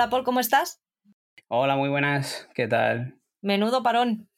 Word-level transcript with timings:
Hola 0.00 0.08
Paul, 0.08 0.24
¿cómo 0.24 0.40
estás? 0.40 0.80
Hola, 1.48 1.76
muy 1.76 1.90
buenas. 1.90 2.48
¿Qué 2.54 2.66
tal? 2.66 3.20
Menudo 3.42 3.82
parón. 3.82 4.30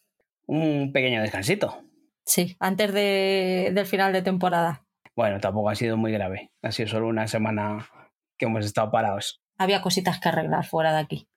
Un 0.48 0.90
pequeño 0.92 1.22
descansito. 1.22 1.84
Sí, 2.26 2.56
antes 2.58 2.92
de, 2.92 3.70
del 3.72 3.86
final 3.86 4.12
de 4.12 4.22
temporada. 4.22 4.84
Bueno, 5.14 5.38
tampoco 5.38 5.70
ha 5.70 5.76
sido 5.76 5.96
muy 5.96 6.10
grave. 6.10 6.50
Ha 6.62 6.72
sido 6.72 6.88
solo 6.88 7.06
una 7.06 7.28
semana 7.28 7.88
que 8.36 8.46
hemos 8.46 8.64
estado 8.64 8.90
parados. 8.90 9.40
Había 9.56 9.82
cositas 9.82 10.18
que 10.18 10.30
arreglar 10.30 10.66
fuera 10.66 10.94
de 10.94 10.98
aquí. 10.98 11.28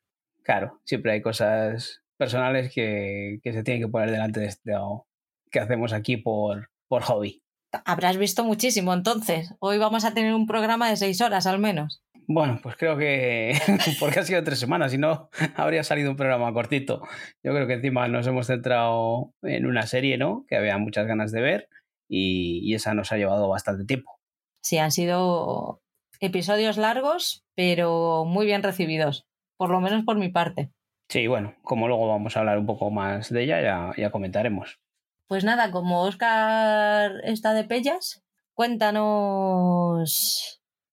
Claro, 0.42 0.82
siempre 0.86 1.12
hay 1.12 1.22
cosas 1.22 2.02
personales 2.17 2.73
que, 2.73 3.38
que 3.44 3.54
se 3.54 3.62
tienen 3.62 3.84
que 3.84 3.92
poner 3.92 4.10
delante 4.10 4.39
de 4.39 4.48
esto 4.48 5.06
que 5.52 5.60
hacemos 5.60 5.94
aquí 5.94 6.17
por, 6.17 6.72
por 6.88 7.04
hobby. 7.04 7.44
Habrás 7.86 8.17
visto 8.17 8.44
muchísimo 8.44 8.92
entonces. 8.92 9.54
Hoy 9.60 9.78
vamos 9.78 10.04
a 10.04 10.16
tener 10.16 10.34
un 10.34 10.48
programa 10.48 10.89
de 10.89 10.98
seis 10.98 11.22
horas 11.22 11.45
al 11.45 11.60
menos. 11.60 12.02
Bueno, 12.28 12.59
pues 12.62 12.76
creo 12.76 12.98
que 12.98 13.54
porque 14.00 14.20
ha 14.20 14.23
sido 14.23 14.44
tres 14.44 14.59
semanas, 14.59 14.92
si 14.92 14.98
no 14.98 15.30
habría 15.56 15.84
salido 15.84 16.09
un 16.12 16.18
programa 16.18 16.52
cortito. 16.54 17.02
Yo 17.44 17.54
creo 17.54 17.67
que 17.67 17.73
encima 17.73 18.08
nos 18.08 18.26
hemos 18.28 18.48
centrado 18.48 19.34
en 19.44 19.66
una 19.66 19.86
serie, 19.86 20.17
¿no? 20.17 20.45
Que 20.48 20.58
había 20.58 20.78
muchas 20.78 21.08
ganas 21.08 21.32
de 21.32 21.42
ver 21.42 21.70
y, 22.08 22.62
y 22.64 22.73
esa 22.73 22.94
nos 22.94 23.12
ha 23.12 23.17
llevado 23.17 23.50
bastante 23.50 23.86
tiempo. 23.86 24.20
Sí, 24.62 24.78
han 24.78 24.92
sido 24.92 25.82
episodios 26.20 26.78
largos, 26.78 27.44
pero 27.56 28.26
muy 28.26 28.45
bien 28.45 28.64
recibidos, 28.64 29.28
por 29.58 29.70
lo 29.70 29.80
menos 29.80 30.04
por 30.04 30.17
mi 30.17 30.30
parte. 30.30 30.72
Sí, 31.10 31.28
bueno, 31.28 31.54
como 31.62 31.88
luego 31.88 32.08
vamos 32.08 32.36
a 32.36 32.39
hablar 32.39 32.58
un 32.58 32.66
poco 32.66 32.89
más 32.89 33.30
de 33.30 33.44
ella, 33.44 33.62
ya, 33.62 33.92
ya 33.95 34.10
comentaremos. 34.10 34.80
Pues 35.28 35.44
nada, 35.44 35.70
como 35.72 36.02
Oscar 36.04 37.22
está 37.23 37.54
de 37.54 37.64
pellas, 37.64 38.23
cuéntanos 38.54 40.06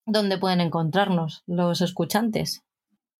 dónde 0.05 0.37
pueden 0.37 0.61
encontrarnos 0.61 1.43
los 1.47 1.81
escuchantes. 1.81 2.63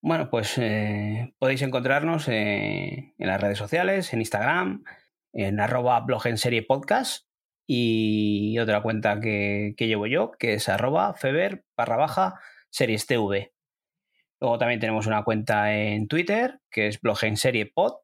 Bueno, 0.02 0.28
pues 0.28 0.58
eh, 0.58 1.34
podéis 1.38 1.62
encontrarnos 1.62 2.28
eh, 2.28 3.14
en 3.18 3.26
las 3.26 3.40
redes 3.40 3.56
sociales, 3.56 4.12
en 4.12 4.20
Instagram, 4.20 4.84
en 5.32 5.60
arroba 5.60 6.00
blog 6.00 6.26
en 6.26 6.36
serie 6.36 6.62
podcast 6.62 7.26
y 7.66 8.58
otra 8.58 8.82
cuenta 8.82 9.18
que, 9.20 9.74
llevo 9.78 10.06
yo, 10.06 10.32
que 10.32 10.54
es 10.54 10.68
arroba 10.68 11.14
feber 11.14 11.64
barra 11.76 11.96
baja. 11.96 12.34
Luego 14.40 14.58
también 14.58 14.80
tenemos 14.80 15.06
una 15.06 15.22
cuenta 15.24 15.74
en 15.74 16.06
Twitter, 16.06 16.60
que 16.70 16.88
es 16.88 17.00
blog 17.00 17.24
en 17.24 17.38
serie 17.38 17.72
pod. 17.74 17.94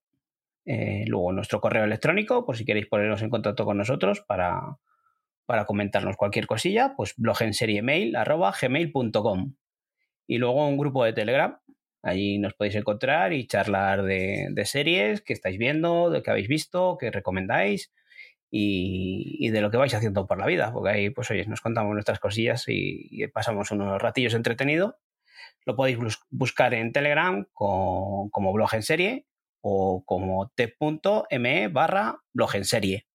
Eh, 0.64 1.04
luego 1.06 1.32
nuestro 1.32 1.60
correo 1.60 1.84
electrónico, 1.84 2.46
por 2.46 2.56
si 2.56 2.64
queréis 2.64 2.86
poneros 2.86 3.20
en 3.20 3.28
contacto 3.28 3.66
con 3.66 3.76
nosotros 3.76 4.22
para, 4.26 4.78
para 5.50 5.64
comentarnos 5.64 6.16
cualquier 6.16 6.46
cosilla, 6.46 6.94
pues 6.96 7.14
blog 7.16 7.42
en 7.42 7.54
serie 7.54 7.82
mail 7.82 8.14
arroba 8.14 8.52
gmail.com. 8.52 9.56
Y 10.28 10.38
luego 10.38 10.68
un 10.68 10.78
grupo 10.78 11.04
de 11.04 11.12
Telegram. 11.12 11.58
Allí 12.04 12.38
nos 12.38 12.54
podéis 12.54 12.76
encontrar 12.76 13.32
y 13.32 13.48
charlar 13.48 14.04
de, 14.04 14.62
series 14.64 15.22
que 15.22 15.32
estáis 15.32 15.58
viendo, 15.58 16.08
de 16.08 16.22
que 16.22 16.30
habéis 16.30 16.46
visto, 16.46 16.96
que 17.00 17.10
recomendáis 17.10 17.92
y, 18.48 19.48
de 19.48 19.60
lo 19.60 19.72
que 19.72 19.76
vais 19.76 19.92
haciendo 19.92 20.24
por 20.28 20.38
la 20.38 20.46
vida. 20.46 20.72
Porque 20.72 20.90
ahí, 20.90 21.10
pues 21.10 21.28
oye, 21.32 21.44
nos 21.46 21.60
contamos 21.60 21.94
nuestras 21.94 22.20
cosillas 22.20 22.66
y, 22.68 23.26
pasamos 23.34 23.72
unos 23.72 24.00
ratillos 24.00 24.34
entretenidos. 24.34 24.94
Lo 25.66 25.74
podéis 25.74 25.98
bus 25.98 26.20
buscar 26.30 26.74
en 26.74 26.92
Telegram 26.92 27.44
como 27.52 28.52
blog 28.52 28.72
en 28.74 28.84
serie 28.84 29.26
o 29.62 30.04
como 30.06 30.52
t.me 30.54 31.66
barra 31.66 32.22
blog 32.32 32.54
en 32.54 32.64
serie 32.64 33.09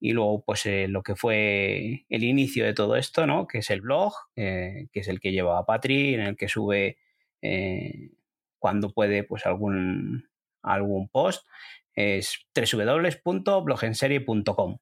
y 0.00 0.12
luego 0.12 0.44
pues 0.44 0.66
eh, 0.66 0.88
lo 0.88 1.02
que 1.02 1.16
fue 1.16 2.04
el 2.08 2.24
inicio 2.24 2.64
de 2.64 2.74
todo 2.74 2.96
esto, 2.96 3.26
¿no? 3.26 3.46
Que 3.46 3.58
es 3.58 3.70
el 3.70 3.80
blog, 3.80 4.14
eh, 4.36 4.88
que 4.92 5.00
es 5.00 5.08
el 5.08 5.20
que 5.20 5.32
lleva 5.32 5.58
a 5.58 5.66
Patri, 5.66 6.14
en 6.14 6.20
el 6.20 6.36
que 6.36 6.48
sube 6.48 6.98
eh, 7.42 8.10
cuando 8.58 8.92
puede 8.92 9.24
pues 9.24 9.46
algún, 9.46 10.28
algún 10.62 11.08
post, 11.08 11.46
es 11.94 12.46
www.blogenserie.com. 12.54 14.78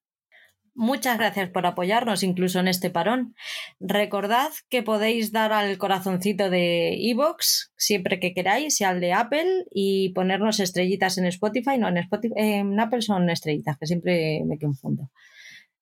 Muchas 0.77 1.19
gracias 1.19 1.51
por 1.51 1.67
apoyarnos 1.67 2.25
incluso 2.25 2.59
en 2.59 2.67
este 2.67 2.91
parón. 2.91 3.37
Recordad 3.79 4.51
que 4.69 4.83
podéis 4.83 5.31
dar 5.31 5.53
al 5.53 5.79
corazoncito 5.79 6.51
de 6.51 6.97
iVoox 6.99 7.71
siempre 7.77 8.19
que 8.19 8.35
queráis 8.35 8.81
y 8.81 8.85
al 8.85 9.01
de 9.01 9.13
Apple 9.13 9.67
y 9.71 10.09
ponernos 10.15 10.59
estrellitas 10.59 11.17
en 11.17 11.27
Spotify. 11.27 11.79
No, 11.79 11.89
en, 11.89 12.81
Apple 12.81 13.03
son 13.03 13.31
estrellitas, 13.31 13.79
que 13.79 13.87
siempre 13.87 14.43
me 14.45 14.59
confundo. 14.59 15.11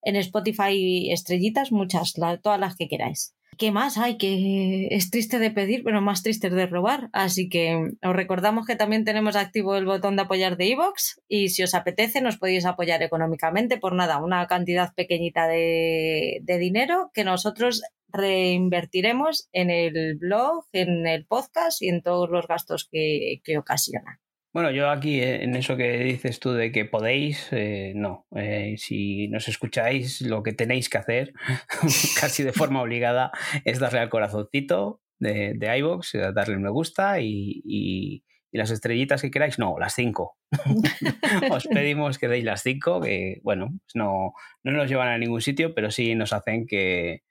En 0.03 0.16
Spotify 0.16 1.10
estrellitas, 1.10 1.72
muchas, 1.72 2.12
todas 2.42 2.60
las 2.60 2.76
que 2.76 2.88
queráis. 2.88 3.34
¿Qué 3.58 3.70
más 3.70 3.98
hay? 3.98 4.16
Que 4.16 4.88
es 4.90 5.10
triste 5.10 5.38
de 5.38 5.50
pedir, 5.50 5.84
pero 5.84 6.00
más 6.00 6.22
triste 6.22 6.48
de 6.48 6.66
robar. 6.66 7.10
Así 7.12 7.48
que 7.48 7.92
os 8.02 8.16
recordamos 8.16 8.66
que 8.66 8.76
también 8.76 9.04
tenemos 9.04 9.36
activo 9.36 9.76
el 9.76 9.84
botón 9.84 10.16
de 10.16 10.22
apoyar 10.22 10.56
de 10.56 10.66
iVoox 10.68 11.20
y 11.28 11.50
si 11.50 11.62
os 11.62 11.74
apetece 11.74 12.22
nos 12.22 12.38
podéis 12.38 12.64
apoyar 12.64 13.02
económicamente 13.02 13.76
por 13.78 13.94
nada, 13.94 14.22
una 14.22 14.46
cantidad 14.46 14.94
pequeñita 14.94 15.46
de, 15.48 16.41
de 16.42 16.58
dinero 16.58 17.10
que 17.12 17.24
nosotros 17.24 17.82
reinvertiremos 18.08 19.48
en 19.52 19.70
el 19.70 20.16
blog, 20.16 20.66
en 20.72 21.06
el 21.06 21.26
podcast 21.26 21.82
y 21.82 21.88
en 21.88 22.02
todos 22.02 22.30
los 22.30 22.46
gastos 22.46 22.88
que, 22.91 23.41
que 23.44 23.58
ocasiona. 23.58 24.22
Bueno, 24.52 24.70
yo 24.70 24.90
aquí 24.90 25.20
eh, 25.20 25.44
en 25.44 25.56
eso 25.56 25.78
que 25.78 25.98
dices 26.04 26.38
tú 26.38 26.52
de 26.52 26.72
que 26.72 26.84
podéis, 26.84 27.48
eh, 27.52 27.92
no. 27.96 28.26
Eh, 28.36 28.74
si 28.76 29.28
nos 29.28 29.48
escucháis, 29.48 30.20
lo 30.20 30.42
que 30.42 30.52
tenéis 30.52 30.90
que 30.90 30.98
hacer, 30.98 31.32
casi 32.20 32.42
de 32.42 32.52
forma 32.52 32.82
obligada, 32.82 33.32
es 33.64 33.78
darle 33.78 34.00
al 34.00 34.10
corazoncito 34.10 35.00
de, 35.18 35.54
de 35.56 35.78
iVoox, 35.78 36.12
darle 36.34 36.56
un 36.56 36.62
me 36.62 36.70
gusta 36.70 37.18
y, 37.20 37.62
y, 37.64 38.24
y, 38.52 38.58
las 38.58 38.70
estrellitas 38.70 39.22
que 39.22 39.30
queráis, 39.30 39.58
no, 39.58 39.78
las 39.78 39.94
cinco. 39.94 40.36
Os 41.50 41.66
pedimos 41.68 42.18
que 42.18 42.28
deis 42.28 42.44
las 42.44 42.62
cinco, 42.62 43.00
que 43.00 43.41
bueno, 43.42 43.68
pues 43.70 43.94
no, 43.94 44.34
no 44.64 44.72
nos 44.72 44.91
llevan 44.91 45.08
a 45.08 45.18
ningún 45.18 45.41
sitio, 45.41 45.74
pero 45.74 45.91
sí 45.91 46.14
nos 46.14 46.34
hacen 46.34 46.66
que, 46.66 47.22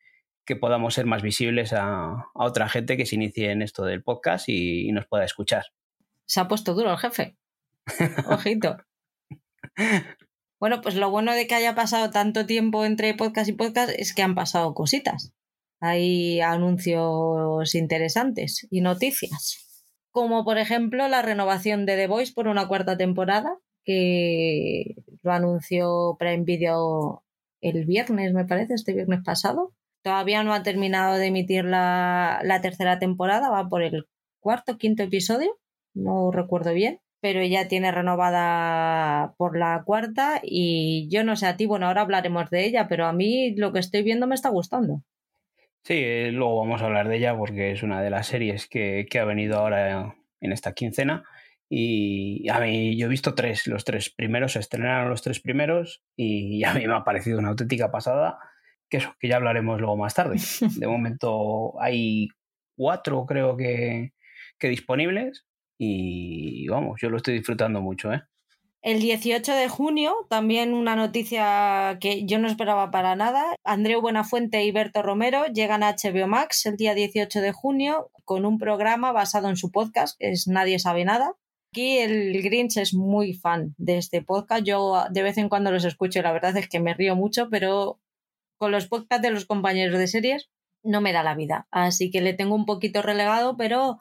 que 0.43 0.55
podamos 0.55 0.95
ser 0.95 1.05
más 1.05 1.21
visibles 1.21 1.71
a, 1.73 2.13
a, 2.13 2.25
otra 2.33 2.67
gente 2.67 2.97
que 2.97 3.05
se 3.05 3.15
inicie 3.15 3.51
en 3.51 3.61
esto 3.61 3.85
del 3.85 4.01
podcast 4.01 4.49
y 4.49 4.91
nos 4.91 5.05
pueda 5.05 5.25
escuchar 5.25 5.65
se 6.31 6.39
ha 6.39 6.47
puesto 6.47 6.73
duro 6.73 6.91
el 6.91 6.97
jefe. 6.97 7.35
Ojito. 8.27 8.77
Bueno, 10.59 10.81
pues 10.81 10.93
lo 10.93 11.09
bueno 11.09 11.33
de 11.33 11.47
que 11.47 11.55
haya 11.55 11.73
pasado 11.73 12.11
tanto 12.11 12.45
tiempo 12.45 12.85
entre 12.85 13.15
podcast 13.15 13.49
y 13.49 13.53
podcast 13.53 13.91
es 13.97 14.13
que 14.13 14.21
han 14.21 14.35
pasado 14.35 14.75
cositas. 14.75 15.33
Hay 15.79 16.39
anuncios 16.39 17.73
interesantes 17.73 18.67
y 18.69 18.81
noticias. 18.81 19.83
Como 20.11 20.45
por 20.45 20.59
ejemplo 20.59 21.07
la 21.07 21.23
renovación 21.23 21.87
de 21.87 21.95
The 21.95 22.05
Voice 22.05 22.33
por 22.35 22.47
una 22.47 22.67
cuarta 22.67 22.95
temporada, 22.95 23.57
que 23.83 24.93
lo 25.23 25.31
anunció 25.31 26.15
Prime 26.19 26.43
Video 26.43 27.23
el 27.61 27.87
viernes, 27.87 28.31
me 28.31 28.45
parece, 28.45 28.75
este 28.75 28.93
viernes 28.93 29.21
pasado. 29.25 29.73
Todavía 30.03 30.43
no 30.43 30.53
ha 30.53 30.61
terminado 30.61 31.15
de 31.15 31.25
emitir 31.25 31.65
la, 31.65 32.39
la 32.43 32.61
tercera 32.61 32.99
temporada, 32.99 33.49
va 33.49 33.67
por 33.67 33.81
el 33.81 34.05
cuarto, 34.39 34.77
quinto 34.77 35.01
episodio 35.01 35.57
no 35.93 36.31
recuerdo 36.31 36.73
bien, 36.73 36.99
pero 37.21 37.39
ella 37.39 37.67
tiene 37.67 37.91
renovada 37.91 39.35
por 39.37 39.57
la 39.57 39.83
cuarta 39.85 40.41
y 40.43 41.07
yo 41.09 41.23
no 41.23 41.35
sé 41.35 41.45
a 41.45 41.55
ti, 41.55 41.67
bueno, 41.67 41.87
ahora 41.87 42.01
hablaremos 42.01 42.49
de 42.49 42.65
ella, 42.65 42.87
pero 42.87 43.05
a 43.05 43.13
mí 43.13 43.55
lo 43.55 43.71
que 43.71 43.79
estoy 43.79 44.01
viendo 44.01 44.27
me 44.27 44.35
está 44.35 44.49
gustando. 44.49 45.03
Sí, 45.83 45.95
eh, 45.95 46.31
luego 46.31 46.59
vamos 46.59 46.81
a 46.81 46.85
hablar 46.85 47.07
de 47.07 47.17
ella 47.17 47.35
porque 47.35 47.71
es 47.71 47.83
una 47.83 48.01
de 48.01 48.09
las 48.09 48.27
series 48.27 48.67
que, 48.67 49.05
que 49.09 49.19
ha 49.19 49.25
venido 49.25 49.57
ahora 49.57 50.15
en 50.39 50.51
esta 50.51 50.73
quincena. 50.73 51.23
Y 51.69 52.49
a 52.49 52.59
mí, 52.59 52.97
yo 52.97 53.05
he 53.05 53.09
visto 53.09 53.33
tres, 53.33 53.65
los 53.65 53.85
tres 53.85 54.09
primeros, 54.09 54.53
se 54.53 54.59
estrenaron 54.59 55.09
los 55.09 55.21
tres 55.21 55.39
primeros 55.39 56.03
y 56.17 56.63
a 56.65 56.73
mí 56.73 56.85
me 56.85 56.95
ha 56.95 57.03
parecido 57.03 57.39
una 57.39 57.49
auténtica 57.49 57.91
pasada, 57.91 58.39
que 58.89 58.97
eso, 58.97 59.15
que 59.19 59.29
ya 59.29 59.37
hablaremos 59.37 59.79
luego 59.79 59.95
más 59.95 60.13
tarde. 60.13 60.35
De 60.77 60.87
momento 60.87 61.81
hay 61.81 62.27
cuatro, 62.75 63.25
creo 63.25 63.55
que, 63.55 64.11
que 64.59 64.67
disponibles 64.67 65.45
y 65.83 66.67
vamos, 66.67 66.99
yo 67.01 67.09
lo 67.09 67.17
estoy 67.17 67.33
disfrutando 67.33 67.81
mucho, 67.81 68.13
¿eh? 68.13 68.21
El 68.83 68.99
18 68.99 69.55
de 69.55 69.67
junio, 69.67 70.13
también 70.29 70.75
una 70.75 70.95
noticia 70.95 71.97
que 71.99 72.23
yo 72.25 72.37
no 72.37 72.47
esperaba 72.47 72.91
para 72.91 73.15
nada. 73.15 73.55
Andreu 73.63 73.99
Buenafuente 73.99 74.63
y 74.63 74.71
Berto 74.71 75.01
Romero 75.01 75.45
llegan 75.47 75.81
a 75.81 75.95
HBO 75.95 76.27
Max 76.27 76.67
el 76.67 76.77
día 76.77 76.93
18 76.93 77.41
de 77.41 77.51
junio 77.51 78.11
con 78.25 78.45
un 78.45 78.59
programa 78.59 79.11
basado 79.11 79.49
en 79.49 79.57
su 79.57 79.71
podcast, 79.71 80.19
que 80.19 80.29
es 80.31 80.47
Nadie 80.47 80.77
sabe 80.77 81.03
nada. 81.03 81.33
Aquí 81.71 81.97
el 81.97 82.39
Grinch 82.43 82.77
es 82.77 82.93
muy 82.93 83.33
fan 83.33 83.73
de 83.77 83.97
este 83.97 84.21
podcast. 84.21 84.63
Yo 84.63 85.05
de 85.09 85.23
vez 85.23 85.39
en 85.39 85.49
cuando 85.49 85.71
los 85.71 85.85
escucho 85.85 86.19
y 86.19 86.21
la 86.21 86.31
verdad 86.31 86.55
es 86.57 86.67
que 86.69 86.79
me 86.79 86.93
río 86.93 87.15
mucho, 87.15 87.49
pero 87.49 87.99
con 88.57 88.71
los 88.71 88.87
podcasts 88.87 89.23
de 89.23 89.31
los 89.31 89.45
compañeros 89.45 89.97
de 89.97 90.05
series 90.05 90.49
no 90.83 91.01
me 91.01 91.13
da 91.13 91.23
la 91.23 91.33
vida. 91.33 91.67
Así 91.71 92.11
que 92.11 92.21
le 92.21 92.33
tengo 92.33 92.53
un 92.53 92.65
poquito 92.65 93.01
relegado, 93.01 93.57
pero 93.57 93.99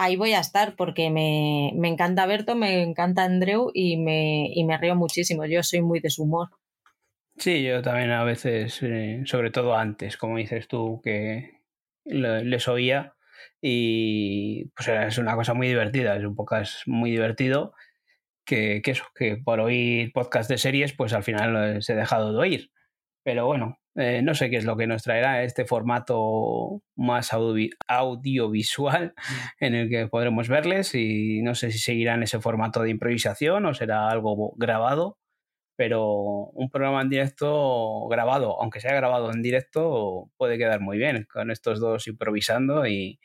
ahí 0.00 0.16
voy 0.16 0.32
a 0.32 0.40
estar 0.40 0.76
porque 0.76 1.10
me, 1.10 1.72
me 1.76 1.88
encanta 1.88 2.26
Berto, 2.26 2.56
me 2.56 2.82
encanta 2.82 3.24
Andreu 3.24 3.70
y 3.74 3.98
me, 3.98 4.48
y 4.52 4.64
me 4.64 4.78
río 4.78 4.96
muchísimo. 4.96 5.44
Yo 5.44 5.62
soy 5.62 5.82
muy 5.82 6.00
de 6.00 6.10
su 6.10 6.22
humor. 6.24 6.48
Sí, 7.36 7.62
yo 7.62 7.82
también 7.82 8.10
a 8.10 8.24
veces, 8.24 8.82
eh, 8.82 9.22
sobre 9.26 9.50
todo 9.50 9.76
antes, 9.76 10.16
como 10.16 10.38
dices 10.38 10.68
tú, 10.68 11.00
que 11.02 11.60
les 12.04 12.68
oía, 12.68 13.14
y 13.60 14.66
pues 14.74 14.88
es 14.88 15.18
una 15.18 15.36
cosa 15.36 15.54
muy 15.54 15.68
divertida, 15.68 16.16
es 16.16 16.24
un 16.24 16.34
podcast 16.34 16.86
muy 16.86 17.10
divertido 17.10 17.74
que, 18.44 18.80
que 18.82 18.92
eso, 18.92 19.04
que 19.14 19.36
por 19.36 19.60
oír 19.60 20.12
podcast 20.12 20.50
de 20.50 20.58
series 20.58 20.94
pues 20.94 21.12
al 21.12 21.22
final 21.22 21.82
se 21.82 21.92
ha 21.92 21.96
dejado 21.96 22.32
de 22.32 22.38
oír. 22.38 22.70
Pero 23.22 23.46
bueno, 23.46 23.79
eh, 23.96 24.22
no 24.22 24.34
sé 24.34 24.50
qué 24.50 24.56
es 24.56 24.64
lo 24.64 24.76
que 24.76 24.86
nos 24.86 25.02
traerá 25.02 25.42
este 25.42 25.64
formato 25.64 26.82
más 26.94 27.32
audiovisual 27.32 29.14
en 29.58 29.74
el 29.74 29.88
que 29.88 30.06
podremos 30.06 30.48
verles 30.48 30.94
y 30.94 31.42
no 31.42 31.54
sé 31.54 31.72
si 31.72 31.78
seguirán 31.78 32.22
ese 32.22 32.40
formato 32.40 32.82
de 32.82 32.90
improvisación 32.90 33.66
o 33.66 33.74
será 33.74 34.08
algo 34.08 34.54
grabado, 34.56 35.18
pero 35.76 36.50
un 36.52 36.70
programa 36.70 37.02
en 37.02 37.08
directo 37.08 38.06
grabado, 38.08 38.60
aunque 38.60 38.80
sea 38.80 38.94
grabado 38.94 39.32
en 39.32 39.42
directo, 39.42 40.30
puede 40.36 40.56
quedar 40.56 40.80
muy 40.80 40.96
bien 40.98 41.26
con 41.32 41.50
estos 41.50 41.80
dos 41.80 42.06
improvisando 42.06 42.86
y, 42.86 43.18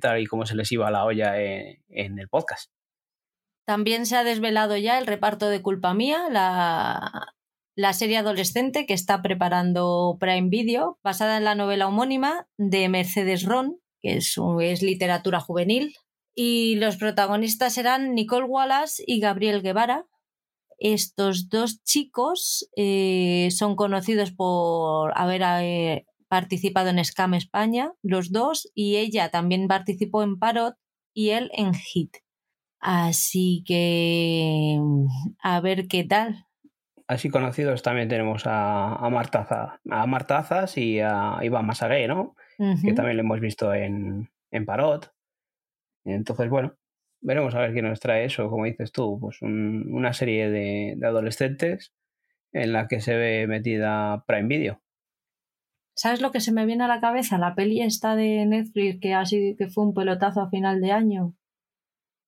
tal 0.00 0.20
y 0.20 0.26
como 0.26 0.46
se 0.46 0.56
les 0.56 0.70
iba 0.72 0.90
la 0.90 1.04
olla 1.04 1.40
en 1.40 2.18
el 2.18 2.28
podcast. 2.28 2.72
También 3.66 4.06
se 4.06 4.16
ha 4.16 4.24
desvelado 4.24 4.78
ya 4.78 4.98
el 4.98 5.06
reparto 5.06 5.50
de 5.50 5.60
Culpa 5.60 5.92
Mía, 5.92 6.28
la, 6.30 7.34
la 7.78 7.92
serie 7.92 8.16
adolescente 8.16 8.86
que 8.86 8.92
está 8.92 9.22
preparando 9.22 10.16
Prime 10.18 10.48
Video, 10.48 10.98
basada 11.04 11.36
en 11.36 11.44
la 11.44 11.54
novela 11.54 11.86
homónima 11.86 12.48
de 12.56 12.88
Mercedes 12.88 13.44
Ron, 13.44 13.78
que 14.00 14.16
es, 14.16 14.82
literatura 14.82 15.38
juvenil. 15.38 15.94
Y 16.34 16.74
los 16.74 16.96
protagonistas 16.96 17.74
serán 17.74 18.16
Nicole 18.16 18.46
Wallace 18.46 19.04
y 19.06 19.20
Gabriel 19.20 19.62
Guevara. 19.62 20.06
Estos 20.78 21.48
dos 21.50 21.80
chicos 21.84 22.68
eh, 22.74 23.48
son 23.52 23.76
conocidos 23.76 24.32
por 24.32 25.12
haber 25.16 25.42
eh, 25.62 26.04
participado 26.26 26.88
en 26.88 27.04
Scam 27.04 27.34
España, 27.34 27.92
los 28.02 28.32
dos, 28.32 28.68
y 28.74 28.96
ella 28.96 29.28
también 29.28 29.68
participó 29.68 30.24
en 30.24 30.40
Parot 30.40 30.74
y 31.14 31.28
él 31.28 31.48
en 31.54 31.74
Hit. 31.74 32.16
Así 32.80 33.62
que 33.64 34.80
a 35.40 35.60
ver 35.60 35.86
qué 35.86 36.02
tal 36.02 36.47
así 37.08 37.30
conocidos 37.30 37.82
también 37.82 38.08
tenemos 38.08 38.46
a, 38.46 38.94
a, 38.94 39.10
Marta, 39.10 39.80
a 39.90 40.06
Marta 40.06 40.38
Azas 40.38 40.76
y 40.76 41.00
a 41.00 41.38
Iván 41.42 41.66
Masagué, 41.66 42.06
¿no? 42.06 42.36
Que 42.58 42.92
también 42.92 43.16
lo 43.16 43.22
hemos 43.22 43.40
visto 43.40 43.72
en, 43.72 44.28
en, 44.50 44.66
Parot. 44.66 45.12
Entonces, 46.04 46.48
bueno, 46.50 46.76
veremos 47.20 47.54
a 47.54 47.60
ver 47.60 47.72
qué 47.72 47.82
nos 47.82 48.00
trae 48.00 48.24
eso, 48.24 48.50
como 48.50 48.66
dices 48.66 48.92
tú, 48.92 49.18
pues 49.20 49.40
una 49.42 50.12
serie 50.12 50.50
de, 50.50 50.94
de, 50.96 51.06
adolescentes 51.06 51.94
en 52.52 52.72
la 52.72 52.88
que 52.88 53.00
se 53.00 53.16
ve 53.16 53.46
metida 53.46 54.24
Prime 54.26 54.48
Video. 54.48 54.82
¿Sabes 55.94 56.20
lo 56.20 56.30
que 56.30 56.40
se 56.40 56.52
me 56.52 56.66
viene 56.66 56.84
a 56.84 56.88
la 56.88 57.00
cabeza? 57.00 57.38
La 57.38 57.54
peli 57.54 57.80
esta 57.80 58.16
de 58.16 58.44
Netflix 58.46 59.00
que, 59.00 59.14
sido, 59.24 59.56
que 59.56 59.68
fue 59.68 59.84
un 59.84 59.94
pelotazo 59.94 60.42
a 60.42 60.50
final 60.50 60.80
de 60.80 60.92
año 60.92 61.37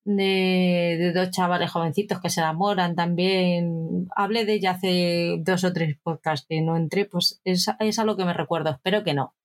de, 0.03 1.11
dos 1.13 1.31
chavales 1.31 1.71
jovencitos 1.71 2.21
que 2.21 2.29
se 2.29 2.41
enamoran 2.41 2.95
también. 2.95 4.07
Hablé 4.15 4.45
de 4.45 4.53
ella 4.53 4.71
hace 4.71 5.37
dos 5.39 5.63
o 5.63 5.73
tres 5.73 5.97
podcasts 6.01 6.45
que 6.47 6.61
no 6.61 6.77
entré, 6.77 7.05
pues 7.05 7.41
es, 7.43 7.67
es 7.79 7.99
a 7.99 8.05
lo 8.05 8.17
que 8.17 8.25
me 8.25 8.33
recuerdo, 8.33 8.71
espero 8.71 9.03
que 9.03 9.13
no. 9.13 9.35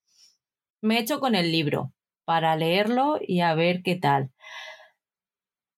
Me 0.83 0.97
he 0.97 1.01
hecho 1.01 1.21
con 1.21 1.35
el 1.35 1.53
libro 1.53 1.93
para 2.25 2.57
leerlo 2.57 3.19
y 3.21 3.41
a 3.41 3.55
ver 3.55 3.83
qué 3.83 3.97
tal. 3.97 4.31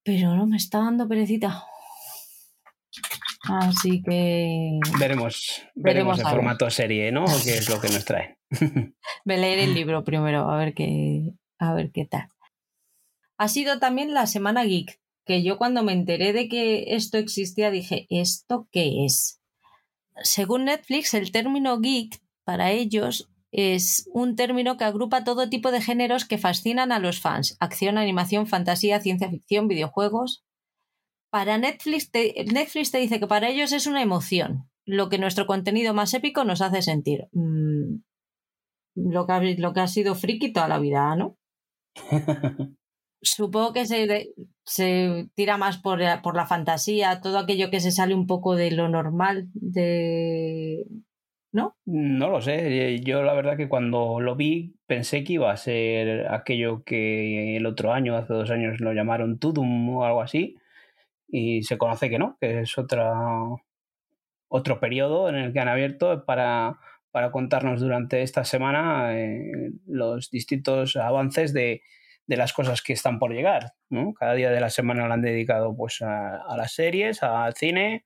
Pero 0.04 0.34
no 0.34 0.46
me 0.46 0.56
está 0.56 0.78
dando 0.78 1.08
perecita. 1.08 1.64
Así 3.42 4.02
que. 4.02 4.78
Veremos, 4.98 5.62
veremos, 5.74 6.18
el 6.18 6.26
formato 6.26 6.68
serie, 6.70 7.12
¿no? 7.12 7.24
¿Qué 7.44 7.58
es 7.58 7.68
lo 7.68 7.80
que 7.80 7.88
nos 7.88 8.04
trae? 8.04 8.38
Me 9.24 9.38
leeré 9.38 9.64
el 9.64 9.74
libro 9.74 10.04
primero, 10.04 10.50
a 10.50 10.56
ver 10.56 10.74
qué, 10.74 11.32
a 11.58 11.74
ver 11.74 11.90
qué 11.92 12.04
tal 12.04 12.28
ha 13.38 13.48
sido 13.48 13.78
también 13.78 14.12
la 14.12 14.26
Semana 14.26 14.64
Geek, 14.64 15.00
que 15.24 15.42
yo 15.42 15.58
cuando 15.58 15.82
me 15.82 15.92
enteré 15.92 16.32
de 16.32 16.48
que 16.48 16.96
esto 16.96 17.18
existía 17.18 17.70
dije, 17.70 18.06
¿esto 18.10 18.68
qué 18.72 19.04
es? 19.04 19.40
Según 20.22 20.64
Netflix, 20.64 21.14
el 21.14 21.30
término 21.30 21.78
geek 21.78 22.20
para 22.44 22.72
ellos 22.72 23.30
es 23.52 24.08
un 24.12 24.36
término 24.36 24.76
que 24.76 24.84
agrupa 24.84 25.24
todo 25.24 25.48
tipo 25.48 25.70
de 25.70 25.80
géneros 25.80 26.24
que 26.24 26.38
fascinan 26.38 26.92
a 26.92 26.98
los 26.98 27.20
fans. 27.20 27.56
Acción, 27.60 27.96
animación, 27.96 28.46
fantasía, 28.46 29.00
ciencia 29.00 29.30
ficción, 29.30 29.68
videojuegos. 29.68 30.44
Para 31.30 31.58
Netflix 31.58 32.10
Netflix 32.12 32.90
te 32.90 32.98
dice 32.98 33.20
que 33.20 33.26
para 33.26 33.48
ellos 33.48 33.72
es 33.72 33.86
una 33.86 34.02
emoción, 34.02 34.68
lo 34.84 35.08
que 35.08 35.18
nuestro 35.18 35.46
contenido 35.46 35.94
más 35.94 36.12
épico 36.14 36.44
nos 36.44 36.62
hace 36.62 36.82
sentir. 36.82 37.28
Mm, 37.32 38.00
lo, 38.94 39.26
que 39.26 39.56
lo 39.58 39.72
que 39.72 39.80
ha 39.80 39.88
sido 39.88 40.14
friki 40.14 40.52
toda 40.52 40.68
la 40.68 40.78
vida, 40.78 41.14
¿no? 41.16 41.36
supongo 43.22 43.72
que 43.72 43.86
se, 43.86 44.32
se 44.64 45.28
tira 45.34 45.56
más 45.56 45.78
por, 45.78 46.00
por, 46.22 46.36
la 46.36 46.46
fantasía, 46.46 47.20
todo 47.20 47.38
aquello 47.38 47.70
que 47.70 47.80
se 47.80 47.90
sale 47.90 48.14
un 48.14 48.26
poco 48.26 48.56
de 48.56 48.70
lo 48.70 48.88
normal, 48.88 49.48
de... 49.54 50.84
¿no? 51.52 51.76
No 51.86 52.28
lo 52.28 52.40
sé, 52.40 53.00
yo 53.00 53.22
la 53.22 53.34
verdad 53.34 53.56
que 53.56 53.68
cuando 53.68 54.20
lo 54.20 54.36
vi 54.36 54.74
pensé 54.86 55.24
que 55.24 55.34
iba 55.34 55.50
a 55.50 55.56
ser 55.56 56.28
aquello 56.28 56.82
que 56.84 57.56
el 57.56 57.66
otro 57.66 57.92
año, 57.92 58.16
hace 58.16 58.34
dos 58.34 58.50
años, 58.50 58.80
lo 58.80 58.92
llamaron 58.92 59.38
Tudum 59.38 59.96
o 59.96 60.04
algo 60.04 60.22
así, 60.22 60.56
y 61.28 61.62
se 61.62 61.78
conoce 61.78 62.10
que 62.10 62.18
no, 62.18 62.36
que 62.40 62.60
es 62.60 62.78
otra, 62.78 63.12
otro 64.48 64.80
periodo 64.80 65.28
en 65.28 65.36
el 65.36 65.52
que 65.52 65.60
han 65.60 65.68
abierto 65.68 66.24
para, 66.24 66.78
para 67.10 67.30
contarnos 67.30 67.80
durante 67.80 68.22
esta 68.22 68.44
semana 68.44 69.18
eh, 69.18 69.72
los 69.86 70.30
distintos 70.30 70.96
avances 70.96 71.52
de 71.52 71.82
de 72.28 72.36
las 72.36 72.52
cosas 72.52 72.82
que 72.82 72.92
están 72.92 73.18
por 73.18 73.32
llegar. 73.32 73.72
¿no? 73.88 74.12
Cada 74.12 74.34
día 74.34 74.50
de 74.50 74.60
la 74.60 74.70
semana 74.70 75.08
lo 75.08 75.14
han 75.14 75.22
dedicado 75.22 75.74
pues, 75.74 76.00
a, 76.02 76.56
las 76.56 76.72
series, 76.72 77.22
al 77.22 77.54
cine, 77.54 78.04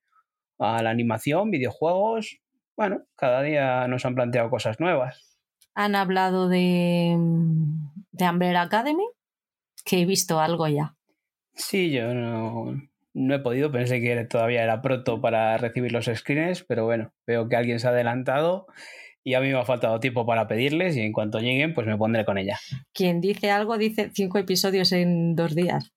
a 0.58 0.82
la 0.82 0.90
animación, 0.90 1.50
videojuegos. 1.50 2.38
Bueno, 2.76 3.02
cada 3.16 3.42
día 3.42 3.86
nos 3.88 4.06
han 4.06 4.14
planteado 4.14 4.48
cosas 4.48 4.80
nuevas. 4.80 5.38
Han 5.74 5.96
hablado 5.96 6.48
de, 6.48 7.16
de 8.12 8.30
Umbrella 8.30 8.62
Academy, 8.62 9.06
que 9.84 10.00
he 10.00 10.06
visto 10.06 10.40
algo 10.40 10.68
ya. 10.68 10.94
Sí, 11.54 11.90
yo 11.90 12.14
no, 12.14 12.80
no 13.14 13.34
he 13.34 13.40
podido, 13.40 13.72
pensé 13.72 14.00
que 14.00 14.24
todavía 14.24 14.62
era 14.62 14.82
pronto 14.82 15.20
para 15.20 15.58
recibir 15.58 15.92
los 15.92 16.06
screens, 16.06 16.62
pero 16.62 16.84
bueno, 16.84 17.12
veo 17.26 17.48
que 17.48 17.56
alguien 17.56 17.80
se 17.80 17.88
ha 17.88 17.90
adelantado 17.90 18.66
y 19.24 19.34
a 19.34 19.40
mí 19.40 19.48
me 19.48 19.58
ha 19.58 19.64
faltado 19.64 20.00
tiempo 20.00 20.26
para 20.26 20.48
pedirles 20.48 20.96
y 20.96 21.00
en 21.00 21.12
cuanto 21.12 21.38
lleguen 21.38 21.74
pues 21.74 21.86
me 21.86 21.96
pondré 21.96 22.24
con 22.24 22.38
ella. 22.38 22.58
Quien 22.92 23.20
dice 23.20 23.50
algo 23.50 23.78
dice 23.78 24.10
cinco 24.12 24.38
episodios 24.38 24.92
en 24.92 25.36
dos 25.36 25.54
días. 25.54 25.92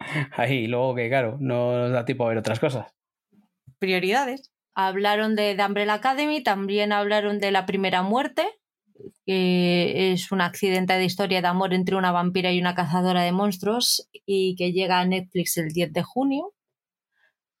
Ahí, 0.32 0.66
luego 0.66 0.94
que 0.94 1.08
claro, 1.08 1.36
no 1.40 1.76
nos 1.76 1.92
da 1.92 2.04
tiempo 2.04 2.24
a 2.24 2.28
ver 2.28 2.38
otras 2.38 2.60
cosas. 2.60 2.86
Prioridades. 3.78 4.52
Hablaron 4.74 5.34
de 5.34 5.54
The 5.56 5.64
Umbrella 5.64 5.94
Academy, 5.94 6.42
también 6.42 6.92
hablaron 6.92 7.40
de 7.40 7.50
La 7.50 7.66
Primera 7.66 8.02
Muerte, 8.02 8.46
que 9.26 10.12
es 10.12 10.30
un 10.30 10.40
accidente 10.40 10.92
de 10.92 11.04
historia 11.04 11.42
de 11.42 11.48
amor 11.48 11.74
entre 11.74 11.96
una 11.96 12.12
vampira 12.12 12.52
y 12.52 12.60
una 12.60 12.76
cazadora 12.76 13.22
de 13.22 13.32
monstruos 13.32 14.08
y 14.24 14.54
que 14.54 14.72
llega 14.72 15.00
a 15.00 15.04
Netflix 15.04 15.56
el 15.56 15.72
10 15.72 15.92
de 15.92 16.02
junio. 16.02 16.54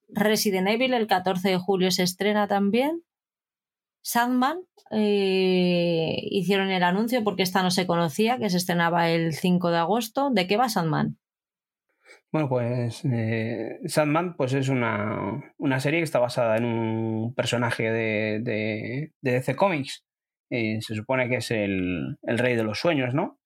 Resident 0.08 0.68
Evil 0.68 0.94
el 0.94 1.06
14 1.06 1.48
de 1.48 1.58
julio 1.58 1.90
se 1.90 2.04
estrena 2.04 2.46
también. 2.46 3.02
Sandman 4.08 4.62
eh, 4.90 6.16
hicieron 6.30 6.70
el 6.70 6.82
anuncio 6.82 7.22
porque 7.24 7.42
esta 7.42 7.62
no 7.62 7.70
se 7.70 7.86
conocía, 7.86 8.38
que 8.38 8.48
se 8.48 8.56
estrenaba 8.56 9.10
el 9.10 9.34
5 9.34 9.70
de 9.70 9.76
agosto. 9.76 10.30
¿De 10.32 10.46
qué 10.46 10.56
va 10.56 10.70
Sandman? 10.70 11.18
Bueno, 12.32 12.48
pues 12.48 13.04
eh, 13.04 13.80
Sandman 13.84 14.34
pues 14.34 14.54
es 14.54 14.70
una, 14.70 15.52
serie 15.78 16.00
que 16.00 16.04
está 16.04 16.20
basada 16.20 16.56
en 16.56 16.64
un 16.64 17.34
personaje 17.34 17.90
de, 17.90 18.40
de, 18.40 19.12
DC 19.20 19.54
Comics. 19.56 20.06
Eh, 20.48 20.78
se 20.80 20.94
supone 20.94 21.28
que 21.28 21.36
es 21.36 21.50
el, 21.50 22.16
rey 22.22 22.56
de 22.56 22.64
los 22.64 22.80
sueños, 22.80 23.12
¿no? 23.12 23.38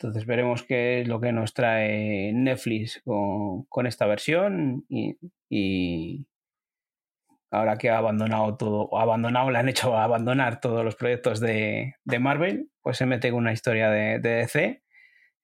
Entonces 0.00 0.26
veremos 0.26 0.64
qué 0.64 1.02
es 1.02 1.08
lo 1.08 1.20
que 1.20 1.30
nos 1.30 1.54
trae 1.54 2.32
Netflix 2.32 3.00
con, 3.04 3.86
esta 3.86 4.06
versión 4.06 4.84
y, 4.88 6.26
ahora 7.54 7.76
que 7.76 7.90
ha 7.90 7.98
abandonado 7.98 8.56
todo, 8.56 8.98
abandonado, 8.98 9.50
le 9.50 9.58
han 9.58 9.68
hecho 9.68 9.96
abandonar 9.96 10.60
todos 10.60 10.84
los 10.84 10.96
proyectos 10.96 11.40
de, 11.40 11.94
Marvel, 12.20 12.70
pues 12.82 12.98
se 12.98 13.06
mete 13.06 13.30
con 13.30 13.40
una 13.40 13.52
historia 13.52 13.90
de, 13.90 14.18
DC. 14.18 14.82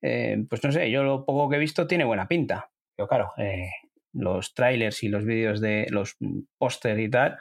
Eh, 0.03 0.45
pues 0.49 0.65
no 0.65 0.73
sé, 0.73 0.91
yo 0.91 1.03
lo 1.03 1.25
poco 1.25 1.49
que 1.49 1.57
he 1.57 1.61
visto 1.61 1.87
tiene 1.87 2.05
buena 2.05 2.27
pinta. 2.27 2.71
Pero 2.97 3.09
claro, 3.09 3.33
eh, 3.39 3.71
los 4.13 4.55
trailers 4.55 5.03
y 5.03 5.09
los 5.09 5.25
vídeos 5.25 5.61
de 5.61 5.87
los 5.91 6.17
póster 6.59 6.99
y 6.99 7.11
tal, 7.11 7.39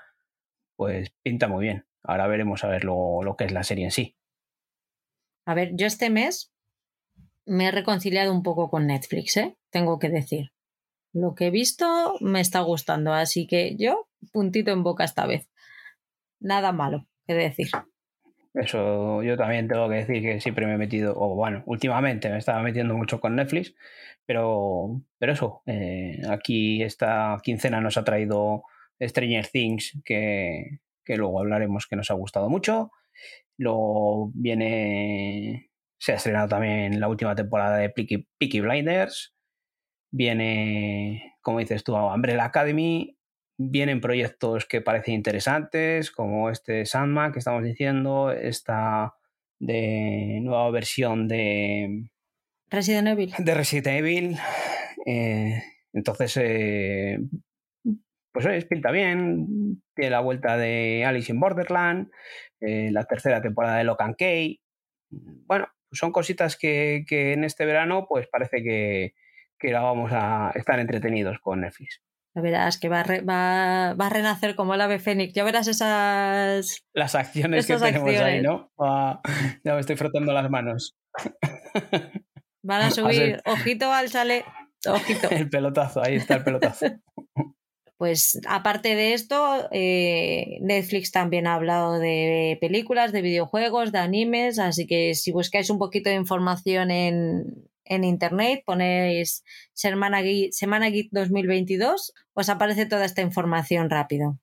pues 0.76 1.14
pinta 1.24 1.48
muy 1.48 1.66
bien. 1.66 1.86
Ahora 2.04 2.28
veremos 2.28 2.64
a 2.64 2.68
ver 2.68 2.84
lo, 2.84 3.24
lo 3.24 3.36
que 3.36 3.46
es 3.46 3.52
la 3.52 3.64
serie 3.64 3.86
en 3.86 3.92
sí. 3.92 4.16
A 5.46 5.54
ver, 5.54 5.72
yo 5.74 5.88
este 5.88 6.10
mes 6.10 6.54
me 7.46 7.68
he 7.68 7.72
reconciliado 7.72 8.32
un 8.32 8.44
poco 8.44 8.70
con 8.70 8.88
Netflix, 8.88 9.38
¿eh? 9.38 9.58
Tengo 9.72 9.98
que 10.00 10.10
decir. 10.10 10.52
Lo 11.12 11.34
que 11.34 11.48
he 11.48 11.52
visto 11.52 12.16
me 12.20 12.40
está 12.40 12.60
gustando, 12.60 13.14
así 13.14 13.48
que 13.48 13.76
yo 13.76 14.09
puntito 14.32 14.72
en 14.72 14.84
boca 14.84 15.04
esta 15.04 15.26
vez. 15.26 15.50
Nada 16.40 16.72
malo 16.72 17.06
que 17.28 17.34
decir. 17.34 17.68
eso 18.54 19.22
yo 19.24 19.38
también 19.38 19.68
tengo 19.68 19.90
que 19.90 19.96
decir 19.96 20.22
que 20.22 20.42
siempre 20.42 20.66
me 20.66 20.74
he 20.74 20.78
metido, 20.78 21.14
o 21.16 21.36
bueno, 21.36 21.64
últimamente 21.66 22.30
me 22.30 22.38
estaba 22.38 22.62
metiendo 22.62 22.96
mucho 22.96 23.20
con 23.20 23.36
Netflix, 23.36 23.76
pero, 24.26 25.02
pero 25.18 25.34
eso, 25.34 25.62
eh, 25.66 26.22
aquí 26.30 26.82
esta 26.84 27.38
quincena 27.44 27.82
nos 27.82 27.98
ha 27.98 28.04
traído 28.04 28.64
Stranger 29.02 29.48
Things, 29.48 30.00
que, 30.04 30.80
que 31.04 31.18
luego 31.18 31.40
hablaremos 31.40 31.88
que 31.88 31.96
nos 31.96 32.12
ha 32.12 32.16
gustado 32.16 32.50
mucho. 32.50 32.92
Luego 33.58 34.32
viene, 34.34 35.72
se 35.98 36.14
ha 36.14 36.16
estrenado 36.16 36.48
también 36.48 37.00
la 37.00 37.08
última 37.08 37.36
temporada 37.36 37.78
de 37.78 37.90
Peaky, 37.90 38.62
Blinders. 38.62 39.36
Viene, 40.12 41.36
como 41.42 41.60
dices 41.60 41.84
tú, 41.84 41.96
Umbrella 41.96 42.46
Academy. 42.46 43.18
Vienen 43.62 44.00
proyectos 44.00 44.66
que 44.66 44.80
parecen 44.80 45.16
interesantes, 45.16 46.12
como 46.12 46.50
este 46.50 46.86
Sandman 46.86 47.34
que 47.34 47.39
estamos 47.39 47.62
diciendo, 47.62 48.32
esta 48.32 49.16
de 49.60 50.39
nueva 50.42 50.72
versión 50.72 51.28
de 51.28 52.10
Resident 52.70 53.10
Evil. 53.10 53.34
De 53.38 53.54
Resident 53.54 53.88
Evil. 53.88 54.38
Eh, 55.06 55.62
entonces, 55.92 56.38
eh, 56.38 57.20
pues 58.32 58.46
es 58.46 58.66
pinta 58.66 58.92
bien. 58.92 59.82
Tiene 59.96 60.12
la 60.12 60.22
vuelta 60.22 60.56
de 60.56 61.04
Alice 61.06 61.32
in 61.32 61.39
Borderland, 61.39 62.12
eh, 62.62 62.89
la 62.92 63.04
tercera 63.06 63.42
temporada 63.42 63.78
de 63.78 63.84
Locan 63.84 64.13
Key. 64.13 64.62
Bueno, 65.10 65.68
pues 65.89 66.00
son 66.00 66.12
cositas 66.12 66.56
que, 66.56 67.04
en 67.10 67.44
este 67.44 67.66
verano, 67.66 68.06
pues 68.08 68.28
parece 68.28 68.63
que, 68.63 69.16
que 69.58 69.72
la 69.72 69.82
vamos 69.82 70.12
a 70.13 70.51
estar 70.56 70.80
entretenidos 70.80 71.39
con 71.39 71.62
Netflix. 71.62 72.01
Es 72.43 72.77
que 72.77 72.89
va 72.89 73.01
a, 73.01 73.93
va, 73.93 74.05
a 74.05 74.10
renacer 74.10 74.55
como 74.55 74.74
el 74.74 74.81
ave 74.81 75.00
fénix. 75.00 75.34
Ya 75.34 75.43
verás 75.43 75.67
esas... 75.67 76.84
Las 76.93 77.15
acciones 77.15 77.67
que 77.67 77.77
tenemos 77.77 78.10
ahí, 78.10 78.41
¿no? 78.41 78.72
ya 78.77 79.74
me 79.74 79.79
estoy 79.79 79.96
frotando 79.96 80.34
las 80.34 80.50
manos. 80.50 80.98
Van 82.62 82.81
a 82.81 82.91
subir, 82.91 83.41
ojito 83.46 83.91
al 83.91 84.10
chale, 84.10 84.43
ojito. 84.86 85.29
El 85.31 85.50
pelotazo, 85.50 86.03
ahí 86.03 86.15
está 86.15 86.36
el 86.36 86.43
pelotazo. 86.43 86.86
Pues 87.98 88.39
aparte 88.48 88.96
de 88.96 89.13
esto, 89.13 89.67
eh, 89.74 90.60
Netflix 90.62 91.12
también 91.12 91.48
ha 91.48 91.55
hablado 91.55 92.00
de 92.00 92.58
películas, 92.62 93.12
de 93.12 93.22
videojuegos, 93.22 93.91
de 93.91 94.00
animes, 94.00 94.58
así 94.58 94.88
que 94.88 95.15
si 95.15 95.34
buscáis 95.34 95.69
un 95.69 95.79
poquito 95.79 96.10
de 96.10 96.15
información 96.15 96.91
en, 96.91 97.67
en 97.89 98.03
internet, 98.05 98.63
ponéis 98.65 99.43
Semana 99.74 100.22
Geek, 100.22 100.53
Semana 100.53 100.89
Geek 100.89 101.10
2022, 101.12 102.13
os 102.34 102.50
aparece 102.50 102.86
toda 102.86 103.03
esta 103.03 103.22
información 103.22 103.89
rápido. 103.89 104.39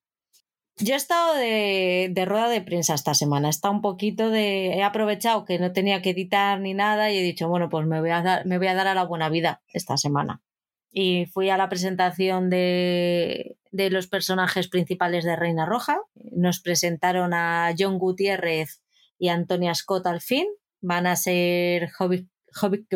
Yo 0.79 0.93
he 0.93 0.97
estado 0.97 1.35
de, 1.37 2.11
de, 2.13 2.25
rueda 2.27 2.51
de 2.51 2.61
prensa 2.61 2.93
esta 2.93 3.15
semana. 3.15 3.49
He 3.49 3.51
estado 3.51 3.73
un 3.73 3.81
poquito 3.81 4.29
de. 4.29 4.75
He 4.75 4.83
aprovechado 4.83 5.47
que 5.47 5.59
no 5.59 5.73
tenía 5.73 6.03
que 6.03 6.11
editar 6.11 6.61
ni 6.61 6.75
nada 6.75 7.11
y 7.11 7.17
he 7.17 7.23
dicho, 7.23 7.49
bueno, 7.49 7.71
pues 7.71 7.87
me 7.87 8.01
voy 8.01 8.11
a 8.11 8.21
dar, 8.21 8.45
me 8.45 8.59
voy 8.59 8.67
a, 8.67 8.75
dar 8.75 8.87
a 8.87 8.95
la 8.95 9.05
buena 9.05 9.31
vida 9.31 9.63
esta 9.73 9.97
semana. 9.97 10.43
Y 10.91 11.27
fui 11.27 11.49
a 11.49 11.57
la 11.57 11.71
presentación 11.71 12.51
de, 12.51 13.57
de 13.71 13.91
los 13.91 14.07
personajes 14.07 14.69
principales 14.69 15.25
de 15.25 15.37
Reina 15.37 15.65
Roja. 15.65 15.99
Nos 16.15 16.61
presentaron 16.61 17.33
a 17.33 17.75
John 17.79 17.99
Gutiérrez 17.99 18.83
y 19.19 19.29
Antonia 19.29 19.75
Scott 19.75 20.07
al 20.07 20.21
fin. 20.21 20.47
Van 20.83 21.07
a 21.07 21.17
ser 21.17 21.89
Hobbit, 21.99 22.29
Hobbit 22.61 22.87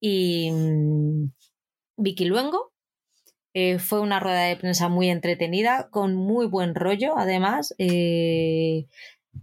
y 0.00 0.50
mm, 0.50 1.32
Vicky 1.96 2.24
Luengo. 2.26 2.72
Eh, 3.54 3.78
fue 3.78 4.00
una 4.00 4.18
rueda 4.18 4.42
de 4.42 4.56
prensa 4.56 4.88
muy 4.88 5.08
entretenida, 5.10 5.88
con 5.90 6.14
muy 6.14 6.46
buen 6.46 6.74
rollo, 6.74 7.16
además. 7.16 7.74
Eh, 7.78 8.86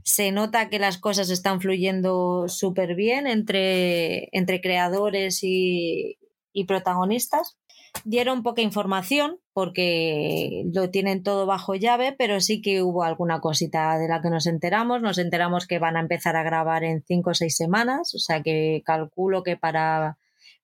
se 0.04 0.32
nota 0.32 0.70
que 0.70 0.80
las 0.80 0.98
cosas 0.98 1.30
están 1.30 1.62
fluyendo 1.62 2.48
súper 2.48 2.96
bien 2.96 3.26
entre, 3.28 4.30
entre 4.34 4.62
creadores 4.62 5.44
y, 5.44 6.18
y, 6.54 6.66
protagonistas. 6.66 7.58
Dieron 8.04 8.42
poca 8.42 8.62
información 8.62 9.40
porque 9.54 10.64
lo 10.74 10.90
tienen 10.90 11.24
todo 11.24 11.46
bajo 11.46 11.76
llave, 11.76 12.16
pero 12.18 12.40
sí 12.42 12.62
que 12.62 12.82
hubo 12.82 13.04
alguna 13.04 13.42
cosita 13.42 13.98
de 14.00 14.08
la 14.08 14.22
que 14.22 14.30
nos 14.30 14.48
enteramos. 14.48 15.02
Nos 15.02 15.18
enteramos 15.18 15.68
que 15.68 15.80
van 15.80 15.98
a 15.98 16.02
empezar 16.02 16.36
a 16.36 16.44
grabar 16.44 16.84
en 16.84 17.04
cinco 17.04 17.32
o 17.32 17.34
seis 17.34 17.56
semanas, 17.56 18.16
o 18.16 18.20
sea 18.20 18.42
que 18.42 18.82
calculo 18.86 19.44
que 19.44 19.58
para 19.58 20.18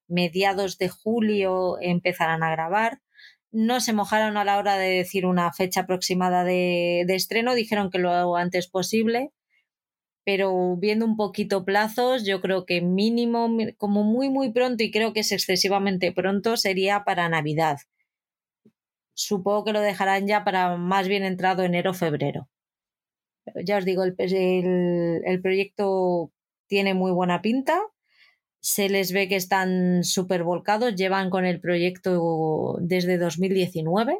mediados 0.07 0.77
de 0.77 0.89
julio 0.89 1.77
empezarán 1.81 2.43
a 2.43 2.51
grabar 2.51 3.01
no 3.51 3.79
se 3.79 3.93
mojaron 3.93 4.37
a 4.37 4.43
la 4.43 4.57
hora 4.57 4.77
de 4.77 4.89
decir 4.89 5.25
una 5.25 5.51
fecha 5.53 5.81
aproximada 5.81 6.43
de, 6.43 7.01
estreno, 7.09 7.55
dijeron 7.55 7.89
que 7.89 7.99
lo 7.99 8.35
antes 8.35 8.67
posible, 8.67 9.31
pero 10.27 10.75
viendo 10.75 11.05
un 11.05 11.15
poquito 11.15 11.63
plazos, 11.63 12.25
yo 12.25 12.41
creo 12.41 12.65
que 12.65 12.81
mínimo, 12.81 13.49
como 13.77 14.03
muy, 14.03 14.29
muy 14.29 14.51
pronto, 14.51 14.83
y 14.83 14.91
creo 14.91 15.13
que 15.13 15.21
es 15.21 15.31
excesivamente 15.31 16.11
pronto, 16.11 16.57
sería 16.57 17.05
para 17.05 17.29
Navidad. 17.29 17.77
Supongo 19.13 19.63
que 19.63 19.71
lo 19.71 19.79
dejarán 19.79 20.27
ya 20.27 20.43
para 20.43 20.75
más 20.75 21.07
bien 21.07 21.23
entrado 21.23 21.63
enero 21.63 21.93
febrero. 21.93 22.49
Ya 23.63 23.77
os 23.77 23.85
digo, 23.85 24.03
el, 24.03 24.15
el 25.25 25.41
proyecto 25.41 26.33
tiene 26.67 26.93
muy 26.93 27.11
buena 27.11 27.41
pinta 27.41 27.81
se 28.59 28.89
les 28.89 29.13
ve 29.13 29.29
que 29.29 29.37
están 29.37 30.03
súper 30.03 30.43
volcados, 30.43 30.95
llevan 30.95 31.29
con 31.29 31.45
el 31.45 31.61
proyecto 31.61 32.75
desde 32.81 33.17
2019, 33.17 34.19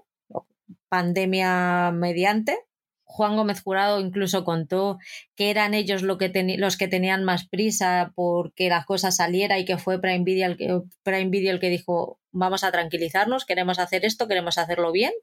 pandemia 0.88 1.92
mediante. 1.92 2.67
Juan 3.10 3.36
Gómez 3.36 3.62
Jurado 3.64 4.00
incluso 4.00 4.44
contó 4.44 5.00
que 5.36 5.50
eran 5.50 5.74
ellos 5.74 6.04
los 6.04 6.18
que 6.18 6.88
tenían 6.88 7.24
más 7.24 7.48
prisa 7.48 8.12
porque 8.16 8.70
la 8.70 8.84
cosa 8.86 9.12
saliera 9.12 9.58
y 9.58 9.66
que 9.66 9.78
fue 9.78 10.02
Prime 10.02 10.24
Video, 10.24 10.48
el 10.48 10.58
que, 10.58 11.50
el 11.50 11.60
que 11.60 11.70
dijo 11.70 12.20
vamos 12.32 12.64
a 12.64 12.72
tranquilizarnos, 12.72 13.46
queremos 13.46 13.80
hacer 13.80 14.06
esto, 14.06 14.28
queremos 14.28 14.58
hacerlo 14.58 14.92
bien 14.92 15.14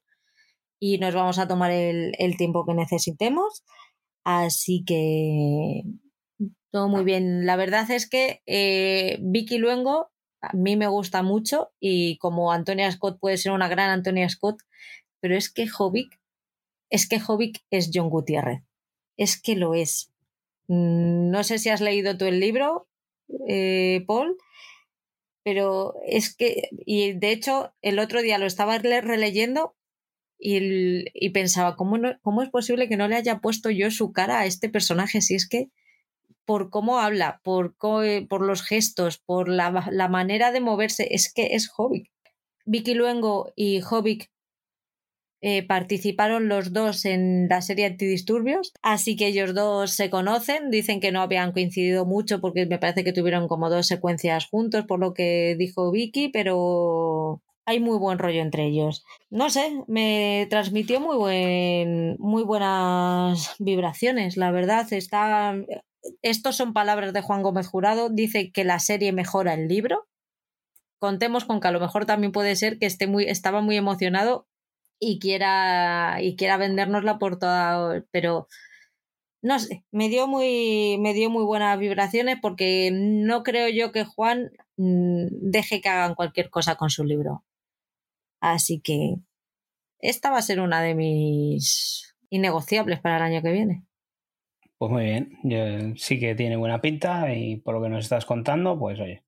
y 0.81 0.99
nos 0.99 1.15
vamos 1.15 1.39
a 1.39 1.47
tomar 1.47 1.71
el, 1.71 2.15
el 2.19 2.37
tiempo 2.37 2.67
que 2.67 2.75
necesitemos. 2.75 3.63
Así 4.25 4.83
que 4.85 5.83
todo 6.71 6.89
muy 6.89 7.05
bien. 7.05 7.47
La 7.47 7.57
verdad 7.57 7.91
es 7.91 8.09
que 8.09 8.43
eh, 8.47 9.19
Vicky 9.21 9.59
Luengo 9.59 10.11
a 10.41 10.57
mí 10.57 10.77
me 10.77 10.89
gusta 10.89 11.23
mucho 11.23 11.71
y 11.79 12.19
como 12.19 12.51
Antonia 12.51 12.91
Scott 12.91 13.19
puede 13.21 13.37
ser 13.37 13.53
una 13.53 13.69
gran 13.69 13.91
Antonia 13.91 14.29
Scott, 14.29 14.63
pero 15.21 15.37
es 15.37 15.53
que 15.53 15.69
Jovic, 15.69 16.19
es 16.91 17.09
que 17.09 17.21
Jovic 17.21 17.65
es 17.71 17.91
John 17.93 18.11
Gutiérrez. 18.11 18.63
Es 19.17 19.41
que 19.41 19.57
lo 19.57 19.75
es. 19.75 20.13
Mm, 20.69 21.31
no 21.31 21.45
sé 21.45 21.59
si 21.59 21.69
has 21.69 21.81
leído 21.81 22.17
tú 22.17 22.25
el 22.27 22.41
libro, 22.41 22.89
eh, 23.49 24.05
Paul, 24.07 24.37
pero 25.43 25.95
es 26.07 26.35
que, 26.35 26.71
y 26.87 27.13
de 27.13 27.33
hecho, 27.33 27.75
el 27.83 27.99
otro 27.99 28.23
día 28.23 28.39
lo 28.39 28.47
estaba 28.47 28.79
releyendo 28.79 29.77
y, 30.39 31.31
pensaba, 31.31 31.77
¿cómo, 31.77 31.99
¿cómo 32.23 32.43
es 32.43 32.51
posible 32.51 32.89
que 32.89 32.97
no 32.97 33.09
le 33.09 33.17
haya 33.17 33.41
puesto 33.41 33.71
yo 33.71 33.91
su 33.91 34.13
cara 34.13 34.41
a 34.41 34.47
este 34.47 34.69
personaje? 34.69 35.21
Si 35.21 35.35
es 35.35 35.49
que 35.49 35.71
por 36.45 36.71
cómo 36.71 36.99
habla, 36.99 37.41
por, 37.43 37.77
por 37.77 38.43
los 38.43 38.63
gestos, 38.63 39.19
por 39.19 39.49
la, 39.49 39.71
manera 40.09 40.53
de 40.53 40.61
moverse, 40.61 41.09
es 41.11 41.33
que 41.33 41.55
es 41.55 41.71
Hobbit. 41.77 42.09
Vicky 42.67 42.95
Luengo 42.95 43.53
y 43.57 43.81
Hobbit 43.83 44.25
eh, 45.47 45.63
participaron 45.63 46.49
los 46.49 46.73
dos 46.73 47.05
en 47.05 47.49
la 47.51 47.61
serie 47.61 47.85
Antidisturbios, 47.85 48.73
así 48.81 49.15
que 49.15 49.27
ellos 49.27 49.55
dos 49.55 49.91
se 49.91 50.09
conocen, 50.09 50.71
dicen 50.71 51.01
que 51.01 51.13
no 51.13 51.21
habían 51.21 51.53
coincidido 51.53 52.07
mucho 52.07 52.41
porque 52.41 52.65
me 52.65 52.79
parece 52.79 53.05
que 53.05 53.13
tuvieron 53.13 53.47
como 53.47 53.69
dos 53.69 53.87
secuencias 53.87 54.47
juntos, 54.47 54.87
por 54.87 55.01
lo 55.01 55.13
que 55.13 55.55
dijo 55.59 55.91
Vicky, 55.91 56.31
pero 56.31 57.43
hay 57.67 57.79
muy 57.79 57.99
buen 57.99 58.19
rollo 58.19 58.41
entre 58.41 58.65
ellos. 58.65 59.05
No 59.29 59.51
sé, 59.51 59.83
me 59.87 60.47
transmitió 60.49 60.99
muy 60.99 61.19
buen, 61.19 62.17
muy 62.19 62.43
buenas 62.43 63.55
vibraciones, 63.59 64.39
la 64.39 64.51
verdad. 64.51 64.91
Está, 64.95 65.57
estos 66.23 66.57
son 66.57 66.73
palabras 66.73 67.13
de 67.13 67.21
Juan 67.21 67.43
Gómez 67.43 67.67
Jurado, 67.67 68.09
dice 68.09 68.51
que 68.51 68.65
la 68.65 68.79
serie 68.79 69.13
mejora 69.13 69.53
el 69.53 69.69
libro. 69.69 70.07
Contemos 70.99 71.45
con 71.45 71.61
que 71.61 71.69
a 71.69 71.73
lo 71.73 71.81
mejor 71.81 72.07
también 72.07 72.33
puede 72.33 72.57
ser 72.57 72.79
que 72.79 72.87
esté 72.87 73.07
muy, 73.07 73.25
estaba 73.25 73.61
muy 73.61 73.77
emocionado 73.77 74.47
y 75.05 75.19
quiera, 75.19 76.19
y 76.21 76.37
quiera 76.37 76.57
vendérnosla 76.57 77.19
por 77.19 77.39
toda. 77.39 78.05
Pero 78.11 78.49
no 79.43 79.59
sé, 79.59 79.85
me 79.91 80.09
dio 80.09 80.27
muy, 80.27 80.97
me 81.01 81.13
dio 81.13 81.29
muy 81.29 81.45
buenas 81.45 81.79
vibraciones 81.79 82.39
porque 82.41 82.91
no 82.93 83.43
creo 83.43 83.69
yo 83.69 83.93
que 83.93 84.05
Juan 84.05 84.51
mm, 84.79 85.27
deje 85.51 85.81
que 85.83 85.89
hagan 85.91 86.15
cualquier 86.15 86.49
cosa 86.49 86.77
con 86.77 86.89
su 86.89 87.05
libro. 87.05 87.45
Así 88.41 88.81
que 88.81 89.17
esta 89.99 90.31
va 90.31 90.39
a 90.39 90.43
ser 90.43 90.61
una 90.61 90.81
de 90.81 90.95
mis 90.95 92.17
innegociables 92.31 93.01
para 93.01 93.19
el 93.19 93.23
año 93.23 93.43
que 93.43 93.53
viene. 93.53 93.85
Pues 94.79 94.91
muy 94.91 95.05
bien, 95.05 95.95
sí 95.97 96.19
que 96.19 96.35
tiene 96.35 96.57
buena 96.57 96.81
pinta 96.81 97.35
y 97.35 97.57
por 97.57 97.75
lo 97.75 97.83
que 97.83 97.89
nos 97.89 98.05
estás 98.05 98.25
contando, 98.25 98.79
pues 98.79 98.99
oye, 98.99 99.25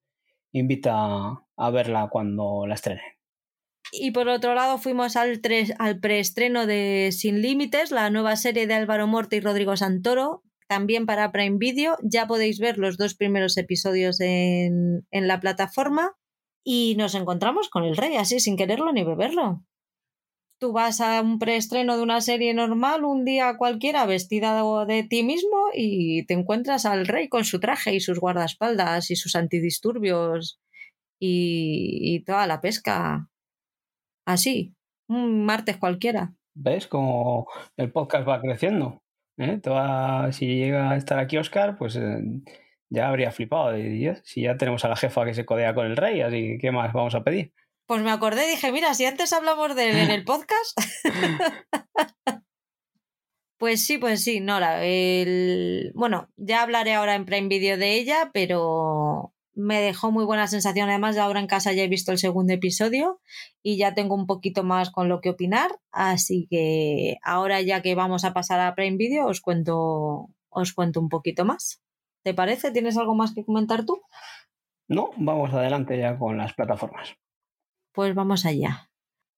invita 0.53 1.45
a 1.57 1.71
verla 1.71 2.09
cuando 2.11 2.67
la 2.67 2.75
estrene. 2.75 3.16
Y 4.01 4.11
por 4.11 4.29
otro 4.29 4.55
lado 4.55 4.79
fuimos 4.79 5.17
al, 5.17 5.41
al 5.79 6.01
preestreno 6.01 6.67
de 6.67 7.11
Sin 7.13 7.43
Límites, 7.43 7.91
la 7.91 8.11
nueva 8.11 8.37
serie 8.37 8.67
de 8.67 8.75
Álvaro 8.75 9.07
Morte 9.07 9.37
y 9.37 9.41
Rodrigo 9.41 9.77
Santoro, 9.77 10.43
también 10.69 11.07
para 11.07 11.33
Prime 11.33 11.57
Video. 11.59 11.97
Ya 12.03 12.27
podéis 12.27 12.59
ver 12.59 12.79
los 12.79 12.97
dos 12.97 13.15
primeros 13.15 13.57
episodios 13.57 14.21
en, 14.21 15.07
en 15.11 15.29
la 15.29 15.41
plataforma 15.41 16.13
y 16.65 16.97
nos 16.97 17.15
encontramos 17.15 17.69
con 17.69 17.85
el 17.85 17.97
rey, 17.97 18.17
así 18.17 18.41
sin 18.41 18.57
quererlo 18.57 18.93
ni 18.93 19.05
beberlo. 19.05 19.63
Tú 20.59 20.73
vas 20.73 21.03
a 21.03 21.21
un 21.21 21.39
preestreno 21.39 21.97
de 21.97 22.03
una 22.03 22.23
serie 22.23 22.55
normal 22.55 23.05
un 23.05 23.25
día 23.27 23.57
cualquiera 23.59 24.07
vestida 24.07 24.63
de 24.87 25.03
ti 25.03 25.23
mismo 25.23 25.69
y 25.75 26.25
te 26.25 26.33
encuentras 26.33 26.87
al 26.87 27.07
rey 27.07 27.29
con 27.29 27.45
su 27.45 27.61
traje 27.61 27.95
y 27.95 28.01
sus 28.01 28.19
guardaespaldas 28.19 29.11
y 29.11 29.17
sus 29.17 29.37
antidisturbios 29.37 30.59
y, 31.21 32.25
toda 32.25 32.47
la 32.47 32.61
pesca. 32.61 33.29
Así, 34.27 34.75
un 35.09 35.45
martes 35.47 35.77
cualquiera. 35.77 36.35
¿Ves 36.55 36.87
cómo 36.89 37.47
el 37.77 37.93
podcast 37.93 38.29
va 38.29 38.41
creciendo? 38.41 39.03
¿Eh? 39.39 39.61
si 40.33 40.47
llega 40.47 40.91
a 40.91 40.97
estar 40.97 41.19
aquí 41.19 41.37
Oscar, 41.37 41.77
pues 41.77 41.97
eh, 41.97 42.23
ya 42.89 43.09
habría 43.09 43.31
flipado. 43.31 43.77
si 44.25 44.43
ya 44.43 44.57
tenemos 44.57 44.85
a 44.85 44.89
la 44.89 44.97
jefa 44.97 45.25
que 45.25 45.35
se 45.35 45.45
codea 45.45 45.75
con 45.75 45.87
el 45.87 45.97
rey, 45.97 46.23
así 46.23 46.43
que 46.43 46.59
¿qué 46.59 46.71
más 46.73 46.93
vamos 46.93 47.15
a 47.15 47.23
pedir? 47.23 47.53
Pues 47.87 48.03
me 48.03 48.11
acordé, 48.11 48.49
dije, 48.49 48.73
mira, 48.73 48.95
si 48.95 49.05
antes 49.05 49.33
hablamos 49.33 49.77
de 49.77 49.91
él 49.91 49.97
en 49.99 50.11
el 50.11 50.25
podcast. 50.25 50.77
pues 53.59 53.87
sí, 53.87 53.99
pues 53.99 54.25
sí, 54.25 54.41
Nora. 54.41 54.85
El... 54.85 55.93
Bueno, 55.95 56.29
ya 56.37 56.63
hablaré 56.63 56.95
ahora 56.95 57.15
en 57.15 57.27
Prime 57.27 57.49
Video 57.49 57.77
de 57.77 57.95
ella, 57.95 58.31
pero 58.33 59.36
me 59.57 59.81
dejó 59.81 60.13
muy 60.13 60.25
buena 60.25 60.47
sensación. 60.47 60.89
Además, 60.89 61.17
de 61.17 61.23
ahora 61.23 61.41
en 61.41 61.49
casa 61.49 61.73
ya 61.73 61.83
he 61.83 61.89
visto 61.89 62.13
el 62.13 62.19
segundo 62.19 62.53
episodio 62.53 63.21
y 63.63 63.79
ya 63.79 63.95
tengo 63.95 64.15
un 64.15 64.27
poquito 64.27 64.63
más 64.63 64.91
con 64.91 65.09
lo 65.09 65.21
que 65.21 65.31
opinar. 65.31 65.81
Así 65.91 66.47
que 66.49 67.17
ahora 67.23 67.61
ya 67.63 67.83
que 67.83 67.95
vamos 67.95 68.25
a 68.25 68.33
pasar 68.33 68.61
a 68.61 68.75
Prime 68.75 68.99
Video, 68.99 69.27
os 69.27 69.41
cuento, 69.41 70.29
os 70.51 70.73
cuento 70.73 71.01
un 71.01 71.09
poquito 71.09 71.45
más. 71.45 71.83
¿Te 72.23 72.35
parece? 72.35 72.71
¿Tienes 72.71 72.97
algo 72.99 73.15
más 73.15 73.35
que 73.35 73.45
comentar 73.45 73.85
tú? 73.85 74.03
No, 74.89 75.11
vamos 75.17 75.53
adelante 75.53 75.99
ya 75.99 76.19
con 76.19 76.37
las 76.37 76.53
plataformas. 76.53 77.17
Pues 77.93 78.15
vamos 78.15 78.45
allá. 78.45 78.91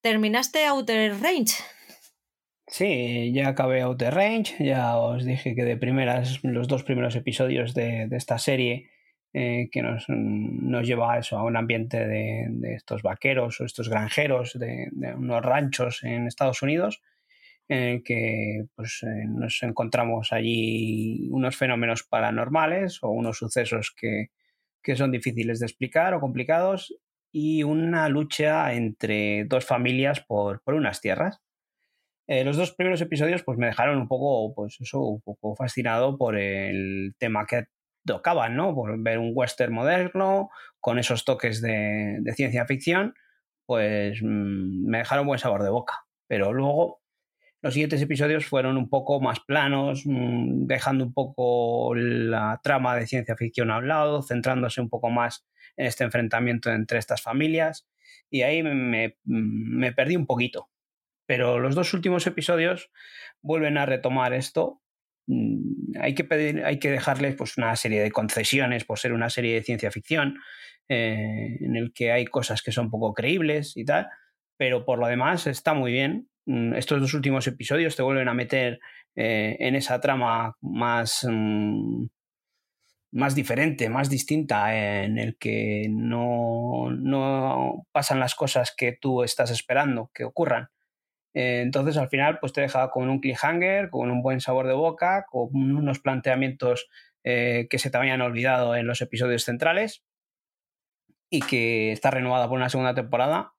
¿Terminaste 0.03 0.67
Outer 0.67 1.21
Range? 1.21 1.55
Sí, 2.67 3.33
ya 3.33 3.49
acabé 3.49 3.81
Outer 3.81 4.15
Range, 4.15 4.65
ya 4.65 4.99
os 4.99 5.25
dije 5.25 5.55
que 5.55 5.65
de 5.65 5.77
primeras, 5.77 6.41
los 6.43 6.69
dos 6.69 6.83
primeros 6.83 7.17
episodios 7.17 7.73
de, 7.73 8.09
esta 8.13 8.39
serie 8.39 8.91
eh, 9.41 9.69
que 9.71 9.83
nos, 9.83 10.07
nos, 10.09 10.85
lleva 10.85 11.13
a 11.13 11.19
eso, 11.21 11.39
a 11.39 11.45
un 11.45 11.57
ambiente 11.57 12.09
de, 12.09 12.75
estos 12.75 13.03
vaqueros 13.03 13.61
o 13.61 13.65
estos 13.65 13.89
granjeros 13.89 14.59
de, 14.59 14.91
unos 15.17 15.45
ranchos 15.45 16.03
en 16.03 16.27
Estados 16.27 16.61
Unidos, 16.61 17.05
en 17.69 17.83
el 17.83 18.03
que 18.03 18.65
pues, 18.75 19.01
eh, 19.05 19.27
nos 19.29 19.63
encontramos 19.63 20.33
allí 20.33 21.29
unos 21.31 21.57
fenómenos 21.57 22.03
paranormales 22.03 22.99
o 23.05 23.11
unos 23.11 23.39
sucesos 23.39 23.95
que, 23.97 24.31
son 24.97 25.13
difíciles 25.13 25.61
de 25.61 25.67
explicar 25.67 26.15
o 26.15 26.21
complicados 26.21 26.93
y 27.31 27.63
una 27.63 28.09
lucha 28.09 28.73
entre 28.73 29.45
dos 29.45 29.65
familias 29.65 30.19
por, 30.19 30.63
unas 30.67 31.01
tierras. 31.01 31.41
Eh, 32.27 32.43
los 32.43 32.57
dos 32.57 32.73
primeros 32.73 33.01
episodios 33.03 33.45
pues, 33.45 33.57
me 33.57 33.67
dejaron 33.67 33.99
un 33.99 34.09
poco, 34.09 34.53
pues 34.53 34.81
eso, 34.81 35.01
un 35.01 35.21
poco 35.21 35.55
fascinado 35.55 36.19
por 36.19 36.37
el 36.37 37.15
tema 37.21 37.47
que 37.47 37.67
tocaban, 38.13 38.57
¿no? 38.57 38.75
Ver 38.99 39.19
un 39.19 39.33
western 39.35 39.73
moderno 39.73 40.51
con 40.81 40.99
esos 40.99 41.25
toques 41.25 41.61
de, 41.63 42.21
ciencia 42.35 42.67
ficción, 42.67 43.15
pues 43.67 44.21
mm, 44.23 44.89
me 44.89 44.99
dejaron 44.99 45.27
buen 45.27 45.39
sabor 45.39 45.63
de 45.63 45.71
boca. 45.71 46.07
Pero 46.27 46.53
luego 46.53 47.01
los 47.63 47.75
siguientes 47.75 48.03
episodios 48.03 48.47
fueron 48.47 48.77
un 48.77 48.89
poco 48.89 49.21
más 49.21 49.41
planos, 49.41 50.03
mm, 50.05 50.67
dejando 50.67 51.05
un 51.05 51.15
poco 51.15 51.95
la 51.95 52.61
trama 52.63 52.97
de 52.97 53.07
ciencia 53.07 53.37
ficción 53.37 53.71
a 53.71 53.81
lado, 53.81 54.23
centrándose 54.23 54.81
un 54.81 54.89
poco 54.89 55.11
más 55.11 55.47
en 55.77 55.87
este 55.87 56.05
enfrentamiento 56.05 56.71
entre 56.71 56.99
estas 56.99 57.23
familias. 57.23 57.89
Y 58.31 58.43
ahí 58.43 58.63
me 58.63 59.93
perdí 59.93 60.17
un 60.17 60.27
poquito. 60.27 60.69
Pero 61.29 61.59
los 61.59 61.75
dos 61.75 61.93
últimos 61.93 62.27
episodios 62.27 62.91
vuelven 63.43 63.77
a 63.77 63.85
retomar 63.85 64.33
esto. 64.33 64.81
Mm, 65.29 65.99
hay 66.01 66.15
que, 66.15 66.25
pedir, 66.25 66.65
hay 66.65 66.79
que 66.81 66.91
dejarles 66.91 67.37
pues, 67.37 67.57
una 67.57 67.77
serie 67.77 68.03
de 68.03 68.11
concesiones 68.11 68.85
por 68.85 68.99
ser 68.99 69.13
una 69.13 69.31
serie 69.31 69.55
de 69.55 69.63
ciencia 69.63 69.91
ficción, 69.93 70.37
eh, 70.89 71.59
en 71.61 71.77
el 71.77 71.93
que 71.93 72.13
hay 72.13 72.27
cosas 72.27 72.63
que 72.63 72.73
son 72.73 72.91
poco 72.91 73.15
creíbles 73.15 73.77
y 73.77 73.85
tal, 73.85 74.09
pero 74.57 74.85
por 74.85 74.99
lo 74.99 75.07
demás 75.07 75.47
está 75.47 75.75
muy 75.75 75.93
bien 75.93 76.29
Mm, 76.49 76.75
estos 76.75 76.99
dos 77.01 77.13
últimos 77.13 77.47
episodios 77.47 77.95
te 77.95 78.03
vuelven 78.03 78.29
a 78.29 78.33
meter 78.35 78.81
eh, 79.15 79.57
en 79.61 79.75
esa 79.75 80.01
trama 80.01 80.57
más, 80.63 81.27
mm, 81.29 82.07
más 83.13 83.35
diferente, 83.35 83.91
más 83.91 84.09
distinta, 84.09 84.75
en 85.05 85.19
el 85.19 85.37
que 85.37 85.89
no, 85.91 86.91
no, 86.91 87.87
pasan 87.93 88.19
las 88.21 88.35
cosas 88.35 88.75
que 88.75 88.97
tú 88.99 89.23
estás 89.23 89.51
esperando 89.51 90.11
que 90.15 90.25
ocurran. 90.25 90.69
Eh, 91.35 91.61
entonces 91.63 91.97
al 91.97 92.09
final 92.09 92.39
pues 92.41 92.53
te 92.53 92.63
deja 92.63 92.91
con 92.91 93.09
un 93.09 93.21
cliffhanger, 93.21 93.91
con 93.91 94.11
un 94.11 94.23
buen 94.23 94.41
sabor 94.41 94.67
de 94.67 94.75
boca, 94.75 95.27
con 95.31 95.51
unos 95.55 96.01
planteamientos 96.01 96.89
eh, 97.25 97.67
que 97.71 97.79
se 97.79 97.91
te 97.91 97.97
habían 97.97 98.23
olvidado 98.23 98.77
en 98.77 98.87
los 98.87 99.01
episodios 99.01 99.45
centrales 99.45 100.05
y 101.31 101.41
que 101.41 101.93
está 101.93 102.11
renovada 102.11 102.49
por 102.49 102.57
una 102.57 102.71
segunda 102.71 102.95
temporada 102.95 103.53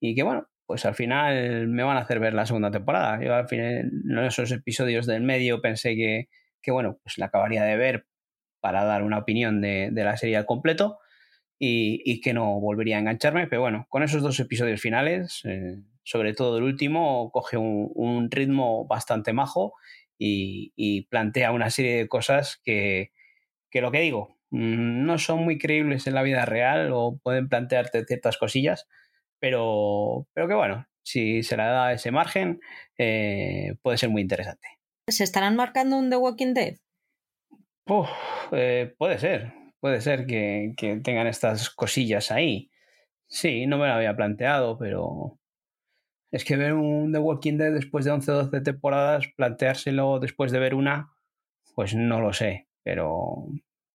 y 0.00 0.14
que 0.14 0.22
bueno, 0.22 0.48
pues 0.68 0.84
al 0.84 0.94
final 0.94 1.66
me 1.68 1.82
van 1.82 1.96
a 1.96 2.00
hacer 2.00 2.20
ver 2.20 2.34
la 2.34 2.44
segunda 2.44 2.70
temporada. 2.70 3.24
Yo 3.24 3.34
al 3.34 3.48
final, 3.48 3.90
en 4.08 4.18
esos 4.18 4.52
episodios 4.52 5.06
del 5.06 5.22
medio 5.22 5.62
pensé 5.62 5.96
que, 5.96 6.28
bueno, 6.70 6.98
pues 7.02 7.16
la 7.16 7.26
acabaría 7.26 7.64
de 7.64 7.76
ver 7.78 8.06
para 8.60 8.84
dar 8.84 9.02
una 9.02 9.16
opinión 9.16 9.62
de, 9.62 9.90
la 9.94 10.18
serie 10.18 10.36
al 10.36 10.44
completo 10.44 10.98
y, 11.58 12.20
que 12.20 12.34
no 12.34 12.60
volvería 12.60 12.96
a 12.96 13.00
engancharme, 13.00 13.46
pero 13.46 13.62
bueno, 13.62 13.86
con 13.88 14.02
esos 14.02 14.22
dos 14.22 14.38
episodios 14.40 14.82
finales, 14.82 15.40
eh, 15.46 15.78
sobre 16.08 16.32
todo 16.32 16.56
el 16.56 16.64
último, 16.64 17.30
coge 17.32 17.58
un, 17.58 18.30
ritmo 18.30 18.86
bastante 18.86 19.34
majo 19.34 19.74
y, 20.18 21.02
plantea 21.10 21.52
una 21.52 21.68
serie 21.68 21.98
de 21.98 22.08
cosas 22.08 22.58
que, 22.64 23.12
que 23.70 23.82
lo 23.82 23.92
que 23.92 24.00
digo, 24.00 24.38
mm, 24.48 25.04
no 25.04 25.18
son 25.18 25.44
muy 25.44 25.58
creíbles 25.58 26.06
en 26.06 26.14
la 26.14 26.22
vida 26.22 26.46
real 26.46 26.92
o 26.94 27.18
pueden 27.22 27.50
plantearte 27.50 28.06
ciertas 28.06 28.38
cosillas, 28.38 28.88
pero, 29.38 30.26
pero 30.32 30.48
que 30.48 30.54
bueno, 30.54 30.86
si 31.02 31.42
se 31.42 31.58
le 31.58 31.64
da 31.64 31.92
ese 31.92 32.10
margen, 32.10 32.60
eh, 32.96 33.74
puede 33.82 33.98
ser 33.98 34.08
muy 34.08 34.22
interesante. 34.22 34.66
¿Se 35.08 35.24
estarán 35.24 35.56
marcando 35.56 35.98
un 35.98 36.08
The 36.08 36.16
Walking 36.16 36.54
Dead? 36.54 36.76
Eh, 38.52 38.94
puede 38.96 39.18
ser, 39.18 39.52
puede 39.78 40.00
ser 40.00 40.24
que, 40.24 40.72
tengan 41.04 41.26
estas 41.26 41.68
cosillas 41.68 42.30
ahí. 42.30 42.70
Sí, 43.26 43.66
no 43.66 43.76
me 43.76 43.88
lo 43.88 43.92
había 43.92 44.16
planteado, 44.16 44.78
pero 44.78 45.38
es 46.30 46.44
que 46.44 46.56
ver 46.56 46.74
un 46.74 47.12
The 47.12 47.18
Walking 47.18 47.56
Dead 47.56 47.72
después 47.72 48.04
de 48.04 48.10
11 48.10 48.30
o 48.30 48.34
12 48.44 48.60
temporadas, 48.60 49.28
planteárselo 49.36 50.18
después 50.20 50.52
de 50.52 50.58
ver 50.58 50.74
una, 50.74 51.12
pues 51.74 51.94
no 51.94 52.20
lo 52.20 52.32
sé, 52.32 52.68
pero, 52.82 53.46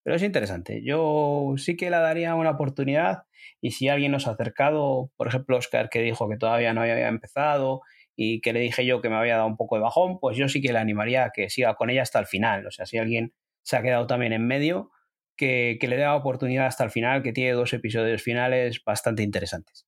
pero 0.02 0.16
es 0.16 0.22
interesante. 0.22 0.82
Yo 0.84 1.54
sí 1.56 1.76
que 1.76 1.90
le 1.90 1.96
daría 1.96 2.34
una 2.34 2.50
oportunidad 2.50 3.24
y 3.60 3.72
si 3.72 3.88
alguien 3.88 4.12
nos 4.12 4.26
ha 4.26 4.32
acercado, 4.32 5.10
por 5.16 5.28
ejemplo, 5.28 5.56
Oscar 5.56 5.90
que 5.90 6.00
dijo 6.00 6.28
que 6.28 6.36
todavía 6.36 6.72
no 6.74 6.82
había 6.82 7.08
empezado 7.08 7.82
y 8.16 8.40
que 8.40 8.52
le 8.52 8.60
dije 8.60 8.84
yo 8.86 9.00
que 9.00 9.08
me 9.08 9.16
había 9.16 9.36
dado 9.36 9.46
un 9.46 9.56
poco 9.56 9.76
de 9.76 9.82
bajón, 9.82 10.18
pues 10.20 10.36
yo 10.36 10.48
sí 10.48 10.60
que 10.60 10.72
le 10.72 10.78
animaría 10.78 11.24
a 11.24 11.30
que 11.30 11.50
siga 11.50 11.74
con 11.74 11.90
ella 11.90 12.02
hasta 12.02 12.18
el 12.18 12.26
final. 12.26 12.66
O 12.66 12.70
sea, 12.70 12.86
si 12.86 12.98
alguien 12.98 13.34
se 13.62 13.76
ha 13.76 13.82
quedado 13.82 14.06
también 14.06 14.32
en 14.32 14.46
medio, 14.46 14.90
que, 15.36 15.78
le 15.80 15.96
dé 15.96 16.02
la 16.02 16.16
oportunidad 16.16 16.66
hasta 16.66 16.84
el 16.84 16.90
final, 16.90 17.22
que 17.22 17.32
tiene 17.32 17.52
dos 17.52 17.72
episodios 17.72 18.22
finales 18.22 18.82
bastante 18.84 19.22
interesantes. 19.22 19.86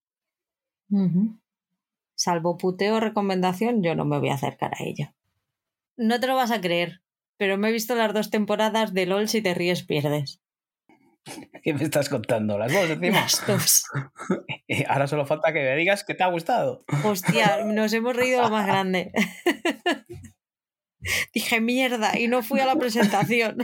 Salvo 2.14 2.56
puteo 2.56 3.00
recomendación, 3.00 3.82
yo 3.82 3.94
no 3.94 4.04
me 4.04 4.18
voy 4.18 4.30
a 4.30 4.34
acercar 4.34 4.72
a 4.74 4.84
ella. 4.84 5.14
No 5.96 6.20
te 6.20 6.26
lo 6.26 6.36
vas 6.36 6.50
a 6.50 6.60
creer, 6.60 7.02
pero 7.36 7.58
me 7.58 7.68
he 7.68 7.72
visto 7.72 7.94
las 7.94 8.14
dos 8.14 8.30
temporadas 8.30 8.94
de 8.94 9.06
LOL 9.06 9.28
si 9.28 9.42
te 9.42 9.54
ríes 9.54 9.82
pierdes. 9.82 10.40
¿Qué 11.62 11.74
me 11.74 11.82
estás 11.82 12.08
contando? 12.08 12.58
¿Las 12.58 12.72
dos 12.72 12.90
encima? 12.90 13.20
Las 13.20 13.46
dos. 13.46 13.84
Ahora 14.88 15.06
solo 15.06 15.26
falta 15.26 15.52
que 15.52 15.60
me 15.60 15.76
digas 15.76 16.04
que 16.04 16.14
te 16.14 16.22
ha 16.22 16.28
gustado. 16.28 16.84
Hostia, 17.04 17.64
nos 17.64 17.92
hemos 17.92 18.14
reído 18.14 18.42
lo 18.42 18.50
más 18.50 18.66
grande. 18.66 19.12
Dije 21.34 21.60
mierda 21.60 22.18
y 22.18 22.28
no 22.28 22.42
fui 22.42 22.60
a 22.60 22.66
la 22.66 22.76
presentación. 22.76 23.58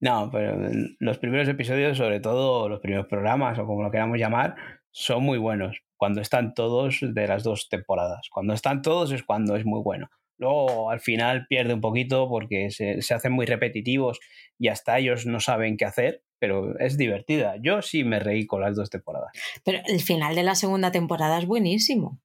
No, 0.00 0.30
pero 0.32 0.56
los 0.98 1.18
primeros 1.18 1.48
episodios, 1.48 1.96
sobre 1.96 2.20
todo 2.20 2.68
los 2.68 2.80
primeros 2.80 3.06
programas 3.06 3.58
o 3.58 3.66
como 3.66 3.82
lo 3.82 3.90
queramos 3.90 4.18
llamar, 4.18 4.56
son 4.90 5.22
muy 5.22 5.38
buenos. 5.38 5.82
Cuando 6.02 6.20
están 6.20 6.52
todos 6.52 6.98
de 7.00 7.28
las 7.28 7.44
dos 7.44 7.68
temporadas. 7.68 8.28
Cuando 8.28 8.54
están 8.54 8.82
todos 8.82 9.12
es 9.12 9.22
cuando 9.22 9.54
es 9.54 9.64
muy 9.64 9.80
bueno. 9.84 10.10
Luego 10.36 10.90
al 10.90 10.98
final 10.98 11.46
pierde 11.48 11.74
un 11.74 11.80
poquito 11.80 12.28
porque 12.28 12.72
se, 12.72 12.98
hacen 13.14 13.30
muy 13.30 13.46
repetitivos 13.46 14.18
y 14.58 14.66
hasta 14.66 14.98
ellos 14.98 15.26
no 15.26 15.38
saben 15.38 15.76
qué 15.76 15.84
hacer, 15.84 16.24
pero 16.40 16.76
es 16.80 16.98
divertida. 16.98 17.54
Yo 17.62 17.82
sí 17.82 18.02
me 18.02 18.18
reí 18.18 18.48
con 18.48 18.62
las 18.62 18.74
dos 18.74 18.90
temporadas. 18.90 19.30
Pero 19.64 19.78
el 19.86 20.00
final 20.00 20.34
de 20.34 20.42
la 20.42 20.56
segunda 20.56 20.90
temporada 20.90 21.38
es 21.38 21.46
buenísimo. 21.46 22.20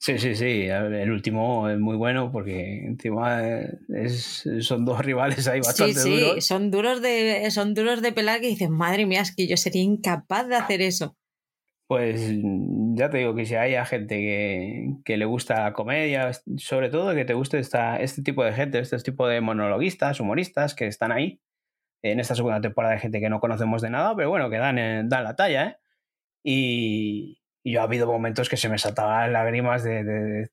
Sí, 0.00 0.18
sí, 0.18 0.34
sí. 0.34 0.62
El 0.62 1.12
último 1.12 1.68
es 1.68 1.78
muy 1.78 1.96
bueno 1.96 2.32
porque 2.32 2.86
encima 2.86 3.40
es, 3.88 4.48
son 4.62 4.84
dos 4.84 4.98
rivales 4.98 5.46
ahí 5.46 5.60
bastante 5.60 6.00
sí, 6.00 6.10
duros. 6.10 6.34
Sí, 6.34 6.40
son 6.40 6.72
duros 6.72 7.00
de, 7.00 7.48
son 7.52 7.72
duros 7.72 8.02
de 8.02 8.10
pelar 8.10 8.40
que 8.40 8.48
dices, 8.48 8.68
madre 8.68 9.06
mía, 9.06 9.20
es 9.20 9.32
que 9.32 9.46
yo 9.46 9.56
sería 9.56 9.82
incapaz 9.82 10.48
de 10.48 10.56
hacer 10.56 10.82
eso. 10.82 11.16
Pues 11.94 12.28
ya 12.94 13.08
te 13.08 13.18
digo 13.18 13.36
que 13.36 13.46
si 13.46 13.54
hay 13.54 13.76
gente 13.86 14.98
que, 15.04 15.16
le 15.16 15.24
gusta 15.26 15.62
la 15.62 15.72
comedia, 15.72 16.32
sobre 16.56 16.90
todo 16.90 17.14
que 17.14 17.24
te 17.24 17.34
guste 17.34 17.60
esta, 17.60 17.98
este 17.98 18.20
tipo 18.20 18.42
de 18.42 18.52
gente, 18.52 18.80
este 18.80 18.98
tipo 18.98 19.28
de 19.28 19.40
monologuistas, 19.40 20.18
humoristas 20.18 20.74
que 20.74 20.88
están 20.88 21.12
ahí. 21.12 21.40
En 22.02 22.18
esta 22.18 22.34
segunda 22.34 22.60
temporada 22.60 22.94
hay 22.94 23.00
gente 23.00 23.20
que 23.20 23.30
no 23.30 23.38
conocemos 23.38 23.80
de 23.80 23.90
nada, 23.90 24.16
pero 24.16 24.28
bueno, 24.28 24.50
que 24.50 24.56
dan, 24.56 25.08
dan 25.08 25.22
la 25.22 25.36
talla, 25.36 25.66
¿eh? 25.66 25.76
Y, 26.42 27.40
yo 27.62 27.80
ha 27.80 27.84
habido 27.84 28.08
momentos 28.08 28.48
que 28.48 28.56
se 28.56 28.68
me 28.68 28.78
saltaban 28.78 29.32
lágrimas 29.32 29.84
de, 29.84 30.48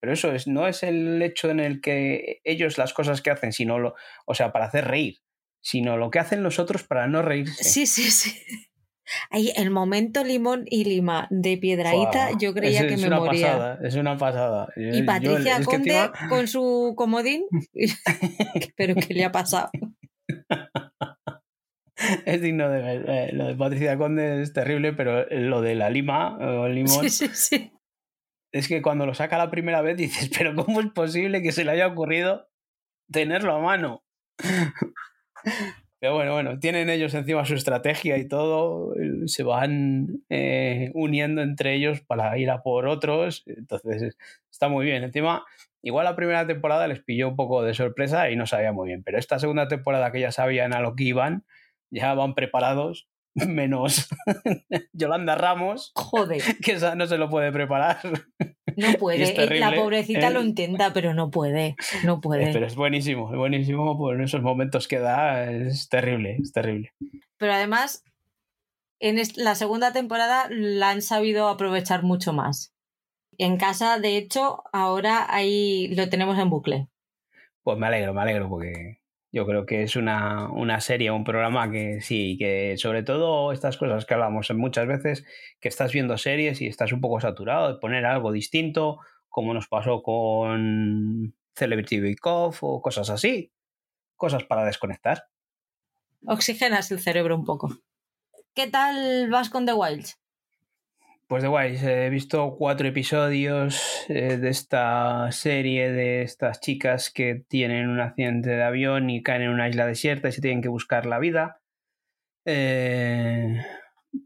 Pero 0.00 0.12
eso 0.12 0.32
es, 0.32 0.48
no 0.48 0.66
es 0.66 0.82
el 0.82 1.22
hecho 1.22 1.48
en 1.48 1.60
el 1.60 1.80
que 1.80 2.40
ellos 2.42 2.76
las 2.76 2.92
cosas 2.92 3.22
que 3.22 3.30
hacen, 3.30 3.52
sino 3.52 3.78
lo... 3.78 3.94
O 4.26 4.34
sea, 4.34 4.50
para 4.50 4.64
hacer 4.64 4.88
reír, 4.88 5.18
sino 5.60 5.96
lo 5.96 6.10
que 6.10 6.18
hacen 6.18 6.42
los 6.42 6.58
otros 6.58 6.82
para 6.82 7.06
no 7.06 7.22
reírse. 7.22 7.62
Sí, 7.62 7.86
sí, 7.86 8.10
sí. 8.10 8.36
Ahí, 9.30 9.52
el 9.56 9.70
momento 9.70 10.24
limón 10.24 10.64
y 10.66 10.84
lima 10.84 11.26
de 11.30 11.56
Piedraíta, 11.56 12.30
yo 12.38 12.54
creía 12.54 12.86
que 12.86 12.96
me 12.96 13.06
una 13.06 13.18
moría. 13.18 13.52
Pasada, 13.52 13.78
es 13.82 13.94
una 13.94 14.16
pasada. 14.16 14.68
Y 14.76 15.02
Patricia 15.02 15.62
Conde 15.64 16.10
con 16.28 16.48
su 16.48 16.94
comodín. 16.96 17.44
¿Pero 18.76 18.94
qué 18.94 19.14
le 19.14 19.24
ha 19.24 19.32
pasado? 19.32 19.70
es 22.26 22.40
digno 22.40 22.68
de 22.68 22.82
ver. 22.82 23.04
Eh, 23.08 23.30
lo 23.32 23.46
de 23.46 23.54
Patricia 23.54 23.96
Conde 23.98 24.42
es 24.42 24.52
terrible, 24.52 24.92
pero 24.92 25.26
lo 25.30 25.60
de 25.60 25.74
la 25.74 25.90
lima 25.90 26.36
o 26.38 26.66
el 26.66 26.74
limón. 26.74 27.08
Sí, 27.08 27.10
sí, 27.10 27.28
sí. 27.32 27.72
Es 28.52 28.68
que 28.68 28.82
cuando 28.82 29.04
lo 29.04 29.14
saca 29.14 29.36
la 29.36 29.50
primera 29.50 29.82
vez 29.82 29.96
dices, 29.96 30.30
pero 30.36 30.54
¿cómo 30.54 30.80
es 30.80 30.86
posible 30.92 31.42
que 31.42 31.52
se 31.52 31.64
le 31.64 31.72
haya 31.72 31.88
ocurrido 31.88 32.48
tenerlo 33.10 33.56
a 33.56 33.60
mano? 33.60 34.04
Pero 36.04 36.16
bueno, 36.16 36.34
bueno, 36.34 36.58
tienen 36.58 36.90
ellos 36.90 37.14
encima 37.14 37.46
su 37.46 37.54
estrategia 37.54 38.18
y 38.18 38.28
todo, 38.28 38.92
se 39.24 39.42
van 39.42 40.22
eh, 40.28 40.90
uniendo 40.92 41.40
entre 41.40 41.72
ellos 41.72 42.02
para 42.02 42.36
ir 42.36 42.50
a 42.50 42.62
por 42.62 42.86
otros, 42.86 43.42
entonces 43.46 44.14
está 44.50 44.68
muy 44.68 44.84
bien. 44.84 45.02
Encima, 45.02 45.46
igual 45.80 46.04
la 46.04 46.14
primera 46.14 46.46
temporada 46.46 46.88
les 46.88 47.02
pilló 47.02 47.30
un 47.30 47.36
poco 47.36 47.62
de 47.62 47.72
sorpresa 47.72 48.28
y 48.28 48.36
no 48.36 48.44
sabía 48.44 48.70
muy 48.70 48.88
bien, 48.88 49.02
pero 49.02 49.18
esta 49.18 49.38
segunda 49.38 49.66
temporada 49.66 50.12
que 50.12 50.20
ya 50.20 50.30
sabían 50.30 50.74
a 50.74 50.82
lo 50.82 50.94
que 50.94 51.04
iban, 51.04 51.46
ya 51.88 52.12
van 52.12 52.34
preparados, 52.34 53.08
menos 53.48 54.08
Yolanda 54.92 55.34
Ramos, 55.34 55.92
Joder. 55.94 56.42
que 56.62 56.72
esa 56.72 56.94
no 56.94 57.06
se 57.06 57.18
lo 57.18 57.28
puede 57.28 57.52
preparar. 57.52 57.98
No 58.76 58.92
puede, 58.98 59.58
la 59.58 59.74
pobrecita 59.74 60.30
lo 60.30 60.42
intenta, 60.42 60.92
pero 60.92 61.14
no 61.14 61.30
puede, 61.30 61.76
no 62.04 62.20
puede. 62.20 62.52
Pero 62.52 62.66
es 62.66 62.76
buenísimo, 62.76 63.30
es 63.30 63.36
buenísimo 63.36 63.98
por 63.98 64.20
esos 64.20 64.42
momentos 64.42 64.88
que 64.88 64.98
da, 64.98 65.50
es 65.50 65.88
terrible, 65.88 66.36
es 66.40 66.52
terrible. 66.52 66.92
Pero 67.36 67.52
además, 67.52 68.04
en 69.00 69.20
la 69.36 69.54
segunda 69.54 69.92
temporada 69.92 70.46
la 70.50 70.90
han 70.90 71.02
sabido 71.02 71.48
aprovechar 71.48 72.02
mucho 72.02 72.32
más. 72.32 72.72
En 73.36 73.56
casa, 73.56 73.98
de 73.98 74.16
hecho, 74.16 74.62
ahora 74.72 75.26
ahí 75.28 75.88
lo 75.96 76.08
tenemos 76.08 76.38
en 76.38 76.50
bucle. 76.50 76.88
Pues 77.64 77.78
me 77.78 77.88
alegro, 77.88 78.14
me 78.14 78.22
alegro, 78.22 78.48
porque 78.48 79.00
yo 79.34 79.44
creo 79.46 79.66
que 79.66 79.82
es 79.82 79.96
una, 79.96 80.48
una, 80.48 80.80
serie, 80.80 81.10
un 81.10 81.24
programa 81.24 81.68
que 81.68 82.00
sí, 82.00 82.36
que 82.38 82.76
sobre 82.78 83.02
todo 83.02 83.50
estas 83.50 83.76
cosas 83.76 84.06
que 84.06 84.14
hablamos 84.14 84.48
muchas 84.54 84.86
veces, 84.86 85.24
que 85.58 85.68
estás 85.68 85.92
viendo 85.92 86.16
series 86.18 86.60
y 86.60 86.68
estás 86.68 86.92
un 86.92 87.00
poco 87.00 87.20
saturado 87.20 87.66
de 87.66 87.80
poner 87.80 88.06
algo 88.06 88.30
distinto, 88.30 89.00
como 89.28 89.52
nos 89.52 89.66
pasó 89.66 90.04
con 90.04 91.34
Celebrity 91.56 91.98
Bake 91.98 92.20
Off 92.22 92.62
o 92.62 92.80
cosas 92.80 93.10
así. 93.10 93.52
Cosas 94.14 94.44
para 94.44 94.64
desconectar. 94.64 95.26
Oxigenas 96.24 96.92
el 96.92 97.00
cerebro 97.00 97.34
un 97.34 97.44
poco. 97.44 97.76
¿Qué 98.54 98.68
tal 98.68 99.28
vas 99.30 99.50
con 99.50 99.66
The 99.66 99.72
Wilds? 99.72 100.16
Pues 101.26 101.42
de 101.42 101.48
guay, 101.48 101.76
he 101.82 102.10
visto 102.10 102.54
cuatro 102.58 102.86
episodios 102.86 104.04
eh, 104.10 104.36
de 104.36 104.50
esta 104.50 105.32
serie 105.32 105.90
de 105.90 106.20
estas 106.20 106.60
chicas 106.60 107.10
que 107.10 107.44
tienen 107.48 107.88
un 107.88 108.00
accidente 108.00 108.50
de 108.50 108.62
avión 108.62 109.08
y 109.08 109.22
caen 109.22 109.40
en 109.42 109.48
una 109.48 109.68
isla 109.70 109.86
desierta 109.86 110.28
y 110.28 110.32
se 110.32 110.42
tienen 110.42 110.60
que 110.60 110.68
buscar 110.68 111.06
la 111.06 111.18
vida. 111.18 111.62
Eh, 112.44 113.56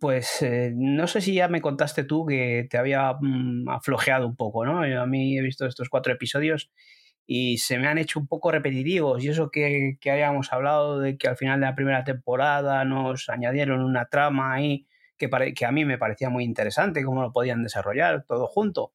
pues 0.00 0.42
eh, 0.42 0.72
no 0.74 1.06
sé 1.06 1.20
si 1.20 1.34
ya 1.34 1.46
me 1.46 1.60
contaste 1.60 2.02
tú 2.02 2.26
que 2.26 2.66
te 2.68 2.78
había 2.78 3.12
mm, 3.20 3.68
aflojeado 3.68 4.26
un 4.26 4.34
poco, 4.34 4.66
¿no? 4.66 4.82
a 4.82 5.06
mí 5.06 5.38
he 5.38 5.42
visto 5.42 5.66
estos 5.66 5.88
cuatro 5.88 6.12
episodios 6.12 6.72
y 7.26 7.58
se 7.58 7.78
me 7.78 7.86
han 7.86 7.98
hecho 7.98 8.18
un 8.18 8.26
poco 8.26 8.50
repetitivos 8.50 9.22
y 9.22 9.28
eso 9.28 9.50
que, 9.52 9.98
que 10.00 10.10
habíamos 10.10 10.52
hablado 10.52 10.98
de 10.98 11.16
que 11.16 11.28
al 11.28 11.36
final 11.36 11.60
de 11.60 11.66
la 11.66 11.76
primera 11.76 12.02
temporada 12.02 12.84
nos 12.84 13.28
añadieron 13.28 13.82
una 13.82 14.06
trama 14.06 14.54
ahí 14.54 14.88
que, 15.18 15.66
a 15.66 15.72
mí 15.72 15.84
me 15.84 15.98
parecía 15.98 16.30
muy 16.30 16.44
interesante, 16.44 17.04
cómo 17.04 17.22
lo 17.22 17.32
podían 17.32 17.62
desarrollar 17.62 18.24
todo 18.24 18.46
junto. 18.46 18.92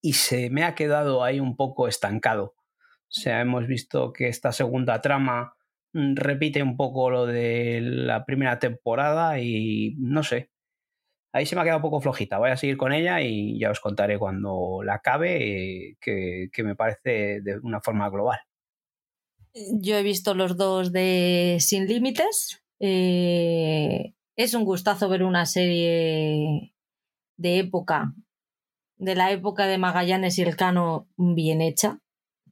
Y 0.00 0.14
se 0.14 0.50
me 0.50 0.64
ha 0.64 0.74
quedado 0.74 1.22
ahí 1.24 1.40
un 1.40 1.56
poco 1.56 1.88
estancado. 1.88 2.54
O 2.56 3.14
sea, 3.14 3.40
hemos 3.40 3.66
visto 3.66 4.12
que 4.12 4.28
esta 4.28 4.52
segunda 4.52 5.00
trama 5.00 5.54
mm, 5.92 6.16
repite 6.16 6.62
un 6.62 6.76
poco 6.76 7.10
lo 7.10 7.26
de 7.26 7.80
la 7.82 8.24
primera 8.24 8.58
temporada 8.58 9.38
y 9.38 9.94
no 9.98 10.22
sé. 10.22 10.50
Ahí 11.34 11.46
se 11.46 11.54
me 11.54 11.62
ha 11.62 11.64
quedado 11.64 11.78
un 11.78 11.82
poco 11.82 12.00
flojita. 12.00 12.38
Voy 12.38 12.50
a 12.50 12.56
seguir 12.56 12.76
con 12.76 12.92
ella 12.92 13.20
y 13.22 13.58
ya 13.58 13.70
os 13.70 13.80
contaré 13.80 14.18
cuando 14.18 14.82
la 14.84 14.94
acabe, 14.94 15.96
que, 16.00 16.48
que 16.52 16.62
me 16.62 16.76
parece 16.76 17.40
de 17.42 17.58
una 17.62 17.80
forma 17.80 18.08
global. 18.10 18.38
Yo 19.54 19.96
he 19.96 20.02
visto 20.02 20.34
los 20.34 20.56
dos 20.56 20.92
de 20.92 21.58
Sin 21.60 21.86
Límites. 21.86 22.62
Eh, 22.80 24.14
es 24.36 24.54
un 24.54 24.64
gustazo 24.64 25.08
ver 25.08 25.22
una 25.22 25.46
serie 25.46 26.74
de 27.36 27.58
época, 27.58 28.14
de 28.96 29.14
la 29.14 29.30
época 29.30 29.66
de 29.66 29.78
Magallanes 29.78 30.38
y 30.38 30.42
el 30.42 30.56
Cano 30.56 31.08
bien 31.16 31.60
hecha. 31.60 31.98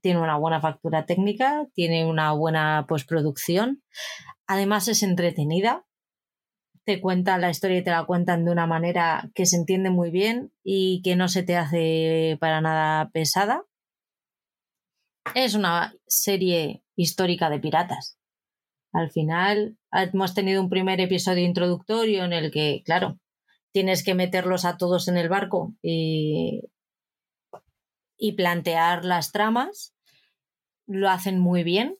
Tiene 0.01 0.21
una 0.21 0.37
buena 0.37 0.61
factura 0.61 1.05
técnica, 1.07 1.67
tiene 1.75 2.07
una 2.07 2.33
buena 2.33 2.87
postproducción. 2.89 3.83
Además 4.47 4.89
es 4.89 5.03
entretenida. 5.03 5.85
Te 6.85 7.01
cuenta 7.01 7.39
la 7.39 7.51
historia 7.51 7.79
y 7.79 7.85
te 7.85 7.91
la 7.91 8.05
cuentan 8.05 8.45
de 8.45 8.51
una 8.51 8.67
manera 8.67 9.31
que 9.35 9.47
se 9.47 9.57
entiende 9.57 9.91
muy 9.91 10.11
bien 10.11 10.53
y 10.65 11.03
que 11.03 11.15
no 11.15 11.29
se 11.29 11.43
te 11.43 11.57
hace 11.57 12.39
para 12.41 12.61
nada 12.61 13.11
pesada. 13.11 13.65
Es 15.35 15.55
una 15.55 15.95
serie 16.07 16.83
histórica 16.97 17.51
de 17.51 17.61
piratas. 17.61 18.19
Al 18.93 19.11
final 19.11 19.79
hemos 19.93 20.35
tenido 20.35 20.61
un 20.63 20.69
primer 20.69 21.01
episodio 21.01 21.45
introductorio 21.45 22.25
en 22.25 22.33
el 22.33 22.51
que, 22.51 22.83
claro, 22.85 23.19
tienes 23.73 24.05
que 24.05 24.15
meterlos 24.15 24.65
a 24.65 24.77
todos 24.77 25.09
en 25.09 25.17
el 25.17 25.29
barco 25.29 25.75
y, 25.83 26.63
y 28.19 28.33
plantear 28.33 29.05
las 29.05 29.33
tramas. 29.33 29.95
Lo 30.87 31.09
hacen 31.09 31.39
muy 31.39 31.65
bien. 31.65 31.97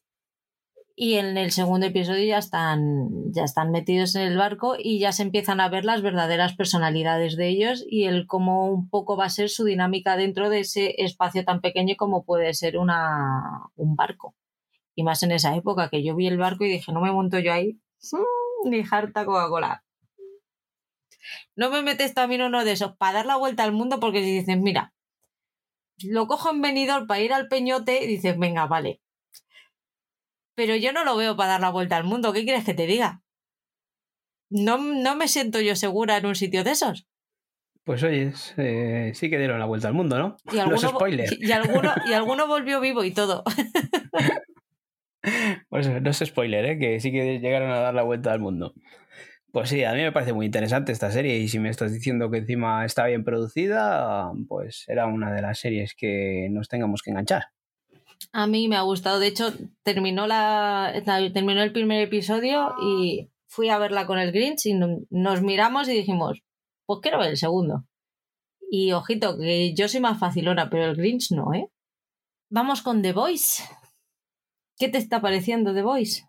Y 1.03 1.15
en 1.15 1.39
el 1.39 1.51
segundo 1.51 1.87
episodio 1.87 2.27
ya 2.27 2.37
están, 2.37 3.33
ya 3.33 3.45
están 3.45 3.71
metidos 3.71 4.15
en 4.17 4.23
el 4.23 4.37
barco 4.37 4.75
y 4.79 4.99
ya 4.99 5.13
se 5.13 5.23
empiezan 5.23 5.59
a 5.61 5.71
ver 5.71 5.87
las 5.87 6.03
verdaderas 6.03 6.55
personalidades 6.57 7.37
de 7.37 7.49
ellos 7.49 7.87
y 7.89 8.05
el 8.05 8.27
cómo 8.27 8.67
un 8.67 8.91
poco 8.91 9.17
va 9.17 9.25
a 9.25 9.31
ser 9.31 9.49
su 9.49 9.65
dinámica 9.65 10.19
dentro 10.19 10.51
de 10.51 10.61
ese 10.61 10.97
espacio 10.99 11.43
tan 11.47 11.63
pequeño 11.63 11.95
como 11.97 12.25
puede 12.25 12.53
ser 12.53 12.77
una, 12.77 13.71
un 13.77 13.97
barco. 13.97 14.35
Y 15.01 15.03
más 15.03 15.23
en 15.23 15.33
esa 15.33 15.57
época 15.57 15.89
que 15.89 16.05
yo 16.05 16.15
vi 16.15 16.27
el 16.27 16.37
barco 16.37 16.63
y 16.63 16.69
dije, 16.69 16.93
no 16.93 17.01
me 17.01 17.11
monto 17.11 17.39
yo 17.39 17.55
ahí 17.55 17.81
ni 18.67 18.85
harta 18.91 19.25
Coca-Cola. 19.25 19.83
No 21.57 21.71
me 21.71 21.81
metes 21.81 22.13
también 22.13 22.43
uno 22.43 22.67
de 22.67 22.73
esos 22.73 22.99
para 22.99 23.15
dar 23.15 23.27
la 23.27 23.37
vuelta 23.37 23.65
al 23.65 23.73
mundo 23.73 23.99
porque 23.99 24.23
si 24.23 24.31
dices, 24.31 24.59
mira, 24.59 24.93
lo 26.05 26.27
cojo 26.27 26.51
en 26.51 26.61
venidor 26.61 27.07
para 27.07 27.21
ir 27.21 27.33
al 27.33 27.49
peñote, 27.49 28.05
y 28.05 28.09
dices, 28.09 28.39
venga, 28.39 28.67
vale. 28.67 29.01
Pero 30.55 30.77
yo 30.77 30.93
no 30.93 31.03
lo 31.03 31.17
veo 31.17 31.35
para 31.35 31.53
dar 31.53 31.63
la 31.63 31.71
vuelta 31.71 31.97
al 31.97 32.05
mundo. 32.05 32.35
¿Qué 32.35 32.45
quieres 32.45 32.67
que 32.67 32.75
te 32.75 32.87
diga? 32.87 33.23
No, 34.51 34.77
no 34.77 35.17
me 35.17 35.29
siento 35.29 35.63
yo 35.63 35.77
segura 35.77 36.19
en 36.19 36.27
un 36.27 36.35
sitio 36.35 36.63
de 36.63 36.73
esos. 36.73 37.09
Pues 37.85 38.03
oye, 38.03 38.33
eh, 38.59 39.13
sí 39.15 39.31
que 39.31 39.39
dieron 39.39 39.59
la 39.59 39.65
vuelta 39.65 39.89
al 39.89 39.95
mundo, 39.95 40.19
¿no? 40.19 40.37
Y 40.53 40.59
alguno, 40.61 40.93
y 41.41 41.53
alguno, 41.53 41.95
y 42.07 42.13
alguno 42.13 42.47
volvió 42.47 42.81
vivo 42.81 43.05
y 43.05 43.13
todo. 43.13 43.43
No 45.71 46.11
es 46.11 46.19
spoiler, 46.19 46.65
¿eh? 46.65 46.79
que 46.79 47.01
sí 47.01 47.13
que 47.13 47.39
llegaron 47.41 47.71
a 47.71 47.81
dar 47.81 47.95
la 47.95 48.03
vuelta 48.03 48.33
al 48.33 48.41
mundo. 48.41 48.75
Pues 49.53 49.69
sí, 49.69 49.83
a 49.83 49.93
mí 49.93 50.01
me 50.01 50.13
parece 50.13 50.33
muy 50.33 50.47
interesante 50.47 50.93
esta 50.93 51.11
serie 51.11 51.39
y 51.39 51.49
si 51.49 51.59
me 51.59 51.71
estás 51.71 51.93
diciendo 51.93 52.31
que 52.31 52.39
encima 52.39 52.85
está 52.85 53.07
bien 53.07 53.25
producida, 53.25 54.31
pues 54.49 54.85
era 54.87 55.07
una 55.07 55.33
de 55.33 55.43
las 55.43 55.59
series 55.59 55.95
que 55.95 56.49
nos 56.51 56.69
tengamos 56.69 57.03
que 57.03 57.11
enganchar. 57.11 57.47
A 58.33 58.47
mí 58.47 58.69
me 58.69 58.77
ha 58.77 58.83
gustado, 58.83 59.19
de 59.19 59.27
hecho 59.27 59.53
terminó, 59.83 60.27
la, 60.29 60.93
terminó 61.35 61.63
el 61.63 61.73
primer 61.73 62.01
episodio 62.01 62.75
y 62.81 63.29
fui 63.49 63.71
a 63.71 63.79
verla 63.79 64.07
con 64.07 64.21
el 64.21 64.31
Grinch 64.31 64.67
y 64.67 64.75
nos 64.75 65.43
miramos 65.43 65.89
y 65.89 65.95
dijimos, 65.95 66.43
pues 66.87 67.01
quiero 67.03 67.19
ver 67.19 67.31
el 67.31 67.37
segundo. 67.37 67.85
Y 68.71 68.93
ojito, 68.93 69.37
que 69.37 69.75
yo 69.75 69.89
soy 69.89 69.99
más 69.99 70.21
facilona, 70.21 70.71
pero 70.71 70.85
el 70.85 70.97
Grinch 70.97 71.33
no, 71.33 71.53
¿eh? 71.55 71.69
Vamos 72.51 72.83
con 72.83 73.03
The 73.03 73.13
Voice. 73.13 73.65
¿Qué 74.81 74.89
te 74.89 74.97
está 74.97 75.21
pareciendo 75.21 75.75
The 75.75 75.83
Voice? 75.83 76.23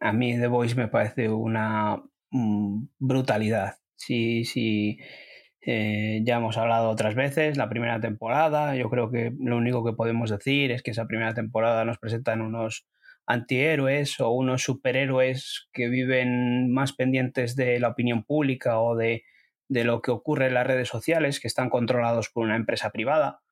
A 0.00 0.12
mí 0.12 0.36
The 0.36 0.48
Voice 0.48 0.74
me 0.74 0.88
parece 0.88 1.28
una 1.28 2.02
mm, 2.32 2.86
brutalidad. 2.98 3.76
Sí, 3.94 4.44
sí. 4.44 4.98
Eh, 5.60 6.20
ya 6.24 6.38
hemos 6.38 6.56
hablado 6.56 6.90
otras 6.90 7.14
veces, 7.14 7.56
la 7.56 7.68
primera 7.68 8.00
temporada, 8.00 8.74
yo 8.74 8.90
creo 8.90 9.12
que 9.12 9.32
lo 9.38 9.56
único 9.56 9.84
que 9.84 9.92
podemos 9.92 10.30
decir 10.30 10.72
es 10.72 10.82
que 10.82 10.90
esa 10.90 11.06
primera 11.06 11.32
temporada 11.32 11.84
nos 11.84 11.98
presentan 11.98 12.40
unos 12.40 12.88
antihéroes 13.24 14.18
o 14.18 14.30
unos 14.30 14.64
superhéroes 14.64 15.68
que 15.72 15.88
viven 15.88 16.72
más 16.72 16.92
pendientes 16.92 17.54
de 17.54 17.78
la 17.78 17.90
opinión 17.90 18.24
pública 18.24 18.80
o 18.80 18.96
de, 18.96 19.22
de 19.68 19.84
lo 19.84 20.02
que 20.02 20.10
ocurre 20.10 20.48
en 20.48 20.54
las 20.54 20.66
redes 20.66 20.88
sociales, 20.88 21.38
que 21.38 21.46
están 21.46 21.70
controlados 21.70 22.30
por 22.30 22.44
una 22.44 22.56
empresa 22.56 22.90
privada, 22.90 23.42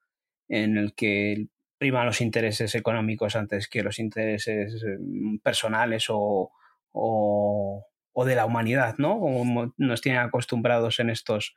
en 0.48 0.76
el 0.76 0.92
que 0.96 1.50
priman 1.79 2.07
los 2.07 2.21
intereses 2.21 2.75
económicos 2.75 3.37
antes 3.37 3.69
que 3.69 3.83
los 3.83 3.99
intereses 3.99 4.85
mm, 4.85 5.38
personales 5.38 6.07
o, 6.11 6.51
o, 6.93 7.85
de 8.27 8.35
la 8.35 8.47
humanidad, 8.47 8.97
¿no? 8.99 9.21
Como 9.21 9.75
nos 9.77 10.01
tienen 10.01 10.21
acostumbrados 10.21 10.99
en 10.99 11.09
estos 11.09 11.55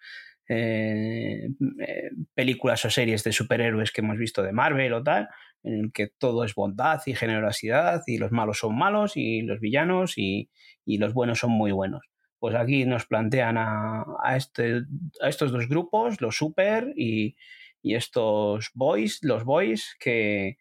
eh, 0.47 1.49
eh, 1.79 2.09
películas 2.35 2.85
o 2.85 2.89
series 2.91 3.23
de 3.23 3.31
superhéroes 3.31 3.91
que 3.91 4.01
hemos 4.01 4.17
visto 4.17 4.43
de 4.43 4.51
Marvel 4.51 4.93
o 4.93 5.01
tal, 5.01 5.27
en 5.63 5.85
el 5.85 5.91
que 5.91 6.07
todo 6.07 6.43
es 6.43 6.53
bondad 6.53 7.01
y 7.07 7.15
generosidad 7.15 8.03
y 8.05 8.19
los 8.19 8.31
malos 8.31 8.59
son 8.59 8.77
malos 8.77 9.13
y 9.15 9.41
los 9.41 9.59
villanos 9.59 10.17
y, 10.17 10.49
los 10.85 11.13
buenos 11.13 11.39
son 11.39 11.51
muy 11.51 11.71
buenos. 11.71 12.01
Pues 12.37 12.53
aquí 12.53 12.85
nos 12.85 13.07
plantean 13.07 13.57
a, 13.57 14.05
este, 14.35 14.83
a 15.21 15.29
estos 15.29 15.51
dos 15.51 15.67
grupos, 15.67 16.21
los 16.21 16.35
super 16.35 16.93
y, 16.95 17.35
y 17.81 17.95
estos 17.95 18.71
boys, 18.73 19.19
los 19.23 19.43
boys, 19.43 19.95
que, 19.99 20.57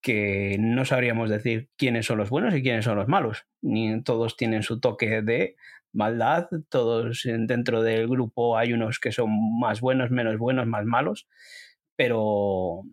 que 0.00 0.56
no 0.58 0.84
sabríamos 0.84 1.30
decir 1.30 1.70
quiénes 1.76 2.06
son 2.06 2.18
los 2.18 2.30
buenos 2.30 2.54
y 2.54 2.62
quiénes 2.62 2.84
son 2.84 2.96
los 2.96 3.08
malos. 3.08 3.46
Ni 3.60 4.02
todos 4.02 4.36
tienen 4.36 4.62
su 4.62 4.80
toque 4.80 5.22
de 5.22 5.56
maldad, 5.92 6.48
todos 6.68 7.22
dentro 7.24 7.82
del 7.82 8.08
grupo 8.08 8.56
hay 8.56 8.72
unos 8.72 9.00
que 9.00 9.12
son 9.12 9.30
más 9.58 9.80
buenos, 9.80 10.10
menos 10.10 10.38
buenos, 10.38 10.66
más 10.66 10.84
malos, 10.84 11.26
pero 11.96 12.84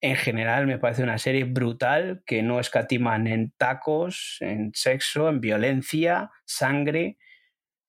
en 0.00 0.16
general 0.16 0.66
me 0.66 0.78
parece 0.78 1.02
una 1.02 1.18
serie 1.18 1.44
brutal 1.44 2.22
que 2.26 2.42
no 2.42 2.60
escatiman 2.60 3.26
en 3.26 3.52
tacos, 3.56 4.38
en 4.40 4.72
sexo, 4.74 5.28
en 5.28 5.40
violencia, 5.40 6.30
sangre. 6.44 7.18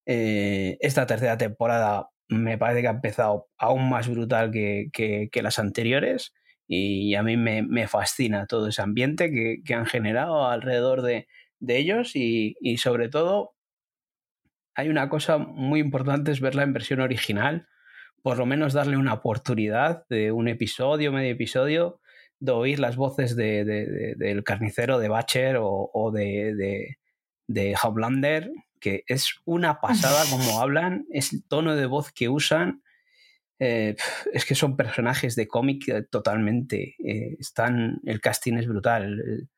Eh, 0.05 0.77
esta 0.79 1.05
tercera 1.05 1.37
temporada 1.37 2.09
me 2.29 2.57
parece 2.57 2.81
que 2.81 2.87
ha 2.87 2.91
empezado 2.91 3.47
aún 3.57 3.89
más 3.89 4.09
brutal 4.09 4.51
que, 4.51 4.89
que, 4.91 5.41
las 5.41 5.59
anteriores 5.59 6.33
y 6.67 7.15
a 7.15 7.23
mí 7.23 7.37
me, 7.37 7.63
me 7.63 7.87
fascina 7.87 8.45
todo 8.45 8.67
ese 8.67 8.81
ambiente 8.81 9.31
que, 9.31 9.61
que 9.63 9.73
han 9.73 9.85
generado 9.85 10.47
alrededor 10.47 11.01
de, 11.01 11.27
de 11.59 11.77
ellos 11.77 12.15
y, 12.15 12.55
y, 12.59 12.77
sobre 12.77 13.09
todo 13.09 13.53
hay 14.75 14.89
una 14.89 15.09
cosa 15.09 15.37
muy 15.37 15.79
importante 15.79 16.31
es 16.31 16.41
verla 16.41 16.63
en 16.63 16.73
versión 16.73 16.99
original, 16.99 17.67
por 18.21 18.37
lo 18.37 18.45
menos 18.45 18.73
darle 18.73 18.97
una 18.97 19.13
oportunidad 19.13 20.05
de 20.09 20.31
un 20.31 20.47
episodio, 20.47 21.11
medio 21.11 21.31
episodio, 21.31 21.99
de 22.39 22.51
oír 22.51 22.79
las 22.79 22.95
voces 22.95 23.35
de, 23.35 23.65
de, 23.65 24.15
del 24.15 24.43
carnicero 24.43 24.99
de 24.99 25.09
Bacher 25.09 25.57
o, 25.57 25.89
o 25.91 26.11
de, 26.11 26.53
de, 26.55 26.97
de 27.47 27.75
Homelander, 27.81 28.51
que 28.79 29.03
es 29.07 29.35
una 29.45 29.79
pasada 29.79 30.23
como 30.29 30.61
hablan, 30.61 31.05
es 31.11 31.33
el 31.33 31.43
tono 31.43 31.75
de 31.75 31.85
voz 31.85 32.11
que 32.11 32.29
usan. 32.29 32.83
Eh, 33.59 33.95
es 34.33 34.45
que 34.45 34.55
son 34.55 34.77
personajes 34.77 35.35
de 35.35 35.47
cómic 35.47 35.87
eh, 35.89 36.03
totalmente. 36.03 36.95
Eh, 37.03 37.37
están, 37.39 37.99
el 38.05 38.21
casting 38.21 38.53
es 38.53 38.67
brutal. 38.67 39.19
El, 39.19 39.49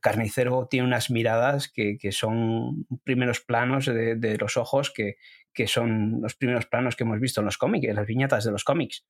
carnicero 0.00 0.66
tiene 0.66 0.86
unas 0.86 1.10
miradas 1.10 1.68
que, 1.68 1.98
que 1.98 2.10
son 2.10 2.86
primeros 3.04 3.40
planos 3.40 3.84
de, 3.84 4.16
de 4.16 4.38
los 4.38 4.56
ojos 4.56 4.90
que, 4.90 5.16
que, 5.52 5.66
son 5.66 6.22
los 6.22 6.34
primeros 6.36 6.64
planos 6.64 6.96
que 6.96 7.04
hemos 7.04 7.20
visto 7.20 7.42
en 7.42 7.44
los 7.44 7.58
cómics, 7.58 7.86
en 7.86 7.96
las 7.96 8.06
viñetas 8.06 8.44
de 8.44 8.50
los 8.50 8.64
cómics. 8.64 9.04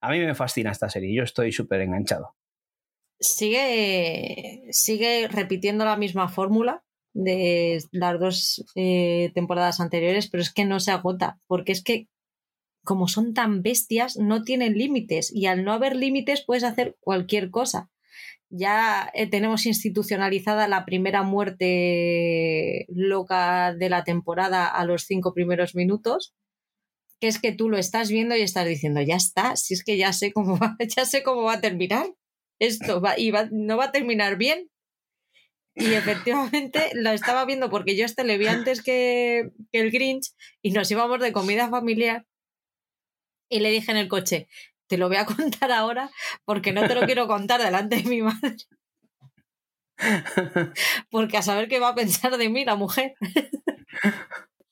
A 0.00 0.10
mí 0.10 0.18
me 0.18 0.34
fascina 0.34 0.72
esta 0.72 0.90
serie, 0.90 1.14
yo 1.14 1.22
estoy 1.22 1.52
súper 1.52 1.82
enganchado. 1.82 2.34
Sigue, 3.20 4.62
sigue 4.70 5.28
repitiendo 5.28 5.84
la 5.84 5.96
misma 5.96 6.28
fórmula, 6.28 6.82
de 7.12 7.82
las 7.92 8.20
dos 8.20 8.64
eh, 8.74 9.30
temporadas 9.34 9.80
anteriores, 9.80 10.28
pero 10.28 10.42
es 10.42 10.52
que 10.52 10.64
no 10.64 10.80
se 10.80 10.90
agota, 10.90 11.38
porque 11.46 11.72
es 11.72 11.82
que 11.82 12.08
como 12.82 13.08
son 13.08 13.34
tan 13.34 13.62
bestias, 13.62 14.16
no 14.16 14.42
tienen 14.42 14.74
límites 14.74 15.30
y 15.34 15.46
al 15.46 15.64
no 15.64 15.72
haber 15.72 15.96
límites 15.96 16.44
puedes 16.46 16.64
hacer 16.64 16.96
cualquier 17.00 17.50
cosa. 17.50 17.90
Ya 18.48 19.10
eh, 19.14 19.28
tenemos 19.28 19.66
institucionalizada 19.66 20.66
la 20.66 20.84
primera 20.84 21.22
muerte 21.22 22.86
loca 22.88 23.74
de 23.74 23.90
la 23.90 24.02
temporada 24.02 24.66
a 24.66 24.84
los 24.84 25.02
cinco 25.04 25.34
primeros 25.34 25.74
minutos, 25.74 26.34
que 27.20 27.28
es 27.28 27.38
que 27.38 27.52
tú 27.52 27.68
lo 27.68 27.76
estás 27.76 28.10
viendo 28.10 28.34
y 28.34 28.40
estás 28.40 28.66
diciendo, 28.66 29.02
ya 29.02 29.16
está, 29.16 29.56
si 29.56 29.74
es 29.74 29.84
que 29.84 29.98
ya 29.98 30.12
sé 30.12 30.32
cómo 30.32 30.56
va, 30.58 30.76
ya 30.96 31.04
sé 31.04 31.22
cómo 31.22 31.42
va 31.42 31.54
a 31.54 31.60
terminar 31.60 32.06
esto 32.60 33.00
va, 33.00 33.18
y 33.18 33.32
no 33.50 33.76
va 33.76 33.86
a 33.86 33.92
terminar 33.92 34.36
bien, 34.36 34.69
y 35.74 35.94
efectivamente 35.94 36.90
lo 36.94 37.10
estaba 37.10 37.44
viendo 37.44 37.70
porque 37.70 37.96
yo 37.96 38.04
este 38.04 38.24
le 38.24 38.38
vi 38.38 38.46
antes 38.46 38.82
que, 38.82 39.52
el 39.72 39.90
Grinch 39.90 40.32
y 40.62 40.72
nos 40.72 40.90
íbamos 40.90 41.20
de 41.20 41.32
comida 41.32 41.68
familiar. 41.68 42.26
Y 43.48 43.60
le 43.60 43.70
dije 43.70 43.90
en 43.90 43.96
el 43.96 44.08
coche, 44.08 44.48
te 44.86 44.96
lo 44.96 45.08
voy 45.08 45.16
a 45.16 45.26
contar 45.26 45.72
ahora 45.72 46.10
porque 46.44 46.72
no 46.72 46.86
te 46.86 46.94
lo 46.94 47.02
quiero 47.06 47.26
contar 47.26 47.62
delante 47.62 47.96
de 47.96 48.04
mi 48.04 48.22
madre. 48.22 48.56
Porque 51.10 51.36
a 51.36 51.42
saber 51.42 51.68
qué 51.68 51.78
va 51.78 51.88
a 51.88 51.94
pensar 51.94 52.38
de 52.38 52.48
mí 52.48 52.64
la 52.64 52.74
mujer. 52.74 53.14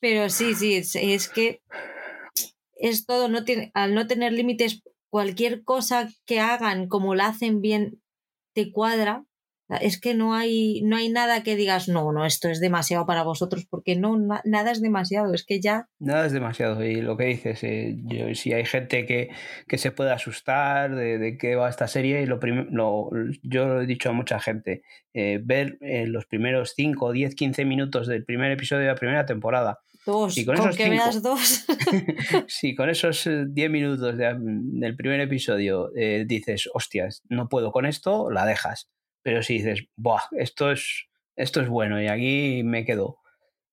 Pero 0.01 0.31
sí, 0.31 0.55
sí, 0.55 0.75
es, 0.75 1.29
que 1.29 1.61
es 2.77 3.05
todo, 3.05 3.29
no 3.29 3.45
tiene, 3.45 3.71
al 3.75 3.95
no 3.95 4.07
tener 4.07 4.33
límites, 4.33 4.83
cualquier 5.11 5.65
cosa 5.65 6.09
que 6.25 6.41
hagan 6.41 6.89
como 6.89 7.15
la 7.15 7.27
hacen 7.27 7.61
bien 7.61 8.01
te 8.55 8.73
cuadra 8.73 9.28
es 9.69 10.01
que 10.01 10.15
no 10.15 10.35
hay, 10.35 10.81
no 10.83 10.97
hay 10.97 11.11
nada 11.11 11.43
que 11.43 11.55
digas, 11.55 11.89
no, 11.89 12.11
no, 12.13 12.25
esto 12.25 12.49
es 12.49 12.61
demasiado 12.61 13.05
para 13.07 13.23
vosotros, 13.23 13.67
porque 13.69 13.97
no, 13.97 14.17
nada 14.45 14.71
es 14.71 14.81
demasiado, 14.81 15.35
es 15.35 15.45
que 15.45 15.61
ya... 15.61 15.89
Nada 15.99 16.27
es 16.27 16.33
demasiado, 16.33 16.83
y 16.83 17.03
lo 17.03 17.17
que 17.17 17.25
dices, 17.25 17.63
eh, 17.65 17.97
yo, 18.05 18.35
si 18.35 18.53
hay 18.53 18.65
gente 18.65 19.05
que, 19.05 19.29
que 19.67 19.77
se 19.77 19.93
puede 19.93 20.13
asustar 20.13 20.95
de, 20.95 21.19
de, 21.19 21.37
qué 21.37 21.55
va 21.55 21.69
esta 21.69 21.87
serie, 21.87 22.27
lo, 22.27 22.41
lo 22.71 23.11
yo 23.43 23.67
lo 23.67 23.83
he 23.83 23.87
dicho 23.87 24.09
a 24.09 24.13
mucha 24.13 24.41
gente, 24.41 24.83
eh, 25.13 25.39
ver 25.43 25.77
eh, 25.83 26.07
los 26.07 26.25
primeros 26.25 26.73
5, 26.75 27.13
10, 27.13 27.35
15 27.35 27.65
minutos 27.67 28.07
del 28.07 28.25
primer 28.25 28.51
episodio 28.53 28.83
de 28.83 28.89
la 28.89 28.95
primera 28.95 29.27
temporada. 29.27 29.81
Dos, 30.07 30.39
y 30.39 30.47
con, 30.47 30.55
esos 30.55 30.77
que 30.79 30.89
veas 30.89 31.23
dos. 31.23 31.67
sí, 32.47 32.75
con 32.75 32.89
esos 32.89 33.29
10 33.49 33.71
minutos 33.71 34.17
del 34.17 34.97
primer 34.97 35.21
episodio 35.21 35.91
dices, 36.25 36.71
hostias, 36.73 37.23
no 37.29 37.51
puedo 37.51 37.73
con 37.73 37.85
esto, 37.85 38.31
la 38.31 38.47
dejas 38.47 38.89
pero 39.23 39.43
si 39.43 39.55
dices, 39.55 39.85
Buah, 39.97 40.23
esto 40.33 40.71
es, 40.71 41.09
esto 41.37 41.61
es 41.61 41.69
bueno 41.69 42.01
y 42.03 42.09
aquí 42.09 42.63
me 42.65 42.85
quedo. 42.85 43.19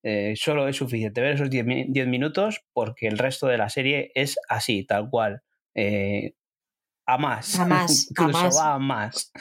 Eh, 0.04 0.34
solo 0.36 0.68
es 0.68 0.76
suficiente 0.76 1.22
ver 1.22 1.34
esos 1.34 1.50
10 1.50 1.66
minutos 2.08 2.64
porque 2.74 3.08
el 3.08 3.18
resto 3.18 3.48
de 3.48 3.58
la 3.58 3.70
serie 3.70 4.12
es 4.14 4.38
así, 4.50 4.86
tal 4.86 5.10
cual. 5.10 5.42
Eh, 5.74 6.36
a 7.08 7.18
más. 7.18 7.60
A 7.60 7.66
más. 7.66 8.08
Incluso 8.12 8.50
va 8.58 8.76
a 8.76 8.80
más. 8.80 9.32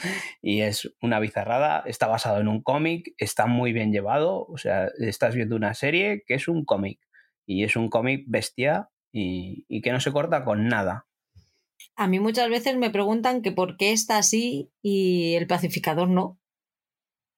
Y 0.41 0.61
es 0.61 0.91
una 1.01 1.19
bizarrada. 1.19 1.83
Está 1.85 2.07
basado 2.07 2.39
en 2.39 2.47
un 2.47 2.61
cómic, 2.61 3.13
está 3.17 3.45
muy 3.45 3.73
bien 3.73 3.91
llevado. 3.91 4.45
O 4.47 4.57
sea, 4.57 4.89
estás 4.99 5.35
viendo 5.35 5.55
una 5.55 5.73
serie 5.73 6.23
que 6.25 6.35
es 6.35 6.47
un 6.47 6.65
cómic. 6.65 6.99
Y 7.45 7.63
es 7.63 7.75
un 7.75 7.89
cómic 7.89 8.25
bestia 8.27 8.89
y, 9.11 9.65
y 9.67 9.81
que 9.81 9.91
no 9.91 9.99
se 9.99 10.11
corta 10.11 10.43
con 10.43 10.67
nada. 10.67 11.05
A 11.95 12.07
mí 12.07 12.19
muchas 12.19 12.49
veces 12.49 12.75
me 12.77 12.89
preguntan 12.89 13.41
que 13.41 13.51
por 13.51 13.77
qué 13.77 13.91
está 13.91 14.17
así 14.17 14.69
y 14.81 15.35
el 15.35 15.47
pacificador 15.47 16.09
no. 16.09 16.39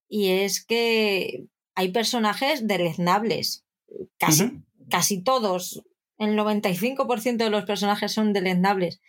Y 0.10 0.30
es 0.30 0.66
que 0.66 1.48
hay 1.76 1.92
personajes 1.92 2.68
deleznables. 2.68 3.66
Casi, 4.18 4.64
casi 4.90 5.22
todos. 5.24 5.84
El 6.18 6.38
95% 6.38 7.38
de 7.38 7.50
los 7.50 7.66
personajes 7.66 8.12
son 8.12 8.34
deleznables. 8.34 9.02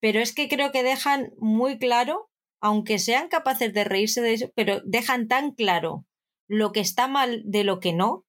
Pero 0.00 0.20
es 0.20 0.32
que 0.32 0.48
creo 0.48 0.70
que 0.70 0.82
dejan 0.82 1.32
muy 1.38 1.78
claro, 1.78 2.30
aunque 2.60 2.98
sean 2.98 3.28
capaces 3.28 3.72
de 3.74 3.84
reírse 3.84 4.20
de 4.20 4.34
eso, 4.34 4.52
pero 4.54 4.80
dejan 4.84 5.26
tan 5.26 5.52
claro 5.52 6.06
lo 6.46 6.72
que 6.72 6.80
está 6.80 7.08
mal 7.08 7.42
de 7.44 7.64
lo 7.64 7.80
que 7.80 7.92
no, 7.92 8.24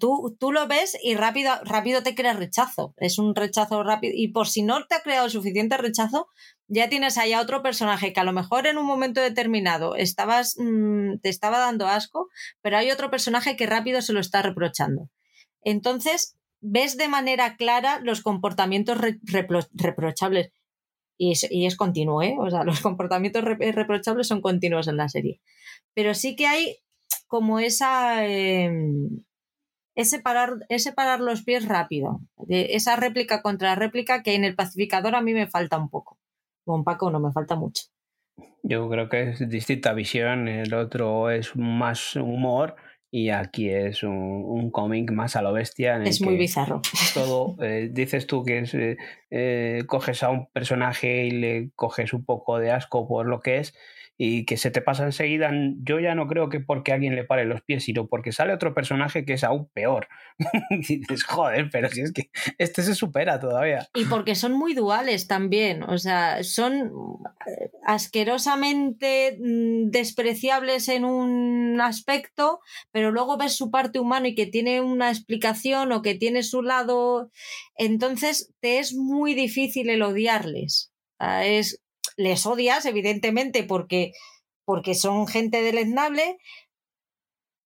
Tú, 0.00 0.34
tú 0.40 0.50
lo 0.50 0.66
ves 0.66 0.96
y 1.02 1.14
rápido, 1.14 1.52
rápido 1.62 2.02
te 2.02 2.14
creas 2.14 2.36
rechazo. 2.36 2.94
Es 2.96 3.18
un 3.18 3.34
rechazo 3.34 3.82
rápido. 3.82 4.14
Y 4.16 4.28
por 4.28 4.48
si 4.48 4.62
no 4.62 4.86
te 4.86 4.94
ha 4.94 5.02
creado 5.02 5.28
suficiente 5.28 5.76
rechazo, 5.76 6.28
ya 6.68 6.88
tienes 6.88 7.18
ahí 7.18 7.34
a 7.34 7.40
otro 7.40 7.62
personaje 7.62 8.14
que 8.14 8.20
a 8.20 8.24
lo 8.24 8.32
mejor 8.32 8.66
en 8.66 8.78
un 8.78 8.86
momento 8.86 9.20
determinado 9.20 9.94
estabas, 9.94 10.56
mm, 10.58 11.18
te 11.22 11.28
estaba 11.28 11.58
dando 11.58 11.86
asco, 11.86 12.28
pero 12.62 12.78
hay 12.78 12.90
otro 12.90 13.10
personaje 13.10 13.56
que 13.56 13.66
rápido 13.66 14.00
se 14.00 14.14
lo 14.14 14.20
está 14.20 14.40
reprochando. 14.40 15.10
Entonces, 15.62 16.38
ves 16.60 16.96
de 16.96 17.08
manera 17.08 17.56
clara 17.56 18.00
los 18.02 18.22
comportamientos 18.22 18.98
reprochables. 19.74 20.50
Y 21.18 21.32
es, 21.32 21.46
y 21.50 21.66
es, 21.66 21.76
continuo, 21.76 22.22
¿eh? 22.22 22.36
O 22.38 22.48
sea, 22.48 22.64
los 22.64 22.80
comportamientos 22.80 23.44
reprochables 23.44 24.28
son 24.28 24.40
continuos 24.40 24.88
en 24.88 24.96
la 24.96 25.08
serie. 25.08 25.40
Pero 25.92 26.14
sí 26.14 26.36
que 26.36 26.46
hay 26.46 26.76
como 27.26 27.58
esa... 27.58 28.26
Em, 28.26 29.24
ese, 29.98 30.20
parar, 30.20 30.64
ese 30.68 30.92
parar 30.92 31.18
los 31.18 31.42
pies 31.42 31.66
rápido. 31.66 32.20
esa 32.48 32.94
réplica 32.94 33.42
contra 33.42 33.74
réplica 33.74 34.22
que 34.22 34.36
en 34.36 34.44
el 34.44 34.54
pacificador 34.54 35.16
a 35.16 35.20
mí 35.22 35.34
me 35.34 35.48
falta 35.48 35.76
un 35.76 35.90
poco. 35.90 36.18
Con 36.64 36.84
Paco 36.84 37.10
no 37.10 37.18
me 37.18 37.32
falta 37.32 37.56
mucho. 37.56 37.82
Yo 38.62 38.88
creo 38.88 39.08
que 39.08 39.30
es 39.30 39.48
distinta 39.48 39.92
visión. 39.94 40.46
El 40.46 40.72
otro 40.72 41.30
es 41.30 41.56
más 41.56 42.14
humor 42.14 42.76
y 43.10 43.30
aquí 43.30 43.70
es 43.70 44.04
un, 44.04 44.70
cómic 44.70 45.10
más 45.10 45.34
a 45.34 45.42
lo 45.42 45.52
bestia. 45.52 46.00
es 46.04 46.20
muy 46.20 46.36
bizarro. 46.36 46.80
Todo, 47.12 47.56
eh, 47.64 47.88
dices 47.90 48.28
tú 48.28 48.44
que 48.44 48.60
es, 48.60 48.74
eh, 48.74 48.98
eh, 49.30 49.82
coges 49.88 50.22
a 50.22 50.30
un 50.30 50.46
personaje 50.46 51.24
y 51.24 51.30
le 51.32 51.70
coges 51.74 52.12
un 52.12 52.24
poco 52.24 52.60
de 52.60 52.70
asco 52.70 53.08
por 53.08 53.26
lo 53.26 53.40
que 53.40 53.58
es 53.58 53.74
y 54.20 54.44
que 54.44 54.56
se 54.56 54.72
te 54.72 54.82
pasa 54.82 55.04
enseguida, 55.04 55.52
yo 55.80 56.00
ya 56.00 56.16
no 56.16 56.26
creo 56.26 56.48
que 56.48 56.58
porque 56.58 56.92
alguien 56.92 57.14
le 57.14 57.22
pare 57.22 57.44
los 57.44 57.62
pies, 57.62 57.84
sino 57.84 58.08
porque 58.08 58.32
sale 58.32 58.52
otro 58.52 58.74
personaje 58.74 59.24
que 59.24 59.34
es 59.34 59.44
aún 59.44 59.68
peor. 59.72 60.08
y 60.70 60.98
dices, 60.98 61.22
joder, 61.22 61.68
pero 61.70 61.88
si 61.88 62.00
es 62.00 62.12
que 62.12 62.30
este 62.58 62.82
se 62.82 62.96
supera 62.96 63.38
todavía. 63.38 63.88
Y 63.94 64.06
porque 64.06 64.34
son 64.34 64.54
muy 64.54 64.74
duales 64.74 65.28
también, 65.28 65.84
o 65.84 65.98
sea, 65.98 66.42
son 66.42 66.90
eh, 67.46 67.70
asquerosamente 67.84 69.38
mm, 69.40 69.90
despreciables 69.90 70.88
en 70.88 71.04
un 71.04 71.80
aspecto, 71.80 72.58
pero 72.90 73.12
luego 73.12 73.38
ves 73.38 73.56
su 73.56 73.70
parte 73.70 74.00
humana 74.00 74.26
y 74.26 74.34
que 74.34 74.46
tiene 74.46 74.80
una 74.80 75.10
explicación 75.10 75.92
o 75.92 76.02
que 76.02 76.16
tiene 76.16 76.42
su 76.42 76.62
lado, 76.62 77.30
entonces 77.76 78.52
te 78.58 78.80
es 78.80 78.94
muy 78.94 79.34
difícil 79.34 79.90
el 79.90 80.02
odiarles. 80.02 80.92
Es, 81.20 81.80
les 82.18 82.44
odias, 82.44 82.84
evidentemente, 82.84 83.62
porque, 83.62 84.12
porque 84.66 84.94
son 84.94 85.26
gente 85.26 85.62
deleznable, 85.62 86.38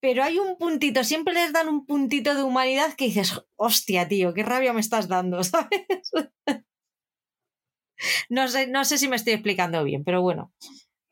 pero 0.01 0.23
hay 0.23 0.39
un 0.39 0.59
puntito, 0.59 1.05
siempre 1.05 1.33
les 1.33 1.53
dan 1.53 1.69
un 1.69 1.87
puntito 1.87 2.35
de 2.35 2.43
humanidad 2.43 2.95
que 2.95 3.07
dices, 3.07 3.41
hostia, 3.57 4.09
tío, 4.09 4.35
qué 4.35 4.43
rabia 4.43 4.73
me 4.73 4.81
estás 4.81 5.09
dando, 5.09 5.43
¿sabes? 5.45 5.87
no, 8.29 8.47
sé, 8.49 8.67
no 8.67 8.85
sé 8.85 8.99
si 8.99 9.09
me 9.09 9.17
estoy 9.17 9.33
explicando 9.33 9.83
bien, 9.85 10.05
pero 10.05 10.21
bueno. 10.21 10.53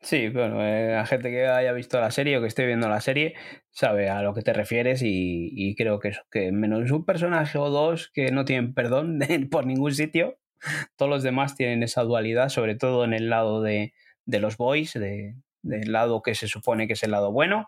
Sí, 0.01 0.29
bueno, 0.29 0.65
eh, 0.65 0.91
la 0.91 1.05
gente 1.05 1.29
que 1.29 1.47
haya 1.47 1.73
visto 1.73 1.99
la 1.99 2.09
serie 2.09 2.37
o 2.37 2.41
que 2.41 2.47
esté 2.47 2.65
viendo 2.65 2.89
la 2.89 3.01
serie 3.01 3.35
sabe 3.69 4.09
a 4.09 4.23
lo 4.23 4.33
que 4.33 4.41
te 4.41 4.51
refieres 4.51 5.01
y, 5.03 5.75
creo 5.77 5.99
que, 5.99 6.11
que 6.31 6.51
menos 6.51 6.89
un 6.91 7.05
personaje 7.05 7.59
o 7.59 7.69
dos 7.69 8.09
que 8.11 8.31
no 8.31 8.43
tienen 8.43 8.73
perdón 8.73 9.19
por 9.51 9.65
ningún 9.67 9.93
sitio, 9.93 10.40
todos 10.95 11.09
los 11.09 11.23
demás 11.23 11.55
tienen 11.55 11.83
esa 11.83 12.03
dualidad, 12.03 12.49
sobre 12.49 12.75
todo 12.75 13.03
en 13.03 13.13
el 13.13 13.29
lado 13.29 13.61
de, 13.61 13.93
los 14.25 14.57
boys, 14.57 14.93
de, 14.93 15.35
del 15.61 15.91
lado 15.91 16.21
que 16.21 16.35
se 16.35 16.47
supone 16.47 16.87
que 16.87 16.93
es 16.93 17.03
el 17.03 17.11
lado 17.11 17.31
bueno, 17.31 17.67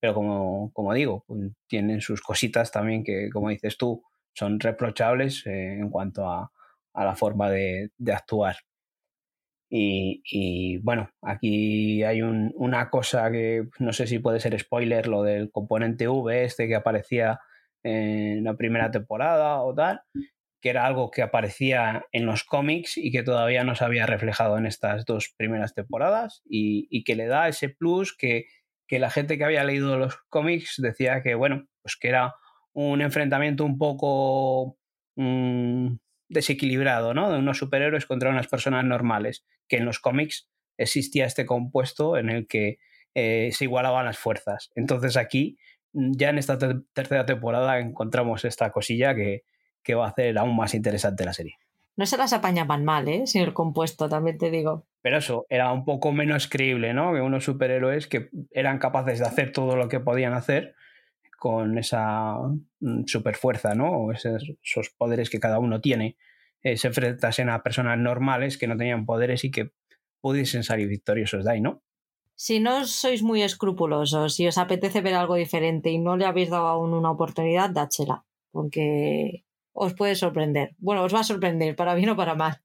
pero 0.00 0.14
como, 0.14 0.70
como 0.72 0.94
digo, 0.94 1.24
pues, 1.26 1.50
tienen 1.66 2.00
sus 2.00 2.20
cositas 2.20 2.70
también 2.70 3.02
que, 3.04 3.30
como 3.32 3.48
dices 3.50 3.76
tú, 3.76 4.02
son 4.34 4.60
reprochables 4.60 5.46
eh, 5.46 5.74
en 5.74 5.90
cuanto 5.90 6.28
a, 6.30 6.50
la 6.94 7.14
forma 7.14 7.50
de, 7.50 7.90
actuar. 8.12 8.56
Y, 9.68 10.78
bueno, 10.78 11.10
aquí 11.22 12.02
hay 12.04 12.22
una 12.22 12.88
cosa 12.88 13.30
que 13.30 13.68
no 13.80 13.92
sé 13.92 14.06
si 14.06 14.18
puede 14.18 14.40
ser 14.40 14.58
spoiler, 14.58 15.06
lo 15.08 15.22
del 15.22 15.50
componente 15.50 16.08
V 16.08 16.44
este 16.44 16.68
que 16.68 16.76
aparecía 16.76 17.40
en 17.82 18.44
la 18.44 18.54
primera 18.56 18.90
temporada 18.90 19.60
o 19.62 19.74
tal, 19.74 20.00
que 20.66 20.70
era 20.70 20.84
algo 20.84 21.12
que 21.12 21.22
aparecía 21.22 22.06
en 22.10 22.26
los 22.26 22.42
cómics 22.42 22.96
y 22.96 23.12
que 23.12 23.22
todavía 23.22 23.62
no 23.62 23.76
se 23.76 23.84
había 23.84 24.04
reflejado 24.04 24.58
en 24.58 24.66
estas 24.66 25.04
dos 25.04 25.32
primeras 25.36 25.74
temporadas 25.74 26.42
y, 26.44 27.04
que 27.04 27.14
le 27.14 27.28
da 27.28 27.46
ese 27.46 27.68
plus 27.68 28.16
que, 28.16 28.46
la 28.90 29.08
gente 29.08 29.38
que 29.38 29.44
había 29.44 29.62
leído 29.62 29.96
los 29.96 30.16
cómics 30.28 30.74
decía 30.78 31.22
que, 31.22 31.36
bueno, 31.36 31.68
pues 31.82 31.96
que 31.96 32.08
era 32.08 32.34
un 32.72 33.00
enfrentamiento 33.00 33.64
un 33.64 33.78
poco 33.78 34.76
mm, 35.14 35.98
desequilibrado, 36.30 37.14
¿no? 37.14 37.30
De 37.30 37.38
unos 37.38 37.58
superhéroes 37.58 38.06
contra 38.06 38.30
unas 38.30 38.48
personas 38.48 38.84
normales, 38.84 39.46
que 39.68 39.76
en 39.76 39.84
los 39.84 40.00
cómics 40.00 40.50
existía 40.78 41.26
este 41.26 41.46
compuesto 41.46 42.16
en 42.16 42.28
el 42.28 42.48
que 42.48 42.78
eh, 43.14 43.50
se 43.52 43.66
igualaban 43.66 44.06
las 44.06 44.18
fuerzas. 44.18 44.72
Entonces 44.74 45.16
aquí, 45.16 45.58
ya 45.92 46.30
en 46.30 46.38
esta 46.38 46.58
tercera 46.92 47.24
temporada, 47.24 47.78
encontramos 47.78 48.44
esta 48.44 48.72
cosilla 48.72 49.14
que, 49.14 49.44
que 49.86 49.94
va 49.94 50.06
a 50.06 50.10
hacer 50.10 50.36
aún 50.36 50.56
más 50.56 50.74
interesante 50.74 51.24
la 51.24 51.32
serie. 51.32 51.58
No 51.96 52.04
se 52.04 52.18
las 52.18 52.32
apañaban 52.32 52.84
mal, 52.84 53.08
¿eh? 53.08 53.26
Sin 53.26 53.42
el 53.42 53.54
compuesto, 53.54 54.08
también 54.08 54.36
te 54.36 54.50
digo. 54.50 54.84
Pero 55.00 55.18
eso, 55.18 55.46
era 55.48 55.72
un 55.72 55.84
poco 55.84 56.12
menos 56.12 56.48
creíble, 56.48 56.92
¿no? 56.92 57.14
Que 57.14 57.20
unos 57.20 57.44
superhéroes 57.44 58.08
que 58.08 58.28
eran 58.50 58.78
capaces 58.78 59.20
de 59.20 59.26
hacer 59.26 59.52
todo 59.52 59.76
lo 59.76 59.88
que 59.88 60.00
podían 60.00 60.34
hacer 60.34 60.74
con 61.38 61.78
esa 61.78 62.36
mm, 62.80 63.04
superfuerza, 63.06 63.74
¿no? 63.74 63.90
O 63.92 64.12
esos, 64.12 64.90
poderes 64.98 65.30
que 65.30 65.40
cada 65.40 65.58
uno 65.58 65.80
tiene. 65.80 66.16
Eh, 66.62 66.76
se 66.76 66.88
enfrentasen 66.88 67.48
a 67.48 67.62
personas 67.62 67.98
normales 67.98 68.58
que 68.58 68.66
no 68.66 68.76
tenían 68.76 69.06
poderes 69.06 69.44
y 69.44 69.50
que 69.50 69.70
pudiesen 70.20 70.64
salir 70.64 70.88
victoriosos 70.88 71.44
de 71.44 71.52
ahí, 71.52 71.60
¿no? 71.60 71.82
Si 72.34 72.60
no 72.60 72.84
sois 72.84 73.22
muy 73.22 73.42
escrupulosos 73.42 74.38
y 74.40 74.46
os 74.46 74.58
apetece 74.58 75.00
ver 75.00 75.14
algo 75.14 75.36
diferente 75.36 75.90
y 75.90 75.98
no 75.98 76.18
le 76.18 76.26
habéis 76.26 76.50
dado 76.50 76.66
aún 76.66 76.92
una 76.92 77.10
oportunidad, 77.10 77.70
dáchela. 77.70 78.24
Porque 78.50 79.45
os 79.76 79.94
puede 79.94 80.14
sorprender. 80.14 80.74
Bueno, 80.78 81.02
os 81.02 81.14
va 81.14 81.20
a 81.20 81.24
sorprender, 81.24 81.76
para 81.76 81.94
bien 81.94 82.10
o 82.10 82.16
para 82.16 82.34
mal. 82.34 82.62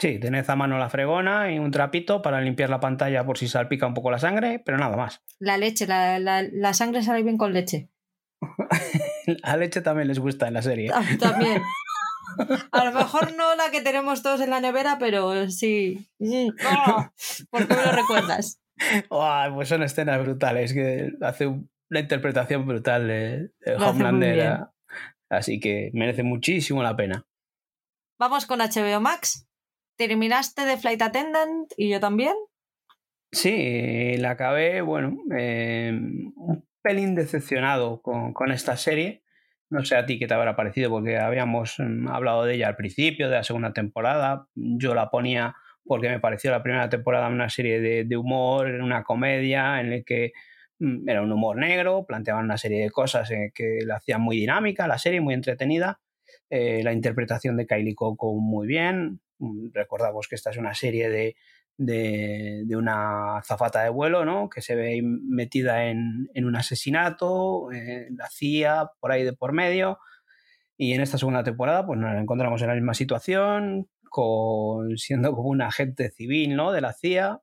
Sí, 0.00 0.18
tened 0.18 0.48
a 0.48 0.56
mano 0.56 0.78
la 0.78 0.88
fregona 0.88 1.52
y 1.52 1.58
un 1.58 1.70
trapito 1.70 2.22
para 2.22 2.40
limpiar 2.40 2.70
la 2.70 2.80
pantalla 2.80 3.26
por 3.26 3.36
si 3.36 3.48
salpica 3.48 3.86
un 3.86 3.92
poco 3.92 4.10
la 4.10 4.18
sangre, 4.18 4.62
pero 4.64 4.78
nada 4.78 4.96
más. 4.96 5.20
La 5.38 5.58
leche, 5.58 5.86
la, 5.86 6.72
sangre 6.72 7.02
sale 7.02 7.22
bien 7.22 7.36
con 7.36 7.52
leche. 7.52 7.90
la 9.26 9.56
leche 9.58 9.82
también 9.82 10.08
les 10.08 10.18
gusta 10.18 10.48
en 10.48 10.54
la 10.54 10.62
serie. 10.62 10.90
También. 11.18 11.62
A 12.72 12.84
lo 12.84 12.92
mejor 12.92 13.34
no 13.36 13.54
la 13.56 13.70
que 13.70 13.82
tenemos 13.82 14.22
todos 14.22 14.40
en 14.40 14.48
la 14.48 14.60
nevera, 14.60 14.96
pero 14.98 15.50
sí. 15.50 16.08
Oh, 16.18 17.06
¿Por 17.50 17.68
qué 17.68 17.74
me 17.74 17.84
lo 17.84 17.92
recuerdas? 17.92 18.58
pues 19.52 19.68
son 19.68 19.82
escenas 19.82 20.22
brutales, 20.22 20.72
que 20.72 21.12
hace 21.20 21.46
una 21.46 22.00
interpretación 22.00 22.66
brutal 22.66 23.06
de, 23.06 23.50
Homelander 23.78 24.60
Así 25.30 25.60
que 25.60 25.90
merece 25.94 26.24
muchísimo 26.24 26.82
la 26.82 26.96
pena. 26.96 27.24
Vamos 28.18 28.44
con 28.46 28.58
HBO 28.58 29.00
Max. 29.00 29.48
¿Terminaste 29.96 30.64
de 30.64 30.76
Flight 30.76 31.00
Attendant 31.00 31.72
y 31.76 31.88
yo 31.88 32.00
también? 32.00 32.34
Sí, 33.32 34.16
la 34.18 34.32
acabé, 34.32 34.80
bueno, 34.82 35.16
em, 35.30 36.32
un 36.36 36.66
pelín 36.82 37.14
decepcionado 37.14 38.02
con, 38.02 38.50
esta 38.50 38.76
serie. 38.76 39.22
No 39.70 39.84
sé 39.84 39.96
a 39.96 40.04
ti 40.04 40.18
qué 40.18 40.26
te 40.26 40.34
habrá 40.34 40.56
parecido, 40.56 40.90
porque 40.90 41.16
habíamos 41.18 41.78
em, 41.78 42.08
hablado 42.08 42.44
de 42.44 42.54
ella 42.54 42.68
al 42.68 42.76
principio, 42.76 43.28
de 43.28 43.36
la 43.36 43.44
segunda 43.44 43.72
temporada. 43.72 44.48
Yo 44.54 44.94
la 44.94 45.10
ponía 45.10 45.54
porque 45.84 46.08
me 46.08 46.18
pareció 46.18 46.50
la 46.50 46.62
primera 46.62 46.88
temporada 46.88 47.28
una 47.28 47.48
serie 47.48 47.80
de, 47.80 48.04
de 48.04 48.16
humor, 48.16 48.66
una 48.66 49.04
comedia 49.04 49.80
en 49.80 49.90
la 49.90 50.02
que 50.02 50.32
era 51.06 51.22
un 51.22 51.32
humor 51.32 51.56
negro, 51.56 52.04
planteaban 52.06 52.44
una 52.44 52.58
serie 52.58 52.82
de 52.82 52.90
cosas 52.90 53.30
eh, 53.30 53.52
que 53.54 53.80
la 53.84 53.96
hacían 53.96 54.22
muy 54.22 54.36
dinámica, 54.36 54.88
la 54.88 54.98
serie 54.98 55.20
muy 55.20 55.34
entretenida, 55.34 56.00
eh, 56.48 56.82
la 56.82 56.92
interpretación 56.92 57.56
de 57.56 57.66
Kylie 57.66 57.94
Coco 57.94 58.34
muy 58.34 58.66
bien, 58.66 59.20
mm, 59.38 59.68
recordamos 59.74 60.26
que 60.28 60.36
esta 60.36 60.50
es 60.50 60.56
una 60.56 60.74
serie 60.74 61.10
de, 61.10 61.36
de, 61.80 62.76
una 62.76 63.40
zafata 63.44 63.82
de 63.82 63.90
vuelo, 63.90 64.24
¿no? 64.24 64.50
Que 64.50 64.60
se 64.60 64.74
ve 64.74 65.00
metida 65.02 65.86
en, 65.86 66.28
un 66.36 66.56
asesinato, 66.56 67.72
eh, 67.72 68.08
la 68.16 68.28
CIA, 68.28 68.90
por 69.00 69.12
ahí 69.12 69.24
de 69.24 69.32
por 69.32 69.52
medio. 69.52 69.98
Y 70.76 70.92
en 70.92 71.00
esta 71.02 71.18
segunda 71.18 71.42
temporada, 71.44 71.86
pues 71.86 71.98
nos 71.98 72.14
encontramos 72.20 72.60
en 72.62 72.68
la 72.68 72.74
misma 72.74 72.94
situación, 72.94 73.88
con, 74.10 74.96
siendo 74.98 75.32
como 75.34 75.48
un 75.50 75.62
agente 75.62 76.10
civil, 76.10 76.56
¿no? 76.56 76.72
De 76.72 76.80
la 76.80 76.92
CIA. 76.92 77.40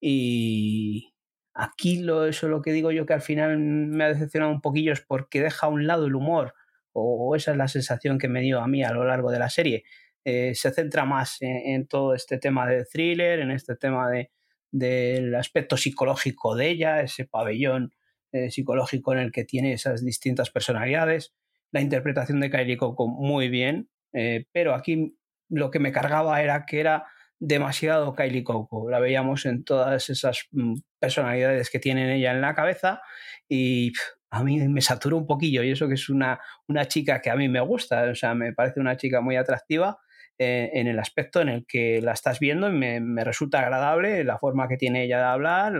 Y, 0.00 1.13
Aquí 1.54 2.00
lo, 2.00 2.26
eso 2.26 2.48
lo 2.48 2.62
que 2.62 2.72
digo 2.72 2.90
yo 2.90 3.06
que 3.06 3.12
al 3.12 3.22
final 3.22 3.58
me 3.58 4.04
ha 4.04 4.08
decepcionado 4.08 4.52
un 4.52 4.60
poquillo 4.60 4.92
es 4.92 5.00
porque 5.00 5.40
deja 5.40 5.66
a 5.66 5.70
un 5.70 5.86
lado 5.86 6.06
el 6.06 6.16
humor, 6.16 6.54
o, 6.92 7.34
esa 7.36 7.52
es 7.52 7.56
la 7.56 7.68
sensación 7.68 8.18
que 8.18 8.28
me 8.28 8.40
dio 8.40 8.60
a 8.60 8.68
mí 8.68 8.82
a 8.82 8.92
lo 8.92 9.04
largo 9.04 9.30
de 9.30 9.38
la 9.38 9.50
serie. 9.50 9.84
Eh, 10.24 10.54
se 10.54 10.70
centra 10.72 11.04
más 11.04 11.38
en, 11.40 11.86
todo 11.86 12.14
este 12.14 12.38
tema 12.38 12.66
de 12.66 12.84
thriller, 12.84 13.40
en 13.40 13.50
este 13.50 13.76
tema 13.76 14.10
de, 14.10 14.30
del 14.70 15.34
aspecto 15.34 15.76
psicológico 15.76 16.56
de 16.56 16.70
ella, 16.70 17.00
ese 17.02 17.26
pabellón 17.26 17.92
eh, 18.32 18.50
psicológico 18.50 19.12
en 19.12 19.20
el 19.20 19.32
que 19.32 19.44
tiene 19.44 19.72
esas 19.72 20.04
distintas 20.04 20.50
personalidades. 20.50 21.34
La 21.70 21.80
interpretación 21.80 22.40
de 22.40 22.50
Kylie 22.50 22.76
Coco 22.76 23.06
muy 23.06 23.48
bien, 23.48 23.88
eh, 24.12 24.46
pero 24.50 24.74
aquí 24.74 25.16
lo 25.48 25.70
que 25.70 25.78
me 25.78 25.92
cargaba 25.92 26.42
era 26.42 26.66
que 26.66 26.80
era 26.80 27.04
demasiado 27.38 28.14
Kylie 28.14 28.44
Coco. 28.44 28.90
La 28.90 29.00
veíamos 29.00 29.46
en 29.46 29.64
todas 29.64 30.08
esas 30.10 30.46
mm, 30.52 30.74
personalidades 30.98 31.70
que 31.70 31.78
tiene 31.78 32.16
ella 32.16 32.32
en 32.32 32.40
la 32.40 32.54
cabeza 32.54 33.00
y 33.48 33.92
a 34.30 34.42
mí 34.42 34.66
me 34.68 34.80
saturó 34.80 35.16
un 35.16 35.26
poquillo 35.26 35.62
y 35.62 35.70
eso 35.70 35.86
que 35.86 35.94
es 35.94 36.08
una, 36.08 36.40
una 36.66 36.86
chica 36.86 37.20
que 37.20 37.30
a 37.30 37.36
mí 37.36 37.48
me 37.48 37.60
gusta, 37.60 38.10
o 38.10 38.14
sea, 38.14 38.34
me 38.34 38.52
parece 38.52 38.80
una 38.80 38.96
chica 38.96 39.20
muy 39.20 39.36
atractiva 39.36 39.98
eh, 40.36 40.70
en 40.74 40.88
el 40.88 40.98
aspecto 40.98 41.40
en 41.40 41.48
el 41.48 41.64
que 41.64 42.00
la 42.02 42.12
estás 42.12 42.40
viendo 42.40 42.68
y 42.68 42.72
me, 42.72 42.98
me 42.98 43.22
resulta 43.22 43.60
agradable 43.60 44.24
la 44.24 44.36
forma 44.38 44.66
que 44.66 44.76
tiene 44.76 45.04
ella 45.04 45.18
de 45.18 45.24
hablar, 45.24 45.72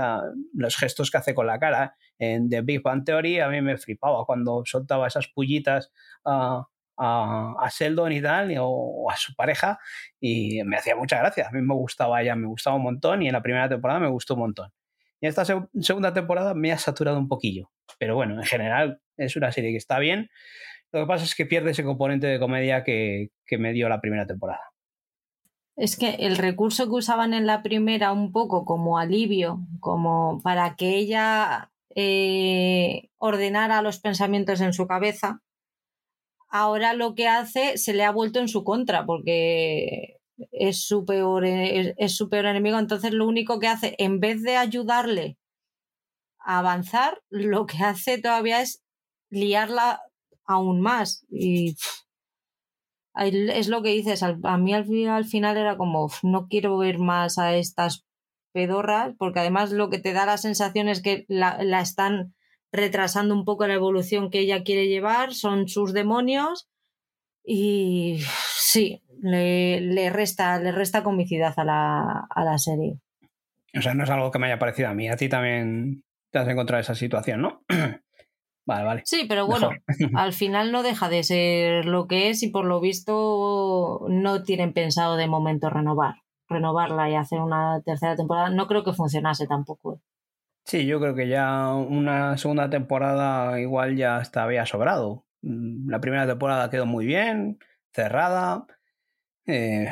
los 0.53 0.77
gestos 0.77 1.11
que 1.11 1.19
hace 1.19 1.35
con 1.35 1.49
la 1.49 1.59
cara. 1.59 1.97
En 2.19 2.49
The 2.49 2.61
Big 2.61 2.81
Bang 2.81 3.05
Theory 3.05 3.41
a 3.41 3.49
mí 3.49 3.61
me 3.61 3.77
flipaba 3.77 4.25
cuando 4.25 4.63
soltaba 4.65 5.09
esas 5.09 5.27
pullitas 5.27 5.91
a, 6.25 6.69
a, 6.97 7.55
a 7.59 7.69
Sheldon 7.69 8.13
y 8.13 8.23
tal, 8.23 8.55
o, 8.61 9.11
a 9.11 9.17
su 9.17 9.35
pareja, 9.35 9.79
y 10.21 10.63
me 10.65 10.77
hacía 10.77 10.97
mucha 10.97 11.19
gracia. 11.19 11.49
A 11.49 11.53
mí 11.53 11.61
me 11.63 11.75
gustaba 11.75 12.23
ella, 12.23 12.37
me 12.37 12.47
gustaba 12.47 12.77
un 12.77 12.83
montón, 12.83 13.23
y 13.23 13.29
en 13.29 13.33
la 13.33 13.43
primera 13.43 13.69
temporada 13.69 14.01
me 14.01 14.09
gustó 14.09 14.35
un 14.35 14.41
montón. 14.41 14.71
Y 15.21 15.27
esta 15.27 15.45
segunda 15.45 16.13
temporada 16.13 16.55
me 16.55 16.73
ha 16.73 16.79
saturado 16.79 17.19
un 17.19 17.29
poquillo. 17.29 17.71
Pero 17.99 18.15
bueno, 18.15 18.35
en 18.35 18.43
general 18.43 19.01
es 19.17 19.37
una 19.37 19.53
serie 19.53 19.71
que 19.71 19.79
está 19.79 19.99
bien. 19.99 20.29
Lo 20.93 21.01
que 21.01 21.07
pasa 21.07 21.25
es 21.25 21.35
que 21.35 21.47
pierde 21.47 21.71
ese 21.71 21.83
componente 21.83 22.27
de 22.27 22.39
comedia 22.39 22.85
que, 22.85 23.31
que 23.47 23.59
me 23.59 23.73
dio 23.73 23.89
la 23.89 24.01
primera 24.01 24.27
temporada. 24.27 24.61
Es 25.77 25.97
que 25.97 26.11
el 26.21 26.37
recurso 26.37 26.85
que 26.85 26.97
usaban 26.97 27.35
en 27.35 27.47
la 27.47 27.63
primera 27.63 28.13
un 28.13 28.31
poco 28.31 28.65
como 28.65 28.99
alivio, 28.99 29.61
como 29.81 30.41
para 30.43 30.77
que 30.77 30.95
ella 30.97 31.73
eh, 31.97 33.09
ordenara 33.17 33.83
los 33.83 33.99
pensamientos 33.99 34.61
en 34.61 34.73
su 34.73 34.87
cabeza, 34.87 35.41
ahora 36.55 36.95
lo 36.95 37.17
que 37.17 37.27
hace 37.27 37.79
se 37.79 37.95
le 37.95 38.05
ha 38.05 38.13
vuelto 38.13 38.39
en 38.39 38.47
su 38.47 38.63
contra 38.63 39.05
porque 39.07 40.21
es 40.53 40.87
su 40.87 41.05
peor, 41.05 41.45
es, 41.45 42.17
su 42.17 42.29
peor 42.29 42.47
enemigo. 42.47 42.79
Entonces 42.79 43.13
lo 43.13 43.27
único 43.27 43.59
que 43.59 43.67
hace, 43.67 43.97
en 43.99 44.21
vez 44.21 44.41
de 44.45 44.57
ayudarle 44.57 45.37
a 46.39 46.61
avanzar, 46.61 47.21
lo 47.29 47.67
que 47.67 47.79
hace 47.79 48.19
todavía 48.19 48.61
es 48.61 48.85
liarla 49.31 50.01
aún 50.45 50.81
más. 50.81 51.27
Y 51.29 51.75
es 53.17 53.67
lo 53.67 53.83
que 53.83 53.89
dices, 53.89 54.23
a 54.23 54.57
mí 54.57 54.75
al, 54.75 55.25
final 55.25 55.57
era 55.57 55.77
como, 55.77 56.09
no 56.23 56.47
quiero 56.47 56.79
ver 56.79 57.01
más 57.01 57.37
a 57.37 57.57
estas 57.57 58.05
pedorras, 58.53 59.13
porque 59.19 59.41
además 59.41 59.73
lo 59.73 59.91
que 59.91 59.99
te 59.99 60.13
da 60.13 60.25
la 60.25 60.39
sensación 60.39 60.89
es 60.89 61.03
que 61.03 61.25
la, 61.27 61.61
la 61.65 61.81
están 61.81 62.33
retrasando 62.75 63.35
un 63.35 63.45
poco 63.45 63.67
la 63.67 63.75
evolución 63.75 64.31
que 64.31 64.41
ella 64.41 64.65
quiere 64.65 64.89
llevar, 64.89 65.33
son 65.33 65.69
sus 65.69 65.93
demonios 65.93 66.69
y 67.45 68.19
sí, 68.57 69.01
le, 69.23 70.11
resta, 70.11 70.59
le 70.59 70.73
resta 70.73 71.05
comicidad 71.05 71.55
a 71.57 71.65
la, 71.65 72.27
a 72.29 72.45
la 72.45 72.59
serie. 72.59 72.99
O 73.77 73.81
sea, 73.81 73.95
no 73.95 74.03
es 74.03 74.11
algo 74.11 74.31
que 74.33 74.41
me 74.41 74.47
haya 74.47 74.59
parecido 74.59 74.89
a 74.89 74.95
mí, 74.95 75.09
a 75.09 75.17
ti 75.17 75.29
también 75.29 76.03
te 76.33 76.41
has 76.41 76.49
encontrado 76.49 76.81
esa 76.81 76.97
situación, 76.97 77.43
¿no? 77.43 77.63
vale, 78.67 78.85
vale. 78.85 79.03
Sí, 79.05 79.27
pero 79.29 79.47
bueno, 79.47 79.71
al 80.15 80.33
final 80.33 80.73
no 80.73 80.83
deja 80.83 81.09
de 81.09 81.23
ser 81.23 81.85
lo 81.85 82.09
que 82.09 82.31
es 82.31 82.43
y 82.43 82.49
por 82.49 82.65
lo 82.65 82.81
visto 82.81 84.05
no 84.09 84.43
tienen 84.43 84.73
pensado 84.73 85.17
de 85.17 85.29
momento 85.29 85.71
renovar, 85.71 86.17
renovarla 86.49 87.09
y 87.09 87.15
hacer 87.15 87.41
una 87.41 87.81
tercera 87.85 88.17
temporada. 88.17 88.51
No 88.51 88.67
creo 88.67 88.83
que 88.83 88.93
funcionase 88.95 89.47
tampoco. 89.47 90.01
Sí, 90.67 90.87
yo 90.87 90.99
creo 90.99 91.15
que 91.15 91.29
ya 91.29 91.75
una 91.75 92.39
segunda 92.39 92.71
temporada 92.71 93.61
igual 93.61 93.97
ya 93.97 94.21
está, 94.21 94.45
había 94.45 94.65
sobrado. 94.65 95.27
Mm, 95.43 95.91
la 95.91 96.01
primera 96.01 96.27
temporada 96.27 96.71
quedó 96.71 96.87
muy 96.87 97.05
bien, 97.07 97.59
cerrada. 97.93 98.67
Eh, 99.47 99.89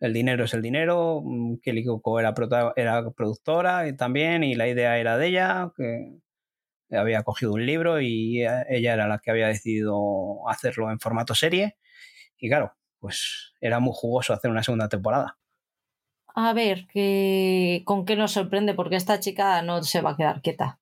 el 0.00 0.12
dinero 0.14 0.44
es 0.44 0.54
el 0.54 0.62
dinero. 0.62 1.22
Mm, 1.24 1.58
Kelly 1.62 1.84
Coco 1.84 2.20
era, 2.20 2.34
era 2.76 3.10
productora 3.12 3.88
y 3.88 3.96
también, 3.96 4.44
y 4.44 4.54
la 4.54 4.68
idea 4.68 4.98
era 4.98 5.18
de 5.18 5.26
ella, 5.28 5.72
que 5.76 6.18
había 6.96 7.22
cogido 7.24 7.52
un 7.54 7.66
libro 7.66 8.00
y 8.00 8.42
ella 8.42 8.94
era 8.94 9.08
la 9.08 9.18
que 9.20 9.30
había 9.30 9.48
decidido 9.48 10.48
hacerlo 10.48 10.90
en 10.90 11.00
formato 11.00 11.34
serie. 11.34 11.76
Y 12.38 12.48
claro, 12.48 12.74
pues 13.00 13.54
era 13.60 13.80
muy 13.80 13.92
jugoso 13.94 14.32
hacer 14.34 14.50
una 14.50 14.62
segunda 14.62 14.88
temporada 14.88 15.38
a 16.34 16.52
ver 16.52 16.86
que, 16.88 17.82
con 17.84 18.04
qué 18.04 18.16
nos 18.16 18.32
sorprende, 18.32 18.74
porque 18.74 18.96
esta 18.96 19.20
chica 19.20 19.62
no 19.62 19.82
se 19.82 20.00
va 20.00 20.10
a 20.10 20.16
quedar 20.16 20.42
quieta. 20.42 20.80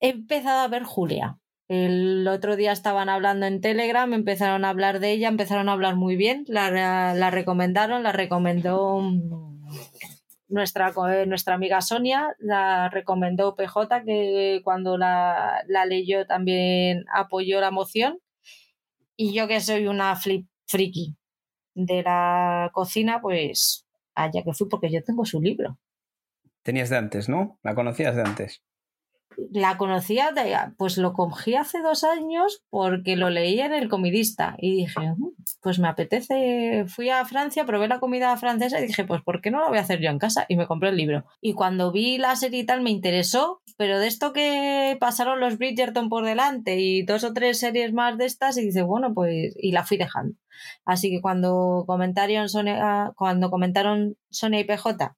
He 0.00 0.10
empezado 0.10 0.60
a 0.60 0.68
ver 0.68 0.84
Julia. 0.84 1.38
El 1.68 2.26
otro 2.28 2.56
día 2.56 2.72
estaban 2.72 3.08
hablando 3.08 3.46
en 3.46 3.60
Telegram, 3.60 4.12
empezaron 4.12 4.64
a 4.64 4.70
hablar 4.70 5.00
de 5.00 5.12
ella, 5.12 5.28
empezaron 5.28 5.68
a 5.68 5.72
hablar 5.72 5.96
muy 5.96 6.16
bien, 6.16 6.44
la, 6.46 6.70
la 7.14 7.30
recomendaron, 7.30 8.02
la 8.02 8.12
recomendó 8.12 9.00
nuestra, 10.48 10.92
nuestra 11.26 11.54
amiga 11.54 11.80
Sonia, 11.80 12.34
la 12.38 12.88
recomendó 12.88 13.56
PJ, 13.56 14.04
que 14.04 14.60
cuando 14.64 14.96
la, 14.96 15.64
la 15.66 15.86
leyó 15.86 16.26
también 16.26 17.04
apoyó 17.12 17.60
la 17.60 17.70
moción. 17.70 18.20
Y 19.16 19.32
yo 19.32 19.48
que 19.48 19.60
soy 19.60 19.86
una 19.86 20.14
flip 20.16 20.46
friki, 20.66 21.16
de 21.76 22.02
la 22.02 22.70
cocina, 22.72 23.20
pues 23.20 23.86
allá 24.16 24.42
que 24.42 24.52
fui 24.52 24.68
porque 24.68 24.90
yo 24.90 25.04
tengo 25.04 25.24
su 25.24 25.40
libro. 25.40 25.78
Tenías 26.62 26.90
de 26.90 26.96
antes, 26.96 27.28
¿no? 27.28 27.60
La 27.62 27.76
conocías 27.76 28.16
de 28.16 28.22
antes 28.22 28.62
la 29.50 29.76
conocía, 29.76 30.32
pues 30.76 30.98
lo 30.98 31.12
cogí 31.12 31.54
hace 31.54 31.80
dos 31.80 32.04
años 32.04 32.62
porque 32.70 33.16
lo 33.16 33.30
leía 33.30 33.66
en 33.66 33.74
el 33.74 33.88
comidista 33.88 34.56
y 34.58 34.76
dije, 34.76 35.00
mm, 35.00 35.30
pues 35.60 35.78
me 35.78 35.88
apetece, 35.88 36.84
fui 36.88 37.10
a 37.10 37.24
Francia, 37.24 37.66
probé 37.66 37.88
la 37.88 38.00
comida 38.00 38.36
francesa 38.36 38.80
y 38.80 38.86
dije, 38.86 39.04
pues 39.04 39.22
¿por 39.22 39.40
qué 39.40 39.50
no 39.50 39.60
la 39.60 39.68
voy 39.68 39.78
a 39.78 39.82
hacer 39.82 40.00
yo 40.00 40.10
en 40.10 40.18
casa? 40.18 40.46
Y 40.48 40.56
me 40.56 40.66
compré 40.66 40.90
el 40.90 40.96
libro. 40.96 41.24
Y 41.40 41.54
cuando 41.54 41.92
vi 41.92 42.18
la 42.18 42.36
serie 42.36 42.60
y 42.60 42.66
tal 42.66 42.82
me 42.82 42.90
interesó, 42.90 43.62
pero 43.76 43.98
de 43.98 44.06
esto 44.06 44.32
que 44.32 44.96
pasaron 45.00 45.40
los 45.40 45.58
Bridgerton 45.58 46.08
por 46.08 46.24
delante 46.24 46.78
y 46.78 47.02
dos 47.02 47.24
o 47.24 47.32
tres 47.32 47.58
series 47.58 47.92
más 47.92 48.16
de 48.18 48.26
estas 48.26 48.56
y 48.58 48.64
dice, 48.64 48.82
bueno, 48.82 49.12
pues 49.14 49.54
y 49.56 49.72
la 49.72 49.84
fui 49.84 49.96
dejando. 49.96 50.36
Así 50.84 51.10
que 51.10 51.20
cuando 51.20 51.84
comentaron 51.86 52.48
Sonia, 52.48 53.12
cuando 53.16 53.50
comentaron 53.50 54.16
Sonia 54.30 54.60
y 54.60 54.64
PJ 54.64 55.14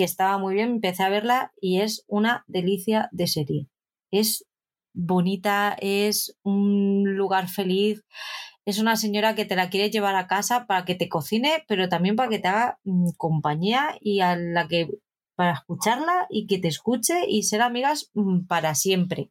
que 0.00 0.04
estaba 0.04 0.38
muy 0.38 0.54
bien, 0.54 0.70
empecé 0.70 1.02
a 1.02 1.10
verla 1.10 1.52
y 1.60 1.82
es 1.82 2.06
una 2.08 2.42
delicia 2.46 3.10
de 3.12 3.26
serie. 3.26 3.68
Es 4.10 4.46
bonita, 4.94 5.76
es 5.78 6.38
un 6.42 7.04
lugar 7.18 7.50
feliz, 7.50 8.02
es 8.64 8.78
una 8.78 8.96
señora 8.96 9.34
que 9.34 9.44
te 9.44 9.56
la 9.56 9.68
quiere 9.68 9.90
llevar 9.90 10.16
a 10.16 10.26
casa 10.26 10.64
para 10.64 10.86
que 10.86 10.94
te 10.94 11.10
cocine, 11.10 11.64
pero 11.68 11.90
también 11.90 12.16
para 12.16 12.30
que 12.30 12.38
te 12.38 12.48
haga 12.48 12.78
mm, 12.84 13.10
compañía 13.18 13.94
y 14.00 14.20
a 14.20 14.36
la 14.36 14.68
que 14.68 14.88
para 15.34 15.52
escucharla 15.52 16.26
y 16.30 16.46
que 16.46 16.58
te 16.58 16.68
escuche 16.68 17.28
y 17.28 17.42
ser 17.42 17.60
amigas 17.60 18.10
mm, 18.14 18.46
para 18.46 18.74
siempre. 18.74 19.30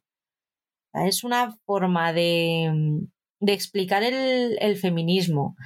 Es 0.92 1.24
una 1.24 1.56
forma 1.66 2.12
de, 2.12 2.70
mm, 2.72 3.06
de 3.40 3.52
explicar 3.54 4.04
el, 4.04 4.56
el 4.60 4.76
feminismo, 4.76 5.56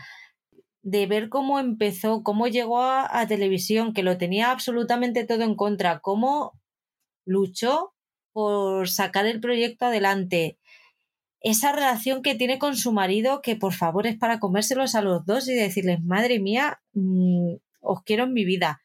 de 0.84 1.06
ver 1.06 1.30
cómo 1.30 1.58
empezó, 1.58 2.22
cómo 2.22 2.46
llegó 2.46 2.82
a, 2.82 3.26
televisión, 3.26 3.94
que 3.94 4.02
lo 4.02 4.18
tenía 4.18 4.50
absolutamente 4.50 5.24
todo 5.24 5.42
en 5.42 5.56
contra, 5.56 6.00
cómo 6.00 6.60
luchó 7.24 7.94
por 8.32 8.88
sacar 8.88 9.26
el 9.26 9.40
proyecto 9.40 9.86
adelante. 9.86 10.58
Esa 11.40 11.72
relación 11.72 12.22
que 12.22 12.34
tiene 12.34 12.58
con 12.58 12.76
su 12.76 12.92
marido, 12.92 13.40
que 13.40 13.56
por 13.56 13.72
favor 13.72 14.06
es 14.06 14.18
para 14.18 14.38
comérselos 14.40 14.94
a 14.94 15.00
los 15.00 15.24
dos 15.24 15.48
y 15.48 15.54
decirles, 15.54 16.02
madre 16.02 16.38
mía, 16.38 16.82
mm, 16.92 17.54
os 17.80 18.02
quiero 18.02 18.24
en 18.24 18.34
mi 18.34 18.44
vida. 18.44 18.82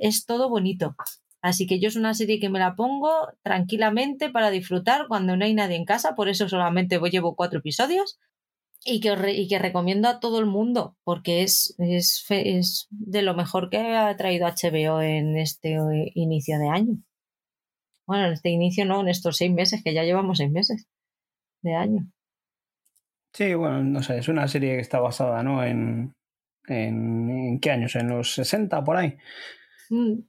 Es 0.00 0.26
todo 0.26 0.48
bonito. 0.48 0.96
Así 1.40 1.68
que 1.68 1.78
yo 1.78 1.88
es 1.88 1.96
una 1.96 2.14
serie 2.14 2.40
que 2.40 2.50
me 2.50 2.58
la 2.58 2.74
pongo 2.74 3.12
tranquilamente 3.42 4.28
para 4.28 4.50
disfrutar 4.50 5.06
cuando 5.06 5.36
no 5.36 5.44
hay 5.44 5.54
nadie 5.54 5.76
en 5.76 5.84
casa, 5.84 6.16
por 6.16 6.28
eso 6.28 6.48
solamente 6.48 6.98
llevo 7.10 7.36
cuatro 7.36 7.60
episodios 7.60 8.18
y 8.84 9.00
que, 9.00 9.14
y 9.32 9.48
que 9.48 9.58
recomiendo 9.58 10.08
a 10.08 10.20
todo 10.20 10.38
el 10.38 10.46
mundo 10.46 10.96
porque 11.04 11.42
es, 11.42 11.74
es, 11.78 12.24
es, 12.28 12.86
de 12.90 13.22
lo 13.22 13.34
mejor 13.34 13.70
que 13.70 13.78
ha 13.78 14.16
traído 14.16 14.46
HBO 14.46 15.00
en 15.00 15.36
este 15.36 15.74
eh, 15.74 16.12
inicio 16.14 16.58
de 16.58 16.68
año. 16.68 16.96
Bueno, 18.06 18.26
en 18.26 18.32
este 18.32 18.50
inicio 18.50 18.86
no, 18.86 19.00
en 19.00 19.08
estos 19.08 19.36
seis 19.36 19.52
meses, 19.52 19.82
que 19.84 19.92
ya 19.92 20.02
llevamos 20.02 20.38
seis 20.38 20.50
meses 20.50 20.86
de 21.62 21.74
año. 21.74 22.10
Sí, 23.34 23.54
bueno, 23.54 23.82
no 23.82 24.02
sé, 24.02 24.18
es 24.18 24.28
una 24.28 24.48
serie 24.48 24.76
que 24.76 24.80
está 24.80 25.00
basada, 25.00 25.42
¿no? 25.42 25.62
En, 25.62 26.14
en, 26.66 27.30
¿en 27.30 27.60
qué 27.60 27.70
años? 27.70 27.94
En 27.96 28.08
los 28.08 28.34
60, 28.34 28.82
por 28.82 28.96
ahí. 28.96 29.16
Mm. 29.90 30.20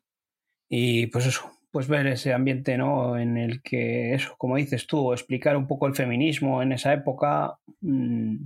Y 0.68 1.08
pues 1.08 1.26
eso, 1.26 1.50
pues 1.72 1.88
ver 1.88 2.08
ese 2.08 2.34
ambiente, 2.34 2.78
¿no? 2.78 3.18
En 3.18 3.38
el 3.38 3.62
que 3.62 4.14
eso, 4.14 4.36
como 4.38 4.56
dices 4.56 4.88
tú, 4.88 5.14
explicar 5.14 5.56
un 5.56 5.68
poco 5.68 5.88
el 5.88 5.96
feminismo 5.96 6.62
en 6.62 6.72
esa 6.72 6.94
época, 6.94 7.60
mmm, 7.82 8.38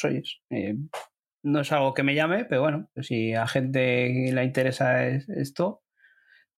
pues 0.00 0.40
eh, 0.50 0.76
no 1.42 1.60
es 1.60 1.72
algo 1.72 1.94
que 1.94 2.02
me 2.02 2.14
llame, 2.14 2.44
pero 2.44 2.62
bueno, 2.62 2.88
pues 2.94 3.08
si 3.08 3.34
a 3.34 3.46
gente 3.46 4.30
le 4.32 4.44
interesa 4.44 5.06
esto, 5.06 5.82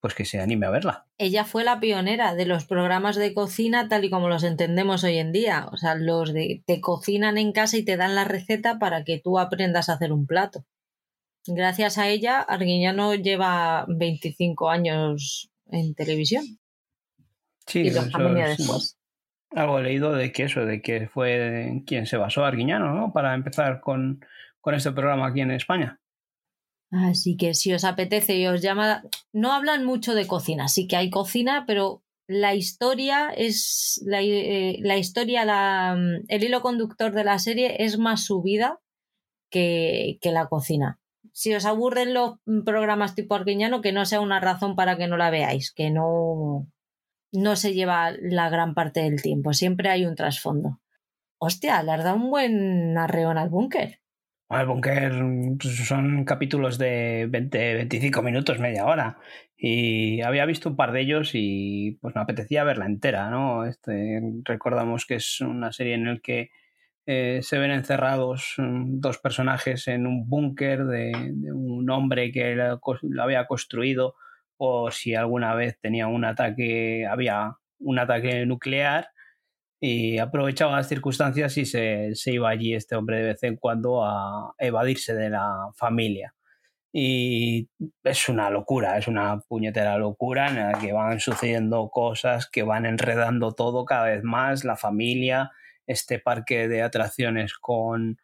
pues 0.01 0.15
que 0.15 0.27
se 0.27 0.39
anime 0.39 0.67
a 0.67 0.71
verla. 0.71 1.07
Ella 1.17 1.45
fue 1.45 1.65
la 1.65 1.81
pionera 1.81 2.35
de 2.35 2.45
los 2.45 2.67
programas 2.67 3.17
de 3.17 3.33
cocina 3.33 3.89
tal 3.89 4.05
y 4.05 4.11
como 4.11 4.29
los 4.29 4.45
entendemos 4.45 5.03
hoy 5.03 5.17
en 5.17 5.33
día. 5.33 5.67
O 5.73 5.79
sea, 5.79 5.95
los 5.95 6.35
de 6.35 6.63
te 6.67 6.81
cocinan 6.83 7.39
en 7.39 7.53
casa 7.53 7.79
y 7.79 7.85
te 7.85 7.97
dan 7.97 8.15
la 8.15 8.25
receta 8.25 8.79
para 8.79 9.03
que 9.05 9.19
tú 9.19 9.39
aprendas 9.39 9.89
a 9.89 9.95
hacer 9.95 10.13
un 10.13 10.27
plato. 10.27 10.67
Gracias 11.47 11.97
a 11.97 12.09
ella, 12.09 12.41
Arguiñano 12.41 13.15
lleva 13.15 13.87
25 13.89 14.69
años 14.69 15.51
en 15.67 15.95
televisión. 15.95 16.45
Sí, 17.67 17.81
y 17.81 17.91
después. 17.91 18.99
Algo 19.51 19.79
he 19.79 19.85
leído 19.85 20.13
de 20.13 20.33
que 20.33 20.45
eso, 20.45 20.65
de 20.65 20.83
que 20.83 21.09
fue 21.09 21.83
quien 21.87 22.07
se 22.07 22.17
basó 22.17 22.45
Arguiñano, 22.45 22.93
¿no? 22.93 23.13
Para 23.13 23.35
empezar 23.35 23.81
con, 23.81 24.25
con 24.61 24.75
este 24.75 24.93
programa 24.93 25.29
aquí 25.29 25.41
en 25.41 25.53
España. 25.53 26.01
Así 26.91 27.37
que 27.37 27.55
si 27.55 27.73
os 27.73 27.85
apetece 27.85 28.37
y 28.37 28.47
os 28.47 28.63
llama, 28.63 29.03
no 29.33 29.53
hablan 29.53 29.85
mucho 29.85 30.15
de 30.15 30.27
cocina, 30.27 30.69
sí 30.69 30.87
que 30.87 30.97
hay 30.97 31.11
cocina, 31.11 31.65
pero 31.67 32.03
la 32.27 32.55
historia 32.55 33.31
es 33.31 34.01
la, 34.05 34.23
eh, 34.23 34.79
la 34.81 34.97
historia, 34.97 35.45
la, 35.45 35.97
el 36.29 36.45
hilo 36.45 36.63
conductor 36.63 37.13
de 37.13 37.25
la 37.25 37.39
serie 37.39 37.85
es 37.85 37.99
más 37.99 38.25
subida 38.25 38.81
que, 39.51 40.19
que, 40.21 40.31
la 40.31 40.47
cocina. 40.47 40.99
Si 41.35 41.53
os 41.53 41.67
aburren 41.67 42.15
los 42.15 42.39
programas 42.65 43.17
tipo 43.17 43.35
Arguiñano, 43.35 43.83
que 43.83 43.91
no 43.91 44.07
sea 44.07 44.21
una 44.21 44.39
razón 44.39 44.77
para 44.77 44.97
que 44.97 45.09
no 45.09 45.17
la 45.17 45.31
veáis, 45.31 45.73
que 45.73 45.91
no, 45.91 46.69
no 47.33 47.57
se 47.57 47.75
lleva 47.75 48.13
la 48.21 48.49
gran 48.51 48.75
parte 48.75 49.01
del 49.01 49.21
tiempo, 49.21 49.53
siempre 49.53 49.89
hay 49.89 50.07
un 50.07 50.15
trasfondo. 50.15 50.81
Hostia, 51.39 51.83
le 51.83 51.91
has 51.91 52.05
dado 52.05 52.17
un 52.17 52.31
buen 52.31 52.97
arreón 52.97 53.37
al 53.37 53.49
búnker. 53.49 53.99
El 54.49 54.67
búnker 54.67 55.13
pues, 55.61 55.75
son 55.89 56.25
capítulos 56.25 56.79
de 56.79 57.27
20, 57.29 57.75
25 57.75 58.23
minutos, 58.23 58.61
media 58.61 58.87
hora. 58.87 59.19
Y 59.57 60.23
había 60.23 60.47
visto 60.47 60.69
un 60.69 60.77
par 60.77 60.93
de 60.93 61.01
ellos 61.01 61.31
y 61.35 61.99
pues 62.01 62.15
me 62.15 62.21
apetecía 62.21 62.63
verla 62.63 62.87
entera, 62.87 63.29
¿no? 63.29 63.65
Este, 63.65 64.23
recordamos 64.45 65.05
que 65.05 65.17
es 65.17 65.41
una 65.41 65.73
serie 65.73 65.95
en 65.95 66.05
la 66.05 66.19
que 66.21 66.51
eh, 67.07 67.41
se 67.43 67.59
ven 67.59 67.71
encerrados 67.71 68.55
mm, 68.57 69.01
dos 69.01 69.19
personajes 69.19 69.89
en 69.89 70.07
un 70.07 70.29
búnker 70.29 70.85
de, 70.87 71.13
un 71.53 71.89
hombre 71.91 72.33
que 72.33 72.55
lo, 72.55 72.81
había 73.23 73.47
construido 73.47 74.15
por 74.57 74.93
si 74.95 75.15
alguna 75.15 75.55
vez 75.55 75.79
tenía 75.81 76.07
un 76.07 76.25
ataque, 76.25 77.07
había 77.07 77.57
un 77.79 77.99
ataque 77.99 78.47
nuclear 78.47 79.09
y 79.81 80.19
aprovechaba 80.19 80.77
las 80.77 80.89
circunstancias 80.89 81.59
y 81.59 81.67
se, 81.67 82.15
iba 82.27 82.49
allí 82.49 82.75
este 82.75 82.97
hombre 82.97 83.19
de 83.19 83.25
vez 83.25 83.43
en 83.43 83.57
cuando 83.57 84.03
a 84.05 84.55
evadirse 84.59 85.15
de 85.15 85.29
la 85.31 85.69
familia. 85.77 86.35
Y 86.91 87.69
es 88.05 88.29
una 88.29 88.49
locura, 88.51 88.97
es 88.97 89.09
una 89.09 89.41
puñetera 89.41 89.99
locura 89.99 90.49
en 90.49 90.57
la 90.57 90.79
que 90.79 90.93
van 90.93 91.21
sucediendo 91.21 91.91
cosas 91.91 92.49
que 92.49 92.63
van 92.63 92.87
enredando 92.87 93.53
todo 93.53 93.85
cada 93.85 94.07
vez 94.07 94.23
más, 94.23 94.65
la 94.65 94.77
familia, 94.77 95.51
este 95.87 96.19
parque 96.19 96.69
de 96.69 96.83
atracciones 96.83 97.55
con, 97.55 98.19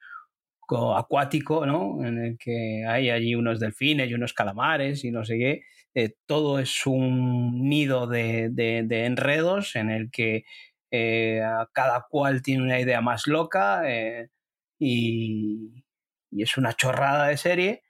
acuático, 0.97 1.67
¿no? 1.67 2.05
En 2.07 2.19
el 2.19 2.39
que 2.39 2.85
hay 2.87 3.11
allí 3.11 3.35
unos 3.35 3.59
delfines 3.59 4.09
y 4.09 4.15
unos 4.15 4.33
calamares 4.33 5.05
y 5.05 5.11
no 5.11 5.25
sé 5.25 5.37
qué. 5.37 5.63
Eh, 5.95 6.15
todo 6.27 6.61
es 6.61 6.87
un 6.87 7.69
nido 7.69 8.07
de, 8.07 8.51
de 8.51 9.05
enredos 9.05 9.75
en 9.75 9.91
el 9.91 10.13
que 10.13 10.45
eh, 10.93 11.41
cada 11.73 12.07
cual 12.11 12.43
tiene 12.43 12.65
una 12.65 12.81
idea 12.81 13.01
más 13.01 13.29
loca 13.29 13.83
eh, 13.89 14.29
y, 14.79 15.85
es 16.33 16.57
una 16.57 16.73
chorrada 16.75 17.29
de 17.29 17.37
serie, 17.37 17.83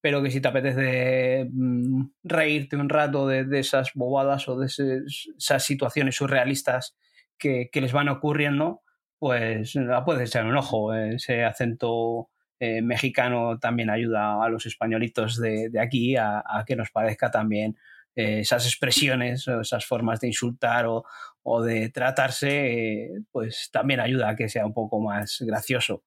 pero 0.00 0.22
que 0.22 0.30
si 0.30 0.40
te 0.40 0.48
apetece 0.48 1.48
mm, 1.50 2.10
reírte 2.24 2.76
un 2.76 2.88
rato 2.88 3.26
de, 3.26 3.46
esas 3.58 3.92
bobadas 3.94 4.48
o 4.48 4.56
de 4.58 4.66
esas 4.66 5.64
situaciones 5.64 6.16
surrealistas 6.16 6.96
que, 7.38 7.68
les 7.72 7.92
van 7.92 8.08
ocurriendo, 8.08 8.82
pues 9.24 9.74
la 9.74 10.04
puedes 10.04 10.28
echar 10.28 10.44
un 10.44 10.56
ojo. 10.56 10.92
Ese 10.92 11.44
acento 11.44 12.28
eh, 12.60 12.82
mexicano 12.82 13.58
también 13.58 13.88
ayuda 13.88 14.44
a 14.44 14.50
los 14.50 14.66
españolitos 14.66 15.40
de, 15.40 15.70
aquí 15.80 16.14
a, 16.16 16.42
que 16.66 16.76
nos 16.76 16.90
parezca 16.90 17.30
también 17.30 17.78
esas 18.14 18.66
expresiones, 18.66 19.48
esas 19.48 19.86
formas 19.86 20.20
de 20.20 20.26
insultar 20.28 20.84
o, 20.86 21.04
o 21.42 21.62
de 21.62 21.88
tratarse, 21.88 23.12
pues 23.32 23.70
también 23.72 24.00
ayuda 24.00 24.28
a 24.28 24.36
que 24.36 24.50
sea 24.50 24.66
un 24.66 24.74
poco 24.74 25.00
más 25.00 25.38
gracioso. 25.40 26.04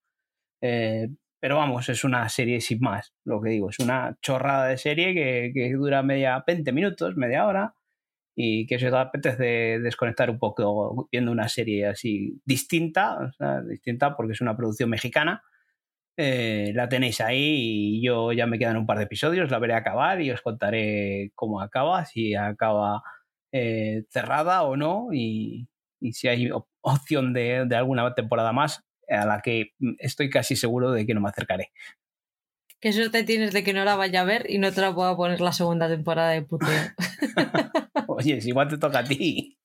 Eh, 0.61 1.09
pero 1.39 1.57
vamos, 1.57 1.89
es 1.89 2.03
una 2.03 2.29
serie 2.29 2.61
sin 2.61 2.79
más, 2.81 3.15
lo 3.23 3.41
que 3.41 3.49
digo, 3.49 3.71
es 3.71 3.79
una 3.79 4.15
chorrada 4.21 4.67
de 4.67 4.77
serie 4.77 5.15
que, 5.53 5.73
dura 5.73 6.03
media 6.03 6.43
20 6.45 6.71
minutos, 6.71 7.15
media 7.17 7.47
hora, 7.47 7.73
y 8.39 8.67
que 8.67 8.77
se 8.77 8.89
os 8.89 8.93
apetece 8.93 9.79
desconectar 9.79 10.29
un 10.29 10.37
poco 10.37 11.09
viendo 11.11 11.31
una 11.31 11.49
serie 11.49 11.87
así 11.87 12.39
distinta, 12.45 13.33
distinta 13.67 14.15
porque 14.15 14.33
es 14.33 14.41
una 14.41 14.55
producción 14.55 14.91
mexicana. 14.91 15.41
Eh, 16.15 16.71
la 16.75 16.87
tenéis 16.87 17.19
ahí 17.19 17.97
y 17.97 18.05
yo 18.05 18.31
ya 18.33 18.45
me 18.45 18.59
quedan 18.59 18.77
un 18.77 18.85
par 18.85 18.99
de 18.99 19.05
episodios, 19.05 19.49
la 19.49 19.57
veré 19.57 19.73
acabar 19.73 20.21
y 20.21 20.29
os 20.29 20.41
contaré 20.43 21.31
cómo 21.33 21.61
acaba, 21.61 22.05
si 22.05 22.35
acaba 22.35 23.01
eh, 23.51 24.03
cerrada 24.09 24.61
o 24.63 24.77
no 24.77 25.07
y, 25.11 25.67
si 26.11 26.27
hay 26.27 26.51
opción 26.81 27.33
de, 27.33 27.67
alguna 27.75 28.13
temporada 28.13 28.53
más 28.53 28.83
a 29.09 29.25
la 29.25 29.41
que 29.41 29.71
estoy 29.97 30.29
casi 30.29 30.55
seguro 30.55 30.91
de 30.91 31.07
que 31.07 31.15
no 31.15 31.21
me 31.21 31.29
acercaré. 31.29 31.71
Qué 32.87 32.93
suerte 32.93 33.23
tienes 33.25 33.51
de 33.51 33.65
que 33.65 33.73
no 33.73 33.83
la 33.83 33.97
vaya 33.97 34.21
a 34.21 34.23
ver 34.23 34.45
y 34.49 34.59
no 34.59 34.71
te 34.71 34.79
la 34.79 34.95
pueda 34.95 35.13
poner 35.17 35.41
la 35.41 35.51
segunda 35.51 35.89
temporada 35.89 36.29
de 36.29 36.41
puteo. 36.41 36.69
Oye, 38.07 38.39
si 38.39 38.47
igual 38.47 38.69
te 38.69 38.77
toca 38.77 38.99
a 38.99 39.03
ti. 39.03 39.57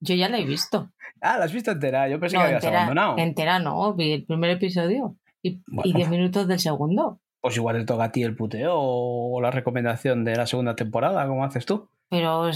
Yo 0.00 0.16
ya 0.16 0.28
la 0.28 0.38
he 0.38 0.44
visto. 0.44 0.90
Ah, 1.20 1.38
la 1.38 1.44
has 1.44 1.52
visto 1.52 1.70
entera. 1.70 2.08
Yo 2.08 2.18
pensé 2.18 2.36
que 2.36 2.42
habías 2.42 2.64
abandonado. 2.64 3.16
Entera 3.16 3.60
no, 3.60 3.94
vi 3.94 4.10
el 4.10 4.24
primer 4.24 4.50
episodio 4.50 5.16
y, 5.40 5.60
y 5.84 5.92
diez 5.92 6.08
minutos 6.08 6.48
del 6.48 6.58
segundo. 6.58 7.20
Pues 7.40 7.56
igual 7.56 7.78
te 7.78 7.84
toca 7.84 8.02
a 8.02 8.10
ti 8.10 8.24
el 8.24 8.34
puteo 8.34 8.74
o 8.74 9.40
la 9.40 9.52
recomendación 9.52 10.24
de 10.24 10.34
la 10.34 10.48
segunda 10.48 10.74
temporada, 10.74 11.24
como 11.28 11.44
haces 11.44 11.64
tú. 11.64 11.90
Pero, 12.08 12.50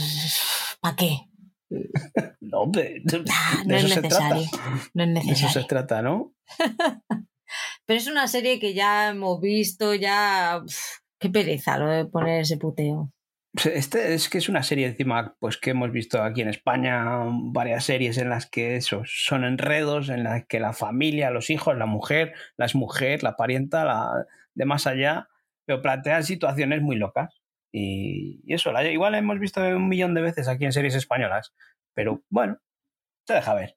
¿para 0.80 0.96
qué? 0.96 1.16
No, 2.40 2.62
hombre, 2.62 3.02
ah, 3.30 3.62
no, 3.64 3.76
es 3.76 3.84
necesario. 3.84 4.46
No 4.94 5.02
es 5.04 5.08
necesario. 5.08 5.32
eso 5.32 5.60
se 5.60 5.64
trata, 5.64 6.02
¿no? 6.02 6.32
Pero 7.86 7.98
es 7.98 8.08
una 8.08 8.26
serie 8.26 8.58
que 8.58 8.74
ya 8.74 9.10
hemos 9.10 9.40
visto, 9.40 9.94
ya. 9.94 10.60
qué 11.20 11.30
pereza 11.30 11.78
lo 11.78 11.88
de 11.88 12.04
poner 12.04 12.40
ese 12.40 12.56
puteo. 12.56 13.12
Este 13.64 14.12
es 14.12 14.28
que 14.28 14.38
es 14.38 14.50
una 14.50 14.62
serie 14.62 14.86
encima 14.86 15.34
pues 15.38 15.56
que 15.56 15.70
hemos 15.70 15.90
visto 15.90 16.22
aquí 16.22 16.42
en 16.42 16.48
España 16.48 17.04
varias 17.52 17.84
series 17.84 18.18
en 18.18 18.28
las 18.28 18.50
que 18.50 18.76
eso 18.76 19.02
son 19.06 19.44
enredos 19.44 20.10
en 20.10 20.24
las 20.24 20.44
que 20.46 20.60
la 20.60 20.74
familia, 20.74 21.30
los 21.30 21.48
hijos, 21.48 21.76
la 21.78 21.86
mujer, 21.86 22.34
la 22.58 22.66
mujer, 22.74 23.22
la 23.22 23.36
parienta, 23.36 23.84
la 23.86 24.26
de 24.54 24.64
más 24.66 24.86
allá, 24.86 25.28
pero 25.64 25.80
plantean 25.80 26.24
situaciones 26.24 26.82
muy 26.82 26.96
locas. 26.96 27.40
Y, 27.72 28.42
eso, 28.52 28.72
igual 28.82 29.12
la 29.12 29.18
hemos 29.18 29.38
visto 29.38 29.60
un 29.60 29.88
millón 29.88 30.14
de 30.14 30.22
veces 30.22 30.48
aquí 30.48 30.64
en 30.64 30.72
series 30.72 30.94
españolas, 30.94 31.54
pero 31.94 32.22
bueno, 32.28 32.58
se 33.26 33.34
deja 33.34 33.54
ver. 33.54 33.76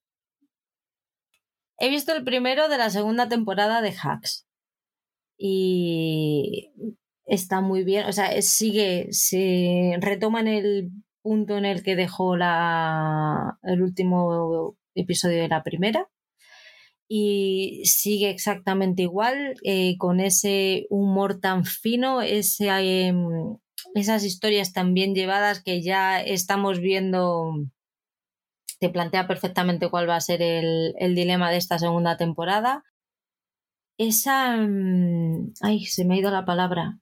He 1.80 1.90
visto 1.90 2.14
el 2.14 2.24
primero 2.24 2.70
de 2.70 2.78
la 2.78 2.90
segunda 2.90 3.30
temporada 3.30 3.82
de 3.82 3.94
Hacks. 4.04 4.46
Y 5.38 6.72
está 7.26 7.62
muy 7.62 7.84
bien, 7.84 8.06
o 8.06 8.12
sea, 8.12 8.42
sigue, 8.42 9.08
se 9.12 9.96
retoma 10.02 10.42
en 10.42 10.48
el 10.48 10.90
punto 11.22 11.58
en 11.58 11.66
el 11.66 11.84
que 11.84 11.96
dejó 11.96 12.36
la, 12.36 13.58
el 13.64 13.82
último 13.82 14.76
episodio 14.96 15.42
de 15.42 15.48
la 15.48 15.64
primera 15.64 16.10
y 17.12 17.82
sigue 17.86 18.30
exactamente 18.30 19.02
igual, 19.02 19.56
eh, 19.64 19.98
con 19.98 20.20
ese 20.20 20.86
humor 20.92 21.40
tan 21.40 21.66
fino, 21.66 22.22
em, 22.22 23.58
esas 23.96 24.24
historias 24.24 24.74
tan 24.74 24.94
bien 24.94 25.16
llevadas 25.16 25.64
que 25.64 25.82
ya 25.82 26.22
estamos 26.22 26.80
viendo, 26.80 27.66
te 28.80 28.90
plantea 28.90 29.28
perfectamente 29.28 29.90
cuál 29.90 30.10
va 30.10 30.16
a 30.16 30.22
ser 30.22 30.42
el, 30.42 31.16
dilema 31.16 31.52
de 31.52 31.58
esta 31.58 31.80
segunda 31.80 32.18
temporada. 32.18 32.84
Esa, 33.98 34.56
em, 34.56 35.52
ay, 35.62 35.86
se 35.86 36.06
me 36.06 36.16
ha 36.16 36.20
ido 36.20 36.32
la 36.32 36.46
palabra, 36.46 37.00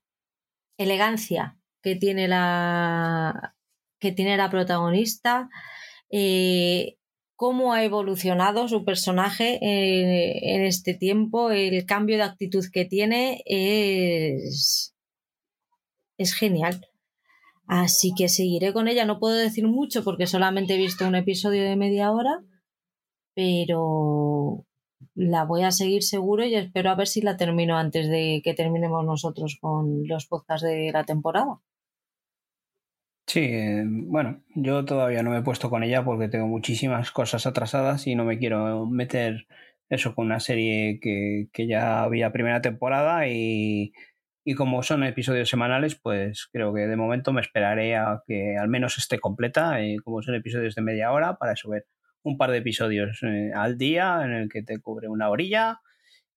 elegancia 0.78 1.58
que 1.84 1.96
tiene 1.96 2.28
la, 2.28 3.56
que 4.00 4.12
tiene 4.12 4.38
la 4.38 4.50
protagonista. 4.50 5.50
Eh, 6.12 6.98
cómo 7.38 7.74
ha 7.74 7.84
evolucionado 7.84 8.68
su 8.68 8.84
personaje 8.84 9.60
eh, 9.62 10.56
en 10.56 10.64
este 10.66 10.96
tiempo, 10.96 11.52
el 11.52 11.86
cambio 11.86 12.18
de 12.18 12.24
actitud 12.24 12.66
que 12.74 12.86
tiene 12.86 13.44
es, 13.46 14.96
es 16.18 16.34
genial. 16.34 16.87
Así 17.68 18.14
que 18.18 18.30
seguiré 18.30 18.74
con 18.74 18.88
ella. 18.88 19.06
No 19.06 19.20
puedo 19.20 19.36
decir 19.36 19.68
mucho 19.68 20.04
porque 20.04 20.26
solamente 20.26 20.76
he 20.76 20.78
visto 20.78 21.08
un 21.08 21.16
episodio 21.16 21.64
de 21.64 21.76
media 21.76 22.12
hora, 22.12 22.44
pero 23.36 24.66
la 25.14 25.46
voy 25.46 25.64
a 25.64 25.72
seguir 25.72 26.04
seguro 26.04 26.46
y 26.46 26.56
espero 26.56 26.90
a 26.90 26.96
ver 26.96 27.08
si 27.08 27.22
la 27.22 27.38
termino 27.38 27.78
antes 27.78 28.10
de 28.10 28.42
que 28.44 28.54
terminemos 28.54 29.06
nosotros 29.06 29.58
con 29.60 30.08
los 30.08 30.28
podcasts 30.28 30.66
de 30.66 30.92
la 30.92 31.04
temporada. 31.04 31.60
Sí, 33.28 33.42
eh, 33.42 33.84
bueno, 33.86 34.42
yo 34.56 34.86
todavía 34.86 35.22
no 35.22 35.32
me 35.32 35.40
he 35.40 35.44
puesto 35.44 35.70
con 35.70 35.84
ella 35.84 36.06
porque 36.06 36.30
tengo 36.30 36.48
muchísimas 36.48 37.12
cosas 37.12 37.46
atrasadas 37.46 38.08
y 38.08 38.16
no 38.16 38.24
me 38.24 38.40
quiero 38.40 38.86
meter 38.86 39.48
eso 39.90 40.16
con 40.16 40.28
una 40.28 40.40
serie 40.40 41.00
que, 41.02 41.50
ya 41.68 42.04
había 42.04 42.32
primera 42.32 42.62
temporada 42.62 43.28
y, 43.28 43.92
como 44.56 44.82
son 44.82 45.04
episodios 45.04 45.50
semanales, 45.50 45.96
pues 45.96 46.48
creo 46.52 46.74
que 46.74 46.88
de 46.88 46.96
momento 46.96 47.34
me 47.34 47.42
esperaré 47.42 47.98
a 47.98 48.24
que 48.26 48.56
al 48.58 48.70
menos 48.70 48.98
esté 48.98 49.20
completa, 49.20 49.82
y 49.82 49.96
eh, 49.96 49.98
como 50.04 50.22
son 50.22 50.36
episodios 50.36 50.74
de 50.76 50.82
media 50.82 51.12
hora, 51.12 51.38
para 51.38 51.54
eso 51.54 51.70
ver 51.70 51.86
un 52.24 52.38
par 52.38 52.52
de 52.52 52.60
episodios 52.60 53.22
eh, 53.24 53.52
al 53.54 53.78
día 53.78 54.22
en 54.24 54.32
el 54.32 54.50
que 54.50 54.64
te 54.64 54.80
cubre 54.80 55.08
una 55.08 55.30
orilla 55.30 55.82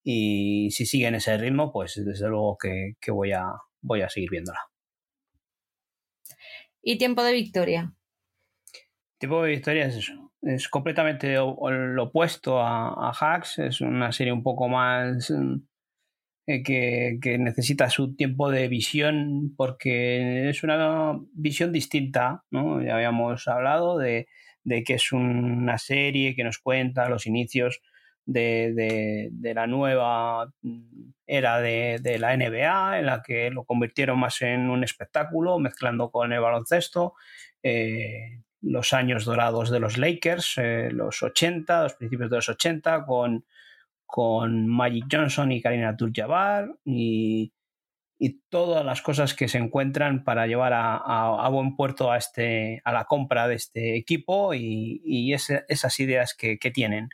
y 0.02 0.70
si 0.70 0.86
sigue 0.86 1.06
en 1.06 1.14
ese 1.14 1.36
ritmo, 1.36 1.72
pues 1.72 2.02
desde 2.04 2.28
luego 2.28 2.56
que, 2.58 3.10
voy, 3.12 3.32
a, 3.32 3.52
voy 3.80 4.02
a 4.02 4.08
seguir 4.08 4.30
viéndola. 4.30 4.60
¿Y 6.82 6.96
tiempo 6.98 7.22
de 7.22 7.32
victoria? 7.32 7.94
Tiempo 9.18 9.42
de 9.42 9.50
victoria 9.50 9.86
es 9.86 9.96
eso. 9.96 10.32
Es 10.42 10.68
completamente 10.68 11.34
lo 11.36 12.02
opuesto 12.02 12.58
a, 12.58 13.08
a 13.08 13.12
Hacks. 13.12 13.58
Es 13.58 13.80
una 13.82 14.10
serie 14.12 14.32
un 14.32 14.42
poco 14.42 14.68
más 14.68 15.30
eh, 15.30 15.34
que, 16.64 17.36
necesita 17.38 17.90
su 17.90 18.14
tiempo 18.14 18.50
de 18.50 18.68
visión 18.68 19.54
porque 19.56 20.48
es 20.50 20.62
una 20.62 21.18
visión 21.32 21.72
distinta. 21.72 22.44
¿no? 22.50 22.82
Ya 22.82 22.94
habíamos 22.94 23.46
hablado 23.48 23.98
de, 23.98 24.28
de 24.64 24.82
que 24.84 24.94
es 24.94 25.12
una 25.12 25.78
serie 25.78 26.34
que 26.34 26.44
nos 26.44 26.58
cuenta 26.58 27.08
los 27.08 27.26
inicios 27.26 27.80
de, 28.32 29.52
la 29.54 29.66
nueva 29.66 30.52
era 31.26 31.60
de, 31.60 32.18
la 32.18 32.36
NBA, 32.36 32.98
en 32.98 33.06
la 33.06 33.22
que 33.22 33.50
lo 33.50 33.64
convirtieron 33.64 34.18
más 34.18 34.40
en 34.42 34.70
un 34.70 34.84
espectáculo, 34.84 35.58
mezclando 35.58 36.10
con 36.10 36.32
el 36.32 36.40
baloncesto. 36.40 37.14
Eh, 37.62 38.42
los 38.62 38.92
años 38.92 39.24
dorados 39.24 39.70
de 39.70 39.80
los 39.80 39.96
Lakers, 39.96 40.54
eh, 40.58 40.90
los 40.92 41.22
80, 41.22 41.84
los 41.84 41.94
principios 41.94 42.30
de 42.30 42.36
los 42.36 42.48
80, 42.48 43.04
con, 43.06 43.44
con 44.10 44.66
Magic 44.66 45.06
Johnson 45.10 45.52
y 45.52 45.60
Karina 45.62 45.90
Abdul-Jabbar 45.90 46.76
y, 46.84 47.52
todas 48.50 48.84
las 48.84 49.00
cosas 49.00 49.32
que 49.32 49.48
se 49.48 49.56
encuentran 49.56 50.24
para 50.24 50.46
llevar 50.46 50.72
a, 50.74 51.48
buen 51.50 51.74
puerto 51.74 52.12
a, 52.12 52.18
este, 52.18 52.82
a 52.84 52.92
la 52.92 53.04
compra 53.06 53.48
de 53.48 53.54
este 53.54 53.96
equipo 53.96 54.52
y, 54.52 55.32
esas 55.32 56.00
ideas 56.00 56.34
que 56.34 56.58
tienen. 56.70 57.08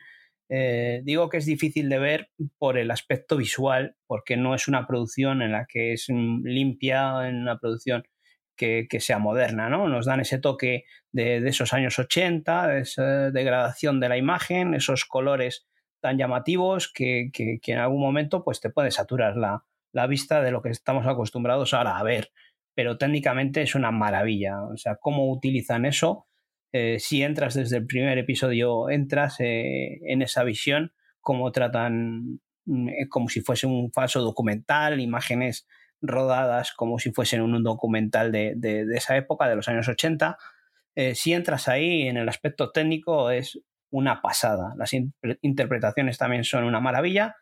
Eh, 0.49 1.01
digo 1.05 1.29
que 1.29 1.39
es 1.39 1.47
difícil 1.47 1.89
de 1.89 1.99
ver 1.99 2.31
por 2.59 2.79
el 2.79 2.91
aspecto 2.91 3.37
visual, 3.37 3.97
porque 4.07 4.37
no 4.37 4.55
es 4.55 4.69
una 4.69 4.87
producción 4.87 5.43
en 5.43 5.53
la 5.53 5.67
que 5.67 5.93
es 5.93 6.09
limpia, 6.09 7.29
en 7.29 7.37
una 7.37 7.59
producción 7.59 8.05
que, 8.57 8.87
sea 9.01 9.19
moderna, 9.19 9.69
¿no? 9.69 9.89
Nos 9.89 10.07
dan 10.07 10.21
ese 10.21 10.39
toque 10.39 10.85
de, 11.13 11.47
esos 11.49 11.73
años 11.73 11.99
80, 11.99 12.79
esa 12.79 13.31
degradación 13.31 14.01
de 14.01 14.09
la 14.09 14.17
imagen, 14.17 14.75
esos 14.75 15.05
colores 15.05 15.67
tan 16.07 16.19
llamativos 16.19 16.93
que, 16.93 17.33
en 17.35 17.79
algún 17.79 18.01
momento 18.01 18.45
pues, 18.45 18.61
te 18.61 18.71
puede 18.71 18.93
saturar 18.93 19.37
la, 19.37 19.65
la 19.91 20.07
vista 20.07 20.41
de 20.41 20.53
lo 20.53 20.63
que 20.63 20.69
estamos 20.69 21.05
acostumbrados 21.05 21.75
ahora 21.75 21.99
a 21.99 22.05
ver. 22.05 22.31
Pero 22.77 22.97
técnicamente 22.97 23.63
es 23.63 23.75
una 23.75 23.91
maravilla. 23.91 24.63
O 24.63 24.77
sea, 24.77 24.95
cómo 25.01 25.29
utilizan 25.33 25.85
eso 25.85 26.29
eh, 26.73 27.01
si 27.01 27.25
entras 27.25 27.55
desde 27.55 27.79
el 27.79 27.89
primer 27.89 28.19
episodio, 28.19 28.89
entras 28.89 29.41
eh, 29.41 29.99
en 30.05 30.23
esa 30.23 30.45
visión, 30.45 30.93
como 31.21 31.51
tratan 31.51 32.39
mm, 32.67 32.89
eh, 32.89 33.09
como 33.09 33.29
si 33.29 33.41
fuese 33.41 33.67
un 33.67 33.91
falso 33.93 34.21
documental, 34.21 35.01
imágenes 35.01 35.67
rodadas 36.01 36.71
como 36.71 37.01
si 37.01 37.11
fuesen 37.11 37.41
un 37.41 37.65
documental 37.65 38.31
de, 38.31 38.87
esa 38.95 39.17
época, 39.17 39.49
de 39.49 39.57
los 39.57 39.67
años 39.67 39.89
80. 39.89 40.39
si 41.15 41.33
entras 41.33 41.67
ahí 41.67 42.07
en 42.07 42.17
el 42.17 42.29
aspecto 42.29 42.71
técnico 42.71 43.31
es 43.31 43.59
una 43.91 44.21
pasada. 44.21 44.75
Las 44.77 44.93
interpretaciones 45.41 46.19
también 46.19 46.45
son 46.45 46.65
una 46.65 46.81
maravilla. 46.81 47.37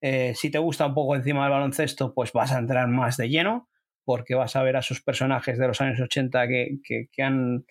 si 0.00 0.50
te 0.50 0.58
gusta 0.58 0.86
un 0.86 0.94
poco 0.94 1.16
encima 1.16 1.42
del 1.42 1.52
baloncesto, 1.52 2.14
pues 2.14 2.32
vas 2.32 2.52
a 2.52 2.58
entrar 2.58 2.88
más 2.88 3.16
de 3.16 3.28
lleno, 3.28 3.68
porque 4.04 4.34
vas 4.34 4.56
a 4.56 4.62
ver 4.62 4.76
a 4.76 4.80
esos 4.80 5.00
personajes 5.02 5.58
de 5.58 5.66
los 5.66 5.80
años 5.80 6.00
80 6.00 6.48
que 6.48 7.22
han 7.22 7.64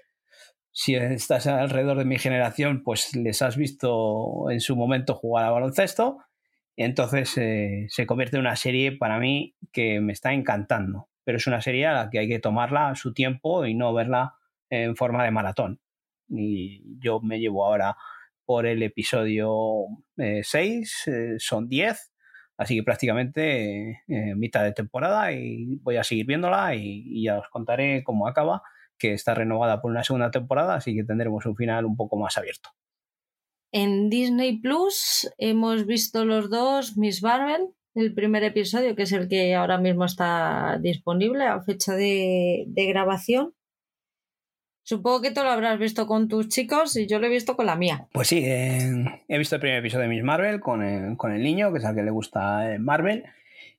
si 0.72 0.96
estás 0.96 1.48
alrededor 1.48 1.98
de 1.98 2.06
mi 2.06 2.18
generación, 2.18 2.84
pues 2.84 3.16
les 3.16 3.42
has 3.42 3.58
visto 3.58 4.50
en 4.50 4.62
su 4.62 4.76
momento 4.76 5.16
jugar 5.16 5.46
a 5.46 5.52
baloncesto. 5.52 6.20
Entonces 6.78 7.38
eh, 7.38 7.88
se 7.90 8.06
convierte 8.06 8.38
en 8.38 8.42
una 8.42 8.56
serie 8.56 8.94
para 8.94 9.20
mí 9.20 9.56
que 9.74 10.00
me 10.00 10.14
está 10.14 10.32
encantando. 10.34 11.10
Pero 11.26 11.38
es 11.38 11.48
una 11.48 11.62
serie 11.62 11.88
a 11.88 11.94
la 11.94 12.10
que 12.10 12.20
hay 12.20 12.30
que 12.30 12.40
tomarla 12.40 12.96
su 12.96 13.14
tiempo 13.14 13.66
y 13.66 13.74
no 13.74 13.94
verla 13.94 14.36
en 14.70 14.96
forma 14.96 15.24
de 15.24 15.32
maratón. 15.32 15.82
Y 16.30 17.00
yo 17.00 17.20
me 17.22 17.40
llevo 17.40 17.66
ahora 17.66 17.96
por 18.46 18.66
el 18.66 18.82
episodio 18.84 19.86
6, 20.18 21.08
eh, 21.08 21.12
eh, 21.12 21.36
son 21.38 21.68
10, 21.68 22.12
así 22.58 22.76
que 22.76 22.84
prácticamente 22.84 24.04
mitad 24.36 24.64
de 24.64 24.74
temporada 24.74 25.32
y 25.32 25.78
voy 25.82 25.98
a 25.98 26.04
seguir 26.04 26.26
viéndola 26.26 26.76
y 26.76 27.24
ya 27.24 27.40
os 27.40 27.50
contaré 27.50 28.04
cómo 28.04 28.28
acaba 28.28 28.62
que 29.00 29.14
está 29.14 29.34
renovada 29.34 29.82
por 29.82 29.90
una 29.90 30.04
segunda 30.04 30.30
temporada, 30.30 30.76
así 30.76 30.94
que 30.94 31.04
tendremos 31.04 31.46
un 31.46 31.56
final 31.56 31.86
un 31.86 31.96
poco 31.96 32.18
más 32.18 32.38
abierto. 32.38 32.70
En 33.72 34.10
Disney 34.10 34.60
Plus 34.60 35.30
hemos 35.38 35.86
visto 35.86 36.26
los 36.26 36.50
dos 36.50 36.98
Miss 36.98 37.24
Marvel, 37.24 37.70
el 37.96 38.14
primer 38.14 38.44
episodio, 38.44 38.96
que 38.96 39.04
es 39.04 39.12
el 39.12 39.28
que 39.28 39.56
ahora 39.56 39.78
mismo 39.78 40.06
está 40.06 40.78
disponible 40.82 41.46
a 41.46 41.62
fecha 41.62 41.96
de, 41.96 42.66
grabación. 42.76 43.54
Supongo 44.90 45.22
que 45.22 45.30
tú 45.30 45.44
lo 45.44 45.52
habrás 45.52 45.78
visto 45.78 46.08
con 46.08 46.28
tus 46.28 46.48
chicos 46.48 46.98
y 46.98 47.06
yo 47.06 47.20
lo 47.20 47.28
he 47.28 47.30
visto 47.30 47.56
con 47.56 47.68
la 47.68 47.76
mía. 47.76 48.08
Pues 48.12 48.28
sí, 48.28 48.42
he 48.44 49.38
visto 49.38 49.54
el 49.54 49.62
primer 49.62 49.78
episodio 49.78 50.02
de 50.02 50.10
Miss 50.10 50.24
Marvel 50.24 50.60
con 50.60 50.82
el, 50.82 51.16
con 51.16 51.32
el 51.32 51.44
niño, 51.44 51.72
que 51.72 51.78
es 51.78 51.86
al 51.86 51.94
que 51.94 52.02
le 52.02 52.10
gusta 52.10 52.76
Marvel. 52.80 53.24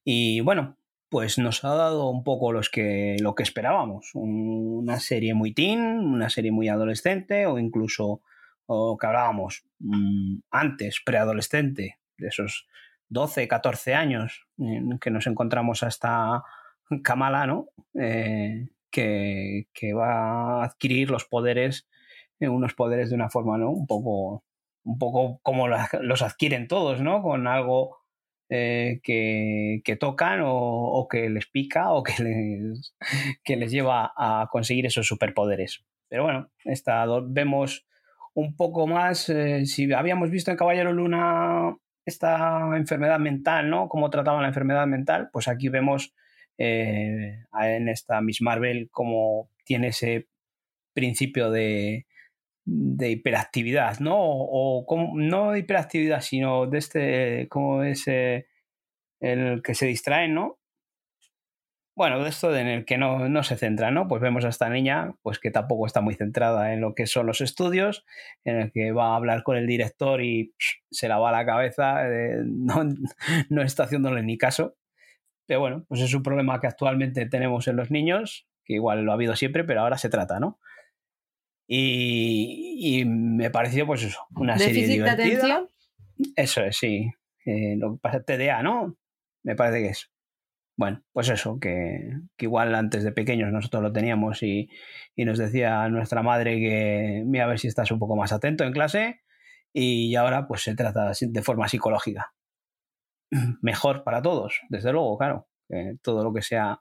Y 0.04 0.38
bueno, 0.42 0.76
pues 1.08 1.36
nos 1.36 1.64
ha 1.64 1.74
dado 1.74 2.10
un 2.10 2.22
poco 2.22 2.52
los 2.52 2.70
que, 2.70 3.16
lo 3.18 3.34
que 3.34 3.42
esperábamos. 3.42 4.12
una 4.14 5.00
serie 5.00 5.34
muy 5.34 5.52
teen, 5.52 5.80
una 5.98 6.30
serie 6.30 6.52
muy 6.52 6.68
adolescente 6.68 7.44
o 7.46 7.58
incluso 7.58 8.22
o 8.66 8.96
que 8.96 9.06
hablábamos 9.08 9.64
mm, 9.80 10.36
antes, 10.52 11.02
preadolescente, 11.04 11.98
de 12.18 12.28
esos 12.28 12.68
12, 13.08 13.48
14 13.48 13.94
años 13.94 14.46
en 14.58 14.96
que 15.00 15.10
nos 15.10 15.26
encontramos 15.26 15.82
hasta 15.82 16.44
Kamala, 17.02 17.48
¿no? 17.48 17.66
Eh, 18.00 18.68
que, 18.90 19.66
va 19.94 20.62
a 20.62 20.64
adquirir 20.64 21.10
los 21.10 21.24
poderes, 21.24 21.88
eh, 22.40 22.48
unos 22.48 22.74
poderes 22.74 23.10
de 23.10 23.16
una 23.16 23.30
forma, 23.30 23.58
¿no? 23.58 23.70
Un 23.70 23.86
poco, 23.86 24.44
un 24.84 24.98
poco 24.98 25.40
como 25.42 25.68
los 25.68 26.22
adquieren 26.22 26.68
todos, 26.68 27.00
¿no? 27.00 27.22
Con 27.22 27.46
algo 27.46 27.98
eh, 28.48 29.00
que, 29.04 29.96
tocan 29.98 30.40
o, 30.44 31.06
que 31.10 31.30
les 31.30 31.46
pica 31.46 31.92
o 31.92 32.02
que 32.02 32.22
les, 32.22 32.94
que 33.44 33.56
les 33.56 33.70
lleva 33.70 34.12
a 34.16 34.48
conseguir 34.50 34.86
esos 34.86 35.06
superpoderes. 35.06 35.84
Pero 36.08 36.24
bueno, 36.24 36.50
esta, 36.64 37.06
vemos 37.22 37.86
un 38.34 38.56
poco 38.56 38.86
más, 38.86 39.28
eh, 39.28 39.66
si 39.66 39.92
habíamos 39.92 40.30
visto 40.30 40.50
en 40.50 40.56
Caballero 40.56 40.92
Luna 40.92 41.76
esta 42.04 42.76
enfermedad 42.76 43.20
mental, 43.20 43.70
¿no? 43.70 43.88
Cómo 43.88 44.10
trataban 44.10 44.42
la 44.42 44.48
enfermedad 44.48 44.86
mental, 44.86 45.30
pues 45.32 45.46
aquí 45.46 45.68
vemos 45.68 46.14
eh, 46.62 47.46
en 47.62 47.88
esta 47.88 48.20
Miss 48.20 48.42
Marvel 48.42 48.90
cómo 48.90 49.50
tiene 49.64 49.88
ese 49.88 50.28
principio 50.92 51.50
de, 51.50 52.06
de 52.66 53.10
hiperactividad, 53.10 53.98
¿no? 54.00 54.16
O, 54.18 54.84
como, 54.86 55.18
no 55.18 55.52
de 55.52 55.60
hiperactividad, 55.60 56.20
sino 56.20 56.66
de 56.66 56.78
este, 56.78 57.48
como 57.48 57.82
ese, 57.82 58.46
el 59.20 59.62
que 59.62 59.74
se 59.74 59.86
distrae, 59.86 60.28
¿no? 60.28 60.58
Bueno, 61.96 62.22
de 62.22 62.28
esto 62.28 62.54
en 62.54 62.66
el 62.66 62.84
que 62.84 62.98
no, 62.98 63.28
no, 63.28 63.42
se 63.42 63.56
centra, 63.56 63.90
¿no? 63.90 64.06
Pues 64.06 64.20
vemos 64.20 64.44
a 64.44 64.48
esta 64.48 64.68
niña, 64.68 65.14
pues 65.22 65.38
que 65.38 65.50
tampoco 65.50 65.86
está 65.86 66.02
muy 66.02 66.14
centrada 66.14 66.74
en 66.74 66.80
lo 66.82 66.94
que 66.94 67.06
son 67.06 67.26
los 67.26 67.40
estudios, 67.40 68.04
en 68.44 68.56
el 68.56 68.72
que 68.72 68.92
va 68.92 69.12
a 69.12 69.16
hablar 69.16 69.42
con 69.42 69.56
el 69.56 69.66
director 69.66 70.22
y 70.22 70.54
se 70.90 71.08
la 71.08 71.18
va 71.18 71.32
la 71.32 71.46
cabeza, 71.46 72.06
eh, 72.06 72.42
no, 72.44 72.84
no 73.48 73.62
está 73.62 73.84
haciéndole 73.84 74.22
ni 74.22 74.36
caso. 74.36 74.76
Pero 75.50 75.58
bueno, 75.58 75.84
pues 75.88 76.00
es 76.00 76.14
un 76.14 76.22
problema 76.22 76.60
que 76.60 76.68
actualmente 76.68 77.26
tenemos 77.26 77.66
en 77.66 77.74
los 77.74 77.90
niños, 77.90 78.46
que 78.64 78.74
igual 78.74 79.02
lo 79.02 79.10
ha 79.10 79.14
habido 79.14 79.34
siempre, 79.34 79.64
pero 79.64 79.80
ahora 79.80 79.98
se 79.98 80.08
trata, 80.08 80.38
¿no? 80.38 80.60
Y, 81.66 83.02
me 83.04 83.50
pareció, 83.50 83.84
pues 83.84 84.04
eso, 84.04 84.20
una 84.36 84.56
serie 84.56 84.86
divertida. 84.86 85.16
De 85.16 85.24
atención? 85.24 85.68
Eso 86.36 86.62
es, 86.62 86.76
sí. 86.76 87.10
Eh, 87.44 87.74
lo 87.78 87.94
que 87.94 87.98
pasa 88.00 88.22
TDA, 88.22 88.62
¿no? 88.62 88.96
Me 89.42 89.56
parece 89.56 89.82
que 89.82 89.88
es. 89.88 90.12
Bueno, 90.76 91.02
pues 91.12 91.28
eso, 91.28 91.58
que, 91.58 92.12
igual 92.38 92.72
antes 92.76 93.02
de 93.02 93.10
pequeños 93.10 93.50
nosotros 93.50 93.82
lo 93.82 93.92
teníamos 93.92 94.44
y, 94.44 94.70
nos 95.16 95.36
decía 95.36 95.88
nuestra 95.88 96.22
madre 96.22 96.60
que 96.60 97.24
mira 97.26 97.46
a 97.46 97.48
ver 97.48 97.58
si 97.58 97.66
estás 97.66 97.90
un 97.90 97.98
poco 97.98 98.14
más 98.14 98.32
atento 98.32 98.62
en 98.62 98.72
clase 98.72 99.22
y 99.72 100.14
ahora 100.14 100.46
pues 100.46 100.62
se 100.62 100.76
trata 100.76 101.10
de 101.20 101.42
forma 101.42 101.66
psicológica. 101.66 102.34
Mejor 103.62 104.04
para 104.04 104.22
todos, 104.22 104.60
desde 104.68 104.92
luego, 104.92 105.16
claro. 105.18 105.48
todo 106.02 106.24
lo 106.24 106.32
que 106.32 106.42
sea 106.42 106.80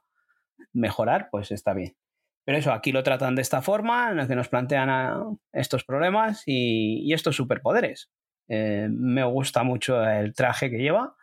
mejorar, 0.72 1.28
pues 1.30 1.50
está 1.50 1.74
bien. 1.74 1.96
Pero 2.44 2.58
eso, 2.58 2.72
aquí 2.72 2.92
lo 2.92 3.02
tratan 3.02 3.34
de 3.34 3.42
esta 3.42 3.62
forma, 3.62 4.10
en 4.10 4.16
la 4.16 4.26
que 4.26 4.34
nos 4.34 4.48
plantean 4.48 5.38
estos 5.52 5.84
problemas 5.84 6.42
y, 6.46 7.12
estos 7.12 7.36
superpoderes. 7.36 8.10
Eh, 8.48 8.88
me 8.90 9.22
gusta 9.24 9.62
mucho 9.62 10.04
el 10.04 10.34
traje 10.34 10.70
que 10.70 10.78
lleva. 10.78 11.14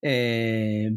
Eh, 0.00 0.92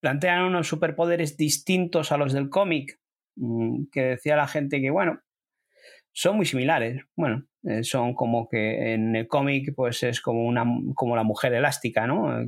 plantean 0.00 0.44
unos 0.44 0.66
superpoderes 0.66 1.36
distintos 1.36 2.10
a 2.10 2.16
los 2.16 2.32
del 2.32 2.48
cómic, 2.50 2.98
mm, 3.36 3.84
que 3.92 4.02
decía 4.02 4.36
la 4.36 4.48
gente 4.48 4.80
que, 4.80 4.90
bueno, 4.90 5.20
son 6.12 6.36
muy 6.36 6.46
similares. 6.46 7.02
Bueno, 7.16 7.46
Eh, 7.64 7.84
son 7.84 8.14
como 8.14 8.48
que 8.48 8.92
en 8.94 9.14
el 9.14 9.28
cómic 9.28 9.72
pues 9.76 10.02
es 10.02 10.20
como 10.20 10.44
una 10.44 10.64
como 10.96 11.14
la 11.14 11.22
mujer 11.22 11.54
elástica, 11.54 12.06
¿no? 12.08 12.44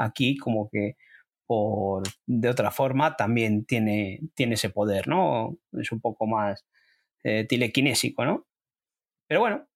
Aquí 0.00 0.36
como 0.36 0.68
que 0.70 0.96
por 1.46 2.04
de 2.26 2.48
otra 2.48 2.70
forma 2.70 3.16
también 3.16 3.64
tiene, 3.66 4.20
tiene 4.34 4.54
ese 4.54 4.70
poder, 4.70 5.08
¿no? 5.08 5.58
Es 5.72 5.92
un 5.92 6.00
poco 6.00 6.26
más 6.26 6.64
eh, 7.24 7.46
telequinésico, 7.48 8.24
¿no? 8.24 8.46
Pero 9.28 9.40
bueno, 9.40 9.68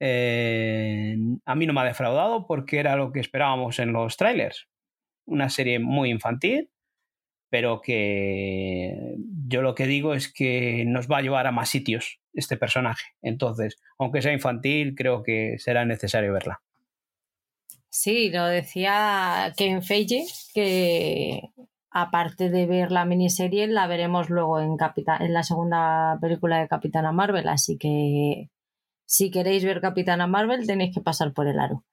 eh, 0.00 1.16
a 1.44 1.54
mí 1.54 1.66
no 1.66 1.72
me 1.72 1.80
ha 1.80 1.84
defraudado 1.84 2.46
porque 2.46 2.78
era 2.78 2.96
lo 2.96 3.12
que 3.12 3.20
esperábamos 3.20 3.78
en 3.78 3.92
los 3.92 4.16
trailers. 4.16 4.68
Una 5.26 5.48
serie 5.48 5.78
muy 5.78 6.10
infantil, 6.10 6.70
pero 7.50 7.80
que 7.80 9.16
yo 9.46 9.62
lo 9.62 9.74
que 9.74 9.86
digo 9.86 10.14
es 10.14 10.32
que 10.32 10.84
nos 10.86 11.08
va 11.08 11.18
a 11.18 11.22
llevar 11.22 11.46
a 11.46 11.52
más 11.52 11.68
sitios 11.68 12.20
este 12.32 12.56
personaje. 12.56 13.04
Entonces, 13.22 13.80
aunque 13.98 14.22
sea 14.22 14.32
infantil, 14.32 14.94
creo 14.96 15.22
que 15.22 15.56
será 15.58 15.84
necesario 15.84 16.32
verla. 16.32 16.63
Sí, 17.94 18.28
lo 18.28 18.46
decía 18.46 19.52
Ken 19.56 19.80
Feige, 19.80 20.24
que 20.52 21.42
aparte 21.92 22.50
de 22.50 22.66
ver 22.66 22.90
la 22.90 23.04
miniserie, 23.04 23.68
la 23.68 23.86
veremos 23.86 24.30
luego 24.30 24.60
en, 24.60 24.76
en 25.20 25.32
la 25.32 25.42
segunda 25.44 26.18
película 26.20 26.58
de 26.58 26.66
Capitana 26.66 27.12
Marvel, 27.12 27.46
así 27.48 27.78
que 27.78 28.50
si 29.06 29.30
queréis 29.30 29.64
ver 29.64 29.80
Capitana 29.80 30.26
Marvel 30.26 30.66
tenéis 30.66 30.92
que 30.92 31.02
pasar 31.02 31.32
por 31.32 31.46
el 31.46 31.60
aro. 31.60 31.84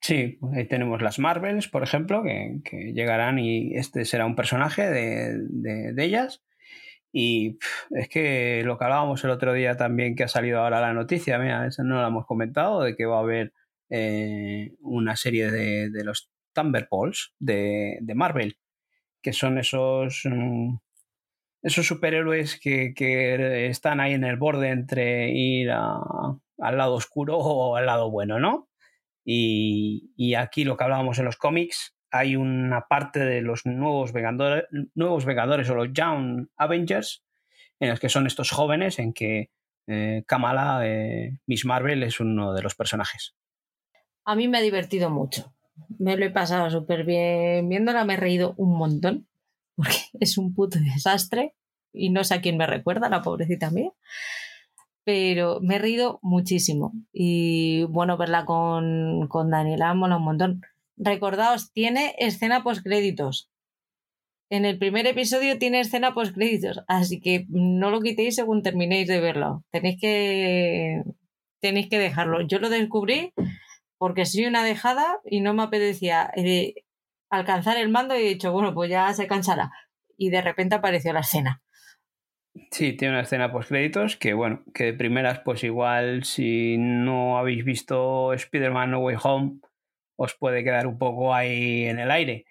Sí, 0.00 0.40
ahí 0.56 0.66
tenemos 0.66 1.00
las 1.00 1.20
Marvels, 1.20 1.68
por 1.68 1.84
ejemplo, 1.84 2.24
que, 2.24 2.92
llegarán 2.92 3.38
y 3.38 3.76
este 3.76 4.04
será 4.04 4.26
un 4.26 4.34
personaje 4.34 4.90
de, 4.90 5.94
ellas. 6.04 6.42
Y 7.12 7.58
es 7.90 8.08
que 8.08 8.62
lo 8.64 8.76
que 8.76 8.84
hablábamos 8.84 9.22
el 9.22 9.30
otro 9.30 9.52
día 9.52 9.76
también, 9.76 10.16
que 10.16 10.24
ha 10.24 10.28
salido 10.28 10.58
ahora 10.58 10.80
la 10.80 10.94
noticia, 10.94 11.38
mira, 11.38 11.64
eso 11.64 11.84
no 11.84 12.00
lo 12.00 12.08
hemos 12.08 12.26
comentado, 12.26 12.82
de 12.82 12.96
que 12.96 13.06
va 13.06 13.18
a 13.18 13.20
haber 13.20 13.52
eh, 13.94 14.72
una 14.80 15.16
serie 15.16 15.50
de, 15.50 16.02
los 16.02 16.30
Thunderbolts 16.54 17.34
de, 17.38 17.98
de 18.00 18.14
Marvel, 18.14 18.56
que 19.20 19.34
son 19.34 19.58
esos, 19.58 20.22
mm, 20.24 20.76
esos 21.62 21.86
superhéroes 21.86 22.58
que, 22.58 22.94
que, 22.94 23.66
están 23.66 24.00
ahí 24.00 24.14
en 24.14 24.24
el 24.24 24.38
borde 24.38 24.70
entre 24.70 25.30
ir 25.32 25.70
al 25.70 26.40
lado 26.58 26.94
oscuro 26.94 27.36
o 27.36 27.76
al 27.76 27.84
lado 27.84 28.10
bueno, 28.10 28.40
¿no? 28.40 28.70
Y, 29.26 30.34
aquí 30.36 30.64
lo 30.64 30.78
que 30.78 30.84
hablábamos 30.84 31.18
en 31.18 31.26
los 31.26 31.36
cómics, 31.36 31.94
hay 32.10 32.34
una 32.34 32.86
parte 32.88 33.20
de 33.20 33.42
los 33.42 33.66
nuevos 33.66 34.14
Vengadores, 34.14 34.64
nuevos 34.94 35.26
Vengadores 35.26 35.68
o 35.68 35.74
los 35.74 35.92
Young 35.92 36.46
Avengers, 36.56 37.26
en 37.78 37.90
los 37.90 38.00
que 38.00 38.08
son 38.08 38.26
estos 38.26 38.52
jóvenes, 38.52 38.98
en 38.98 39.12
que 39.12 39.50
eh, 39.86 40.24
Kamala, 40.26 40.80
eh, 40.84 41.40
Miss 41.46 41.66
Marvel, 41.66 42.02
es 42.02 42.20
uno 42.20 42.54
de 42.54 42.62
los 42.62 42.74
personajes. 42.74 43.36
A 44.24 44.34
mí 44.36 44.48
me 44.48 44.58
ha 44.58 44.62
divertido 44.62 45.10
mucho. 45.10 45.54
Me 45.98 46.16
lo 46.16 46.24
he 46.24 46.30
pasado 46.30 46.70
súper 46.70 47.04
bien 47.04 47.68
viéndola, 47.68 48.04
me 48.04 48.14
he 48.14 48.16
reído 48.18 48.54
un 48.56 48.76
montón, 48.76 49.28
porque 49.76 49.98
es 50.20 50.38
un 50.38 50.54
puto 50.54 50.78
desastre 50.78 51.54
y 51.92 52.10
no 52.10 52.24
sé 52.24 52.34
a 52.34 52.40
quién 52.40 52.56
me 52.56 52.66
recuerda, 52.66 53.08
la 53.08 53.22
pobrecita 53.22 53.70
mía 53.70 53.92
pero 55.04 55.60
me 55.60 55.76
he 55.76 55.78
reído 55.78 56.18
muchísimo. 56.22 56.92
Y 57.12 57.84
bueno, 57.84 58.16
verla 58.16 58.44
con, 58.44 59.26
con 59.28 59.50
Daniela 59.50 59.94
mola 59.94 60.16
un 60.16 60.24
montón. 60.24 60.62
Recordaos, 60.96 61.72
tiene 61.72 62.14
escena 62.18 62.62
post 62.62 62.82
créditos. 62.82 63.50
En 64.50 64.64
el 64.64 64.78
primer 64.78 65.06
episodio 65.06 65.58
tiene 65.58 65.80
escena 65.80 66.14
post 66.14 66.34
créditos, 66.34 66.80
así 66.86 67.20
que 67.20 67.46
no 67.48 67.90
lo 67.90 68.00
quitéis 68.00 68.36
según 68.36 68.62
terminéis 68.62 69.08
de 69.08 69.20
verlo. 69.20 69.64
Tenéis 69.70 69.98
que 70.00 71.02
tenéis 71.60 71.88
que 71.88 71.98
dejarlo. 71.98 72.42
Yo 72.42 72.58
lo 72.58 72.68
descubrí 72.68 73.32
porque 74.02 74.26
soy 74.26 74.46
una 74.46 74.64
dejada 74.64 75.20
y 75.24 75.42
no 75.42 75.54
me 75.54 75.62
apetecía 75.62 76.28
eh, 76.34 76.74
alcanzar 77.30 77.76
el 77.76 77.88
mando 77.88 78.18
y 78.18 78.22
he 78.22 78.28
dicho, 78.30 78.50
bueno, 78.50 78.74
pues 78.74 78.90
ya 78.90 79.14
se 79.14 79.28
cansará. 79.28 79.70
Y 80.16 80.30
de 80.30 80.42
repente 80.42 80.74
apareció 80.74 81.12
la 81.12 81.20
escena. 81.20 81.62
Sí, 82.72 82.94
tiene 82.94 83.14
una 83.14 83.22
escena 83.22 83.52
post 83.52 83.68
créditos 83.68 84.16
que, 84.16 84.34
bueno, 84.34 84.64
que 84.74 84.86
de 84.86 84.94
primeras, 84.94 85.38
pues 85.44 85.62
igual 85.62 86.24
si 86.24 86.78
no 86.78 87.38
habéis 87.38 87.64
visto 87.64 88.32
Spider-Man 88.32 88.90
No 88.90 88.98
Way 88.98 89.16
Home, 89.22 89.60
os 90.16 90.34
puede 90.34 90.64
quedar 90.64 90.88
un 90.88 90.98
poco 90.98 91.32
ahí 91.32 91.84
en 91.84 92.00
el 92.00 92.10
aire, 92.10 92.44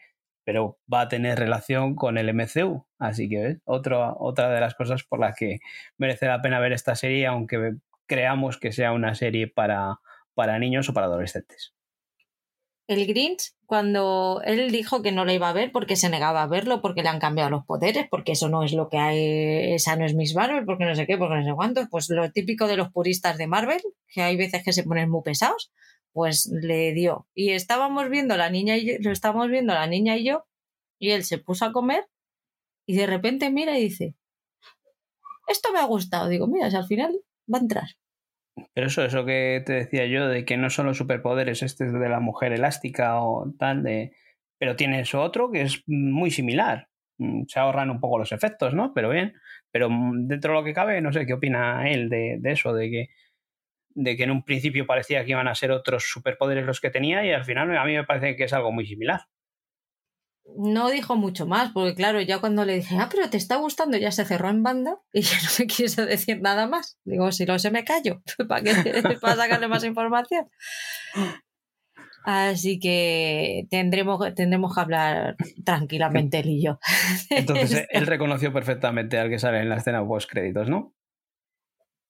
pero 0.45 0.80
va 0.91 1.02
a 1.02 1.10
tener 1.10 1.38
relación 1.38 1.95
con 1.95 2.18
el 2.18 2.34
MCU. 2.34 2.88
Así 2.97 3.28
que, 3.28 3.39
¿ves? 3.39 3.58
otra 3.66 4.49
de 4.49 4.62
las 4.62 4.74
cosas 4.76 5.04
por 5.04 5.20
las 5.20 5.36
que 5.36 5.60
merece 5.97 6.28
la 6.28 6.41
pena 6.41 6.62
ver 6.62 6.72
esta 6.72 6.95
serie, 6.95 7.28
aunque 7.28 7.74
creamos 8.06 8.58
que 8.58 8.72
sea 8.72 8.93
una 8.93 9.16
serie 9.16 9.47
para, 9.47 9.99
para 10.34 10.60
niños 10.60 10.90
o 10.90 10.94
para 10.94 11.08
adolescentes 11.08 11.74
el 12.92 13.08
Grinch, 13.08 13.54
cuando 13.66 14.42
él 14.44 14.70
dijo 14.72 15.02
que 15.02 15.12
no 15.12 15.24
lo 15.24 15.32
iba 15.32 15.50
a 15.50 15.54
ver 15.54 15.72
porque 15.72 15.96
se 15.96 16.10
negaba 16.10 16.44
a 16.44 16.48
verlo, 16.48 16.82
porque 16.82 17.04
le 17.04 17.10
han 17.10 17.20
cambiado 17.20 17.50
los 17.50 17.66
poderes, 17.66 18.08
porque 18.10 18.34
eso 18.34 18.50
no 18.50 18.64
es 18.64 18.74
lo 18.74 18.90
que 18.90 18.98
hay, 18.98 19.74
esa 19.74 19.96
no 19.96 20.06
es 20.06 20.14
Miss 20.14 20.36
Marvel, 20.36 20.66
porque 20.66 20.84
no 20.86 20.96
sé 20.96 21.08
qué, 21.08 21.18
porque 21.18 21.36
no 21.36 21.46
sé 21.46 21.54
cuánto, 21.56 21.88
pues 21.90 22.10
lo 22.10 22.30
típico 22.32 22.68
de 22.68 22.76
los 22.76 22.92
puristas 22.92 23.38
de 23.38 23.48
Marvel, 23.48 23.82
que 24.10 24.22
hay 24.22 24.36
veces 24.36 24.64
que 24.64 24.74
se 24.74 24.84
ponen 24.84 25.10
muy 25.10 25.22
pesados, 25.24 25.72
pues 26.12 26.52
le 26.52 26.92
dio. 26.94 27.28
Y 27.34 27.52
estábamos 27.52 28.10
viendo 28.10 28.36
la 28.36 28.50
niña 28.50 28.76
y 28.76 28.98
lo 28.98 29.12
estábamos 29.12 29.50
viendo 29.50 29.74
la 29.74 29.88
niña 29.88 30.18
y 30.18 30.26
yo, 30.26 30.46
y 31.00 31.12
él 31.12 31.24
se 31.24 31.38
puso 31.38 31.66
a 31.66 31.72
comer, 31.72 32.06
y 32.86 32.96
de 32.96 33.08
repente 33.08 33.50
mira 33.52 33.78
y 33.78 33.84
dice, 33.84 34.16
esto 35.48 35.72
me 35.72 35.80
ha 35.80 35.86
gustado. 35.86 36.28
Digo, 36.28 36.48
mira, 36.48 36.70
si 36.70 36.76
al 36.76 36.88
final 36.88 37.18
va 37.52 37.60
a 37.60 37.62
entrar. 37.62 37.90
Pero 38.74 38.88
eso, 38.88 39.03
eso 39.03 39.26
que 39.26 39.62
te 39.66 39.74
decía 39.74 40.05
yo, 40.05 40.28
de 40.28 40.45
que 40.45 40.57
no 40.57 40.70
son 40.70 40.88
los 40.88 40.97
superpoderes 40.97 41.64
este 41.64 41.86
de 41.86 42.09
la 42.09 42.20
mujer 42.20 42.53
elástica 42.53 43.22
o 43.22 43.53
tal, 43.57 43.84
de, 43.84 44.14
pero 44.57 44.76
tiene 44.76 45.01
eso 45.01 45.22
otro 45.22 45.51
que 45.51 45.62
es 45.64 45.84
muy 45.88 46.32
similar. 46.32 46.88
Mm, 47.18 47.43
se 47.47 47.59
ahorran 47.59 47.89
un 47.89 47.99
poco 47.99 48.20
los 48.20 48.32
efectos, 48.32 48.74
¿no? 48.74 48.93
Pero 48.93 49.09
bien. 49.09 49.34
Pero 49.72 49.89
mm, 49.89 50.28
dentro 50.28 50.53
de 50.53 50.59
lo 50.59 50.66
que 50.66 50.74
cabe, 50.74 51.01
no 51.01 51.14
sé 51.14 51.26
qué 51.26 51.34
opina 51.34 51.89
él 51.89 52.09
de, 52.09 52.38
de 52.39 52.51
eso, 52.51 52.74
de 52.74 52.89
que, 52.89 53.09
de 53.95 54.18
que 54.18 54.24
en 54.24 54.32
un 54.32 54.43
principio 54.43 54.86
parecía 54.86 55.26
que 55.26 55.32
iban 55.32 55.47
a 55.47 55.55
ser 55.55 55.72
otros 55.72 56.05
superpoderes 56.09 56.66
los 56.66 56.82
que 56.82 56.89
tenía 56.91 57.26
y 57.26 57.32
al 57.32 57.45
final 57.45 57.78
a 57.78 57.86
mí 57.86 57.93
me 57.95 58.05
parece 58.05 58.36
que 58.36 58.45
es 58.45 58.53
algo 58.53 58.72
muy 58.72 58.86
similar 58.86 59.22
no 60.58 60.89
dijo 60.89 61.16
mucho 61.16 61.46
más, 61.46 61.72
porque 61.72 61.96
claro, 61.96 62.22
ya 62.22 62.39
cuando 62.39 62.66
le 62.66 62.76
dije, 62.76 62.98
ah, 63.00 63.10
pero 63.12 63.30
te 63.30 63.38
está 63.38 63.58
gustando, 63.58 63.98
ya 63.98 64.12
se 64.12 64.26
cerró 64.26 64.50
en 64.50 64.64
banda 64.64 65.00
y 65.14 65.22
ya 65.22 65.38
no 65.38 65.50
me 65.60 65.68
quiso 65.68 66.06
decir 66.06 66.42
nada 66.42 66.68
más. 66.68 66.98
Digo, 67.04 67.32
si 67.32 67.46
no 67.46 67.60
se 67.60 67.72
me 67.72 67.84
callo, 67.84 68.22
¿para 68.48 68.64
qué? 68.64 68.74
¿Para 69.22 69.36
sacarle 69.36 69.68
más 69.68 69.84
información? 69.84 70.50
Así 72.24 72.80
que 72.80 73.66
tendremos, 73.70 74.20
tendremos 74.36 74.76
que 74.76 74.82
hablar 74.82 75.36
tranquilamente 75.66 76.39
él 76.39 76.50
y 76.50 76.64
yo. 76.64 76.80
Entonces 77.30 77.88
él 77.89 78.06
reconoció 78.06 78.54
perfectamente 78.54 79.18
al 79.18 79.30
que 79.30 79.39
sale 79.39 79.60
en 79.60 79.70
la 79.70 79.78
escena 79.78 80.06
post 80.06 80.30
créditos, 80.30 80.70
¿no? 80.70 80.94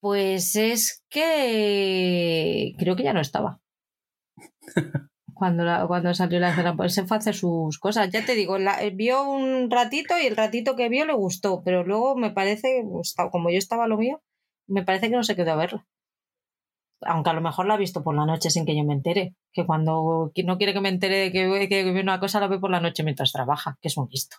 Pues 0.02 0.56
es 0.56 1.06
que 1.10 2.74
creo 2.78 2.96
que 2.96 3.04
ya 3.04 3.14
no 3.14 3.22
estaba 3.22 3.62
cuando, 5.42 5.88
cuando 5.88 6.14
salió 6.14 6.40
la 6.40 6.52
escena, 6.52 6.76
pues 6.76 6.94
se 6.94 7.04
fue 7.04 7.18
a 7.18 7.20
hacer 7.20 7.34
sus 7.34 7.80
cosas. 7.80 8.12
Ya 8.12 8.24
te 8.24 8.36
digo, 8.36 8.58
eh, 8.58 8.92
vio 8.94 9.24
un 9.24 9.72
ratito 9.72 10.14
y 10.20 10.28
el 10.28 10.38
ratito 10.38 10.76
que 10.76 10.88
vio 10.88 11.04
le 11.04 11.16
gustó, 11.16 11.64
pero 11.66 11.84
luego 11.84 12.16
me 12.16 12.30
parece, 12.30 12.84
pues, 12.88 13.16
como 13.32 13.50
yo 13.50 13.58
estaba 13.58 13.88
lo 13.88 13.98
mío, 13.98 14.22
me 14.68 14.84
parece 14.84 15.10
que 15.10 15.16
no 15.16 15.24
se 15.24 15.36
quedó 15.36 15.54
a 15.54 15.56
verla. 15.56 15.88
Aunque 17.02 17.32
a 17.32 17.34
lo 17.34 17.42
mejor 17.42 17.66
la 17.66 17.74
ha 17.74 17.78
visto 17.78 18.04
por 18.04 18.16
la 18.16 18.28
noche 18.28 18.52
sin 18.52 18.68
que 18.68 18.78
yo 18.78 18.84
me 18.84 18.94
entere. 18.94 19.34
Que 19.52 19.66
cuando 19.66 20.32
no 20.46 20.58
quiere 20.60 20.74
que 20.74 20.82
me 20.82 20.90
entere 20.90 21.18
de 21.18 21.32
que, 21.32 21.68
que 21.68 21.90
una 21.90 22.20
cosa, 22.20 22.40
la 22.40 22.48
ve 22.48 22.60
por 22.60 22.70
la 22.70 22.80
noche 22.80 23.02
mientras 23.02 23.32
trabaja, 23.32 23.80
que 23.82 23.88
es 23.88 23.98
un 23.98 24.10
listo. 24.12 24.38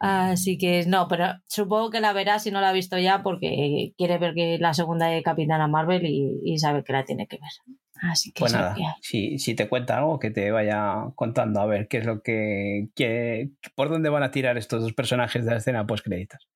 Así 0.00 0.56
que 0.56 0.86
no, 0.86 1.08
pero 1.08 1.26
supongo 1.46 1.90
que 1.90 2.00
la 2.00 2.14
verá 2.14 2.38
si 2.38 2.50
no 2.50 2.62
la 2.62 2.70
ha 2.70 2.72
visto 2.72 2.96
ya 2.98 3.22
porque 3.22 3.92
quiere 3.98 4.16
ver 4.16 4.32
que 4.32 4.56
la 4.58 4.72
segunda 4.72 5.08
de 5.08 5.22
Capitana 5.22 5.68
Marvel 5.68 6.06
y, 6.06 6.40
y 6.42 6.58
sabe 6.58 6.84
que 6.84 6.94
la 6.94 7.04
tiene 7.04 7.26
que 7.26 7.36
ver. 7.36 7.76
Así 8.02 8.32
que 8.32 8.40
pues 8.40 8.52
nada, 8.52 8.76
si, 9.00 9.38
si, 9.38 9.54
te 9.54 9.68
cuenta 9.68 9.98
algo, 9.98 10.18
que 10.18 10.30
te 10.30 10.50
vaya 10.50 11.12
contando 11.14 11.60
a 11.60 11.66
ver 11.66 11.88
qué 11.88 11.98
es 11.98 12.04
lo 12.04 12.22
que, 12.22 12.88
por 13.74 13.88
dónde 13.88 14.08
van 14.08 14.22
a 14.22 14.30
tirar 14.30 14.58
estos 14.58 14.82
dos 14.82 14.92
personajes 14.92 15.44
de 15.44 15.50
la 15.52 15.58
escena 15.58 15.86
post 15.86 16.04
créditos. 16.04 16.48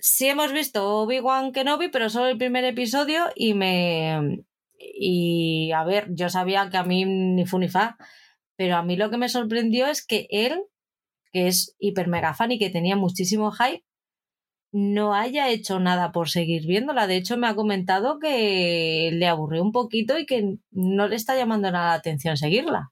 Sí 0.00 0.28
hemos 0.28 0.52
visto 0.52 1.02
Obi-Wan 1.02 1.52
Kenobi, 1.52 1.88
pero 1.88 2.10
solo 2.10 2.28
el 2.28 2.38
primer 2.38 2.64
episodio 2.64 3.24
y 3.34 3.54
me 3.54 4.44
y 4.78 5.72
a 5.72 5.84
ver, 5.84 6.08
yo 6.14 6.28
sabía 6.28 6.70
que 6.70 6.76
a 6.76 6.84
mí 6.84 7.04
ni 7.04 7.44
fu 7.46 7.58
ni 7.58 7.68
fa, 7.68 7.96
pero 8.56 8.76
a 8.76 8.82
mí 8.82 8.96
lo 8.96 9.10
que 9.10 9.18
me 9.18 9.28
sorprendió 9.28 9.86
es 9.86 10.06
que 10.06 10.26
él, 10.30 10.62
que 11.32 11.48
es 11.48 11.74
hiper 11.78 12.08
mega 12.08 12.34
fan 12.34 12.52
y 12.52 12.58
que 12.58 12.70
tenía 12.70 12.96
muchísimo 12.96 13.50
hype, 13.50 13.84
no 14.72 15.14
haya 15.14 15.48
hecho 15.48 15.80
nada 15.80 16.12
por 16.12 16.28
seguir 16.28 16.66
viéndola. 16.66 17.06
De 17.06 17.16
hecho, 17.16 17.36
me 17.36 17.46
ha 17.46 17.54
comentado 17.54 18.18
que 18.18 19.10
le 19.12 19.26
aburrió 19.26 19.62
un 19.62 19.72
poquito 19.72 20.18
y 20.18 20.26
que 20.26 20.56
no 20.70 21.08
le 21.08 21.16
está 21.16 21.36
llamando 21.36 21.70
nada 21.70 21.88
la 21.88 21.94
atención 21.94 22.36
seguirla. 22.36 22.90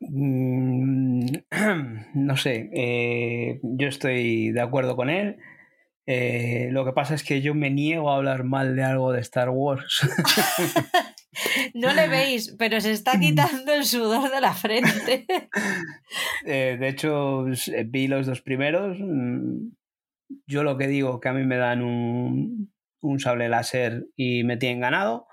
Mm, 0.00 1.26
no 2.14 2.36
sé, 2.36 2.70
eh, 2.74 3.60
yo 3.62 3.88
estoy 3.88 4.52
de 4.52 4.60
acuerdo 4.60 4.96
con 4.96 5.10
él. 5.10 5.36
Eh, 6.06 6.68
lo 6.70 6.84
que 6.84 6.92
pasa 6.92 7.14
es 7.14 7.24
que 7.24 7.40
yo 7.40 7.54
me 7.54 7.70
niego 7.70 8.10
a 8.10 8.16
hablar 8.16 8.44
mal 8.44 8.76
de 8.76 8.84
algo 8.84 9.12
de 9.12 9.20
Star 9.20 9.50
Wars. 9.50 10.00
No 11.74 11.92
le 11.92 12.08
veis, 12.08 12.54
pero 12.58 12.80
se 12.80 12.92
está 12.92 13.18
quitando 13.18 13.72
el 13.72 13.84
sudor 13.84 14.30
de 14.30 14.40
la 14.40 14.54
frente. 14.54 15.26
Eh, 16.46 16.76
de 16.78 16.88
hecho, 16.88 17.46
vi 17.86 18.06
los 18.06 18.26
dos 18.26 18.42
primeros. 18.42 18.98
Yo 20.46 20.62
lo 20.62 20.76
que 20.78 20.86
digo 20.88 21.20
que 21.20 21.28
a 21.28 21.32
mí 21.32 21.44
me 21.44 21.56
dan 21.56 21.82
un, 21.82 22.70
sable 23.18 23.48
láser 23.48 24.06
y 24.16 24.44
me 24.44 24.56
tienen 24.56 24.80
ganado, 24.80 25.26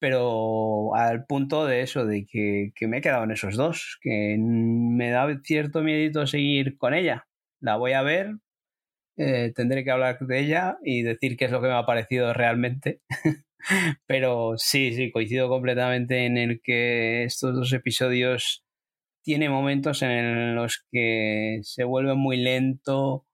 pero 0.00 0.94
al 0.94 1.26
punto 1.26 1.66
de 1.66 1.82
eso, 1.82 2.06
de 2.06 2.26
que, 2.26 2.72
que, 2.74 2.86
me 2.88 2.98
he 2.98 3.00
quedado 3.00 3.24
en 3.24 3.32
esos 3.32 3.56
dos, 3.56 3.98
que 4.02 4.36
me 4.38 5.10
da 5.10 5.26
cierto 5.44 5.82
miedito 5.82 6.26
seguir 6.26 6.76
con 6.78 6.94
ella. 6.94 7.26
La 7.60 7.76
voy 7.76 7.92
a 7.92 8.02
ver, 8.02 8.36
eh, 9.18 9.52
tendré 9.54 9.82
que 9.84 9.90
hablar 9.90 10.18
de 10.20 10.40
ella 10.40 10.78
y 10.84 11.02
decir 11.02 11.36
qué 11.36 11.46
es 11.46 11.50
lo 11.50 11.60
que 11.60 11.68
me 11.68 11.74
ha 11.74 11.86
parecido 11.86 12.32
realmente. 12.32 13.00
pero 14.06 14.54
sí, 14.56 14.92
sí, 14.94 15.10
coincido 15.10 15.48
completamente 15.48 16.24
en 16.26 16.38
el 16.38 16.60
que 16.62 17.24
estos 17.24 17.54
dos 17.54 17.72
episodios 17.72 18.64
tiene 19.22 19.50
momentos 19.50 20.02
en 20.02 20.54
los 20.54 20.86
que 20.90 21.58
se 21.62 21.84
vuelve 21.84 22.14
muy 22.14 22.36
lento, 22.38 23.26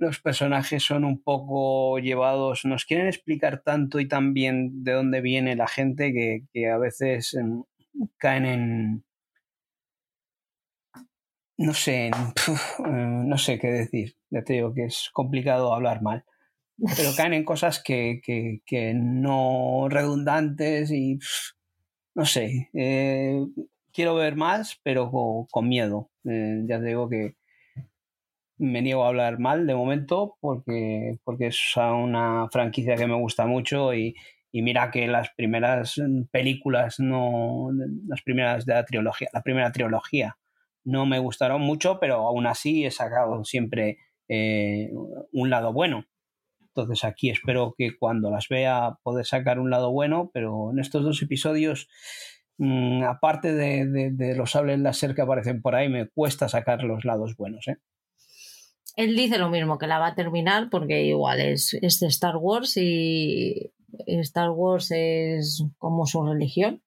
los 0.00 0.18
personajes 0.18 0.82
son 0.82 1.04
un 1.04 1.22
poco 1.22 1.98
llevados, 1.98 2.64
nos 2.64 2.86
quieren 2.86 3.06
explicar 3.06 3.62
tanto 3.62 4.00
y 4.00 4.08
tan 4.08 4.32
bien 4.32 4.82
de 4.82 4.92
dónde 4.92 5.20
viene 5.20 5.56
la 5.56 5.68
gente 5.68 6.12
que, 6.12 6.70
a 6.70 6.78
veces 6.78 7.34
em, 7.34 7.62
caen 8.16 8.46
en... 8.46 9.04
No 11.58 11.74
sé, 11.74 12.06
eh, 12.06 12.12
no 12.86 13.36
sé 13.36 13.58
qué 13.58 13.68
decir. 13.68 14.16
Ya 14.30 14.42
te 14.42 14.54
digo 14.54 14.72
que 14.72 14.84
es 14.86 15.10
complicado 15.12 15.74
hablar 15.74 16.00
mal. 16.00 16.24
Pero 16.96 17.10
caen 17.14 17.34
en 17.34 17.44
cosas 17.44 17.82
que, 17.82 18.22
no 18.94 19.86
redundantes 19.90 20.90
y 20.90 21.18
no 22.14 22.24
sé. 22.24 22.70
Eh, 22.72 23.44
quiero 23.92 24.14
ver 24.14 24.36
más, 24.36 24.80
pero 24.82 25.10
con, 25.50 25.68
miedo. 25.68 26.10
Eh, 26.24 26.62
ya 26.66 26.78
te 26.80 26.86
digo 26.86 27.10
que, 27.10 27.34
me 28.60 28.82
niego 28.82 29.04
a 29.04 29.08
hablar 29.08 29.38
mal 29.38 29.66
de 29.66 29.74
momento 29.74 30.36
porque, 30.40 31.18
porque 31.24 31.46
es 31.46 31.76
una 31.76 32.48
franquicia 32.52 32.94
que 32.94 33.06
me 33.06 33.14
gusta 33.14 33.46
mucho 33.46 33.94
y, 33.94 34.14
mira 34.52 34.90
que 34.90 35.06
las 35.06 35.30
primeras 35.30 36.00
películas 36.32 36.98
no 36.98 37.68
las 38.08 38.20
primeras 38.22 38.66
de 38.66 38.74
la 38.74 38.84
trilogía 38.84 39.28
la 39.32 39.42
primera 39.42 39.70
trilogía 39.70 40.38
no 40.84 41.06
me 41.06 41.20
gustaron 41.20 41.60
mucho 41.60 41.98
pero 42.00 42.26
aún 42.26 42.48
así 42.48 42.84
he 42.84 42.90
sacado 42.90 43.44
siempre 43.44 43.98
eh, 44.28 44.90
un 45.32 45.50
lado 45.50 45.72
bueno 45.72 46.04
entonces 46.60 47.04
aquí 47.04 47.30
espero 47.30 47.74
que 47.78 47.96
cuando 47.96 48.28
las 48.32 48.48
vea 48.48 48.98
poder 49.04 49.24
sacar 49.24 49.60
un 49.60 49.70
lado 49.70 49.92
bueno 49.92 50.32
pero 50.34 50.72
en 50.72 50.80
estos 50.80 51.04
dos 51.04 51.22
episodios 51.22 51.88
mm, 52.58 53.04
aparte 53.04 53.54
de, 53.54 53.86
de, 53.86 54.10
de, 54.10 54.34
los 54.34 54.50
sables 54.50 54.80
láser 54.80 55.14
que 55.14 55.22
aparecen 55.22 55.62
por 55.62 55.76
ahí 55.76 55.88
me 55.88 56.08
cuesta 56.08 56.48
sacar 56.48 56.82
los 56.82 57.04
lados 57.04 57.36
buenos 57.36 57.68
¿eh? 57.68 57.76
Él 58.96 59.16
dice 59.16 59.38
lo 59.38 59.50
mismo, 59.50 59.78
que 59.78 59.86
la 59.86 59.98
va 59.98 60.08
a 60.08 60.14
terminar 60.14 60.68
porque 60.70 61.04
igual 61.04 61.40
es, 61.40 61.74
es 61.80 62.00
de 62.00 62.08
Star 62.08 62.36
Wars 62.36 62.76
y 62.76 63.72
Star 64.06 64.50
Wars 64.50 64.90
es 64.90 65.64
como 65.78 66.06
su 66.06 66.24
religión. 66.24 66.82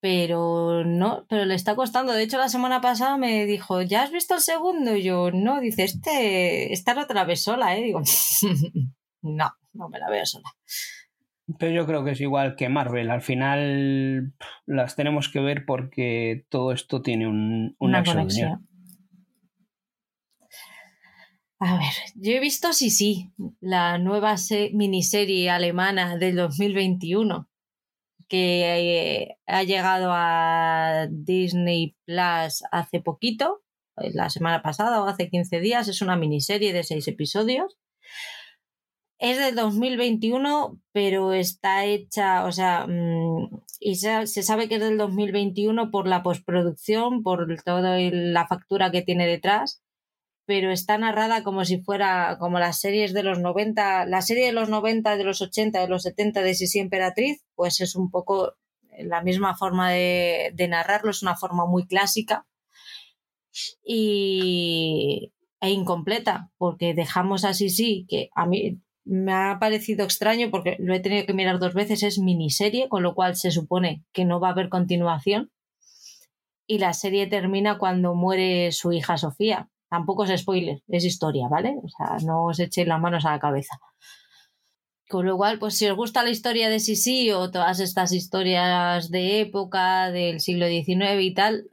Pero 0.00 0.84
no, 0.84 1.26
pero 1.28 1.46
le 1.46 1.54
está 1.54 1.74
costando. 1.74 2.12
De 2.12 2.22
hecho, 2.22 2.38
la 2.38 2.48
semana 2.48 2.80
pasada 2.80 3.16
me 3.16 3.46
dijo, 3.46 3.82
¿ya 3.82 4.02
has 4.02 4.12
visto 4.12 4.34
el 4.34 4.40
segundo? 4.40 4.94
Y 4.94 5.02
yo, 5.02 5.30
no, 5.32 5.60
dice, 5.60 5.84
este, 5.84 6.72
esta 6.72 7.00
otra 7.00 7.24
vez 7.24 7.42
sola, 7.42 7.76
¿eh? 7.76 7.82
Digo, 7.82 8.02
no, 9.22 9.50
no 9.72 9.88
me 9.88 9.98
la 9.98 10.10
veo 10.10 10.24
sola. 10.26 10.48
Pero 11.58 11.72
yo 11.72 11.86
creo 11.86 12.04
que 12.04 12.10
es 12.12 12.20
igual 12.20 12.56
que 12.56 12.68
Marvel. 12.68 13.10
Al 13.10 13.22
final 13.22 14.34
las 14.66 14.96
tenemos 14.96 15.28
que 15.28 15.40
ver 15.40 15.64
porque 15.64 16.44
todo 16.50 16.72
esto 16.72 17.02
tiene 17.02 17.26
un, 17.26 17.74
una, 17.78 18.04
conexión. 18.04 18.68
A 21.58 21.78
ver, 21.78 21.92
yo 22.16 22.32
he 22.32 22.40
visto 22.40 22.72
Sí, 22.72 22.90
sí, 22.90 23.32
la 23.60 23.98
nueva 23.98 24.36
miniserie 24.72 25.48
alemana 25.50 26.18
del 26.18 26.36
2021 26.36 27.48
que 28.28 29.20
eh, 29.20 29.38
ha 29.46 29.62
llegado 29.62 30.10
a 30.12 31.06
Disney 31.10 31.96
Plus 32.04 32.64
hace 32.72 33.00
poquito, 33.00 33.62
eh, 33.96 34.10
la 34.12 34.30
semana 34.30 34.62
pasada 34.62 35.02
o 35.02 35.06
hace 35.06 35.28
15 35.30 35.60
días. 35.60 35.88
Es 35.88 36.02
una 36.02 36.16
miniserie 36.16 36.72
de 36.72 36.82
seis 36.84 37.06
episodios. 37.08 37.78
Es 39.18 39.38
del 39.38 39.54
2021, 39.54 40.78
pero 40.92 41.32
está 41.32 41.86
hecha, 41.86 42.44
o 42.44 42.52
sea, 42.52 42.86
mm, 42.86 43.62
y 43.80 43.96
se, 43.96 44.26
se, 44.26 44.42
sabe 44.42 44.68
que 44.68 44.74
es 44.74 44.80
del 44.82 44.98
2021 44.98 45.90
por 45.90 46.06
la 46.06 46.22
postproducción, 46.22 47.22
por 47.22 47.46
toda 47.64 47.98
la 47.98 48.46
factura 48.46 48.90
que 48.90 49.02
tiene 49.02 49.26
detrás 49.26 49.85
pero 50.46 50.70
está 50.70 50.96
narrada 50.96 51.42
como 51.42 51.64
si 51.64 51.78
fuera 51.78 52.38
como 52.38 52.60
las 52.60 52.80
series 52.80 53.12
de 53.12 53.24
los 53.24 53.40
90, 53.40 54.06
la 54.06 54.22
serie 54.22 54.46
de 54.46 54.52
los 54.52 54.68
90, 54.68 55.16
de 55.16 55.24
los 55.24 55.42
80, 55.42 55.80
de 55.80 55.88
los 55.88 56.04
70 56.04 56.42
de 56.42 56.54
Sisi 56.54 56.78
Emperatriz, 56.78 57.44
pues 57.56 57.80
es 57.80 57.96
un 57.96 58.10
poco 58.10 58.54
la 58.98 59.22
misma 59.22 59.56
forma 59.56 59.90
de, 59.90 60.54
narrarlo, 60.68 61.10
es 61.10 61.22
una 61.22 61.36
forma 61.36 61.66
muy 61.66 61.86
clásica 61.86 62.46
y, 63.84 65.32
e 65.60 65.70
incompleta, 65.70 66.50
porque 66.58 66.94
dejamos 66.94 67.44
así 67.44 67.68
sí, 67.68 68.06
que 68.08 68.30
a 68.34 68.46
mí 68.46 68.80
me 69.04 69.32
ha 69.32 69.58
parecido 69.58 70.04
extraño 70.04 70.50
porque 70.50 70.76
lo 70.78 70.94
he 70.94 71.00
tenido 71.00 71.26
que 71.26 71.34
mirar 71.34 71.58
dos 71.58 71.74
veces, 71.74 72.02
es 72.04 72.18
miniserie, 72.18 72.88
con 72.88 73.02
lo 73.02 73.14
cual 73.14 73.36
se 73.36 73.50
supone 73.50 74.04
que 74.12 74.24
no 74.24 74.40
va 74.40 74.48
a 74.48 74.52
haber 74.52 74.68
continuación. 74.68 75.50
Y 76.68 76.78
la 76.78 76.92
serie 76.92 77.28
termina 77.28 77.78
cuando 77.78 78.14
muere 78.14 78.72
su 78.72 78.92
hija 78.92 79.16
Sofía, 79.16 79.70
Tampoco 79.88 80.24
es 80.24 80.40
spoiler, 80.40 80.82
es 80.88 81.04
historia, 81.04 81.48
¿vale? 81.48 81.76
O 81.82 81.88
sea, 81.88 82.16
no 82.26 82.44
os 82.44 82.58
echéis 82.58 82.88
las 82.88 83.00
manos 83.00 83.24
a 83.24 83.32
la 83.32 83.40
cabeza. 83.40 83.78
Con 85.08 85.24
lo 85.26 85.36
cual, 85.36 85.58
pues 85.60 85.78
si 85.78 85.86
os 85.86 85.96
gusta 85.96 86.24
la 86.24 86.30
historia 86.30 86.68
de 86.68 86.80
Sisi 86.80 87.30
o 87.30 87.50
todas 87.50 87.78
estas 87.78 88.12
historias 88.12 89.10
de 89.10 89.40
época, 89.40 90.10
del 90.10 90.40
siglo 90.40 90.66
XIX 90.66 91.20
y 91.20 91.32
tal, 91.32 91.70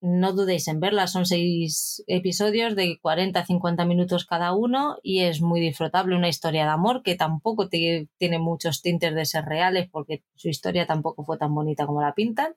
no 0.00 0.32
dudéis 0.32 0.66
en 0.68 0.80
verlas. 0.80 1.12
Son 1.12 1.26
seis 1.26 2.02
episodios 2.06 2.74
de 2.74 2.98
40 3.00 3.44
50 3.44 3.84
minutos 3.84 4.24
cada 4.24 4.54
uno 4.54 4.96
y 5.02 5.20
es 5.20 5.42
muy 5.42 5.60
disfrutable. 5.60 6.16
Una 6.16 6.28
historia 6.28 6.64
de 6.64 6.70
amor 6.70 7.02
que 7.02 7.16
tampoco 7.16 7.68
tiene 7.68 8.38
muchos 8.38 8.80
tintes 8.80 9.14
de 9.14 9.26
ser 9.26 9.44
reales 9.44 9.88
porque 9.90 10.22
su 10.34 10.48
historia 10.48 10.86
tampoco 10.86 11.24
fue 11.24 11.36
tan 11.36 11.54
bonita 11.54 11.86
como 11.86 12.00
la 12.00 12.14
pintan. 12.14 12.54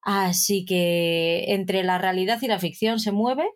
Así 0.00 0.64
que 0.64 1.52
entre 1.52 1.84
la 1.84 1.98
realidad 1.98 2.38
y 2.40 2.48
la 2.48 2.58
ficción 2.58 2.98
se 2.98 3.12
mueve 3.12 3.46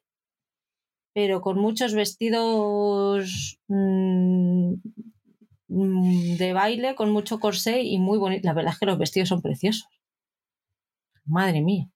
pero 1.15 1.41
con 1.41 1.59
muchos 1.59 1.95
vestidos 1.95 3.59
mm, 3.69 4.75
mm, 5.69 6.37
de 6.37 6.53
baile, 6.53 6.95
con 6.95 7.11
mucho 7.11 7.39
corsé 7.39 7.83
y 7.83 7.99
muy 7.99 8.19
bonito. 8.19 8.47
La 8.47 8.55
verdad 8.55 8.73
es 8.73 8.79
que 8.79 8.87
los 8.87 8.99
vestidos 8.99 9.29
son 9.29 9.43
preciosos. 9.43 9.89
Madre 11.25 11.61
mía. 11.61 11.89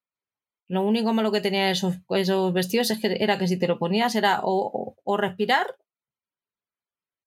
Lo 0.69 0.83
único 0.83 1.13
malo 1.13 1.33
que 1.33 1.41
tenía 1.41 1.71
esos, 1.71 1.97
esos 2.11 2.53
vestidos 2.53 2.91
es 2.91 3.01
que 3.01 3.17
era 3.21 3.39
que 3.39 3.49
si 3.49 3.59
te 3.59 3.69
lo 3.69 3.79
ponías 3.79 4.15
era 4.17 4.41
o, 4.43 4.97
respirar 5.17 5.67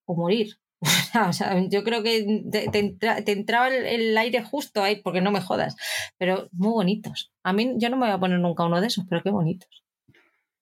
o 0.05 0.15
morir. 0.15 0.57
o 1.27 1.33
sea, 1.33 1.61
yo 1.67 1.83
creo 1.83 2.03
que 2.03 2.43
te, 2.51 3.31
entraba 3.31 3.69
el, 3.69 3.85
el, 3.85 4.17
aire 4.17 4.43
justo 4.43 4.81
ahí, 4.83 5.01
porque 5.01 5.21
no 5.21 5.31
me 5.31 5.41
jodas. 5.41 5.75
Pero 6.17 6.49
muy 6.51 6.71
bonitos. 6.71 7.31
A 7.43 7.53
mí 7.53 7.73
yo 7.77 7.89
no 7.89 7.97
me 7.97 8.07
voy 8.07 8.15
a 8.15 8.19
poner 8.19 8.39
nunca 8.39 8.65
uno 8.65 8.81
de 8.81 8.87
esos, 8.87 9.05
pero 9.09 9.23
qué 9.23 9.31
bonitos. 9.31 9.83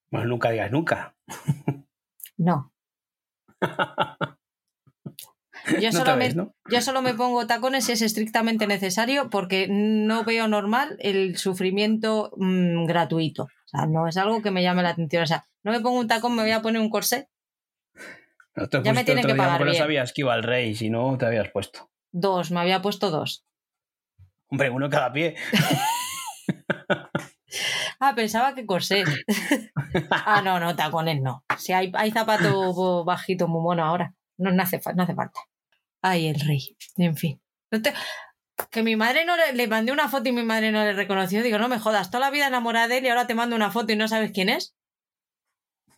Bueno, 0.09 0.27
nunca 0.27 0.51
digas 0.51 0.71
nunca. 0.71 1.16
No. 2.37 2.71
Yo 5.81 5.91
solo, 5.91 6.15
me, 6.15 6.33
yo 6.69 6.81
solo, 6.81 7.01
me, 7.01 7.13
pongo 7.13 7.45
tacones 7.45 7.85
si 7.85 7.91
es 7.91 8.01
estrictamente 8.01 8.67
necesario 8.67 9.29
porque 9.29 9.67
no 9.69 10.23
veo 10.23 10.47
normal 10.47 10.95
el 11.01 11.37
sufrimiento 11.37 12.31
mm, 12.37 12.85
gratuito. 12.85 13.43
O 13.43 13.67
sea, 13.67 13.85
no 13.85 14.07
es 14.07 14.15
algo 14.15 14.41
que 14.41 14.51
me 14.51 14.63
llame 14.63 14.83
la 14.83 14.89
atención. 14.89 15.23
O 15.23 15.27
sea, 15.27 15.45
no 15.63 15.73
me 15.73 15.81
pongo 15.81 15.99
un 15.99 16.07
tacón, 16.07 16.35
me 16.35 16.43
voy 16.43 16.51
a 16.51 16.61
poner 16.61 16.81
un 16.81 16.89
corsé. 16.89 17.27
ya 18.83 18.93
me 18.93 19.03
tienen 19.03 19.25
que 19.25 19.35
pagar. 19.35 19.65
No 19.65 19.73
sabías 19.73 20.13
que 20.13 20.21
iba 20.21 20.33
al 20.33 20.43
rey, 20.43 20.73
si 20.73 20.89
no 20.89 21.17
te 21.17 21.25
habías 21.25 21.49
puesto. 21.51 21.89
Dos, 22.11 22.51
me 22.51 22.61
había 22.61 22.81
puesto 22.81 23.11
dos. 23.11 23.45
Hombre, 24.49 24.69
uno 24.69 24.89
cada 24.89 25.11
pie. 25.11 25.35
Ah, 27.99 28.13
pensaba 28.15 28.53
que 28.53 28.65
corsé. 28.65 29.03
ah, 30.11 30.41
no, 30.43 30.59
no, 30.59 30.75
tacones 30.75 31.21
no. 31.21 31.43
Si 31.57 31.73
hay, 31.73 31.91
hay 31.95 32.11
zapato 32.11 33.03
bajito 33.03 33.47
muy 33.47 33.61
mono 33.61 33.83
ahora. 33.83 34.13
No, 34.37 34.49
hace, 34.61 34.79
no 34.95 35.03
hace 35.03 35.15
falta. 35.15 35.39
Ay, 36.01 36.27
el 36.27 36.39
rey. 36.39 36.77
En 36.97 37.15
fin. 37.15 37.41
Que 38.71 38.83
mi 38.83 38.95
madre 38.95 39.25
no 39.25 39.35
le, 39.35 39.53
le 39.53 39.67
mandé 39.67 39.91
una 39.91 40.09
foto 40.09 40.29
y 40.29 40.31
mi 40.31 40.43
madre 40.43 40.71
no 40.71 40.83
le 40.83 40.93
reconoció. 40.93 41.41
Digo, 41.41 41.57
no 41.57 41.69
me 41.69 41.79
jodas, 41.79 42.11
toda 42.11 42.25
la 42.25 42.31
vida 42.31 42.47
enamorada 42.47 42.87
de 42.87 42.99
él 42.99 43.05
y 43.05 43.09
ahora 43.09 43.27
te 43.27 43.35
mando 43.35 43.55
una 43.55 43.71
foto 43.71 43.93
y 43.93 43.95
no 43.95 44.07
sabes 44.07 44.31
quién 44.31 44.49
es. 44.49 44.75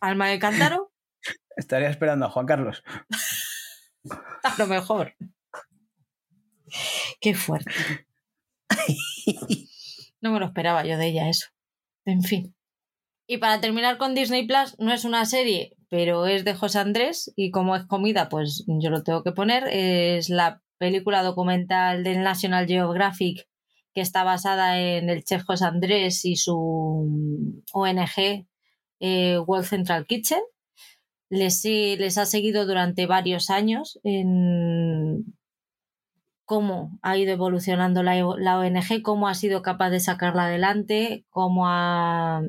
Alma 0.00 0.28
de 0.28 0.38
cántaro. 0.38 0.92
Estaría 1.56 1.90
esperando 1.90 2.26
a 2.26 2.30
Juan 2.30 2.46
Carlos. 2.46 2.82
a 4.42 4.54
lo 4.56 4.66
mejor. 4.66 5.14
Qué 7.20 7.34
fuerte. 7.34 7.72
No 10.20 10.32
me 10.32 10.40
lo 10.40 10.46
esperaba 10.46 10.84
yo 10.84 10.96
de 10.96 11.06
ella 11.06 11.28
eso. 11.28 11.48
En 12.04 12.22
fin. 12.22 12.54
Y 13.26 13.38
para 13.38 13.60
terminar 13.60 13.98
con 13.98 14.14
Disney 14.14 14.46
Plus, 14.46 14.76
no 14.78 14.92
es 14.92 15.04
una 15.04 15.24
serie, 15.24 15.76
pero 15.88 16.26
es 16.26 16.44
de 16.44 16.54
José 16.54 16.80
Andrés 16.80 17.32
y 17.36 17.50
como 17.50 17.76
es 17.76 17.84
comida, 17.86 18.28
pues 18.28 18.64
yo 18.66 18.90
lo 18.90 19.02
tengo 19.02 19.22
que 19.22 19.32
poner. 19.32 19.68
Es 19.68 20.30
la 20.30 20.62
película 20.78 21.22
documental 21.22 22.02
del 22.02 22.22
National 22.22 22.66
Geographic 22.66 23.46
que 23.94 24.00
está 24.00 24.24
basada 24.24 24.80
en 24.80 25.10
el 25.10 25.24
chef 25.24 25.42
José 25.44 25.64
Andrés 25.64 26.24
y 26.24 26.36
su 26.36 27.62
ONG 27.72 28.46
eh, 29.00 29.38
World 29.38 29.66
Central 29.66 30.06
Kitchen. 30.06 30.40
Les, 31.28 31.64
les 31.64 32.18
ha 32.18 32.26
seguido 32.26 32.66
durante 32.66 33.06
varios 33.06 33.50
años 33.50 34.00
en 34.02 35.24
cómo 36.50 36.98
ha 37.02 37.16
ido 37.16 37.30
evolucionando 37.30 38.02
la, 38.02 38.16
la, 38.16 38.58
ONG, 38.58 39.02
cómo 39.04 39.28
ha 39.28 39.34
sido 39.36 39.62
capaz 39.62 39.90
de 39.90 40.00
sacarla 40.00 40.46
adelante, 40.46 41.24
cómo, 41.30 41.68
ha, 41.68 42.42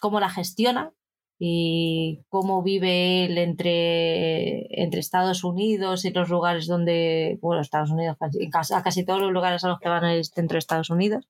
cómo 0.00 0.18
la 0.18 0.30
gestiona 0.30 0.94
y 1.38 2.24
cómo 2.30 2.62
vive 2.62 3.26
él 3.26 3.36
entre, 3.36 4.82
entre 4.82 5.00
Estados 5.00 5.44
Unidos 5.44 6.06
y 6.06 6.10
los 6.10 6.30
lugares 6.30 6.66
donde, 6.66 7.38
bueno, 7.42 7.60
Estados 7.60 7.90
Unidos, 7.90 8.16
casi, 8.18 8.72
a 8.72 8.82
casi 8.82 9.04
todos 9.04 9.20
los 9.20 9.30
lugares 9.30 9.62
a 9.64 9.68
los 9.68 9.78
que 9.78 9.90
van 9.90 10.06
es 10.06 10.32
dentro 10.32 10.54
de 10.54 10.60
Estados 10.60 10.88
Unidos, 10.88 11.28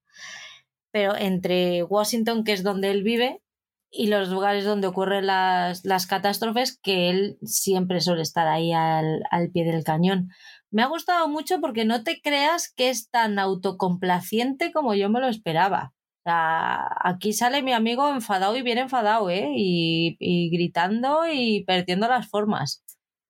pero 0.92 1.16
entre 1.16 1.82
Washington, 1.82 2.44
que 2.44 2.52
es 2.52 2.62
donde 2.62 2.92
él 2.92 3.02
vive, 3.02 3.42
y 3.90 4.06
los 4.06 4.28
lugares 4.28 4.64
donde 4.64 4.86
ocurren 4.86 5.26
las, 5.26 5.84
las 5.84 6.06
catástrofes, 6.06 6.78
que 6.78 7.10
él 7.10 7.38
siempre 7.42 8.00
suele 8.00 8.22
estar 8.22 8.46
ahí 8.46 8.72
al, 8.72 9.24
al 9.32 9.50
pie 9.50 9.64
del 9.64 9.84
cañón. 9.84 10.30
Me 10.72 10.82
ha 10.82 10.86
gustado 10.86 11.28
mucho 11.28 11.60
porque 11.60 11.84
no 11.84 12.02
te 12.02 12.20
creas 12.22 12.72
que 12.74 12.88
es 12.88 13.10
tan 13.10 13.38
autocomplaciente 13.38 14.72
como 14.72 14.94
yo 14.94 15.10
me 15.10 15.20
lo 15.20 15.28
esperaba. 15.28 15.92
Aquí 16.24 17.34
sale 17.34 17.62
mi 17.62 17.72
amigo 17.72 18.08
enfadado 18.08 18.56
y 18.56 18.62
bien 18.62 18.78
enfadado, 18.78 19.28
¿eh? 19.28 19.50
Y, 19.54 20.16
y 20.18 20.50
gritando 20.50 21.26
y 21.30 21.64
perdiendo 21.64 22.08
las 22.08 22.28
formas. 22.28 22.82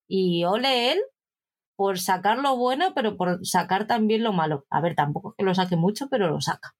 Y 0.09 0.45
ole 0.45 0.93
él 0.93 1.01
por 1.77 1.99
sacar 1.99 2.39
lo 2.39 2.57
bueno, 2.57 2.93
pero 2.95 3.17
por 3.17 3.45
sacar 3.45 3.89
también 3.89 4.23
lo 4.23 4.33
malo. 4.33 4.65
A 4.71 4.81
ver, 4.81 4.95
tampoco 4.95 5.31
es 5.31 5.35
que 5.39 5.45
lo 5.45 5.55
saque 5.55 5.75
mucho, 5.75 6.09
pero 6.09 6.29
lo 6.29 6.41
saca. 6.41 6.77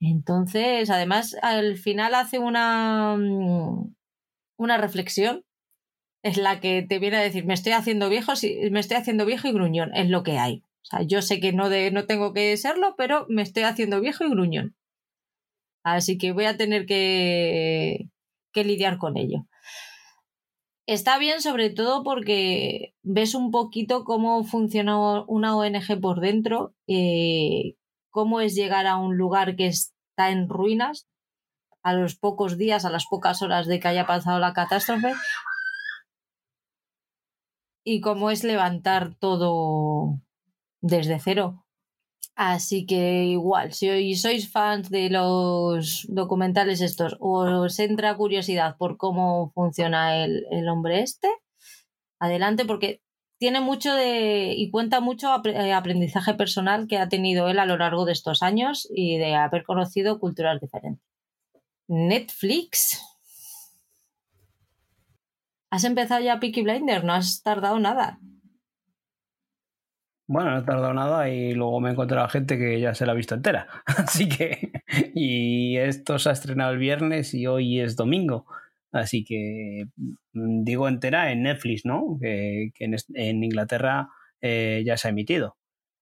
Entonces, 0.00 0.90
además, 0.90 1.36
al 1.40 1.78
final 1.78 2.14
hace 2.14 2.38
una, 2.38 3.16
mm, 3.16 3.94
una 4.58 4.76
reflexión 4.76 5.42
es 6.24 6.38
la 6.38 6.58
que 6.58 6.82
te 6.82 6.98
viene 6.98 7.18
a 7.18 7.22
decir, 7.22 7.44
me 7.44 7.52
estoy 7.52 7.72
haciendo 7.72 8.08
viejo, 8.08 8.32
me 8.70 8.80
estoy 8.80 8.96
haciendo 8.96 9.26
viejo 9.26 9.46
y 9.46 9.52
gruñón, 9.52 9.94
es 9.94 10.08
lo 10.08 10.22
que 10.22 10.38
hay. 10.38 10.64
O 10.82 10.86
sea, 10.86 11.02
yo 11.02 11.20
sé 11.20 11.38
que 11.38 11.52
no, 11.52 11.68
de, 11.68 11.90
no 11.90 12.06
tengo 12.06 12.32
que 12.32 12.56
serlo, 12.56 12.94
pero 12.96 13.26
me 13.28 13.42
estoy 13.42 13.64
haciendo 13.64 14.00
viejo 14.00 14.24
y 14.24 14.30
gruñón. 14.30 14.74
Así 15.82 16.16
que 16.16 16.32
voy 16.32 16.46
a 16.46 16.56
tener 16.56 16.86
que, 16.86 18.08
que 18.52 18.64
lidiar 18.64 18.96
con 18.96 19.18
ello. 19.18 19.46
Está 20.86 21.18
bien 21.18 21.42
sobre 21.42 21.68
todo 21.68 22.02
porque 22.02 22.94
ves 23.02 23.34
un 23.34 23.50
poquito 23.50 24.04
cómo 24.04 24.44
funciona 24.44 25.24
una 25.26 25.54
ONG 25.54 26.00
por 26.00 26.20
dentro, 26.20 26.74
eh, 26.86 27.74
cómo 28.08 28.40
es 28.40 28.54
llegar 28.54 28.86
a 28.86 28.96
un 28.96 29.18
lugar 29.18 29.56
que 29.56 29.66
está 29.66 30.30
en 30.30 30.48
ruinas 30.48 31.06
a 31.82 31.92
los 31.92 32.16
pocos 32.16 32.56
días, 32.56 32.86
a 32.86 32.90
las 32.90 33.04
pocas 33.04 33.42
horas 33.42 33.66
de 33.66 33.78
que 33.78 33.88
haya 33.88 34.06
pasado 34.06 34.38
la 34.38 34.54
catástrofe, 34.54 35.12
y 37.84 38.00
cómo 38.00 38.30
es 38.30 38.44
levantar 38.44 39.14
todo 39.14 40.20
desde 40.80 41.20
cero. 41.20 41.64
Así 42.36 42.84
que 42.84 43.24
igual, 43.24 43.72
si 43.72 44.16
sois 44.16 44.50
fans 44.50 44.90
de 44.90 45.08
los 45.08 46.06
documentales 46.08 46.80
estos 46.80 47.16
o 47.20 47.44
os 47.62 47.78
entra 47.78 48.16
curiosidad 48.16 48.76
por 48.76 48.96
cómo 48.96 49.52
funciona 49.54 50.24
el, 50.24 50.44
el 50.50 50.68
hombre 50.68 51.02
este, 51.02 51.28
adelante 52.18 52.64
porque 52.64 53.02
tiene 53.38 53.60
mucho 53.60 53.94
de 53.94 54.54
y 54.56 54.70
cuenta 54.70 55.00
mucho 55.00 55.28
eh, 55.44 55.72
aprendizaje 55.72 56.34
personal 56.34 56.86
que 56.88 56.98
ha 56.98 57.08
tenido 57.08 57.48
él 57.48 57.58
a 57.58 57.66
lo 57.66 57.76
largo 57.76 58.04
de 58.04 58.12
estos 58.12 58.42
años 58.42 58.88
y 58.90 59.18
de 59.18 59.34
haber 59.34 59.64
conocido 59.64 60.18
culturas 60.18 60.60
diferentes. 60.60 61.04
Netflix. 61.88 63.00
Has 65.74 65.82
empezado 65.82 66.22
ya 66.22 66.38
Peaky 66.38 66.62
Blinder, 66.62 67.02
no 67.02 67.14
has 67.14 67.42
tardado 67.42 67.80
nada. 67.80 68.20
Bueno, 70.28 70.52
no 70.52 70.58
he 70.58 70.62
tardado 70.62 70.94
nada 70.94 71.28
y 71.28 71.52
luego 71.52 71.80
me 71.80 71.88
he 71.88 71.92
encontrado 71.92 72.28
gente 72.28 72.56
que 72.56 72.78
ya 72.78 72.94
se 72.94 73.04
la 73.04 73.10
ha 73.10 73.16
visto 73.16 73.34
entera. 73.34 73.66
Así 73.86 74.28
que. 74.28 74.70
Y 75.16 75.76
esto 75.78 76.20
se 76.20 76.28
ha 76.28 76.32
estrenado 76.32 76.70
el 76.70 76.78
viernes 76.78 77.34
y 77.34 77.48
hoy 77.48 77.80
es 77.80 77.96
domingo. 77.96 78.46
Así 78.92 79.24
que 79.24 79.86
mm, 79.96 80.62
digo 80.62 80.86
entera 80.86 81.32
en 81.32 81.42
Netflix, 81.42 81.84
¿no? 81.84 82.18
Que, 82.20 82.70
en, 82.78 83.42
Inglaterra 83.42 84.10
eh, 84.40 84.84
ya 84.86 84.96
se 84.96 85.08
ha 85.08 85.10
emitido. 85.10 85.56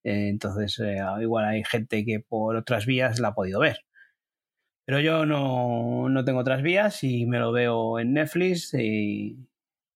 entonces, 0.05 0.79
eh, 0.81 0.99
igual 1.23 1.47
hay 1.47 1.65
gente 1.65 2.05
que 2.05 2.21
por 2.21 2.57
otras 2.57 2.85
vías 2.85 3.21
la 3.21 3.29
ha 3.29 3.35
podido 3.35 3.61
ver. 3.61 3.79
Pero 4.85 5.01
yo 5.01 5.25
no, 5.25 6.11
no 6.11 6.25
tengo 6.27 6.41
otras 6.41 6.61
vías 6.63 7.03
y 7.05 7.25
me 7.25 7.39
lo 7.39 7.53
veo 7.53 7.99
en 7.99 8.13
Netflix 8.13 8.75
y, 8.75 9.39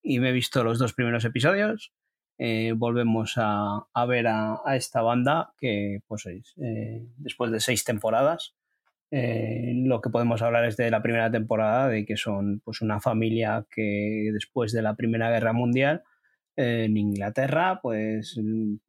y 0.07 0.21
me 0.21 0.31
he 0.31 0.33
visto 0.33 0.63
los 0.63 0.79
dos 0.79 0.95
primeros 0.95 1.25
episodios. 1.25 1.93
Eh, 2.39 2.73
volvemos 2.77 3.35
a, 3.37 3.87
ver 4.07 4.29
a, 4.29 4.61
esta 4.77 5.03
banda 5.03 5.53
que, 5.59 6.01
pues, 6.07 6.27
eh, 6.27 7.07
después 7.17 7.51
de 7.51 7.59
seis 7.59 7.83
temporadas, 7.83 8.55
eh, 9.11 9.73
lo 9.75 10.01
que 10.01 10.11
podemos 10.11 10.43
hablar 10.43 10.65
es 10.65 10.77
de 10.77 10.91
la 10.91 11.03
primera 11.03 11.31
temporada, 11.31 11.89
de 11.89 12.07
que 12.07 12.17
son 12.17 12.61
pues, 12.65 12.83
una 12.83 13.01
familia 13.01 13.67
que 13.69 14.31
después 14.33 14.73
de 14.73 14.83
la 14.83 14.95
Primera 14.95 15.31
Guerra 15.31 15.53
Mundial 15.53 16.05
en 16.59 16.97
Inglaterra, 16.97 17.81
pues 17.83 18.41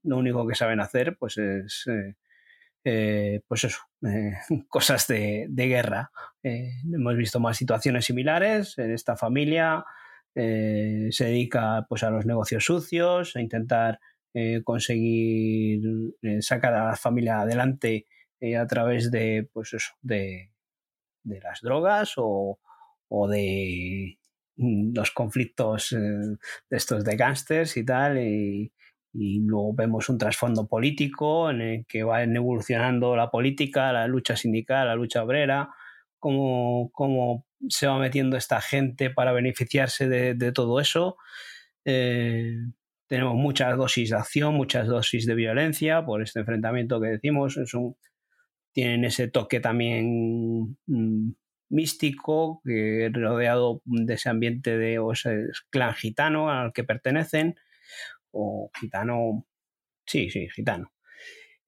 lo 0.04 0.18
único 0.18 0.48
que 0.48 0.56
saben 0.56 0.80
hacer 0.80 1.18
pues, 1.18 1.38
es 1.38 1.86
pues 3.48 3.64
eso, 3.66 3.80
cosas 4.70 5.06
de, 5.08 5.48
de 5.50 5.68
guerra. 5.68 6.12
hemos 6.44 7.18
visto 7.18 7.42
más 7.42 7.58
situaciones 7.58 8.06
similares 8.06 8.78
en 8.78 8.92
esta 8.92 9.18
familia. 9.18 9.84
Eh, 10.40 11.08
se 11.10 11.26
dedica 11.26 11.88
pues, 11.90 12.04
a 12.04 12.12
los 12.12 12.28
negocios 12.28 12.64
sucios, 12.64 13.36
a 13.36 13.42
intentar 13.42 14.00
eh, 14.36 14.62
conseguir 14.64 15.82
eh, 16.22 16.44
sacar 16.44 16.76
a 16.76 16.90
la 16.90 16.96
familia 16.96 17.42
adelante 17.42 18.06
a 18.56 18.68
través 18.68 19.10
de, 19.10 19.50
pues 19.52 19.74
eso, 19.74 19.94
de, 20.00 20.52
de 21.24 21.40
las 21.40 21.62
drogas 21.62 22.14
o, 22.18 22.60
o 23.08 23.28
de 23.28 24.20
mm, 24.58 24.96
los 24.96 25.10
conflictos 25.10 25.90
de 25.90 26.38
estos 26.70 27.04
de 27.04 27.16
gángsters 27.16 27.76
y 27.78 27.84
tal. 27.84 28.20
Y, 28.20 28.72
luego 29.14 29.74
vemos 29.74 30.08
un 30.10 30.20
trasfondo 30.20 30.68
político 30.68 31.50
en 31.50 31.62
el 31.62 31.86
que 31.88 32.04
va 32.04 32.22
evolucionando 32.22 33.16
la 33.16 33.32
política, 33.32 33.92
la 33.92 34.06
lucha 34.06 34.36
sindical, 34.36 34.86
la 34.86 34.96
lucha 34.96 35.24
obrera, 35.24 35.72
cómo, 36.20 36.90
cómo 36.92 37.46
se 37.70 37.88
va 37.88 37.98
metiendo 38.00 38.38
esta 38.38 38.62
gente 38.62 39.10
para 39.10 39.32
beneficiarse 39.32 40.08
de, 40.08 40.52
todo 40.52 40.80
eso. 40.80 41.18
Eh, 41.86 42.58
tenemos 43.08 43.36
muchas 43.36 43.78
dosis 43.78 44.10
de 44.10 44.18
acción, 44.18 44.54
muchas 44.56 44.88
dosis 44.88 45.26
de 45.26 45.36
violencia 45.36 46.06
por 46.06 46.22
este 46.22 46.40
enfrentamiento 46.40 47.00
que 47.02 47.08
decimos. 47.08 47.58
tienen 48.74 49.06
ese 49.06 49.28
toque 49.30 49.60
también 49.60 50.78
mm, 50.86 51.32
místico, 51.70 52.62
que 52.66 53.10
rodeado 53.14 53.82
de 53.86 54.14
ese 54.14 54.30
ambiente 54.30 54.78
de 54.78 55.00
o 55.00 55.14
clan 55.70 55.94
gitano 55.96 56.50
al 56.50 56.74
que 56.74 56.84
pertenecen, 56.84 57.56
o 58.32 58.70
gitano, 58.80 59.46
sí, 60.06 60.30
sí, 60.30 60.50
gitano. 60.50 60.92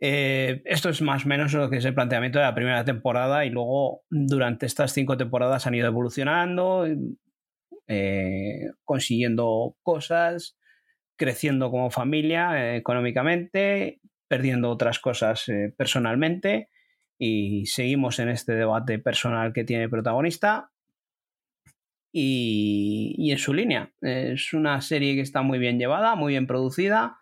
Eh, 0.02 0.62
esto 0.66 0.90
es 0.90 1.02
más 1.02 1.26
o 1.26 1.28
menos 1.28 1.54
lo 1.54 1.70
que 1.70 1.78
es 1.78 1.86
el 1.86 1.94
planteamiento 1.94 2.40
de 2.40 2.46
la 2.46 2.56
primera 2.56 2.86
temporada 2.86 3.46
y 3.46 3.50
luego 3.50 4.04
durante 4.10 4.66
estas 4.66 4.94
cinco 4.94 5.18
temporadas 5.18 5.68
han 5.68 5.76
ido 5.76 5.88
evolucionando, 5.88 6.88
eh, 7.88 8.70
consiguiendo 8.86 9.76
cosas, 9.82 10.58
creciendo 11.18 11.70
como 11.70 11.92
familia 11.92 12.74
eh, 12.74 12.78
económicamente, 12.78 14.00
perdiendo 14.30 14.70
otras 14.70 15.00
cosas 15.00 15.46
personalmente 15.76 16.70
y 17.18 17.66
seguimos 17.66 18.20
en 18.20 18.30
este 18.30 18.54
debate 18.54 19.00
personal 19.00 19.52
que 19.52 19.66
tiene 19.66 19.86
el 19.86 19.90
protagonista 19.90 20.72
y, 22.14 23.16
y 23.18 23.32
en 23.32 23.38
su 23.38 23.54
línea. 23.54 23.92
Es 24.02 24.54
una 24.54 24.80
serie 24.82 25.16
que 25.16 25.22
está 25.22 25.42
muy 25.42 25.60
bien 25.60 25.78
llevada, 25.78 26.16
muy 26.16 26.34
bien 26.34 26.48
producida 26.48 27.18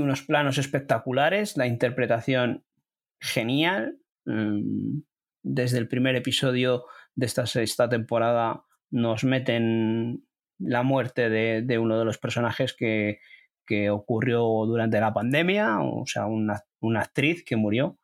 unos 0.00 0.22
planos 0.22 0.58
espectaculares, 0.58 1.56
la 1.56 1.66
interpretación 1.66 2.64
genial. 3.20 3.98
Mm, 4.24 5.00
desde 5.42 5.78
el 5.78 5.88
primer 5.88 6.14
episodio 6.16 6.84
de 7.14 7.26
esta 7.26 7.46
sexta 7.46 7.88
temporada 7.88 8.64
nos 8.90 9.24
meten 9.24 10.24
la 10.58 10.82
muerte 10.82 11.28
de, 11.28 11.78
uno 11.78 11.98
de 11.98 12.04
los 12.04 12.18
personajes 12.18 12.74
que, 12.74 13.18
ocurrió 13.90 14.42
durante 14.66 15.00
la 15.00 15.14
pandemia, 15.14 15.80
o 15.80 16.04
sea, 16.04 16.26
una, 16.26 16.62
actriz 17.00 17.42
que 17.42 17.56
murió 17.56 17.98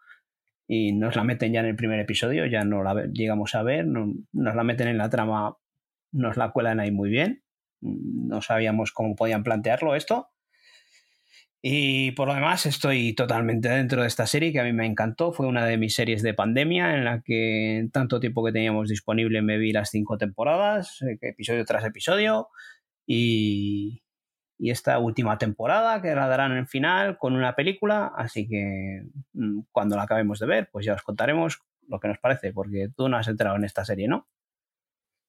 y 0.67 0.95
nos 0.95 1.15
la 1.15 1.25
meten 1.25 1.53
ya 1.53 1.61
en 1.61 1.67
el 1.67 1.77
primer 1.77 2.01
episodio, 2.01 2.47
ya 2.47 2.65
no 2.65 2.83
la 2.83 3.05
llegamos 3.13 3.55
a 3.55 3.63
ver, 3.63 3.87
nos 3.87 4.17
la 4.33 4.65
meten 4.65 4.89
en 4.89 4.97
la 4.97 5.11
trama, 5.11 5.59
nos 6.11 6.39
la 6.39 6.53
cuelan 6.53 6.81
ahí 6.81 6.91
muy 6.91 7.11
bien, 7.11 7.45
no 7.83 8.41
sabíamos 8.41 8.93
cómo 8.93 9.15
podían 9.15 9.45
plantearlo 9.45 9.95
esto 9.95 10.31
y 11.71 12.13
por 12.13 12.29
lo 12.29 12.35
demás, 12.35 12.65
estoy 12.65 13.13
totalmente 13.13 13.69
dentro 13.69 14.01
de 14.01 14.09
esta 14.09 14.27
serie 14.27 14.53
que 14.53 14.61
a 14.61 14.65
mí 14.65 14.73
me 14.73 14.87
encantó. 14.87 15.35
Fue 15.35 15.47
una 15.47 15.67
de 15.67 15.77
mis 15.77 15.95
series 15.95 16.23
de 16.23 16.33
pandemia 16.33 16.95
en 16.95 17.05
la 17.05 17.21
que 17.21 17.77
en 17.77 17.91
tanto 17.91 18.21
tiempo 18.21 18.43
que 18.43 18.53
teníamos 18.53 18.89
disponible 18.89 19.43
me 19.43 19.59
vi 19.59 19.73
las 19.73 19.91
cinco 19.91 20.17
temporadas, 20.17 21.03
eh, 21.03 21.19
episodio 21.21 21.67
tras 21.67 21.85
episodio. 21.85 22.49
Y, 23.07 24.03
y 24.59 24.71
esta 24.71 24.99
última 24.99 25.37
temporada 25.37 26.01
que 26.01 26.15
la 26.15 26.27
darán 26.27 26.57
en 26.57 26.69
final 26.69 27.19
con 27.19 27.37
una 27.37 27.55
película. 27.55 28.13
Así 28.17 28.49
que 28.49 29.03
mm, 29.35 29.61
cuando 29.71 29.97
la 29.97 30.05
acabemos 30.05 30.39
de 30.39 30.47
ver, 30.47 30.71
pues 30.73 30.87
ya 30.87 30.95
os 30.95 31.03
contaremos 31.03 31.61
lo 31.87 32.01
que 32.01 32.09
nos 32.09 32.19
parece, 32.19 32.51
porque 32.55 32.89
tú 32.97 33.11
no 33.11 33.19
has 33.19 33.29
entrado 33.29 33.57
en 33.57 33.65
esta 33.65 33.85
serie, 33.85 34.09
¿no? 34.09 34.27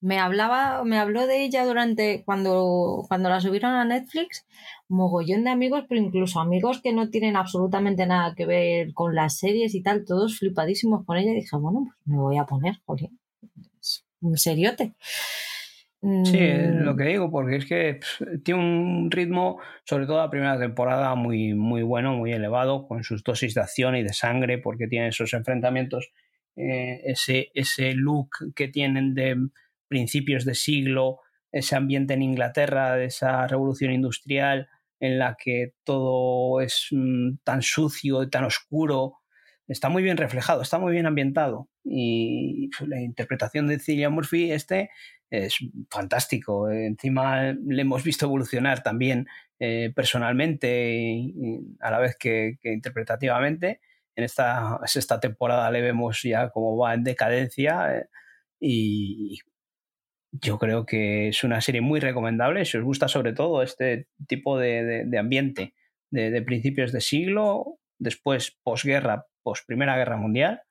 Me 0.02 0.18
hablaba, 0.18 0.84
me 0.84 0.97
habló 0.97 1.28
de 1.28 1.43
ella 1.43 1.66
durante 1.66 2.24
cuando, 2.24 3.04
cuando 3.08 3.30
la 3.30 3.41
subieron 3.41 3.74
a 3.74 3.86
Netflix, 3.86 4.45
mogollón 4.88 5.43
de 5.43 5.50
amigos, 5.52 5.86
pero 5.89 6.02
incluso 6.02 6.39
amigos 6.39 6.82
que 6.82 6.93
no 6.93 7.10
tienen 7.10 7.36
absolutamente 7.36 8.06
nada 8.06 8.34
que 8.36 8.45
ver 8.45 8.93
con 8.93 9.14
las 9.14 9.38
series 9.38 9.76
y 9.76 9.84
tal, 9.84 10.06
todos 10.06 10.38
flipadísimos 10.38 11.06
con 11.06 11.18
ella. 11.18 11.32
Y 11.32 11.41
dije, 11.41 11.58
bueno, 11.58 11.86
pues 11.86 11.97
me 12.06 12.18
voy 12.18 12.38
a 12.38 12.45
poner, 12.45 12.76
joder, 12.86 13.10
un 14.22 14.38
seriote. 14.38 14.93
Sí, 16.02 16.38
es 16.38 16.76
lo 16.76 16.93
mm. 16.93 16.97
que 16.97 17.04
digo, 17.04 17.30
porque 17.30 17.58
es 17.58 17.66
que 17.66 18.00
tiene 18.43 18.62
un 18.62 19.12
ritmo, 19.12 19.60
sobre 19.84 20.06
todo 20.06 20.18
la 20.18 20.30
primera 20.30 20.58
temporada, 20.58 21.14
muy, 21.16 21.54
muy 21.54 21.84
bueno, 21.84 22.16
muy 22.16 22.32
elevado, 22.32 22.88
con 22.88 23.04
sus 23.04 23.22
dosis 23.22 23.54
de 23.54 23.62
acción 23.62 23.97
y 23.97 24.04
de 24.04 24.14
sangre, 24.14 24.60
porque 24.60 24.88
tiene 24.88 25.10
esos 25.10 25.34
enfrentamientos, 25.34 26.14
eh, 26.56 27.02
ese, 27.04 27.52
ese 27.54 27.93
look 27.95 28.30
que 28.56 28.70
tienen 28.70 29.14
de 29.14 29.36
principios 29.89 30.45
de 30.45 30.55
siglo, 30.55 31.19
ese 31.51 31.75
ambiente 31.75 32.13
en 32.13 32.21
Inglaterra, 32.21 32.95
de 32.95 33.05
esa 33.05 33.45
revolución 33.47 33.91
industrial 33.91 34.69
en 35.01 35.19
la 35.19 35.35
que 35.37 35.73
todo 35.83 36.61
es 36.61 36.87
mm, 36.91 37.37
tan 37.43 37.61
sucio 37.61 38.23
y 38.23 38.29
tan 38.29 38.45
oscuro, 38.45 39.17
está 39.67 39.89
muy 39.89 40.03
bien 40.03 40.17
reflejado, 40.17 40.61
está 40.61 40.79
muy 40.79 40.93
bien 40.93 41.05
ambientado. 41.05 41.69
Y 41.83 42.69
la 42.85 43.01
interpretación 43.01 43.67
de 43.67 43.79
Cillian 43.79 44.13
Murphy, 44.13 44.51
este, 44.51 44.89
es 45.29 45.57
fantástico. 45.89 46.69
Encima 46.69 47.53
le 47.53 47.81
hemos 47.81 48.03
visto 48.03 48.25
evolucionar 48.25 48.83
también 48.83 49.27
eh, 49.59 49.91
personalmente 49.95 51.33
a 51.79 51.91
la 51.91 51.99
vez 51.99 52.15
que, 52.17 52.57
interpretativamente. 52.63 53.81
En 54.15 54.23
esta 54.25 54.79
sexta 54.85 55.19
temporada 55.19 55.71
le 55.71 55.81
vemos 55.81 56.21
ya 56.23 56.49
cómo 56.49 56.77
va 56.77 56.93
en 56.93 57.03
decadencia 57.03 57.95
eh, 57.95 58.05
y 58.59 59.39
yo 60.32 60.59
creo 60.59 60.86
que 60.86 61.30
es 61.30 61.43
una 61.43 61.61
serie 61.61 61.82
muy 61.82 61.99
recomendable 61.99 62.65
si 62.65 62.77
os 62.77 62.84
gusta 62.84 63.07
sobre 63.07 63.34
todo 63.34 63.63
este 63.63 64.07
tipo 64.27 64.57
de, 64.57 65.09
ambiente 65.17 65.73
de, 66.11 66.41
principios 66.41 66.91
de 66.91 67.01
siglo, 67.01 67.80
después 67.97 68.57
posguerra, 68.63 69.25
pos 69.43 69.63
Primera 69.65 69.97
Guerra 69.97 70.17
Mundial. 70.17 70.61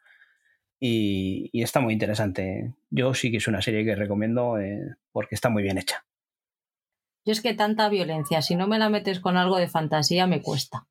Y, 0.80 1.50
está 1.60 1.80
muy 1.80 1.92
interesante. 1.92 2.74
Yo 2.90 3.12
sí 3.14 3.32
que 3.32 3.38
es 3.38 3.48
una 3.48 3.62
serie 3.62 3.84
que 3.84 3.96
recomiendo 3.96 4.58
eh, 4.58 4.80
porque 5.10 5.34
está 5.34 5.48
muy 5.48 5.62
bien 5.62 5.78
hecha. 5.78 6.04
Yo 7.24 7.32
es 7.32 7.42
que 7.42 7.54
tanta 7.54 7.88
violencia, 7.88 8.42
si 8.42 8.54
no 8.54 8.68
me 8.68 8.78
la 8.78 8.88
metes 8.88 9.20
con 9.20 9.36
algo 9.36 9.58
de 9.58 9.68
fantasía, 9.68 10.26
me 10.26 10.40
cuesta. 10.40 10.86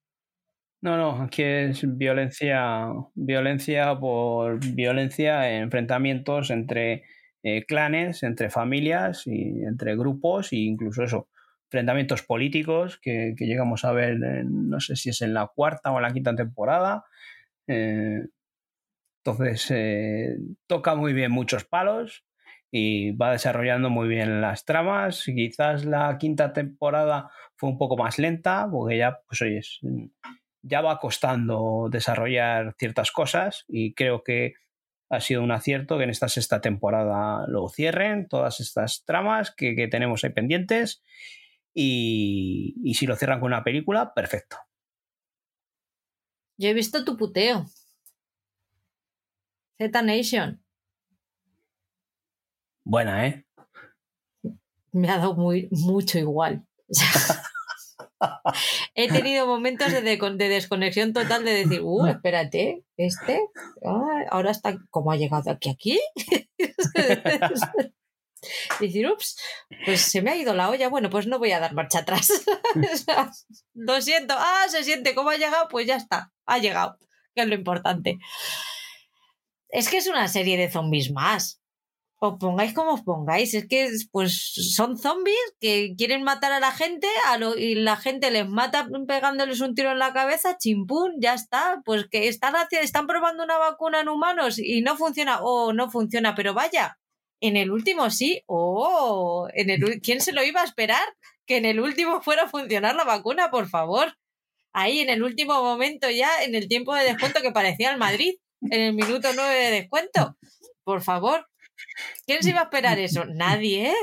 No, 0.82 0.95
no, 0.97 1.24
aquí 1.24 1.41
es 1.41 1.97
violencia, 1.97 2.89
violencia 3.15 3.97
por 3.99 4.59
violencia, 4.59 5.57
enfrentamientos 5.57 6.51
entre 6.51 7.03
eh, 7.48 7.66
clanes, 7.66 8.24
entre 8.24 8.50
familias 8.50 9.26
y 9.26 9.64
entre 9.64 9.95
grupos 9.95 10.52
e 10.52 10.58
incluso 10.58 11.04
eso, 11.04 11.30
enfrentamientos 11.68 12.22
políticos 12.22 13.00
que, 13.02 13.36
llegamos 13.38 13.86
a 13.86 13.93
ver, 13.93 14.18
no 14.45 14.82
sé 14.82 14.98
si 14.98 15.12
es 15.12 15.22
en 15.22 15.34
la 15.34 15.48
cuarta 15.48 15.91
o 15.91 15.98
en 15.98 16.04
la 16.04 16.12
quinta 16.12 16.36
temporada. 16.36 17.06
Eh, 17.68 18.20
entonces, 19.24 19.72
eh, 19.72 20.36
toca 20.68 20.95
muy 20.95 21.14
bien 21.14 21.32
muchos 21.32 21.64
palos 21.64 22.26
y 22.70 23.12
va 23.12 23.32
desarrollando 23.32 23.89
muy 23.89 24.10
bien 24.10 24.41
las 24.41 24.66
tramas. 24.66 25.24
Quizás 25.24 25.86
la 25.86 26.18
quinta 26.18 26.52
temporada 26.52 27.30
fue 27.56 27.70
un 27.70 27.78
poco 27.78 27.95
más 27.95 28.20
lenta, 28.20 28.68
porque 28.70 28.98
ya, 28.98 29.20
pues 29.26 29.41
oye, 29.41 29.62
ya 30.64 30.82
va 30.82 31.00
costando 31.00 31.88
desarrollar 31.89 32.76
ciertas 32.78 33.12
cosas 33.12 33.63
y 33.70 33.93
creo 33.93 34.21
que 34.21 34.55
ha 35.09 35.21
sido 35.21 35.43
un 35.43 35.51
acierto 35.51 35.97
que 35.97 36.04
en 36.04 36.09
esta 36.09 36.28
sexta 36.28 36.62
temporada 36.62 37.46
lo 37.47 37.70
cierren, 37.70 38.28
todas 38.28 38.59
estas 38.59 39.04
tramas 39.05 39.54
que, 39.55 39.88
tenemos 39.89 40.24
ahí 40.24 40.32
pendientes. 40.32 41.04
Y, 41.74 42.75
y, 42.84 42.96
si 42.96 43.05
lo 43.05 43.16
cierran 43.16 43.39
con 43.39 43.47
una 43.47 43.63
película, 43.63 44.13
perfecto. 44.13 44.58
Yo 46.58 46.70
he 46.70 46.74
visto 46.74 47.05
tu 47.05 47.16
puteo. 47.17 47.66
Z 49.78 50.01
Nation. 50.01 50.63
Buena, 52.84 53.28
¿eh? 53.28 53.46
Me 54.92 55.09
ha 55.09 55.17
dado 55.17 55.36
muy, 55.36 55.67
mucho 55.71 56.17
igual. 56.17 56.66
he 58.96 59.08
tenido 59.08 59.46
momentos 59.48 59.92
de, 59.92 60.02
desconexión 60.02 61.14
total 61.14 61.46
de 61.46 61.54
decir, 61.54 61.82
uh, 61.82 62.08
espérate, 62.08 62.84
este, 62.98 63.42
ah, 63.86 64.26
ahora 64.30 64.52
está, 64.52 64.78
¿cómo 64.89 65.12
ha 65.12 65.18
llegado 65.18 65.52
aquí 65.52 65.70
aquí? 65.70 66.00
decir, 68.80 69.08
ups, 69.08 69.38
pues 69.86 70.02
se 70.02 70.22
me 70.22 70.32
ha 70.32 70.36
ido 70.36 70.54
la 70.54 70.70
olla, 70.70 70.89
bueno, 70.89 71.10
pues 71.10 71.28
no 71.28 71.39
voy 71.39 71.52
a 71.52 71.60
dar 71.60 71.74
marcha 71.74 72.00
atrás. 72.00 72.32
lo 73.74 74.02
siento, 74.02 74.36
ah, 74.38 74.66
se 74.70 74.84
siente, 74.84 75.16
¿cómo 75.16 75.30
ha 75.30 75.38
llegado? 75.38 75.68
Pues 75.70 75.88
ya 75.88 75.96
está, 75.96 76.32
ha 76.46 76.58
llegado, 76.60 76.98
que 77.36 77.42
es 77.42 77.48
lo 77.48 77.56
importante. 77.56 78.20
Es 79.70 79.89
que 79.89 79.98
es 79.98 80.08
una 80.08 80.28
serie 80.28 80.58
de 80.58 80.72
zombies 80.72 81.12
más 81.12 81.62
os 82.20 82.38
pongáis 82.39 82.74
como 82.74 82.94
os 82.94 83.02
pongáis. 83.02 83.54
Es 83.54 83.68
que 83.68 83.89
pues 84.12 84.54
son 84.76 84.98
zombies 84.98 85.54
que 85.60 85.94
quieren 85.98 86.24
matar 86.24 86.52
a 86.52 86.60
la 86.60 86.72
gente 86.72 87.08
a 87.28 87.38
lo, 87.38 87.56
y 87.58 87.76
la 87.76 87.98
gente 87.98 88.32
les 88.32 88.48
mata 88.48 88.88
pegándoles 89.08 89.62
un 89.62 89.76
tiro 89.76 89.92
en 89.92 90.00
la 90.00 90.14
cabeza, 90.14 90.58
chimpún, 90.58 91.16
ya 91.20 91.34
está. 91.34 91.82
Pues 91.86 92.08
que 92.10 92.28
están, 92.28 92.56
están 92.72 93.08
probando 93.08 93.44
una 93.44 93.58
vacuna 93.58 94.02
en 94.02 94.10
humanos 94.10 94.60
y 94.60 94.82
no 94.82 94.98
funciona, 94.98 95.42
o 95.42 95.74
no 95.74 95.89
funciona, 95.92 96.36
pero 96.36 96.54
vaya, 96.54 96.98
en 97.39 97.56
el 97.56 97.72
último 97.72 98.10
sí, 98.10 98.42
o 98.48 99.48
en 99.54 99.70
el, 99.70 100.02
¿quién 100.02 100.22
se 100.22 100.34
lo 100.34 100.44
iba 100.44 100.62
a 100.62 100.66
esperar? 100.66 101.06
Que 101.46 101.58
en 101.58 101.66
el 101.66 101.80
último 101.80 102.22
fuera 102.22 102.44
a 102.44 102.50
funcionar 102.50 102.96
la 102.96 103.04
vacuna, 103.04 103.52
por 103.52 103.70
favor. 103.70 104.18
Ahí 104.74 105.00
en 105.00 105.10
el 105.10 105.24
último 105.24 105.62
momento 105.64 106.10
ya, 106.10 106.44
en 106.44 106.56
el 106.56 106.68
tiempo 106.68 106.94
de 106.96 107.06
descuento 107.06 107.42
que 107.42 107.52
parecía 107.52 107.92
el 107.92 107.98
Madrid, 107.98 108.36
en 108.62 108.82
el 108.82 108.94
minuto 108.94 109.30
9 109.34 109.56
de 109.56 109.72
descuento. 109.72 110.38
Por 110.84 111.02
favor, 111.02 111.48
¿Quién 112.25 112.43
se 112.43 112.49
iba 112.49 112.62
a 112.62 112.63
esperar 112.63 112.99
eso? 112.99 113.25
Nadie. 113.25 113.93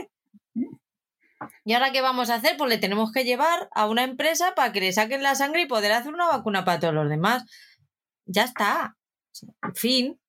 ¿Y 1.64 1.72
ahora 1.72 1.92
qué 1.92 2.00
vamos 2.00 2.30
a 2.30 2.36
hacer? 2.36 2.56
Pues 2.56 2.70
le 2.70 2.78
tenemos 2.78 3.12
que 3.12 3.24
llevar 3.24 3.68
a 3.74 3.86
una 3.86 4.04
empresa 4.04 4.54
para 4.54 4.72
que 4.72 4.80
le 4.80 4.92
saquen 4.92 5.22
la 5.22 5.34
sangre 5.34 5.62
y 5.62 5.66
poder 5.66 5.92
hacer 5.92 6.12
una 6.12 6.26
vacuna 6.26 6.64
para 6.64 6.80
todos 6.80 6.94
los 6.94 7.08
demás. 7.08 7.44
Ya 8.26 8.44
está. 8.44 8.96
Fin. 9.74 10.20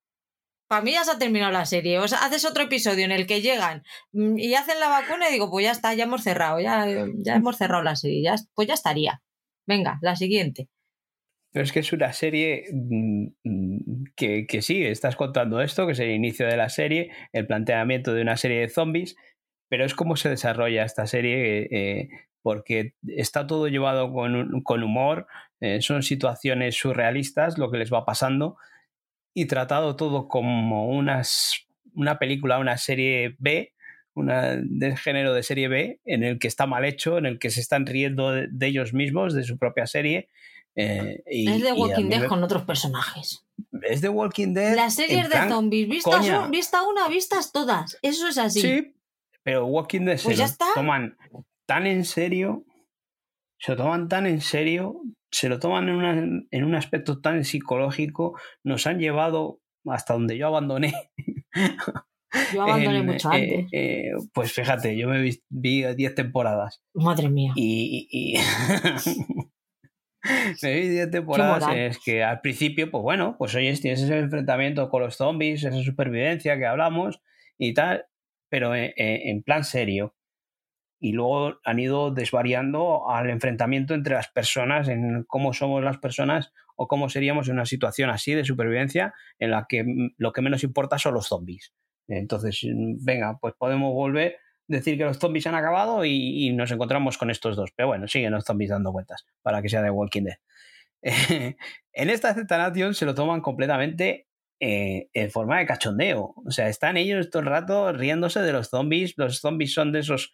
Para 0.68 0.82
mí 0.82 0.94
ya 0.94 1.04
se 1.04 1.12
ha 1.12 1.18
terminado 1.20 1.52
la 1.52 1.66
serie. 1.66 2.00
O 2.00 2.08
sea, 2.08 2.20
haces 2.20 2.46
otro 2.46 2.64
episodio 2.64 3.06
en 3.06 3.12
el 3.12 3.28
que 3.28 3.42
llegan 3.42 3.84
mm, 4.14 4.38
y 4.40 4.56
hacen 4.56 4.80
la 4.80 4.90
vacuna 4.90 5.30
y 5.30 5.34
digo, 5.34 5.50
pues 5.50 5.66
ya 5.66 5.72
está, 5.72 5.94
ya 5.94 6.06
hemos 6.06 6.24
cerrado, 6.24 6.60
ya, 6.60 6.86
ya 7.18 7.36
hemos 7.36 7.58
cerrado 7.58 7.84
la 7.84 7.96
serie, 7.96 8.32
pues 8.56 8.68
ya 8.68 8.74
estaría. 8.74 9.22
Venga, 9.68 10.00
la 10.02 10.16
siguiente. 10.16 10.70
Pero 11.56 11.64
es 11.64 11.72
que 11.72 11.80
es 11.80 11.94
una 11.94 12.12
serie 12.12 12.66
mm, 12.70 13.28
mm, 13.46 14.04
que, 14.18 14.46
que, 14.46 14.62
sí, 14.62 14.84
estás 14.84 15.16
contando 15.16 15.62
esto, 15.62 15.86
que 15.86 15.94
es 15.94 16.00
el 16.00 16.12
inicio 16.12 16.46
de 16.46 16.58
la 16.58 16.68
serie, 16.68 17.12
el 17.32 17.48
planteamiento 17.48 18.14
de 18.14 18.24
una 18.24 18.36
serie 18.36 18.60
de 18.60 18.68
zombies, 18.68 19.16
pero 19.70 19.86
es 19.86 19.96
cómo 19.96 20.18
se 20.18 20.28
desarrolla 20.28 20.84
esta 20.84 21.08
serie, 21.08 21.70
eh, 21.72 22.10
porque 22.42 22.96
está 23.08 23.48
todo 23.48 23.70
llevado 23.70 24.12
con, 24.12 24.84
humor, 24.84 25.28
eh, 25.62 25.82
son 25.82 26.04
situaciones 26.04 26.76
surrealistas 26.76 27.58
lo 27.58 27.72
que 27.72 27.78
les 27.78 27.94
va 27.94 28.04
pasando, 28.04 28.58
y 29.34 29.46
tratado 29.46 29.96
todo 29.96 30.28
como 30.28 30.90
unas, 30.90 31.68
una 31.94 32.20
película, 32.20 32.60
una 32.60 32.78
serie 32.78 33.38
B, 33.40 33.72
una 34.14 34.58
del 34.62 34.98
género 34.98 35.34
de 35.34 35.42
serie 35.42 35.70
B, 35.70 36.02
en 36.04 36.26
el 36.26 36.38
que 36.38 36.50
está 36.50 36.68
mal 36.68 36.84
hecho, 36.84 37.18
en 37.18 37.26
el 37.26 37.40
que 37.40 37.50
se 37.50 37.62
están 37.62 37.86
riendo 37.86 38.34
de, 38.34 38.68
ellos 38.68 38.94
mismos, 38.94 39.34
de 39.34 39.44
su 39.44 39.58
propia 39.58 39.88
serie. 39.88 40.28
Eh, 40.76 41.24
es 41.26 41.62
de 41.62 41.72
Walking 41.74 42.10
Dead 42.10 42.28
con 42.28 42.44
otros 42.44 42.64
personajes. 42.64 43.46
Es 43.82 44.02
de 44.02 44.10
Walking 44.10 44.54
Dead. 44.54 44.76
Las 44.76 44.96
series 44.96 45.30
de 45.30 45.48
zombies, 45.48 45.88
vistas, 45.88 46.50
vista 46.50 46.84
una, 46.84 47.08
vistas 47.08 47.52
todas. 47.52 47.98
Eso 48.02 48.28
es 48.28 48.38
así. 48.38 48.62
Sí, 48.62 48.96
pero 49.44 49.66
Walking 49.66 50.02
Dead 50.02 50.18
se 50.18 50.26
pues 50.26 50.40
lo 50.40 50.74
toman 50.74 51.18
tan 51.66 51.88
en 51.88 52.04
serio, 52.06 52.66
se 53.60 53.72
lo 53.72 53.78
toman 53.78 54.10
tan 54.10 54.28
en 54.28 54.42
serio, 54.42 55.02
se 55.32 55.50
lo 55.50 55.60
toman 55.60 55.90
en, 55.90 56.48
en 56.52 56.64
un 56.64 56.76
aspecto 56.76 57.22
tan 57.22 57.44
psicológico, 57.46 58.40
nos 58.64 58.88
han 58.88 59.00
llevado 59.00 59.62
hasta 59.86 60.14
donde 60.14 60.38
yo 60.38 60.48
abandoné 60.48 60.94
Yo 62.54 62.64
abandoné 62.64 63.02
mucho 63.04 63.32
eh, 63.32 63.36
antes. 63.36 63.68
Eh, 63.72 64.12
pues 64.34 64.52
fíjate, 64.52 64.98
yo 64.98 65.08
me 65.08 65.22
vi 65.22 65.42
10 65.50 66.16
temporadas. 66.16 66.82
Madre 66.94 67.30
mía. 67.30 67.54
Y. 67.56 68.38
me 70.64 70.74
vi 70.74 70.90
10 70.90 71.12
temporadas. 71.12 71.76
Es 71.76 72.00
que 72.00 72.24
al 72.24 72.42
principio, 72.42 72.90
pues 72.92 73.02
bueno, 73.02 73.36
pues 73.38 73.56
oye, 73.56 73.74
tienes 73.78 74.02
ese 74.02 74.18
enfrentamiento 74.18 74.90
con 74.90 75.02
los 75.02 75.16
zombies, 75.16 75.64
esa 75.64 75.82
supervivencia 75.84 76.58
que 76.58 76.66
hablamos 76.66 77.22
y 77.58 77.74
tal, 77.74 78.06
pero 78.50 78.76
en, 78.76 78.94
en 78.98 79.44
plan 79.44 79.64
serio. 79.64 80.16
Y 81.00 81.12
luego 81.12 81.60
han 81.64 81.80
ido 81.80 82.12
desvariando 82.12 83.10
al 83.10 83.30
enfrentamiento 83.30 83.94
entre 83.94 84.16
las 84.16 84.30
personas, 84.30 84.88
en 84.88 85.24
cómo 85.28 85.54
somos 85.54 85.84
las 85.84 85.98
personas 85.98 86.52
o 86.76 86.88
cómo 86.88 87.10
seríamos 87.10 87.48
en 87.48 87.56
una 87.56 87.66
situación 87.66 88.10
así 88.10 88.34
de 88.34 88.46
supervivencia 88.46 89.14
en 89.40 89.52
la 89.52 89.66
que 89.68 89.86
lo 90.18 90.34
que 90.34 90.42
menos 90.42 90.64
importa 90.64 90.98
son 90.98 91.14
los 91.14 91.28
zombies. 91.28 91.74
Entonces, 92.08 92.62
venga, 93.02 93.38
pues 93.40 93.54
podemos 93.58 93.94
volver, 93.94 94.38
decir 94.68 94.98
que 94.98 95.06
los 95.06 95.18
zombies 95.18 95.48
han 95.48 95.56
acabado 95.56 96.06
y, 96.06 96.52
nos 96.54 96.72
encontramos 96.72 97.18
con 97.18 97.30
estos 97.30 97.56
dos. 97.56 97.72
Pero 97.76 97.90
bueno, 97.90 98.08
siguen 98.08 98.34
los 98.34 98.46
zombies 98.46 98.72
dando 98.72 98.92
vueltas 98.92 99.26
para 99.42 99.62
que 99.62 99.70
sea 99.70 99.82
de 99.82 99.90
Walking 99.90 100.24
Dead. 100.24 100.38
en 101.94 102.10
esta 102.10 102.34
Z 102.34 102.94
se 102.94 103.06
lo 103.06 103.14
toman 103.14 103.42
completamente 103.42 104.28
eh, 104.60 105.10
en 105.14 105.32
forma 105.32 105.60
de 105.60 105.66
cachondeo. 105.66 106.34
O 106.46 106.52
sea, 106.52 106.70
están 106.70 106.98
ellos 106.98 107.30
todo 107.30 107.42
el 107.42 107.48
rato 107.50 107.94
riéndose 107.94 108.42
de 108.42 108.54
los 108.54 108.70
zombies. 108.70 109.14
Los 109.18 109.40
zombies 109.40 109.74
son 109.74 109.92
de 109.92 110.00
esos 110.00 110.34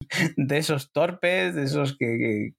de 0.36 0.58
esos 0.58 0.92
torpes, 0.92 1.54
de 1.54 1.64
esos 1.64 1.96
que 1.96 2.52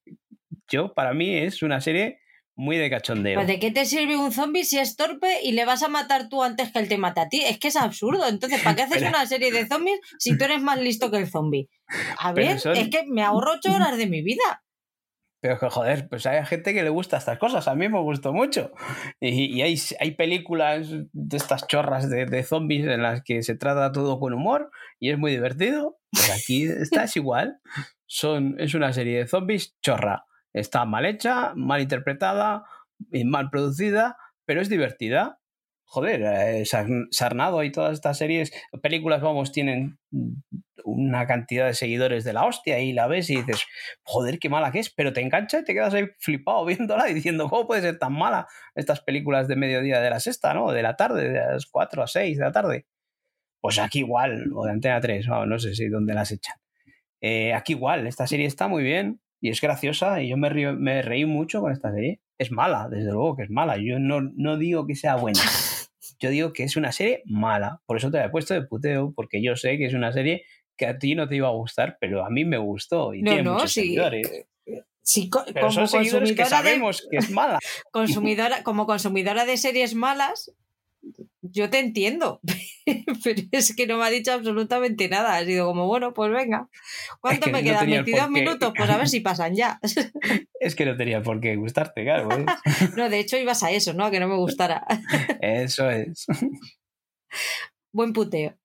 yo, 0.70 0.94
para 0.94 1.14
mí, 1.14 1.36
es 1.36 1.64
una 1.64 1.82
serie 1.82 2.20
muy 2.58 2.78
de 2.78 2.90
cachondeo. 2.90 3.36
Pues 3.36 3.48
¿de 3.48 3.60
qué 3.60 3.72
te 3.72 3.86
sirve 3.86 4.18
un 4.18 4.32
zombie 4.32 4.66
si 4.66 4.80
es 4.80 4.96
torpe 4.96 5.42
y 5.44 5.52
le 5.52 5.64
vas 5.64 5.84
a 5.84 5.88
matar 5.88 6.28
tú 6.28 6.44
antes 6.44 6.72
que 6.72 6.80
él 6.80 6.90
te 6.90 6.98
mate 6.98 7.22
a 7.22 7.30
ti? 7.30 7.44
Es 7.44 7.60
que 7.60 7.70
es 7.70 7.76
absurdo. 7.78 8.28
Entonces, 8.28 8.62
¿para 8.62 8.76
qué 8.76 8.82
haces 8.82 9.04
una 9.04 9.26
serie 9.28 9.52
de 9.52 9.68
zombies 9.68 10.00
si 10.18 10.38
tú 10.38 10.44
eres 10.44 10.62
más 10.62 10.80
listo 10.82 11.12
que 11.12 11.18
el 11.18 11.30
zombie? 11.30 11.70
A 12.18 12.34
ver, 12.34 12.58
es 12.58 12.90
que 12.90 13.04
me 13.08 13.22
ahorro 13.22 13.54
ocho 13.54 13.74
horas 13.74 13.98
de 13.98 14.08
mi 14.08 14.24
vida. 14.24 14.64
Pero 15.40 15.60
que 15.60 15.70
joder, 15.70 16.10
pues 16.10 16.26
hay 16.26 16.44
gente 16.48 16.74
que 16.74 16.82
le 16.82 16.90
gusta 16.90 17.18
estas 17.18 17.38
cosas. 17.38 17.68
A 17.68 17.76
mí 17.76 17.88
me 17.90 18.02
gustó 18.02 18.34
mucho. 18.34 18.72
Y, 19.20 19.62
hay, 19.62 19.80
hay, 20.00 20.12
películas 20.12 20.90
de 20.90 21.38
estas 21.38 21.68
chorras 21.68 22.10
de, 22.10 22.26
de, 22.26 22.44
zombies 22.44 22.88
en 22.88 23.04
las 23.04 23.22
que 23.22 23.44
se 23.44 23.56
trata 23.56 23.92
todo 23.92 24.20
con 24.20 24.34
humor 24.34 24.72
y 25.00 25.12
es 25.12 25.20
muy 25.20 25.32
divertido. 25.32 26.00
Pues 26.12 26.32
aquí 26.32 26.64
está, 26.82 27.04
es 27.04 27.16
igual. 27.16 27.60
Son, 28.08 28.56
es 28.58 28.74
una 28.74 28.92
serie 28.94 29.20
de 29.20 29.28
zombies 29.28 29.76
chorra. 29.80 30.27
Está 30.54 30.86
mal 30.86 31.06
hecha, 31.06 31.54
mal 31.56 31.82
interpretada, 31.82 32.64
mal 33.26 33.50
producida, 33.50 34.18
pero 34.46 34.62
es 34.62 34.70
divertida. 34.70 35.40
Joder, 35.90 36.22
eh, 36.22 36.64
Sarnado 37.12 37.64
y 37.64 37.72
todas 37.72 37.94
estas 37.94 38.18
series, 38.18 38.52
películas, 38.82 39.22
vamos, 39.22 39.54
tienen 39.54 39.98
una 40.84 41.28
cantidad 41.28 41.66
de 41.66 41.74
seguidores 41.74 42.24
de 42.24 42.34
la 42.34 42.46
hostia 42.46 42.80
y 42.80 42.94
la 42.94 43.08
ves 43.08 43.30
y 43.30 43.38
dices, 43.38 43.66
joder, 44.04 44.40
qué 44.40 44.50
mala 44.50 44.72
que 44.72 44.80
es, 44.80 44.90
pero 44.90 45.14
te 45.14 45.22
engancha 45.22 45.60
y 45.60 45.64
te 45.64 45.74
quedas 45.74 45.94
ahí 45.94 46.08
flipado 46.20 46.66
viéndola 46.66 47.10
y 47.10 47.14
diciendo, 47.14 47.50
¿cómo 47.50 47.68
puede 47.68 47.82
ser 47.82 48.00
tan 48.00 48.14
mala 48.14 48.48
estas 48.76 49.02
películas 49.02 49.48
de 49.48 49.56
mediodía 49.56 50.02
de 50.02 50.10
la 50.10 50.20
sexta, 50.20 50.54
¿no? 50.54 50.72
De 50.72 50.82
la 50.82 50.96
tarde, 50.96 51.30
de 51.30 51.40
las 51.40 51.66
4 51.66 52.04
a 52.04 52.08
6 52.08 52.38
de 52.38 52.44
la 52.44 52.52
tarde. 52.52 52.86
Pues 53.62 53.80
aquí 53.80 54.00
igual, 54.00 54.52
o 54.54 54.66
de 54.66 54.72
Antena 54.72 55.02
3, 55.02 55.28
no 55.48 55.60
sé 55.60 55.74
si 55.74 55.88
dónde 55.88 56.14
las 56.14 56.32
echan. 56.32 56.56
Eh, 57.22 57.54
aquí 57.54 57.74
igual, 57.74 58.08
esta 58.08 58.28
serie 58.28 58.46
está 58.46 58.68
muy 58.68 58.84
bien, 58.84 59.20
y 59.40 59.50
es 59.50 59.62
graciosa 59.62 60.22
y 60.22 60.30
yo 60.30 60.38
me, 60.38 60.50
me 60.74 61.02
reí 61.02 61.26
mucho 61.26 61.62
con 61.62 61.72
esta 61.72 61.92
serie. 61.92 62.22
Es 62.38 62.52
mala, 62.52 62.88
desde 62.90 63.12
luego 63.12 63.36
que 63.36 63.44
es 63.44 63.50
mala. 63.50 63.78
Yo 63.78 64.00
no, 64.00 64.22
no 64.22 64.58
digo 64.58 64.86
que 64.86 64.96
sea 64.96 65.16
buena. 65.16 65.40
Yo 66.20 66.32
digo 66.32 66.52
que 66.52 66.64
es 66.64 66.76
una 66.76 66.92
serie 66.92 67.22
mala. 67.26 67.82
Por 67.86 67.98
eso 67.98 68.10
te 68.10 68.18
la 68.18 68.26
he 68.26 68.30
puesto 68.30 68.56
de 68.56 68.64
puteo, 68.64 69.14
porque 69.16 69.40
yo 69.40 69.56
sé 69.56 69.78
que 69.78 69.86
es 69.86 69.94
una 69.94 70.12
serie 70.12 70.46
que 70.76 70.88
a 70.88 70.98
ti 70.98 71.14
no 71.14 71.28
te 71.28 71.36
iba 71.36 71.48
a 71.48 71.52
gustar, 71.52 71.98
pero 72.02 72.26
a 72.26 72.32
mí 72.32 72.44
me 72.44 72.58
gustó 72.58 73.14
y 73.14 73.22
tiene 73.22 73.44
muchos 73.44 73.74
seguidores. 73.74 74.48
Sí, 75.04 75.30
pero 75.54 75.72
son 75.72 75.88
seguidores 75.88 76.34
que 76.34 76.46
sabemos 76.46 77.08
que 77.10 77.18
es 77.18 77.30
mala. 77.30 77.60
Consumidora, 77.92 78.64
como 78.64 78.86
consumidora 78.86 79.46
de 79.46 79.58
series 79.58 79.96
malas, 79.96 80.52
yo 81.52 81.70
te 81.70 81.80
entiendo, 81.80 82.42
pero 83.24 83.42
es 83.52 83.76
que 83.76 83.88
no 83.88 83.98
me 83.98 84.06
ha 84.06 84.10
dicho 84.10 84.32
absolutamente 84.32 85.10
nada. 85.10 85.38
Ha 85.38 85.46
sido 85.46 85.68
como, 85.68 85.88
bueno, 85.88 86.14
pues 86.14 86.32
venga. 86.32 86.70
¿Cuánto 87.20 87.50
me 87.50 87.64
quedan? 87.64 87.90
22 87.90 88.30
minutos, 88.30 88.74
pues 88.76 88.90
a 88.90 88.98
ver 88.98 89.10
si 89.10 89.20
pasan 89.20 89.56
ya. 89.56 89.80
Es 90.60 90.76
que 90.76 90.86
no 90.86 90.98
tenía 90.98 91.22
por 91.22 91.40
qué 91.40 91.56
gustarte, 91.56 92.04
claro. 92.04 92.30
¿eh? 92.32 92.46
No, 92.96 93.10
de 93.10 93.20
hecho 93.20 93.38
ibas 93.38 93.62
a 93.62 93.72
eso, 93.72 93.94
¿no? 93.94 94.06
A 94.06 94.12
que 94.12 94.20
no 94.20 94.28
me 94.28 94.36
gustara. 94.36 94.84
Eso 95.40 95.90
es. 95.90 96.26
Buen 97.94 98.12
puteo. 98.12 98.58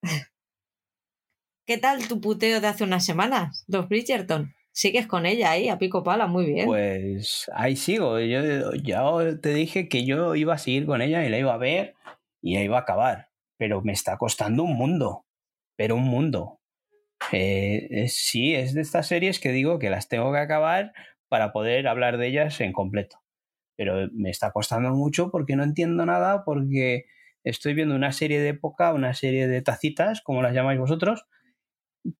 ¿Qué 1.66 1.78
tal 1.78 2.08
tu 2.08 2.20
puteo 2.20 2.60
de 2.60 2.66
hace 2.66 2.84
unas 2.84 3.04
semanas, 3.04 3.64
Dos 3.66 3.88
Bridgerton? 3.88 4.54
Sigues 4.72 5.06
con 5.06 5.26
ella 5.26 5.50
ahí, 5.50 5.68
a 5.68 5.78
pico 5.78 6.02
pala, 6.02 6.26
muy 6.26 6.46
bien. 6.46 6.66
Pues 6.66 7.50
ahí 7.54 7.76
sigo. 7.76 8.18
Yo 8.20 8.72
ya 8.72 9.02
te 9.40 9.52
dije 9.52 9.88
que 9.88 10.06
yo 10.06 10.34
iba 10.34 10.54
a 10.54 10.58
seguir 10.58 10.86
con 10.86 11.02
ella 11.02 11.24
y 11.24 11.28
la 11.28 11.38
iba 11.38 11.52
a 11.52 11.58
ver 11.58 11.94
y 12.42 12.56
ahí 12.56 12.68
va 12.68 12.78
a 12.78 12.80
acabar. 12.80 13.28
Pero 13.58 13.82
me 13.82 13.92
está 13.92 14.18
costando 14.18 14.64
un 14.64 14.76
mundo, 14.76 15.24
pero 15.76 15.96
un 15.96 16.04
mundo. 16.04 16.60
Eh, 17.30 18.06
sí, 18.08 18.54
es 18.54 18.74
de 18.74 18.80
estas 18.80 19.06
series 19.06 19.38
que 19.38 19.52
digo 19.52 19.78
que 19.78 19.90
las 19.90 20.08
tengo 20.08 20.32
que 20.32 20.40
acabar 20.40 20.92
para 21.28 21.52
poder 21.52 21.86
hablar 21.86 22.18
de 22.18 22.26
ellas 22.26 22.60
en 22.60 22.72
completo. 22.72 23.18
Pero 23.76 24.08
me 24.12 24.30
está 24.30 24.50
costando 24.50 24.90
mucho 24.90 25.30
porque 25.30 25.56
no 25.56 25.62
entiendo 25.62 26.04
nada, 26.04 26.44
porque 26.44 27.06
estoy 27.44 27.74
viendo 27.74 27.94
una 27.94 28.12
serie 28.12 28.40
de 28.40 28.50
época, 28.50 28.92
una 28.92 29.14
serie 29.14 29.48
de 29.48 29.62
tacitas, 29.62 30.20
como 30.22 30.42
las 30.42 30.54
llamáis 30.54 30.80
vosotros, 30.80 31.24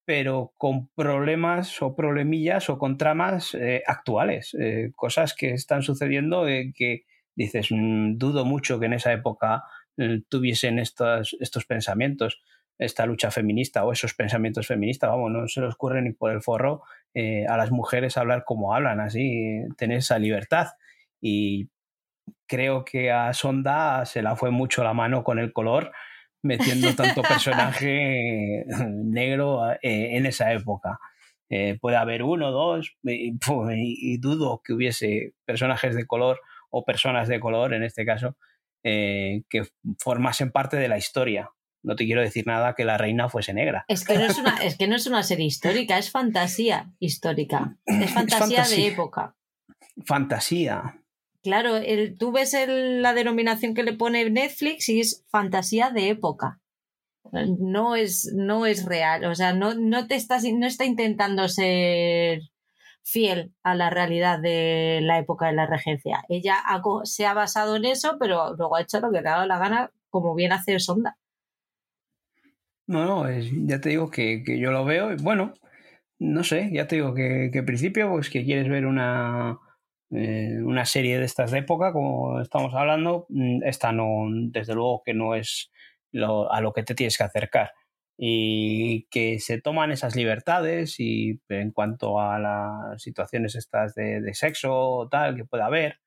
pero 0.04 0.54
con 0.56 0.88
problemas 0.94 1.82
o 1.82 1.96
problemillas 1.96 2.70
o 2.70 2.78
con 2.78 2.96
tramas 2.98 3.54
eh, 3.54 3.82
actuales, 3.86 4.56
eh, 4.58 4.92
cosas 4.94 5.34
que 5.34 5.52
están 5.52 5.82
sucediendo 5.82 6.44
que 6.46 7.02
dices, 7.34 7.68
mm, 7.70 8.16
dudo 8.16 8.44
mucho 8.44 8.78
que 8.78 8.86
en 8.86 8.92
esa 8.94 9.12
época 9.12 9.56
eh, 9.56 9.62
tuviesen 10.28 10.78
estos, 10.78 11.36
estos 11.40 11.64
pensamientos, 11.64 12.40
esta 12.78 13.06
lucha 13.06 13.30
feminista 13.30 13.84
o 13.84 13.92
esos 13.92 14.14
pensamientos 14.14 14.66
feministas, 14.66 15.10
vamos, 15.10 15.30
no 15.30 15.46
se 15.48 15.60
les 15.60 15.74
ocurre 15.74 16.02
ni 16.02 16.12
por 16.12 16.32
el 16.32 16.42
forro 16.42 16.82
eh, 17.14 17.46
a 17.46 17.56
las 17.56 17.70
mujeres 17.70 18.16
hablar 18.16 18.44
como 18.44 18.74
hablan, 18.74 19.00
así, 19.00 19.62
tener 19.76 19.98
esa 19.98 20.18
libertad. 20.18 20.68
Y 21.20 21.68
creo 22.46 22.84
que 22.84 23.12
a 23.12 23.32
Sonda 23.32 24.04
se 24.04 24.22
la 24.22 24.36
fue 24.36 24.50
mucho 24.50 24.82
la 24.82 24.94
mano 24.94 25.22
con 25.24 25.38
el 25.38 25.52
color, 25.52 25.92
metiendo 26.42 26.94
tanto 26.94 27.22
personaje 27.22 28.64
negro 28.88 29.70
eh, 29.82 30.16
en 30.16 30.26
esa 30.26 30.52
época. 30.52 30.98
puede 31.80 31.96
haber 31.96 32.22
uno, 32.22 32.50
dos, 32.50 32.96
y, 33.04 33.34
y, 33.34 34.18
dudo 34.18 34.62
que 34.64 34.72
hubiese 34.72 35.34
personajes 35.44 35.94
de 35.94 36.06
color 36.06 36.40
o 36.70 36.84
personas 36.84 37.28
de 37.28 37.38
color 37.38 37.74
en 37.74 37.82
este 37.82 38.06
caso 38.06 38.36
eh, 38.84 39.42
que 39.48 39.62
formasen 39.98 40.50
parte 40.50 40.76
de 40.76 40.88
la 40.88 40.98
historia. 40.98 41.50
No 41.82 41.96
te 41.96 42.04
quiero 42.04 42.20
decir 42.20 42.46
nada 42.46 42.74
que 42.74 42.84
la 42.84 42.96
reina 42.96 43.28
fuese 43.28 43.52
negra. 43.52 43.84
Es 43.88 44.04
que 44.04 44.14
no 44.14 44.24
es 44.24 44.38
una, 44.38 44.56
es 44.62 44.76
que 44.76 44.86
no 44.86 44.96
es 44.96 45.06
una 45.06 45.22
serie 45.22 45.46
histórica, 45.46 45.98
es 45.98 46.10
fantasía 46.10 46.92
histórica. 47.00 47.76
Es 47.86 48.12
fantasía, 48.12 48.64
de 48.64 48.86
época. 48.86 49.36
Fantasía. 50.04 51.02
Claro, 51.42 51.76
el, 51.76 52.16
tú 52.16 52.30
ves 52.30 52.56
la 52.68 53.14
denominación 53.14 53.74
que 53.74 53.82
le 53.82 53.94
pone 53.94 54.30
Netflix 54.30 54.88
y 54.88 55.00
es 55.00 55.24
fantasía 55.28 55.90
de 55.90 56.10
época. 56.10 56.60
No 57.32 57.96
es, 57.96 58.32
no 58.32 58.66
es 58.66 58.84
real. 58.84 59.24
O 59.24 59.34
sea, 59.34 59.52
no, 59.52 59.74
no 59.74 60.06
te 60.06 60.14
estás, 60.14 60.44
no 60.44 60.66
está 60.66 60.84
intentando 60.84 61.48
ser 61.48 62.42
fiel 63.02 63.52
a 63.62 63.74
la 63.74 63.90
realidad 63.90 64.38
de 64.38 65.00
la 65.02 65.18
época 65.18 65.46
de 65.46 65.54
la 65.54 65.66
regencia. 65.66 66.24
Ella 66.28 66.62
se 67.04 67.26
ha 67.26 67.34
basado 67.34 67.76
en 67.76 67.84
eso, 67.84 68.16
pero 68.18 68.54
luego 68.56 68.76
ha 68.76 68.82
hecho 68.82 69.00
lo 69.00 69.10
que 69.10 69.20
le 69.20 69.28
ha 69.28 69.32
dado 69.32 69.46
la 69.46 69.58
gana, 69.58 69.90
como 70.10 70.34
bien 70.34 70.52
hace 70.52 70.78
Sonda. 70.78 71.16
No, 72.86 73.04
no, 73.04 73.40
ya 73.66 73.80
te 73.80 73.90
digo 73.90 74.10
que, 74.10 74.42
yo 74.58 74.70
lo 74.70 74.84
veo 74.84 75.16
bueno, 75.18 75.54
no 76.18 76.44
sé, 76.44 76.70
ya 76.72 76.86
te 76.86 76.96
digo 76.96 77.14
que, 77.14 77.50
que 77.52 77.62
principio, 77.62 78.10
pues 78.10 78.28
que 78.28 78.44
quieres 78.44 78.68
ver 78.68 78.86
una, 78.86 79.58
eh, 80.10 80.58
una 80.62 80.84
serie 80.84 81.18
de 81.18 81.24
estas 81.24 81.50
de 81.50 81.60
época, 81.60 81.92
como 81.92 82.40
estamos 82.40 82.74
hablando, 82.74 83.26
mm, 83.30 83.62
esta 83.64 83.92
no, 83.92 84.26
desde 84.30 84.74
luego 84.74 85.02
que 85.04 85.14
no 85.14 85.34
es 85.34 85.70
a 86.50 86.60
lo 86.60 86.72
que 86.74 86.82
te 86.82 86.94
tienes 86.94 87.16
que 87.16 87.24
acercar. 87.24 87.72
Y 88.24 89.08
que 89.10 89.40
se 89.40 89.60
toman 89.60 89.90
esas 89.90 90.14
libertades 90.14 91.00
y 91.00 91.40
en 91.48 91.72
cuanto 91.72 92.20
a 92.20 92.38
las 92.38 93.02
situaciones 93.02 93.56
estas 93.56 93.96
de, 93.96 94.32
sexo 94.34 94.72
o 94.72 95.08
tal 95.08 95.34
que 95.34 95.44
pueda 95.44 95.66
haber, 95.66 95.98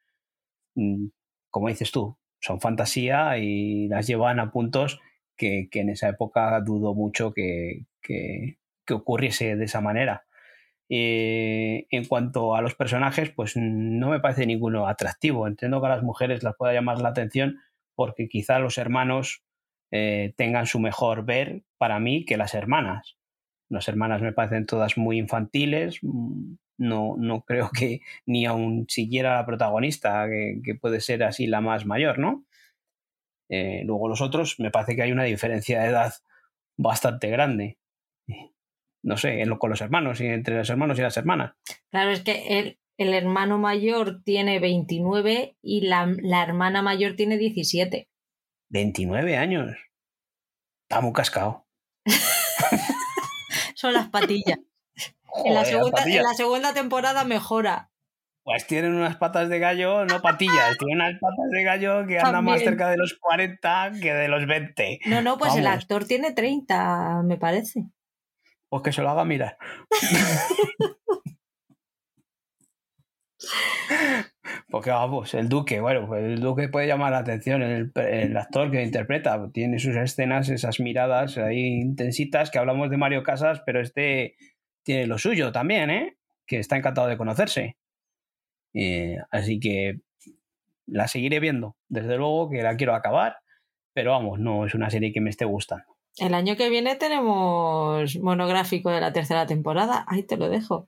mm, 0.75 1.07
como 1.49 1.67
dices 1.67 1.91
tú, 1.91 2.17
son 2.39 2.61
fantasía 2.61 3.37
y 3.37 3.89
las 3.89 4.07
llevan 4.07 4.39
a 4.39 4.49
puntos 4.49 5.01
que, 5.35 5.67
en 5.73 5.89
esa 5.89 6.07
época 6.07 6.61
dudo 6.61 6.93
mucho 6.95 7.33
que, 7.33 7.85
que, 8.01 8.59
ocurriese 8.89 9.57
de 9.57 9.65
esa 9.65 9.81
manera. 9.81 10.25
Eh, 10.87 11.85
en 11.91 12.05
cuanto 12.05 12.55
a 12.55 12.61
los 12.61 12.75
personajes, 12.75 13.31
pues 13.31 13.57
no 13.57 14.09
me 14.11 14.21
parece 14.21 14.45
ninguno 14.45 14.87
atractivo. 14.87 15.47
Entiendo 15.47 15.81
que 15.81 15.87
a 15.87 15.95
las 15.97 16.03
mujeres 16.03 16.43
las 16.43 16.55
pueda 16.55 16.73
llamar 16.73 17.01
la 17.01 17.09
atención 17.09 17.59
porque 17.93 18.29
quizá 18.29 18.59
los 18.59 18.77
hermanos 18.77 19.44
eh, 19.97 20.33
tengan 20.35 20.65
su 20.65 20.79
mejor 20.79 21.23
ver 21.23 21.63
para 21.77 22.01
mí 22.01 22.25
que 22.25 22.35
las 22.35 22.53
hermanas. 22.53 23.15
Las 23.69 23.87
hermanas 23.87 24.21
me 24.21 24.33
parecen 24.33 24.65
todas 24.65 24.97
muy 24.97 25.17
infantiles, 25.17 25.99
mm, 26.01 26.55
no, 26.77 27.15
no 27.17 27.45
creo 27.45 27.69
que 27.71 28.01
ni 28.25 28.45
aun 28.45 28.87
siquiera 28.89 29.35
la 29.35 29.45
protagonista, 29.45 30.27
que, 30.27 30.75
puede 30.75 30.99
ser 30.99 31.23
así 31.23 31.47
la 31.47 31.61
más 31.61 31.85
mayor, 31.85 32.19
¿no? 32.19 32.43
Eh, 33.49 33.83
luego 33.85 34.09
los 34.09 34.19
otros, 34.19 34.59
me 34.59 34.69
parece 34.69 34.97
que 34.97 35.03
hay 35.03 35.13
una 35.13 35.23
diferencia 35.23 35.81
de 35.81 35.87
edad 35.87 36.13
bastante 36.77 37.29
grande. 37.29 37.77
No 39.01 39.15
sé, 39.15 39.41
en 39.41 39.49
lo, 39.49 39.59
con 39.59 39.69
los 39.69 39.79
hermanos, 39.79 40.19
y 40.19 40.25
entre 40.25 40.57
los 40.57 40.69
hermanos 40.69 40.99
y 40.99 41.03
las 41.03 41.15
hermanas. 41.15 41.53
Claro, 41.89 42.11
es 42.11 42.21
que 42.21 42.59
el, 42.59 42.79
el 42.97 43.13
hermano 43.13 43.59
mayor 43.59 44.23
tiene 44.23 44.59
29 44.59 45.55
y 45.61 45.81
la, 45.87 46.13
la 46.21 46.43
hermana 46.43 46.81
mayor 46.81 47.15
tiene 47.15 47.37
17. 47.37 48.09
29 48.71 49.37
años. 49.37 49.84
Está 50.89 51.01
muy 51.01 51.13
cascado. 51.13 51.67
Son 53.75 53.93
las 53.93 54.09
patillas. 54.09 54.59
en, 55.43 55.53
la 55.53 55.65
segunda, 56.35 56.73
temporada 56.73 57.25
mejora. 57.25 57.91
Pues 58.43 58.65
tienen 58.67 58.93
unas 58.93 59.17
patas 59.17 59.49
de 59.49 59.57
gallo, 59.57 60.05
no 60.05 60.21
patillas, 60.21 60.77
tienen 60.79 61.01
unas 61.01 61.19
patas 61.19 61.49
de 61.51 61.63
gallo 61.63 62.05
que 62.05 62.19
andan 62.19 62.45
más 62.45 62.61
cerca 62.61 62.89
de 62.89 62.97
los 62.97 63.15
40 63.15 63.93
que 63.99 64.13
de 64.13 64.27
los 64.27 64.45
20. 64.45 64.99
No, 65.07 65.23
no, 65.23 65.39
pues 65.39 65.55
el 65.55 65.65
actor 65.65 66.05
tiene 66.05 66.33
30, 66.33 67.23
me 67.23 67.37
parece. 67.37 67.85
Pues 68.69 68.83
que 68.83 68.93
se 68.93 69.01
lo 69.01 69.09
haga 69.09 69.25
mirar. 69.25 69.57
Porque 74.69 74.91
vamos, 74.91 75.33
el 75.33 75.49
Duque, 75.49 75.79
bueno, 75.79 76.07
pues 76.07 76.23
el 76.23 76.39
Duque 76.39 76.69
puede 76.69 76.87
llamar 76.87 77.11
la 77.11 77.19
atención, 77.19 77.61
el, 77.61 77.91
el, 77.95 78.37
actor 78.37 78.71
que 78.71 78.83
interpreta, 78.83 79.49
tiene 79.51 79.79
sus 79.79 79.95
escenas, 79.95 80.49
esas 80.49 80.79
miradas 80.79 81.37
ahí 81.37 81.65
intensitas, 81.65 82.51
que 82.51 82.59
hablamos 82.59 82.89
de 82.89 82.97
Mario 82.97 83.23
Casas, 83.23 83.61
pero 83.65 83.81
este 83.81 84.35
tiene 84.83 85.07
lo 85.07 85.17
suyo 85.17 85.51
también, 85.51 85.89
¿eh? 85.89 86.17
Que 86.45 86.59
está 86.59 86.77
encantado 86.77 87.07
de 87.07 87.17
conocerse. 87.17 87.77
Eh, 88.73 89.17
así 89.31 89.59
que 89.59 89.99
la 90.85 91.07
seguiré 91.07 91.39
viendo, 91.39 91.75
desde 91.89 92.17
luego 92.17 92.49
que 92.49 92.61
la 92.61 92.75
quiero 92.75 92.93
acabar, 92.93 93.37
pero 93.93 94.11
vamos, 94.11 94.39
no 94.39 94.65
es 94.65 94.75
una 94.75 94.89
serie 94.89 95.11
que 95.11 95.21
me 95.21 95.29
esté 95.29 95.45
gustando. 95.45 95.95
El 96.17 96.33
año 96.33 96.55
que 96.55 96.69
viene 96.69 96.95
tenemos 96.95 98.15
monográfico 98.17 98.89
de 98.89 99.01
la 99.01 99.11
tercera 99.11 99.45
temporada, 99.47 100.05
ahí 100.07 100.23
te 100.23 100.37
lo 100.37 100.49
dejo. 100.49 100.87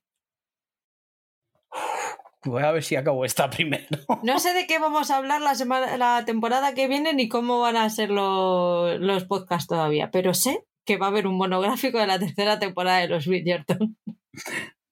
Voy 2.47 2.63
a 2.63 2.71
ver 2.71 2.83
si 2.83 2.95
acabo 2.95 3.25
esta 3.25 3.49
primero. 3.51 3.85
No 4.23 4.39
sé 4.39 4.53
de 4.53 4.67
qué 4.67 4.79
vamos 4.79 5.11
a 5.11 5.17
hablar 5.17 5.41
la, 5.41 5.55
semana, 5.55 5.97
la 5.97 6.23
temporada 6.25 6.73
que 6.73 6.87
viene 6.87 7.13
ni 7.13 7.27
cómo 7.27 7.59
van 7.59 7.77
a 7.77 7.89
ser 7.89 8.09
los, 8.09 8.99
los 8.99 9.25
podcasts 9.25 9.67
todavía, 9.67 10.09
pero 10.11 10.33
sé 10.33 10.63
que 10.85 10.97
va 10.97 11.07
a 11.07 11.09
haber 11.09 11.27
un 11.27 11.37
monográfico 11.37 11.99
de 11.99 12.07
la 12.07 12.17
tercera 12.17 12.59
temporada 12.59 12.99
de 12.99 13.09
los 13.09 13.27
Bridgerton. 13.27 13.97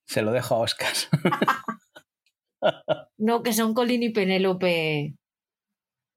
Se 0.06 0.22
lo 0.22 0.32
dejo 0.32 0.56
a 0.56 0.60
Oscar. 0.60 0.94
no, 3.18 3.44
que 3.44 3.54
son 3.54 3.74
Colin 3.74 4.04
y 4.04 4.10
Penélope. 4.10 5.16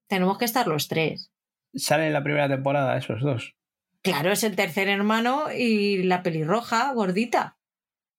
Tenemos 0.07 0.37
que 0.37 0.45
estar 0.45 0.67
los 0.67 0.87
tres. 0.87 1.31
Sale 1.73 2.07
en 2.07 2.13
la 2.13 2.23
primera 2.23 2.49
temporada 2.49 2.97
esos 2.97 3.21
dos. 3.21 3.55
Claro, 4.01 4.31
es 4.31 4.43
el 4.43 4.55
tercer 4.55 4.89
hermano 4.89 5.51
y 5.51 6.03
la 6.03 6.23
pelirroja, 6.23 6.93
gordita. 6.93 7.57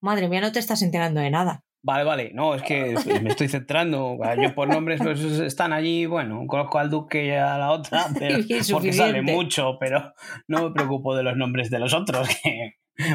Madre 0.01 0.28
mía, 0.28 0.40
no 0.40 0.52
te 0.52 0.59
estás 0.59 0.82
enterando 0.82 1.20
de 1.20 1.30
nada. 1.30 1.64
Vale, 1.82 2.05
vale, 2.05 2.31
no, 2.35 2.55
es 2.55 2.62
que 2.62 2.94
me 3.23 3.31
estoy 3.31 3.48
centrando. 3.48 4.19
Yo 4.40 4.55
por 4.55 4.69
nombres 4.69 5.01
pues, 5.02 5.20
están 5.20 5.73
allí, 5.73 6.07
bueno, 6.07 6.47
conozco 6.47 6.78
al 6.78 6.90
duque 6.90 7.27
y 7.27 7.31
a 7.31 7.57
la 7.57 7.70
otra, 7.70 8.07
pero, 8.19 8.39
porque 8.70 8.93
sale 8.93 9.23
mucho, 9.23 9.78
pero 9.78 10.12
no 10.47 10.65
me 10.65 10.70
preocupo 10.73 11.16
de 11.16 11.23
los 11.23 11.36
nombres 11.36 11.70
de 11.70 11.78
los 11.78 11.94
otros, 11.94 12.28
que 12.43 12.74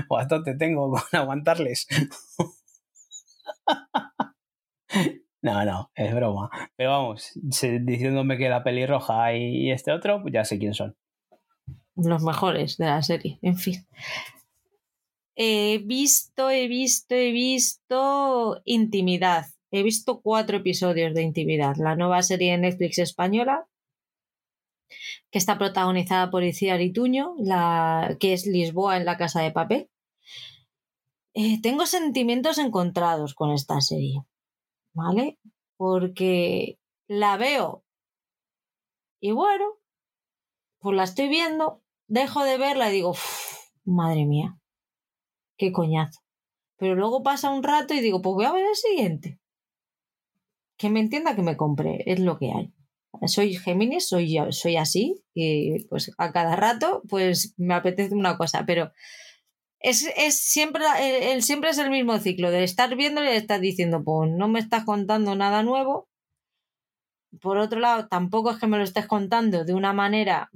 bastante 0.09 0.55
tengo 0.55 0.91
con 0.91 1.01
aguantarles. 1.19 1.87
No, 5.41 5.63
no, 5.63 5.91
es 5.93 6.15
broma. 6.15 6.49
Pero 6.75 6.89
vamos, 6.89 7.31
diciéndome 7.35 8.37
que 8.37 8.49
la 8.49 8.63
pelirroja 8.63 9.35
y 9.35 9.69
este 9.69 9.91
otro, 9.91 10.23
pues 10.23 10.33
ya 10.33 10.43
sé 10.43 10.57
quién 10.57 10.73
son. 10.73 10.95
Los 11.95 12.23
mejores 12.23 12.77
de 12.77 12.85
la 12.87 13.03
serie, 13.03 13.37
en 13.43 13.57
fin. 13.57 13.85
He 15.35 15.79
visto, 15.79 16.49
he 16.49 16.67
visto, 16.67 17.15
he 17.15 17.31
visto 17.31 18.61
Intimidad. 18.65 19.45
He 19.71 19.83
visto 19.83 20.21
cuatro 20.21 20.57
episodios 20.57 21.13
de 21.13 21.23
Intimidad, 21.23 21.75
la 21.77 21.95
nueva 21.95 22.21
serie 22.21 22.51
de 22.51 22.59
Netflix 22.59 22.97
española, 22.97 23.67
que 25.31 25.37
está 25.37 25.57
protagonizada 25.57 26.29
por 26.31 26.43
Iciar 26.43 26.81
Ituño, 26.81 27.35
la, 27.39 28.15
que 28.19 28.33
es 28.33 28.45
Lisboa 28.45 28.97
en 28.97 29.05
la 29.05 29.17
Casa 29.17 29.41
de 29.41 29.51
Papel. 29.51 29.89
Eh, 31.33 31.61
tengo 31.61 31.85
sentimientos 31.85 32.57
encontrados 32.57 33.33
con 33.33 33.51
esta 33.51 33.81
serie, 33.81 34.23
¿vale? 34.93 35.37
Porque 35.75 36.79
la 37.07 37.35
veo 37.35 37.85
y 39.25 39.31
bueno, 39.31 39.65
pues 40.77 40.95
la 40.95 41.03
estoy 41.03 41.27
viendo, 41.29 41.81
dejo 42.05 42.43
de 42.43 42.59
verla 42.59 42.91
y 42.91 42.93
digo, 42.93 43.15
madre 43.83 44.25
mía, 44.25 44.55
qué 45.57 45.71
coñazo. 45.71 46.21
Pero 46.77 46.95
luego 46.95 47.23
pasa 47.23 47.51
un 47.51 47.63
rato 47.63 47.93
y 47.93 48.01
digo, 48.01 48.21
pues 48.21 48.35
voy 48.35 48.45
a 48.45 48.51
ver 48.51 48.65
el 48.65 48.75
siguiente. 48.75 49.39
Que 50.77 50.89
me 50.89 50.99
entienda 50.99 51.35
que 51.35 51.41
me 51.41 51.57
compre, 51.57 52.03
es 52.05 52.19
lo 52.19 52.37
que 52.37 52.51
hay. 52.51 52.73
Soy 53.27 53.55
Géminis, 53.55 54.07
soy, 54.07 54.37
soy 54.49 54.75
así, 54.75 55.23
y 55.33 55.85
pues 55.85 56.11
a 56.17 56.33
cada 56.33 56.55
rato 56.57 57.01
pues 57.07 57.53
me 57.57 57.73
apetece 57.73 58.13
una 58.13 58.37
cosa, 58.37 58.65
pero 58.65 58.91
es, 59.79 60.09
es 60.17 60.39
siempre, 60.39 60.83
el, 60.99 61.43
siempre 61.43 61.69
es 61.69 61.77
el 61.77 61.89
mismo 61.89 62.17
ciclo, 62.19 62.51
de 62.51 62.63
estar 62.63 62.95
viendo 62.95 63.23
y 63.23 63.27
estar 63.27 63.59
diciendo, 63.59 64.03
pues 64.03 64.29
no 64.31 64.47
me 64.47 64.59
estás 64.59 64.83
contando 64.83 65.35
nada 65.35 65.63
nuevo. 65.63 66.09
Por 67.41 67.57
otro 67.57 67.79
lado, 67.79 68.07
tampoco 68.07 68.51
es 68.51 68.57
que 68.57 68.67
me 68.67 68.77
lo 68.77 68.83
estés 68.83 69.07
contando 69.07 69.63
de 69.63 69.73
una 69.73 69.93
manera 69.93 70.49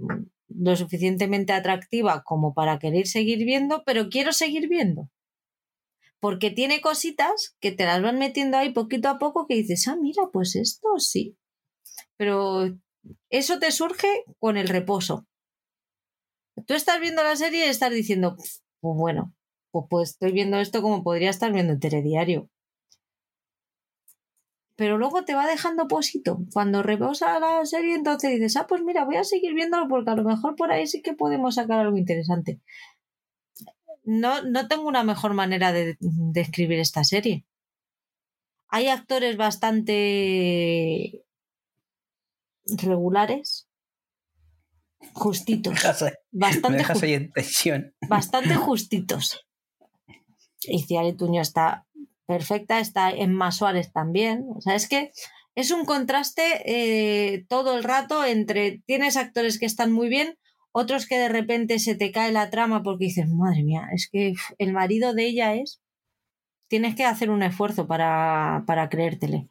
lo 0.60 0.76
suficientemente 0.76 1.54
atractiva 1.54 2.24
como 2.24 2.54
para 2.54 2.80
querer 2.80 3.08
seguir 3.08 3.46
viendo, 3.46 3.84
pero 3.86 4.10
quiero 4.10 4.34
seguir 4.34 4.68
viendo. 4.68 5.10
Porque 6.20 6.52
tiene 6.52 6.82
cositas 6.82 7.56
que 7.62 7.72
te 7.72 7.86
las 7.86 8.02
van 8.02 8.20
metiendo 8.20 8.58
ahí 8.58 8.74
poquito 8.74 9.08
a 9.08 9.20
poco 9.20 9.48
que 9.48 9.56
dices, 9.56 9.88
ah, 9.88 9.96
mira, 9.96 10.24
pues 10.34 10.56
esto 10.56 10.88
sí. 10.98 11.38
Pero 12.18 12.78
eso 13.30 13.60
te 13.60 13.72
surge 13.72 14.26
con 14.38 14.58
el 14.58 14.68
reposo. 14.68 15.26
Tú 16.68 16.74
estás 16.74 17.00
viendo 17.00 17.24
la 17.24 17.38
serie 17.38 17.66
y 17.66 17.70
estás 17.70 17.92
diciendo, 17.92 18.36
pues 18.36 18.62
bueno, 18.82 19.34
pues, 19.72 19.86
pues 19.90 20.10
estoy 20.10 20.34
viendo 20.34 20.58
esto 20.58 20.82
como 20.82 21.04
podría 21.04 21.30
estar 21.30 21.54
viendo 21.54 21.72
el 21.72 21.80
telediario 21.80 22.50
pero 24.80 24.98
luego 24.98 25.26
te 25.26 25.36
va 25.36 25.46
dejando 25.46 25.90
posito. 25.90 26.40
Cuando 26.54 26.82
reposa 26.82 27.38
la 27.38 27.66
serie, 27.66 27.96
entonces 27.96 28.32
dices, 28.32 28.56
ah, 28.56 28.66
pues 28.66 28.82
mira, 28.82 29.04
voy 29.04 29.18
a 29.18 29.26
seguir 29.26 29.54
viéndolo 29.54 29.90
porque 29.90 30.10
a 30.10 30.16
lo 30.16 30.24
mejor 30.24 30.56
por 30.56 30.72
ahí 30.72 30.88
sí 30.88 31.02
que 31.02 31.12
podemos 31.12 31.56
sacar 31.56 31.82
algo 31.82 31.98
interesante. 31.98 32.62
No, 34.06 34.42
no 34.44 34.70
tengo 34.70 34.88
una 34.88 35.04
mejor 35.04 35.34
manera 35.34 35.74
de, 35.74 35.98
escribir 36.34 36.80
esta 36.80 37.04
serie. 37.04 37.46
Hay 38.70 38.88
actores 38.88 39.36
bastante 39.36 41.26
regulares, 42.66 43.68
justitos. 45.12 45.74
bastante, 46.32 46.86
bastante 48.08 48.56
justitos. 48.56 49.46
Y 50.62 50.84
Ciare 50.84 51.12
Tuño 51.12 51.42
está 51.42 51.86
perfecta, 52.30 52.80
está 52.80 53.10
Emma 53.10 53.52
Suárez 53.52 53.92
también. 53.92 54.46
O 54.56 54.62
sea, 54.62 54.76
es 54.76 54.88
que 54.88 55.12
es 55.56 55.72
un 55.72 55.84
contraste 55.84 56.44
eh, 56.64 57.44
todo 57.50 57.76
el 57.76 57.84
rato 57.84 58.24
entre 58.24 58.84
tienes 58.86 59.18
actores 59.18 59.58
que 59.58 59.66
están 59.66 59.92
muy 59.92 60.10
bien, 60.10 60.38
otros 60.72 61.08
que 61.08 61.18
de 61.18 61.28
repente 61.28 61.80
se 61.80 61.96
te 61.96 62.12
cae 62.12 62.32
la 62.32 62.52
trama 62.52 62.84
porque 62.84 63.06
dices, 63.06 63.28
madre 63.28 63.64
mía, 63.64 63.88
es 63.94 64.08
que 64.12 64.36
el 64.60 64.74
marido 64.74 65.16
de 65.16 65.26
ella 65.26 65.56
es. 65.56 65.82
Tienes 66.68 66.94
que 66.94 67.04
hacer 67.04 67.32
un 67.32 67.42
esfuerzo 67.42 67.88
para, 67.88 68.64
para 68.68 68.90
creértele. 68.90 69.50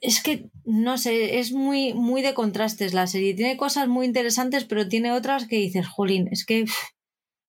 Es 0.00 0.20
que, 0.20 0.50
no 0.64 0.98
sé, 0.98 1.38
es 1.38 1.52
muy, 1.52 1.94
muy 1.94 2.22
de 2.22 2.34
contrastes 2.34 2.92
la 2.92 3.06
serie. 3.06 3.34
Tiene 3.34 3.56
cosas 3.56 3.86
muy 3.86 4.04
interesantes, 4.04 4.64
pero 4.64 4.88
tiene 4.88 5.12
otras 5.12 5.46
que 5.46 5.58
dices, 5.58 5.86
jolín, 5.86 6.28
es 6.32 6.44
que 6.44 6.64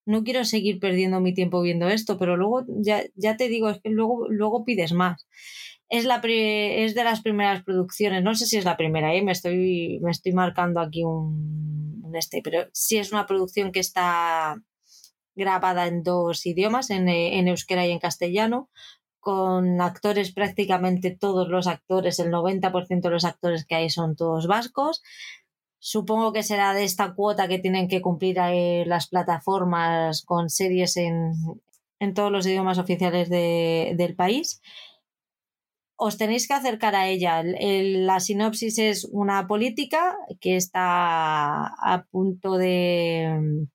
no 0.05 0.23
quiero 0.23 0.43
seguir 0.45 0.79
perdiendo 0.79 1.19
mi 1.19 1.33
tiempo 1.33 1.61
viendo 1.61 1.89
esto, 1.89 2.17
pero 2.17 2.37
luego 2.37 2.65
ya, 2.67 3.03
ya 3.15 3.37
te 3.37 3.47
digo, 3.47 3.69
es 3.69 3.79
que 3.81 3.89
luego, 3.89 4.27
luego 4.29 4.65
pides 4.65 4.93
más. 4.93 5.27
Es, 5.89 6.05
la 6.05 6.21
es 6.23 6.95
de 6.95 7.03
las 7.03 7.21
primeras 7.21 7.63
producciones, 7.63 8.23
no 8.23 8.35
sé 8.35 8.45
si 8.45 8.57
es 8.57 8.65
la 8.65 8.77
primera, 8.77 9.13
¿eh? 9.13 9.21
me, 9.21 9.31
estoy, 9.31 9.99
me 10.01 10.11
estoy 10.11 10.31
marcando 10.31 10.79
aquí 10.79 11.03
un, 11.03 12.01
un 12.03 12.15
este, 12.15 12.41
pero 12.43 12.67
sí 12.73 12.97
es 12.97 13.11
una 13.11 13.27
producción 13.27 13.71
que 13.71 13.79
está 13.79 14.55
grabada 15.35 15.87
en 15.87 16.03
dos 16.03 16.45
idiomas, 16.45 16.89
en, 16.89 17.09
en 17.09 17.47
euskera 17.47 17.85
y 17.85 17.91
en 17.91 17.99
castellano, 17.99 18.69
con 19.19 19.79
actores 19.79 20.33
prácticamente 20.33 21.15
todos 21.17 21.47
los 21.47 21.67
actores, 21.67 22.19
el 22.19 22.29
90% 22.29 23.01
de 23.01 23.09
los 23.09 23.23
actores 23.23 23.65
que 23.65 23.75
hay 23.75 23.89
son 23.89 24.15
todos 24.15 24.47
vascos. 24.47 25.01
Supongo 25.85 26.31
que 26.31 26.43
será 26.43 26.73
de 26.73 26.85
esta 26.85 27.13
cuota 27.13 27.49
que 27.49 27.59
tienen 27.59 27.89
que 27.89 28.01
cumplir 28.01 28.37
las 28.85 29.09
plataformas 29.09 30.23
con 30.23 30.49
series 30.49 30.95
en, 30.95 31.33
en 31.99 32.13
todos 32.13 32.31
los 32.31 32.47
idiomas 32.47 32.77
oficiales 32.77 33.29
de, 33.29 33.93
del 33.97 34.15
país. 34.15 34.61
Os 35.97 36.17
tenéis 36.17 36.47
que 36.47 36.53
acercar 36.53 36.95
a 36.95 37.07
ella. 37.09 37.43
la 37.43 38.21
sinopsis 38.21 38.79
es 38.79 39.03
una 39.11 39.45
política 39.45 40.15
que 40.39 40.55
está 40.55 41.65
a 41.65 42.05
punto 42.09 42.57
de, 42.57 43.67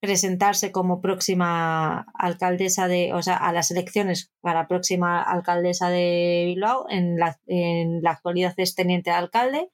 presentarse 0.00 0.72
como 0.72 1.00
próxima 1.00 2.06
alcaldesa 2.14 2.88
de, 2.88 3.12
o 3.12 3.22
sea, 3.22 3.36
a 3.36 3.52
las 3.52 3.70
elecciones 3.70 4.32
para 4.40 4.66
próxima 4.66 5.22
alcaldesa 5.22 5.88
de 5.88 6.44
Bilbao. 6.46 6.86
En 6.88 7.16
la, 7.16 7.38
en 7.46 8.02
la 8.02 8.10
actualidad 8.10 8.54
es 8.56 8.74
teniente 8.74 9.10
de 9.10 9.16
alcalde, 9.16 9.70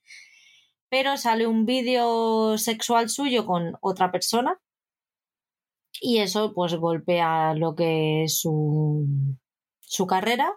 pero 0.88 1.16
sale 1.16 1.46
un 1.46 1.66
vídeo 1.66 2.58
sexual 2.58 3.08
suyo 3.08 3.46
con 3.46 3.76
otra 3.80 4.10
persona 4.12 4.60
y 6.00 6.18
eso 6.18 6.52
pues 6.54 6.74
golpea 6.74 7.54
lo 7.54 7.74
que 7.74 8.24
es 8.24 8.38
su, 8.40 9.06
su 9.80 10.06
carrera 10.06 10.52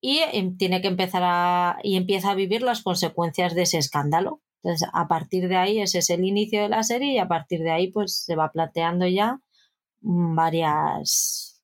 y 0.00 0.18
em, 0.32 0.56
tiene 0.56 0.80
que 0.80 0.88
empezar 0.88 1.22
a 1.24 1.78
y 1.82 1.96
empieza 1.96 2.30
a 2.30 2.34
vivir 2.34 2.62
las 2.62 2.82
consecuencias 2.82 3.54
de 3.54 3.62
ese 3.62 3.78
escándalo 3.78 4.40
entonces, 4.62 4.88
a 4.92 5.08
partir 5.08 5.48
de 5.48 5.56
ahí, 5.56 5.80
ese 5.80 5.98
es 5.98 6.10
el 6.10 6.24
inicio 6.24 6.62
de 6.62 6.68
la 6.68 6.82
serie 6.82 7.14
y 7.14 7.18
a 7.18 7.28
partir 7.28 7.60
de 7.60 7.70
ahí, 7.70 7.90
pues 7.90 8.24
se 8.24 8.36
va 8.36 8.52
planteando 8.52 9.06
ya 9.06 9.40
varias, 10.00 11.62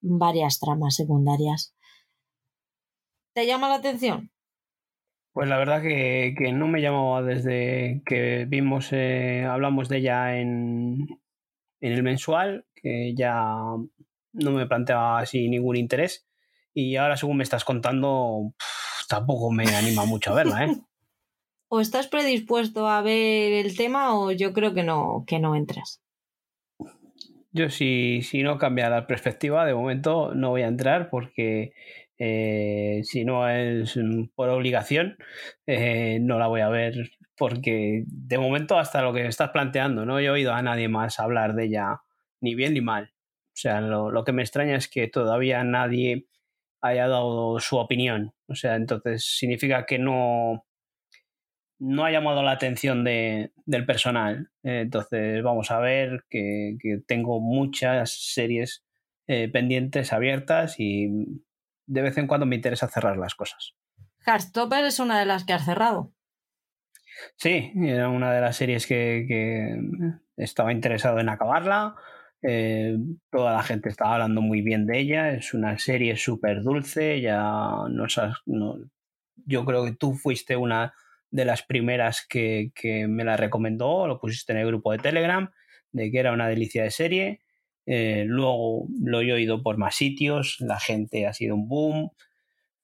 varias 0.00 0.60
tramas 0.60 0.94
secundarias. 0.94 1.74
¿Te 3.34 3.46
llama 3.46 3.68
la 3.68 3.76
atención? 3.76 4.30
Pues 5.36 5.50
la 5.50 5.58
verdad 5.58 5.82
que, 5.82 6.34
no 6.54 6.66
me 6.66 6.80
llamaba 6.80 7.20
desde 7.20 8.00
que 8.06 8.46
vimos, 8.48 8.88
eh, 8.92 9.44
hablamos 9.44 9.90
de 9.90 9.98
ella 9.98 10.38
en, 10.38 11.20
en 11.82 11.92
el 11.92 12.02
mensual, 12.02 12.64
que 12.74 13.14
ya 13.14 13.44
no 14.32 14.50
me 14.52 14.66
planteaba 14.66 15.18
así 15.18 15.50
ningún 15.50 15.76
interés. 15.76 16.26
Y 16.72 16.96
ahora, 16.96 17.18
según 17.18 17.36
me 17.36 17.44
estás 17.44 17.66
contando, 17.66 18.54
tampoco 19.10 19.50
me 19.50 19.66
anima 19.76 20.06
mucho 20.06 20.30
a 20.32 20.36
verla, 20.36 20.64
¿eh? 20.64 20.68
o 21.68 21.80
estás 21.80 22.06
predispuesto 22.06 22.88
a 22.88 23.02
ver 23.02 23.52
el 23.52 23.76
tema 23.76 24.18
o 24.18 24.32
yo 24.32 24.54
creo 24.54 24.72
que 24.72 24.84
no, 24.84 25.24
que 25.26 25.38
no 25.38 25.54
entras. 25.54 26.00
Yo 27.52 27.68
si, 27.68 28.22
si 28.22 28.42
no 28.42 28.56
cambia 28.56 28.88
la 28.88 29.06
perspectiva, 29.06 29.66
de 29.66 29.74
momento 29.74 30.34
no 30.34 30.48
voy 30.48 30.62
a 30.62 30.68
entrar 30.68 31.10
porque 31.10 31.74
eh, 32.18 33.02
si 33.04 33.24
no 33.24 33.48
es 33.48 33.98
por 34.34 34.48
obligación, 34.48 35.18
eh, 35.66 36.18
no 36.20 36.38
la 36.38 36.46
voy 36.46 36.62
a 36.62 36.68
ver 36.68 36.94
porque 37.36 38.04
de 38.06 38.38
momento 38.38 38.78
hasta 38.78 39.02
lo 39.02 39.12
que 39.12 39.26
estás 39.26 39.50
planteando, 39.50 40.06
no 40.06 40.18
he 40.18 40.30
oído 40.30 40.54
a 40.54 40.62
nadie 40.62 40.88
más 40.88 41.20
hablar 41.20 41.54
de 41.54 41.64
ella 41.64 42.00
ni 42.40 42.54
bien 42.54 42.74
ni 42.74 42.80
mal. 42.80 43.12
O 43.54 43.58
sea, 43.58 43.80
lo, 43.80 44.24
que 44.24 44.32
me 44.32 44.42
extraña 44.42 44.76
es 44.76 44.88
que 44.88 45.08
todavía 45.08 45.64
nadie 45.64 46.26
haya 46.80 47.08
dado 47.08 47.58
su 47.60 47.76
opinión. 47.76 48.34
O 48.48 48.54
sea, 48.54 48.76
entonces 48.76 49.24
significa 49.38 49.86
que 49.86 49.98
no, 49.98 50.66
no 51.78 52.04
ha 52.04 52.10
llamado 52.10 52.42
la 52.42 52.52
atención 52.52 53.04
de, 53.04 53.52
del 53.66 53.86
personal. 53.86 54.50
Eh, 54.62 54.82
entonces, 54.82 55.42
vamos 55.42 55.70
a 55.70 55.80
ver 55.80 56.24
que, 56.30 56.76
tengo 57.06 57.40
muchas 57.40 58.32
series 58.32 58.84
pendientes 59.26 60.12
abiertas 60.12 60.78
y 60.78 61.08
de 61.86 62.02
vez 62.02 62.18
en 62.18 62.26
cuando 62.26 62.46
me 62.46 62.56
interesa 62.56 62.88
cerrar 62.88 63.16
las 63.16 63.34
cosas. 63.34 63.74
Heartstopper 64.26 64.84
es 64.84 64.98
una 64.98 65.18
de 65.18 65.26
las 65.26 65.44
que 65.44 65.52
has 65.52 65.64
cerrado. 65.64 66.12
Sí, 67.36 67.72
era 67.76 68.08
una 68.08 68.32
de 68.32 68.40
las 68.40 68.56
series 68.56 68.86
que, 68.86 69.78
estaba 70.36 70.72
interesado 70.72 71.18
en 71.18 71.28
acabarla. 71.28 71.94
Eh, 72.42 72.96
toda 73.30 73.54
la 73.54 73.62
gente 73.62 73.88
estaba 73.88 74.14
hablando 74.14 74.42
muy 74.42 74.60
bien 74.60 74.86
de 74.86 74.98
ella. 74.98 75.30
Es 75.30 75.54
una 75.54 75.78
serie 75.78 76.16
súper 76.16 76.62
dulce. 76.62 77.20
Ya 77.20 77.38
no, 77.38 78.06
no, 78.46 78.78
yo 79.46 79.64
creo 79.64 79.84
que 79.84 79.92
tú 79.92 80.14
fuiste 80.14 80.56
una 80.56 80.92
de 81.30 81.44
las 81.44 81.62
primeras 81.62 82.26
que, 82.28 82.72
me 83.08 83.24
la 83.24 83.36
recomendó, 83.36 84.06
lo 84.06 84.20
pusiste 84.20 84.52
en 84.52 84.58
el 84.58 84.66
grupo 84.66 84.92
de 84.92 84.98
Telegram, 84.98 85.50
de 85.92 86.10
que 86.10 86.18
era 86.18 86.32
una 86.32 86.48
delicia 86.48 86.82
de 86.82 86.90
serie. 86.90 87.40
Eh, 87.86 88.24
luego 88.26 88.86
lo 89.00 89.20
he 89.20 89.32
oído 89.32 89.62
por 89.62 89.78
más 89.78 89.94
sitios, 89.94 90.56
la 90.60 90.80
gente 90.80 91.26
ha 91.26 91.32
sido 91.32 91.54
un 91.54 91.68
boom. 91.68 92.10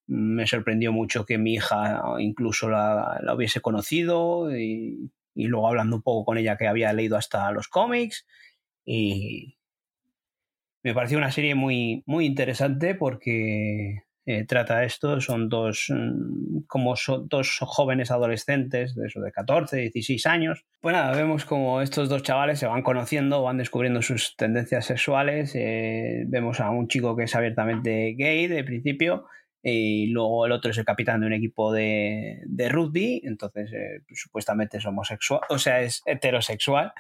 Me 0.07 0.47
sorprendió 0.47 0.93
mucho 0.93 1.27
que 1.27 1.39
mi 1.39 1.55
hija 1.55 2.03
incluso 2.19 2.70
la, 2.70 3.20
hubiese 3.35 3.61
conocido 3.61 4.57
y, 4.57 5.11
y, 5.35 5.47
luego 5.47 5.69
hablando 5.69 5.97
un 5.97 6.03
poco 6.03 6.24
con 6.24 6.39
ella 6.39 6.57
que 6.57 6.69
había 6.69 6.93
leído 6.93 7.16
hasta 7.16 7.51
los 7.53 7.69
cómics 7.69 8.27
y 8.85 9.57
me 10.83 10.95
pareció 10.95 11.19
una 11.19 11.31
serie 11.31 11.55
muy, 11.55 12.03
muy 12.07 12.27
interesante 12.27 12.95
porque 12.95 14.05
eh, 14.24 14.44
trata 14.47 14.85
esto. 14.85 15.20
Son 15.20 15.49
dos, 15.49 15.86
mm, 15.89 16.65
como 16.66 16.94
dos 17.24 17.59
jóvenes 17.61 18.11
adolescentes, 18.11 18.94
de 18.94 19.07
esos 19.07 19.23
de 19.23 19.32
14, 19.32 19.77
16 19.77 20.27
años. 20.27 20.65
Pues 20.81 20.94
nada, 20.94 21.15
vemos 21.16 21.44
como 21.44 21.81
estos 21.81 22.09
dos 22.09 22.23
chavales 22.23 22.59
se 22.59 22.66
van 22.66 22.82
conociendo, 22.82 23.43
van 23.43 23.59
descubriendo 23.59 24.03
sus 24.03 24.36
tendencias 24.36 24.86
sexuales. 24.86 25.53
Eh, 25.55 26.24
vemos 26.27 26.61
a 26.61 26.70
un 26.70 26.89
chico 26.89 27.16
que 27.16 27.24
es 27.24 27.35
abiertamente 27.35 28.15
gay 28.16 28.47
de 28.47 28.65
principio 28.65 29.27
y 29.62 30.06
luego 30.09 30.44
el 30.47 30.52
otro 30.52 30.72
es 30.72 30.78
el 30.78 30.84
capitán 30.84 31.20
de 31.20 31.26
un 31.28 31.32
equipo 31.32 31.72
de, 31.72 32.43
de 32.47 32.68
rugby, 32.68 33.22
entonces 33.24 33.72
eh, 33.72 34.02
pues, 34.09 34.20
supuestamente 34.20 34.78
es 34.78 34.86
homosexual, 34.86 35.43
o 35.51 35.59
sea, 35.59 35.80
es 35.82 36.02
heterosexual 36.05 36.93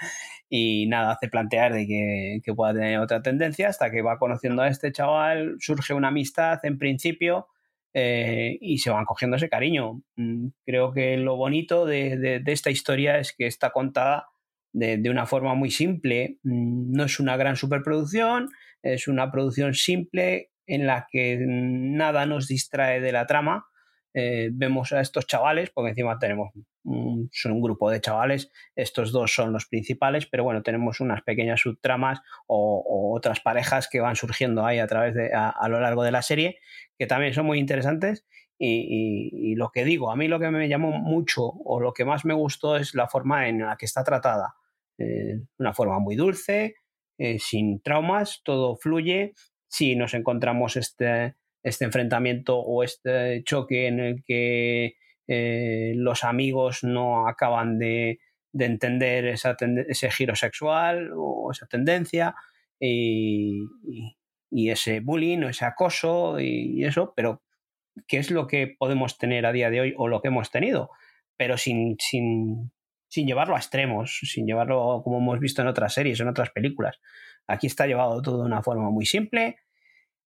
y 0.48 0.86
nada, 0.86 1.12
hace 1.12 1.28
plantear 1.28 1.72
de 1.72 1.86
que, 1.86 2.40
que, 2.44 2.54
pueda 2.54 2.72
tener 2.72 3.00
otra 3.00 3.20
tendencia 3.20 3.68
hasta 3.68 3.90
que 3.90 4.02
va 4.02 4.18
conociendo 4.18 4.62
a 4.62 4.68
este 4.68 4.92
chaval, 4.92 5.56
surge 5.58 5.92
una 5.92 6.08
amistad 6.08 6.60
en 6.64 6.78
principio 6.78 7.48
eh, 7.94 8.58
y 8.60 8.78
se 8.78 8.90
van 8.90 9.06
cogiendo 9.06 9.36
ese 9.36 9.48
cariño. 9.48 10.02
Mm, 10.16 10.48
creo 10.64 10.92
que 10.92 11.16
lo 11.16 11.36
bonito 11.36 11.84
de, 11.84 12.16
de, 12.16 12.40
de 12.40 12.52
esta 12.52 12.70
historia 12.70 13.18
es 13.18 13.34
que 13.36 13.46
está 13.46 13.70
contada 13.70 14.28
de, 14.72 14.98
de, 14.98 15.10
una 15.10 15.26
forma 15.26 15.54
muy 15.54 15.70
simple, 15.70 16.38
mm, 16.44 16.92
no 16.92 17.04
es 17.04 17.18
una 17.18 17.36
gran 17.36 17.56
superproducción, 17.56 18.48
es 18.82 19.08
una 19.08 19.32
producción 19.32 19.74
simple 19.74 20.51
en 20.66 20.86
la 20.86 21.06
que 21.10 21.38
nada 21.40 22.26
nos 22.26 22.48
distrae 22.48 23.00
de 23.00 23.12
la 23.12 23.26
trama. 23.26 23.66
Eh, 24.14 24.50
vemos 24.52 24.92
a 24.92 25.00
estos 25.00 25.26
chavales, 25.26 25.70
porque 25.70 25.90
encima 25.90 26.18
tenemos 26.18 26.50
un, 26.54 27.28
son 27.32 27.52
un 27.52 27.62
grupo 27.62 27.90
de 27.90 28.00
chavales, 28.00 28.50
estos 28.74 29.12
dos 29.12 29.34
son 29.34 29.52
los 29.52 29.66
principales, 29.66 30.26
pero 30.26 30.44
bueno, 30.44 30.62
tenemos 30.62 31.00
unas 31.00 31.22
pequeñas 31.22 31.60
subtramas 31.60 32.20
o, 32.46 33.12
otras 33.14 33.40
parejas 33.40 33.88
que 33.88 34.00
van 34.00 34.16
surgiendo 34.16 34.64
ahí 34.64 34.78
a 34.78 34.86
través 34.86 35.14
de, 35.14 35.30
a, 35.34 35.68
lo 35.68 35.80
largo 35.80 36.02
de 36.02 36.10
la 36.10 36.22
serie, 36.22 36.58
que 36.98 37.06
también 37.06 37.34
son 37.34 37.46
muy 37.46 37.58
interesantes. 37.58 38.26
Y, 38.64 39.56
lo 39.56 39.70
que 39.70 39.84
digo, 39.84 40.12
a 40.12 40.16
mí 40.16 40.28
lo 40.28 40.38
que 40.38 40.48
me 40.50 40.68
llamó 40.68 40.92
mucho 40.92 41.42
o 41.44 41.80
lo 41.80 41.92
que 41.92 42.04
más 42.04 42.24
me 42.24 42.32
gustó 42.32 42.76
es 42.76 42.94
la 42.94 43.08
forma 43.08 43.48
en 43.48 43.60
la 43.60 43.76
que 43.76 43.86
está 43.86 44.04
tratada. 44.04 44.54
Eh, 44.98 45.40
una 45.58 45.74
forma 45.74 45.98
muy 45.98 46.14
dulce, 46.14 46.76
eh, 47.18 47.38
sin 47.40 47.82
traumas, 47.82 48.40
todo 48.44 48.76
fluye 48.76 49.34
si 49.72 49.96
nos 49.96 50.12
encontramos 50.12 50.76
este, 50.76 51.34
este 51.62 51.86
enfrentamiento 51.86 52.58
o 52.58 52.84
este 52.84 53.42
choque 53.42 53.86
en 53.86 54.00
el 54.00 54.22
que 54.22 54.96
eh, 55.26 55.94
los 55.96 56.24
amigos 56.24 56.84
no 56.84 57.26
acaban 57.26 57.78
de, 57.78 58.18
entender 58.52 59.24
ese 59.24 60.10
giro 60.10 60.36
sexual 60.36 61.10
o 61.16 61.50
esa 61.50 61.66
tendencia 61.66 62.34
y, 62.78 63.62
ese 64.50 65.00
bullying 65.00 65.44
o 65.44 65.48
ese 65.48 65.64
acoso 65.64 66.38
y, 66.38 66.84
eso, 66.84 67.14
pero 67.16 67.42
¿qué 68.06 68.18
es 68.18 68.30
lo 68.30 68.46
que 68.46 68.74
podemos 68.78 69.16
tener 69.16 69.46
a 69.46 69.52
día 69.52 69.70
de 69.70 69.80
hoy 69.80 69.94
o 69.96 70.06
lo 70.06 70.20
que 70.20 70.28
hemos 70.28 70.50
tenido? 70.50 70.90
Pero 71.38 71.56
sin, 71.56 71.96
sin, 71.98 72.72
sin 73.08 73.26
llevarlo 73.26 73.54
a 73.56 73.58
extremos, 73.58 74.20
sin 74.22 74.46
llevarlo 74.46 75.00
como 75.02 75.16
hemos 75.16 75.40
visto 75.40 75.62
en 75.62 75.68
otras 75.68 75.94
series, 75.94 76.20
en 76.20 76.28
otras 76.28 76.50
películas. 76.50 77.00
Aquí 77.46 77.66
está 77.66 77.86
llevado 77.86 78.22
todo 78.22 78.38
de 78.38 78.46
una 78.46 78.62
forma 78.62 78.90
muy 78.90 79.06
simple 79.06 79.56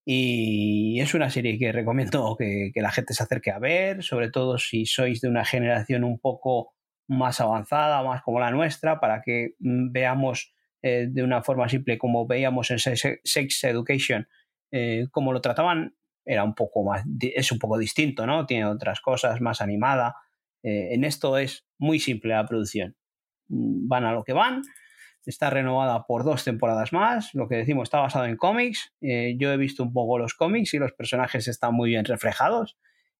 y 0.08 1.00
es 1.00 1.14
una 1.14 1.30
serie 1.30 1.58
que 1.58 1.72
recomiendo 1.72 2.36
que, 2.38 2.70
la 2.76 2.92
gente 2.92 3.12
se 3.12 3.24
acerque 3.24 3.50
a 3.50 3.58
ver, 3.58 4.04
sobre 4.04 4.30
todo 4.30 4.56
si 4.56 4.86
sois 4.86 5.20
de 5.20 5.28
una 5.28 5.44
generación 5.44 6.04
un 6.04 6.20
poco 6.20 6.74
más 7.08 7.40
avanzada, 7.40 8.04
más 8.04 8.22
como 8.22 8.38
la 8.38 8.52
nuestra, 8.52 9.00
para 9.00 9.20
que 9.22 9.54
mm, 9.58 9.90
veamos 9.90 10.54
eh, 10.82 11.08
de 11.10 11.22
una 11.24 11.42
forma 11.42 11.68
simple 11.68 11.98
como 11.98 12.24
veíamos 12.24 12.70
en 12.70 12.78
Sex 12.78 13.64
Education, 13.64 14.28
eh, 14.70 15.08
como 15.10 15.32
lo 15.32 15.40
trataban, 15.40 15.96
era 16.24 16.44
un 16.44 16.54
poco 16.54 16.84
más, 16.84 17.04
es 17.20 17.50
un 17.50 17.58
poco 17.58 17.76
distinto, 17.76 18.26
¿no? 18.26 18.46
Tiene 18.46 18.66
otras 18.66 19.00
cosas, 19.00 19.40
más 19.40 19.60
animada. 19.60 20.14
en 20.62 21.04
esto 21.04 21.38
es 21.38 21.64
muy 21.78 21.98
simple 22.00 22.34
la 22.34 22.46
producción. 22.46 22.96
Mm, 23.48 23.88
van 23.88 24.04
a 24.04 24.12
lo 24.12 24.22
que 24.22 24.32
van, 24.32 24.62
está 25.26 25.50
renovada 25.50 26.06
por 26.06 26.24
dos 26.24 26.44
temporadas 26.44 26.92
más, 26.92 27.34
lo 27.34 27.48
que 27.48 27.56
decimos 27.56 27.84
está 27.84 28.00
basado 28.00 28.24
en 28.26 28.36
cómics, 28.36 28.92
yo 29.00 29.52
he 29.52 29.56
visto 29.56 29.82
un 29.82 29.92
poco 29.92 30.18
los 30.18 30.34
cómics 30.34 30.72
y 30.74 30.78
los 30.78 30.92
personajes 30.92 31.48
están 31.48 31.74
muy 31.74 31.90
bien 31.90 32.04
reflejados 32.04 32.78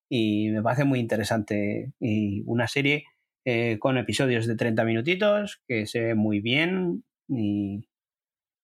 y 0.09 0.49
me 0.49 0.61
parece 0.61 0.85
muy 0.85 0.99
interesante 0.99 1.91
y 1.99 2.43
una 2.45 2.67
serie 2.67 3.05
eh, 3.45 3.77
con 3.79 3.97
episodios 3.97 4.47
de 4.47 4.55
30 4.55 4.83
minutitos 4.83 5.61
que 5.67 5.85
se 5.85 6.01
ve 6.01 6.15
muy 6.15 6.39
bien 6.39 7.03
y 7.27 7.87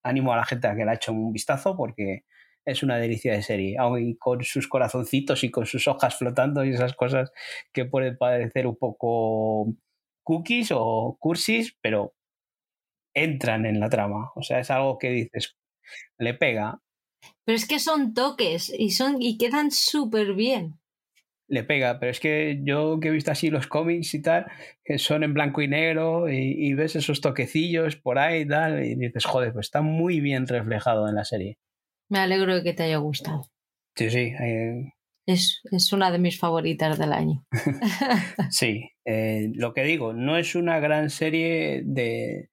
animo 0.04 0.34
a 0.34 0.38
la 0.38 0.46
gente 0.46 0.68
a 0.68 0.76
que 0.76 0.86
la 0.86 0.94
eche 0.94 1.12
un 1.12 1.32
vistazo 1.32 1.76
porque 1.78 2.24
es 2.66 2.82
una 2.84 2.98
delicia 2.98 3.34
de 3.34 3.42
serie, 3.42 3.78
aún 3.78 4.16
con 4.16 4.44
sus 4.44 4.68
corazoncitos 4.68 5.44
y 5.44 5.52
con 5.52 5.66
sus 5.66 5.88
hojas 5.88 6.18
flotando 6.18 6.64
y 6.64 6.74
esas 6.74 6.94
cosas 6.94 7.32
que 7.74 7.86
pueden 7.86 8.18
parecer 8.18 8.68
un 8.68 8.78
poco 8.78 9.74
cookies 10.24 10.72
o 10.74 11.18
cursis, 11.20 11.78
pero 11.82 12.14
entran 13.14 13.66
en 13.66 13.80
la 13.80 13.90
trama. 13.90 14.32
O 14.36 14.42
sea, 14.42 14.60
es 14.60 14.72
algo 14.72 14.98
que 14.98 15.10
dices, 15.10 15.56
le 16.18 16.34
pega. 16.34 16.82
Pero 17.46 17.56
es 17.56 17.68
que 17.68 17.80
son 17.80 18.14
toques 18.14 18.74
y 18.78 18.92
son 18.92 19.22
y 19.22 19.38
quedan 19.38 19.72
súper 19.72 20.34
bien 20.34 20.80
le 21.54 21.64
pega, 21.64 22.00
pero 22.00 22.12
es 22.12 22.20
que 22.20 22.62
yo 22.64 23.00
que 23.00 23.10
he 23.10 23.12
visto 23.12 23.32
así 23.32 23.50
los 23.50 23.68
cómics 23.68 24.14
y 24.14 24.22
tal, 24.22 24.48
que 24.84 24.98
son 24.98 25.24
en 25.24 25.34
blanco 25.34 25.62
y 25.62 25.68
negro 25.68 26.30
y, 26.30 26.74
ves 26.74 26.96
esos 26.96 27.22
toquecillos 27.22 27.96
por 27.96 28.18
ahí 28.18 28.42
y 28.42 28.48
tal, 28.48 28.84
y 28.84 28.96
dices, 28.96 29.26
joder, 29.26 29.54
pues 29.54 29.68
está 29.68 29.82
muy 29.82 30.20
bien 30.20 30.48
reflejado 30.48 31.08
en 31.08 31.16
la 31.16 31.26
serie. 31.26 31.60
Me 32.10 32.20
alegro 32.20 32.56
de 32.56 32.64
que 32.64 32.74
te 32.74 32.84
haya 32.84 32.98
gustado. 32.98 33.50
Sí, 33.96 34.10
sí. 34.10 34.34
Es, 35.26 35.62
una 35.94 36.12
de 36.12 36.20
mis 36.20 36.40
favoritas 36.40 36.98
del 36.98 37.14
año. 37.14 37.46
sí, 38.50 38.90
eh, 39.06 39.52
lo 39.54 39.74
que 39.74 39.84
digo, 39.84 40.14
no 40.14 40.38
es 40.38 40.56
una 40.56 40.80
gran 40.80 41.10
serie 41.10 41.84
de 41.86 42.50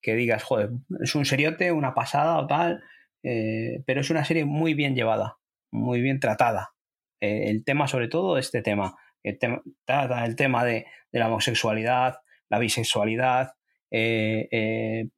que 0.00 0.14
digas, 0.14 0.42
joder, 0.42 0.70
es 1.02 1.14
un 1.14 1.24
seriote, 1.24 1.72
una 1.72 1.94
pasada 1.94 2.38
o 2.38 2.46
tal, 2.46 2.82
eh, 3.22 3.82
pero 3.86 4.00
es 4.00 4.10
una 4.10 4.24
serie 4.24 4.44
muy 4.44 4.74
bien 4.74 4.94
llevada, 4.94 5.38
muy 5.70 6.00
bien 6.00 6.20
tratada. 6.20 6.74
Eh, 7.20 7.50
el 7.50 7.64
tema, 7.64 7.86
sobre 7.86 8.08
todo, 8.08 8.38
este 8.38 8.62
tema. 8.62 8.96
El 9.22 9.38
tema 9.38 9.60
trata 9.84 10.24
el 10.24 10.36
tema 10.36 10.64
de, 10.64 10.86
la 11.12 11.28
homosexualidad, 11.28 12.18
la 12.48 12.58
bisexualidad, 12.58 13.52
eh, 13.90 14.48
eh, 14.50 15.08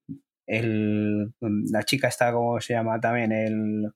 la 0.47 1.83
chica 1.85 2.09
está, 2.09 2.33
¿cómo 2.33 2.61
se 2.61 2.75
llama 2.75 3.01
también? 3.01 3.31
El, 3.31 3.93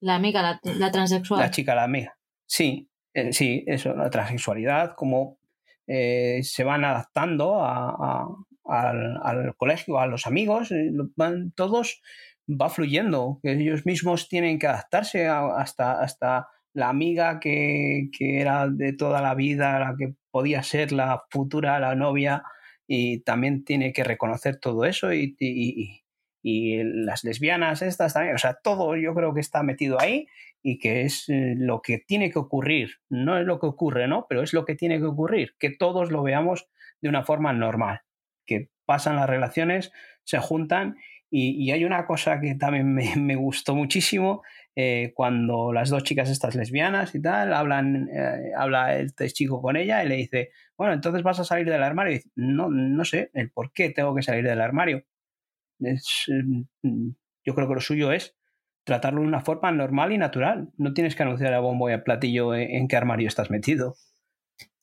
la 0.00 0.14
amiga, 0.14 0.60
la, 0.62 0.92
transexual. 0.92 1.40
La 1.40 1.50
chica, 1.50 1.74
la 1.74 1.84
amiga. 1.84 2.16
Sí, 2.46 2.88
sí, 3.32 3.64
eso, 3.66 3.94
la 3.94 4.10
transexualidad, 4.10 4.94
como 4.94 5.38
se 5.86 6.64
van 6.64 6.84
adaptando 6.84 7.62
al, 8.68 9.54
colegio, 9.56 9.98
a 9.98 10.06
los 10.06 10.26
amigos, 10.26 10.72
van 11.16 11.52
todos, 11.52 12.02
va 12.48 12.68
fluyendo, 12.68 13.40
que 13.42 13.52
ellos 13.52 13.86
mismos 13.86 14.28
tienen 14.28 14.58
que 14.58 14.66
adaptarse 14.66 15.26
hasta, 15.28 16.00
hasta 16.00 16.48
la 16.76 16.90
amiga 16.90 17.40
que, 17.40 18.10
era 18.20 18.68
de 18.68 18.92
toda 18.92 19.22
la 19.22 19.34
vida, 19.34 19.78
la 19.78 19.94
que 19.98 20.14
podía 20.30 20.62
ser 20.62 20.92
la 20.92 21.24
futura, 21.30 21.80
la 21.80 21.94
novia, 21.94 22.42
y 22.86 23.20
también 23.20 23.64
tiene 23.64 23.92
que 23.92 24.04
reconocer 24.04 24.58
todo 24.58 24.84
eso 24.84 25.12
y, 25.12 25.34
y, 25.38 26.02
las 26.84 27.24
lesbianas 27.24 27.82
estas 27.82 28.14
también, 28.14 28.36
o 28.36 28.38
sea, 28.38 28.54
todo 28.62 28.94
yo 28.94 29.14
creo 29.14 29.34
que 29.34 29.40
está 29.40 29.64
metido 29.64 30.00
ahí 30.00 30.28
y 30.62 30.78
que 30.78 31.02
es 31.02 31.28
eh, 31.28 31.54
lo 31.56 31.82
que 31.82 31.98
tiene 31.98 32.30
que 32.30 32.38
ocurrir, 32.38 32.98
no 33.08 33.36
es 33.36 33.44
lo 33.44 33.58
que 33.58 33.66
ocurre, 33.66 34.06
¿no? 34.06 34.26
Pero 34.28 34.42
es 34.42 34.52
lo 34.52 34.64
que 34.64 34.76
tiene 34.76 34.98
que 34.98 35.06
ocurrir, 35.06 35.54
que 35.58 35.70
todos 35.70 36.12
lo 36.12 36.22
veamos 36.22 36.68
de 37.00 37.08
una 37.08 37.24
forma 37.24 37.52
normal, 37.52 38.00
que 38.46 38.70
pasan 38.84 39.16
las 39.16 39.28
relaciones, 39.28 39.92
se 40.24 40.38
juntan 40.38 40.96
y, 41.30 41.70
hay 41.72 41.84
una 41.84 42.06
cosa 42.06 42.40
que 42.40 42.54
también 42.54 42.94
me, 43.26 43.36
gustó 43.36 43.74
muchísimo, 43.74 44.42
eh, 44.74 45.12
cuando 45.14 45.72
las 45.72 45.90
dos 45.90 46.04
chicas 46.04 46.30
estas 46.30 46.54
lesbianas 46.54 47.14
y 47.14 47.22
tal, 47.22 47.52
hablan, 47.52 48.08
eh, 48.12 48.52
habla 48.56 48.96
este 48.98 49.28
chico 49.30 49.60
con 49.60 49.76
ella 49.76 50.04
y 50.04 50.08
le 50.08 50.16
dice, 50.16 50.50
bueno, 50.76 50.94
entonces 50.94 51.22
vas 51.22 51.40
a 51.40 51.44
salir 51.44 51.68
del 51.68 51.82
armario. 51.82 52.20
No, 52.36 52.70
no 52.70 53.04
sé 53.04 53.30
el 53.34 53.50
por 53.50 53.72
qué 53.72 53.90
tengo 53.90 54.14
que 54.14 54.22
salir 54.22 54.44
del 54.44 54.60
armario. 54.60 55.04
Es, 55.80 56.26
mm, 56.28 57.10
yo 57.44 57.54
creo 57.54 57.68
que 57.68 57.74
lo 57.74 57.80
suyo 57.80 58.12
es 58.12 58.36
tratarlo 58.84 59.20
de 59.22 59.26
una 59.28 59.40
forma 59.40 59.72
normal 59.72 60.12
y 60.12 60.18
natural. 60.18 60.70
No 60.76 60.94
tienes 60.94 61.16
que 61.16 61.22
anunciar 61.24 61.52
a 61.54 61.60
bombo 61.60 61.90
y 61.90 61.92
a 61.92 62.04
platillo 62.04 62.54
en 62.54 62.88
qué 62.88 62.96
armario 62.96 63.28
estás 63.28 63.50
metido. 63.50 63.96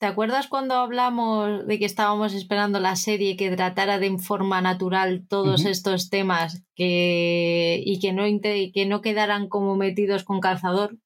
¿Te 0.03 0.07
acuerdas 0.07 0.47
cuando 0.47 0.75
hablamos 0.75 1.65
de 1.65 1.79
que 1.79 1.85
estábamos 1.85 2.33
esperando 2.33 2.81
la 2.81 2.97
serie 2.97 3.37
que 3.37 3.55
tratara 3.55 3.99
de 3.99 4.17
forma 4.17 4.61
natural 4.61 5.25
todos 5.29 5.65
estos 5.65 6.09
temas 6.09 6.61
que, 6.75 7.81
y 7.85 7.99
que 7.99 8.11
no, 8.11 8.23
que 8.41 8.85
no 8.85 9.01
quedaran 9.01 9.47
como 9.47 9.77
metidos 9.77 10.25
con 10.25 10.41
calzador? 10.41 10.97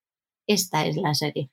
Esta 0.48 0.88
es 0.88 0.98
la 0.98 1.14
serie. 1.14 1.52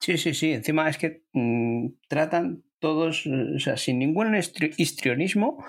Sí, 0.00 0.18
sí, 0.18 0.34
sí. 0.34 0.52
Encima 0.52 0.88
es 0.88 0.98
que 0.98 1.22
mm, 1.32 1.86
tratan 2.08 2.64
todos, 2.80 3.26
o 3.26 3.60
sea, 3.60 3.76
sin 3.76 4.00
ningún 4.00 4.34
histrionismo, 4.34 5.64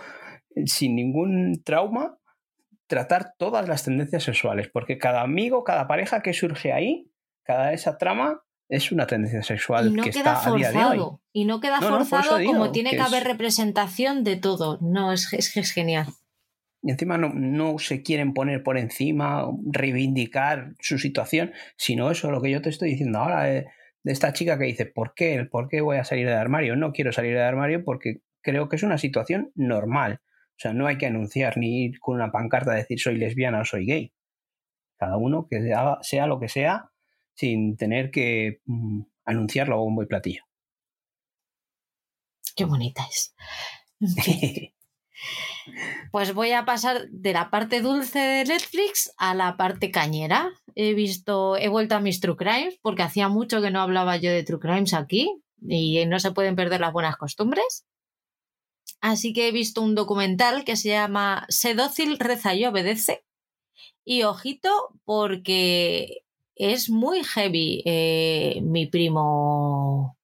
sin 0.66 0.96
ningún 0.96 1.62
trauma, 1.64 2.18
tratar 2.88 3.34
todas 3.38 3.68
las 3.68 3.84
tendencias 3.84 4.24
sexuales, 4.24 4.68
porque 4.74 4.98
cada 4.98 5.22
amigo, 5.22 5.64
cada 5.64 5.88
pareja 5.88 6.24
que 6.24 6.34
surge 6.34 6.74
ahí, 6.74 7.12
cada 7.44 7.74
esa 7.74 8.00
trama 8.00 8.42
es 8.70 8.92
una 8.92 9.06
tendencia 9.08 9.44
sexual 9.44 9.94
que 10.02 10.10
está 10.10 10.36
forzado, 10.36 10.56
a 10.56 10.58
día 10.58 10.72
de 10.72 11.00
hoy. 11.00 11.18
Y 11.32 11.46
no 11.46 11.60
queda 11.60 11.82
forzado 11.82 12.44
como 12.46 12.72
tiene 12.72 12.92
que, 12.92 13.02
haber 13.02 13.24
representación 13.24 14.24
de 14.24 14.36
todo. 14.38 14.80
No, 14.82 15.12
es, 15.12 15.32
es, 15.34 15.56
es 15.58 15.72
genial. 15.72 16.08
Y 16.84 16.92
encima 16.92 17.18
no, 17.18 17.30
no, 17.34 17.80
se 17.80 18.04
quieren 18.04 18.34
poner 18.34 18.62
por 18.62 18.78
encima, 18.78 19.48
reivindicar 19.72 20.74
su 20.80 21.00
situación, 21.00 21.54
sino 21.78 22.12
eso, 22.12 22.30
lo 22.30 22.42
que 22.42 22.52
yo 22.52 22.62
te 22.62 22.70
estoy 22.70 22.90
diciendo 22.90 23.20
ahora 23.20 23.44
de, 23.44 23.68
esta 24.04 24.34
chica 24.34 24.60
que 24.60 24.66
dice, 24.66 24.86
¿por 24.86 25.14
qué? 25.14 25.48
¿Por 25.50 25.70
qué 25.70 25.80
voy 25.80 25.96
a 25.96 26.04
salir 26.04 26.28
del 26.28 26.36
armario? 26.36 26.76
No 26.76 26.92
quiero 26.92 27.14
salir 27.14 27.36
del 27.36 27.44
armario 27.44 27.86
porque 27.86 28.18
creo 28.42 28.68
que 28.68 28.76
es 28.76 28.84
una 28.84 28.98
situación 28.98 29.54
normal. 29.56 30.20
O 30.26 30.58
sea, 30.58 30.74
no 30.74 30.86
hay 30.86 30.98
que 30.98 31.06
anunciar 31.06 31.58
ni 31.58 31.86
ir 31.86 32.00
con 32.00 32.16
una 32.16 32.32
pancarta 32.34 32.74
a 32.74 32.76
decir 32.76 33.00
soy 33.00 33.18
lesbiana 33.18 33.62
o 33.62 33.66
soy 33.66 33.86
gay. 33.86 34.14
Cada 34.98 35.16
uno 35.16 35.48
que 35.50 35.62
sea 36.02 36.28
lo 36.28 36.40
que 36.42 36.50
sea, 36.50 36.92
sin 37.36 37.78
tener 37.78 38.12
que 38.12 38.62
mm, 38.66 39.02
anunciarlo 39.26 39.76
a 39.76 39.84
un 39.84 39.96
buen 39.96 40.08
platillo. 40.08 40.44
Qué 42.56 42.66
bonita 42.66 43.04
es. 43.10 43.36
Pues 46.12 46.34
voy 46.34 46.52
a 46.52 46.66
pasar 46.66 47.08
de 47.10 47.34
la 47.34 47.50
parte 47.50 47.82
dulce 47.82 48.20
de 48.20 48.44
Netflix 48.44 49.14
a 49.18 49.34
la 49.34 49.56
parte 49.56 49.92
cañera. 49.92 50.52
He 50.76 50.94
visto, 50.94 51.58
he 51.58 51.70
vuelto 51.70 51.96
a 51.96 52.00
mis 52.00 52.20
True 52.20 52.36
Crimes 52.36 52.78
porque 52.82 53.04
hacía 53.04 53.30
mucho 53.30 53.62
que 53.62 53.72
no 53.72 53.82
hablaba 53.82 54.18
yo 54.18 54.30
de 54.30 54.44
True 54.44 54.60
Crimes 54.60 54.94
aquí 54.94 55.42
y 55.62 56.06
no 56.06 56.20
se 56.20 56.32
pueden 56.32 56.56
perder 56.56 56.82
las 56.82 56.94
buenas 56.94 57.16
costumbres. 57.18 57.86
Así 59.02 59.34
que 59.34 59.48
he 59.48 59.52
visto 59.52 59.82
un 59.82 59.96
documental 59.96 60.64
que 60.66 60.76
se 60.76 60.90
llama 60.90 61.46
Sé 61.50 61.74
dócil, 61.74 62.20
reza 62.20 62.54
y 62.54 62.66
obedece. 62.66 63.26
Y 64.06 64.24
ojito, 64.24 64.70
porque 65.06 66.23
es 66.56 66.90
muy 66.90 67.24
heavy. 67.24 67.82
Eh, 67.86 68.62
mi 68.64 68.88
primo. 68.88 70.18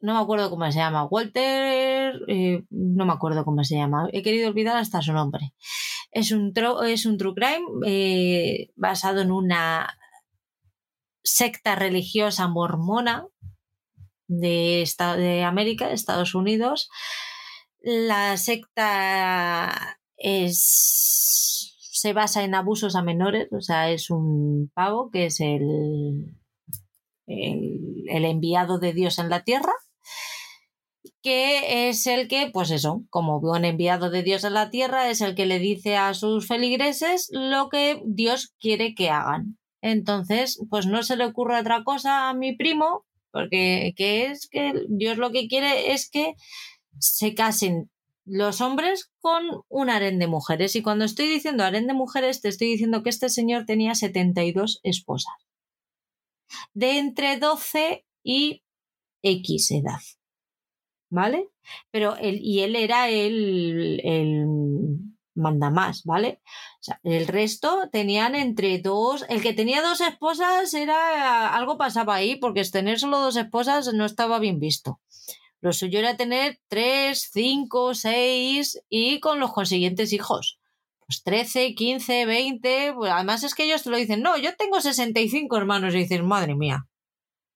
No 0.00 0.14
me 0.14 0.20
acuerdo 0.20 0.50
cómo 0.50 0.70
se 0.70 0.78
llama. 0.78 1.04
Walter. 1.04 2.20
Eh, 2.28 2.64
no 2.70 3.06
me 3.06 3.12
acuerdo 3.12 3.44
cómo 3.44 3.64
se 3.64 3.76
llama. 3.76 4.08
He 4.12 4.22
querido 4.22 4.48
olvidar 4.48 4.76
hasta 4.76 5.02
su 5.02 5.12
nombre. 5.12 5.52
Es 6.10 6.32
un, 6.32 6.52
es 6.86 7.06
un 7.06 7.18
true 7.18 7.34
crime 7.34 7.66
eh, 7.86 8.70
basado 8.76 9.20
en 9.20 9.30
una 9.30 9.98
secta 11.22 11.74
religiosa 11.74 12.48
mormona 12.48 13.26
de, 14.28 14.88
de 15.16 15.44
América, 15.44 15.90
Estados 15.90 16.34
Unidos. 16.34 16.88
La 17.80 18.36
secta 18.36 19.98
es 20.16 21.67
se 22.00 22.12
basa 22.12 22.44
en 22.44 22.54
abusos 22.54 22.94
a 22.94 23.02
menores, 23.02 23.48
o 23.52 23.60
sea, 23.60 23.90
es 23.90 24.08
un 24.10 24.70
pavo 24.72 25.10
que 25.10 25.26
es 25.26 25.40
el, 25.40 26.36
el, 27.26 28.24
enviado 28.24 28.78
de 28.78 28.92
Dios 28.92 29.18
en 29.18 29.28
la 29.28 29.42
tierra, 29.42 29.72
que 31.22 31.88
es 31.88 32.06
el 32.06 32.28
que, 32.28 32.50
pues 32.52 32.70
eso, 32.70 33.02
como 33.10 33.40
buen 33.40 33.64
enviado 33.64 34.10
de 34.10 34.22
Dios 34.22 34.44
en 34.44 34.54
la 34.54 34.70
tierra, 34.70 35.10
es 35.10 35.20
el 35.20 35.34
que 35.34 35.46
le 35.46 35.58
dice 35.58 35.96
a 35.96 36.14
sus 36.14 36.46
feligreses 36.46 37.28
lo 37.32 37.68
que 37.68 38.00
Dios 38.06 38.54
quiere 38.60 38.94
que 38.94 39.10
hagan. 39.10 39.58
Entonces, 39.82 40.60
pues 40.70 40.86
no 40.86 41.02
se 41.02 41.16
le 41.16 41.24
ocurre 41.24 41.58
otra 41.58 41.82
cosa 41.82 42.28
a 42.28 42.34
mi 42.34 42.56
primo, 42.56 43.04
porque 43.32 43.92
que 43.96 44.26
es 44.26 44.48
que 44.48 44.72
Dios 44.88 45.18
lo 45.18 45.32
que 45.32 45.48
quiere 45.48 45.92
es 45.92 46.08
que 46.08 46.34
se 47.00 47.34
casen 47.34 47.90
los 48.28 48.60
hombres 48.60 49.10
con 49.20 49.62
un 49.68 49.90
harén 49.90 50.18
de 50.18 50.26
mujeres. 50.26 50.76
Y 50.76 50.82
cuando 50.82 51.04
estoy 51.04 51.28
diciendo 51.28 51.64
harén 51.64 51.86
de 51.86 51.94
mujeres, 51.94 52.40
te 52.40 52.48
estoy 52.48 52.68
diciendo 52.68 53.02
que 53.02 53.10
este 53.10 53.28
señor 53.28 53.64
tenía 53.66 53.94
72 53.94 54.80
esposas. 54.82 55.34
De 56.72 56.98
entre 56.98 57.38
12 57.38 58.06
y 58.22 58.62
X 59.22 59.70
edad. 59.70 60.00
¿Vale? 61.10 61.48
Pero 61.90 62.16
él, 62.16 62.38
y 62.42 62.60
él 62.60 62.76
era 62.76 63.08
el, 63.08 64.00
el 64.04 64.46
manda 65.38 65.70
más, 65.70 66.02
¿vale? 66.04 66.40
O 66.80 66.82
sea, 66.82 67.00
el 67.04 67.26
resto 67.26 67.88
tenían 67.90 68.34
entre 68.34 68.78
dos. 68.78 69.24
El 69.28 69.40
que 69.40 69.54
tenía 69.54 69.80
dos 69.80 70.00
esposas 70.00 70.74
era. 70.74 71.54
Algo 71.54 71.78
pasaba 71.78 72.16
ahí, 72.16 72.36
porque 72.36 72.62
tener 72.64 72.98
solo 72.98 73.20
dos 73.20 73.36
esposas 73.36 73.92
no 73.94 74.04
estaba 74.04 74.38
bien 74.38 74.58
visto. 74.58 75.00
Lo 75.60 75.72
suyo 75.72 75.98
era 75.98 76.16
tener 76.16 76.60
tres, 76.68 77.30
cinco, 77.32 77.94
seis 77.94 78.80
y 78.88 79.20
con 79.20 79.40
los 79.40 79.52
consiguientes 79.52 80.12
hijos. 80.12 80.60
Pues 81.06 81.22
13, 81.22 81.74
15, 81.74 82.26
20. 82.26 82.92
Pues 82.94 83.10
además 83.10 83.42
es 83.42 83.54
que 83.54 83.64
ellos 83.64 83.82
te 83.82 83.90
lo 83.90 83.96
dicen, 83.96 84.22
no, 84.22 84.36
yo 84.36 84.54
tengo 84.56 84.80
65 84.80 85.56
hermanos. 85.56 85.94
Y 85.94 85.98
dices, 85.98 86.22
madre 86.22 86.54
mía, 86.54 86.86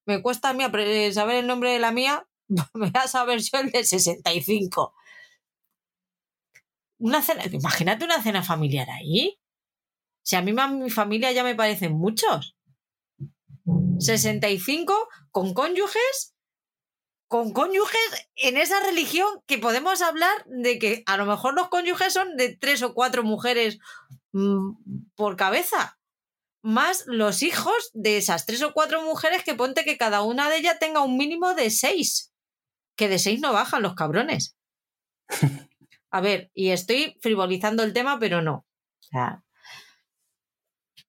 me 0.06 0.22
cuesta 0.22 0.50
a 0.50 0.52
mí 0.52 0.64
saber 1.12 1.36
el 1.36 1.46
nombre 1.46 1.70
de 1.70 1.78
la 1.78 1.92
mía, 1.92 2.26
me 2.48 2.64
voy 2.74 2.90
a 2.94 3.06
saber 3.06 3.40
yo 3.40 3.60
el 3.60 3.70
de 3.70 3.84
65. 3.84 4.94
Una 6.98 7.20
cena, 7.22 7.44
imagínate 7.50 8.04
una 8.04 8.22
cena 8.22 8.42
familiar 8.42 8.88
ahí. 8.90 9.38
Si 10.22 10.36
a 10.36 10.42
mí 10.42 10.52
mi 10.52 10.90
familia 10.90 11.32
ya 11.32 11.42
me 11.42 11.54
parecen 11.54 11.92
muchos. 11.92 12.56
65 13.98 15.08
con 15.30 15.52
cónyuges 15.54 16.34
con 17.32 17.54
cónyuges 17.54 18.28
en 18.36 18.59
esa 18.59 18.78
religión 18.80 19.26
que 19.46 19.56
podemos 19.56 20.02
hablar 20.02 20.44
de 20.44 20.78
que 20.78 21.02
a 21.06 21.16
lo 21.16 21.24
mejor 21.24 21.54
los 21.54 21.70
cónyuges 21.70 22.12
son 22.12 22.36
de 22.36 22.54
tres 22.54 22.82
o 22.82 22.92
cuatro 22.92 23.22
mujeres 23.22 23.78
mm, 24.32 24.72
por 25.14 25.36
cabeza, 25.36 25.98
más 26.60 27.04
los 27.06 27.42
hijos 27.42 27.90
de 27.94 28.18
esas 28.18 28.44
tres 28.44 28.62
o 28.62 28.74
cuatro 28.74 29.00
mujeres 29.00 29.44
que 29.44 29.54
ponte 29.54 29.86
que 29.86 29.96
cada 29.96 30.20
una 30.20 30.50
de 30.50 30.59
ellas 30.59 30.78
tenga 30.78 31.00
un 31.00 31.16
mínimo 31.16 31.54
de 31.54 31.70
seis, 31.70 32.34
que 32.98 33.09
de 33.09 33.18
seis 33.18 33.40
no 33.40 33.54
bajan 33.54 33.80
los 33.80 33.94
cabrones. 33.94 34.59
A 36.10 36.20
ver, 36.20 36.50
y 36.52 36.68
estoy 36.68 37.16
frivolizando 37.22 37.82
el 37.82 37.94
tema, 37.94 38.18
pero 38.18 38.42
no. 38.42 38.56
O 38.56 39.04
sea, 39.10 39.42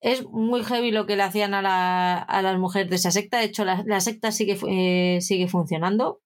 es 0.03 0.25
muy 0.25 0.65
heavy 0.65 0.91
lo 0.91 1.05
que 1.05 1.15
le 1.15 1.23
hacían 1.23 1.53
a, 1.53 2.41
las 2.41 2.59
mujeres 2.59 2.89
de 2.89 2.97
esa 2.97 3.09
secta. 3.09 3.37
De 3.37 3.45
hecho, 3.45 3.63
la, 3.63 4.01
secta 4.01 4.33
sigue, 4.33 4.59
eh, 4.67 5.21
sigue 5.21 5.47
funcionando. 5.47 6.19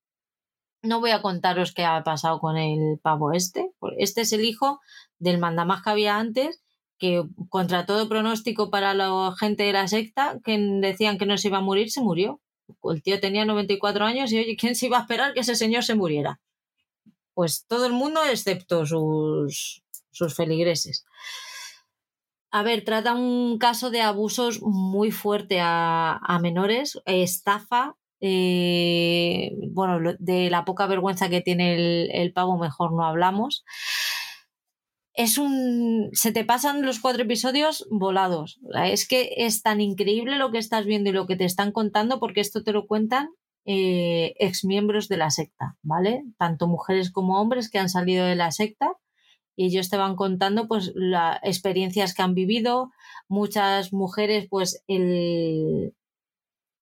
No 0.81 0.99
voy 0.99 1.11
a 1.11 1.21
contaros 1.21 1.73
qué 1.73 1.85
ha 1.85 2.03
pasado 2.03 2.39
con 2.39 2.57
el 2.57 2.99
pavo 2.99 3.33
este. 3.33 3.71
Este 3.99 4.21
es 4.21 4.33
el 4.33 4.45
hijo 4.45 4.79
del 5.19 5.37
mandamás 5.37 5.83
que 5.83 5.91
había 5.91 6.17
antes, 6.17 6.63
que 6.97 7.23
contra 7.49 7.85
todo 7.85 8.09
pronóstico 8.09 8.71
para 8.71 8.95
la 8.95 9.35
gente 9.39 9.63
de 9.63 9.73
la 9.73 9.87
secta, 9.87 10.39
que 10.43 10.57
decían 10.57 11.19
que 11.19 11.27
no 11.27 11.37
se 11.37 11.49
iba 11.49 11.59
a 11.59 11.61
morir, 11.61 11.91
se 11.91 12.01
murió. 12.01 12.41
El 12.83 13.03
tío 13.03 13.19
tenía 13.19 13.45
94 13.45 14.05
años 14.05 14.31
y 14.31 14.39
oye, 14.39 14.57
¿quién 14.57 14.73
se 14.73 14.87
iba 14.87 14.97
a 14.97 15.01
esperar 15.01 15.35
que 15.35 15.41
ese 15.41 15.55
señor 15.55 15.83
se 15.83 15.93
muriera? 15.93 16.41
Pues 17.35 17.65
todo 17.67 17.85
el 17.85 17.93
mundo 17.93 18.21
excepto 18.25 18.87
sus, 18.87 19.83
sus 20.09 20.35
feligreses. 20.35 21.05
A 22.57 22.63
ver, 22.63 22.83
trata 22.83 23.13
un 23.13 23.59
caso 23.59 23.91
de 23.91 24.01
abusos 24.01 24.63
muy 24.63 25.11
fuerte 25.11 25.59
a, 25.61 26.39
menores, 26.41 26.99
estafa. 27.05 27.95
Eh, 28.19 29.51
bueno, 29.69 30.15
de 30.17 30.49
la 30.49 30.65
poca 30.65 30.87
vergüenza 30.87 31.29
que 31.29 31.41
tiene 31.41 31.75
el, 32.19 32.33
pavo, 32.33 32.57
mejor 32.57 32.93
no 32.93 33.05
hablamos. 33.05 33.63
Es 35.13 35.37
un. 35.37 36.09
Se 36.13 36.31
te 36.31 36.45
pasan 36.45 36.81
los 36.81 36.99
cuatro 36.99 37.21
episodios 37.21 37.85
volados. 37.91 38.59
Es 38.85 39.07
que 39.07 39.35
es 39.37 39.61
tan 39.61 39.79
increíble 39.79 40.39
lo 40.39 40.51
que 40.51 40.57
estás 40.57 40.87
viendo 40.87 41.11
y 41.11 41.13
lo 41.13 41.27
que 41.27 41.35
te 41.35 41.45
están 41.45 41.71
contando, 41.71 42.19
porque 42.19 42.41
esto 42.41 42.63
te 42.63 42.73
lo 42.73 42.87
cuentan 42.87 43.29
eh, 43.65 44.33
exmiembros 44.39 45.09
de 45.09 45.17
la 45.17 45.29
secta, 45.29 45.77
¿vale? 45.83 46.23
Tanto 46.39 46.65
mujeres 46.65 47.11
como 47.11 47.39
hombres 47.39 47.69
que 47.69 47.77
han 47.77 47.89
salido 47.89 48.25
de 48.25 48.35
la 48.35 48.49
secta 48.51 48.97
y 49.57 49.65
ellos 49.65 49.89
te 49.89 49.97
van 49.97 50.15
contando 50.15 50.67
pues 50.67 50.93
las 50.95 51.39
experiencias 51.43 52.13
que 52.13 52.21
han 52.21 52.35
vivido, 52.35 52.91
muchas 53.27 53.91
mujeres 53.91 54.47
pues 54.49 54.83
el, 54.87 55.95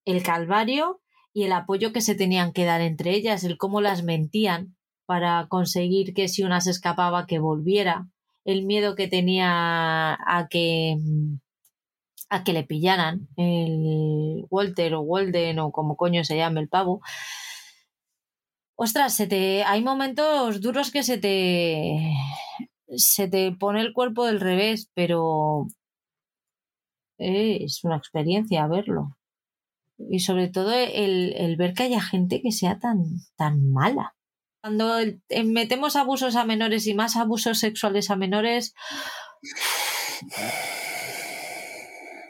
el 0.03 0.23
calvario 0.23 1.01
y 1.33 1.43
el 1.43 1.53
apoyo 1.53 1.93
que 1.93 2.01
se 2.01 2.15
tenían 2.15 2.51
que 2.51 2.65
dar 2.65 2.81
entre 2.81 3.15
ellas, 3.15 3.45
el 3.45 3.57
cómo 3.57 3.81
las 3.81 4.03
mentían 4.03 4.75
para 5.05 5.47
conseguir 5.47 6.13
que 6.13 6.27
si 6.27 6.43
una 6.43 6.59
se 6.59 6.71
escapaba 6.71 7.25
que 7.27 7.39
volviera, 7.39 8.09
el 8.43 8.65
miedo 8.65 8.95
que 8.95 9.07
tenía 9.07 10.13
a 10.13 10.47
que 10.49 10.97
a 12.29 12.43
que 12.43 12.53
le 12.53 12.63
pillaran 12.63 13.29
el 13.37 14.45
Walter 14.49 14.95
o 14.95 15.01
Walden 15.01 15.59
o 15.59 15.71
como 15.71 15.95
coño 15.95 16.23
se 16.25 16.37
llame 16.37 16.59
el 16.59 16.69
pavo. 16.69 17.01
Ostras, 18.77 19.15
se 19.15 19.27
te, 19.27 19.63
hay 19.63 19.81
momentos 19.81 20.59
duros 20.59 20.91
que 20.91 21.03
se 21.03 21.17
te, 21.17 22.13
se 22.89 23.27
te 23.29 23.51
pone 23.53 23.81
el 23.81 23.93
cuerpo 23.93 24.25
del 24.25 24.41
revés, 24.41 24.89
pero 24.93 25.67
es 27.17 27.83
una 27.83 27.97
experiencia 27.97 28.67
verlo. 28.67 29.17
Y 29.97 30.19
sobre 30.19 30.49
todo 30.49 30.73
el, 30.73 31.55
ver 31.57 31.73
que 31.73 31.83
haya 31.83 32.01
gente 32.01 32.41
que 32.41 32.51
sea 32.51 32.79
tan, 32.79 33.05
tan 33.37 33.71
mala. 33.71 34.13
Cuando 34.61 34.95
metemos 35.45 35.95
abusos 35.95 36.35
a 36.35 36.43
menores 36.43 36.85
y 36.87 36.93
más 36.93 37.15
abusos 37.15 37.59
sexuales 37.59 38.09
a 38.09 38.17
menores, 38.17 38.73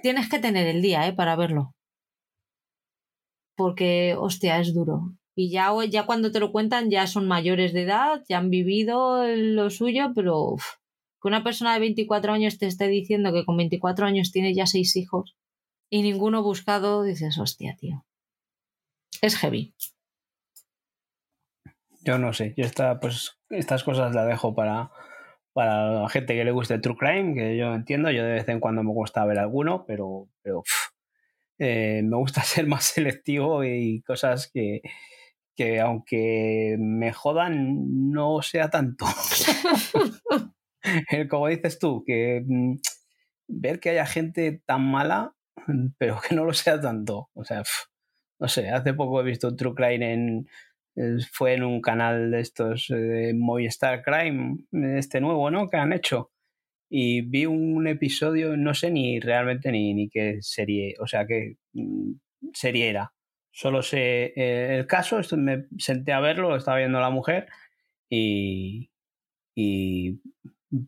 tienes 0.03 0.29
que 0.29 0.37
tener 0.37 0.67
el 0.67 0.81
día 0.81 1.07
¿eh? 1.07 1.13
para 1.13 1.35
verlo. 1.35 1.73
Porque, 3.55 4.15
hostia, 4.19 4.59
es 4.59 4.75
duro. 4.75 5.15
Y 5.35 5.49
ya, 5.49 5.71
ya 5.89 6.05
cuando 6.05 6.31
te 6.31 6.39
lo 6.39 6.51
cuentan 6.51 6.89
ya 6.89 7.07
son 7.07 7.27
mayores 7.27 7.73
de 7.73 7.83
edad, 7.83 8.23
ya 8.29 8.37
han 8.37 8.49
vivido 8.49 9.25
lo 9.27 9.69
suyo, 9.69 10.11
pero 10.15 10.55
que 11.21 11.27
una 11.27 11.43
persona 11.43 11.73
de 11.73 11.81
24 11.81 12.31
años 12.31 12.57
te 12.57 12.67
esté 12.67 12.87
diciendo 12.87 13.33
que 13.33 13.43
con 13.43 13.57
24 13.57 14.05
años 14.05 14.31
tiene 14.31 14.53
ya 14.53 14.65
seis 14.65 14.95
hijos 14.95 15.35
y 15.89 16.03
ninguno 16.03 16.41
buscado, 16.41 17.03
dices, 17.03 17.37
hostia, 17.37 17.75
tío. 17.77 18.05
Es 19.21 19.37
heavy. 19.37 19.73
Yo 22.01 22.17
no 22.17 22.31
sé, 22.33 22.53
yo 22.55 22.63
esta, 22.63 22.99
pues, 22.99 23.37
estas 23.49 23.83
cosas 23.83 24.13
las 24.13 24.27
dejo 24.27 24.53
para, 24.53 24.91
para 25.53 26.01
la 26.01 26.09
gente 26.09 26.35
que 26.35 26.45
le 26.45 26.51
guste 26.51 26.75
el 26.75 26.81
True 26.81 26.95
Crime, 26.97 27.33
que 27.33 27.57
yo 27.57 27.73
entiendo, 27.73 28.11
yo 28.11 28.23
de 28.23 28.33
vez 28.33 28.47
en 28.47 28.59
cuando 28.59 28.83
me 28.83 28.91
gusta 28.91 29.25
ver 29.25 29.39
alguno, 29.39 29.85
pero, 29.87 30.29
pero 30.43 30.63
eh, 31.57 32.01
me 32.03 32.17
gusta 32.17 32.41
ser 32.43 32.67
más 32.67 32.85
selectivo 32.85 33.63
y 33.63 34.01
cosas 34.03 34.49
que, 34.53 34.81
que 35.55 35.79
aunque 35.79 36.75
me 36.79 37.13
jodan, 37.13 38.11
no 38.11 38.41
sea 38.41 38.69
tanto. 38.69 39.05
Como 41.29 41.47
dices 41.47 41.79
tú, 41.79 42.03
que 42.05 42.43
mm, 42.45 42.75
ver 43.47 43.79
que 43.79 43.91
haya 43.91 44.05
gente 44.05 44.61
tan 44.65 44.83
mala, 44.83 45.33
pero 45.97 46.19
que 46.27 46.35
no 46.35 46.45
lo 46.45 46.53
sea 46.53 46.79
tanto. 46.79 47.29
O 47.33 47.43
sea, 47.43 47.63
no 48.39 48.47
sé, 48.47 48.69
hace 48.69 48.93
poco 48.93 49.21
he 49.21 49.23
visto 49.23 49.47
un 49.47 49.57
True 49.57 49.75
Crime 49.75 50.13
en. 50.13 50.47
Fue 51.33 51.55
en 51.55 51.63
un 51.63 51.81
canal 51.81 52.31
de 52.31 52.39
estos 52.39 52.89
eh, 52.89 52.95
de 52.95 53.33
Movistar 53.33 54.01
Crime, 54.01 54.59
este 54.97 55.19
nuevo, 55.19 55.51
¿no? 55.51 55.69
Que 55.69 55.75
han 55.75 55.91
hecho. 55.91 56.31
Y 56.89 57.21
vi 57.21 57.45
un 57.45 57.85
episodio, 57.87 58.55
no 58.55 58.73
sé 58.73 58.91
ni 58.91 59.19
realmente 59.19 59.71
ni, 59.73 59.93
ni 59.93 60.09
qué 60.09 60.37
serie, 60.41 60.95
o 61.01 61.07
sea, 61.07 61.25
qué 61.27 61.57
mm, 61.73 62.13
serie 62.53 62.89
era 62.89 63.14
Solo 63.55 63.83
sé 63.83 64.33
eh, 64.35 64.75
el 64.77 64.85
caso, 64.85 65.21
me 65.37 65.67
senté 65.77 66.11
a 66.11 66.19
verlo, 66.19 66.49
lo 66.49 66.57
estaba 66.57 66.77
viendo 66.77 66.99
la 66.99 67.09
mujer 67.09 67.47
y, 68.09 68.91
y 69.55 70.19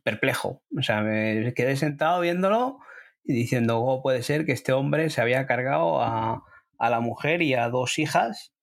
perplejo. 0.04 0.64
O 0.78 0.82
sea, 0.82 1.02
me 1.02 1.54
quedé 1.54 1.78
sentado 1.78 2.20
viéndolo 2.20 2.80
y 3.24 3.34
diciendo, 3.34 3.80
¿cómo 3.80 4.02
puede 4.02 4.22
ser 4.22 4.46
que 4.46 4.52
este 4.52 4.74
hombre 4.74 5.10
se 5.10 5.22
había 5.22 5.48
cargado 5.48 6.02
a, 6.02 6.44
a 6.78 6.90
la 6.90 7.00
mujer 7.00 7.42
y 7.42 7.54
a 7.54 7.70
dos 7.70 8.00
hijas 8.00 8.54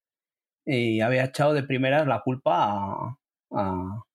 y 0.66 1.00
había 1.00 1.24
echado 1.24 1.54
de 1.54 1.62
primeras 1.62 2.06
la 2.06 2.20
culpa 2.20 2.56
a, 2.58 3.18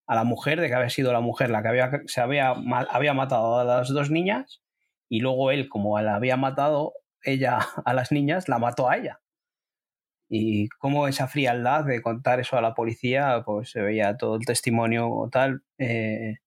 a, 0.05 0.15
la 0.15 0.23
mujer 0.23 0.61
de 0.61 0.67
que 0.67 0.75
había 0.75 0.91
sido 0.91 1.13
la 1.13 1.19
mujer 1.19 1.49
la 1.49 1.63
que 1.63 1.67
había, 1.67 1.89
se 2.05 2.21
había, 2.21 2.53
había 2.91 3.15
matado 3.15 3.57
a 3.57 3.63
las 3.63 3.89
dos 3.89 4.11
niñas 4.11 4.61
y 5.09 5.21
luego 5.21 5.49
él, 5.49 5.67
como 5.67 5.99
la 5.99 6.13
había 6.13 6.37
matado 6.37 6.93
ella 7.23 7.57
a 7.85 7.93
las 7.95 8.11
niñas, 8.11 8.49
la 8.49 8.59
mató 8.59 8.87
a 8.87 8.97
ella. 8.97 9.19
Y 10.29 10.69
cómo 10.79 11.07
esa 11.07 11.27
frialdad 11.27 11.85
de 11.85 12.01
contar 12.01 12.39
eso 12.39 12.57
a 12.57 12.61
la 12.61 12.75
policía, 12.75 13.41
pues 13.45 13.71
se 13.71 13.81
veía 13.81 14.17
todo 14.17 14.35
el 14.35 14.45
testimonio 14.45 15.09
o 15.09 15.29
tal, 15.29 15.63
eh, 15.79 16.37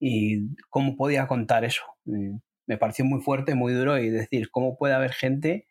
y 0.00 0.56
cómo 0.70 0.96
podía 0.96 1.26
contar 1.28 1.64
eso. 1.64 1.84
Eh, 2.06 2.38
me 2.66 2.78
pareció 2.78 3.04
muy 3.04 3.20
fuerte, 3.22 3.54
muy 3.54 3.72
duro, 3.72 3.98
y 3.98 4.10
decir, 4.10 4.50
cómo 4.50 4.76
puede 4.76 4.94
haber 4.94 5.12
gente 5.12 5.66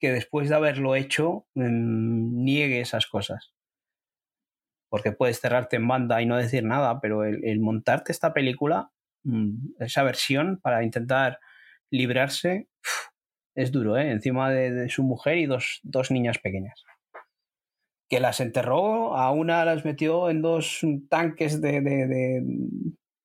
que 0.00 0.12
después 0.12 0.48
de 0.48 0.56
haberlo 0.56 0.94
hecho 0.96 1.46
mm, 1.54 2.44
niegue 2.44 2.80
esas 2.80 3.06
cosas. 3.06 3.52
porque 4.88 5.12
puedes 5.12 5.40
cerrarte 5.40 5.76
en 5.76 5.88
banda 5.88 6.22
y 6.22 6.26
no 6.26 6.36
decir 6.36 6.64
nada, 6.64 7.00
pero 7.00 7.24
el, 7.24 7.60
montarte 7.60 8.12
esta 8.12 8.32
película, 8.32 8.90
mm, 9.24 9.74
esa 9.80 10.02
versión 10.04 10.58
para 10.62 10.84
intentar 10.84 11.40
librarse, 11.90 12.68
es 13.56 13.72
duro, 13.72 13.96
¿eh? 13.96 14.10
Encima 14.10 14.50
de, 14.50 14.88
su 14.88 15.02
mujer 15.02 15.38
y 15.38 15.46
dos, 15.46 15.82
niñas 16.10 16.38
pequeñas. 16.38 16.84
Que 18.08 18.20
las 18.20 18.40
enterró, 18.40 19.16
a 19.16 19.32
una 19.32 19.64
las 19.64 19.84
metió 19.84 20.30
en 20.30 20.42
dos 20.42 20.82
tanques 21.08 21.60
de, 21.60 21.80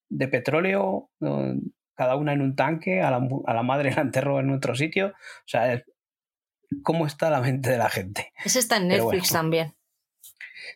de, 0.09 0.27
petróleo, 0.29 1.11
cada 1.95 2.15
una 2.15 2.33
en 2.33 2.41
un 2.41 2.55
tanque, 2.55 3.01
a 3.01 3.11
la, 3.11 3.27
a 3.45 3.53
la, 3.53 3.61
madre 3.61 3.91
la 3.95 4.01
enterró 4.01 4.39
en 4.39 4.49
otro 4.49 4.73
sitio. 4.73 5.07
O 5.09 5.47
sea, 5.47 5.83
¿cómo 6.81 7.05
está 7.05 7.29
la 7.29 7.41
mente 7.41 7.69
de 7.69 7.77
la 7.77 7.89
gente? 7.89 8.31
Ese 8.43 8.59
está 8.59 8.77
en 8.77 8.87
Netflix 8.87 9.31
también. 9.31 9.75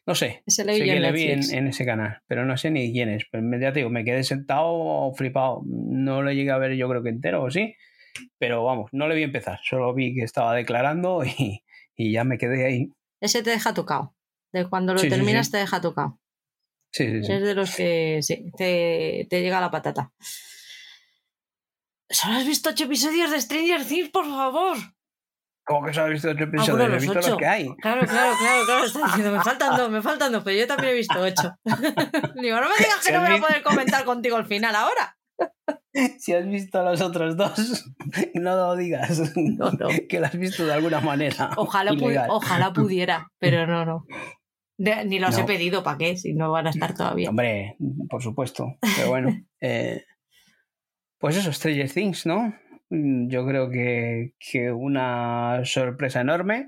No 0.06 0.14
sé. 0.14 0.44
sé 0.46 0.66
que 0.66 1.00
le 1.00 1.12
vi 1.12 1.32
en, 1.32 1.68
ese 1.68 1.86
canal, 1.86 2.22
pero 2.28 2.46
no 2.46 2.58
sé 2.58 2.70
ni 2.70 2.92
quién 2.92 3.10
es. 3.10 3.24
Pero 3.32 3.44
ya 3.60 3.72
te 3.72 3.80
digo, 3.80 3.90
me 3.90 4.04
quedé 4.04 4.24
sentado 4.24 5.12
flipado. 5.14 5.64
No 5.66 6.22
lo 6.22 6.32
llegué 6.32 6.52
a 6.52 6.58
ver 6.58 6.76
yo 6.76 6.90
creo 6.90 7.02
que 7.02 7.10
entero, 7.10 7.44
o 7.44 7.50
sí. 7.50 7.76
Pero 8.40 8.64
vamos, 8.64 8.90
no 8.92 9.08
le 9.08 9.16
vi 9.16 9.24
empezar. 9.24 9.60
Solo 9.64 9.94
vi 9.94 10.16
que 10.16 10.24
estaba 10.24 10.54
declarando 10.54 11.24
y, 11.38 11.62
ya 11.98 12.24
me 12.24 12.38
quedé 12.38 12.66
ahí. 12.66 12.92
Ese 13.22 13.44
te 13.44 13.52
deja 13.52 13.74
tocado. 13.74 14.16
De 14.54 14.70
cuando 14.70 14.94
lo 14.94 15.02
terminas 15.02 15.52
te 15.52 15.58
deja 15.58 15.82
tocado. 15.82 16.20
Sí, 16.92 17.06
sí, 17.06 17.24
sí. 17.24 17.32
Es 17.34 17.42
de 17.42 17.56
los 17.56 17.76
que 17.76 18.20
sí, 18.22 18.52
te, 18.58 19.28
te 19.30 19.42
llega 19.42 19.60
la 19.60 19.72
patata. 19.72 20.14
¿Solo 22.10 22.36
has 22.36 22.46
visto 22.46 22.70
ocho 22.70 22.86
episodios 22.86 23.32
de 23.32 23.42
Stranger 23.42 23.84
Things, 23.84 24.10
por 24.10 24.26
favor? 24.26 24.78
¿Cómo 25.66 25.86
que 25.86 25.94
solo 25.94 26.06
has 26.06 26.12
visto 26.14 26.30
ocho 26.30 26.44
ah, 26.44 26.48
episodios? 26.48 26.94
he 26.94 26.98
visto 27.00 27.14
los 27.16 27.38
que 27.38 27.46
hay. 27.46 27.76
Claro, 27.82 28.06
claro, 28.06 28.36
claro, 28.38 28.66
claro. 28.66 28.86
Está 28.86 29.06
diciendo, 29.08 29.32
me 29.32 29.44
faltan 29.44 29.76
dos, 29.76 29.90
me 29.90 30.02
faltan 30.02 30.32
dos, 30.32 30.44
pero 30.44 30.58
yo 30.58 30.68
también 30.68 30.94
he 30.94 30.96
visto 30.96 31.20
ocho. 31.20 31.56
Digo, 32.36 32.60
no 32.60 32.70
me 32.70 32.78
digas 32.78 33.04
que 33.04 33.12
no 33.12 33.22
voy 33.22 33.36
a 33.36 33.42
poder 33.42 33.64
comentar 33.64 34.06
contigo 34.06 34.38
al 34.38 34.46
final 34.46 34.76
ahora. 34.76 35.18
Si 36.20 36.34
has 36.34 36.48
visto 36.48 36.84
los 36.84 37.02
otros 37.02 37.38
dos, 37.38 37.86
no 38.34 38.56
lo 38.56 38.76
digas. 38.76 39.34
No, 39.36 39.72
no. 39.72 39.88
Que 40.10 40.20
lo 40.20 40.26
has 40.26 40.38
visto 40.38 40.66
de 40.66 40.74
alguna 40.74 41.00
manera. 41.00 41.52
Ojalá, 41.58 41.94
ojalá 42.30 42.74
pudiera, 42.74 43.32
pero 43.40 43.66
no, 43.66 43.86
no. 43.86 44.06
ni 44.78 45.20
los 45.20 45.38
he 45.38 45.44
pedido, 45.46 45.84
¿para 45.84 45.98
qué? 45.98 46.18
Si 46.18 46.34
no 46.34 46.52
van 46.52 46.68
a 46.68 46.72
estar 46.72 46.94
todavía. 46.94 47.30
Hombre, 47.30 47.78
por 48.10 48.22
supuesto. 48.22 48.78
Pero 48.98 49.10
bueno. 49.10 49.30
Eh, 49.62 50.04
pues 51.20 51.38
eso, 51.38 51.52
Stranger 51.52 51.90
Things, 51.92 52.26
¿no? 52.26 52.54
Mm, 52.90 53.30
yo 53.30 53.46
creo 53.46 53.70
que, 53.70 54.34
una 54.72 55.62
sorpresa 55.64 56.22
enorme, 56.22 56.68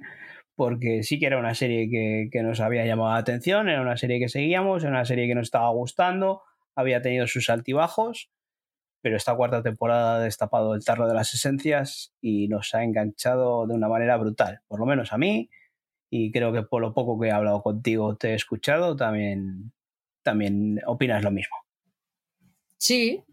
porque 0.56 1.04
sí 1.04 1.20
que 1.20 1.28
era 1.28 1.38
una 1.38 1.54
serie 1.54 1.90
que, 2.32 2.42
nos 2.44 2.60
había 2.60 2.86
llamado 2.86 3.12
la 3.12 3.20
atención, 3.20 3.70
era 3.70 3.82
una 3.82 3.98
serie 3.98 4.20
que 4.20 4.30
seguíamos, 4.30 4.84
era 4.84 4.92
una 4.92 5.06
serie 5.06 5.28
que 5.28 5.36
nos 5.36 5.48
estaba 5.48 5.70
gustando, 5.72 6.42
había 6.76 7.02
tenido 7.02 7.28
sus 7.28 7.50
altibajos, 7.50 8.32
pero 9.08 9.16
esta 9.16 9.38
cuarta 9.38 9.64
temporada 9.64 10.18
ha 10.18 10.20
destapado 10.20 10.76
el 10.76 10.84
tarro 10.84 11.08
de 11.08 11.14
las 11.14 11.34
esencias 11.34 12.14
y 12.20 12.50
nos 12.50 12.76
ha 12.76 12.84
enganchado 12.84 13.66
de 13.66 13.74
una 13.74 13.88
manera 13.88 14.18
brutal, 14.18 14.60
por 14.68 14.82
lo 14.82 14.86
menos 14.86 15.14
a 15.14 15.18
mí, 15.18 15.50
y 16.10 16.30
creo 16.34 16.52
que 16.52 16.64
por 16.64 16.82
lo 16.82 16.94
poco 16.94 17.18
que 17.18 17.30
he 17.30 17.32
hablado 17.32 17.64
contigo, 17.64 18.18
te 18.18 18.32
he 18.32 18.34
escuchado, 18.34 18.98
también, 18.98 19.72
también 20.24 20.82
opinas 20.86 21.24
lo 21.24 21.32
mismo. 21.32 21.56
Sí, 22.78 23.24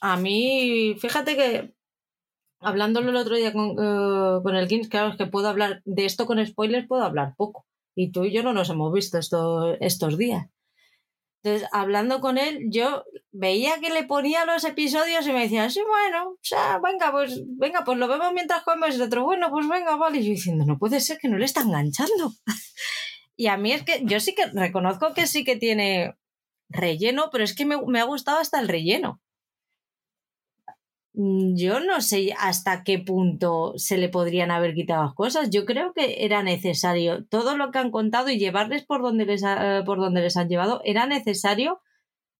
a 0.00 0.16
mí, 0.18 0.94
fíjate 1.00 1.34
que 1.34 1.74
hablándolo 2.60 3.10
el 3.10 3.16
otro 3.16 3.34
día 3.34 3.52
con, 3.52 3.70
eh, 3.72 4.40
con 4.40 4.54
el 4.54 4.68
Kings, 4.68 4.86
claro, 4.86 5.10
es 5.10 5.16
que 5.16 5.26
puedo 5.26 5.48
hablar 5.48 5.82
de 5.84 6.04
esto 6.04 6.26
con 6.26 6.46
spoilers, 6.46 6.86
puedo 6.86 7.02
hablar 7.02 7.34
poco. 7.36 7.66
Y 7.96 8.12
tú 8.12 8.24
y 8.24 8.32
yo 8.32 8.44
no 8.44 8.52
nos 8.52 8.70
hemos 8.70 8.92
visto 8.92 9.18
esto, 9.18 9.74
estos 9.80 10.16
días. 10.16 10.46
Entonces, 11.42 11.68
hablando 11.72 12.20
con 12.20 12.36
él, 12.36 12.66
yo 12.70 13.04
veía 13.30 13.78
que 13.80 13.90
le 13.90 14.04
ponía 14.04 14.44
los 14.44 14.64
episodios 14.64 15.26
y 15.26 15.32
me 15.32 15.42
decía, 15.42 15.70
sí, 15.70 15.80
bueno, 15.86 16.30
o 16.30 16.38
sea, 16.42 16.80
venga, 16.82 17.12
pues, 17.12 17.40
venga, 17.46 17.84
pues 17.84 17.96
lo 17.98 18.08
vemos 18.08 18.32
mientras 18.32 18.62
comemos. 18.64 18.96
Y 18.96 19.00
otro, 19.00 19.24
bueno, 19.24 19.50
pues 19.50 19.68
venga, 19.68 19.96
vale. 19.96 20.18
Y 20.18 20.24
yo 20.24 20.30
diciendo, 20.30 20.64
no 20.66 20.78
puede 20.78 21.00
ser 21.00 21.18
que 21.18 21.28
no 21.28 21.38
le 21.38 21.44
está 21.44 21.60
enganchando. 21.60 22.32
y 23.36 23.46
a 23.46 23.56
mí 23.56 23.72
es 23.72 23.84
que 23.84 24.00
yo 24.04 24.18
sí 24.18 24.34
que 24.34 24.46
reconozco 24.46 25.14
que 25.14 25.26
sí 25.26 25.44
que 25.44 25.56
tiene 25.56 26.16
relleno, 26.68 27.28
pero 27.30 27.44
es 27.44 27.54
que 27.54 27.64
me, 27.64 27.80
me 27.86 28.00
ha 28.00 28.04
gustado 28.04 28.38
hasta 28.38 28.60
el 28.60 28.68
relleno. 28.68 29.20
Mm, 31.18 31.56
yo 31.56 31.80
no 31.80 32.00
sé 32.00 32.32
hasta 32.38 32.84
qué 32.84 33.00
punto 33.00 33.72
se 33.76 33.98
le 33.98 34.08
podrían 34.08 34.52
haber 34.52 34.74
quitado 34.74 35.14
cosas. 35.16 35.50
Yo 35.50 35.64
creo 35.66 35.92
que 35.92 36.24
era 36.24 36.44
necesario 36.44 37.24
todo 37.26 37.56
lo 37.56 37.72
que 37.72 37.78
han 37.80 37.90
contado 37.90 38.30
y 38.30 38.38
llevarles 38.38 38.84
por 38.84 39.02
donde 39.02 39.26
les, 39.26 39.42
por 39.84 39.98
donde 39.98 40.20
les 40.22 40.36
han 40.36 40.48
llevado 40.48 40.80
era 40.84 41.06
necesario 41.06 41.80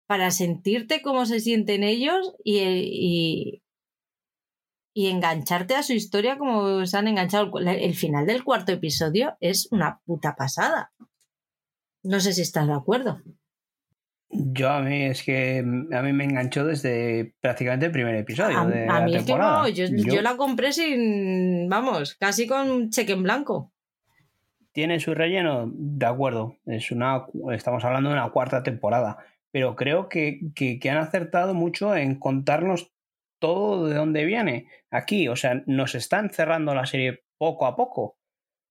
para 0.06 0.30
sentirte 0.30 1.02
cómo 1.02 1.26
se 1.26 1.40
sienten 1.40 1.82
ellos 1.82 2.34
y, 2.44 2.58
y, 2.60 3.62
y 4.94 5.08
engancharte 5.08 5.74
a 5.74 5.82
su 5.82 5.92
historia 5.94 6.38
como 6.38 6.86
se 6.86 6.96
han 6.96 7.08
enganchado. 7.08 7.50
El 7.58 7.94
final 7.96 8.26
del 8.26 8.44
cuarto 8.44 8.70
episodio 8.72 9.36
es 9.40 9.68
una 9.72 10.00
puta 10.06 10.36
pasada. 10.36 10.92
No 12.04 12.20
sé 12.20 12.32
si 12.32 12.42
estás 12.42 12.68
de 12.68 12.74
acuerdo. 12.74 13.20
Yo 14.30 14.68
a 14.70 14.82
mí 14.82 15.04
es 15.04 15.22
que 15.22 15.62
mm, 15.62 15.94
a 15.94 16.02
mí 16.02 16.12
me 16.12 16.24
enganchó 16.24 16.64
desde 16.64 17.34
prácticamente 17.40 17.86
el 17.86 17.92
primer 17.92 18.14
episodio. 18.14 18.58
A, 18.58 18.66
de 18.66 18.86
a 18.88 19.00
mí 19.00 19.16
es 19.16 19.24
que 19.24 19.34
no, 19.34 19.68
yo, 19.68 20.22
la 20.22 20.36
compré 20.36 20.72
sin, 20.72 21.68
vamos, 21.68 22.14
casi 22.16 22.46
con 22.46 22.90
cheque 22.90 23.12
en 23.12 23.22
blanco. 23.22 23.72
¿Tiene 24.72 25.00
su 25.00 25.14
relleno? 25.14 25.70
De 25.74 26.06
acuerdo, 26.06 26.56
es 26.66 26.90
una, 26.90 27.24
estamos 27.52 27.84
hablando 27.84 28.10
de 28.10 28.16
una 28.16 28.30
cuarta 28.30 28.62
temporada, 28.62 29.18
pero 29.50 29.74
creo 29.74 30.08
que, 30.08 30.40
que, 30.54 30.78
que 30.78 30.90
han 30.90 30.98
acertado 30.98 31.54
mucho 31.54 31.96
en 31.96 32.18
contarnos 32.18 32.92
todo 33.38 33.86
de 33.86 33.94
dónde 33.94 34.24
viene 34.24 34.68
aquí. 34.90 35.28
O 35.28 35.36
sea, 35.36 35.62
nos 35.66 35.94
están 35.94 36.30
cerrando 36.30 36.74
la 36.74 36.86
serie 36.86 37.24
poco 37.38 37.66
a 37.66 37.76
poco. 37.76 38.17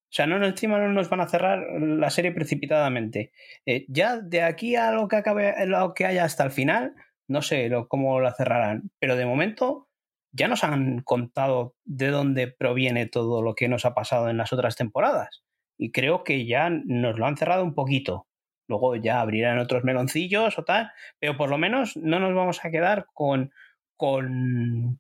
O 0.09 0.13
sea, 0.17 0.25
no, 0.25 0.43
encima 0.45 0.79
no 0.79 0.89
nos 0.93 1.09
van 1.09 1.19
a 1.19 1.27
cerrar 1.27 1.67
la 1.79 2.09
serie 2.09 2.31
precipitadamente. 2.31 3.33
Eh, 3.65 3.85
ya 3.89 4.17
de 4.17 4.41
aquí 4.41 4.75
a 4.75 4.91
lo 4.91 5.07
que 5.07 5.17
acabe, 5.17 5.53
lo 5.65 5.93
que 5.93 6.05
haya 6.05 6.23
hasta 6.23 6.45
el 6.45 6.51
final, 6.51 6.95
no 7.27 7.41
sé 7.41 7.69
cómo 7.89 8.21
la 8.21 8.33
cerrarán. 8.33 8.89
Pero 8.99 9.17
de 9.17 9.25
momento 9.25 9.89
ya 10.31 10.47
nos 10.47 10.63
han 10.63 11.01
contado 11.01 11.75
de 11.83 12.07
dónde 12.07 12.47
proviene 12.47 13.05
todo 13.05 13.41
lo 13.41 13.53
que 13.53 13.67
nos 13.67 13.85
ha 13.85 13.93
pasado 13.93 14.29
en 14.29 14.37
las 14.37 14.53
otras 14.53 14.77
temporadas. 14.77 15.43
Y 15.77 15.91
creo 15.91 16.23
que 16.23 16.45
ya 16.45 16.69
nos 16.69 17.19
lo 17.19 17.25
han 17.25 17.37
cerrado 17.37 17.63
un 17.63 17.73
poquito. 17.73 18.27
Luego 18.69 18.95
ya 18.95 19.19
abrirán 19.19 19.59
otros 19.59 19.83
meloncillos 19.83 20.57
o 20.57 20.63
tal. 20.63 20.91
Pero 21.19 21.35
por 21.35 21.49
lo 21.49 21.57
menos 21.57 21.97
no 21.97 22.19
nos 22.19 22.33
vamos 22.33 22.63
a 22.63 22.71
quedar 22.71 23.07
con, 23.13 23.51
con 23.97 24.99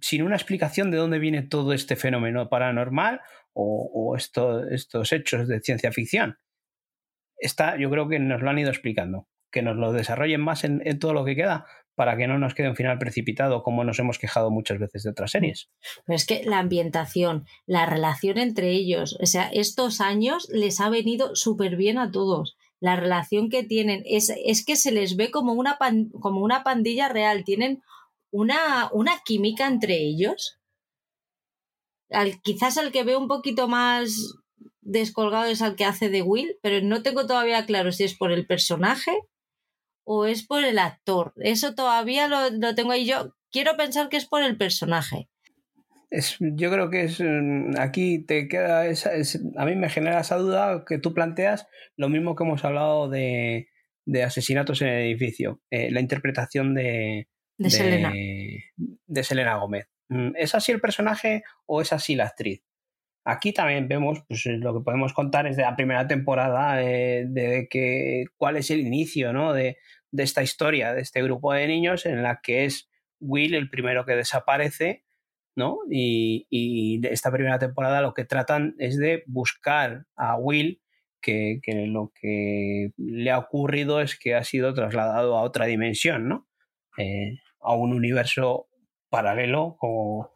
sin 0.00 0.22
una 0.22 0.36
explicación 0.36 0.90
de 0.90 0.98
dónde 0.98 1.18
viene 1.18 1.42
todo 1.42 1.72
este 1.72 1.96
fenómeno 1.96 2.48
paranormal 2.48 3.20
o, 3.56 4.16
estos 4.16 5.12
hechos 5.12 5.48
de 5.48 5.60
ciencia 5.60 5.92
ficción. 5.92 6.38
Está, 7.38 7.78
yo 7.78 7.90
creo 7.90 8.08
que 8.08 8.18
nos 8.18 8.42
lo 8.42 8.50
han 8.50 8.58
ido 8.58 8.70
explicando, 8.70 9.28
que 9.50 9.62
nos 9.62 9.76
lo 9.76 9.92
desarrollen 9.92 10.40
más 10.40 10.64
en, 10.64 10.80
todo 10.98 11.14
lo 11.14 11.24
que 11.24 11.36
queda 11.36 11.66
para 11.94 12.18
que 12.18 12.26
no 12.26 12.38
nos 12.38 12.54
quede 12.54 12.68
un 12.68 12.76
final 12.76 12.98
precipitado 12.98 13.62
como 13.62 13.82
nos 13.82 13.98
hemos 13.98 14.18
quejado 14.18 14.50
muchas 14.50 14.78
veces 14.78 15.02
de 15.02 15.10
otras 15.10 15.30
series. 15.30 15.70
Pero 16.04 16.16
es 16.16 16.26
que 16.26 16.44
la 16.44 16.58
ambientación, 16.58 17.46
la 17.64 17.86
relación 17.86 18.36
entre 18.36 18.72
ellos, 18.72 19.16
o 19.22 19.24
sea, 19.24 19.48
estos 19.48 20.02
años 20.02 20.46
les 20.50 20.78
ha 20.80 20.90
venido 20.90 21.34
súper 21.34 21.76
bien 21.76 21.96
a 21.96 22.10
todos. 22.10 22.58
La 22.80 22.96
relación 22.96 23.48
que 23.48 23.64
tienen 23.64 24.02
es, 24.04 24.30
es 24.44 24.62
que 24.62 24.76
se 24.76 24.92
les 24.92 25.16
ve 25.16 25.30
como 25.30 25.54
una, 25.54 25.78
como 26.20 26.42
una 26.42 26.62
pandilla 26.62 27.08
real, 27.08 27.44
tienen 27.44 27.80
una, 28.30 28.90
una 28.92 29.12
química 29.24 29.66
entre 29.66 29.94
ellos 29.94 30.60
quizás 32.42 32.76
el 32.76 32.92
que 32.92 33.04
veo 33.04 33.18
un 33.18 33.28
poquito 33.28 33.68
más 33.68 34.34
descolgado 34.80 35.46
es 35.46 35.62
al 35.62 35.76
que 35.76 35.84
hace 35.84 36.08
de 36.08 36.22
Will, 36.22 36.56
pero 36.62 36.84
no 36.86 37.02
tengo 37.02 37.26
todavía 37.26 37.66
claro 37.66 37.92
si 37.92 38.04
es 38.04 38.14
por 38.14 38.32
el 38.32 38.46
personaje 38.46 39.12
o 40.04 40.26
es 40.26 40.46
por 40.46 40.64
el 40.64 40.78
actor. 40.78 41.32
Eso 41.36 41.74
todavía 41.74 42.28
lo, 42.28 42.74
tengo 42.74 42.92
ahí. 42.92 43.06
Yo 43.06 43.34
quiero 43.50 43.76
pensar 43.76 44.08
que 44.08 44.16
es 44.16 44.26
por 44.26 44.42
el 44.42 44.56
personaje. 44.56 45.28
Es, 46.08 46.36
yo 46.38 46.70
creo 46.70 46.88
que 46.88 47.02
es 47.02 47.20
mm, 47.20 47.74
aquí 47.80 48.20
te 48.20 48.46
queda 48.46 48.86
esa, 48.86 49.10
a 49.56 49.64
mí 49.64 49.74
me 49.74 49.88
genera 49.88 50.20
esa 50.20 50.36
duda 50.36 50.84
que 50.86 50.98
tú 50.98 51.12
planteas 51.12 51.66
lo 51.96 52.08
mismo 52.08 52.36
que 52.36 52.44
hemos 52.44 52.64
hablado 52.64 53.08
de, 53.08 53.68
de 54.04 54.22
asesinatos 54.22 54.82
en 54.82 54.88
el 54.88 55.02
edificio 55.02 55.60
eh, 55.68 55.90
la 55.90 56.00
interpretación 56.00 56.74
de, 56.74 57.28
de, 57.58 57.70
Selena. 57.70 58.12
de 58.12 59.24
Selena 59.24 59.56
Gómez 59.56 59.88
¿Es 60.08 60.54
así 60.54 60.72
el 60.72 60.80
personaje 60.80 61.42
o 61.66 61.80
es 61.80 61.92
así 61.92 62.14
la 62.14 62.24
actriz? 62.24 62.62
Aquí 63.24 63.52
también 63.52 63.88
vemos, 63.88 64.22
pues 64.28 64.46
lo 64.46 64.72
que 64.72 64.84
podemos 64.84 65.12
contar 65.12 65.46
es 65.46 65.56
de 65.56 65.62
la 65.62 65.74
primera 65.74 66.06
temporada, 66.06 66.76
de, 66.76 67.66
que, 67.68 68.26
cuál 68.36 68.56
es 68.56 68.70
el 68.70 68.80
inicio 68.80 69.32
¿no? 69.32 69.52
de, 69.52 69.78
esta 70.16 70.42
historia, 70.42 70.94
de 70.94 71.02
este 71.02 71.22
grupo 71.22 71.52
de 71.52 71.66
niños 71.66 72.06
en 72.06 72.22
la 72.22 72.40
que 72.40 72.64
es 72.64 72.88
Will 73.18 73.54
el 73.54 73.68
primero 73.68 74.04
que 74.04 74.14
desaparece, 74.14 75.04
¿no? 75.56 75.78
Y, 75.90 76.46
y 76.50 77.04
esta 77.08 77.32
primera 77.32 77.58
temporada 77.58 78.02
lo 78.02 78.14
que 78.14 78.24
tratan 78.24 78.76
es 78.78 78.96
de 78.98 79.24
buscar 79.26 80.04
a 80.14 80.36
Will, 80.36 80.82
que, 81.20 81.86
lo 81.88 82.12
que 82.14 82.92
le 82.96 83.30
ha 83.30 83.38
ocurrido 83.38 84.00
es 84.00 84.18
que 84.18 84.34
ha 84.34 84.44
sido 84.44 84.74
trasladado 84.74 85.36
a 85.36 85.42
otra 85.42 85.66
dimensión, 85.66 86.28
¿no? 86.28 86.46
Eh, 86.98 87.38
a 87.60 87.74
un 87.74 87.92
universo 87.92 88.68
paralelo, 89.08 89.76
como 89.78 90.32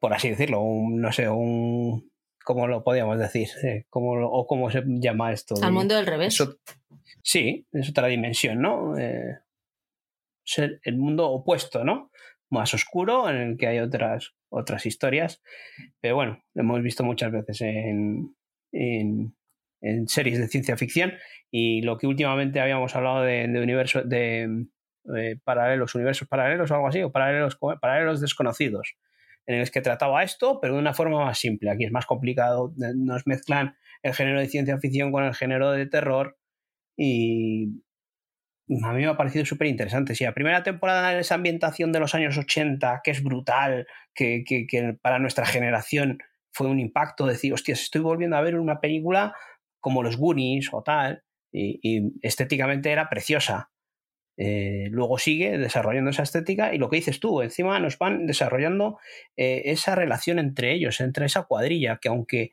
por 0.00 0.12
así 0.12 0.28
decirlo, 0.28 0.60
un, 0.60 1.00
no 1.00 1.12
sé, 1.12 1.28
un 1.28 2.10
¿cómo 2.44 2.66
lo 2.68 2.84
podríamos 2.84 3.18
decir? 3.18 3.48
Eh, 3.64 3.86
¿O 3.90 4.46
cómo 4.46 4.70
se 4.70 4.82
llama 4.86 5.32
esto? 5.32 5.54
Al 5.62 5.72
mundo 5.72 5.96
del 5.96 6.06
revés. 6.06 6.36
sí, 7.22 7.66
es 7.72 7.88
otra 7.88 8.06
dimensión, 8.08 8.60
¿no? 8.60 8.96
Eh, 8.98 9.38
es 10.46 10.58
el, 10.58 10.96
mundo 10.98 11.30
opuesto, 11.30 11.84
¿no? 11.84 12.10
Más 12.50 12.74
oscuro, 12.74 13.28
en 13.30 13.36
el 13.36 13.56
que 13.56 13.66
hay 13.66 13.78
otras, 13.78 14.34
otras 14.50 14.84
historias. 14.84 15.42
Pero 16.00 16.16
bueno, 16.16 16.44
lo 16.52 16.62
hemos 16.62 16.82
visto 16.82 17.02
muchas 17.02 17.32
veces 17.32 17.62
en, 17.62 18.36
en, 18.72 19.34
series 20.06 20.38
de 20.38 20.48
ciencia 20.48 20.76
ficción. 20.76 21.14
Y 21.50 21.80
lo 21.80 21.96
que 21.96 22.06
últimamente 22.06 22.60
habíamos 22.60 22.94
hablado 22.94 23.22
de, 23.22 23.48
de 23.48 23.62
universo, 23.62 24.02
de, 24.02 24.66
eh, 25.16 25.36
paralelos, 25.42 25.94
universos 25.94 26.28
paralelos 26.28 26.70
o 26.70 26.74
algo 26.74 26.88
así, 26.88 27.02
o 27.02 27.12
paralelos, 27.12 27.58
paralelos 27.80 28.20
desconocidos 28.20 28.96
en 29.46 29.60
el 29.60 29.70
que 29.70 29.82
trataba 29.82 30.22
esto, 30.22 30.58
pero 30.60 30.74
de 30.74 30.80
una 30.80 30.94
forma 30.94 31.24
más 31.24 31.38
simple. 31.38 31.70
Aquí 31.70 31.84
es 31.84 31.92
más 31.92 32.06
complicado, 32.06 32.72
nos 32.76 33.26
mezclan 33.26 33.76
el 34.02 34.14
género 34.14 34.40
de 34.40 34.46
ciencia 34.46 34.78
ficción 34.78 35.12
con 35.12 35.24
el 35.24 35.34
género 35.34 35.70
de 35.72 35.86
terror 35.86 36.38
y 36.96 37.82
a 38.82 38.92
mí 38.92 39.02
me 39.02 39.08
ha 39.08 39.16
parecido 39.16 39.44
súper 39.44 39.66
interesante. 39.66 40.14
Si 40.14 40.24
la 40.24 40.32
primera 40.32 40.62
temporada 40.62 41.12
en 41.12 41.18
esa 41.18 41.34
ambientación 41.34 41.92
de 41.92 42.00
los 42.00 42.14
años 42.14 42.38
80, 42.38 43.02
que 43.04 43.10
es 43.10 43.22
brutal, 43.22 43.86
que, 44.14 44.44
para 45.02 45.18
nuestra 45.18 45.44
generación 45.44 46.18
fue 46.50 46.68
un 46.68 46.80
impacto, 46.80 47.26
decir, 47.26 47.52
hostias, 47.52 47.82
estoy 47.82 48.00
volviendo 48.00 48.36
a 48.36 48.40
ver 48.40 48.58
una 48.58 48.80
película 48.80 49.34
como 49.80 50.02
los 50.02 50.16
Goonies 50.16 50.70
o 50.72 50.82
tal, 50.82 51.22
y 51.52 52.12
estéticamente 52.22 52.90
era 52.90 53.10
preciosa. 53.10 53.70
Eh, 54.36 54.88
luego 54.90 55.18
sigue 55.18 55.58
desarrollando 55.58 56.10
esa 56.10 56.24
estética 56.24 56.74
y 56.74 56.78
lo 56.78 56.90
que 56.90 56.96
dices 56.96 57.20
tú, 57.20 57.40
encima 57.40 57.78
nos 57.78 57.98
van 57.98 58.26
desarrollando 58.26 58.98
eh, 59.36 59.62
esa 59.66 59.94
relación 59.94 60.38
entre 60.38 60.72
ellos, 60.72 61.00
entre 61.00 61.26
esa 61.26 61.44
cuadrilla, 61.44 61.98
que 62.00 62.08
aunque 62.08 62.52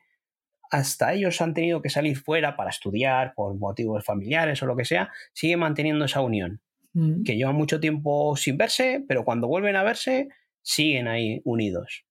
hasta 0.70 1.12
ellos 1.12 1.40
han 1.40 1.54
tenido 1.54 1.82
que 1.82 1.90
salir 1.90 2.16
fuera 2.16 2.56
para 2.56 2.70
estudiar 2.70 3.34
por 3.34 3.56
motivos 3.56 4.04
familiares 4.04 4.62
o 4.62 4.66
lo 4.66 4.76
que 4.76 4.84
sea, 4.84 5.10
sigue 5.32 5.56
manteniendo 5.56 6.04
esa 6.04 6.20
unión, 6.20 6.60
mm. 6.92 7.24
que 7.24 7.36
llevan 7.36 7.56
mucho 7.56 7.80
tiempo 7.80 8.36
sin 8.36 8.56
verse, 8.56 9.04
pero 9.06 9.24
cuando 9.24 9.48
vuelven 9.48 9.76
a 9.76 9.82
verse, 9.82 10.28
siguen 10.62 11.08
ahí 11.08 11.42
unidos. 11.44 12.06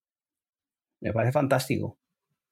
Me 1.00 1.14
parece 1.14 1.32
fantástico 1.32 2.01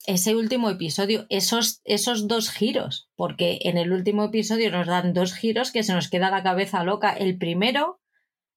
ese 0.05 0.35
último 0.35 0.69
episodio, 0.69 1.25
esos, 1.29 1.81
esos 1.83 2.27
dos 2.27 2.49
giros, 2.49 3.09
porque 3.15 3.59
en 3.63 3.77
el 3.77 3.91
último 3.91 4.25
episodio 4.25 4.71
nos 4.71 4.87
dan 4.87 5.13
dos 5.13 5.33
giros 5.33 5.71
que 5.71 5.83
se 5.83 5.93
nos 5.93 6.09
queda 6.09 6.31
la 6.31 6.43
cabeza 6.43 6.83
loca. 6.83 7.11
El 7.11 7.37
primero, 7.37 7.99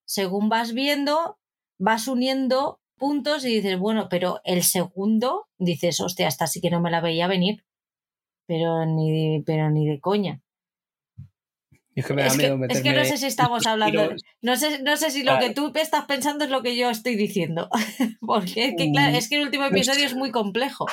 según 0.04 0.48
vas 0.48 0.72
viendo, 0.72 1.38
vas 1.78 2.08
uniendo 2.08 2.80
puntos 2.96 3.44
y 3.44 3.54
dices, 3.54 3.78
bueno, 3.78 4.08
pero 4.08 4.40
el 4.44 4.62
segundo, 4.62 5.48
dices, 5.58 6.00
hostia, 6.00 6.28
hasta 6.28 6.46
sí 6.46 6.60
que 6.60 6.70
no 6.70 6.80
me 6.80 6.90
la 6.90 7.00
veía 7.00 7.26
venir, 7.26 7.64
pero 8.46 8.86
ni, 8.86 9.42
pero 9.42 9.70
ni 9.70 9.88
de 9.88 10.00
coña. 10.00 10.40
Es 11.94 12.06
que, 12.06 12.92
no 12.92 13.04
sé 13.04 13.18
si 13.18 13.26
estamos 13.26 13.66
hablando. 13.66 14.14
No 14.40 14.56
sé, 14.56 14.82
no 14.82 14.96
sé 14.96 15.10
si 15.10 15.24
lo 15.24 15.38
que 15.38 15.50
tú 15.50 15.72
estás 15.74 16.06
pensando 16.06 16.44
es 16.44 16.50
lo 16.50 16.62
que 16.62 16.74
yo 16.76 16.88
estoy 16.88 17.16
diciendo. 17.16 17.68
Porque 18.20 18.68
es 18.68 18.74
que, 18.78 18.90
claro, 18.92 19.12
mm, 19.12 19.16
es 19.16 19.28
que 19.28 19.36
el 19.36 19.42
último 19.42 19.66
episodio 19.66 20.06
es 20.06 20.14
muy 20.14 20.30
complejo. 20.30 20.86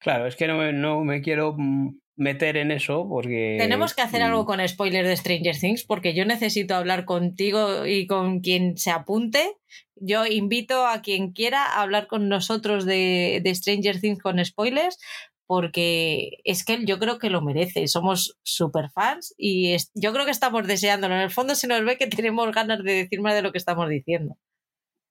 Claro, 0.00 0.26
es 0.26 0.34
que 0.34 0.48
no 0.48 0.58
me, 0.58 0.72
no 0.72 1.04
me 1.04 1.20
quiero 1.20 1.54
mm, 1.56 1.98
meter 2.16 2.56
en 2.56 2.70
eso 2.70 3.06
porque... 3.08 3.56
Tenemos 3.58 3.94
que 3.94 4.02
hacer 4.02 4.22
algo 4.22 4.42
mm. 4.42 4.46
con 4.46 4.68
spoilers 4.68 5.08
de 5.08 5.16
Stranger 5.16 5.58
Things 5.58 5.84
porque 5.84 6.14
yo 6.14 6.24
necesito 6.24 6.74
hablar 6.74 7.04
contigo 7.04 7.86
y 7.86 8.06
con 8.06 8.40
quien 8.40 8.76
se 8.76 8.90
apunte. 8.90 9.56
Yo 9.96 10.26
invito 10.26 10.86
a 10.86 11.02
quien 11.02 11.32
quiera 11.32 11.64
a 11.64 11.82
hablar 11.82 12.06
con 12.06 12.28
nosotros 12.28 12.86
de, 12.86 13.40
de 13.44 13.54
Stranger 13.54 14.00
Things 14.00 14.22
con 14.22 14.44
spoilers 14.44 14.98
porque 15.46 16.38
es 16.44 16.64
que 16.64 16.84
yo 16.86 16.98
creo 16.98 17.18
que 17.18 17.28
lo 17.28 17.42
merece. 17.42 17.88
Somos 17.88 18.38
super 18.42 18.88
fans 18.90 19.34
y 19.36 19.76
yo 19.94 20.12
creo 20.12 20.24
que 20.24 20.30
estamos 20.30 20.66
deseándolo. 20.66 21.16
En 21.16 21.22
el 21.22 21.30
fondo 21.30 21.54
se 21.54 21.66
nos 21.66 21.84
ve 21.84 21.98
que 21.98 22.06
tenemos 22.06 22.54
ganas 22.54 22.84
de 22.84 22.92
decir 22.92 23.20
más 23.20 23.34
de 23.34 23.42
lo 23.42 23.50
que 23.50 23.58
estamos 23.58 23.88
diciendo. 23.88 24.36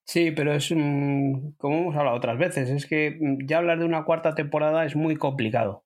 Sí, 0.09 0.31
pero 0.31 0.55
es 0.55 0.69
como 0.69 1.81
hemos 1.81 1.95
hablado 1.95 2.17
otras 2.17 2.39
veces, 2.39 2.71
es 2.71 2.87
que 2.87 3.19
mm, 3.21 3.45
ya 3.45 3.59
hablar 3.59 3.77
de 3.77 3.85
una 3.85 4.05
cuarta 4.05 4.33
temporada 4.33 4.83
es 4.83 4.95
muy 4.95 5.15
complicado. 5.15 5.85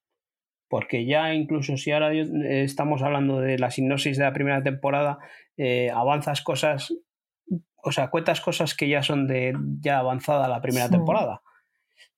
Porque 0.69 1.05
ya 1.05 1.33
incluso 1.33 1.75
si 1.75 1.91
ahora 1.91 2.13
eh, 2.13 2.63
estamos 2.63 3.01
hablando 3.01 3.41
de 3.41 3.59
la 3.59 3.69
sinopsis 3.69 4.17
de 4.17 4.23
la 4.23 4.31
primera 4.31 4.63
temporada, 4.63 5.19
eh, 5.57 5.89
avanzas 5.89 6.41
cosas, 6.41 6.93
o 7.83 7.91
sea, 7.91 8.09
cuentas 8.09 8.39
cosas 8.39 8.75
que 8.75 8.87
ya 8.87 9.03
son 9.03 9.27
de 9.27 9.55
ya 9.81 9.99
avanzada 9.99 10.47
la 10.47 10.61
primera 10.61 10.89
temporada. 10.89 11.41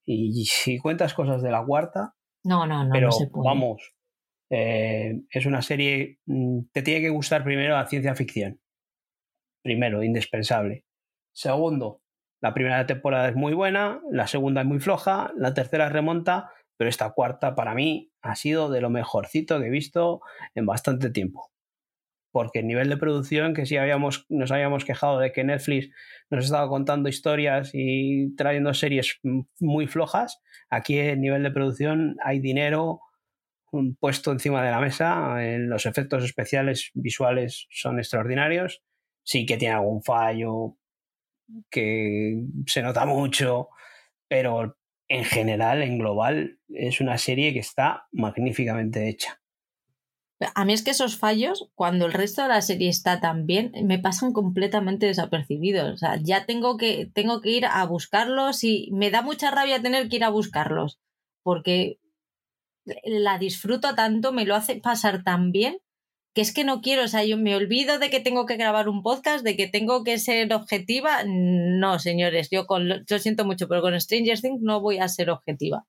Y 0.05 0.45
si 0.45 0.77
cuentas 0.77 1.15
cosas 1.15 1.41
de 1.41 1.49
la 1.49 1.65
cuarta, 1.65 2.13
no, 2.43 2.67
no, 2.67 2.83
no. 2.83 2.91
Pero 2.93 3.09
vamos, 3.33 3.95
eh, 4.51 5.21
es 5.31 5.47
una 5.47 5.63
serie, 5.63 6.19
mm, 6.27 6.65
te 6.71 6.83
tiene 6.83 7.01
que 7.01 7.09
gustar 7.09 7.43
primero 7.43 7.73
la 7.73 7.87
ciencia 7.87 8.13
ficción. 8.13 8.61
Primero, 9.63 10.03
indispensable. 10.03 10.84
Segundo, 11.35 12.01
la 12.39 12.53
primera 12.53 12.85
temporada 12.85 13.27
es 13.27 13.35
muy 13.35 13.53
buena, 13.53 13.99
la 14.09 14.25
segunda 14.25 14.61
es 14.61 14.67
muy 14.67 14.79
floja, 14.79 15.33
la 15.35 15.53
tercera 15.53 15.89
remonta, 15.89 16.49
pero 16.77 16.89
esta 16.89 17.09
cuarta 17.11 17.55
para 17.55 17.73
mí 17.73 18.09
ha 18.21 18.37
sido 18.37 18.69
de 18.69 18.79
lo 18.79 18.89
mejorcito 18.89 19.59
que 19.59 19.67
he 19.67 19.69
visto 19.69 20.21
en 20.55 20.65
bastante 20.65 21.09
tiempo. 21.09 21.51
Porque 22.31 22.59
el 22.59 22.67
nivel 22.67 22.87
de 22.87 22.95
producción, 22.95 23.53
que 23.53 23.65
sí 23.65 23.75
habíamos, 23.75 24.25
nos 24.29 24.49
habíamos 24.51 24.85
quejado 24.85 25.19
de 25.19 25.33
que 25.33 25.43
Netflix 25.43 25.89
nos 26.29 26.45
estaba 26.45 26.69
contando 26.69 27.09
historias 27.09 27.71
y 27.73 28.33
trayendo 28.37 28.73
series 28.73 29.19
muy 29.59 29.87
flojas, 29.87 30.41
aquí 30.69 30.97
el 30.97 31.19
nivel 31.19 31.43
de 31.43 31.51
producción 31.51 32.15
hay 32.23 32.39
dinero 32.39 33.01
puesto 33.99 34.31
encima 34.31 34.63
de 34.63 34.71
la 34.71 34.79
mesa, 34.79 35.35
los 35.57 35.85
efectos 35.85 36.23
especiales 36.23 36.91
visuales 36.93 37.67
son 37.71 37.99
extraordinarios, 37.99 38.81
sí 39.23 39.45
que 39.45 39.57
tiene 39.57 39.75
algún 39.75 40.01
fallo, 40.01 40.77
que 41.69 42.43
se 42.67 42.81
nota 42.81 43.05
mucho, 43.05 43.69
pero 44.27 44.77
en 45.07 45.23
general, 45.23 45.83
en 45.83 45.99
global, 45.99 46.59
es 46.69 47.01
una 47.01 47.17
serie 47.17 47.53
que 47.53 47.59
está 47.59 48.07
magníficamente 48.11 49.07
hecha. 49.09 49.39
A 50.53 50.65
mí 50.65 50.73
es 50.73 50.83
que 50.83 50.91
esos 50.91 51.17
fallos, 51.17 51.69
cuando 51.75 52.05
el 52.05 52.13
resto 52.13 52.41
de 52.41 52.49
la 52.49 52.61
serie 52.61 52.89
está 52.89 53.21
tan 53.21 53.45
bien, 53.45 53.71
me 53.83 53.99
pasan 53.99 54.33
completamente 54.33 55.05
desapercibidos. 55.05 55.93
O 55.93 55.97
sea, 55.97 56.19
ya 56.21 56.45
tengo 56.45 56.75
que, 56.77 57.09
tengo 57.13 57.39
que 57.41 57.51
ir 57.51 57.65
a 57.65 57.85
buscarlos 57.85 58.63
y 58.63 58.89
me 58.91 59.11
da 59.11 59.21
mucha 59.21 59.51
rabia 59.51 59.81
tener 59.81 60.09
que 60.09 60.17
ir 60.17 60.23
a 60.25 60.29
buscarlos, 60.29 60.99
porque 61.41 61.99
la 63.03 63.37
disfruto 63.37 63.95
tanto, 63.95 64.33
me 64.33 64.45
lo 64.45 64.55
hace 64.55 64.75
pasar 64.75 65.23
tan 65.23 65.51
bien 65.51 65.77
que 66.35 66.41
es 66.41 66.53
que 66.53 66.65
no 66.65 66.81
quiero, 66.81 67.05
o 67.05 67.07
sea, 67.07 67.23
yo 67.23 67.37
me 67.37 67.55
olvido 67.55 67.97
de 67.97 68.09
que 68.09 68.19
tengo 68.19 68.45
que 68.45 68.57
grabar 68.57 68.89
un 68.89 69.01
podcast, 69.01 69.45
de 69.45 69.55
que 69.55 69.67
tengo 69.67 70.03
que 70.03 70.19
ser 70.19 70.53
objetiva. 70.53 71.23
No, 71.25 71.97
señores, 71.97 72.49
yo 72.51 72.67
con 72.67 73.05
yo 73.07 73.19
siento 73.19 73.45
mucho, 73.45 73.69
pero 73.69 73.81
con 73.81 73.99
Stranger 73.99 74.41
Things 74.41 74.61
no 74.61 74.81
voy 74.81 74.97
a 74.97 75.07
ser 75.07 75.29
objetiva. 75.29 75.85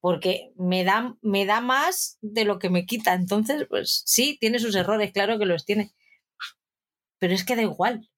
Porque 0.00 0.52
me 0.56 0.82
da, 0.84 1.16
me 1.20 1.44
da 1.44 1.60
más 1.60 2.18
de 2.22 2.44
lo 2.46 2.58
que 2.58 2.70
me 2.70 2.86
quita. 2.86 3.12
Entonces, 3.12 3.66
pues 3.68 4.02
sí, 4.06 4.38
tiene 4.40 4.60
sus 4.60 4.74
errores, 4.74 5.12
claro 5.12 5.38
que 5.38 5.44
los 5.44 5.66
tiene. 5.66 5.92
Pero 7.18 7.34
es 7.34 7.44
que 7.44 7.56
da 7.56 7.62
igual. 7.62 8.08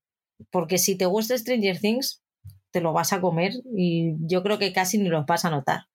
Porque 0.53 0.79
si 0.79 0.97
te 0.97 1.07
gusta 1.07 1.37
Stranger 1.37 1.81
Things, 1.81 2.23
te 2.71 2.81
lo 2.81 2.93
vas 2.93 3.13
a 3.13 3.21
comer 3.21 3.53
y 3.77 4.15
yo 4.29 4.45
creo 4.45 4.61
que 4.61 4.73
casi 4.73 4.99
ni 4.99 5.09
los 5.09 5.27
vas 5.27 5.45
a 5.45 5.51
notar. 5.51 5.87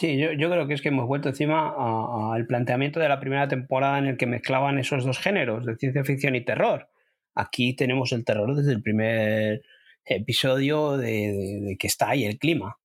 Sí, 0.00 0.16
yo, 0.16 0.50
creo 0.50 0.66
que 0.66 0.72
es 0.72 0.80
que 0.80 0.88
hemos 0.88 1.06
vuelto 1.06 1.28
encima 1.28 2.32
al 2.34 2.46
planteamiento 2.46 2.98
de 3.00 3.08
la 3.10 3.20
primera 3.20 3.48
temporada 3.48 3.98
en 3.98 4.06
el 4.06 4.16
que 4.16 4.24
mezclaban 4.24 4.78
esos 4.78 5.04
dos 5.04 5.18
géneros, 5.18 5.66
de 5.66 5.76
ciencia 5.76 6.04
ficción 6.04 6.34
y 6.36 6.42
terror. 6.42 6.88
Aquí 7.34 7.76
tenemos 7.76 8.12
el 8.12 8.24
terror 8.24 8.56
desde 8.56 8.72
el 8.72 8.82
primer 8.82 9.60
episodio 10.06 10.96
de, 10.96 11.76
que 11.78 11.86
está 11.86 12.08
ahí 12.08 12.24
el 12.24 12.38
clima. 12.38 12.78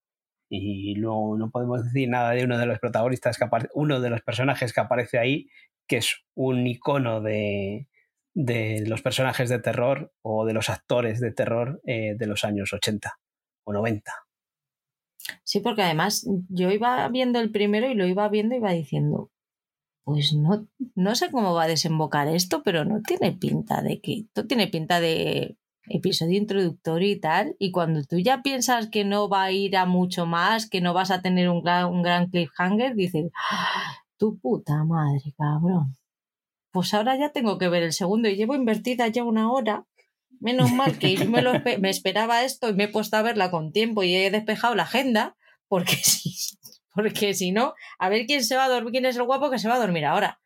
Y 0.49 0.95
no, 0.95 1.37
no, 1.37 1.51
podemos 1.51 1.85
decir 1.85 2.09
nada 2.09 2.31
de 2.31 2.43
uno 2.43 2.57
de 2.57 2.65
los 2.65 2.79
protagonistas, 2.79 3.37
que 3.37 3.45
uno 3.75 4.01
de 4.01 4.09
los 4.09 4.21
personajes 4.21 4.73
que 4.73 4.81
aparece 4.81 5.17
ahí, 5.17 5.47
que 5.87 5.97
es 5.97 6.25
un 6.33 6.67
icono 6.67 7.21
de, 7.21 7.87
de 8.33 8.83
los 8.87 9.01
personajes 9.01 9.47
de 9.47 9.59
terror 9.59 10.11
o 10.21 10.45
de 10.45 10.53
los 10.53 10.69
actores 10.69 11.21
de 11.21 11.31
terror 11.31 11.81
eh, 11.85 12.15
de 12.17 12.27
los 12.27 12.43
años 12.43 12.73
80 12.73 13.17
o 13.63 13.71
90. 13.71 14.24
Sí, 15.43 15.59
porque 15.59 15.83
además 15.83 16.27
yo 16.49 16.71
iba 16.71 17.07
viendo 17.09 17.39
el 17.39 17.51
primero 17.51 17.89
y 17.89 17.95
lo 17.95 18.05
iba 18.05 18.27
viendo 18.29 18.55
y 18.55 18.59
iba 18.59 18.71
diciendo, 18.71 19.31
pues 20.03 20.33
no, 20.33 20.67
no 20.95 21.15
sé 21.15 21.31
cómo 21.31 21.53
va 21.53 21.63
a 21.63 21.67
desembocar 21.67 22.27
esto, 22.27 22.61
pero 22.63 22.85
no 22.85 23.01
tiene 23.01 23.31
pinta 23.31 23.81
de 23.81 23.99
que, 24.01 24.19
esto 24.19 24.45
tiene 24.45 24.67
pinta 24.67 24.99
de 24.99 25.57
episodio 25.87 26.37
introductorio 26.37 27.09
y 27.09 27.19
tal, 27.19 27.55
y 27.59 27.71
cuando 27.71 28.03
tú 28.03 28.17
ya 28.19 28.41
piensas 28.41 28.87
que 28.87 29.03
no 29.05 29.29
va 29.29 29.43
a 29.43 29.51
ir 29.51 29.77
a 29.77 29.85
mucho 29.85 30.25
más, 30.25 30.69
que 30.69 30.81
no 30.81 30.93
vas 30.93 31.11
a 31.11 31.21
tener 31.21 31.49
un 31.49 31.61
gran, 31.61 31.87
un 31.87 32.01
gran 32.01 32.29
cliffhanger, 32.29 32.95
dices, 32.95 33.31
Tu 34.17 34.37
puta 34.39 34.83
madre, 34.83 35.33
cabrón. 35.37 35.95
Pues 36.71 36.93
ahora 36.93 37.17
ya 37.17 37.31
tengo 37.31 37.57
que 37.57 37.69
ver 37.69 37.83
el 37.83 37.93
segundo 37.93 38.29
y 38.29 38.35
llevo 38.35 38.55
invertida 38.55 39.07
ya 39.07 39.23
una 39.23 39.51
hora. 39.51 39.85
Menos 40.39 40.71
mal 40.71 40.97
que 40.97 41.25
me, 41.25 41.41
lo 41.41 41.53
me 41.79 41.89
esperaba 41.89 42.43
esto 42.43 42.69
y 42.69 42.73
me 42.73 42.85
he 42.85 42.87
puesto 42.87 43.17
a 43.17 43.21
verla 43.21 43.51
con 43.51 43.71
tiempo 43.71 44.03
y 44.03 44.15
he 44.15 44.31
despejado 44.31 44.75
la 44.75 44.83
agenda, 44.83 45.35
porque 45.67 45.95
si, 46.03 46.57
porque 46.93 47.33
si 47.33 47.51
no, 47.51 47.73
a 47.99 48.09
ver 48.09 48.25
quién 48.25 48.43
se 48.43 48.55
va 48.55 48.65
a 48.65 48.69
dormir, 48.69 48.91
quién 48.91 49.05
es 49.05 49.17
el 49.17 49.23
guapo 49.23 49.51
que 49.51 49.59
se 49.59 49.67
va 49.67 49.75
a 49.75 49.79
dormir 49.79 50.05
ahora. 50.05 50.39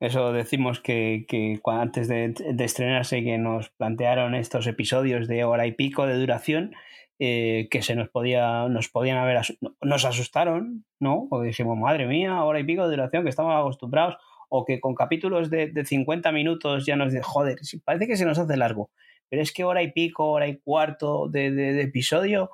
Eso 0.00 0.32
decimos 0.32 0.80
que, 0.80 1.26
que 1.28 1.60
antes 1.66 2.08
de, 2.08 2.32
de, 2.32 2.64
estrenarse 2.64 3.22
que 3.22 3.36
nos 3.36 3.68
plantearon 3.68 4.34
estos 4.34 4.66
episodios 4.66 5.28
de 5.28 5.44
hora 5.44 5.66
y 5.66 5.72
pico 5.72 6.06
de 6.06 6.18
duración, 6.18 6.74
eh, 7.18 7.68
que 7.70 7.82
se 7.82 7.94
nos 7.94 8.08
podía, 8.08 8.66
nos 8.70 8.88
podían 8.88 9.18
haber, 9.18 9.42
nos 9.82 10.06
asustaron, 10.06 10.86
¿no? 10.98 11.28
O 11.30 11.42
dijimos, 11.42 11.76
madre 11.76 12.06
mía, 12.06 12.42
hora 12.42 12.60
y 12.60 12.64
pico 12.64 12.84
de 12.84 12.96
duración, 12.96 13.24
que 13.24 13.28
estamos 13.28 13.54
acostumbrados, 13.54 14.16
o 14.48 14.64
que 14.64 14.80
con 14.80 14.94
capítulos 14.94 15.50
de, 15.50 15.66
de 15.66 15.84
50 15.84 16.32
minutos 16.32 16.86
ya 16.86 16.96
nos 16.96 17.12
de 17.12 17.20
joder, 17.22 17.58
parece 17.84 18.06
que 18.06 18.16
se 18.16 18.24
nos 18.24 18.38
hace 18.38 18.56
largo, 18.56 18.88
pero 19.30 19.42
es 19.42 19.52
que 19.52 19.64
hora 19.64 19.82
y 19.82 19.92
pico, 19.92 20.26
hora 20.26 20.48
y 20.48 20.58
cuarto 20.58 21.28
de, 21.28 21.80
episodio, 21.80 22.50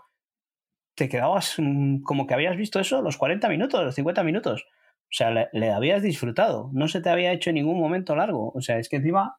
te 0.94 1.08
quedabas 1.08 1.54
mm, 1.58 2.02
como 2.02 2.26
que 2.26 2.34
habías 2.34 2.56
visto 2.56 2.78
eso 2.78 3.02
los 3.02 3.16
40 3.16 3.48
minutos, 3.48 3.82
los 3.82 3.94
50 3.94 4.22
minutos. 4.22 4.66
O 5.08 5.14
sea, 5.16 5.48
le, 5.52 5.70
habías 5.70 6.02
disfrutado, 6.02 6.70
no 6.74 6.88
se 6.88 7.00
te 7.00 7.08
había 7.08 7.32
hecho 7.32 7.50
ningún 7.50 7.80
momento 7.80 8.14
largo. 8.14 8.52
O 8.54 8.60
sea, 8.60 8.78
es 8.78 8.88
que 8.88 8.96
encima 8.96 9.38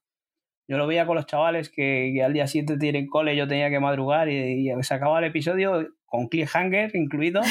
yo 0.68 0.78
lo 0.78 0.88
veía 0.88 1.06
con 1.06 1.16
los 1.16 1.28
chavales 1.28 1.70
que, 1.70 2.22
al 2.24 2.34
día 2.34 2.48
siguiente 2.48 2.78
tienen 2.78 3.08
cole, 3.08 3.36
yo 3.36 3.48
tenía 3.48 3.70
que 3.70 3.80
madrugar 3.80 4.30
y, 4.30 4.70
se 4.82 4.94
acababa 4.94 5.20
el 5.20 5.26
episodio 5.26 5.88
con 6.06 6.28
cliffhanger 6.28 6.96
incluido 6.96 7.42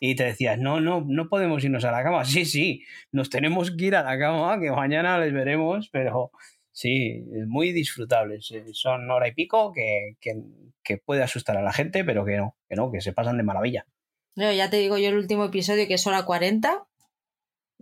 y 0.00 0.14
te 0.14 0.24
decías, 0.24 0.58
no, 0.58 0.80
no, 0.80 1.04
no 1.06 1.28
podemos 1.28 1.64
irnos 1.64 1.84
a 1.84 1.90
la 1.90 2.04
cama. 2.04 2.24
Sí, 2.24 2.44
sí, 2.44 2.84
nos 3.10 3.28
tenemos 3.28 3.72
que 3.72 3.86
ir 3.86 3.96
a 3.96 4.04
la 4.04 4.18
cama, 4.18 4.60
que 4.60 4.70
mañana 4.70 5.18
les 5.18 5.32
veremos, 5.32 5.88
pero 5.90 6.30
sí, 6.72 7.24
muy 7.46 7.72
disfrutables. 7.72 8.52
Son 8.72 9.10
hora 9.10 9.28
y 9.28 9.32
pico 9.32 9.72
que, 9.72 10.16
que, 10.20 10.98
puede 10.98 11.22
asustar 11.22 11.56
a 11.56 11.62
la 11.62 11.72
gente, 11.72 12.04
pero 12.04 12.24
que 12.24 12.36
no, 12.36 12.56
que 12.68 12.76
no, 12.76 12.90
que 12.90 13.00
se 13.00 13.12
pasan 13.12 13.36
de 13.36 13.44
maravilla. 13.44 13.86
No, 14.34 14.50
ya 14.52 14.70
te 14.70 14.78
digo 14.78 14.98
yo 14.98 15.10
el 15.10 15.16
último 15.16 15.44
episodio 15.44 15.86
que 15.86 15.94
es 15.94 16.06
hora 16.06 16.24
40 16.24 16.86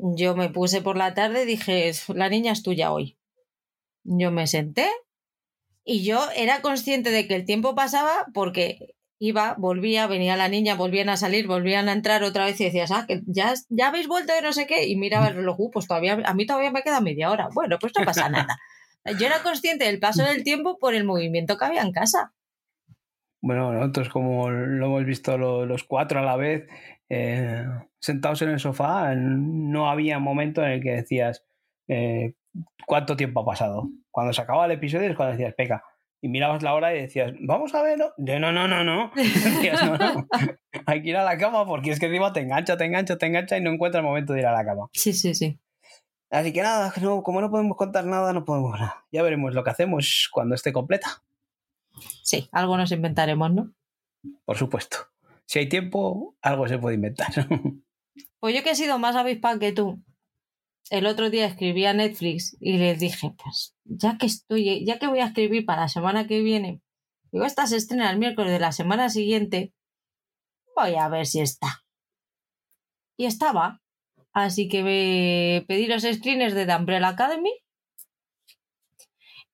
yo 0.00 0.34
me 0.34 0.48
puse 0.48 0.80
por 0.82 0.96
la 0.96 1.14
tarde 1.14 1.42
y 1.42 1.46
dije, 1.46 1.92
la 2.08 2.28
niña 2.28 2.52
es 2.52 2.62
tuya 2.62 2.92
hoy. 2.92 3.18
Yo 4.02 4.30
me 4.30 4.46
senté 4.46 4.88
y 5.84 6.04
yo 6.04 6.20
era 6.34 6.62
consciente 6.62 7.10
de 7.10 7.26
que 7.26 7.34
el 7.34 7.44
tiempo 7.44 7.74
pasaba 7.74 8.26
porque 8.32 8.94
iba, 9.18 9.54
volvía, 9.58 10.06
venía 10.06 10.36
la 10.36 10.48
niña, 10.48 10.74
volvían 10.74 11.10
a 11.10 11.18
salir, 11.18 11.46
volvían 11.46 11.88
a 11.88 11.92
entrar 11.92 12.22
otra 12.22 12.46
vez 12.46 12.58
y 12.60 12.64
decías, 12.64 12.90
ah, 12.90 13.04
que 13.06 13.20
ya, 13.26 13.52
ya 13.68 13.88
habéis 13.88 14.08
vuelto 14.08 14.32
de 14.32 14.40
no 14.40 14.54
sé 14.54 14.66
qué, 14.66 14.86
y 14.86 14.96
miraba 14.96 15.28
el 15.28 15.34
reloj, 15.34 15.60
uh, 15.60 15.70
pues 15.70 15.86
todavía, 15.86 16.18
a 16.24 16.34
mí 16.34 16.46
todavía 16.46 16.70
me 16.70 16.82
queda 16.82 17.02
media 17.02 17.30
hora. 17.30 17.48
Bueno, 17.52 17.78
pues 17.78 17.92
no 17.98 18.04
pasa 18.04 18.28
nada. 18.30 18.58
Yo 19.18 19.26
era 19.26 19.42
consciente 19.42 19.86
del 19.86 19.98
paso 19.98 20.24
del 20.24 20.44
tiempo 20.44 20.78
por 20.78 20.94
el 20.94 21.04
movimiento 21.04 21.56
que 21.56 21.64
había 21.64 21.82
en 21.82 21.92
casa. 21.92 22.34
Bueno, 23.42 23.72
nosotros 23.72 24.10
como 24.10 24.50
lo 24.50 24.86
hemos 24.86 25.04
visto 25.04 25.38
los 25.38 25.84
cuatro 25.84 26.20
a 26.20 26.22
la 26.22 26.36
vez, 26.36 26.68
eh, 27.08 27.64
sentados 27.98 28.42
en 28.42 28.50
el 28.50 28.60
sofá, 28.60 29.14
no 29.14 29.90
había 29.90 30.18
momento 30.18 30.62
en 30.62 30.72
el 30.72 30.82
que 30.82 30.90
decías 30.90 31.44
eh, 31.88 32.34
cuánto 32.86 33.16
tiempo 33.16 33.40
ha 33.40 33.46
pasado. 33.46 33.88
Cuando 34.10 34.32
se 34.32 34.42
acababa 34.42 34.66
el 34.66 34.72
episodio 34.72 35.08
es 35.08 35.16
cuando 35.16 35.36
decías, 35.36 35.54
peca. 35.54 35.82
Y 36.22 36.28
mirabas 36.28 36.62
la 36.62 36.74
hora 36.74 36.94
y 36.94 37.00
decías, 37.00 37.32
vamos 37.40 37.74
a 37.74 37.82
verlo. 37.82 38.12
no, 38.18 38.52
no, 38.52 38.68
no, 38.68 38.84
no. 38.84 39.10
Decías, 39.16 39.82
no, 39.86 39.96
no. 39.96 40.28
Hay 40.84 41.02
que 41.02 41.08
ir 41.08 41.16
a 41.16 41.24
la 41.24 41.38
cama 41.38 41.64
porque 41.64 41.92
es 41.92 41.98
que 41.98 42.06
encima 42.06 42.32
te 42.34 42.40
engancha, 42.40 42.76
te 42.76 42.84
engancha, 42.84 43.16
te 43.16 43.24
engancha 43.24 43.56
y 43.56 43.62
no 43.62 43.70
encuentras 43.70 44.02
el 44.02 44.06
momento 44.06 44.34
de 44.34 44.40
ir 44.40 44.46
a 44.46 44.52
la 44.52 44.64
cama. 44.64 44.88
Sí, 44.92 45.14
sí, 45.14 45.34
sí. 45.34 45.58
Así 46.30 46.52
que 46.52 46.62
nada, 46.62 46.92
como 47.22 47.40
no 47.40 47.50
podemos 47.50 47.76
contar 47.76 48.06
nada, 48.06 48.32
no 48.32 48.44
podemos 48.44 48.78
nada. 48.78 49.04
Ya 49.10 49.22
veremos 49.22 49.52
lo 49.54 49.64
que 49.64 49.70
hacemos 49.70 50.28
cuando 50.32 50.54
esté 50.54 50.72
completa. 50.72 51.22
Sí, 52.22 52.48
algo 52.52 52.76
nos 52.76 52.92
inventaremos, 52.92 53.52
¿no? 53.52 53.72
Por 54.44 54.56
supuesto 54.56 55.10
si 55.50 55.58
hay 55.58 55.68
tiempo, 55.68 56.36
algo 56.42 56.68
se 56.68 56.78
puede 56.78 56.94
inventar. 56.94 57.28
Pues 58.38 58.54
yo 58.54 58.62
que 58.62 58.70
he 58.70 58.74
sido 58.74 58.98
más 58.98 59.16
avispa 59.16 59.58
que 59.58 59.72
tú, 59.72 60.02
el 60.88 61.04
otro 61.04 61.28
día 61.28 61.44
escribí 61.44 61.84
a 61.84 61.92
Netflix 61.92 62.56
y 62.58 62.78
les 62.78 62.98
dije, 62.98 63.34
pues 63.36 63.76
ya 63.84 64.16
que 64.16 64.24
estoy, 64.24 64.82
ya 64.86 64.98
que 64.98 65.08
voy 65.08 65.20
a 65.20 65.26
escribir 65.26 65.66
para 65.66 65.82
la 65.82 65.88
semana 65.88 66.26
que 66.26 66.40
viene, 66.40 66.80
digo, 67.30 67.44
esta 67.44 67.66
se 67.66 67.76
estrena 67.76 68.10
el 68.10 68.18
miércoles 68.18 68.50
de 68.50 68.58
la 68.58 68.72
semana 68.72 69.10
siguiente, 69.10 69.74
voy 70.74 70.94
a 70.94 71.08
ver 71.10 71.26
si 71.26 71.40
está. 71.40 71.84
Y 73.18 73.26
estaba. 73.26 73.82
Así 74.32 74.68
que 74.68 74.82
me 74.82 75.64
pedí 75.66 75.86
los 75.86 76.02
screeners 76.02 76.54
de 76.54 76.66
The 76.66 76.76
Umbrella 76.76 77.08
Academy. 77.08 77.52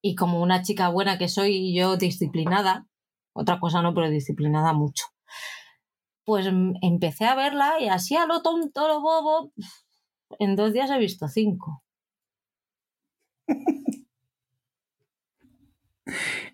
Y 0.02 0.14
como 0.14 0.40
una 0.40 0.62
chica 0.62 0.88
buena 0.88 1.18
que 1.18 1.28
soy 1.28 1.74
yo 1.74 1.96
disciplinada, 1.96 2.86
otra 3.32 3.58
cosa 3.58 3.82
no, 3.82 3.94
pero 3.94 4.10
disciplinada 4.10 4.72
mucho 4.72 5.06
pues 6.26 6.44
em, 6.46 6.74
empecé 6.82 7.24
a 7.24 7.34
verla 7.36 7.80
y 7.80 7.88
así 7.88 8.16
a 8.16 8.26
lo 8.26 8.42
tonto, 8.42 8.88
lo 8.88 9.00
bobo, 9.00 9.52
en 10.40 10.56
dos 10.56 10.72
días 10.74 10.90
he 10.90 10.98
visto 10.98 11.28
cinco. 11.28 11.84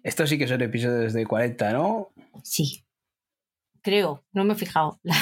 Estos 0.02 0.28
sí 0.28 0.38
que 0.38 0.46
son 0.46 0.60
episodios 0.60 1.14
de 1.14 1.26
40, 1.26 1.72
¿no? 1.72 2.10
Sí. 2.42 2.84
Creo, 3.82 4.24
no 4.32 4.44
me 4.44 4.54
he 4.54 4.56
fijado 4.56 5.00
la, 5.02 5.14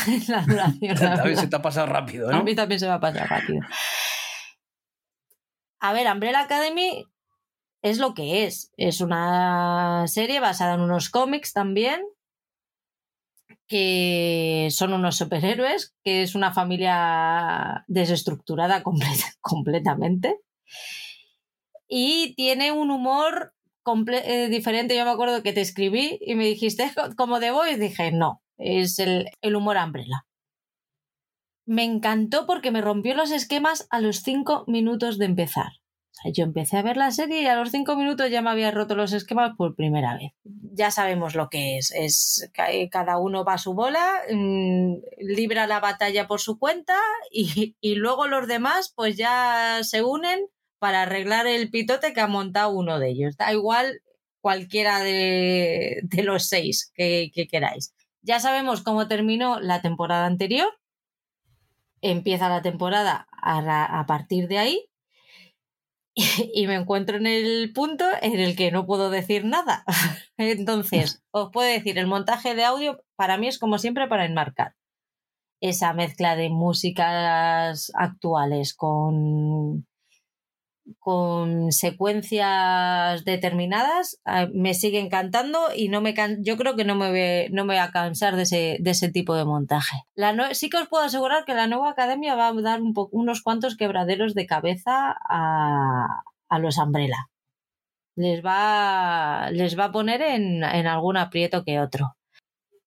duración. 0.47 0.97
también 0.97 1.37
se 1.37 1.49
te 1.49 1.57
ha 1.57 1.62
pasado 1.62 1.87
rápido, 1.87 2.31
¿no? 2.31 2.39
A 2.39 2.43
mí 2.43 2.55
también 2.55 2.78
se 2.78 2.87
me 2.87 2.93
ha 2.93 3.01
pasado 3.01 3.27
rápido. 3.27 3.62
A 5.81 5.93
ver, 5.95 6.07
Umbrella 6.12 6.41
Academy 6.41 7.07
es 7.82 7.99
lo 7.99 8.12
que 8.12 8.45
es. 8.45 8.70
Es 8.77 9.01
una 9.01 10.05
serie 10.07 10.41
basada 10.41 10.74
en 10.74 10.81
unos 10.81 11.09
cómics 11.09 11.55
también, 11.55 12.03
que 13.66 14.69
son 14.70 14.93
unos 14.93 15.16
superhéroes, 15.16 15.95
que 16.05 16.23
es 16.23 16.35
una 16.35 16.53
familia 16.53 17.85
desestructurada 17.89 18.82
completamente. 19.41 20.41
Y 21.89 22.35
tiene 22.35 22.73
un 22.73 22.91
humor 22.91 23.55
eh, 24.12 24.49
diferente. 24.49 24.97
Yo 24.97 25.05
me 25.05 25.11
acuerdo 25.11 25.43
que 25.43 25.53
te 25.53 25.62
escribí 25.62 26.19
y 26.20 26.35
me 26.35 26.45
dijiste, 26.45 26.93
como 27.16 27.41
de 27.41 27.53
y 27.73 27.77
Dije, 27.77 28.12
no, 28.12 28.43
es 28.61 28.99
el, 28.99 29.31
el 29.41 29.57
humor 29.57 29.77
Umbrella. 29.77 30.27
Me 31.66 31.85
encantó 31.85 32.47
porque 32.47 32.70
me 32.70 32.81
rompió 32.81 33.15
los 33.15 33.31
esquemas 33.31 33.87
a 33.91 34.01
los 34.01 34.19
cinco 34.23 34.65
minutos 34.66 35.19
de 35.19 35.27
empezar. 35.27 35.81
Yo 36.24 36.45
empecé 36.45 36.77
a 36.77 36.82
ver 36.82 36.97
la 36.97 37.11
serie 37.11 37.43
y 37.43 37.47
a 37.47 37.57
los 37.57 37.70
cinco 37.70 37.97
minutos 37.97 38.31
ya 38.31 38.43
me 38.43 38.51
había 38.51 38.70
roto 38.70 38.95
los 38.95 39.12
esquemas 39.12 39.53
por 39.57 39.74
primera 39.74 40.16
vez. 40.16 40.32
Ya 40.45 40.91
sabemos 40.91 41.35
lo 41.35 41.49
que 41.49 41.78
es. 41.78 41.93
Es 41.93 42.51
cada 42.91 43.19
uno 43.19 43.45
va 43.45 43.55
a 43.55 43.59
su 43.59 43.74
bola, 43.74 44.12
mm, 44.31 44.97
libra 45.19 45.66
la 45.66 45.81
batalla 45.81 46.27
por 46.27 46.41
su 46.41 46.59
cuenta 46.59 46.99
y, 47.31 47.95
luego 47.95 48.27
los 48.27 48.47
demás 48.47 48.93
pues 48.95 49.16
ya 49.16 49.81
se 49.82 50.03
unen 50.03 50.47
para 50.78 51.03
arreglar 51.03 51.47
el 51.47 51.70
pitote 51.70 52.12
que 52.12 52.20
ha 52.20 52.27
montado 52.27 52.70
uno 52.70 52.99
de 52.99 53.11
ellos. 53.11 53.37
Da 53.37 53.53
igual 53.53 54.03
cualquiera 54.41 55.01
de, 55.01 56.03
los 56.23 56.49
seis 56.49 56.93
que, 56.95 57.31
queráis. 57.51 57.95
Ya 58.22 58.40
sabemos 58.40 58.82
cómo 58.82 59.09
terminó 59.09 59.60
la 59.60 59.82
temporada 59.82 60.26
anterior. 60.26 60.68
Empieza 62.02 62.48
la 62.48 62.62
temporada 62.62 63.28
a 63.32 64.05
partir 64.06 64.48
de 64.48 64.59
ahí 64.59 64.90
y 66.55 66.66
me 66.66 66.74
encuentro 66.74 67.16
en 67.16 67.26
el 67.26 67.72
punto 67.72 68.05
en 68.20 68.38
el 68.38 68.56
que 68.56 68.70
no 68.70 68.86
puedo 68.86 69.10
decir 69.10 69.44
nada. 69.44 69.84
Entonces, 70.36 71.22
os 71.30 71.51
puedo 71.52 71.68
decir, 71.68 71.98
el 71.98 72.06
montaje 72.06 72.55
de 72.55 72.64
audio 72.64 73.02
para 73.16 73.38
mí 73.38 73.48
es 73.48 73.59
como 73.59 73.78
siempre 73.78 74.09
para 74.09 74.24
enmarcar 74.24 74.74
esa 75.62 75.92
mezcla 75.92 76.36
de 76.36 76.48
músicas 76.48 77.92
actuales 77.94 78.72
con 78.72 79.86
con 80.99 81.73
secuencias 81.73 83.25
determinadas 83.25 84.21
ah, 84.25 84.49
me 84.53 84.75
sigue 84.75 85.01
encantando 85.01 85.59
y 85.75 85.89
no 85.89 86.01
me 86.01 86.15
yo 86.41 86.57
creo 86.57 86.77
que 86.77 86.85
no 86.85 86.95
me, 86.95 87.11
voy, 87.11 87.53
no 87.53 87.65
me 87.65 87.75
voy 87.75 87.83
a 87.83 87.91
cansar 87.91 88.37
de 88.37 88.43
ese, 88.43 88.77
de 88.81 88.91
ese 88.91 89.11
tipo 89.11 89.35
de 89.35 89.45
montaje. 89.45 90.05
La 90.15 90.55
sí 90.55 90.71
que 90.71 90.79
os 90.79 90.89
puedo 90.89 91.05
asegurar 91.05 91.45
que 91.45 91.55
la 91.55 91.67
nueva 91.67 91.91
academia 91.91 92.35
va 92.35 92.49
a 92.49 92.53
dar 92.55 92.83
un 92.83 92.95
unos 93.12 93.43
cuantos 93.43 93.77
quebraderos 93.77 94.35
de 94.35 94.47
cabeza 94.47 95.17
a, 95.29 96.23
a 96.49 96.59
los 96.59 96.79
Umbrella. 96.79 97.29
Les 98.17 98.45
va, 98.45 99.51
les 99.53 99.79
va 99.79 99.85
a 99.87 99.93
poner 99.93 100.21
en, 100.21 100.62
en 100.65 100.87
algún 100.87 101.17
aprieto 101.17 101.65
que 101.65 101.81
otro. 101.81 102.17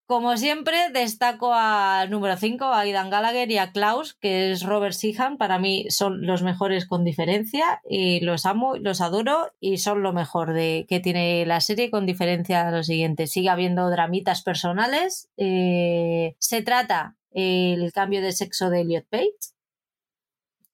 Como 0.06 0.36
siempre, 0.36 0.90
destaco 0.92 1.52
a 1.54 2.06
número 2.10 2.36
5, 2.36 2.64
a 2.66 2.80
Aidan 2.80 3.08
Gallagher 3.08 3.50
y 3.50 3.56
a 3.56 3.72
Klaus, 3.72 4.12
que 4.14 4.52
es 4.52 4.62
Robert 4.62 4.94
Sihan. 4.94 5.38
Para 5.38 5.58
mí 5.58 5.86
son 5.88 6.26
los 6.26 6.42
mejores 6.42 6.86
con 6.86 7.04
diferencia 7.04 7.80
y 7.88 8.20
los 8.20 8.44
amo, 8.44 8.76
los 8.76 9.00
adoro 9.00 9.52
y 9.60 9.78
son 9.78 10.02
lo 10.02 10.12
mejor 10.12 10.52
de 10.52 10.84
que 10.90 11.00
tiene 11.00 11.46
la 11.46 11.62
serie 11.62 11.90
con 11.90 12.04
diferencia 12.04 12.68
a 12.68 12.70
lo 12.70 12.82
siguiente. 12.82 13.26
Sigue 13.26 13.48
habiendo 13.48 13.88
dramitas 13.88 14.42
personales. 14.42 15.30
Eh, 15.38 16.36
se 16.38 16.60
trata 16.62 17.16
el 17.30 17.90
cambio 17.92 18.20
de 18.20 18.32
sexo 18.32 18.68
de 18.68 18.82
Elliot 18.82 19.06
Page, 19.08 19.54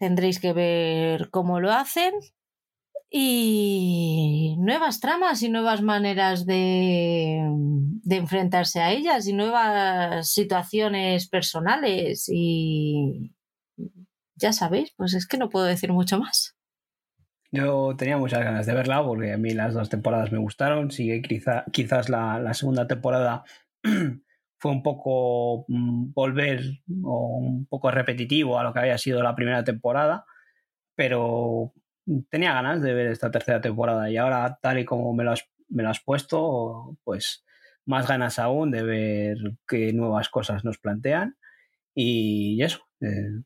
Tendréis 0.00 0.40
que 0.40 0.54
ver 0.54 1.28
cómo 1.28 1.60
lo 1.60 1.70
hacen. 1.72 2.14
Y 3.10 4.54
nuevas 4.58 5.00
tramas 5.00 5.42
y 5.42 5.48
nuevas 5.48 5.82
maneras 5.82 6.46
de, 6.46 7.42
de 8.02 8.16
enfrentarse 8.16 8.80
a 8.80 8.92
ellas 8.92 9.26
y 9.26 9.32
nuevas 9.32 10.32
situaciones 10.32 11.28
personales. 11.28 12.30
Y 12.32 13.34
ya 14.36 14.52
sabéis, 14.52 14.92
pues 14.96 15.14
es 15.14 15.26
que 15.26 15.38
no 15.38 15.48
puedo 15.48 15.66
decir 15.66 15.92
mucho 15.92 16.18
más. 16.18 16.56
Yo 17.52 17.96
tenía 17.96 18.16
muchas 18.16 18.44
ganas 18.44 18.66
de 18.66 18.74
verla 18.74 19.04
porque 19.04 19.32
a 19.32 19.38
mí 19.38 19.54
las 19.54 19.74
dos 19.74 19.88
temporadas 19.88 20.30
me 20.30 20.38
gustaron. 20.38 20.90
Sigue 20.92 21.20
quizá, 21.20 21.64
quizás 21.72 22.08
la, 22.08 22.38
la 22.38 22.54
segunda 22.54 22.86
temporada 22.86 23.42
fue 24.58 24.70
un 24.70 24.82
poco 24.82 25.64
mm, 25.66 26.12
volver 26.12 26.62
o 27.02 27.38
un 27.38 27.66
poco 27.66 27.90
repetitivo 27.90 28.58
a 28.58 28.62
lo 28.62 28.72
que 28.72 28.80
había 28.80 28.98
sido 28.98 29.22
la 29.22 29.34
primera 29.34 29.64
temporada, 29.64 30.24
pero 30.94 31.72
tenía 32.30 32.52
ganas 32.54 32.82
de 32.82 32.94
ver 32.94 33.08
esta 33.08 33.30
tercera 33.30 33.60
temporada 33.60 34.10
y 34.10 34.16
ahora 34.16 34.58
tal 34.60 34.78
y 34.78 34.84
como 34.84 35.12
me 35.14 35.24
lo 35.24 35.32
has, 35.32 36.00
puesto, 36.00 36.96
pues 37.04 37.44
más 37.86 38.06
ganas 38.08 38.38
aún 38.38 38.70
de 38.70 38.82
ver 38.82 39.36
qué 39.66 39.92
nuevas 39.92 40.28
cosas 40.28 40.64
nos 40.64 40.78
plantean 40.78 41.36
y 41.94 42.62
eso. 42.62 42.80
Eh, 43.00 43.42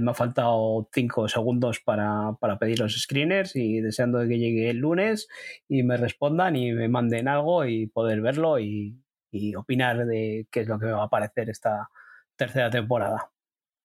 me 0.00 0.10
ha 0.10 0.14
faltado 0.14 0.88
cinco 0.92 1.28
segundos 1.28 1.80
para, 1.80 2.32
para, 2.40 2.58
pedir 2.58 2.80
los 2.80 2.98
screeners 2.98 3.54
y 3.54 3.80
deseando 3.80 4.20
que 4.20 4.38
llegue 4.38 4.70
el 4.70 4.78
lunes 4.78 5.28
y 5.68 5.82
me 5.82 5.98
respondan 5.98 6.56
y 6.56 6.72
me 6.72 6.88
manden 6.88 7.28
algo 7.28 7.66
y 7.66 7.86
poder 7.86 8.22
verlo 8.22 8.58
y, 8.58 8.98
y 9.30 9.54
opinar 9.54 10.06
de 10.06 10.46
qué 10.50 10.60
es 10.60 10.68
lo 10.68 10.78
que 10.78 10.86
me 10.86 10.92
va 10.92 11.04
a 11.04 11.10
parecer 11.10 11.50
esta 11.50 11.90
tercera 12.36 12.70
temporada. 12.70 13.30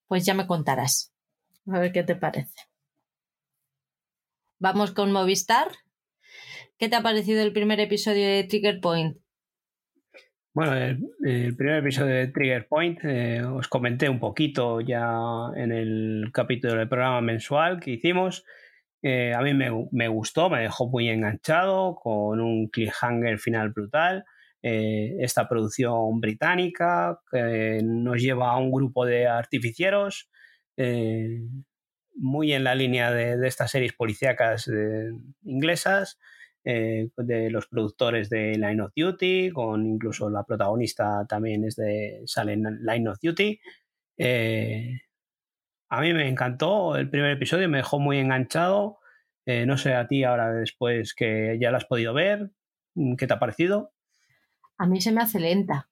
Pues 0.07 0.25
ya 0.25 0.33
me 0.33 0.47
contarás. 0.47 1.13
A 1.69 1.79
ver 1.79 1.91
qué 1.91 2.03
te 2.03 2.15
parece. 2.15 2.69
Vamos 4.59 4.91
con 4.91 5.11
Movistar. 5.11 5.67
¿Qué 6.79 6.89
te 6.89 6.95
ha 6.95 7.03
parecido 7.03 7.43
el 7.43 7.53
primer 7.53 7.79
episodio 7.79 8.27
de 8.27 8.43
Trigger 8.43 8.79
Point? 8.81 9.17
Bueno, 10.51 10.75
el, 11.23 11.55
primer 11.55 11.77
episodio 11.77 12.15
de 12.15 12.27
Trigger 12.29 12.67
Point 12.67 12.99
eh, 13.03 13.43
os 13.43 13.67
comenté 13.67 14.09
un 14.09 14.19
poquito 14.19 14.81
ya 14.81 15.15
en 15.55 15.71
el 15.71 16.31
capítulo 16.33 16.73
del 16.73 16.89
programa 16.89 17.21
mensual 17.21 17.79
que 17.79 17.91
hicimos. 17.91 18.45
Eh, 19.03 19.31
a 19.35 19.41
mí 19.41 19.53
me, 19.53 19.69
me, 19.91 20.07
gustó, 20.07 20.49
me 20.49 20.61
dejó 20.61 20.89
muy 20.89 21.07
enganchado 21.07 21.93
con 21.93 22.39
un 22.39 22.67
cliffhanger 22.69 23.37
final 23.37 23.69
brutal. 23.69 24.25
Eh, 24.63 25.17
esta 25.19 25.47
producción 25.47 26.19
británica 26.19 27.19
que 27.31 27.81
nos 27.83 28.19
lleva 28.19 28.49
a 28.49 28.57
un 28.57 28.71
grupo 28.71 29.05
de 29.05 29.27
artificieros 29.27 30.31
muy 32.17 32.53
en 32.53 32.63
la 32.63 32.75
línea 32.75 33.11
de, 33.11 33.37
de 33.37 33.47
estas 33.47 33.71
series 33.71 33.93
policíacas 33.93 34.69
inglesas 35.43 36.19
eh, 36.69 37.11
de 37.15 37.49
los 37.49 37.67
productores 37.67 38.29
de 38.29 38.57
Line 38.57 38.81
of 38.81 38.91
Duty, 38.93 39.51
con 39.51 39.87
incluso 39.87 40.29
la 40.29 40.43
protagonista 40.43 41.25
también 41.25 41.63
es 41.63 41.77
de, 41.77 42.23
sale 42.25 42.51
en 42.51 42.85
Line 42.85 43.07
of 43.07 43.19
Duty. 43.21 43.57
Eh, 44.17 44.99
a 45.87 46.01
mí 46.01 46.13
me 46.13 46.27
encantó 46.27 46.97
el 46.97 47.09
primer 47.09 47.31
episodio, 47.31 47.69
me 47.69 47.77
dejó 47.77 47.99
muy 47.99 48.17
enganchado. 48.17 48.99
Eh, 49.45 49.65
no 49.65 49.77
sé 49.77 49.93
a 49.93 50.09
ti 50.09 50.25
ahora 50.25 50.51
después 50.51 51.13
que 51.13 51.57
ya 51.57 51.71
lo 51.71 51.77
has 51.77 51.85
podido 51.85 52.13
ver, 52.13 52.51
¿qué 53.17 53.27
te 53.27 53.33
ha 53.33 53.39
parecido? 53.39 53.93
A 54.77 54.87
mí 54.87 54.99
se 54.99 55.13
me 55.13 55.21
hace 55.21 55.39
lenta. 55.39 55.89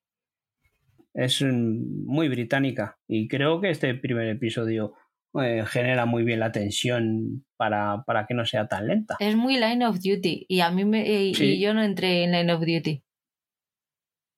Es 1.13 1.41
muy 1.41 2.27
británica 2.27 2.99
y 3.07 3.29
creo 3.29 3.61
que 3.61 3.69
este 3.69 3.95
primer 3.95 4.27
episodio 4.27 4.93
eh, 5.41 5.65
genera 5.65 6.05
muy 6.05 6.23
bien 6.23 6.39
la 6.39 6.51
tensión 6.51 7.45
para, 7.57 8.03
para, 8.05 8.25
que 8.25 8.33
no 8.33 8.45
sea 8.45 8.67
tan 8.67 8.87
lenta. 8.87 9.17
Es 9.19 9.35
muy 9.35 9.55
Line 9.55 9.85
of 9.85 9.97
Duty 9.97 10.45
y 10.47 10.59
a 10.61 10.71
mí 10.71 10.85
me, 10.85 11.05
y, 11.05 11.59
yo 11.59 11.73
no 11.73 11.83
entré 11.83 12.23
en 12.23 12.31
Line 12.31 12.53
of 12.53 12.61
Duty. 12.61 13.03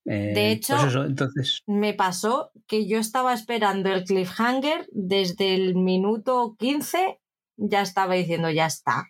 Eh, 0.09 0.31
de 0.33 0.59
pues 0.65 0.83
hecho, 0.85 1.05
entonces... 1.05 1.63
me 1.67 1.93
pasó 1.93 2.51
que 2.65 2.87
yo 2.87 2.97
estaba 2.97 3.33
esperando 3.33 3.91
el 3.93 4.05
cliffhanger 4.05 4.87
desde 4.91 5.53
el 5.53 5.75
minuto 5.75 6.55
15, 6.57 7.19
ya 7.57 7.81
estaba 7.81 8.15
diciendo 8.15 8.49
ya 8.49 8.65
está. 8.65 9.05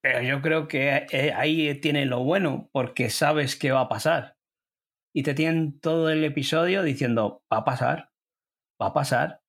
Pero 0.00 0.22
yo 0.22 0.40
creo 0.40 0.68
que 0.68 1.06
eh, 1.10 1.32
ahí 1.34 1.80
tiene 1.80 2.06
lo 2.06 2.22
bueno, 2.22 2.68
porque 2.72 3.10
sabes 3.10 3.56
qué 3.56 3.72
va 3.72 3.80
a 3.80 3.88
pasar. 3.88 4.36
Y 5.14 5.22
te 5.22 5.34
tienen 5.34 5.80
todo 5.80 6.10
el 6.10 6.24
episodio 6.24 6.82
diciendo, 6.82 7.42
va 7.52 7.58
a 7.58 7.64
pasar, 7.64 8.10
va 8.80 8.88
a 8.88 8.92
pasar, 8.92 9.43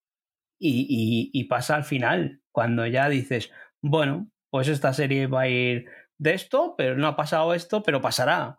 y, 0.57 1.43
pasa 1.45 1.75
al 1.75 1.83
final, 1.83 2.41
cuando 2.51 2.85
ya 2.87 3.09
dices, 3.09 3.51
bueno, 3.81 4.29
pues 4.49 4.67
esta 4.67 4.93
serie 4.93 5.27
va 5.27 5.41
a 5.41 5.49
ir 5.49 5.85
de 6.17 6.33
esto, 6.33 6.75
pero 6.77 6.97
no 6.97 7.07
ha 7.07 7.15
pasado 7.15 7.53
esto, 7.53 7.83
pero 7.83 8.01
pasará. 8.01 8.57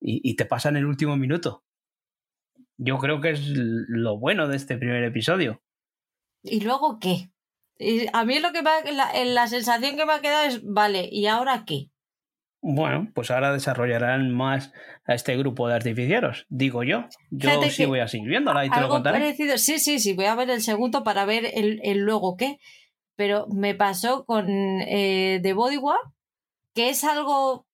Y, 0.00 0.34
te 0.36 0.46
pasa 0.46 0.70
en 0.70 0.76
el 0.76 0.86
último 0.86 1.16
minuto. 1.16 1.64
Yo 2.78 2.98
creo 2.98 3.20
que 3.20 3.30
es 3.30 3.42
lo 3.46 4.18
bueno 4.18 4.48
de 4.48 4.56
este 4.56 4.76
primer 4.76 5.04
episodio. 5.04 5.62
¿Y 6.42 6.60
luego 6.60 6.98
qué? 6.98 7.30
A 8.12 8.24
mí 8.24 8.38
lo 8.38 8.52
que 8.52 8.62
la, 8.62 9.24
la 9.24 9.46
sensación 9.46 9.96
que 9.96 10.06
me 10.06 10.14
ha 10.14 10.20
quedado 10.20 10.48
es, 10.48 10.62
vale, 10.64 11.08
¿y 11.10 11.26
ahora 11.26 11.64
qué? 11.66 11.89
Bueno, 12.62 13.10
pues 13.14 13.30
ahora 13.30 13.52
desarrollarán 13.52 14.30
más 14.30 14.72
a 15.06 15.14
este 15.14 15.36
grupo 15.36 15.66
de 15.66 15.74
artificieros, 15.74 16.46
digo 16.50 16.82
yo. 16.82 17.06
Yo 17.30 17.50
sí 17.70 17.86
voy 17.86 18.00
a 18.00 18.08
seguir 18.08 18.28
viéndola 18.28 18.66
y 18.66 18.70
te 18.70 18.80
lo 18.80 18.88
contaré. 18.88 19.18
Parecido, 19.18 19.56
sí, 19.56 19.78
sí, 19.78 19.98
sí, 19.98 20.12
voy 20.12 20.26
a 20.26 20.34
ver 20.34 20.50
el 20.50 20.60
segundo 20.60 21.02
para 21.02 21.24
ver 21.24 21.50
el, 21.54 21.80
el 21.82 22.00
luego 22.00 22.36
qué. 22.36 22.58
Pero 23.16 23.46
me 23.48 23.74
pasó 23.74 24.24
con 24.26 24.46
eh, 24.48 25.40
The 25.42 25.52
Bodyguard, 25.54 26.12
que 26.74 26.90
es 26.90 27.02
algo, 27.04 27.66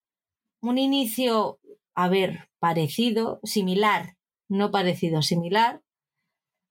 un 0.62 0.78
inicio, 0.78 1.58
a 1.94 2.08
ver, 2.08 2.48
parecido, 2.60 3.40
similar, 3.42 4.16
no 4.48 4.70
parecido, 4.70 5.22
similar. 5.22 5.82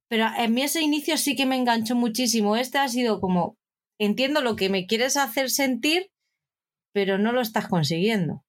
Pero 0.10 0.28
en 0.38 0.54
mí 0.54 0.62
ese 0.62 0.82
inicio 0.82 1.18
sí 1.18 1.36
que 1.36 1.46
me 1.46 1.56
enganchó 1.58 1.96
muchísimo. 1.96 2.56
Este 2.56 2.78
ha 2.78 2.88
sido 2.88 3.20
como, 3.20 3.58
entiendo 4.00 4.42
lo 4.42 4.56
que 4.56 4.70
me 4.70 4.86
quieres 4.86 5.18
hacer 5.18 5.50
sentir, 5.50 6.12
pero 6.96 7.18
no 7.18 7.34
lo 7.34 7.42
estás 7.42 7.68
consiguiendo. 7.68 8.46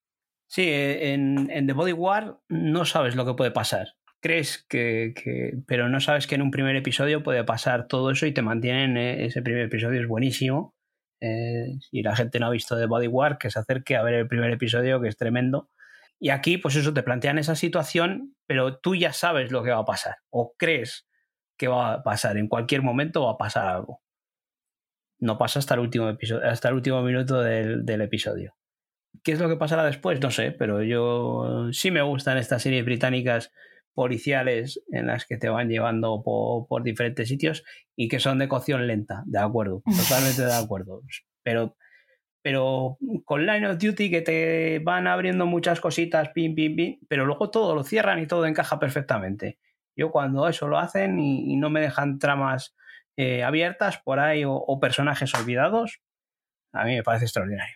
Sí, 0.49 0.63
eh, 0.69 1.15
en, 1.15 1.67
The 1.67 1.73
Body 1.73 1.91
War 1.91 2.39
no 2.49 2.85
sabes 2.85 3.17
lo 3.17 3.27
que 3.27 3.35
puede 3.35 3.51
pasar. 3.51 3.89
Crees 4.23 4.65
que, 4.69 5.13
pero 5.67 5.89
no 5.89 5.99
sabes 5.99 6.29
que 6.29 6.37
en 6.37 6.43
un 6.43 6.53
primer 6.53 6.77
episodio 6.77 7.25
puede 7.25 7.43
pasar 7.43 7.89
todo 7.89 8.13
eso 8.13 8.25
y 8.25 8.33
te 8.33 8.43
mantienen. 8.43 8.97
Eh, 8.97 9.25
ese 9.25 9.43
primer 9.43 9.63
episodio 9.63 10.01
es 10.01 10.07
buenísimo. 10.07 10.77
Eh, 11.21 11.77
y 11.91 12.03
la 12.05 12.15
gente 12.15 12.39
no 12.39 12.47
ha 12.47 12.51
visto 12.51 12.79
The 12.79 12.87
Body 12.87 13.09
War, 13.09 13.37
que 13.37 13.51
se 13.51 13.59
acerque 13.59 13.97
a 13.97 14.05
ver 14.05 14.15
el 14.15 14.29
primer 14.29 14.53
episodio, 14.53 15.01
que 15.01 15.09
es 15.09 15.17
tremendo. 15.17 15.69
Y 16.21 16.29
aquí, 16.29 16.57
pues 16.57 16.77
eso, 16.77 16.95
te 16.95 17.03
plantean 17.03 17.39
esa 17.39 17.57
situación, 17.57 18.37
pero 18.47 18.79
tú 18.79 18.95
ya 18.95 19.13
sabes 19.13 19.51
lo 19.51 19.65
que 19.65 19.71
va 19.71 19.81
a 19.81 19.85
pasar. 19.85 20.19
O 20.31 20.55
crees 20.57 21.09
que 21.59 21.67
va 21.67 21.95
a 21.95 22.03
pasar. 22.05 22.37
En 22.37 22.47
cualquier 22.47 22.83
momento 22.83 23.25
va 23.25 23.33
a 23.33 23.39
pasar 23.39 23.67
algo 23.67 24.06
no 25.19 25.39
pasa 25.39 25.59
hasta 25.59 25.75
el 25.75 25.81
último 25.81 26.09
episodio, 26.09 26.49
hasta 26.49 26.69
el 26.69 26.75
último 26.75 27.03
minuto 27.03 27.41
del, 27.41 28.01
episodio. 28.01 28.55
¿Qué 29.23 29.33
es 29.33 29.41
lo 29.41 29.49
que 29.49 29.57
pasará 29.57 29.85
después? 29.85 30.21
No 30.21 30.31
sé, 30.31 30.53
pero 30.53 30.83
yo 30.83 31.69
sí 31.73 31.91
me 31.91 32.03
gustan 32.03 32.39
estas 32.39 32.63
series 32.63 32.85
británicas 32.85 33.53
policiales 33.95 34.83
en 34.93 35.07
las 35.07 35.25
que 35.25 35.39
te 35.39 35.49
van 35.49 35.69
llevando 35.69 36.23
por, 36.23 36.83
diferentes 36.83 37.29
sitios 37.29 37.65
y 37.97 38.09
que 38.09 38.21
son 38.21 38.39
de 38.39 38.49
cocción 38.49 38.87
lenta, 38.87 39.23
de 39.27 39.39
acuerdo, 39.39 39.83
totalmente 39.97 40.45
de 40.45 40.55
acuerdo. 40.55 41.03
Pero, 41.43 41.77
pero 42.43 42.99
con 43.25 43.47
Line 43.47 43.69
of 43.69 43.79
Duty 43.79 44.11
que 44.11 44.21
te 44.21 44.81
van 44.81 45.07
abriendo 45.07 45.47
muchas 45.47 45.81
cositas, 45.81 46.29
pim, 46.31 46.55
pim, 46.55 46.77
pim, 46.77 46.99
pero 47.09 47.25
luego 47.25 47.51
todo 47.51 47.75
lo 47.75 47.85
cierran 47.85 48.21
y 48.21 48.27
todo 48.27 48.45
encaja 48.45 48.79
perfectamente. 48.79 49.59
Yo 49.97 50.11
cuando 50.11 50.47
eso 50.47 50.69
lo 50.69 50.77
hacen 50.79 51.19
y 51.19 51.57
no 51.57 51.71
me 51.71 51.81
dejan 51.81 52.19
tramas 52.19 52.77
eh, 53.17 53.43
abiertas 53.43 53.99
por 53.99 54.21
ahí 54.21 54.43
o, 54.47 54.79
personajes 54.81 55.35
olvidados, 55.35 56.01
a 56.73 56.85
mí 56.85 56.95
me 56.95 57.03
parece 57.03 57.25
extraordinario. 57.25 57.75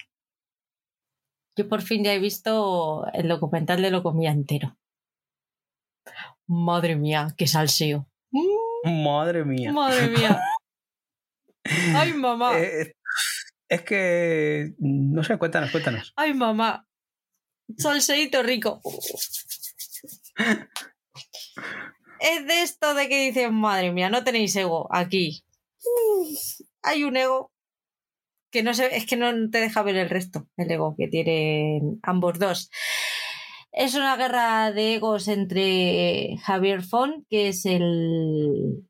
Yo 1.57 1.69
por 1.69 1.83
fin 1.83 2.05
ya 2.05 2.15
he 2.15 2.19
visto 2.19 3.07
el 3.13 3.29
documental 3.29 3.83
de 3.83 3.91
Lo 3.91 4.03
comía 4.03 4.31
entero. 4.31 4.77
Madre 6.47 6.97
mía, 6.97 7.29
qué 7.37 7.47
salseo. 7.47 8.09
Madre 8.85 9.45
mía. 9.45 9.73
Madre 9.73 10.09
mía. 10.09 10.41
Ay, 11.97 12.13
mamá. 12.15 12.59
Eh, 12.59 12.95
es 13.69 13.83
que, 13.83 14.75
no 14.79 15.23
sé, 15.23 15.39
cuéntanos, 15.39 15.71
cuéntanos. 15.71 16.13
Ay, 16.17 16.35
mamá. 16.35 16.87
Salseito 17.77 18.43
rico 18.43 18.81
es 22.21 22.47
de 22.47 22.63
esto 22.63 22.95
de 22.95 23.09
que 23.09 23.27
dices, 23.27 23.51
madre 23.51 23.93
mía, 23.93 24.11
no 24.11 24.25
tenéis 24.25 24.55
ego 24.57 24.89
aquí. 24.91 25.45
hay 26.83 27.05
un 27.05 27.17
ego 27.17 27.51
que 28.51 28.63
no 28.63 28.75
sé, 28.75 28.97
es 28.97 29.07
que 29.07 29.17
no 29.17 29.33
te 29.51 29.59
deja 29.59 29.83
ver 29.83 29.97
el 29.97 30.11
resto, 30.11 30.49
el 30.57 30.71
ego 30.71 30.95
que 30.97 31.09
tienen 31.09 32.01
ambos 32.03 32.39
dos. 32.39 32.71
Es 33.73 33.95
una 33.95 34.17
guerra 34.17 34.73
de 34.73 34.97
egos 34.97 35.29
entre 35.29 36.37
Javier 36.43 36.83
Font, 36.83 37.25
que 37.29 37.49
es 37.49 37.65
el, 37.67 38.90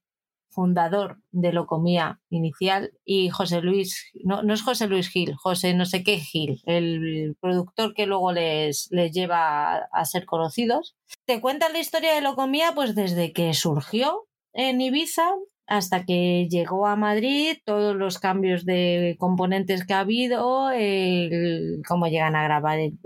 fundador 0.51 1.19
de 1.31 1.53
Locomía 1.53 2.21
inicial, 2.29 2.93
y 3.05 3.29
José 3.31 3.61
Luis, 3.61 4.11
no, 4.25 4.43
no 4.43 4.55
es 4.55 4.63
José 4.63 4.87
Luis 4.87 5.09
Gil, 5.09 5.35
José 5.37 5.75
no 5.75 5.87
sé 5.87 6.03
qué 6.03 6.19
Gil, 6.19 6.61
el 6.67 7.37
productor 7.41 7.95
que 7.95 8.07
luego 8.07 8.33
les, 8.33 8.89
les 8.91 9.13
lleva 9.13 9.77
a, 9.93 10.05
ser 10.05 10.27
conocidos. 10.27 10.97
Te 11.25 11.41
cuentan 11.41 11.73
la 11.73 11.81
historia 11.81 12.15
de 12.15 12.21
Locomía 12.21 12.73
pues 12.75 12.95
desde 12.95 13.33
que 13.33 13.55
surgió 13.55 14.27
en 14.53 14.81
Ibiza 14.81 15.31
hasta 15.71 16.05
que 16.05 16.49
llegó 16.51 16.89
a 16.89 16.97
Madrid, 16.97 17.59
todos 17.65 17.95
los 17.95 18.19
cambios 18.19 18.65
de 18.65 19.15
componentes 19.21 19.87
que 19.87 19.95
ha 19.95 20.01
habido, 20.01 20.73
el, 20.73 21.81
cómo 21.87 22.09
llegan 22.09 22.35
a 22.35 22.43
grabar 22.43 22.81
el, 22.81 22.99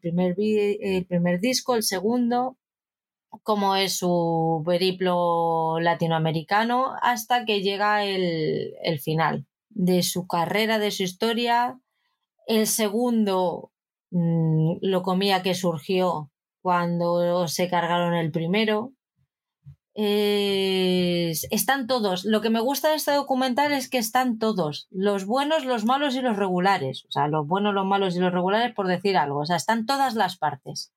primer, 0.00 0.34
el 0.36 1.06
primer 1.06 1.38
disco, 1.38 1.76
el 1.76 1.84
segundo, 1.84 2.56
cómo 3.42 3.76
es 3.76 3.98
su 3.98 4.62
periplo 4.66 5.78
latinoamericano, 5.80 6.94
hasta 7.02 7.44
que 7.44 7.62
llega 7.62 8.04
el, 8.04 9.00
final 9.00 9.46
de 9.70 10.02
su 10.02 10.26
carrera, 10.26 10.78
de 10.78 10.90
su 10.90 11.02
historia. 11.02 11.80
El 12.46 12.66
segundo 12.66 13.72
mm, 14.10 14.78
lo 14.82 15.02
comía 15.02 15.42
que 15.42 15.54
surgió 15.54 16.30
cuando 16.62 17.48
se 17.48 17.68
cargaron 17.68 18.14
el 18.14 18.30
primero. 18.32 18.92
Es- 19.94 21.46
están 21.50 21.86
todos. 21.86 22.24
Lo 22.24 22.40
que 22.40 22.50
me 22.50 22.60
gusta 22.60 22.90
de 22.90 22.96
este 22.96 23.12
documental 23.12 23.72
es 23.72 23.88
que 23.90 23.98
están 23.98 24.38
todos. 24.38 24.86
Los 24.90 25.26
buenos, 25.26 25.64
los 25.64 25.84
malos 25.84 26.14
y 26.14 26.20
los 26.20 26.36
regulares. 26.36 27.04
O 27.08 27.10
sea, 27.10 27.26
los 27.28 27.46
buenos, 27.46 27.74
los 27.74 27.86
malos 27.86 28.16
y 28.16 28.20
los 28.20 28.32
regulares, 28.32 28.74
por 28.74 28.86
decir 28.86 29.16
algo. 29.16 29.40
O 29.40 29.46
sea, 29.46 29.56
están 29.56 29.86
todas 29.86 30.14
las 30.14 30.38
partes. 30.38 30.92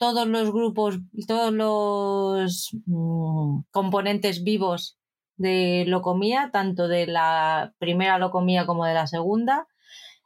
Todos 0.00 0.26
los 0.26 0.50
grupos, 0.50 0.98
todos 1.28 1.52
los 1.52 2.70
mm, 2.86 3.64
componentes 3.70 4.42
vivos 4.42 4.98
de 5.36 5.84
Locomía, 5.86 6.48
tanto 6.54 6.88
de 6.88 7.06
la 7.06 7.74
primera 7.78 8.16
Locomía 8.16 8.64
como 8.64 8.86
de 8.86 8.94
la 8.94 9.06
segunda. 9.06 9.68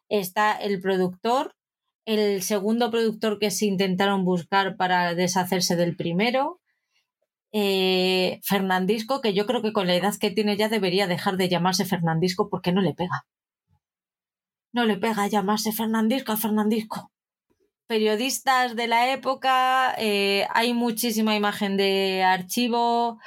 Está 0.09 0.53
el 0.53 0.81
productor, 0.81 1.57
el 2.05 2.41
segundo 2.43 2.93
productor 2.93 3.41
que 3.41 3.51
se 3.51 3.67
intentaron 3.67 4.25
buscar 4.25 4.77
para 4.77 5.17
deshacerse 5.17 5.75
del 5.75 5.97
primero. 5.97 6.61
Eh, 7.51 8.39
Fernandisco, 8.45 9.21
que 9.21 9.35
yo 9.35 9.45
creo 9.45 9.61
que 9.61 9.73
con 9.73 9.89
la 9.89 9.97
edad 9.97 10.15
que 10.21 10.31
tiene 10.31 10.57
ya 10.57 10.69
debería 10.69 11.09
dejar 11.09 11.37
de 11.37 11.49
llamarse 11.49 11.85
Fernandisco 11.85 12.49
porque 12.49 12.71
no 12.71 12.81
le 12.81 12.95
pega. 12.95 13.27
No 14.73 14.85
le 14.85 14.99
pega 14.99 15.27
llamarse 15.27 15.73
Fernandisco 15.73 16.31
a 16.31 16.37
Fernandisco. 16.37 17.11
Periodistas 17.87 18.77
de 18.77 18.87
la 18.87 19.13
época, 19.13 19.95
eh, 19.99 20.47
hay 20.55 20.73
muchísima 20.73 21.37
imagen 21.37 21.77
de 21.77 22.23
archivo, 22.23 23.19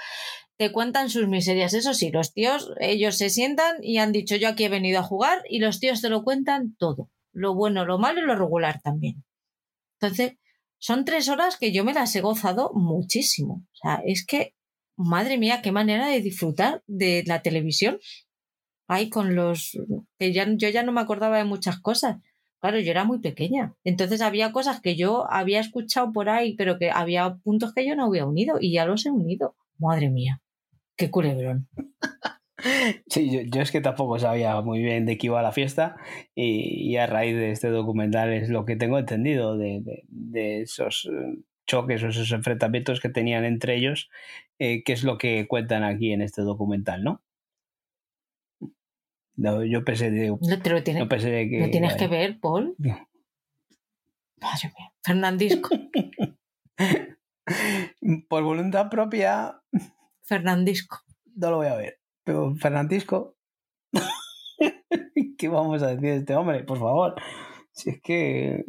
te 0.58 0.72
cuentan 0.72 1.10
sus 1.10 1.28
miserias. 1.28 1.74
Eso 1.74 1.94
sí, 1.94 2.10
los 2.12 2.34
tíos, 2.34 2.72
ellos 2.80 3.18
se 3.18 3.30
sientan 3.30 3.78
y 3.84 4.00
han 4.00 4.12
dicho 4.12 4.36
yo 4.36 4.50
aquí 4.50 4.66
he 4.66 4.70
venido 4.70 5.00
a 5.00 5.04
jugar 5.04 5.44
y 5.48 5.60
los 5.60 5.80
tíos 5.80 6.02
te 6.02 6.10
lo 6.10 6.24
cuentan 6.24 6.76
todo. 6.78 7.10
Lo 7.32 7.54
bueno, 7.54 7.86
lo 7.86 8.00
malo 8.00 8.20
y 8.20 8.24
lo 8.24 8.36
regular 8.36 8.82
también. 8.82 9.24
Entonces, 10.00 10.34
son 10.80 11.06
tres 11.06 11.30
horas 11.30 11.58
que 11.58 11.72
yo 11.72 11.84
me 11.84 11.94
las 11.94 12.16
he 12.16 12.22
gozado 12.22 12.72
muchísimo. 12.74 13.66
O 13.74 13.76
sea, 13.76 14.02
es 14.06 14.26
que, 14.26 14.56
madre 14.96 15.38
mía, 15.38 15.62
qué 15.62 15.72
manera 15.72 16.08
de 16.08 16.22
disfrutar 16.22 16.84
de 16.88 17.24
la 17.28 17.42
televisión. 17.42 18.00
Ay, 18.88 19.10
con 19.10 19.36
los... 19.36 19.78
que 20.18 20.34
ya, 20.34 20.48
yo 20.56 20.70
ya 20.70 20.84
no 20.84 20.92
me 20.92 21.02
acordaba 21.02 21.38
de 21.38 21.44
muchas 21.44 21.80
cosas. 21.80 22.18
Claro, 22.68 22.82
yo 22.82 22.92
era 22.92 23.06
muy 23.06 23.20
pequeña. 23.20 23.76
Entonces 23.86 24.20
había 24.20 24.52
cosas 24.52 24.82
que 24.82 24.98
yo 24.98 25.32
había 25.32 25.62
escuchado 25.62 26.12
por 26.12 26.28
ahí, 26.28 26.54
pero 26.58 26.78
que 26.78 26.92
había 26.92 27.38
puntos 27.38 27.74
que 27.74 27.88
yo 27.88 27.96
no 27.96 28.08
había 28.08 28.26
unido 28.26 28.58
y 28.60 28.74
ya 28.74 28.86
los 28.86 29.06
he 29.06 29.10
unido. 29.10 29.56
Madre 29.78 30.10
mía, 30.10 30.42
qué 30.98 31.10
culebrón. 31.10 31.70
Sí, 33.08 33.30
yo, 33.52 33.62
es 33.62 33.72
que 33.72 33.82
tampoco 33.82 34.18
sabía 34.18 34.60
muy 34.62 34.82
bien 34.82 35.06
de 35.06 35.20
qué 35.20 35.28
iba 35.28 35.44
la 35.44 35.52
fiesta 35.52 35.96
y, 36.34 36.96
a 36.98 37.06
raíz 37.06 37.36
de 37.36 37.52
este 37.52 37.70
documental 37.70 38.34
es 38.34 38.50
lo 38.50 38.66
que 38.66 38.76
tengo 38.76 38.98
entendido 38.98 39.56
de 39.58 40.62
esos 40.64 41.06
eh, 41.06 41.38
choques 41.68 42.02
o 42.02 42.08
esos 42.08 42.32
enfrentamientos 42.32 43.00
que 43.00 43.10
tenían 43.10 43.46
entre 43.46 43.76
ellos, 43.76 44.10
eh, 44.58 44.84
que 44.84 44.94
es 44.94 45.04
lo 45.04 45.20
que 45.20 45.48
cuentan 45.48 45.84
aquí 45.84 46.12
en 46.12 46.24
este 46.24 46.42
documental, 46.42 47.04
¿no? 47.04 47.22
No, 49.38 49.64
yo 49.64 49.86
pensé 49.86 50.10
de, 50.10 50.30
No 50.30 50.62
te 50.62 50.70
lo 50.72 50.84
tienes, 50.84 51.04
no 51.04 51.08
pensé 51.08 51.30
de 51.30 51.48
que... 51.48 51.60
lo 51.60 51.70
tienes 51.70 51.96
que 51.96 52.08
ver, 52.08 52.40
Paul. 52.40 52.74
No. 52.80 53.08
Madre 54.42 54.74
mía. 54.76 54.92
Fernandisco. 55.04 55.70
Por 58.28 58.44
voluntad 58.44 58.90
propia 58.90 59.62
Fernandisco. 60.24 60.98
no 61.36 61.52
lo 61.52 61.58
voy 61.58 61.68
a 61.68 61.76
ver. 61.76 62.00
Pero 62.24 62.56
Fernandisco, 62.56 63.38
¿qué 65.38 65.48
vamos 65.48 65.84
a 65.84 65.88
decir 65.88 66.02
de 66.02 66.16
este 66.18 66.36
hombre? 66.36 66.64
Por 66.64 66.80
favor. 66.80 67.16
Si 67.72 67.92
es 67.92 68.02
que 68.02 68.66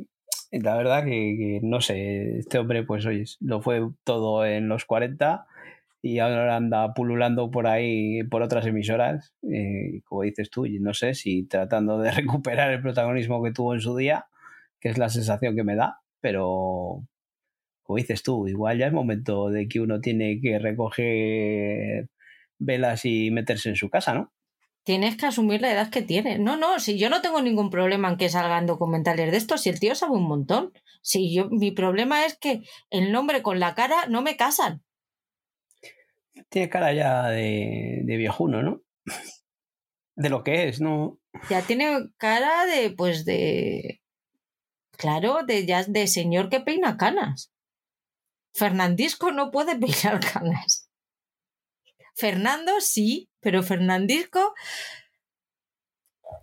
la 0.50 0.76
verdad 0.76 1.04
que, 1.04 1.10
que 1.10 1.60
no 1.62 1.80
sé, 1.80 2.38
este 2.38 2.58
hombre 2.58 2.84
pues 2.84 3.06
oye, 3.06 3.24
lo 3.40 3.62
fue 3.62 3.88
todo 4.04 4.44
en 4.44 4.68
los 4.68 4.84
40 4.84 5.46
y 6.08 6.18
ahora 6.20 6.56
anda 6.56 6.94
pululando 6.94 7.50
por 7.50 7.66
ahí 7.66 8.22
por 8.24 8.42
otras 8.42 8.66
emisoras, 8.66 9.34
eh, 9.42 10.00
como 10.04 10.22
dices 10.22 10.50
tú, 10.50 10.66
y 10.66 10.80
no 10.80 10.94
sé 10.94 11.14
si 11.14 11.46
tratando 11.46 11.98
de 11.98 12.10
recuperar 12.12 12.72
el 12.72 12.82
protagonismo 12.82 13.42
que 13.42 13.52
tuvo 13.52 13.74
en 13.74 13.80
su 13.80 13.96
día, 13.96 14.26
que 14.80 14.88
es 14.88 14.98
la 14.98 15.08
sensación 15.08 15.54
que 15.54 15.64
me 15.64 15.76
da, 15.76 16.00
pero 16.20 17.02
como 17.82 17.96
dices 17.96 18.22
tú, 18.22 18.46
igual 18.46 18.78
ya 18.78 18.86
es 18.86 18.92
momento 18.92 19.48
de 19.48 19.68
que 19.68 19.80
uno 19.80 20.00
tiene 20.00 20.40
que 20.40 20.58
recoger 20.58 22.08
velas 22.58 23.04
y 23.04 23.30
meterse 23.30 23.70
en 23.70 23.76
su 23.76 23.88
casa, 23.88 24.14
¿no? 24.14 24.32
Tienes 24.84 25.16
que 25.16 25.26
asumir 25.26 25.60
la 25.60 25.72
edad 25.72 25.90
que 25.90 26.02
tiene. 26.02 26.38
No, 26.38 26.56
no, 26.56 26.80
si 26.80 26.98
yo 26.98 27.10
no 27.10 27.20
tengo 27.20 27.42
ningún 27.42 27.70
problema 27.70 28.08
en 28.08 28.16
que 28.16 28.30
salgan 28.30 28.66
documentales 28.66 29.30
de 29.30 29.36
estos, 29.36 29.62
si 29.62 29.68
el 29.68 29.80
tío 29.80 29.94
sabe 29.94 30.12
un 30.12 30.26
montón. 30.26 30.72
Si 31.02 31.34
yo, 31.34 31.48
mi 31.50 31.72
problema 31.72 32.24
es 32.24 32.38
que 32.38 32.62
el 32.90 33.12
nombre 33.12 33.42
con 33.42 33.60
la 33.60 33.74
cara 33.74 34.06
no 34.08 34.22
me 34.22 34.36
casan. 34.36 34.82
Tiene 36.48 36.68
cara 36.68 36.92
ya 36.92 37.28
de, 37.28 38.02
de 38.04 38.16
viejuno, 38.16 38.62
¿no? 38.62 38.82
De 40.16 40.28
lo 40.28 40.42
que 40.42 40.68
es, 40.68 40.80
¿no? 40.80 41.18
Ya 41.48 41.62
tiene 41.62 42.10
cara 42.16 42.66
de, 42.66 42.90
pues, 42.90 43.24
de. 43.24 44.00
Claro, 44.96 45.44
de 45.46 45.64
ya 45.64 45.84
de 45.84 46.06
señor 46.08 46.48
que 46.48 46.60
peina 46.60 46.96
canas. 46.96 47.52
Fernandisco 48.54 49.30
no 49.30 49.50
puede 49.50 49.76
peinar 49.76 50.20
canas. 50.32 50.88
Fernando 52.14 52.80
sí, 52.80 53.30
pero 53.40 53.62
Fernandisco. 53.62 54.54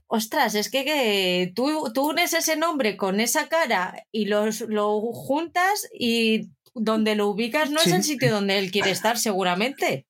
Ostras, 0.08 0.56
es 0.56 0.72
que, 0.72 0.86
que 0.86 1.52
tú, 1.54 1.92
tú 1.94 2.10
unes 2.10 2.34
ese 2.34 2.56
nombre 2.56 2.96
con 2.96 3.20
esa 3.20 3.50
cara 3.50 4.06
y 4.12 4.26
los, 4.26 4.62
lo 4.62 5.02
juntas 5.02 5.90
y 5.94 6.52
donde 6.76 7.16
lo 7.16 7.28
ubicas 7.28 7.72
no 7.72 7.80
Sí. 7.80 7.90
es 7.90 7.96
el 7.96 8.04
sitio 8.04 8.32
donde 8.32 8.60
él 8.60 8.70
quiere 8.70 8.92
estar, 8.92 9.18
seguramente. 9.18 10.06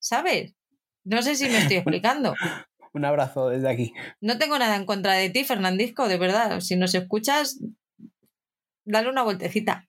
¿Sabes? 0.00 0.54
No 1.04 1.22
sé 1.22 1.36
si 1.36 1.44
me 1.48 1.58
estoy 1.58 1.76
explicando. 1.76 2.34
Un 2.92 3.04
abrazo 3.04 3.50
desde 3.50 3.68
aquí. 3.70 3.92
No 4.20 4.38
tengo 4.38 4.58
nada 4.58 4.74
en 4.74 4.86
contra 4.86 5.12
de 5.14 5.28
ti, 5.30 5.44
Fernandisco, 5.44 6.08
de 6.08 6.16
verdad. 6.16 6.60
Si 6.60 6.76
nos 6.76 6.94
escuchas, 6.94 7.60
dale 8.84 9.10
una 9.10 9.22
vueltecita. 9.22 9.86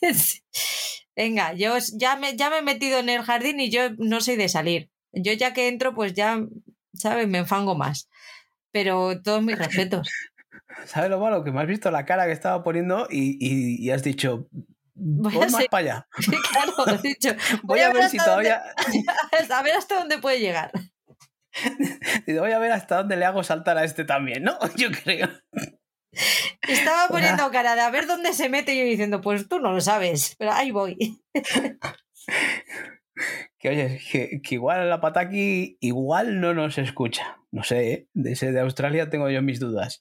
Venga, 1.16 1.52
yo 1.54 1.74
ya 1.96 2.16
me, 2.16 2.36
ya 2.36 2.48
me 2.50 2.58
he 2.58 2.62
metido 2.62 2.98
en 2.98 3.08
el 3.08 3.22
jardín 3.22 3.60
y 3.60 3.70
yo 3.70 3.90
no 3.98 4.20
soy 4.20 4.36
de 4.36 4.48
salir. 4.48 4.90
Yo 5.12 5.32
ya 5.32 5.52
que 5.52 5.68
entro, 5.68 5.94
pues 5.94 6.14
ya, 6.14 6.40
¿sabes? 6.94 7.26
Me 7.28 7.38
enfango 7.38 7.74
más. 7.74 8.08
Pero 8.70 9.20
todos 9.22 9.42
mis 9.42 9.58
respetos. 9.58 10.08
¿Sabes 10.86 11.10
lo 11.10 11.18
malo? 11.18 11.42
Que 11.44 11.50
me 11.50 11.60
has 11.60 11.66
visto 11.66 11.90
la 11.90 12.04
cara 12.04 12.26
que 12.26 12.32
estaba 12.32 12.62
poniendo 12.62 13.08
y, 13.10 13.36
y- 13.40 13.84
y 13.84 13.90
has 13.90 14.02
dicho, 14.04 14.48
Voy 15.22 15.32
voy 15.34 15.44
a 15.44 15.48
más 15.48 15.68
para 15.68 15.84
allá. 15.84 16.08
claro, 16.50 16.98
he 16.98 17.08
dicho, 17.08 17.30
Voy 17.62 17.80
a 17.80 17.92
ver 17.92 18.08
si 18.08 18.16
dónde- 18.16 18.24
todavía... 18.24 18.62
a 19.56 19.62
ver 19.62 19.74
hasta 19.74 19.96
dónde 19.96 20.18
puede 20.18 20.40
llegar. 20.40 20.70
Voy 22.26 22.52
a 22.52 22.58
ver 22.58 22.72
hasta 22.72 22.98
dónde 22.98 23.16
le 23.16 23.24
hago 23.24 23.42
saltar 23.42 23.78
a 23.78 23.84
este 23.84 24.04
también, 24.04 24.44
¿no? 24.44 24.58
Yo 24.76 24.88
creo. 24.90 25.28
Estaba 26.62 27.08
poniendo 27.08 27.50
cara 27.50 27.74
de 27.74 27.80
a 27.82 27.90
ver 27.90 28.06
dónde 28.06 28.32
se 28.32 28.48
mete 28.48 28.74
y 28.74 28.78
yo 28.78 28.84
diciendo, 28.84 29.20
pues 29.20 29.48
tú 29.48 29.58
no 29.60 29.72
lo 29.72 29.80
sabes, 29.80 30.34
pero 30.38 30.52
ahí 30.52 30.70
voy. 30.70 30.96
Que 33.58 33.68
oye, 33.70 34.00
que, 34.12 34.40
que 34.42 34.54
igual 34.54 34.88
la 34.88 35.00
pataki 35.00 35.76
igual 35.80 36.40
no 36.40 36.54
nos 36.54 36.78
escucha. 36.78 37.38
No 37.50 37.64
sé, 37.64 37.92
¿eh? 37.92 38.08
de 38.14 38.32
ese 38.32 38.52
de 38.52 38.60
Australia 38.60 39.10
tengo 39.10 39.28
yo 39.30 39.42
mis 39.42 39.58
dudas. 39.58 40.00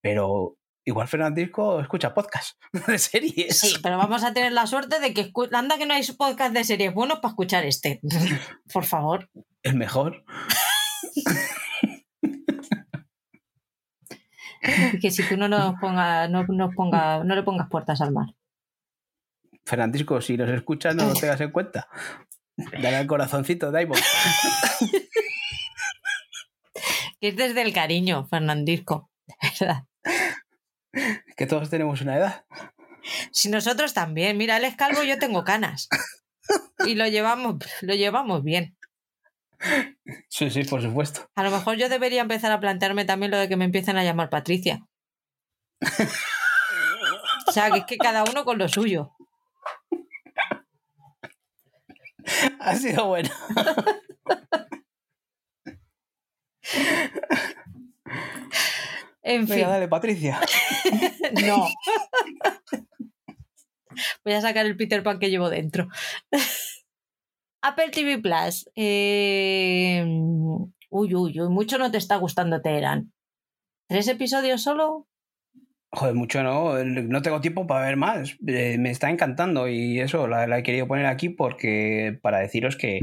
Pero 0.00 0.56
igual 0.84 1.08
Fernandisco 1.08 1.80
escucha 1.80 2.14
podcast 2.14 2.58
de 2.86 2.98
series. 2.98 3.58
Sí, 3.58 3.76
pero 3.82 3.98
vamos 3.98 4.22
a 4.24 4.32
tener 4.32 4.52
la 4.52 4.66
suerte 4.66 5.00
de 5.00 5.14
que 5.14 5.32
anda 5.52 5.78
que 5.78 5.86
no 5.86 5.94
hay 5.94 6.02
podcast 6.16 6.54
de 6.54 6.64
series 6.64 6.94
buenos 6.94 7.20
para 7.20 7.30
escuchar 7.32 7.64
este. 7.64 8.00
Por 8.72 8.84
favor. 8.84 9.30
El 9.62 9.76
mejor. 9.76 10.24
Que 15.02 15.10
si 15.10 15.22
tú 15.28 15.36
no 15.36 15.46
nos 15.46 15.74
ponga, 15.78 16.26
no 16.26 16.44
nos 16.44 16.74
ponga, 16.74 17.22
no 17.22 17.34
le 17.34 17.42
pongas 17.42 17.68
puertas 17.68 18.00
al 18.00 18.12
mar. 18.12 18.28
Fernandisco, 19.66 20.22
si 20.22 20.38
nos 20.38 20.48
escuchas, 20.48 20.96
no 20.96 21.04
lo 21.04 21.12
tengas 21.12 21.42
en 21.42 21.50
cuenta. 21.50 21.86
Dale 22.56 22.96
al 22.96 23.06
corazoncito, 23.06 23.70
Daibo. 23.70 23.94
que 27.20 27.28
es 27.28 27.36
desde 27.36 27.60
el 27.60 27.74
cariño, 27.74 28.26
Fernandisco. 28.26 29.10
De 29.26 29.34
verdad. 29.60 29.84
Que 31.36 31.46
todos 31.46 31.70
tenemos 31.70 32.00
una 32.00 32.16
edad. 32.16 32.44
Si 33.32 33.48
nosotros 33.48 33.92
también, 33.92 34.36
mira, 34.36 34.56
él 34.56 34.64
es 34.64 34.76
calvo, 34.76 35.02
yo 35.02 35.18
tengo 35.18 35.44
canas. 35.44 35.88
Y 36.86 36.94
lo 36.94 37.06
llevamos, 37.06 37.56
lo 37.82 37.94
llevamos 37.94 38.42
bien. 38.42 38.76
Sí, 40.28 40.50
sí, 40.50 40.64
por 40.64 40.82
supuesto. 40.82 41.28
A 41.34 41.42
lo 41.42 41.50
mejor 41.50 41.76
yo 41.76 41.88
debería 41.88 42.22
empezar 42.22 42.52
a 42.52 42.60
plantearme 42.60 43.04
también 43.04 43.30
lo 43.30 43.38
de 43.38 43.48
que 43.48 43.56
me 43.56 43.64
empiecen 43.64 43.96
a 43.96 44.04
llamar 44.04 44.30
Patricia. 44.30 44.86
o 47.46 47.52
sea, 47.52 47.70
que 47.70 47.78
es 47.78 47.84
que 47.86 47.96
cada 47.96 48.24
uno 48.24 48.44
con 48.44 48.58
lo 48.58 48.68
suyo. 48.68 49.12
Ha 52.60 52.76
sido 52.76 53.06
bueno. 53.06 53.30
En 59.24 59.48
fin. 59.48 59.56
Venga, 59.56 59.68
dale, 59.68 59.88
Patricia. 59.88 60.40
no. 61.46 61.66
Voy 64.24 64.34
a 64.34 64.40
sacar 64.40 64.66
el 64.66 64.76
Peter 64.76 65.02
Pan 65.02 65.18
que 65.18 65.30
llevo 65.30 65.50
dentro. 65.50 65.88
Apple 67.62 67.90
TV 67.90 68.18
Plus. 68.18 68.68
Eh, 68.76 70.04
Uy, 70.96 71.12
uy, 71.12 71.40
uy, 71.40 71.48
mucho 71.48 71.76
no 71.76 71.90
te 71.90 71.98
está 71.98 72.14
gustando 72.18 72.62
Teherán. 72.62 73.12
¿Tres 73.88 74.06
episodios 74.06 74.62
solo? 74.62 75.08
Joder, 75.90 76.14
mucho 76.14 76.44
no, 76.44 76.84
no 76.84 77.20
tengo 77.20 77.40
tiempo 77.40 77.66
para 77.66 77.84
ver 77.84 77.96
más. 77.96 78.36
Eh, 78.46 78.78
me 78.78 78.92
está 78.92 79.10
encantando 79.10 79.66
y 79.66 79.98
eso 79.98 80.28
la, 80.28 80.46
la, 80.46 80.58
he 80.58 80.62
querido 80.62 80.86
poner 80.86 81.06
aquí 81.06 81.30
porque 81.30 82.16
para 82.22 82.38
deciros 82.38 82.76
que, 82.76 83.00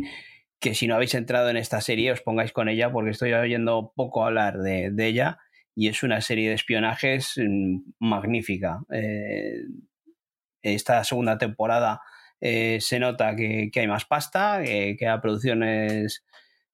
que, 0.61 0.73
si 0.73 0.87
no 0.87 0.95
habéis 0.95 1.15
entrado 1.15 1.49
en 1.49 1.57
esta 1.57 1.81
serie 1.81 2.13
os 2.13 2.21
pongáis 2.21 2.53
con 2.53 2.69
ella 2.69 2.93
porque 2.93 3.09
estoy 3.09 3.33
oyendo 3.33 3.91
poco 3.93 4.23
hablar 4.23 4.59
de, 4.59 4.89
de 4.91 5.07
ella 5.07 5.39
y 5.75 5.87
es 5.87 6.03
una 6.03 6.21
serie 6.21 6.49
de 6.49 6.55
espionajes 6.55 7.33
mm, 7.37 7.77
magnífica. 7.99 8.81
Eh, 8.91 9.63
esta 10.61 11.03
segunda 11.03 11.37
temporada 11.37 12.01
eh, 12.39 12.77
se 12.81 12.99
nota 12.99 13.35
que, 13.35 13.69
que, 13.71 13.79
hay 13.79 13.87
más 13.87 14.05
pasta, 14.05 14.61
que 14.63 14.97
la 14.99 15.21
producción 15.21 15.63
es, 15.63 16.23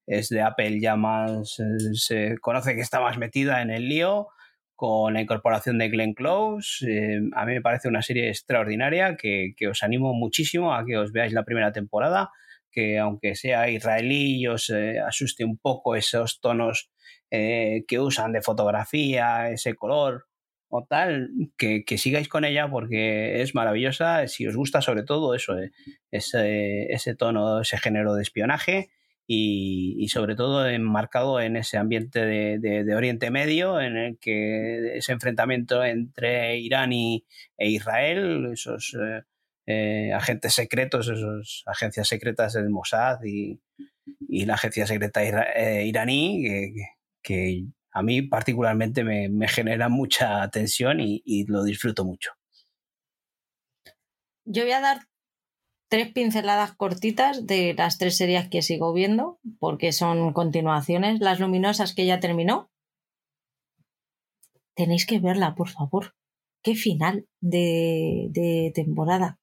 es 0.05 0.29
de 0.29 0.41
Apple 0.41 0.79
ya 0.79 0.95
más, 0.95 1.59
eh, 1.59 1.93
se 1.93 2.37
conoce 2.39 2.75
que 2.75 2.81
está 2.81 2.99
más 2.99 3.17
metida 3.17 3.61
en 3.61 3.71
el 3.71 3.87
lío 3.87 4.27
con 4.75 5.13
la 5.13 5.21
incorporación 5.21 5.77
de 5.79 5.89
Glenn 5.89 6.13
Close. 6.13 6.85
A 7.33 7.45
mí 7.45 7.53
me 7.53 7.61
parece 7.61 7.87
una 7.87 8.01
serie 8.01 8.29
extraordinaria 8.29 9.15
que, 9.15 9.53
que, 9.57 9.67
os 9.67 9.81
animo 9.83 10.13
muchísimo 10.13 10.73
a 10.75 10.85
que 10.85 10.97
os 10.97 11.11
veáis 11.11 11.33
la 11.33 11.45
primera 11.45 11.71
temporada, 11.71 12.29
que 12.71 12.99
aunque 12.99 13.35
sea 13.35 13.69
israelí 13.69 14.45
os 14.47 14.69
asuste 14.69 15.45
un 15.45 15.57
poco 15.57 15.95
esos 15.95 16.39
tonos 16.41 16.91
eh, 17.29 17.83
que 17.87 17.99
usan 17.99 18.31
de 18.31 18.41
fotografía, 18.41 19.49
ese 19.49 19.75
color 19.75 20.27
o 20.69 20.85
tal, 20.85 21.29
que, 21.57 21.83
que, 21.85 21.97
sigáis 21.97 22.29
con 22.29 22.45
ella 22.45 22.69
porque 22.69 23.41
es 23.41 23.55
maravillosa. 23.55 24.27
Si 24.27 24.47
os 24.47 24.55
gusta 24.55 24.81
sobre 24.81 25.03
todo 25.03 25.35
eso, 25.35 25.57
eh, 25.57 25.71
ese, 26.11 26.85
ese 26.91 27.15
tono, 27.15 27.61
ese 27.61 27.77
género 27.77 28.13
de 28.15 28.23
espionaje 28.23 28.89
y, 29.25 29.95
y, 29.99 30.07
sobre 30.09 30.35
todo 30.35 30.67
enmarcado 30.69 31.41
en 31.41 31.57
ese 31.57 31.77
ambiente 31.77 32.25
de, 32.25 32.59
de, 32.59 32.95
Oriente 32.95 33.29
Medio, 33.29 33.81
en 33.81 33.97
el 33.97 34.17
que 34.19 34.97
ese 34.97 35.11
enfrentamiento 35.13 35.83
entre 35.83 36.57
Irán 36.59 36.93
y, 36.93 37.25
e 37.57 37.69
Israel, 37.69 38.49
esos 38.53 38.95
eh, 39.65 40.13
agentes 40.13 40.53
secretos, 40.53 41.09
esas 41.09 41.63
agencias 41.65 42.07
secretas 42.07 42.53
del 42.53 42.69
Mossad 42.69 43.19
y, 43.25 43.59
y 44.29 44.45
la 44.45 44.53
agencia 44.55 44.87
secreta 44.87 45.25
ira, 45.25 45.81
iraní, 45.83 46.45
que, 47.27 47.65
a 47.91 48.03
mí 48.03 48.21
particularmente 48.21 49.03
me, 49.03 49.47
genera 49.47 49.89
mucha 49.89 50.47
tensión 50.49 50.99
y, 50.99 51.21
y 51.25 51.45
lo 51.45 51.63
disfruto 51.63 52.05
mucho. 52.05 52.31
Yo 54.45 54.63
voy 54.63 54.71
a 54.71 54.81
dar 54.81 55.07
tres 55.89 56.11
pinceladas 56.13 56.75
cortitas 56.75 57.47
de 57.47 57.73
las 57.73 57.97
tres 57.97 58.17
series 58.17 58.49
que 58.49 58.61
sigo 58.61 58.93
viendo, 58.93 59.39
porque 59.59 59.91
son 59.93 60.31
continuaciones. 60.33 61.19
Las 61.19 61.39
luminosas 61.39 61.93
que 61.95 62.05
ya 62.05 62.19
terminó. 62.19 62.69
Tenéis 64.75 65.07
que 65.07 65.19
verla, 65.19 65.55
por 65.55 65.69
favor. 65.69 66.13
Qué 66.61 66.75
final 66.75 67.27
de, 67.41 68.27
de 68.29 68.71
temporada. 68.75 69.39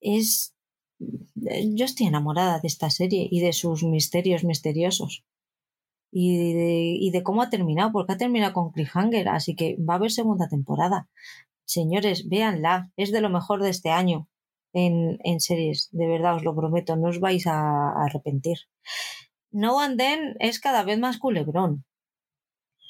Es. 0.00 0.54
Yo 0.98 1.84
estoy 1.84 2.06
enamorada 2.06 2.58
de 2.58 2.68
esta 2.68 2.90
serie 2.90 3.28
y 3.30 3.40
de 3.40 3.52
sus 3.52 3.82
misterios 3.82 4.44
misteriosos. 4.44 5.24
Y 6.14 6.52
de, 6.52 6.96
y 7.00 7.10
de 7.10 7.22
cómo 7.22 7.42
ha 7.42 7.48
terminado, 7.50 7.90
porque 7.90 8.12
ha 8.12 8.18
terminado 8.18 8.52
con 8.52 8.70
Cliffhanger, 8.70 9.28
así 9.30 9.56
que 9.56 9.76
va 9.78 9.94
a 9.94 9.96
haber 9.96 10.12
segunda 10.12 10.48
temporada. 10.48 11.08
Señores, 11.64 12.28
véanla, 12.28 12.92
es 12.96 13.12
de 13.12 13.22
lo 13.22 13.30
mejor 13.30 13.62
de 13.62 13.70
este 13.70 13.90
año 13.90 14.28
en, 14.72 15.40
series, 15.40 15.88
de 15.92 16.06
verdad 16.06 16.36
os 16.36 16.44
lo 16.44 16.54
prometo, 16.54 16.96
no 16.96 17.08
os 17.08 17.20
vais 17.20 17.46
a, 17.46 17.92
arrepentir. 18.04 18.58
No 19.50 19.80
and 19.80 20.00
es 20.40 20.60
cada 20.60 20.82
vez 20.82 20.98
más 20.98 21.18
culebrón. 21.18 21.84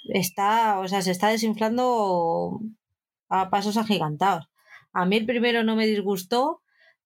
Está, 0.08 0.80
o 0.80 0.88
sea, 0.88 1.02
se 1.02 1.10
está 1.10 1.28
desinflando 1.28 2.60
a 3.28 3.50
pasos 3.50 3.76
agigantados. 3.76 4.48
A 4.92 5.06
mí 5.06 5.16
el 5.16 5.26
primero 5.26 5.64
no 5.64 5.76
me 5.76 5.86
disgustó, 5.86 6.61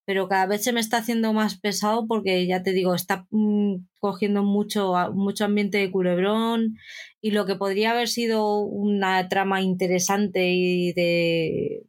pero 0.06 0.28
cada 0.28 0.46
vez 0.46 0.62
se 0.62 0.72
me 0.72 0.80
está 0.80 0.98
haciendo 0.98 1.32
más 1.32 1.58
pesado 1.58 2.06
porque 2.06 2.46
ya 2.46 2.62
te 2.62 2.72
digo, 2.72 2.94
está 2.94 3.26
mmm, 3.30 3.84
cogiendo 4.00 4.44
mucho, 4.44 4.94
mucho 5.12 5.44
ambiente 5.44 5.78
de 5.78 5.90
culebrón 5.90 6.76
y 7.20 7.32
lo 7.32 7.44
que 7.44 7.56
podría 7.56 7.90
haber 7.90 8.08
sido 8.08 8.60
una 8.60 9.28
trama 9.28 9.60
interesante 9.62 10.52
y 10.52 10.92
de, 10.92 11.82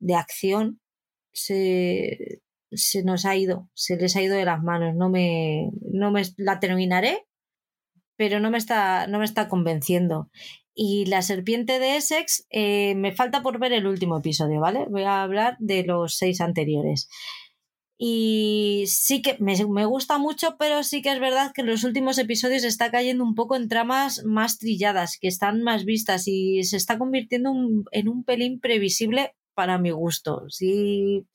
de 0.00 0.14
acción, 0.14 0.80
se, 1.32 2.40
se 2.72 3.04
nos 3.04 3.26
ha 3.26 3.36
ido, 3.36 3.68
se 3.74 3.96
les 3.96 4.16
ha 4.16 4.22
ido 4.22 4.36
de 4.36 4.46
las 4.46 4.62
manos. 4.62 4.96
No 4.96 5.10
me, 5.10 5.70
no 5.92 6.10
me 6.10 6.22
la 6.38 6.60
terminaré, 6.60 7.26
pero 8.16 8.40
no 8.40 8.50
me 8.50 8.58
está, 8.58 9.06
no 9.06 9.18
me 9.18 9.26
está 9.26 9.48
convenciendo. 9.48 10.30
Y 10.74 11.04
la 11.06 11.20
serpiente 11.20 11.78
de 11.78 11.96
Essex, 11.96 12.46
eh, 12.48 12.94
me 12.94 13.12
falta 13.12 13.42
por 13.42 13.58
ver 13.58 13.74
el 13.74 13.86
último 13.86 14.16
episodio, 14.18 14.60
¿vale? 14.60 14.86
Voy 14.88 15.02
a 15.02 15.22
hablar 15.22 15.56
de 15.58 15.84
los 15.84 16.16
seis 16.16 16.40
anteriores. 16.40 17.08
Y 18.02 18.84
sí 18.86 19.20
que 19.20 19.36
me, 19.40 19.54
me, 19.66 19.84
gusta 19.84 20.16
mucho, 20.16 20.56
pero 20.58 20.82
sí 20.84 21.02
que 21.02 21.12
es 21.12 21.20
verdad 21.20 21.52
que 21.52 21.60
en 21.60 21.66
los 21.66 21.84
últimos 21.84 22.16
episodios 22.16 22.64
está 22.64 22.90
cayendo 22.90 23.22
un 23.22 23.34
poco 23.34 23.56
en 23.56 23.68
tramas 23.68 24.24
más 24.24 24.56
trilladas, 24.56 25.18
que 25.20 25.28
están 25.28 25.62
más 25.62 25.84
vistas 25.84 26.26
y 26.26 26.64
se 26.64 26.78
está 26.78 26.96
convirtiendo 26.96 27.52
en 27.92 28.08
un 28.08 28.24
pelín 28.24 28.58
previsible 28.58 29.34
para 29.54 29.76
mi 29.76 29.90
gusto. 29.90 30.48
Si 30.48 31.26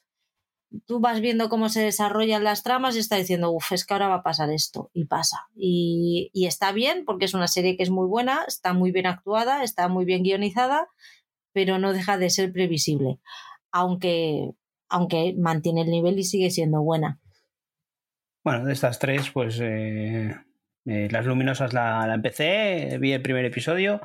tú 0.88 1.00
vas 1.00 1.22
viendo 1.22 1.50
cómo 1.50 1.70
se 1.70 1.82
desarrollan 1.82 2.44
las 2.44 2.64
tramas 2.64 2.96
y 2.96 3.00
está 3.00 3.18
diciendo, 3.18 3.52
uff, 3.52 3.72
es 3.72 3.86
que 3.86 3.94
ahora 3.94 4.08
va 4.08 4.16
a 4.16 4.24
pasar 4.24 4.50
esto. 4.50 4.90
Y 4.92 5.06
pasa. 5.06 5.48
Y, 5.56 6.32
y, 6.34 6.48
está 6.48 6.72
bien, 6.72 7.06
porque 7.06 7.26
es 7.26 7.36
una 7.36 7.48
serie 7.48 7.78
que 7.78 7.84
es 7.84 7.92
muy 7.92 8.08
buena, 8.08 8.44
está 8.48 8.74
muy 8.74 8.92
bien 8.92 9.06
actuada, 9.06 9.64
está 9.64 9.88
muy 9.88 10.04
bien 10.04 10.24
guionizada, 10.24 10.88
pero 11.54 11.78
no 11.78 11.94
deja 11.94 12.18
de 12.18 12.32
ser 12.32 12.52
previsible. 12.52 13.20
Aunque, 13.72 14.56
aunque 14.90 15.36
mantiene 15.38 15.82
el 15.82 15.91
nivel 15.91 16.20
y 16.20 16.24
sigue 16.24 16.49
siendo 16.52 16.82
buena. 16.82 17.20
Bueno, 18.44 18.66
de 18.66 18.74
estas 18.74 18.99
tres, 18.99 19.32
pues 19.32 19.60
eh, 19.60 20.36
eh, 20.86 21.07
Las 21.12 21.26
Luminosas 21.26 21.74
la, 21.74 22.06
la 22.06 22.14
empecé, 22.14 22.98
vi 22.99 23.14
el 23.14 23.22
primer 23.22 23.45
episodio 23.45 24.02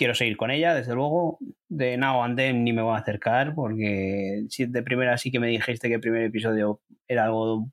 quiero 0.00 0.14
seguir 0.14 0.38
con 0.38 0.50
ella, 0.50 0.74
desde 0.74 0.94
luego. 0.94 1.38
De 1.68 1.98
Now 1.98 2.22
and 2.22 2.34
Then 2.34 2.64
ni 2.64 2.72
me 2.72 2.80
voy 2.80 2.94
a 2.94 3.00
acercar, 3.00 3.54
porque 3.54 4.44
si 4.48 4.64
de 4.64 4.82
primera 4.82 5.18
sí 5.18 5.30
que 5.30 5.38
me 5.38 5.48
dijiste 5.48 5.88
que 5.88 5.96
el 5.96 6.00
primer 6.00 6.22
episodio 6.22 6.80
era 7.06 7.24
algo. 7.24 7.70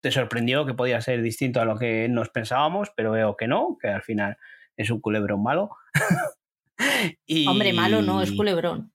Te 0.00 0.12
sorprendió 0.12 0.64
que 0.64 0.74
podía 0.74 1.00
ser 1.00 1.22
distinto 1.22 1.60
a 1.60 1.64
lo 1.64 1.76
que 1.76 2.08
nos 2.08 2.28
pensábamos, 2.28 2.92
pero 2.94 3.10
veo 3.10 3.36
que 3.36 3.48
no, 3.48 3.78
que 3.82 3.88
al 3.88 4.02
final 4.02 4.36
es 4.76 4.90
un 4.90 5.00
culebrón 5.00 5.42
malo. 5.42 5.70
y... 7.26 7.48
Hombre, 7.48 7.72
malo 7.72 8.00
no, 8.00 8.22
es 8.22 8.30
culebrón. 8.30 8.92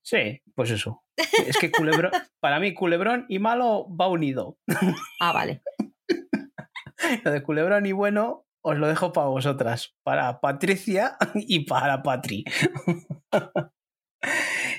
Sí, 0.00 0.40
pues 0.54 0.70
eso. 0.70 1.04
Es 1.46 1.56
que 1.58 1.70
culebrón, 1.70 2.12
para 2.40 2.60
mí 2.60 2.74
culebrón 2.74 3.26
y 3.28 3.38
malo 3.38 3.86
va 3.94 4.08
unido. 4.08 4.58
Ah, 5.20 5.32
vale. 5.32 5.62
Lo 7.24 7.30
de 7.30 7.42
culebrón 7.42 7.86
y 7.86 7.92
bueno 7.92 8.46
os 8.62 8.78
lo 8.78 8.88
dejo 8.88 9.12
para 9.12 9.28
vosotras, 9.28 9.94
para 10.02 10.40
Patricia 10.40 11.16
y 11.34 11.64
para 11.66 12.02
Patri. 12.02 12.44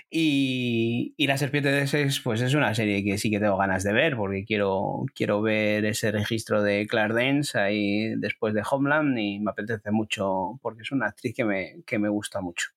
y, 0.10 1.14
y, 1.18 1.28
La 1.28 1.38
Serpiente 1.38 1.72
de 1.72 1.88
Sex, 1.88 2.22
pues 2.22 2.42
es 2.42 2.54
una 2.54 2.76
serie 2.76 3.04
que 3.04 3.18
sí 3.18 3.32
que 3.32 3.40
tengo 3.40 3.58
ganas 3.58 3.84
de 3.84 3.94
ver, 3.94 4.16
porque 4.16 4.46
quiero, 4.46 5.06
quiero 5.16 5.42
ver 5.42 5.86
ese 5.86 6.12
registro 6.12 6.62
de 6.62 6.86
Claire 6.88 7.14
Danes 7.14 7.56
ahí 7.56 8.16
después 8.18 8.54
de 8.54 8.64
Homeland 8.70 9.18
y 9.18 9.40
me 9.40 9.52
apetece 9.52 9.92
mucho, 9.92 10.60
porque 10.62 10.84
es 10.84 10.92
una 10.92 11.08
actriz 11.08 11.34
que 11.36 11.46
me, 11.46 11.82
que 11.86 11.98
me 12.00 12.10
gusta 12.10 12.42
mucho. 12.42 12.68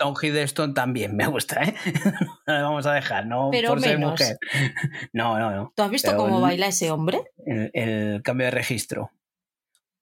Tom 0.00 0.14
Hiddleston 0.20 0.72
también 0.72 1.14
me 1.14 1.26
gusta, 1.26 1.62
¿eh? 1.62 1.74
no 2.46 2.54
vamos 2.62 2.86
a 2.86 2.94
dejar, 2.94 3.26
no 3.26 3.50
Pero 3.52 3.68
por 3.68 3.80
ser 3.82 3.98
mujer. 3.98 4.38
No, 5.12 5.38
no, 5.38 5.50
no. 5.50 5.72
¿Tú 5.76 5.82
has 5.82 5.90
visto 5.90 6.10
Pero 6.10 6.22
cómo 6.22 6.36
el- 6.38 6.42
baila 6.42 6.68
ese 6.68 6.90
hombre? 6.90 7.20
El, 7.44 7.70
el 7.74 8.22
cambio 8.22 8.46
de 8.46 8.50
registro. 8.52 9.10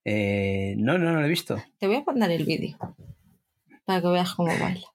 Eh, 0.05 0.75
no, 0.79 0.97
no, 0.99 1.11
no 1.13 1.21
lo 1.21 1.27
he 1.27 1.29
visto. 1.29 1.61
Te 1.79 1.87
voy 1.89 1.97
a 1.97 2.03
poner 2.05 2.31
el 2.31 2.45
vídeo 2.45 2.79
para 3.85 4.01
que 4.01 4.07
veas 4.09 4.33
cómo 4.35 4.53
baila. 4.59 4.87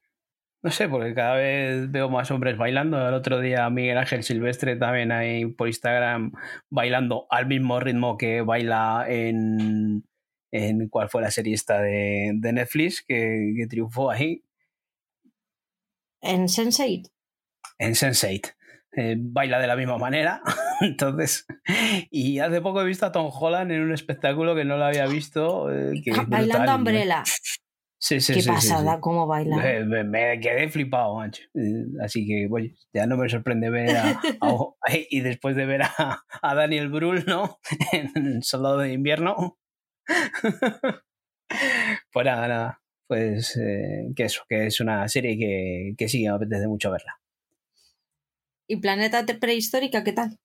No 0.62 0.72
sé, 0.72 0.88
porque 0.88 1.14
cada 1.14 1.36
vez 1.36 1.92
veo 1.92 2.10
más 2.10 2.32
hombres 2.32 2.58
bailando. 2.58 3.06
El 3.06 3.14
otro 3.14 3.42
día 3.42 3.70
Miguel 3.70 3.98
Ángel 3.98 4.24
Silvestre 4.24 4.78
también 4.78 5.12
ahí 5.12 5.46
por 5.46 5.68
Instagram 5.68 6.32
bailando 6.70 7.28
al 7.30 7.48
mismo 7.48 7.82
ritmo 7.82 8.18
que 8.18 8.42
baila 8.42 9.06
en, 9.10 10.06
en 10.52 10.88
cuál 10.88 11.10
fue 11.10 11.22
la 11.22 11.32
serie 11.32 11.54
esta 11.54 11.82
de, 11.82 12.32
de 12.36 12.54
Netflix 12.54 13.04
que, 13.06 13.54
que 13.58 13.68
triunfó 13.68 14.10
ahí, 14.10 14.43
En 16.24 16.48
Sense8. 16.48 17.10
en 17.80 17.92
Sense8. 17.94 18.56
Eh, 18.96 19.16
baila 19.20 19.60
de 19.60 19.68
la 19.68 19.76
misma 19.76 19.98
manera. 19.98 20.42
Entonces, 20.82 21.46
y 22.12 22.40
hace 22.40 22.62
poco 22.62 22.82
he 22.82 22.86
visto 22.86 23.06
a 23.06 23.12
Tom 23.12 23.30
Holland 23.34 23.72
en 23.72 23.82
un 23.82 23.92
espectáculo 23.94 24.56
que 24.56 24.66
no 24.66 24.78
lo 24.78 24.86
había 24.86 25.06
visto. 25.08 25.72
eh, 25.72 26.02
que 26.04 26.12
Ah, 26.12 26.26
Bailando. 26.28 26.76
Umbrella. 26.76 27.24
Sí, 28.00 28.20
sí, 28.20 28.34
Qué 28.34 28.42
sí, 28.42 28.48
pasada, 28.50 29.00
cómo 29.00 29.26
baila. 29.28 29.56
Me, 29.56 29.86
me- 29.86 30.04
me 30.04 30.40
quedé 30.42 30.68
flipado, 30.70 31.16
macho. 31.16 31.42
Eh, 31.56 31.86
Así 32.04 32.28
que, 32.28 32.48
oye, 32.52 32.76
ya 32.94 33.08
no 33.08 33.16
me 33.18 33.30
sorprende 33.30 33.70
ver 33.70 33.96
a, 33.96 34.10
a- 34.42 34.58
y 35.10 35.22
después 35.22 35.56
de 35.56 35.66
ver 35.66 35.84
a, 35.84 36.24
a 36.42 36.56
Daniel 36.56 36.90
Brühl, 36.90 37.24
¿no? 37.26 37.60
En 37.94 38.44
Soldado 38.44 38.80
de 38.80 38.92
Invierno. 38.94 39.58
pues 42.12 42.26
nada, 42.26 42.48
nada. 42.48 42.82
Pues 43.14 43.56
eh, 43.58 44.12
que 44.16 44.24
eso, 44.24 44.42
que 44.50 44.66
es 44.66 44.80
una 44.80 45.08
serie 45.08 45.38
que, 45.38 45.94
que 45.96 46.10
sí, 46.10 46.24
me 46.24 46.30
apetece 46.30 46.68
mucho 46.68 46.90
verla. 46.90 47.20
¿Y 48.68 48.78
Planeta 48.78 49.24
Prehistórica 49.40 50.04
qué 50.04 50.14
tal? 50.14 50.40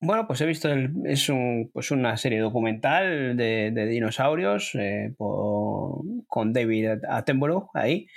Bueno, 0.00 0.26
pues 0.26 0.40
he 0.40 0.46
visto, 0.46 0.68
el- 0.68 0.90
es 1.04 1.28
un, 1.28 1.70
pues 1.72 1.92
una 1.92 2.16
serie 2.16 2.40
documental 2.40 3.36
de, 3.36 3.70
de 3.70 3.86
dinosaurios 3.86 4.74
eh, 4.74 5.14
por- 5.16 6.02
con 6.26 6.52
David 6.52 7.04
Attenborough 7.08 7.70
ahí. 7.74 8.08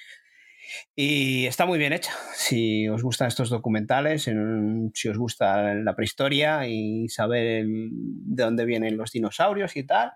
Y 0.96 1.46
está 1.46 1.68
muy 1.68 1.78
bien 1.78 1.94
hecha. 1.94 2.12
Si 2.34 2.88
os 2.90 3.04
gustan 3.04 3.28
estos 3.28 3.52
documentales, 3.52 4.28
en- 4.28 4.90
si 4.96 5.10
os 5.10 5.18
gusta 5.20 5.76
la 5.76 5.96
prehistoria 5.96 6.68
y 6.68 7.08
saber 7.08 7.46
el- 7.46 7.90
de 7.92 8.44
dónde 8.44 8.66
vienen 8.66 8.98
los 8.98 9.12
dinosaurios 9.12 9.76
y 9.76 9.84
tal, 9.86 10.12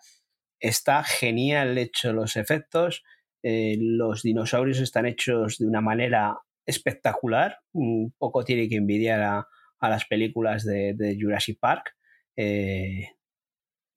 está 0.59 1.03
genial 1.03 1.77
hecho 1.77 2.13
los 2.13 2.35
efectos. 2.35 3.03
Eh, 3.43 3.77
los 3.79 4.21
dinosaurios 4.21 4.79
están 4.79 5.05
hechos 5.05 5.57
de 5.57 5.67
una 5.67 5.81
manera 5.81 6.37
espectacular. 6.65 7.57
Un 7.73 8.13
poco 8.17 8.43
tiene 8.43 8.67
que 8.67 8.75
envidiar 8.75 9.21
a, 9.21 9.47
las 9.81 10.05
películas 10.05 10.65
de, 10.65 11.17
Jurassic 11.19 11.59
Park. 11.59 11.95
Eh, 12.35 13.09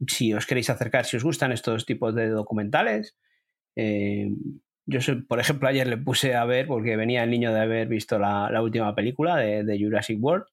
si 0.06 0.34
os 0.34 0.46
queréis 0.46 0.70
acercar, 0.70 1.04
si 1.04 1.16
os 1.16 1.24
gustan 1.24 1.52
estos 1.52 1.86
tipos 1.86 2.14
de 2.14 2.28
documentales, 2.28 3.16
eh, 3.76 4.30
yo, 4.86 4.98
por 5.28 5.38
ejemplo, 5.40 5.68
ayer 5.68 5.86
le 5.86 5.96
puse 5.96 6.34
a 6.34 6.44
ver, 6.44 6.66
porque 6.66 6.96
venía 6.96 7.22
el 7.22 7.30
niño 7.30 7.52
de 7.52 7.60
haber 7.60 7.88
visto 7.88 8.18
la, 8.18 8.60
última 8.62 8.94
película 8.94 9.36
de, 9.36 9.78
Jurassic 9.80 10.22
World, 10.22 10.46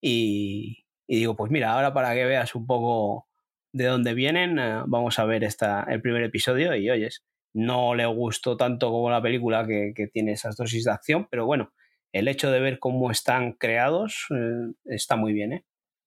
y, 0.00 0.86
y 1.06 1.16
digo, 1.16 1.36
pues 1.36 1.50
mira, 1.50 1.72
ahora 1.72 1.92
para 1.92 2.14
que 2.14 2.24
veas 2.24 2.54
un 2.54 2.66
poco 2.66 3.28
de 3.72 3.84
dónde 3.84 4.14
vienen, 4.14 4.56
vamos 4.86 5.18
a 5.18 5.26
ver 5.26 5.44
esta, 5.44 5.82
el 5.84 6.00
primer 6.00 6.22
episodio 6.22 6.74
y 6.74 6.88
oyes, 6.88 7.24
no 7.56 7.94
le 7.94 8.04
gustó 8.04 8.54
tanto 8.58 8.90
como 8.90 9.10
la 9.10 9.22
película 9.22 9.66
que, 9.66 10.10
tiene 10.12 10.32
esas 10.32 10.56
dosis 10.56 10.84
de 10.84 10.92
acción, 10.92 11.26
pero 11.30 11.46
bueno, 11.46 11.72
el 12.12 12.28
hecho 12.28 12.50
de 12.50 12.60
ver 12.60 12.78
cómo 12.78 13.10
están 13.10 13.52
creados 13.52 14.26
eh, 14.30 14.72
está 14.84 15.16
muy 15.16 15.32
bien, 15.32 15.54
¿eh? 15.54 15.64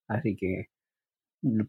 Así 0.08 0.36
que 0.36 0.68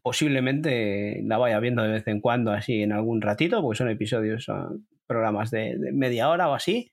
posiblemente 0.02 1.22
la 1.24 1.38
vaya 1.38 1.58
viendo 1.60 1.82
de 1.82 1.92
vez 1.92 2.06
en 2.08 2.20
cuando 2.20 2.52
así 2.52 2.82
en 2.82 2.92
algún 2.92 3.22
ratito, 3.22 3.62
porque 3.62 3.78
son 3.78 3.88
episodios, 3.88 4.44
son 4.44 4.86
programas 5.06 5.50
de, 5.50 5.78
media 5.94 6.28
hora 6.28 6.50
o 6.50 6.54
así, 6.54 6.92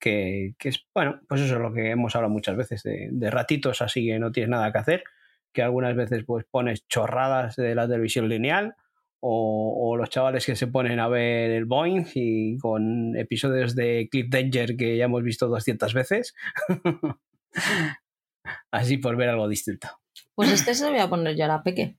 que, 0.00 0.54
que 0.58 0.70
es, 0.70 0.84
bueno, 0.92 1.20
pues 1.28 1.40
eso 1.40 1.54
es 1.54 1.60
lo 1.60 1.72
que 1.72 1.90
hemos 1.90 2.16
hablado 2.16 2.32
muchas 2.32 2.56
veces, 2.56 2.82
de, 2.82 3.10
de 3.12 3.30
ratitos 3.30 3.80
así 3.80 4.06
que 4.06 4.18
no 4.18 4.32
tienes 4.32 4.50
nada 4.50 4.72
que 4.72 4.78
hacer, 4.78 5.04
que 5.52 5.62
algunas 5.62 5.94
veces 5.94 6.24
pues 6.26 6.44
pones 6.50 6.88
chorradas 6.88 7.54
de 7.54 7.76
la 7.76 7.86
televisión 7.86 8.28
lineal 8.28 8.74
o, 9.26 9.90
o 9.90 9.96
los 9.96 10.10
chavales 10.10 10.44
que 10.44 10.54
se 10.54 10.66
ponen 10.66 11.00
a 11.00 11.08
ver 11.08 11.50
el 11.50 11.64
Boeing 11.64 12.04
y 12.14 12.58
con 12.58 13.16
episodios 13.16 13.74
de 13.74 14.06
Clip 14.10 14.30
Danger 14.30 14.76
que 14.76 14.98
ya 14.98 15.06
hemos 15.06 15.22
visto 15.22 15.48
200 15.48 15.94
veces. 15.94 16.34
Así 18.70 18.98
por 18.98 19.16
ver 19.16 19.30
algo 19.30 19.48
distinto. 19.48 19.88
Pues 20.34 20.52
este 20.52 20.74
se 20.74 20.84
lo 20.84 20.90
voy 20.90 21.00
a 21.00 21.08
poner 21.08 21.36
yo 21.36 21.44
a 21.46 21.48
la 21.48 21.62
peque. 21.62 21.96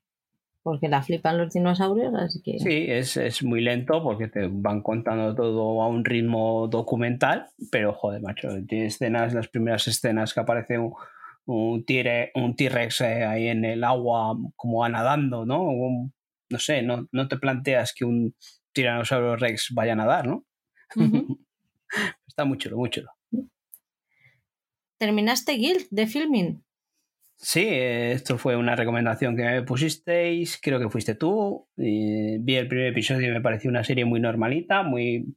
Porque 0.61 0.87
la 0.87 1.03
flipan 1.03 1.37
los 1.37 1.53
dinosaurios, 1.53 2.11
así 2.15 2.41
que. 2.41 2.57
Sí, 2.57 2.85
es, 2.87 3.17
es 3.17 3.43
muy 3.43 3.61
lento 3.61 4.01
porque 4.01 4.27
te 4.27 4.47
van 4.51 4.81
contando 4.81 5.35
todo 5.35 5.81
a 5.83 5.87
un 5.87 6.03
ritmo 6.03 6.67
documental, 6.67 7.45
pero 7.71 7.93
joder, 7.93 8.23
macho, 8.23 8.49
tiene 8.67 8.87
escenas, 8.87 9.35
las 9.35 9.47
primeras 9.47 9.87
escenas 9.87 10.33
que 10.33 10.39
aparece 10.39 10.79
un, 10.79 10.91
un 11.45 11.85
T-Rex 11.85 13.01
un 13.01 13.05
eh, 13.07 13.25
ahí 13.25 13.47
en 13.47 13.63
el 13.63 13.83
agua 13.83 14.35
como 14.55 14.79
va 14.79 14.89
nadando, 14.89 15.45
¿no? 15.45 15.61
Un- 15.61 16.14
no 16.49 16.59
sé, 16.59 16.81
no, 16.81 17.07
no 17.11 17.27
te 17.27 17.37
planteas 17.37 17.93
que 17.93 18.05
un 18.05 18.35
tiranosaurio 18.73 19.35
Rex 19.35 19.69
vaya 19.73 19.93
a 19.93 19.97
nadar, 19.97 20.27
¿no? 20.27 20.45
Está 22.27 22.45
muy 22.45 22.57
chulo, 22.57 22.77
muy 22.77 22.89
chulo. 22.89 23.09
¿Terminaste 24.97 25.53
Guild 25.53 25.87
de 25.89 26.07
filming? 26.07 26.65
Sí, 27.37 27.67
esto 27.67 28.37
fue 28.37 28.55
una 28.55 28.75
recomendación 28.75 29.35
que 29.35 29.43
me 29.43 29.63
pusisteis, 29.63 30.57
creo 30.61 30.79
que 30.79 30.89
fuiste 30.89 31.15
tú. 31.15 31.67
vi 31.75 32.55
el 32.55 32.67
primer 32.67 32.87
episodio 32.87 33.29
y 33.29 33.33
me 33.33 33.41
pareció 33.41 33.69
una 33.69 33.83
serie 33.83 34.05
muy 34.05 34.19
normalita, 34.21 34.83
muy, 34.83 35.35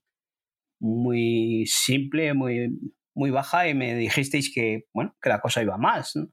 muy 0.81 1.65
simple, 1.67 2.35
muy, 2.35 2.79
muy 3.15 3.31
baja 3.31 3.69
y 3.69 3.75
me 3.75 3.97
dijisteis 3.97 4.53
que, 4.55 4.85
bueno, 4.95 5.17
que 5.21 5.29
la 5.29 5.41
cosa 5.41 5.63
iba 5.63 5.77
más. 5.77 6.15
¿no? 6.15 6.29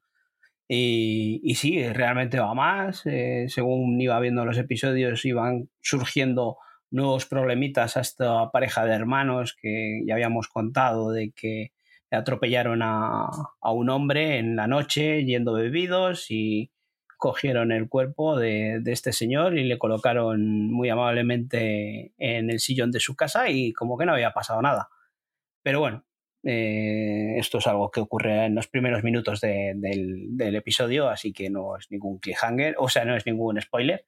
Y, 0.68 1.54
sí, 1.56 1.88
realmente 1.90 2.40
va 2.40 2.54
más. 2.54 3.06
eh, 3.06 3.46
según 3.50 4.00
iba 4.02 4.20
viendo 4.20 4.46
los 4.46 4.58
episodios, 4.58 5.24
iban 5.26 5.70
surgiendo 5.82 6.58
nuevos 6.92 7.26
problemitas 7.26 7.98
a 7.98 8.02
esta 8.02 8.52
pareja 8.52 8.86
de 8.86 8.94
hermanos 8.94 9.56
que 9.60 10.02
ya 10.06 10.16
habíamos 10.16 10.48
contado 10.48 11.12
de 11.12 11.32
que 11.32 11.72
atropellaron 12.12 12.82
a, 12.82 13.28
a 13.62 13.72
un 13.72 13.90
hombre 13.90 14.38
en 14.38 14.56
la 14.56 14.68
noche 14.68 15.26
yendo 15.26 15.54
bebidos 15.54 16.28
y 16.32 16.72
cogieron 17.18 17.72
el 17.72 17.90
cuerpo 17.90 18.38
de, 18.38 18.80
de 18.82 18.92
este 18.92 19.12
señor 19.14 19.58
y 19.58 19.64
le 19.66 19.78
colocaron 19.78 20.72
muy 20.72 20.90
amablemente 20.90 22.14
en 22.18 22.50
el 22.50 22.60
sillón 22.60 22.92
de 22.92 23.00
su 23.00 23.16
casa 23.16 23.50
y 23.50 23.74
como 23.74 23.98
que 23.98 24.06
no 24.06 24.14
había 24.14 24.32
pasado 24.32 24.62
nada. 24.62 24.90
Pero 25.64 25.80
bueno, 25.80 26.06
eh, 26.46 27.36
esto 27.40 27.58
es 27.58 27.68
algo 27.68 27.90
que 27.90 28.00
ocurre 28.00 28.46
en 28.46 28.56
los 28.56 28.68
primeros 28.68 29.04
minutos 29.04 29.42
de- 29.42 29.74
del, 29.76 30.56
episodio, 30.56 31.10
así 31.10 31.34
que 31.34 31.50
no 31.50 31.76
es 31.78 31.90
ningún 31.92 32.20
cliffhanger, 32.20 32.76
o 32.78 32.88
sea, 32.88 33.04
no 33.04 33.16
es 33.16 33.26
ningún 33.26 33.60
spoiler. 33.60 34.06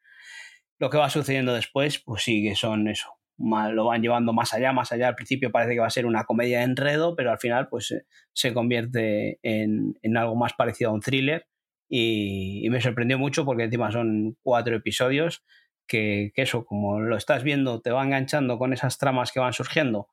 Lo 0.80 0.90
que 0.92 0.98
va 0.98 1.10
sucediendo 1.10 1.54
después, 1.56 2.00
pues 2.00 2.24
sí 2.24 2.44
que 2.44 2.56
son 2.56 2.88
eso. 2.88 3.10
ma- 3.38 3.70
Lo 3.70 3.86
van 3.86 4.02
llevando 4.02 4.34
más 4.34 4.54
allá, 4.54 4.72
más 4.74 4.92
allá. 4.92 5.08
Al 5.10 5.16
principio 5.16 5.52
parece 5.52 5.74
que 5.74 5.80
va 5.80 5.88
a 5.88 5.90
ser 5.92 6.06
una 6.06 6.26
comedia 6.26 6.60
de 6.60 6.66
enredo, 6.66 7.16
pero 7.16 7.32
al 7.32 7.40
final, 7.40 7.68
pues 7.70 7.92
eh, 7.92 8.04
se 8.34 8.54
convierte 8.54 9.40
en, 9.44 9.96
algo 10.18 10.36
más 10.36 10.54
parecido 10.54 10.92
a 10.92 10.94
un 10.94 11.02
thriller. 11.02 11.48
Y, 11.90 12.62
y 12.66 12.70
me 12.70 12.82
sorprendió 12.82 13.18
mucho 13.18 13.46
porque 13.46 13.64
encima 13.64 13.92
son 13.92 14.38
cuatro 14.44 14.76
episodios 14.76 15.44
que, 15.88 16.32
que 16.36 16.42
eso, 16.44 16.66
como 16.66 17.00
lo 17.00 17.16
estás 17.18 17.44
viendo, 17.44 17.82
te 17.82 17.92
va 17.92 18.04
enganchando 18.04 18.58
con 18.58 18.74
esas 18.74 18.98
tramas 18.98 19.32
que 19.32 19.40
van 19.40 19.54
surgiendo 19.54 20.10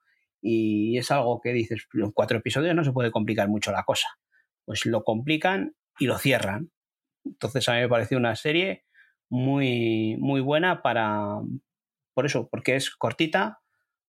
y 0.47 0.99
es 0.99 1.11
algo 1.11 1.41
que 1.41 1.55
dices, 1.55 1.89
en 1.95 2.11
cuatro 2.11 2.37
episodios 2.37 2.75
no 2.75 2.85
se 2.85 2.93
puede 2.93 3.11
complicar 3.11 3.49
mucho 3.49 3.73
la 3.73 3.85
cosa. 3.85 4.09
Pues 4.67 4.85
lo 4.85 5.03
complican 5.03 5.75
y 5.99 6.05
lo 6.05 6.19
cierran. 6.19 6.71
Entonces 7.25 7.67
a 7.67 7.73
mí 7.73 7.81
me 7.81 7.89
pareció 7.89 8.19
una 8.19 8.37
serie 8.37 8.85
muy, 9.31 10.19
muy 10.19 10.43
buena 10.43 10.83
para, 10.83 11.41
por 12.13 12.27
eso, 12.27 12.47
porque 12.51 12.77
es 12.77 12.91
cortita, 12.91 13.61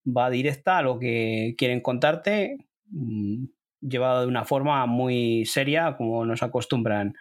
va 0.05 0.29
directa 0.29 0.79
a 0.79 0.81
lo 0.81 0.99
que 0.99 1.55
quieren 1.57 1.79
contarte, 1.79 2.57
mm, 2.87 3.45
llevado 3.79 4.21
de 4.21 4.27
una 4.27 4.43
forma 4.43 4.85
muy 4.87 5.45
seria, 5.45 5.95
como 5.95 6.25
nos 6.25 6.43
acostumbran. 6.43 7.15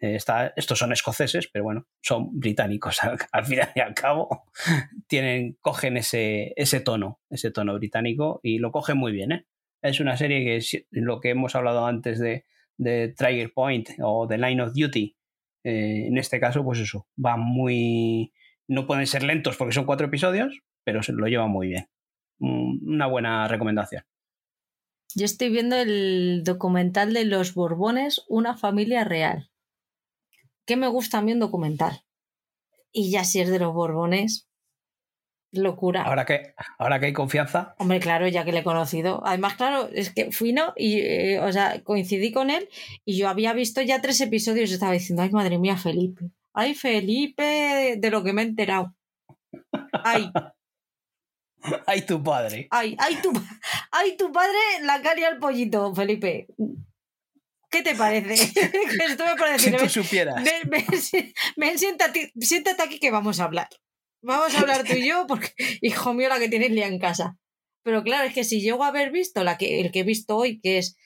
Eh, 0.00 0.16
estos 0.56 0.78
son 0.78 0.92
escoceses, 0.92 1.48
pero 1.52 1.64
bueno, 1.64 1.86
son 2.00 2.28
británicos 2.38 3.00
al, 3.04 3.18
al 3.32 3.44
final 3.44 3.70
y 3.74 3.80
al 3.80 3.94
cabo. 3.94 4.44
Tienen, 5.06 5.58
cogen 5.60 5.96
ese, 5.96 6.52
ese 6.56 6.80
tono, 6.80 7.20
ese 7.30 7.50
tono 7.50 7.74
británico 7.74 8.40
y 8.42 8.58
lo 8.58 8.72
cogen 8.72 8.96
muy 8.96 9.12
bien. 9.12 9.32
¿eh? 9.32 9.46
Es 9.82 10.00
una 10.00 10.16
serie 10.16 10.44
que 10.44 10.60
si- 10.60 10.86
lo 10.90 11.20
que 11.20 11.30
hemos 11.30 11.54
hablado 11.54 11.86
antes 11.86 12.18
de, 12.18 12.46
de 12.78 13.08
Trigger 13.16 13.52
Point 13.52 13.90
o 14.02 14.26
The 14.26 14.38
Line 14.38 14.62
of 14.62 14.72
Duty, 14.74 15.16
eh, 15.64 16.06
en 16.08 16.16
este 16.18 16.40
caso, 16.40 16.64
pues 16.64 16.78
eso, 16.80 17.06
va 17.22 17.36
muy... 17.36 18.32
No 18.68 18.86
pueden 18.86 19.06
ser 19.06 19.22
lentos 19.24 19.56
porque 19.56 19.74
son 19.74 19.84
cuatro 19.84 20.06
episodios, 20.06 20.60
pero 20.84 21.02
se 21.02 21.12
lo 21.12 21.26
llevan 21.26 21.50
muy 21.50 21.68
bien. 21.68 21.88
Una 22.38 23.06
buena 23.06 23.46
recomendación. 23.48 24.04
Yo 25.14 25.24
estoy 25.24 25.50
viendo 25.50 25.76
el 25.76 26.42
documental 26.44 27.12
de 27.12 27.24
los 27.24 27.52
Borbones, 27.54 28.24
una 28.28 28.56
familia 28.56 29.04
real. 29.04 29.49
¿Qué 30.70 30.76
me 30.76 30.86
gusta 30.86 31.18
a 31.18 31.20
mí 31.20 31.32
un 31.32 31.40
documental? 31.40 32.04
Y 32.92 33.10
ya 33.10 33.24
si 33.24 33.40
es 33.40 33.50
de 33.50 33.58
los 33.58 33.74
Borbones, 33.74 34.48
locura. 35.50 36.04
Ahora 36.04 36.24
que, 36.24 36.54
ahora 36.78 37.00
que 37.00 37.06
hay 37.06 37.12
confianza. 37.12 37.74
Hombre, 37.78 37.98
claro, 37.98 38.28
ya 38.28 38.44
que 38.44 38.52
le 38.52 38.60
he 38.60 38.62
conocido. 38.62 39.20
Además, 39.26 39.54
claro, 39.56 39.88
es 39.92 40.14
que 40.14 40.30
fui, 40.30 40.52
¿no? 40.52 40.72
Y, 40.76 41.00
eh, 41.00 41.40
o 41.40 41.50
sea, 41.50 41.82
coincidí 41.82 42.30
con 42.30 42.50
él 42.50 42.68
y 43.04 43.18
yo 43.18 43.28
había 43.28 43.52
visto 43.52 43.82
ya 43.82 44.00
tres 44.00 44.20
episodios 44.20 44.70
y 44.70 44.74
estaba 44.74 44.92
diciendo, 44.92 45.24
ay, 45.24 45.30
madre 45.30 45.58
mía, 45.58 45.76
Felipe. 45.76 46.30
Ay, 46.52 46.76
Felipe, 46.76 47.96
de 47.98 48.10
lo 48.12 48.22
que 48.22 48.32
me 48.32 48.42
he 48.42 48.44
enterado. 48.44 48.94
Ay. 50.04 50.30
ay, 51.88 52.02
tu 52.02 52.22
padre. 52.22 52.68
Ay, 52.70 52.96
ay, 53.00 53.16
tu, 53.20 53.32
ay, 53.90 54.16
tu 54.16 54.30
padre, 54.30 54.56
la 54.82 55.02
caria 55.02 55.26
al 55.26 55.38
pollito, 55.40 55.92
Felipe. 55.96 56.46
¿Qué 57.70 57.82
te 57.82 57.94
parece? 57.94 58.34
Esto 59.08 59.24
me 59.24 59.36
parece. 59.36 59.70
Si 59.70 59.76
tú 59.76 59.88
supieras. 59.88 60.44
Ven, 61.56 61.78
siéntate, 61.78 62.32
siéntate 62.40 62.82
aquí 62.82 62.98
que 62.98 63.10
vamos 63.10 63.40
a 63.40 63.44
hablar. 63.44 63.68
Vamos 64.22 64.54
a 64.54 64.60
hablar 64.60 64.84
tú 64.84 64.94
y 64.94 65.08
yo, 65.08 65.26
porque, 65.26 65.54
hijo 65.80 66.12
mío, 66.12 66.28
la 66.28 66.38
que 66.38 66.48
tienes 66.48 66.72
lía 66.72 66.88
en 66.88 66.98
casa. 66.98 67.38
Pero 67.82 68.02
claro, 68.02 68.28
es 68.28 68.34
que 68.34 68.44
si 68.44 68.60
llego 68.60 68.84
a 68.84 68.88
haber 68.88 69.10
visto 69.10 69.42
la 69.44 69.56
que, 69.56 69.80
el 69.80 69.90
que 69.90 70.00
he 70.00 70.04
visto 70.04 70.36
hoy, 70.36 70.60
que 70.60 70.78
es 70.78 70.96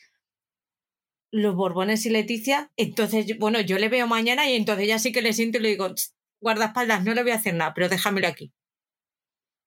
Los 1.30 1.54
Borbones 1.54 2.04
y 2.06 2.10
Leticia, 2.10 2.72
entonces, 2.76 3.38
bueno, 3.38 3.60
yo 3.60 3.78
le 3.78 3.88
veo 3.88 4.08
mañana 4.08 4.50
y 4.50 4.56
entonces 4.56 4.88
ya 4.88 4.98
sí 4.98 5.12
que 5.12 5.22
le 5.22 5.32
siento 5.32 5.58
y 5.58 5.60
le 5.60 5.68
digo, 5.68 5.94
guardaespaldas, 6.40 7.04
no 7.04 7.14
le 7.14 7.22
voy 7.22 7.30
a 7.30 7.36
hacer 7.36 7.54
nada, 7.54 7.72
pero 7.74 7.88
déjamelo 7.88 8.26
aquí. 8.26 8.52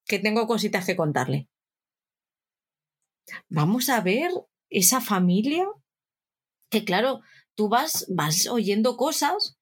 Que 0.05 0.19
tengo 0.19 0.47
cositas 0.47 0.85
que 0.85 0.97
contarle. 0.97 1.47
Vamos 3.47 3.87
a 3.89 4.01
ver 4.01 4.31
esa 4.69 4.99
familia 4.99 5.65
que, 6.69 6.85
claro, 6.85 7.21
tú 7.55 7.69
vas, 7.69 8.05
vas 8.09 8.47
oyendo 8.47 8.97
cosas 8.97 9.57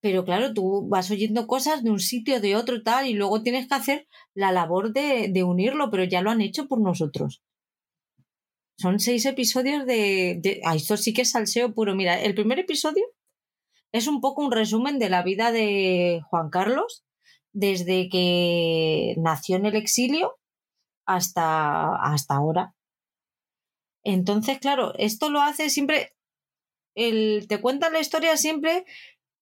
pero 0.00 0.24
claro, 0.24 0.54
tú 0.54 0.88
vas 0.88 1.10
oyendo 1.10 1.46
cosas 1.46 1.84
de 1.84 1.90
un 1.90 2.00
sitio, 2.00 2.40
de 2.40 2.56
otro, 2.56 2.82
tal, 2.82 3.06
y 3.06 3.12
luego 3.12 3.42
tienes 3.42 3.68
que 3.68 3.74
hacer 3.74 4.08
la 4.34 4.50
labor 4.50 4.92
de, 4.92 5.28
de 5.30 5.44
unirlo, 5.44 5.90
pero 5.90 6.04
ya 6.04 6.22
lo 6.22 6.30
han 6.30 6.40
hecho 6.40 6.66
por 6.68 6.80
nosotros. 6.80 7.42
Son 8.78 8.98
seis 8.98 9.26
episodios 9.26 9.84
de. 9.84 10.60
Ah, 10.64 10.74
esto 10.74 10.96
sí 10.96 11.12
que 11.12 11.22
es 11.22 11.32
salseo 11.32 11.74
puro. 11.74 11.94
Mira, 11.94 12.18
el 12.18 12.34
primer 12.34 12.58
episodio 12.58 13.04
es 13.92 14.06
un 14.06 14.22
poco 14.22 14.42
un 14.42 14.52
resumen 14.52 14.98
de 14.98 15.10
la 15.10 15.22
vida 15.22 15.52
de 15.52 16.22
Juan 16.30 16.48
Carlos 16.48 17.04
desde 17.52 18.08
que 18.08 19.14
nació 19.18 19.56
en 19.56 19.66
el 19.66 19.76
exilio 19.76 20.38
hasta, 21.04 21.94
hasta 21.96 22.36
ahora. 22.36 22.74
Entonces, 24.04 24.58
claro, 24.58 24.94
esto 24.98 25.30
lo 25.30 25.40
hace 25.40 25.70
siempre, 25.70 26.14
el, 26.94 27.46
te 27.48 27.60
cuenta 27.60 27.90
la 27.90 28.00
historia 28.00 28.36
siempre 28.36 28.84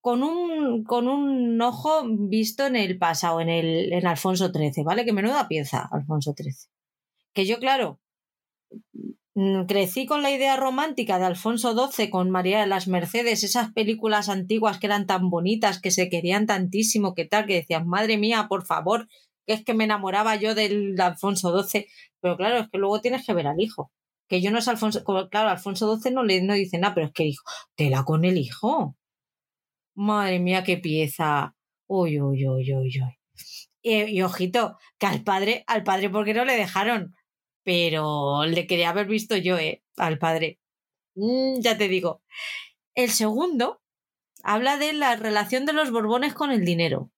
con 0.01 0.23
un, 0.23 0.83
con 0.83 1.07
un 1.07 1.61
ojo 1.61 2.03
visto 2.07 2.65
en 2.65 2.75
el 2.75 2.97
pasado, 2.97 3.41
en, 3.41 3.49
el, 3.49 3.93
en 3.93 4.07
Alfonso 4.07 4.51
XIII, 4.51 4.83
¿vale? 4.83 5.05
Que 5.05 5.13
menuda 5.13 5.47
pieza, 5.47 5.87
Alfonso 5.91 6.33
XIII. 6.37 6.69
Que 7.33 7.45
yo, 7.45 7.59
claro, 7.59 7.99
mm, 9.35 9.65
crecí 9.65 10.05
con 10.05 10.21
la 10.23 10.31
idea 10.31 10.55
romántica 10.55 11.19
de 11.19 11.25
Alfonso 11.25 11.75
XII 11.75 12.09
con 12.09 12.29
María 12.29 12.61
de 12.61 12.67
las 12.67 12.87
Mercedes, 12.87 13.43
esas 13.43 13.71
películas 13.73 14.29
antiguas 14.29 14.79
que 14.79 14.87
eran 14.87 15.05
tan 15.05 15.29
bonitas, 15.29 15.81
que 15.81 15.91
se 15.91 16.09
querían 16.09 16.45
tantísimo, 16.45 17.13
que 17.13 17.25
tal, 17.25 17.45
que 17.45 17.55
decías, 17.55 17.85
madre 17.85 18.17
mía, 18.17 18.47
por 18.49 18.65
favor, 18.65 19.07
que 19.45 19.53
es 19.53 19.65
que 19.65 19.73
me 19.73 19.83
enamoraba 19.85 20.35
yo 20.35 20.55
del 20.55 20.99
Alfonso 21.01 21.63
XII. 21.63 21.87
Pero 22.21 22.37
claro, 22.37 22.59
es 22.59 22.69
que 22.69 22.77
luego 22.77 23.01
tienes 23.01 23.25
que 23.25 23.33
ver 23.33 23.47
al 23.47 23.59
hijo. 23.59 23.91
Que 24.29 24.41
yo 24.41 24.51
no 24.51 24.59
es 24.59 24.67
Alfonso, 24.67 25.03
claro, 25.29 25.49
Alfonso 25.49 25.97
XII 25.97 26.13
no 26.13 26.23
le 26.23 26.41
no 26.41 26.53
dice 26.53 26.77
nada, 26.77 26.93
pero 26.93 27.07
es 27.07 27.13
que 27.13 27.25
hijo, 27.25 27.43
tela 27.75 28.05
con 28.05 28.23
el 28.25 28.37
hijo. 28.37 28.95
Madre 29.95 30.39
mía, 30.39 30.63
qué 30.63 30.77
pieza. 30.77 31.55
Uy, 31.87 32.21
uy, 32.21 32.47
uy, 32.47 32.73
uy, 32.73 33.01
uy. 33.01 33.19
Y, 33.81 34.21
ojito, 34.21 34.77
que 34.97 35.07
al 35.07 35.23
padre, 35.23 35.63
al 35.67 35.83
padre, 35.83 36.09
porque 36.09 36.33
no 36.33 36.45
le 36.45 36.55
dejaron? 36.55 37.15
Pero 37.63 38.45
le 38.45 38.67
quería 38.67 38.89
haber 38.89 39.07
visto 39.07 39.35
yo, 39.37 39.57
¿eh? 39.57 39.83
Al 39.97 40.19
padre. 40.19 40.59
Mm, 41.15 41.59
ya 41.61 41.77
te 41.77 41.87
digo. 41.87 42.21
El 42.95 43.09
segundo 43.11 43.81
habla 44.43 44.77
de 44.77 44.93
la 44.93 45.15
relación 45.15 45.65
de 45.65 45.73
los 45.73 45.91
Borbones 45.91 46.33
con 46.33 46.51
el 46.51 46.65
dinero. 46.65 47.11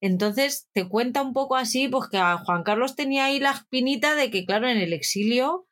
Entonces 0.00 0.68
te 0.72 0.88
cuenta 0.88 1.22
un 1.22 1.32
poco 1.32 1.56
así, 1.56 1.88
pues 1.88 2.08
que 2.10 2.18
a 2.18 2.38
Juan 2.38 2.62
Carlos 2.62 2.96
tenía 2.96 3.26
ahí 3.26 3.40
la 3.40 3.52
espinita 3.52 4.14
de 4.14 4.30
que, 4.30 4.44
claro, 4.46 4.68
en 4.68 4.78
el 4.78 4.92
exilio 4.92 5.67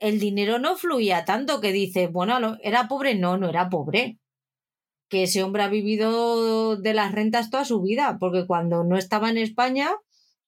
el 0.00 0.18
dinero 0.18 0.58
no 0.58 0.76
fluía 0.76 1.24
tanto 1.24 1.60
que 1.60 1.72
dice, 1.72 2.08
bueno, 2.08 2.58
era 2.62 2.88
pobre, 2.88 3.14
no, 3.14 3.36
no 3.36 3.48
era 3.48 3.68
pobre 3.68 4.18
que 5.10 5.24
ese 5.24 5.42
hombre 5.42 5.64
ha 5.64 5.68
vivido 5.68 6.76
de 6.76 6.94
las 6.94 7.12
rentas 7.12 7.50
toda 7.50 7.64
su 7.64 7.82
vida, 7.82 8.16
porque 8.18 8.46
cuando 8.46 8.84
no 8.84 8.96
estaba 8.96 9.28
en 9.28 9.38
España, 9.38 9.90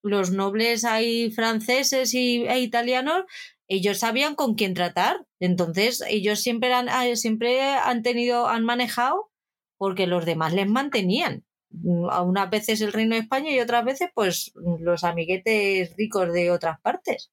los 0.03 0.31
nobles 0.31 0.85
ahí 0.85 1.31
franceses 1.33 2.15
e 2.15 2.61
italianos, 2.61 3.25
ellos 3.69 3.99
sabían 3.99 4.35
con 4.37 4.55
quién 4.55 4.75
tratar. 4.75 5.27
Entonces, 5.41 6.03
ellos 6.09 6.41
siempre 6.41 6.73
han, 6.73 6.89
ah, 6.89 7.05
siempre 7.17 7.61
han 7.63 8.03
tenido, 8.03 8.49
han 8.49 8.65
manejado 8.65 9.31
porque 9.79 10.07
los 10.07 10.25
demás 10.25 10.53
les 10.55 10.69
mantenían. 10.69 11.45
Unas 11.73 12.51
veces 12.51 12.81
el 12.83 12.93
reino 12.93 13.17
de 13.17 13.23
España 13.23 13.51
y 13.51 13.59
otras 13.59 13.85
veces, 13.85 14.11
pues, 14.15 14.53
los 14.55 15.05
amiguetes 15.05 15.95
ricos 15.97 16.33
de 16.33 16.51
otras 16.53 16.81
partes. 16.81 17.33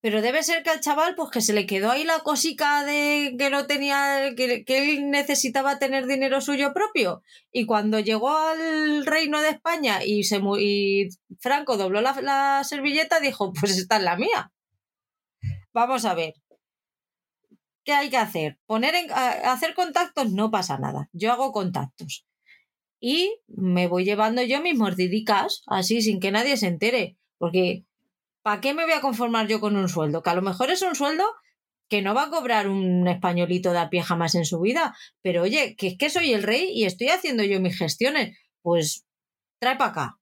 Pero 0.00 0.22
debe 0.22 0.42
ser 0.42 0.62
que 0.62 0.70
al 0.70 0.80
chaval, 0.80 1.14
pues 1.16 1.30
que 1.30 1.40
se 1.40 1.52
le 1.52 1.66
quedó 1.66 1.90
ahí 1.90 2.04
la 2.04 2.20
cosica 2.20 2.84
de 2.84 3.34
que 3.38 3.50
no 3.50 3.66
tenía, 3.66 4.34
que, 4.36 4.64
él 4.66 5.10
necesitaba 5.10 5.78
tener 5.78 6.06
dinero 6.06 6.40
suyo 6.40 6.72
propio. 6.72 7.22
Y 7.52 7.66
cuando 7.66 7.98
llegó 7.98 8.36
al 8.36 9.04
reino 9.06 9.40
de 9.40 9.50
España 9.50 10.04
y, 10.04 10.24
se, 10.24 10.40
Franco 11.40 11.76
dobló 11.76 12.00
la, 12.00 12.62
servilleta, 12.64 13.20
dijo, 13.20 13.52
pues 13.52 13.76
esta 13.76 13.96
es 13.96 14.02
la 14.02 14.16
mía. 14.16 14.52
Vamos 15.72 16.04
a 16.04 16.14
ver. 16.14 16.34
¿Qué 17.84 17.92
hay 17.92 18.10
que 18.10 18.18
hacer? 18.18 18.58
Poner 18.66 18.94
en, 18.94 19.10
hacer 19.10 19.74
contactos 19.74 20.32
no 20.32 20.50
pasa 20.50 20.78
nada. 20.78 21.08
Yo 21.12 21.32
hago 21.32 21.52
contactos. 21.52 22.26
Y 23.00 23.40
me 23.46 23.88
voy 23.88 24.04
llevando 24.04 24.42
yo 24.42 24.60
mis 24.60 24.76
mordidicas, 24.76 25.62
así 25.66 26.02
sin 26.02 26.20
que 26.20 26.30
nadie 26.30 26.56
se 26.56 26.66
entere. 26.66 27.16
Porque 27.38 27.84
¿para 28.48 28.62
qué 28.62 28.72
me 28.72 28.84
voy 28.84 28.94
a 28.94 29.02
conformar 29.02 29.46
yo 29.46 29.60
con 29.60 29.76
un 29.76 29.90
sueldo? 29.90 30.22
Que 30.22 30.30
a 30.30 30.34
lo 30.34 30.40
mejor 30.40 30.70
es 30.70 30.80
un 30.80 30.94
sueldo 30.94 31.22
que 31.86 32.00
no 32.00 32.14
va 32.14 32.22
a 32.22 32.30
cobrar 32.30 32.66
un 32.66 33.06
españolito 33.06 33.72
de 33.72 33.78
a 33.78 33.90
pie 33.90 34.02
jamás 34.02 34.34
en 34.36 34.46
su 34.46 34.58
vida, 34.58 34.96
pero 35.20 35.42
oye, 35.42 35.76
que 35.76 35.88
es 35.88 35.98
que 35.98 36.08
soy 36.08 36.32
el 36.32 36.42
rey 36.42 36.70
y 36.72 36.86
estoy 36.86 37.08
haciendo 37.08 37.42
yo 37.42 37.60
mis 37.60 37.76
gestiones, 37.76 38.38
pues 38.62 39.04
trae 39.60 39.76
para 39.76 39.90
acá. 39.90 40.18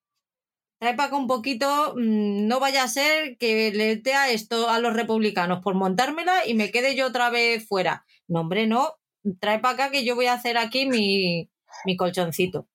Trae 0.81 0.95
para 0.95 1.07
acá 1.07 1.17
un 1.19 1.29
poquito, 1.29 1.95
mm, 1.95 2.49
no 2.49 2.59
vaya 2.59 2.83
a 2.83 2.89
ser 2.89 3.39
que 3.39 3.71
le 3.71 3.95
dé 3.95 4.15
a 4.15 4.29
esto 4.33 4.71
a 4.71 4.81
los 4.81 4.95
republicanos 4.95 5.63
por 5.63 5.77
montármela 5.77 6.49
y 6.49 6.55
me 6.55 6.73
quede 6.73 6.97
yo 6.97 7.07
otra 7.07 7.31
vez 7.31 7.65
fuera. 7.69 8.07
No, 8.27 8.41
hombre, 8.41 8.67
no, 8.67 8.95
trae 9.39 9.61
para 9.61 9.75
acá 9.75 9.91
que 9.93 10.05
yo 10.05 10.17
voy 10.17 10.27
a 10.27 10.33
hacer 10.33 10.59
aquí 10.59 10.87
mi, 10.87 11.49
mi 11.85 11.97
colchoncito. 11.97 12.67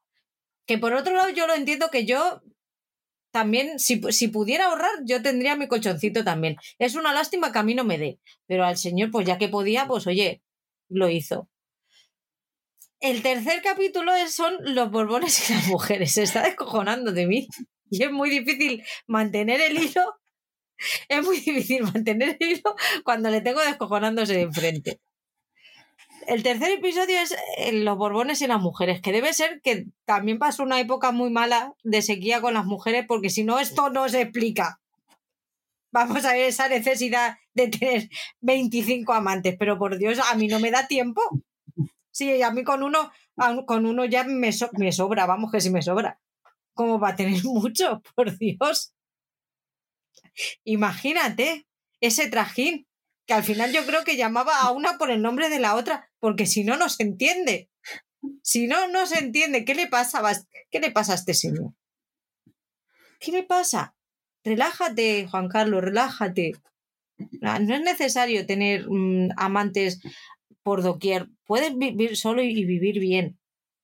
Que 0.66 0.78
por 0.78 0.94
otro 0.94 1.14
lado 1.14 1.28
yo 1.32 1.46
lo 1.46 1.56
entiendo 1.56 1.90
que 1.90 2.06
yo 2.06 2.42
también, 3.32 3.80
si, 3.80 4.02
si, 4.12 4.28
pudiera 4.28 4.66
ahorrar, 4.66 4.92
yo 5.06 5.22
tendría 5.22 5.56
mi 5.56 5.68
colchoncito 5.68 6.24
también. 6.24 6.58
Es 6.80 6.96
una 6.96 7.14
lástima 7.14 7.52
que 7.52 7.60
a 7.60 7.64
mí 7.64 7.76
no 7.76 7.84
me 7.84 7.98
dé, 7.98 8.20
pero 8.48 8.66
al 8.66 8.78
señor, 8.78 9.12
pues 9.12 9.26
ya 9.26 9.38
que 9.38 9.50
podía, 9.50 9.88
pues 9.88 10.08
oye, 10.08 10.42
lo 10.90 11.10
hizo. 11.10 11.50
El 13.00 13.24
tercer 13.24 13.64
capítulo 13.64 14.12
son 14.30 14.58
los 14.62 14.92
borbones 14.92 15.50
y 15.50 15.54
las 15.54 15.68
mujeres. 15.68 16.14
Se 16.14 16.24
está 16.24 16.44
descojonando 16.44 17.12
de 17.12 17.26
mí. 17.26 17.48
Y 17.90 18.04
es 18.04 18.12
muy 18.12 18.30
difícil 18.30 18.84
mantener 19.08 19.60
el 19.60 19.78
hilo. 19.78 20.16
Es 21.10 21.24
muy 21.24 21.38
difícil 21.40 21.84
mantener 21.84 22.38
el 22.40 22.48
hilo 22.48 22.76
cuando 23.04 23.30
le 23.30 23.42
tengo 23.42 23.62
descojonándose 23.62 24.34
de 24.34 24.42
enfrente. 24.42 25.00
El 26.28 26.44
tercer 26.44 26.72
episodio 26.72 27.20
es 27.20 27.36
eh, 27.58 27.72
los 27.72 27.98
Borbones 27.98 28.42
y 28.42 28.48
las 28.48 28.62
mujeres, 28.62 29.02
que 29.02 29.12
debe 29.12 29.34
ser 29.34 29.62
que 29.62 29.88
también 30.06 30.40
pasó 30.40 30.64
una 30.64 30.80
época 30.80 31.12
muy 31.12 31.30
mala 31.30 31.74
de 31.84 32.02
sequía 32.02 32.42
con 32.42 32.54
las 32.54 32.66
mujeres, 32.66 33.06
porque 33.08 33.30
si 33.30 33.44
no, 33.44 33.60
esto 33.60 33.90
no 33.90 34.08
se 34.10 34.22
explica. 34.22 34.80
Vamos 35.92 36.24
a 36.26 36.34
ver 36.34 36.46
esa 36.46 36.70
necesidad 36.70 37.38
de 37.54 37.68
tener 37.68 38.10
25 38.42 39.14
amantes, 39.14 39.56
pero 39.58 39.78
por 39.78 39.98
Dios, 39.98 40.20
a 40.20 40.36
mí 40.36 40.48
no 40.48 40.60
me 40.60 40.72
da 40.72 40.88
tiempo. 40.88 41.22
Sí, 42.12 42.42
a 42.42 42.52
mí 42.52 42.64
con 42.64 42.84
uno, 42.84 43.12
con 43.66 43.86
uno 43.86 44.06
ya 44.06 44.24
me, 44.24 44.52
sobra, 44.52 45.26
vamos 45.26 45.52
que 45.52 45.62
sí 45.62 45.70
me 45.70 45.82
sobra. 45.82 46.20
¿Cómo 46.74 47.00
va 47.00 47.10
a 47.10 47.16
tener 47.16 47.44
mucho? 47.44 48.02
Por 48.16 48.38
Dios. 48.38 48.94
Imagínate 50.64 51.68
ese 52.00 52.30
trajín 52.30 52.88
al 53.32 53.44
final 53.44 53.72
yo 53.72 53.86
creo 53.86 54.04
que 54.04 54.18
llamaba 54.18 54.60
a 54.62 54.72
una 54.72 54.98
por 54.98 55.12
el 55.12 55.22
nombre 55.22 55.50
de 55.50 55.60
la 55.60 55.76
otra, 55.76 56.10
porque 56.20 56.46
si 56.46 56.64
no, 56.64 56.78
no 56.78 56.90
se 56.90 57.04
entiende. 57.04 57.70
Si 58.44 58.68
no, 58.68 58.88
no 58.88 59.06
se 59.06 59.20
entiende. 59.20 59.66
¿Qué 59.66 59.76
le 59.76 59.88
pasa, 59.88 60.22
¿Qué 60.70 60.80
le 60.80 60.92
pasa 60.92 61.14
a 61.14 61.16
este 61.16 61.34
señor? 61.34 61.74
¿Qué 63.20 63.32
le 63.32 63.44
pasa? 63.44 63.96
Relájate, 64.44 65.28
Juan 65.28 65.48
Carlos, 65.48 65.84
relájate. 65.84 66.54
No 67.42 67.76
es 67.76 67.82
necesario 67.82 68.46
tener 68.46 68.88
mm, 68.90 69.30
amantes 69.38 70.02
por 70.64 70.82
doquier. 70.82 71.30
Puedes 71.46 71.78
vivir 71.78 72.18
solo 72.18 72.42
y 72.42 72.66
vivir 72.66 73.00
bien. 73.00 73.40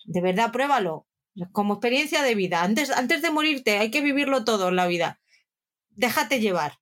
De 0.06 0.22
verdad, 0.22 0.52
pruébalo. 0.52 1.08
Como 1.52 1.76
experiencia 1.76 2.24
de 2.24 2.34
vida. 2.34 2.64
Antes, 2.64 2.90
antes 2.90 3.22
de 3.22 3.30
morirte, 3.30 3.78
hay 3.78 3.92
que 3.92 4.02
vivirlo 4.02 4.44
todo 4.44 4.70
en 4.70 4.76
la 4.76 4.88
vida. 4.88 5.20
Déjate 5.90 6.40
llevar. 6.40 6.80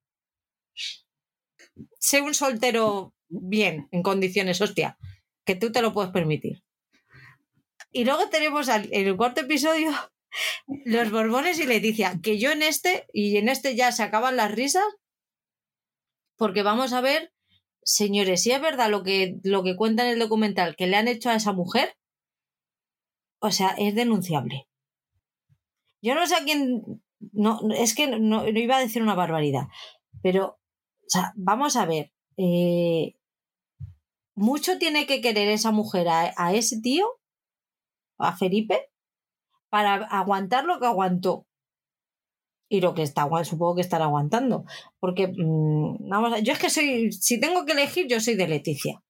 Sé 2.06 2.20
un 2.20 2.34
soltero 2.34 3.16
bien, 3.28 3.88
en 3.90 4.04
condiciones, 4.04 4.60
hostia, 4.60 4.96
que 5.44 5.56
tú 5.56 5.72
te 5.72 5.82
lo 5.82 5.92
puedes 5.92 6.12
permitir. 6.12 6.62
Y 7.90 8.04
luego 8.04 8.28
tenemos 8.28 8.68
en 8.68 8.88
el 8.92 9.16
cuarto 9.16 9.40
episodio 9.40 9.90
los 10.84 11.10
Borbones 11.10 11.58
y 11.58 11.66
Leticia, 11.66 12.20
que 12.22 12.38
yo 12.38 12.52
en 12.52 12.62
este, 12.62 13.08
y 13.12 13.38
en 13.38 13.48
este 13.48 13.74
ya 13.74 13.90
se 13.90 14.04
acaban 14.04 14.36
las 14.36 14.52
risas, 14.52 14.84
porque 16.36 16.62
vamos 16.62 16.92
a 16.92 17.00
ver, 17.00 17.32
señores, 17.82 18.40
si 18.40 18.52
es 18.52 18.60
verdad 18.60 18.88
lo 18.88 19.02
que, 19.02 19.40
lo 19.42 19.64
que 19.64 19.74
cuenta 19.74 20.04
en 20.04 20.12
el 20.12 20.20
documental 20.20 20.76
que 20.76 20.86
le 20.86 20.94
han 20.94 21.08
hecho 21.08 21.30
a 21.30 21.34
esa 21.34 21.52
mujer, 21.52 21.96
o 23.40 23.50
sea, 23.50 23.70
es 23.78 23.96
denunciable. 23.96 24.68
Yo 26.02 26.14
no 26.14 26.24
sé 26.28 26.36
a 26.36 26.44
quién, 26.44 27.02
no, 27.32 27.58
es 27.76 27.96
que 27.96 28.06
no, 28.06 28.46
iba 28.46 28.76
a 28.76 28.80
decir 28.80 29.02
una 29.02 29.16
barbaridad, 29.16 29.66
pero, 30.22 30.60
o 31.06 31.08
sea, 31.08 31.32
vamos 31.36 31.76
a 31.76 31.86
ver, 31.86 32.12
eh, 32.36 33.16
mucho 34.34 34.78
tiene 34.78 35.06
que 35.06 35.20
querer 35.20 35.48
esa 35.48 35.70
mujer 35.70 36.08
a 36.08 36.54
ese 36.54 36.80
tío, 36.80 37.06
a 38.18 38.36
Felipe, 38.36 38.90
para 39.68 39.94
aguantar 40.06 40.64
lo 40.64 40.78
que 40.80 40.86
aguantó. 40.86 41.46
Y 42.68 42.80
lo 42.80 42.94
que 42.94 43.02
está, 43.02 43.28
supongo 43.44 43.76
que 43.76 43.80
estará 43.82 44.06
aguantando. 44.06 44.64
Porque, 44.98 45.28
mm, 45.28 46.08
vamos, 46.08 46.42
yo 46.42 46.52
es 46.52 46.58
que 46.58 46.70
soy, 46.70 47.12
si 47.12 47.38
tengo 47.38 47.64
que 47.64 47.72
elegir, 47.72 48.06
yo 48.08 48.20
soy 48.20 48.34
de 48.34 48.48
Leticia. 48.48 49.02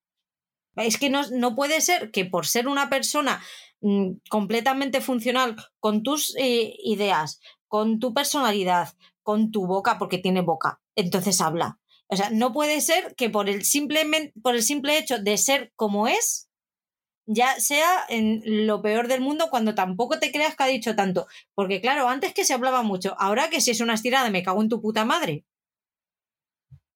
Es 0.76 0.98
que 0.98 1.08
no, 1.08 1.22
no 1.30 1.54
puede 1.54 1.80
ser 1.80 2.10
que 2.10 2.26
por 2.26 2.46
ser 2.46 2.68
una 2.68 2.90
persona 2.90 3.42
mm, 3.80 4.12
completamente 4.28 5.00
funcional 5.00 5.56
con 5.80 6.02
tus 6.02 6.34
eh, 6.36 6.74
ideas, 6.84 7.40
con 7.66 7.98
tu 7.98 8.12
personalidad, 8.12 8.90
con 9.22 9.50
tu 9.50 9.66
boca, 9.66 9.98
porque 9.98 10.18
tiene 10.18 10.42
boca, 10.42 10.80
entonces 10.94 11.40
habla. 11.40 11.78
O 12.08 12.16
sea, 12.16 12.30
no 12.30 12.52
puede 12.52 12.80
ser 12.80 13.14
que 13.16 13.30
por 13.30 13.48
el, 13.48 13.64
simplemente, 13.64 14.32
por 14.42 14.54
el 14.54 14.62
simple 14.62 14.98
hecho 14.98 15.18
de 15.18 15.36
ser 15.38 15.72
como 15.76 16.06
es, 16.06 16.48
ya 17.26 17.58
sea 17.58 18.04
en 18.08 18.42
lo 18.66 18.80
peor 18.82 19.08
del 19.08 19.20
mundo 19.20 19.48
cuando 19.50 19.74
tampoco 19.74 20.18
te 20.20 20.30
creas 20.30 20.54
que 20.56 20.62
ha 20.62 20.66
dicho 20.68 20.94
tanto. 20.94 21.26
Porque 21.54 21.80
claro, 21.80 22.08
antes 22.08 22.32
que 22.32 22.44
se 22.44 22.54
hablaba 22.54 22.82
mucho, 22.82 23.16
ahora 23.18 23.50
que 23.50 23.60
si 23.60 23.72
es 23.72 23.80
una 23.80 23.94
estirada 23.94 24.30
me 24.30 24.42
cago 24.42 24.62
en 24.62 24.68
tu 24.68 24.80
puta 24.80 25.04
madre. 25.04 25.44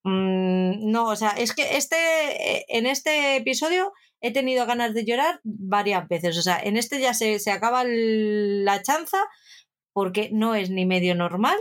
Mm, 0.04 0.90
no, 0.90 1.06
o 1.08 1.16
sea, 1.16 1.30
es 1.30 1.54
que 1.54 1.76
este, 1.76 1.96
eh, 1.96 2.64
en 2.68 2.86
este 2.86 3.36
episodio 3.36 3.92
he 4.20 4.32
tenido 4.32 4.66
ganas 4.66 4.94
de 4.94 5.04
llorar 5.04 5.40
varias 5.44 6.08
veces. 6.08 6.38
O 6.38 6.42
sea, 6.42 6.60
en 6.62 6.76
este 6.76 7.00
ya 7.00 7.14
se, 7.14 7.38
se 7.38 7.50
acaba 7.50 7.84
la 7.84 8.82
chanza 8.82 9.18
porque 9.92 10.30
no 10.32 10.54
es 10.54 10.70
ni 10.70 10.86
medio 10.86 11.14
normal 11.14 11.58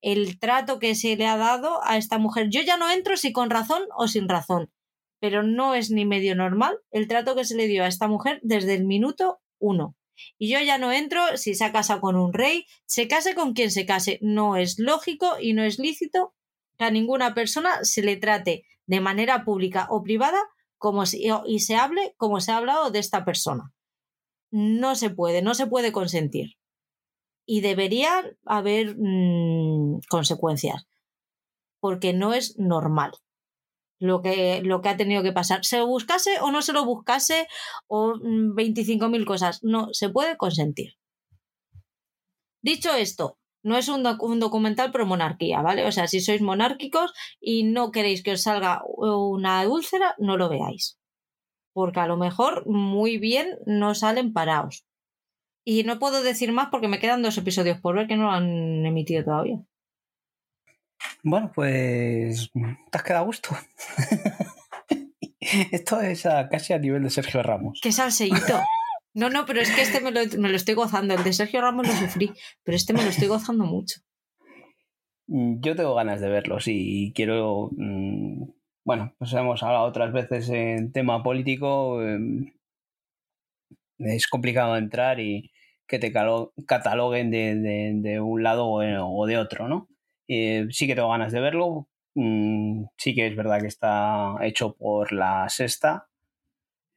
el 0.00 0.38
trato 0.38 0.78
que 0.78 0.94
se 0.94 1.16
le 1.16 1.26
ha 1.26 1.36
dado 1.36 1.80
a 1.84 1.96
esta 1.96 2.18
mujer. 2.18 2.48
Yo 2.50 2.62
ya 2.62 2.76
no 2.76 2.90
entro 2.90 3.16
si 3.16 3.32
con 3.32 3.50
razón 3.50 3.82
o 3.96 4.08
sin 4.08 4.28
razón 4.28 4.70
pero 5.20 5.42
no 5.42 5.74
es 5.74 5.90
ni 5.90 6.04
medio 6.04 6.34
normal 6.34 6.78
el 6.90 7.08
trato 7.08 7.34
que 7.34 7.44
se 7.44 7.56
le 7.56 7.66
dio 7.66 7.84
a 7.84 7.88
esta 7.88 8.08
mujer 8.08 8.40
desde 8.42 8.74
el 8.74 8.84
minuto 8.84 9.40
uno. 9.58 9.96
Y 10.36 10.50
yo 10.50 10.60
ya 10.60 10.78
no 10.78 10.92
entro 10.92 11.36
si 11.36 11.54
se 11.54 11.64
ha 11.64 11.72
casado 11.72 12.00
con 12.00 12.16
un 12.16 12.32
rey, 12.32 12.66
se 12.86 13.06
case 13.06 13.34
con 13.34 13.52
quien 13.52 13.70
se 13.70 13.86
case. 13.86 14.18
No 14.20 14.56
es 14.56 14.78
lógico 14.78 15.36
y 15.40 15.52
no 15.52 15.62
es 15.62 15.78
lícito 15.78 16.34
que 16.76 16.84
a 16.84 16.90
ninguna 16.90 17.34
persona 17.34 17.84
se 17.84 18.02
le 18.02 18.16
trate 18.16 18.64
de 18.86 19.00
manera 19.00 19.44
pública 19.44 19.86
o 19.90 20.02
privada 20.02 20.40
como 20.76 21.06
si, 21.06 21.24
y 21.46 21.58
se 21.60 21.76
hable 21.76 22.14
como 22.16 22.40
se 22.40 22.52
ha 22.52 22.56
hablado 22.56 22.90
de 22.90 22.98
esta 22.98 23.24
persona. 23.24 23.72
No 24.50 24.94
se 24.94 25.10
puede, 25.10 25.42
no 25.42 25.54
se 25.54 25.66
puede 25.66 25.92
consentir. 25.92 26.56
Y 27.50 27.62
deberían 27.62 28.36
haber 28.44 28.94
mm, 28.98 30.00
consecuencias, 30.10 30.86
porque 31.80 32.12
no 32.12 32.34
es 32.34 32.58
normal 32.58 33.12
lo 33.98 34.22
que, 34.22 34.60
lo 34.62 34.80
que 34.80 34.88
ha 34.90 34.96
tenido 34.96 35.22
que 35.22 35.32
pasar. 35.32 35.64
Se 35.64 35.78
lo 35.78 35.86
buscase 35.86 36.40
o 36.40 36.50
no 36.50 36.60
se 36.62 36.72
lo 36.72 36.84
buscase 36.84 37.48
o 37.86 38.14
25.000 38.14 39.20
mm, 39.20 39.24
cosas. 39.24 39.60
No, 39.62 39.88
se 39.92 40.10
puede 40.10 40.36
consentir. 40.36 40.94
Dicho 42.60 42.94
esto, 42.94 43.38
no 43.62 43.76
es 43.76 43.88
un, 43.88 44.06
un, 44.20 44.40
documental 44.40 44.90
pro 44.92 45.06
monarquía, 45.06 45.62
¿vale? 45.62 45.86
O 45.86 45.92
sea, 45.92 46.06
si 46.06 46.20
sois 46.20 46.42
monárquicos 46.42 47.12
y 47.40 47.64
no 47.64 47.90
queréis 47.92 48.22
que 48.22 48.32
os 48.32 48.42
salga 48.42 48.82
una 48.84 49.66
úlcera, 49.68 50.14
no 50.18 50.36
lo 50.36 50.48
veáis. 50.48 50.98
Porque 51.72 52.00
a 52.00 52.06
lo 52.06 52.16
mejor 52.16 52.66
muy 52.66 53.18
bien 53.18 53.58
no 53.66 53.94
salen 53.94 54.32
parados. 54.32 54.87
Y 55.70 55.82
no 55.82 55.98
puedo 55.98 56.22
decir 56.22 56.50
más 56.50 56.68
porque 56.70 56.88
me 56.88 56.98
quedan 56.98 57.20
dos 57.20 57.36
episodios 57.36 57.78
por 57.78 57.94
ver 57.94 58.06
que 58.06 58.16
no 58.16 58.22
lo 58.22 58.30
han 58.30 58.86
emitido 58.86 59.22
todavía. 59.22 59.60
Bueno, 61.22 61.52
pues 61.54 62.50
te 62.54 62.96
has 62.96 63.02
quedado 63.02 63.24
a 63.24 63.26
gusto. 63.26 63.50
Esto 65.70 66.00
es 66.00 66.26
casi 66.50 66.72
a 66.72 66.78
nivel 66.78 67.02
de 67.02 67.10
Sergio 67.10 67.42
Ramos. 67.42 67.80
Qué 67.82 67.92
salseíto. 67.92 68.58
No, 69.14 69.30
no, 69.30 69.46
pero 69.46 69.60
es 69.60 69.74
que 69.74 69.82
este 69.82 70.00
me 70.00 70.12
lo, 70.12 70.20
estoy 70.56 70.74
gozando. 70.74 71.12
El 71.12 71.24
de 71.24 71.32
Sergio 71.32 71.60
Ramos 71.60 71.88
lo 71.88 71.92
sufrí, 71.92 72.30
pero 72.62 72.76
este 72.76 72.92
me 72.92 73.02
lo 73.02 73.08
estoy 73.08 73.26
gozando 73.26 73.64
mucho. 73.64 74.00
Mm, 75.26 75.60
yo 75.60 75.74
tengo 75.74 75.94
ganas 75.94 76.20
de 76.20 76.28
verlos 76.28 76.64
y 76.68 77.12
quiero. 77.14 77.70
Mm, 77.72 78.44
bueno, 78.84 79.14
pues 79.18 79.32
hemos 79.32 79.62
hablado 79.62 79.86
otras 79.86 80.12
veces 80.12 80.48
en 80.50 80.92
tema 80.92 81.22
político. 81.22 82.00
Em, 82.00 82.52
es 83.98 84.28
complicado 84.28 84.76
entrar 84.76 85.18
y 85.18 85.50
que 85.88 85.98
te 85.98 86.12
cataloguen 86.12 87.30
de, 87.30 88.20
un 88.20 88.42
lado 88.42 88.68
o 88.68 89.26
de 89.26 89.38
otro, 89.38 89.68
¿no? 89.68 89.88
Eh, 90.28 90.66
sí 90.70 90.86
que 90.86 90.94
tengo 90.94 91.10
ganas 91.10 91.32
de 91.32 91.40
verlo. 91.40 91.88
Mm, 92.14 92.84
sí 92.96 93.14
que 93.14 93.26
es 93.26 93.36
verdad 93.36 93.60
que 93.60 93.66
está 93.66 94.36
hecho 94.42 94.76
por 94.76 95.12
la 95.12 95.48
sexta. 95.48 96.08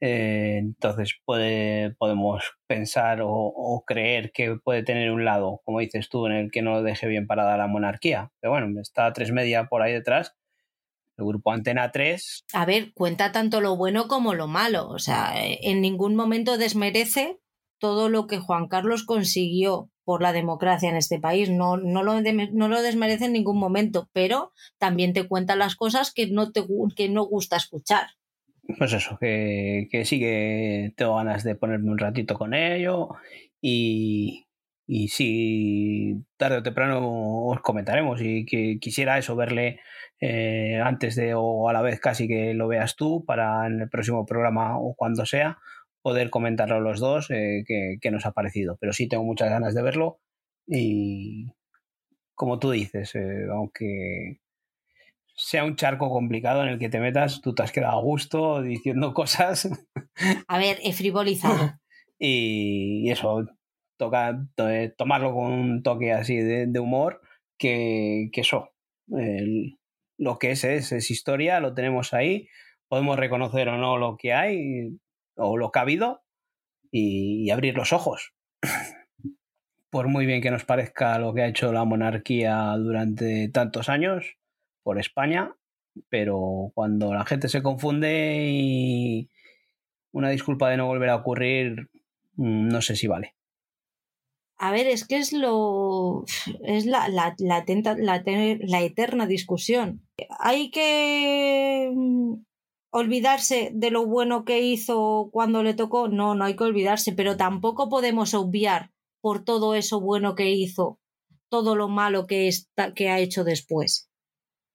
Eh, 0.00 0.58
entonces 0.58 1.14
podemos 1.24 2.42
pensar 2.66 3.20
o, 3.22 3.84
creer 3.86 4.32
que 4.32 4.56
puede 4.56 4.82
tener 4.82 5.10
un 5.12 5.24
lado, 5.24 5.60
como 5.64 5.80
dices 5.80 6.08
tú, 6.08 6.26
en 6.26 6.32
el 6.32 6.50
que 6.50 6.62
no 6.62 6.82
deje 6.82 7.06
bien 7.06 7.26
parada 7.26 7.56
la 7.56 7.68
monarquía. 7.68 8.30
Pero 8.40 8.52
bueno, 8.52 8.80
está 8.80 9.12
tres 9.12 9.32
media 9.32 9.66
por 9.68 9.82
ahí 9.82 9.92
detrás. 9.92 10.34
El 11.16 11.26
grupo 11.26 11.52
Antena 11.52 11.92
3. 11.92 12.44
A 12.54 12.64
ver, 12.66 12.92
cuenta 12.94 13.32
tanto 13.32 13.60
lo 13.60 13.76
bueno 13.76 14.08
como 14.08 14.34
lo 14.34 14.48
malo. 14.48 14.88
O 14.88 14.98
sea, 14.98 15.34
en 15.36 15.80
ningún 15.80 16.16
momento 16.16 16.58
desmerece 16.58 17.41
todo 17.82 18.08
lo 18.08 18.28
que 18.28 18.38
Juan 18.38 18.68
Carlos 18.68 19.02
consiguió 19.02 19.90
por 20.04 20.22
la 20.22 20.32
democracia 20.32 20.88
en 20.88 20.94
este 20.94 21.18
país. 21.18 21.50
No, 21.50 21.76
no, 21.76 22.04
lo, 22.04 22.14
no 22.20 22.68
lo 22.68 22.80
desmerece 22.80 23.24
en 23.24 23.32
ningún 23.32 23.58
momento, 23.58 24.08
pero 24.12 24.52
también 24.78 25.12
te 25.12 25.26
cuenta 25.26 25.56
las 25.56 25.74
cosas 25.74 26.14
que 26.14 26.28
no, 26.28 26.52
te, 26.52 26.62
que 26.94 27.08
no 27.08 27.24
gusta 27.24 27.56
escuchar. 27.56 28.10
Pues 28.78 28.92
eso, 28.92 29.18
que, 29.20 29.88
que 29.90 30.04
sí 30.04 30.20
que 30.20 30.92
tengo 30.96 31.16
ganas 31.16 31.42
de 31.42 31.56
ponerme 31.56 31.90
un 31.90 31.98
ratito 31.98 32.38
con 32.38 32.54
ello 32.54 33.08
y, 33.60 34.46
y 34.86 35.08
si 35.08 36.22
tarde 36.36 36.58
o 36.58 36.62
temprano 36.62 37.00
os 37.48 37.60
comentaremos 37.62 38.22
y 38.22 38.46
que 38.46 38.78
quisiera 38.80 39.18
eso 39.18 39.34
verle 39.34 39.80
eh, 40.20 40.80
antes 40.80 41.16
de 41.16 41.34
o 41.34 41.68
a 41.68 41.72
la 41.72 41.82
vez 41.82 41.98
casi 41.98 42.28
que 42.28 42.54
lo 42.54 42.68
veas 42.68 42.94
tú 42.94 43.24
para 43.24 43.66
en 43.66 43.80
el 43.80 43.90
próximo 43.90 44.24
programa 44.24 44.78
o 44.78 44.94
cuando 44.94 45.26
sea 45.26 45.58
poder 46.02 46.30
comentarlo 46.30 46.80
los 46.80 47.00
dos, 47.00 47.30
eh, 47.30 47.64
qué, 47.66 48.10
nos 48.10 48.26
ha 48.26 48.32
parecido. 48.32 48.76
Pero 48.80 48.92
sí 48.92 49.08
tengo 49.08 49.24
muchas 49.24 49.50
ganas 49.50 49.74
de 49.74 49.82
verlo 49.82 50.20
y 50.66 51.46
como 52.34 52.58
tú 52.58 52.70
dices, 52.72 53.14
eh, 53.14 53.46
aunque 53.50 54.40
sea 55.34 55.64
un 55.64 55.76
charco 55.76 56.10
complicado 56.10 56.62
en 56.62 56.70
el 56.70 56.78
que 56.78 56.88
te 56.88 57.00
metas, 57.00 57.40
tú 57.40 57.54
te 57.54 57.62
has 57.62 57.72
quedado 57.72 57.98
a 57.98 58.02
gusto 58.02 58.62
diciendo 58.62 59.14
cosas. 59.14 59.68
A 60.48 60.58
ver, 60.58 60.78
he 60.82 60.92
frivolizado. 60.92 61.78
y, 62.18 63.08
eso, 63.10 63.46
toca 63.96 64.44
eh, 64.58 64.92
tomarlo 64.96 65.32
con 65.32 65.52
un 65.52 65.82
toque 65.82 66.12
así 66.12 66.36
de, 66.36 66.80
humor, 66.80 67.20
que, 67.58 68.28
eso, 68.34 68.70
lo 70.18 70.38
que 70.38 70.50
es, 70.50 70.64
es, 70.64 70.90
es 70.90 71.10
historia, 71.10 71.60
lo 71.60 71.74
tenemos 71.74 72.12
ahí, 72.12 72.48
podemos 72.88 73.16
reconocer 73.18 73.68
o 73.68 73.78
no 73.78 73.98
lo 73.98 74.16
que 74.16 74.32
hay, 74.32 74.98
o 75.42 75.56
lo 75.56 75.70
que 75.70 75.78
ha 75.78 75.82
habido 75.82 76.22
y, 76.90 77.50
abrir 77.50 77.74
los 77.74 77.92
ojos. 77.92 78.34
Por 79.90 80.08
muy 80.08 80.26
bien 80.26 80.40
que 80.40 80.50
nos 80.50 80.64
parezca 80.64 81.18
lo 81.18 81.34
que 81.34 81.42
ha 81.42 81.48
hecho 81.48 81.72
la 81.72 81.84
monarquía 81.84 82.74
durante 82.78 83.48
tantos 83.48 83.88
años 83.88 84.38
por 84.82 84.98
España, 84.98 85.54
pero 86.08 86.72
cuando 86.74 87.12
la 87.12 87.26
gente 87.26 87.48
se 87.48 87.62
confunde 87.62 88.46
y 88.48 89.30
una 90.10 90.30
disculpa 90.30 90.70
de 90.70 90.78
no 90.78 90.86
volver 90.86 91.10
a 91.10 91.16
ocurrir, 91.16 91.90
mm, 92.36 92.68
no 92.68 92.80
sé 92.80 92.96
si 92.96 93.06
vale. 93.06 93.34
a 94.56 94.72
ver, 94.72 94.86
es 94.86 95.06
que 95.06 95.18
es 95.18 95.32
lo. 95.34 96.24
es 96.64 96.86
la, 96.86 97.08
la, 97.08 97.34
la, 97.38 97.64
la, 97.66 98.80
eterna 98.80 99.26
discusión. 99.26 100.00
Hay 100.38 100.70
que 100.70 101.92
olvidarse 102.92 103.70
de 103.72 103.90
lo 103.90 104.06
bueno 104.06 104.44
que 104.44 104.60
hizo 104.60 105.30
cuando 105.32 105.62
le 105.62 105.74
tocó. 105.74 106.08
No, 106.08 106.34
no 106.34 106.44
hay 106.44 106.54
que 106.54 106.64
olvidarse, 106.64 107.12
pero 107.12 107.36
tampoco 107.36 107.88
podemos 107.88 108.34
obviar 108.34 108.92
por 109.20 109.44
todo 109.44 109.74
eso 109.74 110.00
bueno 110.00 110.34
que 110.34 110.50
hizo, 110.50 111.00
todo 111.48 111.74
lo 111.74 111.88
malo 111.88 112.26
que, 112.26 112.48
está, 112.48 112.92
que 112.92 113.08
ha 113.08 113.18
hecho 113.18 113.44
después. 113.44 114.10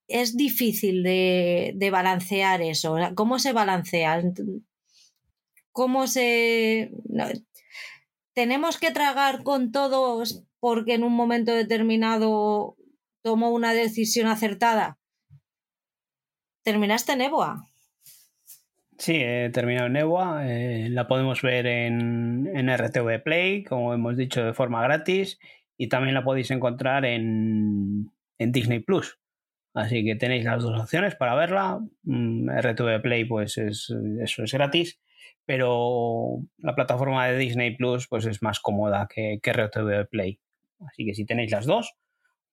Es 0.08 0.36
difícil 0.36 1.04
de, 1.04 1.90
balancear 1.92 2.62
eso. 2.62 2.96
¿Cómo 3.16 3.40
se 3.40 3.54
balancea? 3.54 4.22
¿Cómo 5.72 6.08
se.? 6.08 6.92
tenemos 8.34 8.78
que 8.78 8.92
tragar 8.92 9.44
con 9.44 9.72
todos 9.72 10.44
porque 10.60 10.94
en 10.94 11.04
un 11.04 11.14
momento 11.14 11.52
determinado 11.52 12.78
tomó 13.22 13.52
una 13.52 13.74
decisión 13.74 14.28
acertada. 14.28 14.98
¿Terminaste 16.64 17.16
Neboa? 17.16 17.68
Sí, 18.98 19.16
he 19.16 19.50
terminado 19.52 19.90
Neboa. 19.90 20.48
Eh, 20.48 20.90
la 20.90 21.08
podemos 21.08 21.42
ver 21.42 21.68
en, 21.68 22.50
en, 22.54 22.76
RTV 22.76 23.24
Play, 23.24 23.64
como 23.64 23.94
hemos 23.94 24.18
dicho, 24.18 24.44
de 24.44 24.54
forma 24.54 24.82
gratis. 24.82 25.40
Y 25.78 25.88
también 25.90 26.16
la 26.16 26.24
podéis 26.24 26.50
encontrar 26.52 27.06
en, 27.06 28.12
en 28.40 28.52
Disney 28.52 28.80
Plus. 28.80 29.20
Así 29.74 30.04
que 30.04 30.16
tenéis 30.16 30.46
las 30.46 30.64
dos 30.64 30.80
opciones 30.80 31.16
para 31.16 31.36
verla. 31.36 31.80
Mm, 32.04 32.50
RTV 32.50 33.02
Play, 33.02 33.26
pues 33.26 33.58
es, 33.58 33.94
eso 34.22 34.44
es 34.44 34.54
gratis 34.54 35.00
pero 35.48 36.42
la 36.58 36.76
plataforma 36.76 37.26
de 37.26 37.38
Disney 37.38 37.76
Plus 37.76 38.08
pues 38.10 38.26
es 38.26 38.44
más 38.44 38.60
cómoda 38.60 39.08
que, 39.10 39.40
que 39.42 39.54
RTV 39.54 40.10
Play. 40.10 40.42
Así 40.86 41.06
que 41.06 41.14
si 41.14 41.26
tenéis 41.26 41.52
las 41.52 41.66
dos, 41.66 41.96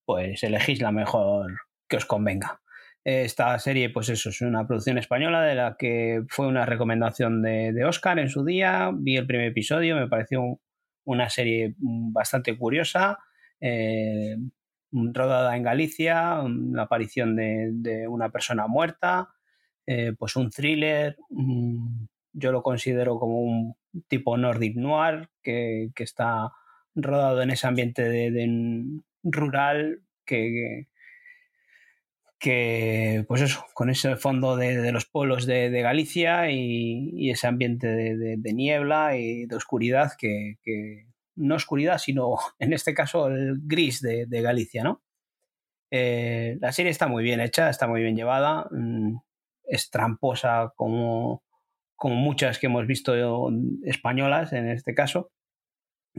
pues 0.05 0.43
elegís 0.45 0.81
la 0.81 0.93
mejor 0.93 1.61
que 1.89 1.97
os 1.97 2.07
convenga. 2.07 2.63
Esta 3.05 3.59
serie, 3.59 3.91
pues 3.91 4.09
eso, 4.09 4.31
es 4.31 4.41
una 4.41 4.67
producción 4.67 4.97
española 4.97 5.43
de 5.43 5.55
la 5.55 5.77
que 5.79 6.23
fue 6.29 6.47
una 6.47 6.65
recomendación 6.65 7.43
de, 7.43 7.85
Oscar 7.85 8.19
en 8.19 8.31
su 8.31 8.47
día. 8.47 8.91
Vi 8.95 9.19
el 9.19 9.27
primer 9.27 9.49
episodio, 9.49 9.97
me 9.97 10.09
pareció 10.09 10.59
una 11.05 11.29
serie 11.29 11.75
bastante 11.79 12.57
curiosa, 12.57 13.19
eh, 13.61 14.37
rodada 14.91 15.55
en 15.55 15.65
Galicia, 15.65 16.43
la 16.49 16.83
aparición 16.85 17.37
de, 17.37 18.09
una 18.09 18.31
persona 18.31 18.67
muerta, 18.69 19.35
eh, 19.87 20.15
pues 20.19 20.35
un 20.37 20.49
thriller, 20.49 21.19
yo 22.33 22.53
lo 22.53 22.63
considero 22.63 23.19
como 23.19 23.41
un 23.41 23.77
tipo 24.09 24.39
Nordic 24.39 24.77
Noir 24.77 25.29
que, 25.43 25.91
está 25.95 26.53
rodado 26.95 27.43
en 27.43 27.51
ese 27.51 27.67
ambiente 27.67 28.09
de, 28.09 29.03
rural 29.25 30.01
que, 30.25 30.89
que, 32.45 33.25
pues 33.27 33.41
eso, 33.41 33.65
con 33.73 33.89
ese 33.89 34.17
fondo 34.17 34.55
de, 34.55 34.93
los 34.93 35.07
pueblos 35.07 35.47
de, 35.47 35.81
Galicia 35.81 36.51
y, 36.51 37.31
ese 37.31 37.47
ambiente 37.47 37.87
de, 37.87 38.53
niebla 38.53 39.17
y 39.17 39.47
de 39.47 39.57
oscuridad 39.57 40.13
que, 40.19 40.59
no 41.37 41.55
oscuridad, 41.55 41.97
sino 41.97 42.37
en 42.59 42.75
este 42.75 42.93
caso 42.93 43.29
el 43.29 43.61
gris 43.63 44.03
de, 44.03 44.43
Galicia, 44.43 44.85
¿no? 44.85 45.03
Eh, 45.91 46.59
la 46.61 46.71
serie 46.73 46.91
está 46.91 47.09
muy 47.09 47.25
bien 47.25 47.41
hecha, 47.41 47.71
está 47.71 47.87
muy 47.87 48.03
bien 48.03 48.15
llevada, 48.15 48.67
mm, 48.71 49.17
es 49.65 49.89
tramposa 49.89 50.75
como, 50.77 51.45
como 51.97 52.17
muchas 52.17 52.59
que 52.59 52.67
hemos 52.67 52.87
visto 52.87 53.15
españolas 53.85 54.53
en 54.53 54.69
este 54.69 54.95
caso, 54.95 55.31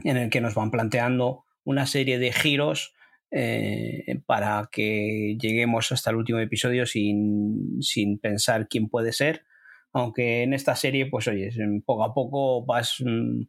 en 0.02 0.16
el 0.16 0.30
que 0.30 0.40
nos 0.40 0.56
van 0.56 0.72
planteando 0.72 1.44
una 1.62 1.86
serie 1.86 2.18
de 2.18 2.32
giros 2.32 2.95
eh, 3.30 4.20
para 4.26 4.68
que 4.70 5.36
lleguemos 5.40 5.92
hasta 5.92 6.10
el 6.10 6.16
último 6.16 6.38
episodio 6.38 6.86
sin, 6.86 7.78
pensar 8.20 8.68
quién 8.68 8.88
puede 8.88 9.12
ser. 9.12 9.44
Aunque 9.92 10.42
en 10.42 10.52
esta 10.52 10.76
serie, 10.76 11.06
pues 11.06 11.26
oye, 11.28 11.50
poco 11.84 12.04
a 12.04 12.14
poco 12.14 12.64
vas 12.64 12.96
mm, 13.04 13.42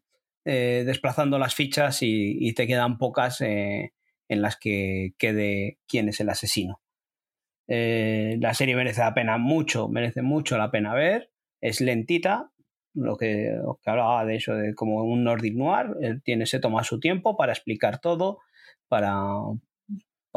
eh, 0.45 0.83
desplazando 0.85 1.39
las 1.39 1.55
fichas 1.55 1.99
y, 2.01 2.53
te 2.53 2.67
quedan 2.67 2.97
pocas 2.97 3.41
eh, 3.41 3.93
en 4.29 4.41
las 4.41 4.57
que 4.57 5.13
quede 5.17 5.79
quién 5.87 6.09
es 6.09 6.19
el 6.19 6.29
asesino. 6.29 6.81
la 7.67 8.53
serie 8.53 8.75
merece 8.75 9.01
la 9.01 9.13
pena 9.13 9.37
mucho, 9.37 9.89
merece 9.89 10.21
mucho 10.21 10.57
la 10.57 10.71
pena 10.71 10.93
ver 10.93 11.31
es 11.61 11.81
lentita, 11.81 12.51
lo 12.93 13.17
que, 13.17 13.55
hablaba 13.85 14.25
de 14.25 14.35
eso, 14.35 14.55
de 14.55 14.73
como 14.73 15.03
un 15.03 15.23
Nordic 15.23 15.55
Noir, 15.55 16.21
tiene, 16.23 16.45
se 16.45 16.59
toma 16.59 16.83
su 16.83 16.99
tiempo 16.99 17.37
para 17.37 17.53
explicar 17.53 17.99
todo, 17.99 18.39
para, 18.87 19.15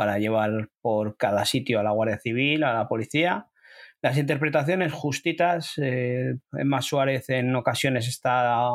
para 0.01 0.19
llevar 0.19 0.71
por 0.81 1.19
cada 1.19 1.45
sitio 1.45 1.79
a 1.79 1.83
la 1.83 1.91
Guardia 1.91 2.19
Civil, 2.19 2.65
a 2.65 2.73
la 2.73 2.89
policía. 2.89 3.49
Las 4.01 4.17
interpretaciones 4.17 4.95
justitas, 4.95 5.75
eh, 5.77 6.37
Emma 6.53 6.81
Suárez 6.81 7.29
en 7.29 7.55
ocasiones 7.55 8.09
está 8.09 8.71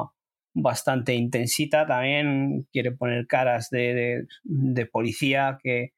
bastante 0.53 1.15
intensita 1.15 1.87
también, 1.87 2.67
quiere 2.71 2.91
poner 2.91 3.25
caras 3.25 3.71
de, 3.71 4.27
de, 4.43 4.85
policía 4.85 5.57
que, 5.63 5.93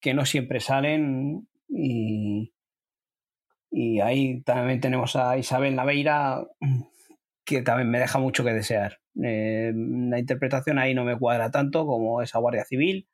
que, 0.00 0.14
no 0.14 0.24
siempre 0.24 0.60
salen 0.60 1.48
y, 1.68 2.52
y 3.72 3.98
ahí 3.98 4.42
también 4.42 4.78
tenemos 4.78 5.16
a 5.16 5.38
Isabel 5.38 5.74
Naveira, 5.74 6.46
que 7.44 7.62
también 7.62 7.90
me 7.90 7.98
deja 7.98 8.20
mucho 8.20 8.44
que 8.44 8.52
desear. 8.52 8.98
Eh, 9.24 9.72
la 9.74 10.20
interpretación 10.20 10.78
ahí 10.78 10.94
no 10.94 11.04
me 11.04 11.18
cuadra 11.18 11.50
tanto 11.50 11.84
como 11.84 12.22
esa 12.22 12.38
Guardia 12.38 12.64
Civil. 12.64 13.08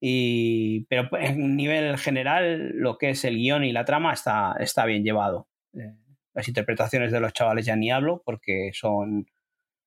Y, 0.00 0.86
pero 0.86 1.08
en 1.18 1.56
nivel 1.56 1.98
general, 1.98 2.72
lo 2.74 2.96
que 2.96 3.10
es 3.10 3.24
el 3.24 3.36
guion 3.36 3.64
y 3.64 3.72
la 3.72 3.84
trama 3.84 4.12
está, 4.12 4.54
está 4.58 4.86
bien 4.86 5.04
llevado. 5.04 5.48
Eh, 5.74 5.94
las 6.34 6.48
interpretaciones 6.48 7.12
de 7.12 7.20
los 7.20 7.32
chavales 7.32 7.66
ya 7.66 7.76
ni 7.76 7.90
hablo 7.90 8.22
porque 8.24 8.70
son, 8.72 9.26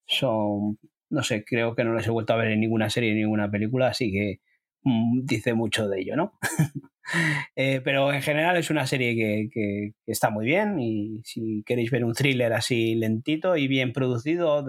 son, 0.06 0.78
no 1.10 1.24
sé, 1.24 1.44
creo 1.44 1.76
que 1.76 1.84
no 1.84 1.94
les 1.94 2.06
he 2.06 2.12
vuelto 2.12 2.34
a 2.34 2.38
ver 2.38 2.52
en 2.52 2.60
ninguna 2.60 2.90
serie, 2.90 3.12
en 3.12 3.18
ninguna 3.18 3.50
película, 3.50 3.88
así 3.88 4.12
que 4.12 4.40
mm, 4.84 5.26
dice 5.26 5.54
mucho 5.54 5.88
de 5.90 6.02
ello, 6.02 6.16
¿no? 6.16 6.34
Eh, 7.58 7.82
pero 7.84 8.14
en 8.14 8.22
general 8.22 8.56
es 8.56 8.70
una 8.70 8.88
serie 8.88 9.50
que, 9.52 9.92
está 10.06 10.30
muy 10.30 10.46
bien 10.46 10.80
y 10.80 11.20
si 11.26 11.62
queréis 11.66 11.92
ver 11.92 12.06
un 12.06 12.14
thriller 12.14 12.54
así 12.54 12.96
lentito 12.96 13.58
y 13.58 13.68
bien 13.68 13.92
producido, 13.92 14.66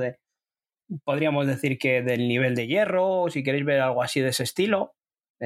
podríamos 1.05 1.47
decir 1.47 1.79
que 1.79 2.03
del 2.03 2.27
nivel 2.27 2.57
de 2.57 2.67
hierro, 2.67 3.23
o 3.23 3.31
si 3.31 3.45
queréis 3.45 3.65
ver 3.65 3.81
algo 3.81 4.03
así 4.03 4.21
de 4.21 4.31
ese 4.31 4.43
estilo, 4.43 4.97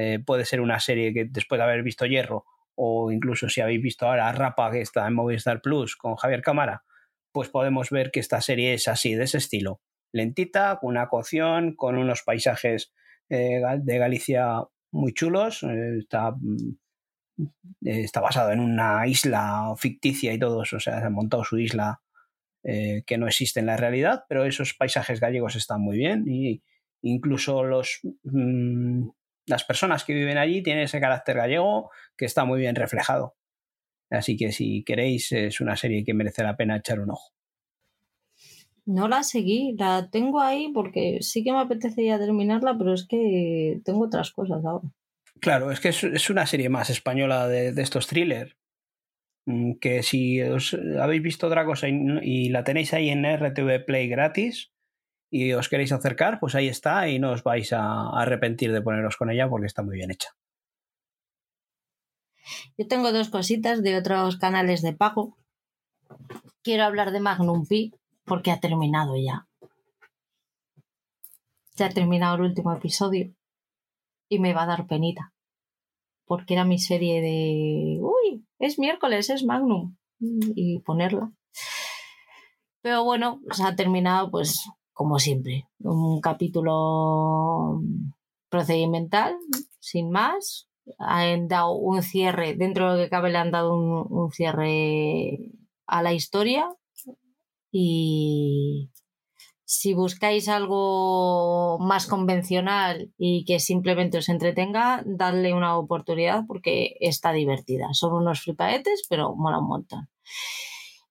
eh, 0.01 0.21
puede 0.25 0.45
ser 0.45 0.61
una 0.61 0.79
serie 0.79 1.13
que 1.13 1.25
después 1.25 1.59
de 1.59 1.65
haber 1.65 1.83
visto 1.83 2.07
hierro 2.07 2.45
o 2.77 3.11
incluso 3.11 3.49
si 3.49 3.61
habéis 3.61 3.83
visto 3.83 4.07
ahora 4.07 4.31
Rapa 4.31 4.71
que 4.71 4.81
está 4.81 5.05
en 5.09 5.15
Movistar 5.15 5.61
Plus 5.61 5.97
con 5.97 6.15
Javier 6.15 6.41
Cámara, 6.41 6.85
pues 7.33 7.49
podemos 7.49 7.91
ver 7.91 8.13
que 8.13 8.21
esta 8.21 8.41
serie 8.41 8.75
es 8.75 8.87
así, 8.87 9.17
de 9.17 9.25
ese 9.25 9.39
estilo. 9.39 9.81
Lentita, 10.13 10.79
con 10.81 10.91
una 10.91 11.09
cocción, 11.09 11.75
con 11.75 11.99
unos 11.99 12.23
paisajes 12.23 12.93
eh, 13.29 13.61
de 13.81 13.99
Galicia 13.99 14.63
muy 14.93 15.13
chulos. 15.15 15.65
Eh, 15.65 15.99
está, 15.99 16.31
mm, 16.31 16.77
está 17.83 18.21
basado 18.21 18.53
en 18.53 18.61
una 18.61 19.05
isla 19.09 19.75
ficticia 19.77 20.33
y 20.33 20.39
todo 20.39 20.63
eso. 20.63 20.77
O 20.77 20.81
sea, 20.81 21.01
se 21.01 21.07
ha 21.07 21.11
montado 21.11 21.43
su 21.43 21.59
isla 21.59 22.01
que 22.63 23.17
no 23.17 23.27
existe 23.27 23.61
en 23.61 23.67
la 23.67 23.79
realidad, 23.79 24.25
pero 24.29 24.45
esos 24.45 24.75
paisajes 24.75 25.21
gallegos 25.21 25.57
están 25.57 25.81
muy 25.81 25.97
bien 25.97 26.25
y 26.29 26.63
incluso 27.01 27.65
los, 27.65 28.01
mm, 28.25 29.09
las 29.49 29.65
personas 29.65 30.05
que 30.05 30.15
viven 30.15 30.39
allí 30.39 30.63
tienen 30.63 30.85
ese 30.85 31.01
carácter 31.01 31.37
gallego 31.37 31.91
que 32.17 32.25
está 32.25 32.45
muy 32.45 32.61
bien 32.61 32.77
reflejado. 32.77 33.37
Así 34.11 34.37
que 34.37 34.53
si 34.53 34.85
queréis, 34.85 35.33
es 35.33 35.61
una 35.61 35.77
serie 35.77 36.05
que 36.05 36.15
merece 36.15 36.43
la 36.43 36.57
pena 36.57 36.77
echar 36.77 37.01
un 37.01 37.11
ojo. 37.11 37.33
No 38.87 39.07
la 39.07 39.23
seguí, 39.23 39.75
la 39.79 40.09
tengo 40.11 40.41
ahí 40.41 40.71
porque 40.73 41.19
sí 41.21 41.45
que 41.45 41.53
me 41.53 41.61
apetecería 41.61 42.19
terminarla, 42.19 42.77
pero 42.79 42.95
es 42.95 43.07
que 43.07 43.81
tengo 43.85 44.05
otras 44.05 44.31
cosas 44.31 44.65
ahora. 44.65 44.89
Claro, 45.41 45.71
es 45.71 45.81
que 45.81 45.91
es, 45.91 46.31
una 46.31 46.47
serie 46.47 46.69
más 46.69 46.89
española 46.89 47.49
de, 47.49 47.69
estos 47.83 48.07
thrillers. 48.07 48.57
Mm, 49.47 49.75
que 49.75 50.03
si 50.03 50.41
os 50.43 50.75
habéis 50.99 51.23
visto 51.23 51.47
otra 51.47 51.65
cosa 51.65 51.87
y, 51.89 52.49
la 52.49 52.65
tenéis 52.65 52.95
ahí 52.95 53.11
en 53.11 53.25
RTV 53.25 53.85
Play 53.85 54.09
gratis 54.09 54.73
y 55.31 55.53
os 55.53 55.69
queréis 55.69 55.93
acercar, 55.93 56.41
pues 56.41 56.55
ahí 56.55 56.69
está 56.69 57.09
y 57.09 57.19
no 57.19 57.33
os 57.33 57.43
vais 57.43 57.73
a 57.73 58.11
arrepentir 58.11 58.73
de 58.73 58.83
poneros 58.83 59.17
con 59.17 59.31
ella 59.31 59.49
porque 59.49 59.67
está 59.67 59.83
muy 59.83 59.97
bien 59.97 60.11
hecha. 60.11 60.31
Yo 62.79 62.87
tengo 62.87 63.13
dos 63.13 63.29
cositas 63.29 63.83
de 63.83 63.97
otros 63.97 64.39
canales 64.39 64.83
de 64.83 64.95
pago. 64.95 65.37
Quiero 66.63 66.85
hablar 66.85 67.13
de 67.13 67.21
Magnum 67.21 67.67
Pi, 67.67 67.93
porque 68.25 68.51
ha 68.51 68.61
terminado 68.61 69.17
ya. 69.17 69.47
Ya 71.77 71.87
ha 71.87 71.91
terminado 71.91 72.37
el 72.37 72.43
último 72.43 72.73
episodio 72.73 73.35
y 74.29 74.39
me 74.39 74.55
va 74.55 74.63
a 74.63 74.67
dar 74.67 74.87
penita. 74.87 75.33
Porque 76.25 76.55
era 76.55 76.65
mi 76.65 76.79
serie 76.79 77.21
de... 77.21 77.99
Uy, 78.01 78.47
es 78.59 78.79
miércoles, 78.79 79.31
es 79.31 79.45
Magnum. 79.45 79.97
Y 80.21 80.81
ponerla. 80.81 81.33
Pero 82.81 83.05
bueno, 83.05 83.41
se 83.51 83.63
ha 83.65 83.77
terminado 83.77 84.31
pues 84.31 84.69
como 84.99 85.21
siempre, 85.21 85.69
un 85.79 86.21
capítulo 86.21 87.81
procedimental, 88.49 89.37
sin 89.79 90.11
más. 90.11 90.69
Han 90.99 91.47
dado 91.47 91.77
un 91.77 92.03
cierre, 92.03 92.57
dentro 92.57 92.91
de 92.91 92.99
lo 92.99 93.05
que 93.05 93.11
cabe 93.11 93.31
le 93.31 93.39
han 93.39 93.53
dado 93.53 93.77
un 93.77 94.33
cierre 94.33 95.53
a 95.87 96.03
la 96.03 96.15
historia 96.15 96.69
y 97.71 98.91
si 99.65 99.95
buscáis 99.95 100.49
algo 100.49 101.79
más 101.79 102.09
convencional 102.09 103.13
y 103.17 103.45
que 103.45 103.61
simplemente 103.61 104.19
os 104.19 104.29
entretenga, 104.29 105.05
dadle 105.07 105.55
una 105.55 105.79
oportunidad 105.79 106.43
porque 106.49 106.97
está 106.99 107.31
divertida. 107.31 107.87
Son 107.93 108.15
unos 108.15 108.41
flipaetes, 108.41 109.05
pero 109.09 109.37
mola 109.37 109.61
un 109.61 109.69
montón. 109.69 110.09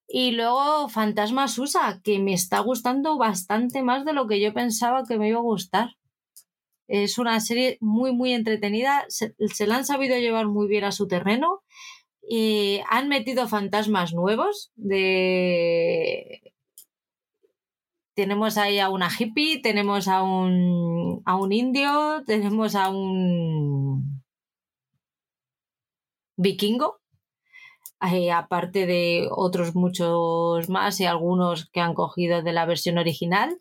Y 0.07 0.31
luego 0.31 0.89
Fantasma 0.89 1.47
Susa, 1.47 2.01
que 2.03 2.19
me 2.19 2.33
está 2.33 2.59
gustando 2.59 3.17
bastante 3.17 3.83
más 3.83 4.05
de 4.05 4.13
lo 4.13 4.27
que 4.27 4.39
yo 4.39 4.53
pensaba 4.53 5.03
que 5.03 5.17
me 5.17 5.29
iba 5.29 5.39
a 5.39 5.41
gustar. 5.41 5.97
Es 6.87 7.17
una 7.17 7.39
serie 7.41 7.77
muy, 7.81 8.13
muy 8.13 8.33
entretenida. 8.33 9.05
Se, 9.09 9.35
la 9.67 9.75
han 9.75 9.85
sabido 9.85 10.17
llevar 10.17 10.47
muy 10.47 10.67
bien 10.67 10.85
a 10.85 10.91
su 10.91 11.07
terreno. 11.07 11.63
Y 12.29 12.81
han 12.89 13.07
metido 13.09 13.47
fantasmas 13.47 14.13
nuevos 14.13 14.71
tenemos 18.17 18.57
ahí 18.57 18.79
a 18.79 18.89
una 18.89 19.09
hippie, 19.15 19.61
tenemos 19.61 20.07
a 20.07 20.23
un, 20.23 21.21
a 21.23 21.35
un 21.35 21.51
indio, 21.51 22.23
tenemos 22.25 22.73
a 22.73 22.89
un 22.89 24.23
vikingo, 26.35 26.99
eh, 28.01 28.31
aparte 28.31 28.85
de 28.85 29.27
otros 29.31 29.75
muchos 29.75 30.69
más 30.69 30.99
y 30.99 31.05
algunos 31.05 31.69
que 31.71 31.81
han 31.81 31.93
cogido 31.93 32.41
de 32.41 32.53
la 32.53 32.65
versión 32.65 32.97
original. 32.97 33.59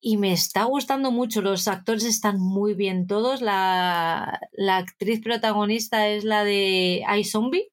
Y 0.00 0.18
me 0.18 0.32
está 0.32 0.64
gustando 0.64 1.10
mucho, 1.10 1.40
los 1.40 1.66
actores 1.66 2.04
están 2.04 2.38
muy 2.38 2.74
bien 2.74 3.06
todos. 3.06 3.40
La, 3.40 4.38
la 4.52 4.76
actriz 4.76 5.20
protagonista 5.22 6.08
es 6.08 6.24
la 6.24 6.44
de 6.44 7.02
iZombie, 7.18 7.72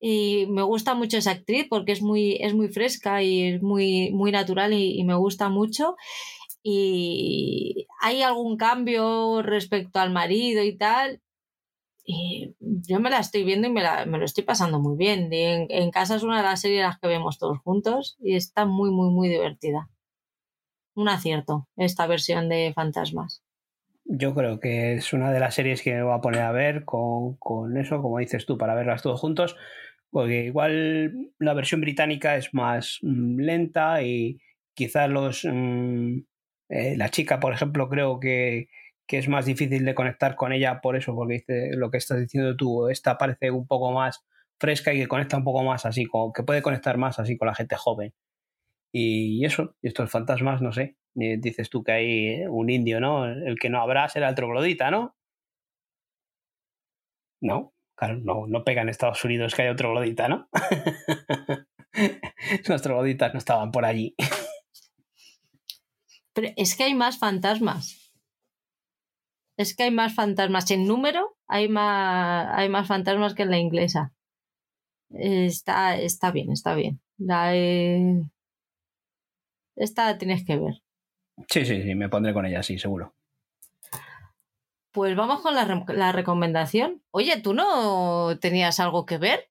y 0.00 0.46
me 0.48 0.62
gusta 0.62 0.94
mucho 0.94 1.18
esa 1.18 1.32
actriz 1.32 1.66
porque 1.68 1.92
es 1.92 2.02
muy, 2.02 2.36
es 2.40 2.54
muy 2.54 2.68
fresca 2.68 3.22
y 3.22 3.42
es 3.54 3.62
muy, 3.62 4.10
muy 4.12 4.30
natural 4.32 4.72
y, 4.72 5.02
me 5.04 5.14
gusta 5.14 5.48
mucho. 5.48 5.96
Y 6.62 7.86
hay 8.00 8.22
algún 8.22 8.56
cambio 8.56 9.42
respecto 9.42 10.00
al 10.00 10.10
marido 10.12 10.62
y 10.62 10.76
tal. 10.76 11.20
Yo 12.60 13.00
me 13.00 13.10
la 13.10 13.18
estoy 13.18 13.44
viendo 13.44 13.68
y 13.68 13.70
me, 13.70 13.82
lo 13.82 14.24
estoy 14.24 14.44
pasando 14.44 14.80
muy 14.80 14.96
bien. 14.96 15.28
En, 15.32 15.66
en, 15.68 15.90
casa 15.90 16.16
es 16.16 16.22
una 16.22 16.38
de 16.38 16.42
las 16.42 16.60
series 16.60 16.82
las 16.82 16.98
que 16.98 17.08
vemos 17.08 17.38
todos 17.38 17.58
juntos 17.58 18.16
y 18.20 18.34
está 18.34 18.64
muy, 18.64 18.90
muy, 18.90 19.10
muy 19.10 19.28
divertida. 19.28 19.90
Un 20.94 21.08
acierto 21.08 21.68
esta 21.76 22.06
versión 22.06 22.48
de 22.48 22.72
Fantasmas. 22.74 23.42
Yo 24.04 24.34
creo 24.34 24.58
que 24.58 24.94
es 24.94 25.12
una 25.12 25.30
de 25.30 25.40
las 25.40 25.54
series 25.54 25.82
que 25.82 25.94
me 25.94 26.02
voy 26.02 26.14
a 26.14 26.22
poner 26.22 26.40
a 26.40 26.52
ver 26.52 26.86
con, 26.86 27.36
con 27.36 27.76
eso, 27.76 28.00
como 28.00 28.18
dices 28.18 28.46
tú, 28.46 28.56
para 28.56 28.74
verlas 28.74 29.02
todos 29.02 29.20
juntos 29.20 29.56
porque 30.10 30.44
igual 30.44 31.32
la 31.38 31.54
versión 31.54 31.80
británica 31.80 32.36
es 32.36 32.54
más 32.54 32.98
mm, 33.02 33.40
lenta 33.40 34.02
y 34.02 34.40
quizás 34.74 35.10
los 35.10 35.44
mm, 35.44 36.18
eh, 36.70 36.96
la 36.96 37.10
chica, 37.10 37.40
por 37.40 37.52
ejemplo, 37.52 37.88
creo 37.88 38.20
que, 38.20 38.68
que, 39.08 39.18
es 39.18 39.28
más 39.28 39.46
difícil 39.46 39.84
de 39.84 39.94
conectar 39.94 40.36
con 40.36 40.52
ella 40.52 40.80
por 40.80 40.96
eso, 40.96 41.14
porque 41.14 41.34
dice 41.34 41.70
lo 41.72 41.90
que 41.90 41.98
estás 41.98 42.20
diciendo 42.20 42.56
tú, 42.56 42.88
esta 42.88 43.18
parece 43.18 43.50
un 43.50 43.66
poco 43.66 43.92
más 43.92 44.24
fresca 44.60 44.92
y 44.92 44.98
que 45.00 45.08
conecta 45.08 45.36
un 45.36 45.44
poco 45.44 45.64
más 45.64 45.86
así, 45.86 46.04
como 46.06 46.32
que 46.32 46.42
puede 46.42 46.62
conectar 46.62 46.98
más 46.98 47.18
así 47.18 47.36
con 47.36 47.48
la 47.48 47.54
gente 47.54 47.76
joven. 47.76 48.12
Y 48.92 49.44
eso, 49.44 49.76
y 49.82 49.88
estos 49.88 50.10
fantasmas, 50.10 50.62
no 50.62 50.72
sé, 50.72 50.96
eh, 51.20 51.36
dices 51.38 51.70
tú 51.70 51.82
que 51.82 51.92
hay 51.92 52.46
un 52.48 52.70
indio, 52.70 53.00
¿no? 53.00 53.26
El 53.26 53.58
que 53.58 53.70
no 53.70 53.80
habrá 53.80 54.08
será 54.08 54.28
el 54.28 54.34
troglodita, 54.34 54.90
¿no? 54.90 55.16
No, 57.40 57.74
Claro, 57.98 58.20
no, 58.22 58.46
no 58.46 58.62
pega 58.62 58.82
en 58.82 58.88
Estados 58.90 59.24
Unidos 59.24 59.56
que 59.56 59.62
haya 59.62 59.72
otro 59.72 59.90
glodita, 59.90 60.28
¿no? 60.28 60.48
Los 62.68 62.80
trogloditas 62.80 63.32
no 63.34 63.38
estaban 63.38 63.72
por 63.72 63.84
allí. 63.84 64.14
Pero 66.32 66.52
es 66.56 66.76
que 66.76 66.84
hay 66.84 66.94
más 66.94 67.18
fantasmas. 67.18 68.07
Es 69.58 69.74
que 69.74 69.82
hay 69.82 69.90
más 69.90 70.14
fantasmas. 70.14 70.70
En 70.70 70.86
número 70.86 71.36
hay 71.48 71.68
más, 71.68 72.48
hay 72.56 72.68
más 72.68 72.86
fantasmas 72.86 73.34
que 73.34 73.42
en 73.42 73.50
la 73.50 73.58
inglesa. 73.58 74.12
Está, 75.10 75.96
está 75.96 76.30
bien, 76.30 76.52
está 76.52 76.76
bien. 76.76 77.00
La, 77.18 77.54
Esta 79.74 80.16
tienes 80.16 80.44
que 80.46 80.58
ver. 80.58 80.74
Sí, 81.48 81.66
sí, 81.66 81.82
sí, 81.82 81.94
me 81.96 82.08
pondré 82.08 82.32
con 82.32 82.46
ella, 82.46 82.62
sí, 82.62 82.78
seguro. 82.78 83.14
Pues 84.92 85.16
vamos 85.16 85.40
con 85.40 85.54
la, 85.54 86.12
recomendación. 86.12 87.02
Oye, 87.10 87.40
¿tú 87.40 87.52
no 87.52 88.38
tenías 88.38 88.78
algo 88.78 89.06
que 89.06 89.18
ver? 89.18 89.50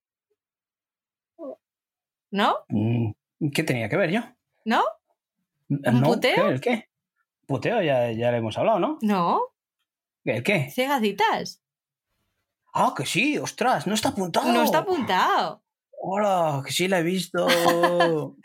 ¿No? 2.32 2.56
Mm, 2.70 3.12
¿Qué 3.54 3.64
tenía 3.64 3.90
que 3.90 3.98
ver 3.98 4.12
yo? 4.12 4.22
¿No? 4.64 4.84
¿Un 5.68 6.02
puteo? 6.02 6.50
¿El 6.50 6.62
qué? 6.62 6.88
Puteo 7.46 7.82
ya, 7.82 8.12
ya 8.12 8.32
le 8.32 8.38
hemos 8.38 8.58
hablado, 8.58 8.80
¿no? 8.80 9.00
No. 9.02 9.57
¿El 10.28 10.44
qué? 10.44 10.70
Ciegacitas. 10.72 11.64
Ah, 12.74 12.94
que 12.96 13.06
sí, 13.06 13.38
ostras, 13.38 13.88
no 13.88 13.94
está 13.94 14.10
apuntado. 14.10 14.52
No 14.52 14.62
está 14.62 14.80
apuntado. 14.80 15.64
Hola, 16.02 16.62
que 16.66 16.74
sí 16.74 16.90
la 16.90 17.00
he 17.00 17.04
visto. 17.04 17.48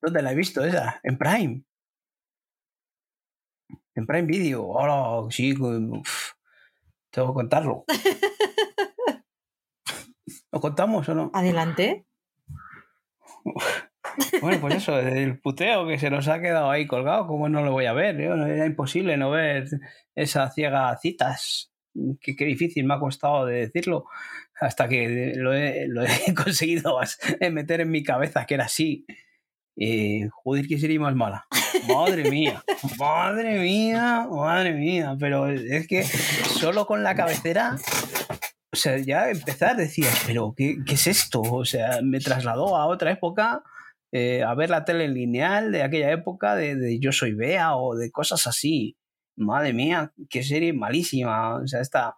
¿Dónde 0.00 0.22
la 0.22 0.32
he 0.32 0.34
visto 0.34 0.64
esa? 0.64 1.00
En 1.02 1.18
Prime. 1.18 1.64
En 3.94 4.06
Prime 4.06 4.26
Video. 4.26 4.66
Hola, 4.66 5.30
sí, 5.30 5.54
tengo 5.54 6.02
que 7.28 7.34
contarlo. 7.34 7.84
¿Lo 10.50 10.60
contamos 10.60 11.06
o 11.10 11.14
no? 11.14 11.30
Adelante. 11.34 12.06
Bueno, 14.40 14.60
pues 14.60 14.76
eso, 14.76 14.98
el 14.98 15.38
puteo 15.40 15.86
que 15.86 15.98
se 15.98 16.10
nos 16.10 16.28
ha 16.28 16.40
quedado 16.40 16.70
ahí 16.70 16.86
colgado, 16.86 17.26
¿cómo 17.26 17.48
no 17.48 17.62
lo 17.62 17.72
voy 17.72 17.86
a 17.86 17.92
ver? 17.92 18.20
Era 18.20 18.66
imposible 18.66 19.16
no 19.16 19.30
ver 19.30 19.68
esa 20.14 20.50
ciega 20.50 20.96
citas. 20.98 21.72
Qué, 22.20 22.34
difícil 22.44 22.84
me 22.84 22.94
ha 22.94 22.98
costado 22.98 23.46
de 23.46 23.66
decirlo 23.66 24.04
hasta 24.60 24.88
que 24.88 25.32
lo 25.36 25.54
he, 25.54 25.86
lo 25.88 26.02
he 26.02 26.34
conseguido 26.34 26.98
meter 27.50 27.80
en 27.80 27.90
mi 27.90 28.02
cabeza 28.02 28.46
que 28.46 28.54
era 28.54 28.64
así. 28.64 29.06
Eh, 29.78 30.28
joder, 30.32 30.66
que 30.66 30.78
sería 30.78 31.00
más 31.00 31.14
mala. 31.14 31.46
Madre 31.86 32.30
mía, 32.30 32.64
madre 32.98 33.58
mía, 33.58 34.26
madre 34.30 34.72
mía. 34.72 35.16
Pero 35.18 35.48
es 35.48 35.86
que 35.86 36.02
solo 36.02 36.86
con 36.86 37.02
la 37.02 37.14
cabecera, 37.14 37.76
o 38.72 38.76
sea, 38.76 38.96
ya 38.98 39.30
empezar 39.30 39.76
decías, 39.76 40.22
pero 40.26 40.54
¿qué, 40.56 40.78
¿qué, 40.86 40.94
es 40.94 41.06
esto? 41.06 41.42
O 41.42 41.64
sea, 41.64 42.00
me 42.02 42.20
trasladó 42.20 42.76
a 42.76 42.86
otra 42.86 43.10
época, 43.10 43.62
eh, 44.16 44.42
a 44.42 44.54
ver 44.54 44.70
la 44.70 44.84
tele 44.84 45.08
lineal 45.08 45.72
de 45.72 45.82
aquella 45.82 46.10
época, 46.10 46.54
de, 46.56 46.98
Yo 47.00 47.12
Soy 47.12 47.34
Bea 47.34 47.76
o 47.76 47.94
de 47.96 48.10
cosas 48.10 48.46
así. 48.46 48.96
Madre 49.36 49.72
mía, 49.74 50.12
qué 50.30 50.42
serie 50.42 50.72
malísima. 50.72 51.56
O 51.56 51.66
sea, 51.66 51.80
esta. 51.80 52.16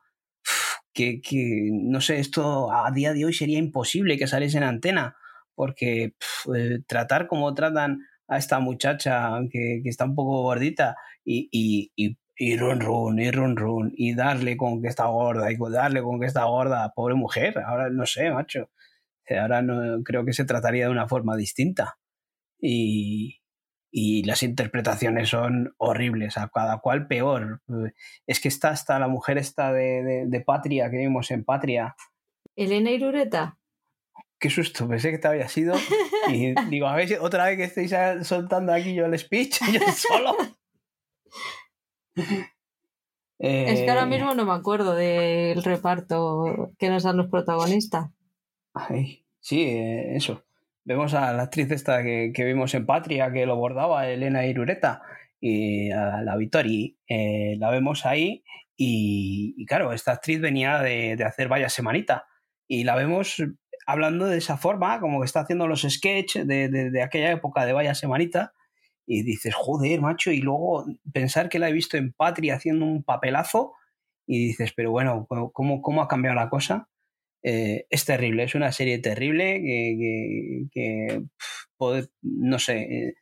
Que, 0.92 1.20
que 1.20 1.70
no 1.72 2.00
sé, 2.00 2.18
esto 2.18 2.72
a 2.72 2.90
día 2.90 3.12
de 3.12 3.24
hoy 3.24 3.32
sería 3.32 3.58
imposible 3.58 4.18
que 4.18 4.26
saliese 4.26 4.58
en 4.58 4.64
antena 4.64 5.16
porque 5.54 6.14
eh, 6.54 6.80
tratar 6.86 7.26
como 7.26 7.54
tratan 7.54 8.00
a 8.28 8.38
esta 8.38 8.60
muchacha 8.60 9.30
que, 9.50 9.82
está 9.84 10.04
un 10.04 10.14
poco 10.14 10.42
gordita 10.42 10.96
y, 11.24 11.48
y, 11.50 11.92
y, 11.96 12.16
y 12.36 12.56
run 12.56 12.80
run 12.80 13.18
y 13.18 13.30
run 13.32 13.56
run 13.56 13.92
y 13.96 14.14
darle 14.14 14.56
con 14.56 14.80
que 14.82 14.88
está 14.88 15.06
gorda 15.06 15.50
y 15.50 15.56
darle 15.56 16.02
con 16.02 16.20
que 16.20 16.26
está 16.26 16.44
gorda, 16.44 16.92
pobre 16.94 17.16
mujer, 17.16 17.58
ahora 17.58 17.90
no 17.90 18.06
sé, 18.06 18.30
macho, 18.30 18.70
ahora 19.36 19.62
no, 19.62 20.02
creo 20.04 20.24
que 20.24 20.32
se 20.32 20.44
trataría 20.44 20.84
de 20.84 20.92
una 20.92 21.08
forma 21.08 21.36
distinta 21.36 21.98
y, 22.60 23.40
y 23.90 24.22
las 24.24 24.42
interpretaciones 24.42 25.28
son 25.28 25.74
horribles, 25.76 26.38
a 26.38 26.48
cada 26.48 26.78
cual 26.78 27.08
peor. 27.08 27.62
Es 28.26 28.40
que 28.40 28.48
está 28.48 28.70
hasta 28.70 28.98
la 28.98 29.08
mujer 29.08 29.38
esta 29.38 29.72
de, 29.72 30.02
de, 30.02 30.26
de 30.26 30.40
Patria 30.40 30.90
que 30.90 30.98
vimos 30.98 31.30
en 31.30 31.44
Patria. 31.44 31.96
Elena 32.56 32.90
Irureta 32.90 33.58
qué 34.38 34.50
susto, 34.50 34.88
pensé 34.88 35.10
que 35.10 35.18
te 35.18 35.28
había 35.28 35.48
sido. 35.48 35.74
Y 36.28 36.54
digo, 36.70 36.86
a 36.86 36.94
ver, 36.94 37.18
otra 37.20 37.46
vez 37.46 37.56
que 37.56 37.64
estáis 37.64 38.26
soltando 38.26 38.72
aquí 38.72 38.94
yo 38.94 39.06
el 39.06 39.18
speech, 39.18 39.60
yo 39.72 39.80
solo. 39.92 40.36
Es 43.38 43.80
que 43.80 43.90
ahora 43.90 44.02
eh, 44.02 44.06
mismo 44.06 44.34
no 44.34 44.44
me 44.44 44.52
acuerdo 44.52 44.94
del 44.94 45.62
reparto 45.62 46.72
que 46.78 46.90
nos 46.90 47.04
dan 47.04 47.16
los 47.16 47.28
protagonistas. 47.28 48.10
Sí, 49.40 49.62
eh, 49.62 50.16
eso. 50.16 50.44
Vemos 50.84 51.14
a 51.14 51.32
la 51.32 51.44
actriz 51.44 51.70
esta 51.70 52.02
que, 52.02 52.32
que, 52.34 52.44
vimos 52.44 52.74
en 52.74 52.86
Patria, 52.86 53.32
que 53.32 53.46
lo 53.46 53.56
bordaba, 53.56 54.08
Elena 54.08 54.46
Irureta, 54.46 55.02
y 55.40 55.90
a 55.90 56.22
la 56.22 56.36
Vittori. 56.36 56.98
Eh, 57.08 57.56
la 57.58 57.70
vemos 57.70 58.06
ahí, 58.06 58.42
y, 58.76 59.66
claro, 59.66 59.92
esta 59.92 60.12
actriz 60.12 60.40
venía 60.40 60.78
de, 60.80 61.16
de 61.16 61.24
hacer 61.24 61.48
vaya 61.48 61.68
semanita. 61.68 62.26
Y 62.66 62.84
la 62.84 62.94
vemos 62.94 63.42
hablando 63.88 64.26
de 64.26 64.36
esa 64.36 64.58
forma, 64.58 65.00
como 65.00 65.20
que 65.20 65.24
está 65.24 65.40
haciendo 65.40 65.66
los 65.66 65.80
sketches 65.80 66.46
de, 66.46 66.68
de, 66.68 67.02
aquella 67.02 67.32
época 67.32 67.64
de 67.64 67.72
Vaya 67.72 67.94
Semanita, 67.94 68.52
y 69.06 69.22
dices, 69.22 69.54
joder, 69.54 70.02
macho, 70.02 70.30
y 70.30 70.42
luego 70.42 70.84
pensar 71.10 71.48
que 71.48 71.58
la 71.58 71.70
he 71.70 71.72
visto 71.72 71.96
en 71.96 72.12
Patria 72.12 72.56
haciendo 72.56 72.84
un 72.84 73.02
papelazo, 73.02 73.72
y 74.26 74.48
dices, 74.48 74.74
pero 74.76 74.90
bueno, 74.90 75.26
¿cómo, 75.54 75.80
cómo 75.80 76.02
ha 76.02 76.08
cambiado 76.08 76.36
la 76.36 76.50
cosa? 76.50 76.90
Eh, 77.42 77.86
es 77.88 78.04
terrible, 78.04 78.44
es 78.44 78.54
una 78.54 78.72
serie 78.72 78.98
terrible 78.98 79.60
que, 80.72 81.22
no 82.22 82.58
sé, 82.58 82.80
eh, 82.80 83.14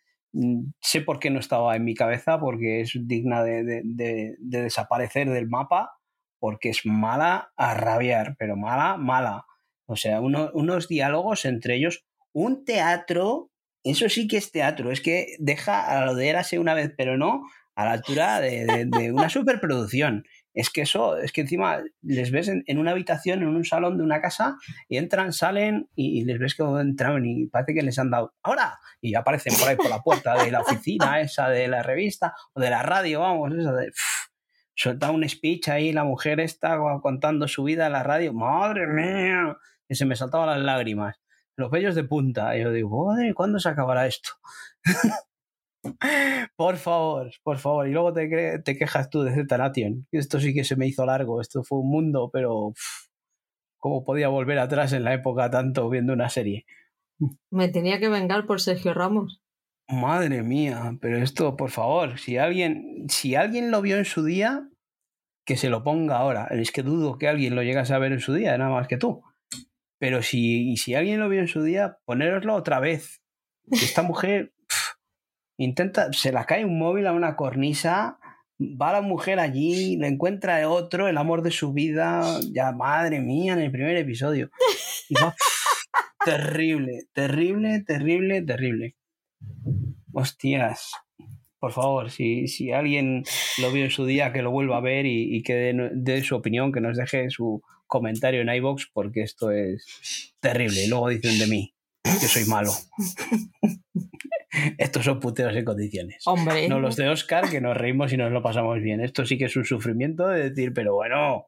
sé 0.80 1.00
por 1.02 1.18
qué 1.18 1.30
no 1.30 1.40
estaba 1.40 1.76
en 1.76 1.84
mi 1.84 1.94
cabeza, 1.94 2.38
porque 2.40 2.80
es 2.80 2.92
digna 3.02 3.42
de, 3.44 3.82
de 3.84 4.36
desaparecer 4.40 5.28
del 5.30 5.48
mapa, 5.48 5.92
porque 6.38 6.70
es 6.70 6.84
mala 6.84 7.52
a 7.56 7.74
rabiar, 7.74 8.36
pero 8.38 8.56
mala, 8.56 8.96
mala. 8.96 9.44
O 9.86 9.96
sea, 9.96 10.20
unos 10.20 10.88
diálogos 10.88 11.44
entre 11.44 11.76
ellos, 11.76 12.04
un 12.32 12.64
teatro, 12.64 13.50
eso 13.84 14.08
sí 14.08 14.26
que 14.26 14.36
es 14.36 14.50
teatro, 14.50 14.90
es 14.90 15.00
que 15.00 15.36
deja 15.38 15.98
a 15.98 16.04
lo 16.04 16.14
de 16.14 16.28
Érase 16.28 16.58
una 16.58 16.74
vez, 16.74 16.92
pero 16.96 17.16
no 17.16 17.42
a 17.76 17.84
la 17.84 17.92
altura 17.92 18.40
de, 18.40 18.88
una 19.12 19.28
superproducción. 19.30 20.24
Es 20.56 20.70
que 20.70 20.80
eso, 20.80 21.18
es 21.18 21.32
que 21.32 21.42
encima 21.42 21.82
les 22.00 22.30
ves 22.30 22.48
en, 22.48 22.78
una 22.78 22.92
habitación, 22.92 23.42
en 23.42 23.48
un 23.48 23.66
salón 23.66 23.98
de 23.98 24.04
una 24.04 24.22
casa, 24.22 24.56
y 24.88 24.96
entran, 24.96 25.34
salen 25.34 25.90
y, 25.94 26.24
les 26.24 26.38
ves 26.38 26.54
que 26.54 26.62
entran 26.62 27.26
y 27.26 27.46
parece 27.48 27.74
que 27.74 27.82
les 27.82 27.98
han 27.98 28.10
dado 28.10 28.32
ahora 28.42 28.78
y 29.02 29.14
aparecen 29.16 29.52
por 29.58 29.68
ahí 29.68 29.76
por 29.76 29.90
la 29.90 30.00
puerta 30.00 30.42
de 30.42 30.50
la 30.50 30.62
oficina, 30.62 31.20
esa 31.20 31.50
de 31.50 31.68
la 31.68 31.82
revista 31.82 32.34
o 32.54 32.60
de 32.60 32.70
la 32.70 32.82
radio, 32.82 33.20
vamos, 33.20 33.52
esa 33.54 33.72
de 33.74 33.92
suelta 34.74 35.10
un 35.10 35.28
speech 35.28 35.68
ahí, 35.68 35.92
la 35.92 36.04
mujer 36.04 36.40
está 36.40 36.78
contando 37.02 37.48
su 37.48 37.64
vida 37.64 37.86
en 37.86 37.92
la 37.92 38.02
radio, 38.02 38.32
madre 38.32 38.86
mía, 38.86 39.58
y 39.88 39.94
se 39.94 40.06
me 40.06 40.16
saltaban 40.16 40.48
las 40.48 40.60
lágrimas, 40.60 41.20
los 41.56 41.70
vellos 41.70 41.94
de 41.94 42.04
punta. 42.04 42.56
Y 42.56 42.62
yo 42.62 42.72
digo, 42.72 43.06
madre, 43.06 43.34
¿cuándo 43.34 43.58
se 43.58 43.68
acabará 43.68 44.06
esto? 44.06 44.30
por 46.56 46.76
favor, 46.76 47.30
por 47.42 47.58
favor. 47.58 47.88
Y 47.88 47.92
luego 47.92 48.12
te, 48.12 48.58
te 48.60 48.76
quejas 48.76 49.10
tú 49.10 49.22
de 49.22 49.34
Zetanation. 49.34 50.06
Esto 50.12 50.40
sí 50.40 50.54
que 50.54 50.64
se 50.64 50.76
me 50.76 50.86
hizo 50.86 51.04
largo, 51.06 51.40
esto 51.40 51.62
fue 51.62 51.78
un 51.80 51.90
mundo, 51.90 52.30
pero 52.32 52.72
¿cómo 53.78 54.04
podía 54.04 54.28
volver 54.28 54.58
atrás 54.58 54.92
en 54.92 55.04
la 55.04 55.14
época 55.14 55.50
tanto 55.50 55.88
viendo 55.88 56.12
una 56.12 56.28
serie? 56.28 56.66
Me 57.50 57.68
tenía 57.68 57.98
que 57.98 58.08
vengar 58.08 58.46
por 58.46 58.60
Sergio 58.60 58.94
Ramos. 58.94 59.40
Madre 59.88 60.42
mía, 60.42 60.98
pero 61.00 61.18
esto, 61.18 61.56
por 61.56 61.70
favor, 61.70 62.18
si 62.18 62.38
alguien, 62.38 63.06
si 63.08 63.36
alguien 63.36 63.70
lo 63.70 63.82
vio 63.82 63.96
en 63.98 64.04
su 64.04 64.24
día, 64.24 64.68
que 65.46 65.56
se 65.56 65.70
lo 65.70 65.84
ponga 65.84 66.16
ahora. 66.16 66.48
Es 66.50 66.72
que 66.72 66.82
dudo 66.82 67.18
que 67.18 67.28
alguien 67.28 67.54
lo 67.54 67.62
llegase 67.62 67.94
a 67.94 67.98
ver 67.98 68.12
en 68.12 68.20
su 68.20 68.34
día, 68.34 68.58
nada 68.58 68.70
más 68.70 68.88
que 68.88 68.98
tú. 68.98 69.22
Pero 69.98 70.22
si, 70.22 70.76
si 70.76 70.94
alguien 70.94 71.20
lo 71.20 71.28
vio 71.28 71.40
en 71.40 71.48
su 71.48 71.62
día, 71.62 71.98
ponéroslo 72.04 72.54
otra 72.54 72.80
vez. 72.80 73.22
Esta 73.70 74.02
mujer 74.02 74.52
intenta, 75.56 76.12
se 76.12 76.32
la 76.32 76.44
cae 76.44 76.64
un 76.64 76.78
móvil 76.78 77.06
a 77.06 77.12
una 77.12 77.36
cornisa, 77.36 78.18
va 78.60 78.92
la 78.92 79.00
mujer 79.00 79.38
allí, 79.38 79.96
le 79.96 80.08
encuentra 80.08 80.68
otro, 80.68 81.08
el 81.08 81.18
amor 81.18 81.42
de 81.42 81.50
su 81.50 81.72
vida, 81.72 82.40
ya 82.52 82.72
madre 82.72 83.20
mía, 83.20 83.54
en 83.54 83.60
el 83.60 83.70
primer 83.70 83.96
episodio. 83.96 84.50
terrible, 86.24 87.04
terrible, 87.12 87.82
terrible, 87.86 88.42
terrible. 88.42 88.96
Hostias. 90.12 90.92
Por 91.58 91.72
favor, 91.72 92.10
si, 92.10 92.48
si, 92.48 92.70
alguien 92.70 93.24
lo 93.58 93.72
vio 93.72 93.84
en 93.84 93.90
su 93.90 94.04
día, 94.04 94.32
que 94.32 94.42
lo 94.42 94.50
vuelva 94.50 94.76
a 94.76 94.82
ver 94.82 95.06
y, 95.06 95.42
que 95.42 95.74
dé, 95.94 96.22
su 96.22 96.36
opinión, 96.36 96.70
que 96.70 96.80
nos 96.80 96.96
deje 96.96 97.30
su 97.30 97.62
comentario 97.86 98.42
en 98.42 98.48
iBox, 98.48 98.90
porque 98.92 99.22
esto 99.22 99.50
es 99.50 100.34
terrible. 100.40 100.84
Y 100.84 100.88
luego 100.88 101.08
dicen 101.08 101.38
de 101.38 101.46
mí 101.46 101.75
que 102.20 102.28
soy 102.28 102.44
malo. 102.46 102.72
Estos 104.78 105.04
son 105.04 105.20
puteos 105.20 105.54
en 105.54 105.64
condiciones. 105.64 106.22
Hombre. 106.26 106.68
No 106.68 106.80
los 106.80 106.96
de 106.96 107.08
Oscar, 107.08 107.50
que 107.50 107.60
nos 107.60 107.76
reímos 107.76 108.12
y 108.12 108.16
nos 108.16 108.32
lo 108.32 108.42
pasamos 108.42 108.80
bien. 108.80 109.00
Esto 109.00 109.24
sí 109.26 109.38
que 109.38 109.46
es 109.46 109.56
un 109.56 109.64
sufrimiento 109.64 110.28
de 110.28 110.50
decir, 110.50 110.72
pero 110.72 110.94
bueno, 110.94 111.46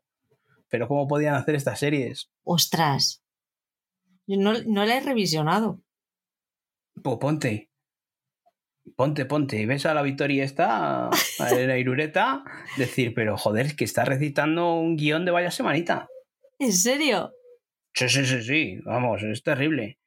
pero 0.68 0.88
¿cómo 0.88 1.08
podían 1.08 1.34
hacer 1.34 1.54
estas 1.54 1.78
series? 1.78 2.30
Ostras. 2.44 3.22
Yo 4.26 4.36
no, 4.36 4.54
no 4.66 4.84
la 4.84 4.98
he 4.98 5.00
revisionado. 5.00 5.80
Pues 7.02 7.16
ponte 7.18 7.68
ponte, 8.96 9.24
ponte, 9.26 9.66
ves 9.66 9.86
a 9.86 9.94
la 9.94 10.02
Victoria 10.02 10.44
esta, 10.44 11.08
a 11.08 11.10
la 11.38 11.78
Irureta, 11.78 12.44
decir, 12.76 13.14
pero 13.14 13.36
joder, 13.36 13.66
es 13.66 13.74
que 13.74 13.84
está 13.84 14.04
recitando 14.04 14.74
un 14.74 14.96
guion 14.96 15.24
de 15.24 15.30
vaya 15.30 15.50
semanita. 15.50 16.08
¿En 16.58 16.72
serio? 16.72 17.32
Sí, 17.94 18.08
sí, 18.08 18.26
sí, 18.26 18.42
sí, 18.42 18.80
vamos, 18.84 19.22
es 19.22 19.42
terrible. 19.42 19.97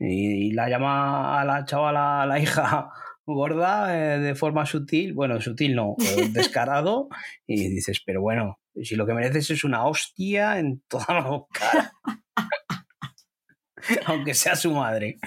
Y, 0.00 0.52
la 0.52 0.68
llama 0.68 1.40
a 1.40 1.44
la 1.44 1.64
chavala, 1.66 2.22
a 2.22 2.26
la 2.26 2.40
hija 2.40 2.90
gorda 3.26 3.94
eh, 3.94 4.18
de 4.18 4.34
forma 4.34 4.64
sutil, 4.64 5.12
bueno, 5.12 5.40
sutil 5.40 5.76
no, 5.76 5.94
descarado, 6.32 7.08
y 7.46 7.68
dices, 7.68 8.02
pero 8.04 8.22
bueno, 8.22 8.58
si 8.82 8.96
lo 8.96 9.06
que 9.06 9.14
mereces 9.14 9.50
es 9.50 9.64
una 9.64 9.84
hostia 9.84 10.58
en 10.58 10.82
toda 10.88 11.06
la 11.08 11.28
boca. 11.28 11.92
Aunque 14.06 14.34
sea 14.34 14.56
su 14.56 14.72
madre. 14.72 15.18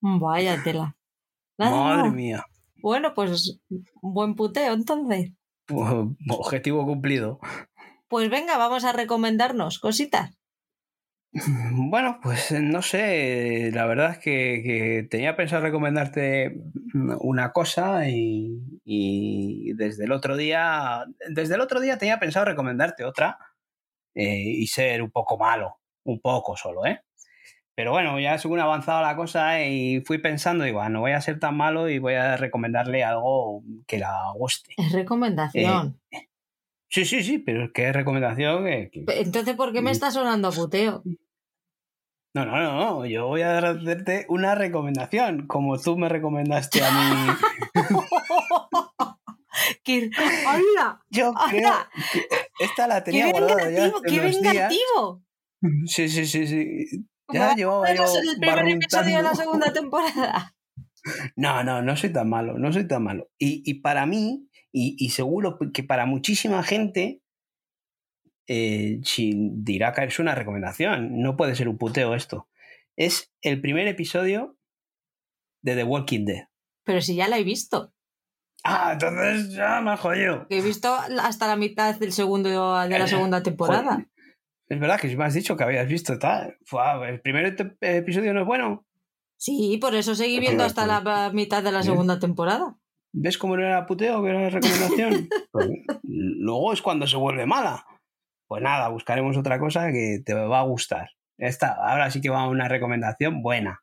Vaya 0.00 0.62
tela. 0.62 0.96
Madre 1.58 2.10
mía. 2.10 2.44
Bueno, 2.82 3.14
pues 3.14 3.60
buen 4.02 4.34
puteo 4.34 4.74
entonces. 4.74 5.32
Objetivo 6.28 6.84
cumplido. 6.84 7.40
Pues 8.08 8.30
venga, 8.30 8.56
vamos 8.56 8.84
a 8.84 8.92
recomendarnos 8.92 9.78
cositas. 9.78 10.35
Bueno, 11.72 12.18
pues 12.22 12.50
eh, 12.52 12.60
no 12.60 12.82
sé, 12.82 13.70
la 13.72 13.86
verdad 13.86 14.12
es 14.12 14.18
que, 14.18 15.06
tenía 15.10 15.36
pensado 15.36 15.62
recomendarte 15.62 16.62
una 17.20 17.52
cosa 17.52 18.08
y, 18.08 18.80
y, 18.84 19.72
desde 19.74 20.04
el 20.04 20.12
otro 20.12 20.36
día, 20.36 21.04
desde 21.28 21.54
el 21.54 21.60
otro 21.60 21.80
día 21.80 21.98
tenía 21.98 22.18
pensado 22.18 22.46
recomendarte 22.46 23.04
otra 23.04 23.38
eh, 24.14 24.42
y 24.44 24.66
ser 24.66 25.02
un 25.02 25.10
poco 25.10 25.36
malo, 25.36 25.78
un 26.04 26.20
poco 26.20 26.56
solo, 26.56 26.86
¿eh? 26.86 27.02
Pero 27.74 27.90
bueno, 27.90 28.18
ya 28.18 28.38
según 28.38 28.60
avanzado 28.60 29.02
la 29.02 29.14
cosa 29.16 29.62
y 29.62 30.00
fui 30.00 30.16
pensando, 30.16 30.64
digo, 30.64 30.80
ah, 30.80 30.88
no 30.88 31.00
voy 31.00 31.12
a 31.12 31.20
ser 31.20 31.38
tan 31.38 31.54
malo 31.54 31.90
y 31.90 31.98
voy 31.98 32.14
a 32.14 32.38
recomendarle 32.38 33.04
algo 33.04 33.62
que 33.86 33.98
la 33.98 34.32
guste. 34.34 34.72
Es 34.78 34.92
recomendación. 34.92 36.00
Eh, 36.10 36.30
sí, 36.88 37.04
sí, 37.04 37.22
sí, 37.22 37.38
pero 37.38 37.64
es 37.64 37.72
que 37.72 37.90
es 37.90 37.94
recomendación. 37.94 38.66
Entonces, 38.66 39.54
¿por 39.54 39.74
qué 39.74 39.82
me 39.82 39.90
está 39.90 40.10
sonando 40.10 40.50
puteo? 40.52 41.02
No, 42.36 42.44
no, 42.44 42.58
no, 42.58 43.06
yo 43.06 43.28
voy 43.28 43.40
a 43.40 43.56
hacerte 43.56 44.26
una 44.28 44.54
recomendación, 44.54 45.46
como 45.46 45.78
tú 45.78 45.96
me 45.96 46.10
recomendaste 46.10 46.84
a 46.84 46.90
mí. 46.90 47.32
¡Hola! 50.46 51.00
Yo 51.08 51.32
creo 51.48 51.72
esta 52.58 52.88
la 52.88 53.02
tenía 53.02 53.30
guardada 53.30 53.70
ya. 53.70 53.90
¡Qué 54.06 54.20
vengativo! 54.20 55.24
Sí, 55.86 56.10
sí, 56.10 56.26
sí, 56.26 56.46
sí. 56.46 57.06
Ya 57.32 57.54
llevaba 57.54 57.94
yo 57.94 58.04
el 58.04 58.38
primer 58.38 58.68
episodio 58.68 59.16
de 59.16 59.22
la 59.22 59.34
segunda 59.34 59.72
temporada. 59.72 60.54
No, 61.36 61.64
no, 61.64 61.80
no 61.80 61.96
soy 61.96 62.12
tan 62.12 62.28
malo, 62.28 62.58
no 62.58 62.70
soy 62.70 62.86
tan 62.86 63.02
malo. 63.02 63.30
Y, 63.38 63.80
para 63.80 64.04
mí, 64.04 64.46
y, 64.72 65.08
seguro 65.08 65.58
que 65.72 65.84
para 65.84 66.04
muchísima 66.04 66.62
gente, 66.62 67.22
eh, 68.46 69.00
dirá 69.22 69.92
que 69.92 70.04
es 70.04 70.18
una 70.18 70.34
recomendación, 70.34 71.20
no 71.20 71.36
puede 71.36 71.54
ser 71.54 71.68
un 71.68 71.78
puteo 71.78 72.14
esto. 72.14 72.48
Es 72.96 73.32
el 73.42 73.60
primer 73.60 73.86
episodio 73.88 74.56
de 75.62 75.74
The 75.74 75.84
Walking 75.84 76.24
Dead. 76.24 76.48
Pero 76.84 77.00
si 77.00 77.16
ya 77.16 77.28
la 77.28 77.38
he 77.38 77.44
visto. 77.44 77.92
Ah, 78.64 78.90
entonces 78.92 79.52
ya 79.52 79.80
me 79.80 79.92
ha 79.92 79.96
jodido. 79.96 80.46
He 80.48 80.62
visto 80.62 80.92
hasta 80.94 81.46
la 81.46 81.56
mitad 81.56 81.94
del 81.96 82.12
segundo 82.12 82.48
de 82.48 82.98
la 82.98 83.04
eh, 83.04 83.08
segunda 83.08 83.42
temporada. 83.42 84.06
Es 84.68 84.80
verdad 84.80 84.98
que 84.98 85.08
si 85.08 85.16
me 85.16 85.24
has 85.24 85.34
dicho 85.34 85.56
que 85.56 85.64
habías 85.64 85.88
visto 85.88 86.18
tal. 86.18 86.56
el 87.06 87.20
primer 87.20 87.56
episodio 87.80 88.34
no 88.34 88.40
es 88.40 88.46
bueno. 88.46 88.84
Sí, 89.36 89.78
por 89.80 89.94
eso 89.94 90.14
seguí 90.14 90.40
viendo 90.40 90.64
hasta 90.64 90.86
la 90.86 91.30
mitad 91.32 91.62
de 91.62 91.72
la 91.72 91.82
segunda 91.82 92.18
temporada. 92.18 92.76
¿Ves 93.12 93.38
cómo 93.38 93.56
no 93.56 93.62
era 93.62 93.86
puteo, 93.86 94.22
que 94.22 94.30
era 94.30 94.50
recomendación? 94.50 95.28
Pues, 95.52 95.68
luego 96.02 96.72
es 96.72 96.82
cuando 96.82 97.06
se 97.06 97.16
vuelve 97.16 97.46
mala. 97.46 97.86
Pues 98.46 98.62
nada, 98.62 98.88
buscaremos 98.88 99.36
otra 99.36 99.58
cosa 99.58 99.90
que 99.92 100.20
te 100.24 100.34
va 100.34 100.60
a 100.60 100.64
gustar. 100.64 101.10
Esta, 101.36 101.72
ahora 101.72 102.10
sí 102.10 102.20
que 102.20 102.30
va 102.30 102.42
a 102.42 102.48
una 102.48 102.68
recomendación 102.68 103.42
buena. 103.42 103.82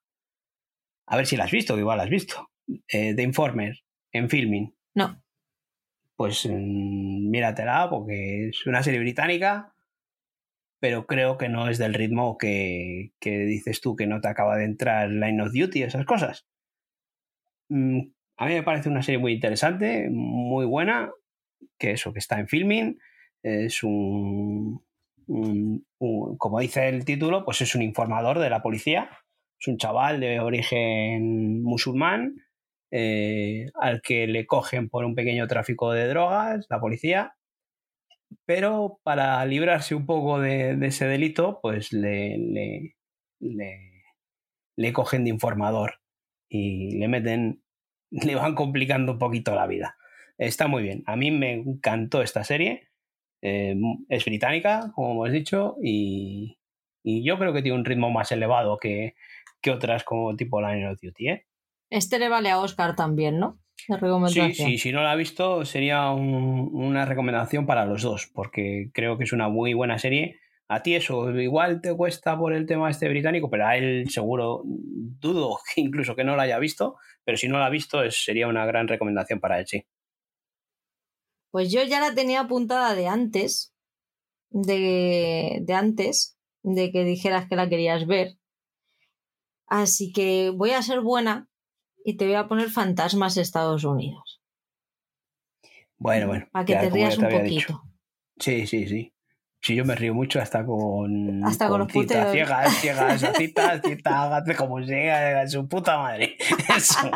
A 1.06 1.18
ver 1.18 1.28
si 1.28 1.36
la 1.36 1.44
has 1.44 1.52
visto, 1.52 1.76
que 1.76 1.82
igual 1.82 1.98
la 1.98 2.04
has 2.04 2.10
visto. 2.10 2.50
Eh, 2.88 3.14
The 3.14 3.24
Informer, 3.24 3.76
en 4.12 4.30
filming. 4.30 4.74
No. 4.96 5.22
Pues 6.16 6.46
mm, 6.46 7.30
míratela, 7.30 7.90
porque 7.90 8.50
es 8.50 8.66
una 8.66 8.82
serie 8.84 9.00
británica 9.00 9.74
pero 10.84 11.08
creo 11.08 11.38
que 11.38 11.48
no 11.48 11.70
es 11.70 11.78
del 11.78 11.94
ritmo 11.94 12.38
que, 12.38 13.14
dices 13.22 13.80
tú, 13.80 13.96
que 13.96 14.06
no 14.06 14.20
te 14.20 14.28
acaba 14.28 14.58
de 14.58 14.66
entrar 14.66 15.10
Line 15.10 15.42
of 15.42 15.54
Duty, 15.54 15.82
esas 15.82 16.06
cosas. 16.06 16.46
Mm, 17.70 18.02
a 18.36 18.46
mí 18.46 18.54
me 18.54 18.64
parece 18.64 18.90
una 18.90 19.02
serie 19.02 19.18
muy 19.18 19.32
interesante, 19.32 20.10
muy 20.12 20.66
buena, 20.66 21.10
que 21.80 21.92
eso, 21.92 22.12
que 22.12 22.20
está 22.20 22.38
en 22.38 22.50
filming, 22.50 23.00
es 23.44 23.84
un, 23.84 24.82
como 26.38 26.60
dice 26.60 26.90
el 26.90 27.06
título, 27.06 27.46
pues 27.46 27.62
es 27.62 27.76
un 27.76 27.82
informador 27.82 28.40
de 28.40 28.50
la 28.50 28.62
policía. 28.62 29.10
Es 29.60 29.68
un 29.68 29.78
chaval 29.78 30.20
de 30.20 30.40
origen 30.40 31.62
musulmán 31.64 32.36
eh, 32.92 33.68
al 33.76 34.02
que 34.02 34.28
le 34.28 34.46
cogen 34.46 34.90
por 34.90 35.06
un 35.06 35.16
pequeño 35.16 35.48
tráfico 35.48 35.92
de 35.92 36.08
drogas, 36.08 36.68
la 36.70 36.80
policía, 36.80 37.36
pero 38.46 39.00
para 39.04 39.44
librarse 39.46 39.96
un 39.96 40.06
poco 40.06 40.40
de, 40.40 40.78
ese 40.86 41.06
delito, 41.08 41.60
pues 41.62 41.92
le, 41.94 42.38
le, 42.38 42.96
le, 44.76 44.94
cogen 44.94 45.24
de 45.24 45.32
informador 45.32 45.96
y 46.50 46.98
le 47.00 47.08
meten, 47.08 47.64
le 48.12 48.36
van 48.36 48.56
complicando 48.56 49.14
un 49.14 49.20
poquito 49.20 49.56
la 49.56 49.68
vida. 49.68 49.98
Está 50.38 50.68
muy 50.68 50.84
bien. 50.84 51.04
A 51.06 51.16
mí 51.16 51.32
me 51.32 51.54
encantó 51.54 52.22
esta 52.22 52.44
serie. 52.44 52.90
Eh, 53.46 53.76
es 54.08 54.24
británica, 54.24 54.94
como 54.96 55.12
hemos 55.12 55.34
dicho, 55.34 55.76
y, 55.84 56.58
yo 57.04 57.38
creo 57.38 57.52
que 57.52 57.62
tiene 57.62 57.78
un 57.78 57.84
ritmo 57.84 58.10
más 58.10 58.32
elevado 58.32 58.78
que, 58.78 59.16
otras 59.70 60.06
como 60.06 60.34
tipo 60.38 60.62
Line 60.62 60.88
of 60.88 61.00
Duty. 61.02 61.28
¿eh? 61.28 61.46
Este 61.90 62.20
le 62.20 62.30
vale 62.30 62.50
a 62.50 62.60
Oscar 62.60 62.96
también, 62.96 63.40
¿no? 63.40 63.60
Sí, 64.30 64.54
sí, 64.54 64.78
si 64.78 64.92
no 64.94 65.02
lo 65.02 65.10
ha 65.10 65.16
visto 65.16 65.66
sería 65.66 66.12
una 66.12 67.06
recomendación 67.06 67.66
para 67.66 67.86
los 67.86 68.02
dos, 68.02 68.32
porque 68.34 68.90
creo 68.94 69.18
que 69.18 69.26
es 69.26 69.34
una 69.34 69.50
muy 69.50 69.74
buena 69.74 70.00
serie. 70.00 70.40
A 70.70 70.82
ti 70.82 70.96
eso 70.96 71.30
igual 71.38 71.82
te 71.82 71.94
cuesta 71.94 72.38
por 72.38 72.54
el 72.54 72.66
tema 72.66 72.90
este 72.90 73.10
británico, 73.10 73.50
pero 73.50 73.68
a 73.68 73.76
él 73.76 74.10
seguro 74.10 74.62
dudo 74.64 75.60
que 75.76 75.82
incluso 75.82 76.16
que 76.16 76.24
no 76.24 76.38
lo 76.38 76.42
haya 76.42 76.60
visto, 76.60 76.96
pero 77.26 77.38
si 77.38 77.50
no 77.50 77.58
lo 77.58 77.66
ha 77.66 77.70
visto 77.70 78.10
sería 78.10 78.48
una 78.48 78.66
gran 78.66 78.88
recomendación 78.88 79.42
para 79.42 79.60
él, 79.60 79.68
sí. 79.68 79.86
Pues 81.54 81.72
yo 81.72 81.84
ya 81.84 82.00
la 82.00 82.16
tenía 82.16 82.40
apuntada 82.40 82.96
de 82.96 83.08
antes, 83.08 83.76
de, 84.50 85.60
de 85.62 85.74
antes, 85.76 86.36
de 86.64 86.92
que 86.92 87.04
dijeras 87.04 87.48
que 87.48 87.56
la 87.56 87.70
querías 87.70 88.08
ver. 88.08 88.40
Así 89.68 90.12
que 90.12 90.50
voy 90.50 90.72
a 90.72 90.82
ser 90.82 91.02
buena 91.02 91.48
y 92.04 92.18
te 92.18 92.26
voy 92.26 92.34
a 92.34 92.48
poner 92.48 92.72
Fantasmas 92.72 93.38
Estados 93.38 93.84
Unidos. 93.84 94.42
Bueno, 96.00 96.26
bueno. 96.26 96.48
Para 96.52 96.66
que 96.66 96.76
te 96.76 96.90
rías 96.90 97.20
un 97.20 97.30
poquito. 97.30 97.84
Sí, 98.40 98.66
sí, 98.66 98.88
sí. 98.88 99.14
Sí, 99.62 99.76
yo 99.76 99.86
me 99.86 99.94
río 99.94 100.16
mucho 100.16 100.42
hasta 100.42 100.66
con. 100.66 101.46
Hasta 101.46 101.70
con, 101.70 101.82
los 101.82 101.92
citas 101.92 102.32
ciegas, 102.32 102.74
ciegas, 102.78 103.22
citas, 103.38 103.80
citas, 103.86 104.14
hágate 104.14 104.56
como 104.56 104.84
sea, 104.84 105.48
su 105.48 105.68
puta 105.68 106.00
madre. 106.00 106.36
Eso. 106.76 107.12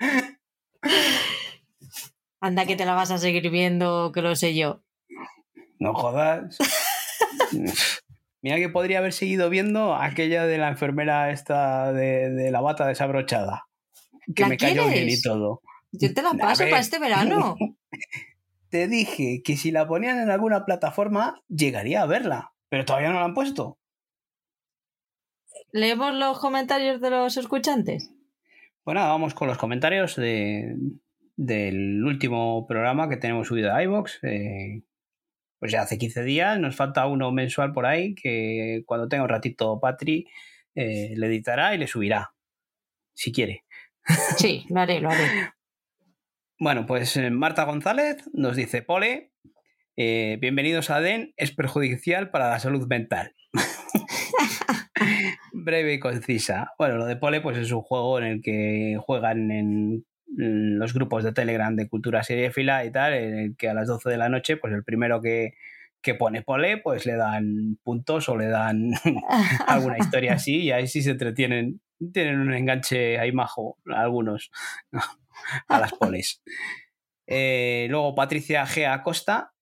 Anda 2.40 2.64
que 2.64 2.76
te 2.76 2.86
la 2.86 2.94
vas 2.94 3.10
a 3.10 3.18
seguir 3.18 3.50
viendo, 3.50 4.12
que 4.12 4.22
lo 4.22 4.34
sé 4.34 4.54
yo. 4.54 4.82
No 5.78 5.94
jodas. 5.94 6.56
Mira 8.42 8.56
que 8.56 8.70
podría 8.70 8.98
haber 8.98 9.12
seguido 9.12 9.50
viendo 9.50 9.94
aquella 9.94 10.46
de 10.46 10.56
la 10.56 10.68
enfermera 10.68 11.30
esta 11.30 11.92
de, 11.92 12.50
la 12.50 12.60
bata 12.62 12.86
desabrochada. 12.86 13.66
Que 14.34 14.46
me 14.46 14.56
cayó 14.56 14.88
bien 14.88 15.10
y 15.10 15.20
todo. 15.20 15.60
Yo 15.92 16.14
te 16.14 16.22
la 16.22 16.32
paso 16.32 16.64
para 16.64 16.78
este 16.78 16.98
verano. 16.98 17.56
te 18.70 18.88
dije 18.88 19.42
que 19.44 19.56
si 19.58 19.70
la 19.70 19.86
ponían 19.86 20.18
en 20.20 20.30
alguna 20.30 20.64
plataforma, 20.64 21.42
llegaría 21.48 22.02
a 22.02 22.06
verla. 22.06 22.52
Pero 22.70 22.86
todavía 22.86 23.10
no 23.10 23.18
la 23.18 23.26
han 23.26 23.34
puesto. 23.34 23.78
¿Leemos 25.72 26.14
los 26.14 26.38
comentarios 26.38 27.00
de 27.00 27.10
los 27.10 27.36
escuchantes? 27.36 28.10
Bueno, 28.84 29.00
vamos 29.00 29.34
con 29.34 29.48
los 29.48 29.58
comentarios 29.58 30.16
de, 30.16 30.76
del 31.40 32.04
último 32.04 32.66
programa 32.66 33.08
que 33.08 33.16
tenemos 33.16 33.48
subido 33.48 33.74
a 33.74 33.82
iVox. 33.82 34.18
Eh, 34.24 34.82
pues 35.58 35.72
ya 35.72 35.82
hace 35.82 35.96
15 35.96 36.22
días, 36.22 36.58
nos 36.58 36.76
falta 36.76 37.06
uno 37.06 37.32
mensual 37.32 37.72
por 37.72 37.86
ahí 37.86 38.14
que 38.14 38.82
cuando 38.86 39.08
tenga 39.08 39.24
un 39.24 39.30
ratito 39.30 39.80
Patri 39.80 40.26
eh, 40.74 41.14
le 41.16 41.26
editará 41.26 41.74
y 41.74 41.78
le 41.78 41.86
subirá, 41.86 42.34
si 43.14 43.32
quiere. 43.32 43.64
Sí, 44.36 44.66
lo 44.68 44.80
haré, 44.80 45.00
lo 45.00 45.10
haré. 45.10 45.52
Bueno, 46.58 46.86
pues 46.86 47.16
eh, 47.16 47.30
Marta 47.30 47.64
González 47.64 48.22
nos 48.34 48.56
dice, 48.56 48.82
Pole, 48.82 49.32
eh, 49.96 50.36
bienvenidos 50.40 50.90
a 50.90 51.00
DEN, 51.00 51.32
es 51.36 51.52
perjudicial 51.52 52.30
para 52.30 52.50
la 52.50 52.58
salud 52.58 52.86
mental. 52.86 53.34
Breve 55.52 55.94
y 55.94 56.00
concisa. 56.00 56.72
Bueno, 56.78 56.96
lo 56.96 57.06
de 57.06 57.16
Pole 57.16 57.40
pues 57.40 57.56
es 57.56 57.72
un 57.72 57.80
juego 57.80 58.18
en 58.18 58.24
el 58.24 58.42
que 58.42 58.98
juegan 59.00 59.50
en 59.50 60.04
los 60.36 60.94
grupos 60.94 61.24
de 61.24 61.32
Telegram 61.32 61.74
de 61.74 61.88
cultura 61.88 62.22
seriéfila 62.22 62.84
y 62.84 62.92
tal, 62.92 63.14
en 63.14 63.38
el 63.38 63.56
que 63.56 63.68
a 63.68 63.74
las 63.74 63.88
12 63.88 64.10
de 64.10 64.16
la 64.16 64.28
noche, 64.28 64.56
pues 64.56 64.72
el 64.72 64.84
primero 64.84 65.20
que, 65.20 65.54
pone 66.18 66.42
pole, 66.42 66.78
pues 66.78 67.06
le 67.06 67.14
dan 67.14 67.78
puntos 67.82 68.28
o 68.28 68.36
le 68.36 68.46
dan 68.46 68.92
alguna 69.66 69.98
historia 69.98 70.34
así 70.34 70.62
y 70.62 70.72
ahí 70.72 70.86
sí 70.86 71.02
se 71.02 71.10
entretienen. 71.10 71.80
Tienen 72.12 72.40
un 72.40 72.54
enganche 72.54 73.18
ahí 73.18 73.32
majo, 73.32 73.76
algunos, 73.86 74.50
a 75.68 75.80
las 75.80 75.92
poles. 75.92 76.42
Eh, 77.26 77.86
luego 77.90 78.14
Patricia 78.14 78.64
G. 78.64 78.90
Acosta 78.90 79.52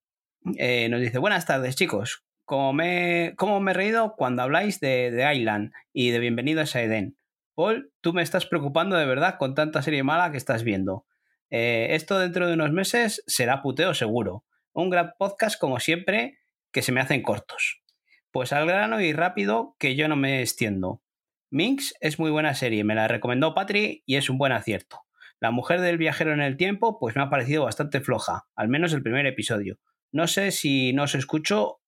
eh, 0.57 0.89
nos 0.89 1.01
dice, 1.01 1.19
buenas 1.19 1.45
tardes 1.45 1.75
chicos, 1.75 2.25
¿Cómo 2.49 2.73
me, 2.73 3.35
¿cómo 3.37 3.61
me 3.61 3.73
he 3.73 3.75
reído 3.75 4.15
cuando 4.17 4.41
habláis 4.41 4.81
de, 4.81 5.11
de 5.11 5.35
Island 5.35 5.71
y 5.93 6.13
de 6.13 6.19
Bienvenidos 6.19 6.75
a 6.77 6.81
Eden? 6.81 7.18
Paul, 7.59 7.93
tú 8.01 8.13
me 8.13 8.23
estás 8.23 8.47
preocupando 8.47 8.95
de 8.95 9.05
verdad 9.05 9.35
con 9.37 9.57
tanta 9.57 9.83
serie 9.83 10.05
mala 10.05 10.31
que 10.31 10.37
estás 10.37 10.63
viendo. 10.63 11.07
Eh, 11.51 11.89
esto 11.91 12.17
dentro 12.21 12.47
de 12.47 12.55
unos 12.55 12.71
meses 12.71 13.25
será 13.27 13.63
puteo 13.63 13.95
seguro. 13.95 14.45
Un 14.73 14.91
gran 14.91 15.15
podcast 15.19 15.61
como 15.61 15.81
siempre 15.81 16.39
que 16.71 16.83
se 16.83 16.93
me 16.93 17.01
hacen 17.01 17.21
cortos. 17.21 17.83
Pues 18.31 18.53
al 18.53 18.65
grano 18.65 19.01
y 19.01 19.13
rápido 19.13 19.75
que 19.81 19.97
yo 19.97 20.07
no 20.07 20.15
me 20.15 20.41
extiendo. 20.41 21.03
Minx 21.51 21.95
es 22.01 22.21
muy 22.21 22.31
buena 22.31 22.55
serie, 22.55 22.85
me 22.85 22.95
la 22.95 23.09
recomendó 23.09 23.55
Patri 23.55 24.05
y 24.07 24.15
es 24.15 24.31
un 24.31 24.39
buen 24.39 24.53
acierto. 24.53 25.01
La 25.41 25.51
mujer 25.51 25.81
del 25.81 25.99
viajero 25.99 26.33
en 26.33 26.41
el 26.41 26.57
tiempo 26.57 27.01
pues 27.01 27.17
me 27.17 27.23
ha 27.23 27.29
parecido 27.29 27.65
bastante 27.65 28.01
floja, 28.01 28.47
al 28.55 28.69
menos 28.69 28.93
el 28.93 29.03
primer 29.03 29.27
episodio. 29.27 29.81
No 30.13 30.29
sé 30.29 30.53
si 30.53 30.93
no 30.93 31.03
os 31.03 31.17
escucho, 31.17 31.81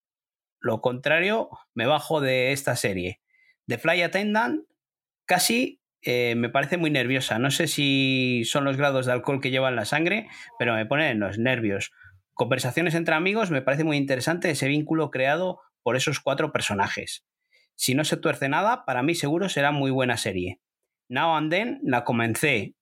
lo 0.59 0.81
contrario, 0.81 1.49
me 1.73 1.85
bajo 1.85 2.19
de 2.19 2.51
esta 2.51 2.75
serie. 2.75 3.21
The 3.67 3.77
Fly 3.77 4.01
Attendant 4.01 4.65
casi 5.31 5.79
eh, 6.01 6.35
me 6.35 6.49
parece 6.49 6.75
muy 6.75 6.91
nerviosa. 6.91 7.39
No 7.39 7.51
sé 7.51 7.67
si 7.67 8.43
son 8.43 8.65
los 8.65 8.75
grados 8.75 9.05
de 9.05 9.13
alcohol 9.13 9.39
que 9.39 9.49
lleva 9.49 9.69
en 9.69 9.77
la 9.77 9.85
sangre, 9.85 10.27
pero 10.59 10.73
me 10.73 10.85
ponen 10.85 11.21
los 11.21 11.37
nervios. 11.37 11.93
Conversaciones 12.33 12.95
entre 12.95 13.15
amigos, 13.15 13.49
me 13.49 13.61
parece 13.61 13.85
muy 13.85 13.95
interesante 13.95 14.49
ese 14.49 14.67
vínculo 14.67 15.09
creado 15.09 15.61
por 15.83 15.95
esos 15.95 16.19
cuatro 16.19 16.51
personajes. 16.51 17.23
Si 17.75 17.95
no 17.95 18.03
se 18.03 18.17
tuerce 18.17 18.49
nada, 18.49 18.83
para 18.83 19.03
mí 19.03 19.15
seguro 19.15 19.47
será 19.47 19.71
muy 19.71 19.89
buena 19.89 20.17
serie. 20.17 20.59
Now 21.07 21.37
and 21.37 21.49
Then 21.49 21.79
la 21.81 22.03
comencé 22.03 22.75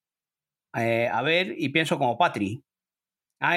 eh, 0.75 1.07
a 1.07 1.21
ver 1.21 1.53
y 1.55 1.69
pienso 1.69 1.99
como 1.99 2.17
Patri. 2.17 2.63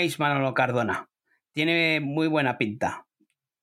Ice 0.02 0.16
Manolo 0.18 0.52
Cardona. 0.52 1.08
Tiene 1.52 2.00
muy 2.00 2.28
buena 2.28 2.58
pinta. 2.58 3.06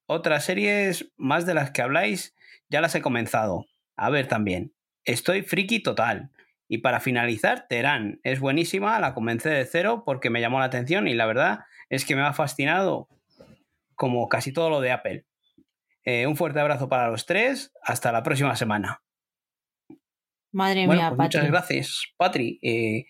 Otras 0.08 0.44
series, 0.44 1.14
más 1.18 1.46
de 1.46 1.54
las 1.54 1.70
que 1.70 1.84
habláis, 1.84 2.36
ya 2.68 2.82
las 2.82 2.96
he 2.96 3.02
comenzado. 3.04 3.68
A 3.96 4.10
ver 4.10 4.28
también. 4.28 4.74
Estoy 5.10 5.42
friki 5.42 5.80
total. 5.82 6.30
Y 6.68 6.80
para 6.80 7.00
finalizar, 7.00 7.66
Terán. 7.68 8.20
Es 8.24 8.40
buenísima, 8.40 9.00
la 9.00 9.16
comencé 9.16 9.50
de 9.50 9.66
cero 9.66 10.04
porque 10.06 10.30
me 10.30 10.40
llamó 10.40 10.60
la 10.60 10.66
atención 10.66 11.08
y 11.08 11.16
la 11.16 11.26
verdad 11.26 11.62
es 11.90 12.06
que 12.06 12.16
me 12.16 12.22
ha 12.22 12.32
fascinado 12.32 13.10
como 13.96 14.30
casi 14.30 14.54
todo 14.54 14.70
lo 14.70 14.82
de 14.82 14.92
Apple. 14.92 15.26
Eh, 16.04 16.28
un 16.28 16.38
fuerte 16.38 16.60
abrazo 16.60 16.90
para 16.90 17.10
los 17.10 17.26
tres. 17.26 17.74
Hasta 17.82 18.12
la 18.12 18.22
próxima 18.22 18.56
semana. 18.56 19.02
Madre 20.52 20.88
mía, 20.88 21.12
pues 21.16 21.26
Muchas 21.26 21.48
gracias, 21.48 22.04
Patri. 22.16 22.60
Eh, 22.62 23.08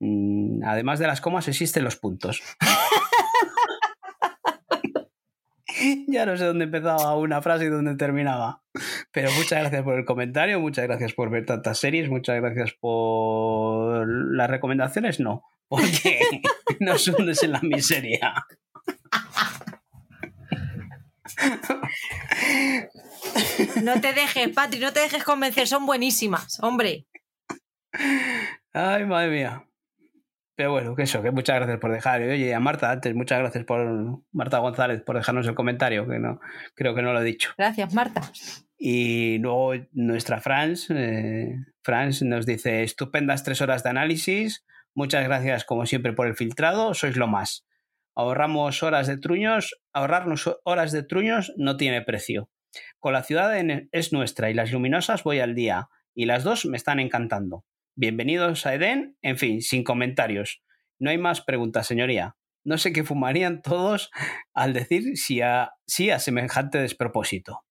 mm, 0.00 0.64
además 0.64 0.98
de 0.98 1.06
las 1.06 1.20
comas, 1.20 1.48
existen 1.48 1.84
los 1.84 1.96
puntos. 1.96 2.42
ya 6.08 6.26
no 6.26 6.36
sé 6.36 6.44
dónde 6.44 6.64
empezaba 6.64 7.16
una 7.16 7.42
frase 7.42 7.66
y 7.66 7.68
dónde 7.68 7.96
terminaba. 7.96 8.62
Pero 9.12 9.30
muchas 9.32 9.60
gracias 9.60 9.82
por 9.82 9.98
el 9.98 10.04
comentario, 10.04 10.60
muchas 10.60 10.84
gracias 10.86 11.12
por 11.12 11.30
ver 11.30 11.46
tantas 11.46 11.78
series, 11.78 12.08
muchas 12.08 12.40
gracias 12.40 12.72
por 12.72 14.06
las 14.34 14.50
recomendaciones, 14.50 15.20
no, 15.20 15.42
porque 15.68 16.20
nos 16.80 17.06
hundes 17.08 17.42
en 17.42 17.52
la 17.52 17.60
miseria. 17.62 18.34
No 23.82 24.00
te 24.00 24.12
dejes, 24.12 24.48
Patri, 24.50 24.80
no 24.80 24.92
te 24.92 25.00
dejes 25.00 25.24
convencer, 25.24 25.66
son 25.66 25.86
buenísimas, 25.86 26.58
hombre. 26.62 27.06
Ay, 28.72 29.04
madre 29.04 29.30
mía. 29.30 29.65
Pero 30.56 30.72
bueno, 30.72 30.96
que 30.96 31.02
eso, 31.02 31.22
que 31.22 31.30
muchas 31.30 31.56
gracias 31.56 31.78
por 31.78 31.92
dejar. 31.92 32.22
Y 32.22 32.30
oye, 32.30 32.54
a 32.54 32.60
Marta, 32.60 32.90
antes, 32.90 33.14
muchas 33.14 33.40
gracias 33.40 33.64
por 33.64 34.22
Marta 34.32 34.58
González 34.58 35.02
por 35.02 35.16
dejarnos 35.16 35.46
el 35.46 35.54
comentario, 35.54 36.08
que 36.08 36.18
no, 36.18 36.40
creo 36.74 36.94
que 36.94 37.02
no 37.02 37.12
lo 37.12 37.20
he 37.20 37.24
dicho. 37.24 37.50
Gracias, 37.58 37.92
Marta. 37.92 38.22
Y 38.78 39.38
luego 39.38 39.74
nuestra 39.92 40.40
Franz, 40.40 40.90
eh, 40.90 41.56
Franz 41.82 42.22
nos 42.22 42.46
dice, 42.46 42.82
estupendas 42.82 43.44
tres 43.44 43.60
horas 43.60 43.82
de 43.82 43.90
análisis, 43.90 44.64
muchas 44.94 45.24
gracias 45.24 45.64
como 45.64 45.84
siempre 45.84 46.14
por 46.14 46.26
el 46.26 46.36
filtrado, 46.36 46.94
sois 46.94 47.16
lo 47.16 47.26
más. 47.26 47.66
Ahorramos 48.14 48.82
horas 48.82 49.06
de 49.06 49.18
truños, 49.18 49.78
ahorrarnos 49.92 50.58
horas 50.64 50.90
de 50.92 51.02
truños 51.02 51.52
no 51.58 51.76
tiene 51.76 52.00
precio. 52.00 52.48
Con 52.98 53.12
la 53.12 53.22
ciudad 53.22 53.54
es 53.92 54.12
nuestra 54.14 54.50
y 54.50 54.54
las 54.54 54.72
luminosas 54.72 55.22
voy 55.22 55.40
al 55.40 55.54
día, 55.54 55.88
y 56.14 56.24
las 56.24 56.44
dos 56.44 56.64
me 56.64 56.78
están 56.78 56.98
encantando. 56.98 57.64
Bienvenidos 57.98 58.66
a 58.66 58.74
Eden, 58.74 59.16
en 59.22 59.38
fin, 59.38 59.62
sin 59.62 59.82
comentarios. 59.82 60.62
No 60.98 61.08
hay 61.08 61.16
más 61.16 61.40
preguntas, 61.40 61.86
señoría. 61.86 62.36
No 62.62 62.76
sé 62.76 62.92
qué 62.92 63.04
fumarían 63.04 63.62
todos 63.62 64.10
al 64.52 64.74
decir 64.74 65.16
si 65.16 65.40
a, 65.40 65.70
sí 65.86 66.10
a 66.10 66.18
semejante 66.18 66.76
despropósito. 66.76 67.64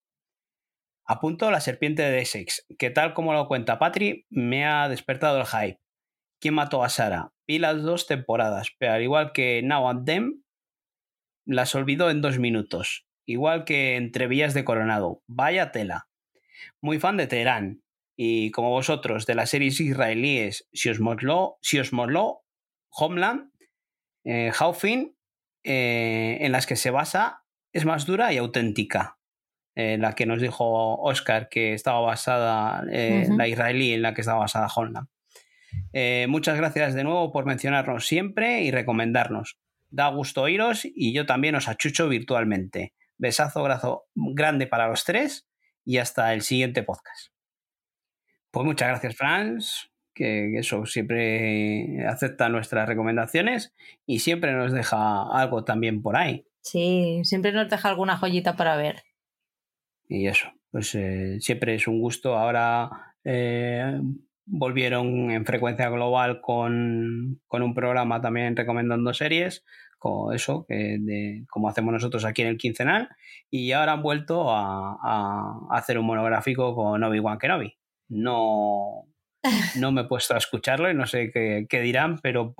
Apunto 1.04 1.48
la 1.52 1.60
serpiente 1.60 2.02
de 2.02 2.18
Essex, 2.22 2.66
que 2.76 2.90
tal 2.90 3.14
como 3.14 3.34
lo 3.34 3.46
cuenta 3.46 3.78
Patri, 3.78 4.26
me 4.28 4.66
ha 4.66 4.88
despertado 4.88 5.38
el 5.38 5.46
hype. 5.46 5.78
¿Quién 6.40 6.54
mató 6.54 6.82
a 6.82 6.88
Sara? 6.88 7.32
Vi 7.46 7.60
las 7.60 7.80
dos 7.84 8.08
temporadas, 8.08 8.70
pero 8.80 8.94
al 8.94 9.02
igual 9.02 9.30
que 9.30 9.62
Now 9.62 9.88
and 9.88 10.06
Them, 10.06 10.42
las 11.44 11.72
olvidó 11.76 12.10
en 12.10 12.20
dos 12.20 12.40
minutos. 12.40 13.06
Igual 13.26 13.64
que 13.64 13.94
entre 13.94 14.26
Villas 14.26 14.54
de 14.54 14.64
Coronado. 14.64 15.22
Vaya 15.28 15.70
tela. 15.70 16.08
Muy 16.80 16.98
fan 16.98 17.16
de 17.16 17.28
Teherán. 17.28 17.85
Y 18.16 18.50
como 18.50 18.70
vosotros, 18.70 19.26
de 19.26 19.34
las 19.34 19.50
series 19.50 19.78
israelíes, 19.78 20.66
si 20.72 20.88
os 20.88 21.00
moló, 21.00 21.58
si 21.60 21.78
os 21.78 21.90
Homeland, 21.92 23.50
eh, 24.24 24.50
eh, 25.64 26.38
en 26.40 26.52
las 26.52 26.66
que 26.66 26.76
se 26.76 26.90
basa, 26.90 27.44
es 27.72 27.84
más 27.84 28.06
dura 28.06 28.32
y 28.32 28.38
auténtica. 28.38 29.18
Eh, 29.74 29.98
la 29.98 30.14
que 30.14 30.24
nos 30.24 30.40
dijo 30.40 30.96
Oscar 31.02 31.50
que 31.50 31.74
estaba 31.74 32.00
basada, 32.00 32.82
eh, 32.90 33.28
la 33.36 33.46
israelí 33.46 33.92
en 33.92 34.00
la 34.00 34.14
que 34.14 34.22
estaba 34.22 34.38
basada 34.38 34.68
Homeland. 34.74 35.08
Muchas 36.28 36.56
gracias 36.56 36.94
de 36.94 37.04
nuevo 37.04 37.30
por 37.32 37.44
mencionarnos 37.44 38.06
siempre 38.06 38.62
y 38.62 38.70
recomendarnos. 38.70 39.58
Da 39.90 40.08
gusto 40.08 40.42
oíros 40.42 40.82
y 40.84 41.12
yo 41.12 41.26
también 41.26 41.54
os 41.54 41.68
achucho 41.68 42.08
virtualmente. 42.08 42.94
Besazo 43.18 43.62
grazo, 43.62 44.06
grande 44.14 44.66
para 44.66 44.88
los 44.88 45.04
tres 45.04 45.46
y 45.84 45.98
hasta 45.98 46.32
el 46.32 46.42
siguiente 46.42 46.82
podcast. 46.82 47.35
Pues 48.56 48.64
muchas 48.64 48.88
gracias, 48.88 49.16
Franz, 49.16 49.90
que 50.14 50.56
eso 50.56 50.86
siempre 50.86 52.02
acepta 52.08 52.48
nuestras 52.48 52.88
recomendaciones 52.88 53.74
y 54.06 54.20
siempre 54.20 54.54
nos 54.54 54.72
deja 54.72 55.24
algo 55.30 55.62
también 55.64 56.00
por 56.00 56.16
ahí. 56.16 56.46
Sí, 56.62 57.20
siempre 57.24 57.52
nos 57.52 57.68
deja 57.68 57.90
alguna 57.90 58.16
joyita 58.16 58.56
para 58.56 58.76
ver. 58.76 59.02
Y 60.08 60.26
eso, 60.26 60.48
pues 60.70 60.94
eh, 60.94 61.36
siempre 61.40 61.74
es 61.74 61.86
un 61.86 62.00
gusto. 62.00 62.34
Ahora 62.34 62.88
eh, 63.24 64.00
volvieron 64.46 65.30
en 65.30 65.44
frecuencia 65.44 65.90
global 65.90 66.40
con, 66.40 67.42
un 67.50 67.74
programa 67.74 68.22
también 68.22 68.56
recomendando 68.56 69.12
series, 69.12 69.66
como 69.98 70.32
eso, 70.32 70.64
de, 70.70 71.44
como 71.50 71.68
hacemos 71.68 71.92
nosotros 71.92 72.24
aquí 72.24 72.40
en 72.40 72.48
el 72.48 72.56
quincenal, 72.56 73.10
y 73.50 73.72
ahora 73.72 73.92
han 73.92 74.02
vuelto 74.02 74.46
a, 74.50 75.58
hacer 75.72 75.98
un 75.98 76.06
monográfico 76.06 76.74
con 76.74 77.04
Obi-Wan 77.04 77.36
Kenobi. 77.36 77.75
No, 78.08 79.08
no 79.76 79.92
me 79.92 80.02
he 80.02 80.04
puesto 80.04 80.34
a 80.34 80.38
escucharlo 80.38 80.90
y 80.90 80.94
no 80.94 81.06
sé 81.06 81.30
qué, 81.32 81.80
dirán, 81.80 82.18
pero 82.18 82.54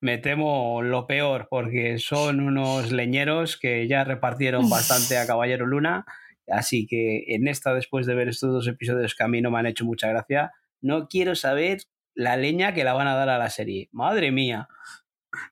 me 0.00 0.18
temo 0.18 0.82
lo 0.82 1.06
peor, 1.06 1.48
porque 1.50 1.98
son 1.98 2.40
unos 2.40 2.92
leñeros 2.92 3.56
que 3.56 3.88
ya 3.88 4.04
repartieron 4.04 4.68
bastante 4.68 5.18
a 5.18 5.26
Caballero 5.26 5.66
Luna. 5.66 6.04
Así 6.48 6.86
que 6.86 7.24
en 7.28 7.48
esta, 7.48 7.74
después 7.74 8.06
de 8.06 8.14
ver 8.14 8.28
estos 8.28 8.52
dos 8.52 8.68
episodios 8.68 9.14
que 9.14 9.24
a 9.24 9.28
mí 9.28 9.42
no 9.42 9.50
me 9.50 9.58
han 9.58 9.66
hecho 9.66 9.84
mucha 9.84 10.08
gracia, 10.08 10.52
no 10.80 11.08
quiero 11.08 11.34
saber 11.34 11.80
la 12.14 12.36
leña 12.36 12.72
que 12.72 12.84
la 12.84 12.94
van 12.94 13.08
a 13.08 13.14
dar 13.14 13.28
a 13.28 13.38
la 13.38 13.50
serie. 13.50 13.88
Madre 13.92 14.30
mía. 14.30 14.68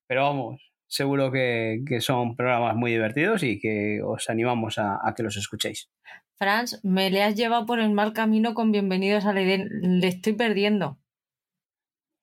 Pero 0.06 0.22
vamos, 0.22 0.72
seguro 0.86 1.30
que, 1.30 1.82
son 2.00 2.36
programas 2.36 2.76
muy 2.76 2.92
divertidos 2.92 3.42
y 3.42 3.58
que 3.58 4.00
os 4.02 4.30
animamos 4.30 4.78
a, 4.78 5.00
que 5.16 5.22
los 5.22 5.36
escuchéis. 5.36 5.90
Franz, 6.36 6.80
me 6.82 7.10
le 7.10 7.22
has 7.22 7.34
llevado 7.34 7.66
por 7.66 7.78
el 7.78 7.92
mal 7.92 8.12
camino 8.12 8.54
con 8.54 8.72
Bienvenidos 8.72 9.24
a 9.24 9.32
la 9.32 9.40
Le 9.40 10.06
estoy 10.06 10.32
perdiendo. 10.32 10.98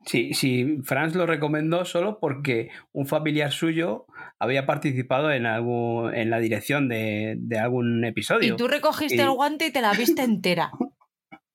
Sí, 0.05 0.33
sí, 0.33 0.79
Franz 0.83 1.13
lo 1.13 1.27
recomendó 1.27 1.85
solo 1.85 2.19
porque 2.19 2.69
un 2.91 3.05
familiar 3.05 3.51
suyo 3.51 4.07
había 4.39 4.65
participado 4.65 5.31
en, 5.31 5.45
algún, 5.45 6.13
en 6.15 6.31
la 6.31 6.39
dirección 6.39 6.89
de, 6.89 7.37
algún 7.61 8.03
episodio. 8.03 8.53
Y 8.53 8.57
tú 8.57 8.67
recogiste 8.67 9.21
el 9.21 9.29
guante 9.29 9.67
y 9.67 9.71
te 9.71 9.81
la 9.81 9.93
viste 9.93 10.23
entera. 10.23 10.71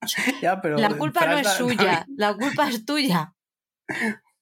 la 0.42 0.90
culpa 0.96 1.26
no 1.26 1.38
es 1.38 1.48
suya, 1.48 2.06
la 2.16 2.34
culpa 2.34 2.68
es 2.68 2.84
tuya. 2.84 3.34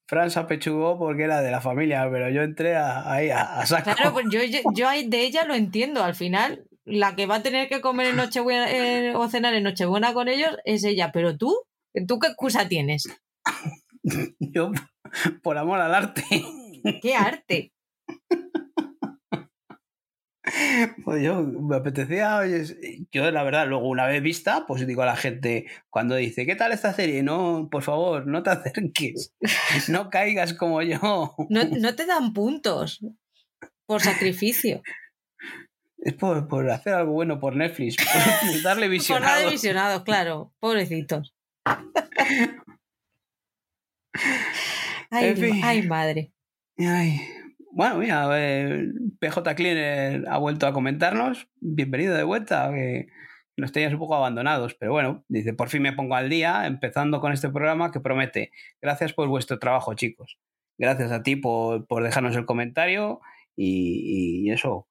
Fran 0.06 0.30
apechugó 0.36 0.98
porque 0.98 1.24
era 1.24 1.40
de 1.40 1.50
la 1.50 1.62
familia, 1.62 2.06
pero 2.10 2.28
yo 2.28 2.42
entré 2.42 2.76
ahí 2.76 3.30
a, 3.30 3.64
sacar. 3.64 3.96
Claro, 3.96 4.12
pues 4.12 4.26
yo, 4.30 4.40
yo, 4.74 4.88
de 4.90 5.20
ella 5.24 5.44
lo 5.46 5.54
entiendo. 5.54 6.04
Al 6.04 6.14
final, 6.14 6.66
la 6.84 7.16
que 7.16 7.26
va 7.26 7.36
a 7.36 7.42
tener 7.42 7.68
que 7.68 7.80
comer 7.80 8.08
en 8.08 8.16
Nochebuena 8.16 8.70
eh, 8.70 9.14
o 9.14 9.28
cenar 9.28 9.54
en 9.54 9.64
Nochebuena 9.64 10.14
con 10.14 10.28
ellos 10.28 10.56
es 10.64 10.84
ella. 10.84 11.10
Pero 11.12 11.36
tú, 11.36 11.54
¿tú 12.06 12.18
qué 12.18 12.28
excusa 12.28 12.68
tienes? 12.68 13.08
yo, 14.38 14.72
por 15.42 15.58
amor 15.58 15.80
al 15.80 15.94
arte. 15.94 16.24
¿Qué 17.02 17.14
arte? 17.14 17.72
Pues 21.04 21.22
yo 21.22 21.42
me 21.42 21.76
apetecía, 21.76 22.42
yo 23.10 23.30
la 23.30 23.42
verdad, 23.42 23.66
luego 23.66 23.88
una 23.88 24.06
vez 24.06 24.22
vista, 24.22 24.66
pues 24.66 24.86
digo 24.86 25.02
a 25.02 25.06
la 25.06 25.16
gente, 25.16 25.66
cuando 25.88 26.16
dice, 26.16 26.44
¿qué 26.44 26.54
tal 26.54 26.72
esta 26.72 26.92
serie? 26.92 27.22
No, 27.22 27.68
por 27.70 27.82
favor, 27.82 28.26
no 28.26 28.42
te 28.42 28.50
acerques, 28.50 29.32
no 29.88 30.10
caigas 30.10 30.52
como 30.52 30.82
yo. 30.82 31.34
No, 31.48 31.94
te 31.94 32.06
dan 32.06 32.32
puntos 32.34 33.00
por 33.86 34.02
sacrificio. 34.02 34.82
Es 36.04 36.12
por, 36.12 36.70
hacer 36.70 36.92
algo 36.92 37.12
bueno 37.12 37.40
por 37.40 37.56
Netflix, 37.56 37.96
por 37.96 38.04
darle 38.62 38.88
visionados. 38.88 39.26
Por 39.26 39.36
darle 39.36 39.50
visionados, 39.52 40.04
claro, 40.04 40.52
pobrecitos. 40.60 41.34
Ay, 45.10 45.60
ay 45.62 45.82
madre. 45.86 46.32
Ay, 46.76 47.20
bueno, 47.70 47.98
mira, 47.98 48.28
PJ 49.20 49.54
Cleaner 49.54 50.24
ha 50.28 50.38
vuelto 50.38 50.66
a 50.66 50.72
comentarnos. 50.72 51.48
Bienvenido 51.60 52.16
de 52.16 52.24
vuelta, 52.24 52.70
que 52.72 53.08
nos 53.56 53.72
tenías 53.72 53.92
un 53.92 54.00
poco 54.00 54.16
abandonados, 54.16 54.74
pero 54.74 54.92
bueno, 54.92 55.24
dice, 55.28 55.54
por 55.54 55.68
fin 55.68 55.82
me 55.82 55.92
pongo 55.92 56.16
al 56.16 56.28
día, 56.28 56.66
empezando 56.66 57.20
con 57.20 57.32
este 57.32 57.48
programa 57.48 57.92
que 57.92 58.00
promete. 58.00 58.50
Gracias 58.82 59.12
por 59.12 59.28
vuestro 59.28 59.58
trabajo, 59.58 59.94
chicos. 59.94 60.38
Gracias 60.78 61.12
a 61.12 61.22
ti 61.22 61.36
por, 61.36 61.86
dejarnos 62.02 62.36
el 62.36 62.46
comentario 62.46 63.20
y, 63.56 64.50
eso, 64.50 64.86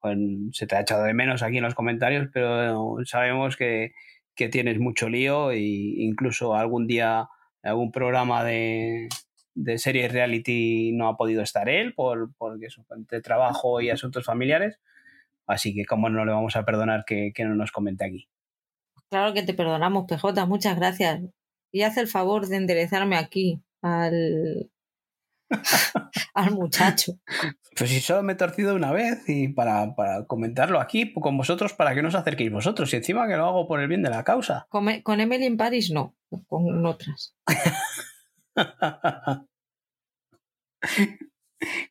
se 0.52 0.66
te 0.66 0.76
ha 0.76 0.80
echado 0.80 1.04
de 1.04 1.14
menos 1.14 1.42
aquí 1.42 1.58
en 1.58 1.64
los 1.64 1.74
comentarios, 1.74 2.28
pero 2.32 2.96
sabemos 3.04 3.56
que, 3.56 3.92
que 4.34 4.48
tienes 4.48 4.78
mucho 4.78 5.08
lío 5.08 5.50
e 5.50 5.60
incluso 5.60 6.54
algún 6.54 6.86
día 6.86 7.28
algún 7.62 7.92
programa 7.92 8.44
de, 8.44 9.08
de 9.54 9.78
series 9.78 10.12
reality 10.12 10.92
no 10.92 11.08
ha 11.08 11.16
podido 11.16 11.42
estar 11.42 11.68
él 11.68 11.94
por, 11.94 12.34
porque 12.36 12.70
su 12.70 12.84
de 12.88 13.20
trabajo 13.20 13.80
y 13.80 13.90
asuntos 13.90 14.24
familiares. 14.24 14.78
Así 15.46 15.74
que, 15.74 15.84
como 15.84 16.08
no 16.08 16.24
le 16.24 16.32
vamos 16.32 16.56
a 16.56 16.64
perdonar 16.64 17.04
que, 17.04 17.32
no 17.38 17.54
nos 17.54 17.70
comente 17.70 18.04
aquí? 18.04 18.28
Claro 19.10 19.34
que 19.34 19.42
te 19.42 19.54
perdonamos, 19.54 20.06
PJ, 20.06 20.46
muchas 20.46 20.76
gracias. 20.76 21.20
Y 21.70 21.82
haz 21.82 21.96
el 21.96 22.08
favor 22.08 22.46
de 22.46 22.56
enderezarme 22.56 23.16
aquí 23.16 23.60
al, 23.82 24.70
al 26.34 26.50
muchacho. 26.52 27.14
Pues 27.76 27.90
si 27.90 28.00
solo 28.00 28.22
me 28.22 28.34
he 28.34 28.36
torcido 28.36 28.74
una 28.74 28.92
vez 28.92 29.28
y 29.28 29.48
para, 29.48 29.94
comentarlo 30.26 30.80
aquí 30.80 31.12
con 31.12 31.36
vosotros 31.36 31.72
para 31.72 31.94
que 31.94 32.02
no 32.02 32.08
os 32.08 32.14
acerquéis 32.14 32.52
vosotros. 32.52 32.92
Y 32.92 32.96
encima 32.96 33.26
que 33.26 33.36
lo 33.36 33.46
hago 33.46 33.66
por 33.66 33.80
el 33.80 33.88
bien 33.88 34.02
de 34.02 34.10
la 34.10 34.24
causa. 34.24 34.66
Con, 34.68 35.00
con 35.02 35.20
Emily 35.20 35.46
en 35.46 35.56
Paris 35.56 35.90
no, 35.90 36.14
con 36.48 36.84
otras. 36.86 37.34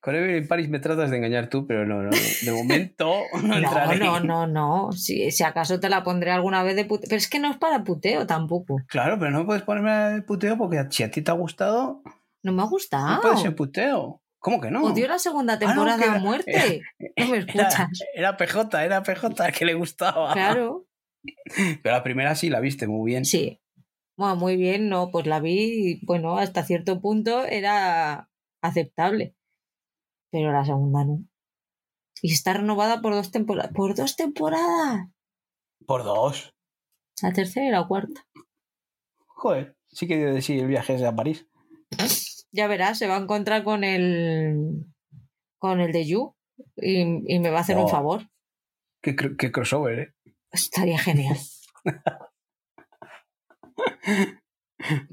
Con 0.02 0.16
Evelyn 0.16 0.48
Paris 0.48 0.70
me 0.70 0.80
tratas 0.80 1.10
de 1.10 1.18
engañar 1.18 1.48
tú, 1.48 1.66
pero 1.66 1.86
no, 1.86 2.04
no 2.04 2.10
de 2.10 2.52
momento 2.52 3.22
no 3.44 3.58
entraré. 3.58 4.00
No, 4.00 4.20
no, 4.20 4.48
no, 4.48 4.92
Si, 4.92 5.32
si 5.32 5.44
acaso 5.44 5.80
te 5.80 5.90
la 5.90 6.04
pondré 6.04 6.32
alguna 6.32 6.64
vez 6.64 6.76
de 6.76 6.86
puteo. 6.86 7.08
Pero 7.10 7.18
es 7.18 7.30
que 7.30 7.40
no 7.40 7.52
es 7.52 7.58
para 7.58 7.84
puteo 7.84 8.28
tampoco. 8.28 8.78
Claro, 8.88 9.18
pero 9.20 9.32
no 9.32 9.46
puedes 9.46 9.64
ponerme 9.64 9.92
de 9.92 10.22
puteo 10.22 10.58
porque 10.58 10.86
si 10.90 11.04
a 11.04 11.12
ti 11.12 11.22
te 11.22 11.32
ha 11.32 11.36
gustado. 11.36 12.02
No 12.44 12.52
me 12.52 12.62
ha 12.62 12.66
gustado. 12.66 13.16
No 13.16 13.22
puede 13.22 13.38
ser 13.38 13.56
puteo. 13.56 14.22
¿Cómo 14.40 14.60
que 14.60 14.70
no? 14.70 14.84
Odio 14.84 15.08
la 15.08 15.20
segunda 15.20 15.54
ah, 15.54 15.60
temporada 15.60 16.16
a 16.16 16.20
muerte. 16.20 16.82
no 17.18 17.28
me 17.30 17.38
escuchas. 17.38 17.88
Era, 18.14 18.36
PJ, 18.36 18.84
era 18.84 19.02
PJ 19.02 19.52
que 19.54 19.64
le 19.64 19.74
gustaba. 19.74 20.34
Claro. 20.34 20.86
Pero 21.56 21.96
la 21.96 22.04
primera 22.04 22.36
sí 22.36 22.50
la 22.50 22.60
viste 22.60 22.86
muy 22.86 23.10
bien. 23.10 23.24
Sí. 23.24 23.62
Bueno, 24.18 24.36
muy 24.36 24.58
bien, 24.58 24.90
no, 24.90 25.10
pues 25.12 25.26
la 25.26 25.40
vi, 25.40 26.02
bueno, 26.06 26.38
hasta 26.38 26.64
cierto 26.64 27.00
punto 27.00 27.46
era 27.46 28.30
aceptable. 28.62 29.36
Pero 30.30 30.52
la 30.52 30.66
segunda 30.66 31.06
no. 31.06 31.24
Y 32.22 32.34
está 32.34 32.54
renovada 32.54 33.02
por 33.02 33.14
dos 33.14 33.32
temporadas. 33.32 33.72
¿Por 33.74 33.96
dos 33.96 34.18
temporadas? 34.18 35.08
¿Por 35.86 36.04
dos? 36.04 36.54
La 37.22 37.32
tercera 37.32 37.68
y 37.68 37.72
la 37.72 37.88
cuarta. 37.88 38.28
Joder, 39.28 39.78
sí 39.88 40.06
que 40.06 40.18
decir 40.18 40.60
el 40.60 40.68
viaje 40.68 40.96
es 40.96 41.04
a 41.04 41.16
París. 41.16 41.48
Ya 42.54 42.68
verás, 42.68 43.00
se 43.00 43.08
va 43.08 43.18
a 43.18 43.22
encontrar 43.22 43.64
con 43.64 43.84
el 43.84 44.86
con 45.58 45.80
el 45.80 45.92
de 45.92 46.06
You 46.06 46.36
y, 46.76 47.40
me 47.40 47.50
va 47.50 47.58
a 47.58 47.62
hacer 47.62 47.78
un 47.78 47.90
favor. 47.90 48.30
Qué, 49.02 49.16
cr- 49.16 49.36
qué 49.38 49.52
crossover, 49.52 50.00
¿eh? 50.00 50.14
Estaría 50.52 51.00
genial. 51.00 51.38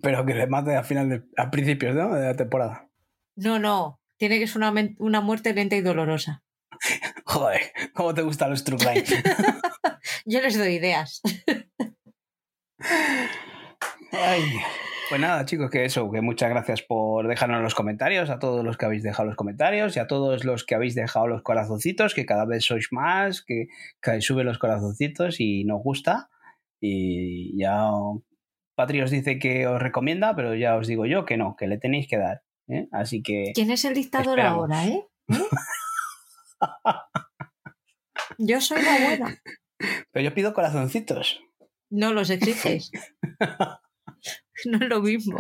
Pero 0.03 0.27
que 0.27 0.35
le 0.35 0.47
mate 0.47 0.77
a 0.77 0.83
final 0.83 1.09
de, 1.09 1.23
a 1.37 1.51
principios 1.51 1.95
¿no? 1.95 2.15
de 2.15 2.27
la 2.27 2.37
temporada. 2.37 2.89
No, 3.37 3.59
no. 3.59 4.01
Tiene 4.19 4.39
que 4.39 4.47
ser 4.47 4.59
una, 4.59 4.75
una 4.99 5.21
muerte 5.21 5.55
lenta 5.55 5.77
y 5.77 5.81
dolorosa. 5.81 6.43
Joder, 7.25 7.73
¿cómo 7.95 8.13
te 8.13 8.23
gustan 8.23 8.51
los 8.51 8.65
true? 8.65 8.79
Yo 10.27 10.41
les 10.41 10.59
doy 10.59 10.75
ideas. 10.75 11.23
Ay, 14.13 14.43
Pues 15.09 15.21
nada, 15.21 15.45
chicos, 15.45 15.71
que 15.71 15.85
eso, 15.85 16.11
que 16.11 16.21
muchas 16.21 16.51
gracias 16.51 16.83
por 16.83 17.27
dejarnos 17.27 17.63
los 17.63 17.75
comentarios, 17.75 18.31
a 18.31 18.39
todos 18.39 18.65
los 18.65 18.77
que 18.77 18.87
habéis 18.87 19.03
dejado 19.03 19.27
los 19.27 19.37
comentarios 19.37 19.97
y 19.97 19.99
a 20.01 20.07
todos 20.07 20.45
los 20.45 20.65
que 20.65 20.75
habéis 20.77 20.95
dejado 20.95 21.27
los 21.27 21.43
corazoncitos, 21.43 22.15
que 22.15 22.27
cada 22.27 22.45
vez 22.45 22.65
sois 22.65 22.89
más, 22.93 23.43
que, 23.43 23.67
que 24.01 24.21
suben 24.21 24.47
los 24.47 24.59
corazoncitos 24.59 25.41
y 25.41 25.65
nos 25.65 25.83
gusta. 25.83 26.29
Y 26.81 27.59
ya 27.61 27.89
Patri 28.77 29.03
os 29.03 29.11
dice 29.11 29.39
que 29.39 29.67
os 29.67 29.83
recomienda, 29.83 30.35
pero 30.37 30.55
ya 30.55 30.77
os 30.77 30.87
digo 30.87 31.07
yo 31.07 31.25
que 31.25 31.37
no, 31.37 31.57
que 31.57 31.67
le 31.67 31.79
tenéis 31.79 32.07
que 32.09 32.17
dar. 32.19 32.43
¿eh? 32.69 32.87
Así 32.93 33.21
que 33.23 33.51
¿Quién 33.55 33.71
es 33.73 33.85
el 33.85 33.95
dictador 33.95 34.39
Esperamos. 34.39 34.61
ahora, 34.61 34.87
eh? 34.87 35.07
¿Eh? 35.29 35.35
Yo 38.39 38.61
soy 38.61 38.83
la 38.83 38.99
buena. 39.07 39.39
Pero 40.13 40.25
yo 40.25 40.35
pido 40.35 40.55
corazoncitos. 40.55 41.41
No 41.91 42.13
los 42.13 42.31
exiges. 42.31 42.91
No 44.67 44.79
es 44.79 44.89
lo 44.89 45.01
mismo. 45.01 45.39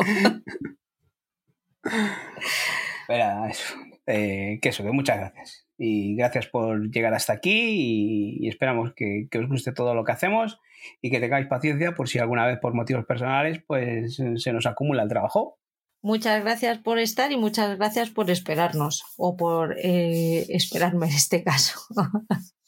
Pero 3.08 3.46
eso, 3.46 3.74
eh, 4.06 4.58
que 4.60 4.68
eso, 4.68 4.84
que 4.84 4.92
muchas 4.92 5.18
gracias. 5.18 5.66
Y 5.78 6.14
gracias 6.14 6.46
por 6.46 6.90
llegar 6.90 7.14
hasta 7.14 7.32
aquí 7.32 7.50
y, 7.50 8.46
y 8.46 8.48
esperamos 8.48 8.92
que, 8.94 9.28
que 9.30 9.38
os 9.38 9.48
guste 9.48 9.72
todo 9.72 9.94
lo 9.94 10.04
que 10.04 10.12
hacemos 10.12 10.60
y 11.00 11.10
que 11.10 11.20
tengáis 11.20 11.46
paciencia 11.46 11.94
por 11.94 12.08
si 12.08 12.18
alguna 12.18 12.46
vez 12.46 12.58
por 12.58 12.74
motivos 12.74 13.04
personales 13.06 13.62
pues 13.66 14.16
se 14.36 14.52
nos 14.52 14.66
acumula 14.66 15.02
el 15.02 15.08
trabajo. 15.08 15.58
Muchas 16.02 16.42
gracias 16.42 16.78
por 16.78 16.98
estar 16.98 17.30
y 17.30 17.36
muchas 17.36 17.76
gracias 17.76 18.08
por 18.10 18.30
esperarnos 18.30 19.04
o 19.18 19.36
por 19.36 19.76
eh, 19.78 20.46
esperarme 20.48 21.06
en 21.06 21.12
este 21.12 21.42
caso. 21.44 21.78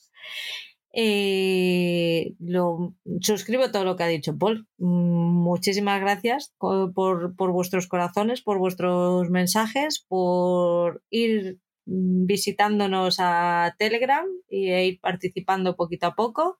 Eh, 0.95 2.35
lo, 2.39 2.95
suscribo 3.21 3.71
todo 3.71 3.85
lo 3.85 3.97
que 3.97 4.05
ha 4.05 4.09
dicho 4.09 4.37
Paul. 4.37 4.67
Mm, 4.79 5.23
Muchísimas 5.43 6.01
gracias 6.01 6.55
por, 6.59 7.35
por 7.37 7.53
vuestros 7.53 7.87
corazones, 7.87 8.43
por 8.43 8.59
vuestros 8.59 9.29
mensajes, 9.31 10.05
por 10.09 11.03
ir 11.11 11.59
visitándonos 11.85 13.17
a 13.19 13.75
Telegram 13.79 14.25
e 14.49 14.87
ir 14.87 15.01
participando 15.01 15.77
poquito 15.77 16.07
a 16.07 16.15
poco, 16.15 16.59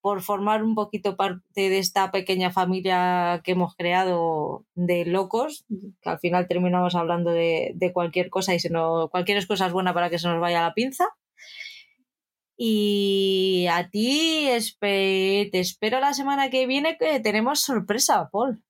por 0.00 0.22
formar 0.22 0.62
un 0.64 0.74
poquito 0.74 1.16
parte 1.16 1.40
de 1.54 1.78
esta 1.78 2.10
pequeña 2.10 2.50
familia 2.50 3.42
que 3.44 3.52
hemos 3.52 3.76
creado 3.76 4.64
de 4.74 5.04
locos, 5.04 5.66
que 6.02 6.10
al 6.10 6.18
final 6.18 6.48
terminamos 6.48 6.94
hablando 6.94 7.30
de, 7.30 7.72
de 7.74 7.92
cualquier 7.92 8.28
cosa 8.30 8.54
y 8.54 8.58
se 8.60 8.70
nos, 8.70 9.10
cualquier 9.10 9.46
cosa 9.46 9.66
es 9.66 9.72
buena 9.72 9.94
para 9.94 10.10
que 10.10 10.18
se 10.18 10.28
nos 10.28 10.40
vaya 10.40 10.62
la 10.62 10.74
pinza. 10.74 11.04
Y 12.62 13.66
a 13.72 13.88
ti 13.88 14.46
espe- 14.48 15.48
te 15.50 15.60
espero 15.60 15.98
la 15.98 16.12
semana 16.12 16.50
que 16.50 16.66
viene 16.66 16.98
que 16.98 17.18
tenemos 17.18 17.60
sorpresa, 17.60 18.28
Paul. 18.30 18.62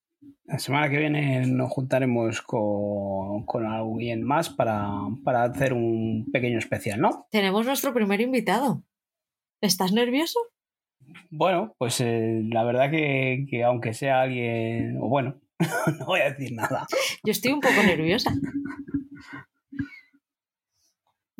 La 0.44 0.60
semana 0.60 0.88
que 0.88 0.98
viene 0.98 1.44
nos 1.48 1.72
juntaremos 1.72 2.40
con, 2.40 3.44
con 3.46 3.66
alguien 3.66 4.22
más 4.22 4.48
para, 4.48 4.90
para 5.24 5.42
hacer 5.42 5.72
un 5.72 6.28
pequeño 6.32 6.58
especial, 6.60 7.00
¿no? 7.00 7.26
Tenemos 7.32 7.66
nuestro 7.66 7.92
primer 7.92 8.20
invitado. 8.20 8.84
¿Estás 9.60 9.90
nervioso? 9.92 10.38
Bueno, 11.30 11.74
pues 11.76 12.00
eh, 12.00 12.42
la 12.48 12.62
verdad 12.62 12.92
que, 12.92 13.44
que 13.50 13.64
aunque 13.64 13.92
sea 13.92 14.20
alguien, 14.20 14.98
o 15.00 15.08
bueno, 15.08 15.40
no 15.98 16.06
voy 16.06 16.20
a 16.20 16.30
decir 16.30 16.52
nada. 16.52 16.86
Yo 17.24 17.32
estoy 17.32 17.50
un 17.50 17.60
poco 17.60 17.82
nerviosa. 17.84 18.32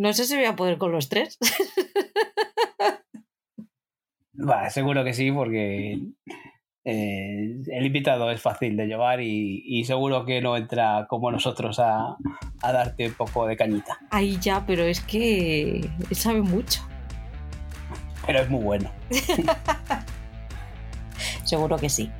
No 0.00 0.12
sé 0.14 0.24
si 0.24 0.34
voy 0.34 0.46
a 0.46 0.56
poder 0.56 0.78
con 0.78 0.92
los 0.92 1.10
tres. 1.10 1.36
Va, 4.34 4.70
seguro 4.70 5.04
que 5.04 5.12
sí, 5.12 5.30
porque 5.30 6.00
eh, 6.86 7.60
el 7.66 7.84
invitado 7.84 8.30
es 8.30 8.40
fácil 8.40 8.78
de 8.78 8.86
llevar 8.86 9.20
y, 9.20 9.62
y 9.66 9.84
seguro 9.84 10.24
que 10.24 10.40
no 10.40 10.56
entra 10.56 11.06
como 11.06 11.30
nosotros 11.30 11.78
a, 11.80 12.16
a 12.62 12.72
darte 12.72 13.08
un 13.08 13.12
poco 13.12 13.46
de 13.46 13.58
cañita. 13.58 13.98
Ahí 14.08 14.38
ya, 14.40 14.64
pero 14.66 14.84
es 14.84 15.02
que 15.02 15.86
sabe 16.12 16.40
mucho. 16.40 16.80
Pero 18.24 18.40
es 18.40 18.48
muy 18.48 18.64
bueno. 18.64 18.90
Seguro 21.44 21.76
que 21.76 21.90
sí. 21.90 22.10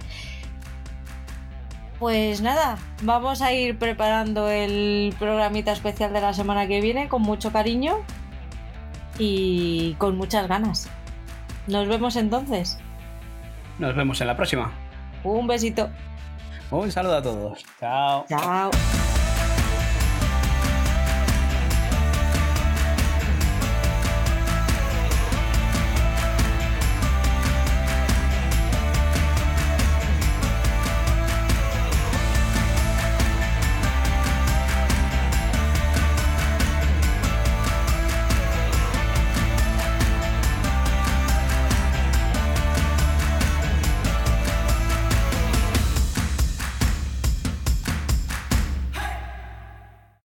Pues 2.01 2.41
nada, 2.41 2.79
vamos 3.03 3.43
a 3.43 3.53
ir 3.53 3.79
preparando 3.79 4.49
el 4.49 5.15
programita 5.19 5.71
especial 5.71 6.15
de 6.15 6.23
la 6.23 6.33
semana 6.33 6.67
que 6.67 6.81
viene 6.81 7.11
con 7.11 7.21
mucho 7.21 7.53
cariño 7.53 7.99
y 9.19 9.95
con 9.99 10.17
muchas 10.17 10.49
ganas. 10.49 10.89
Nos 11.67 11.87
vemos 11.89 12.17
entonces. 12.17 12.79
Nos 13.79 13.95
vemos 13.95 14.19
en 14.23 14.29
la 14.29 14.37
próxima. 14.37 14.73
Un 15.25 15.47
besito. 15.47 15.91
Un 16.71 16.91
saludo 16.91 17.19
a 17.19 17.23
todos. 17.23 17.65
Chao. 17.79 18.25
Chao. 18.27 18.71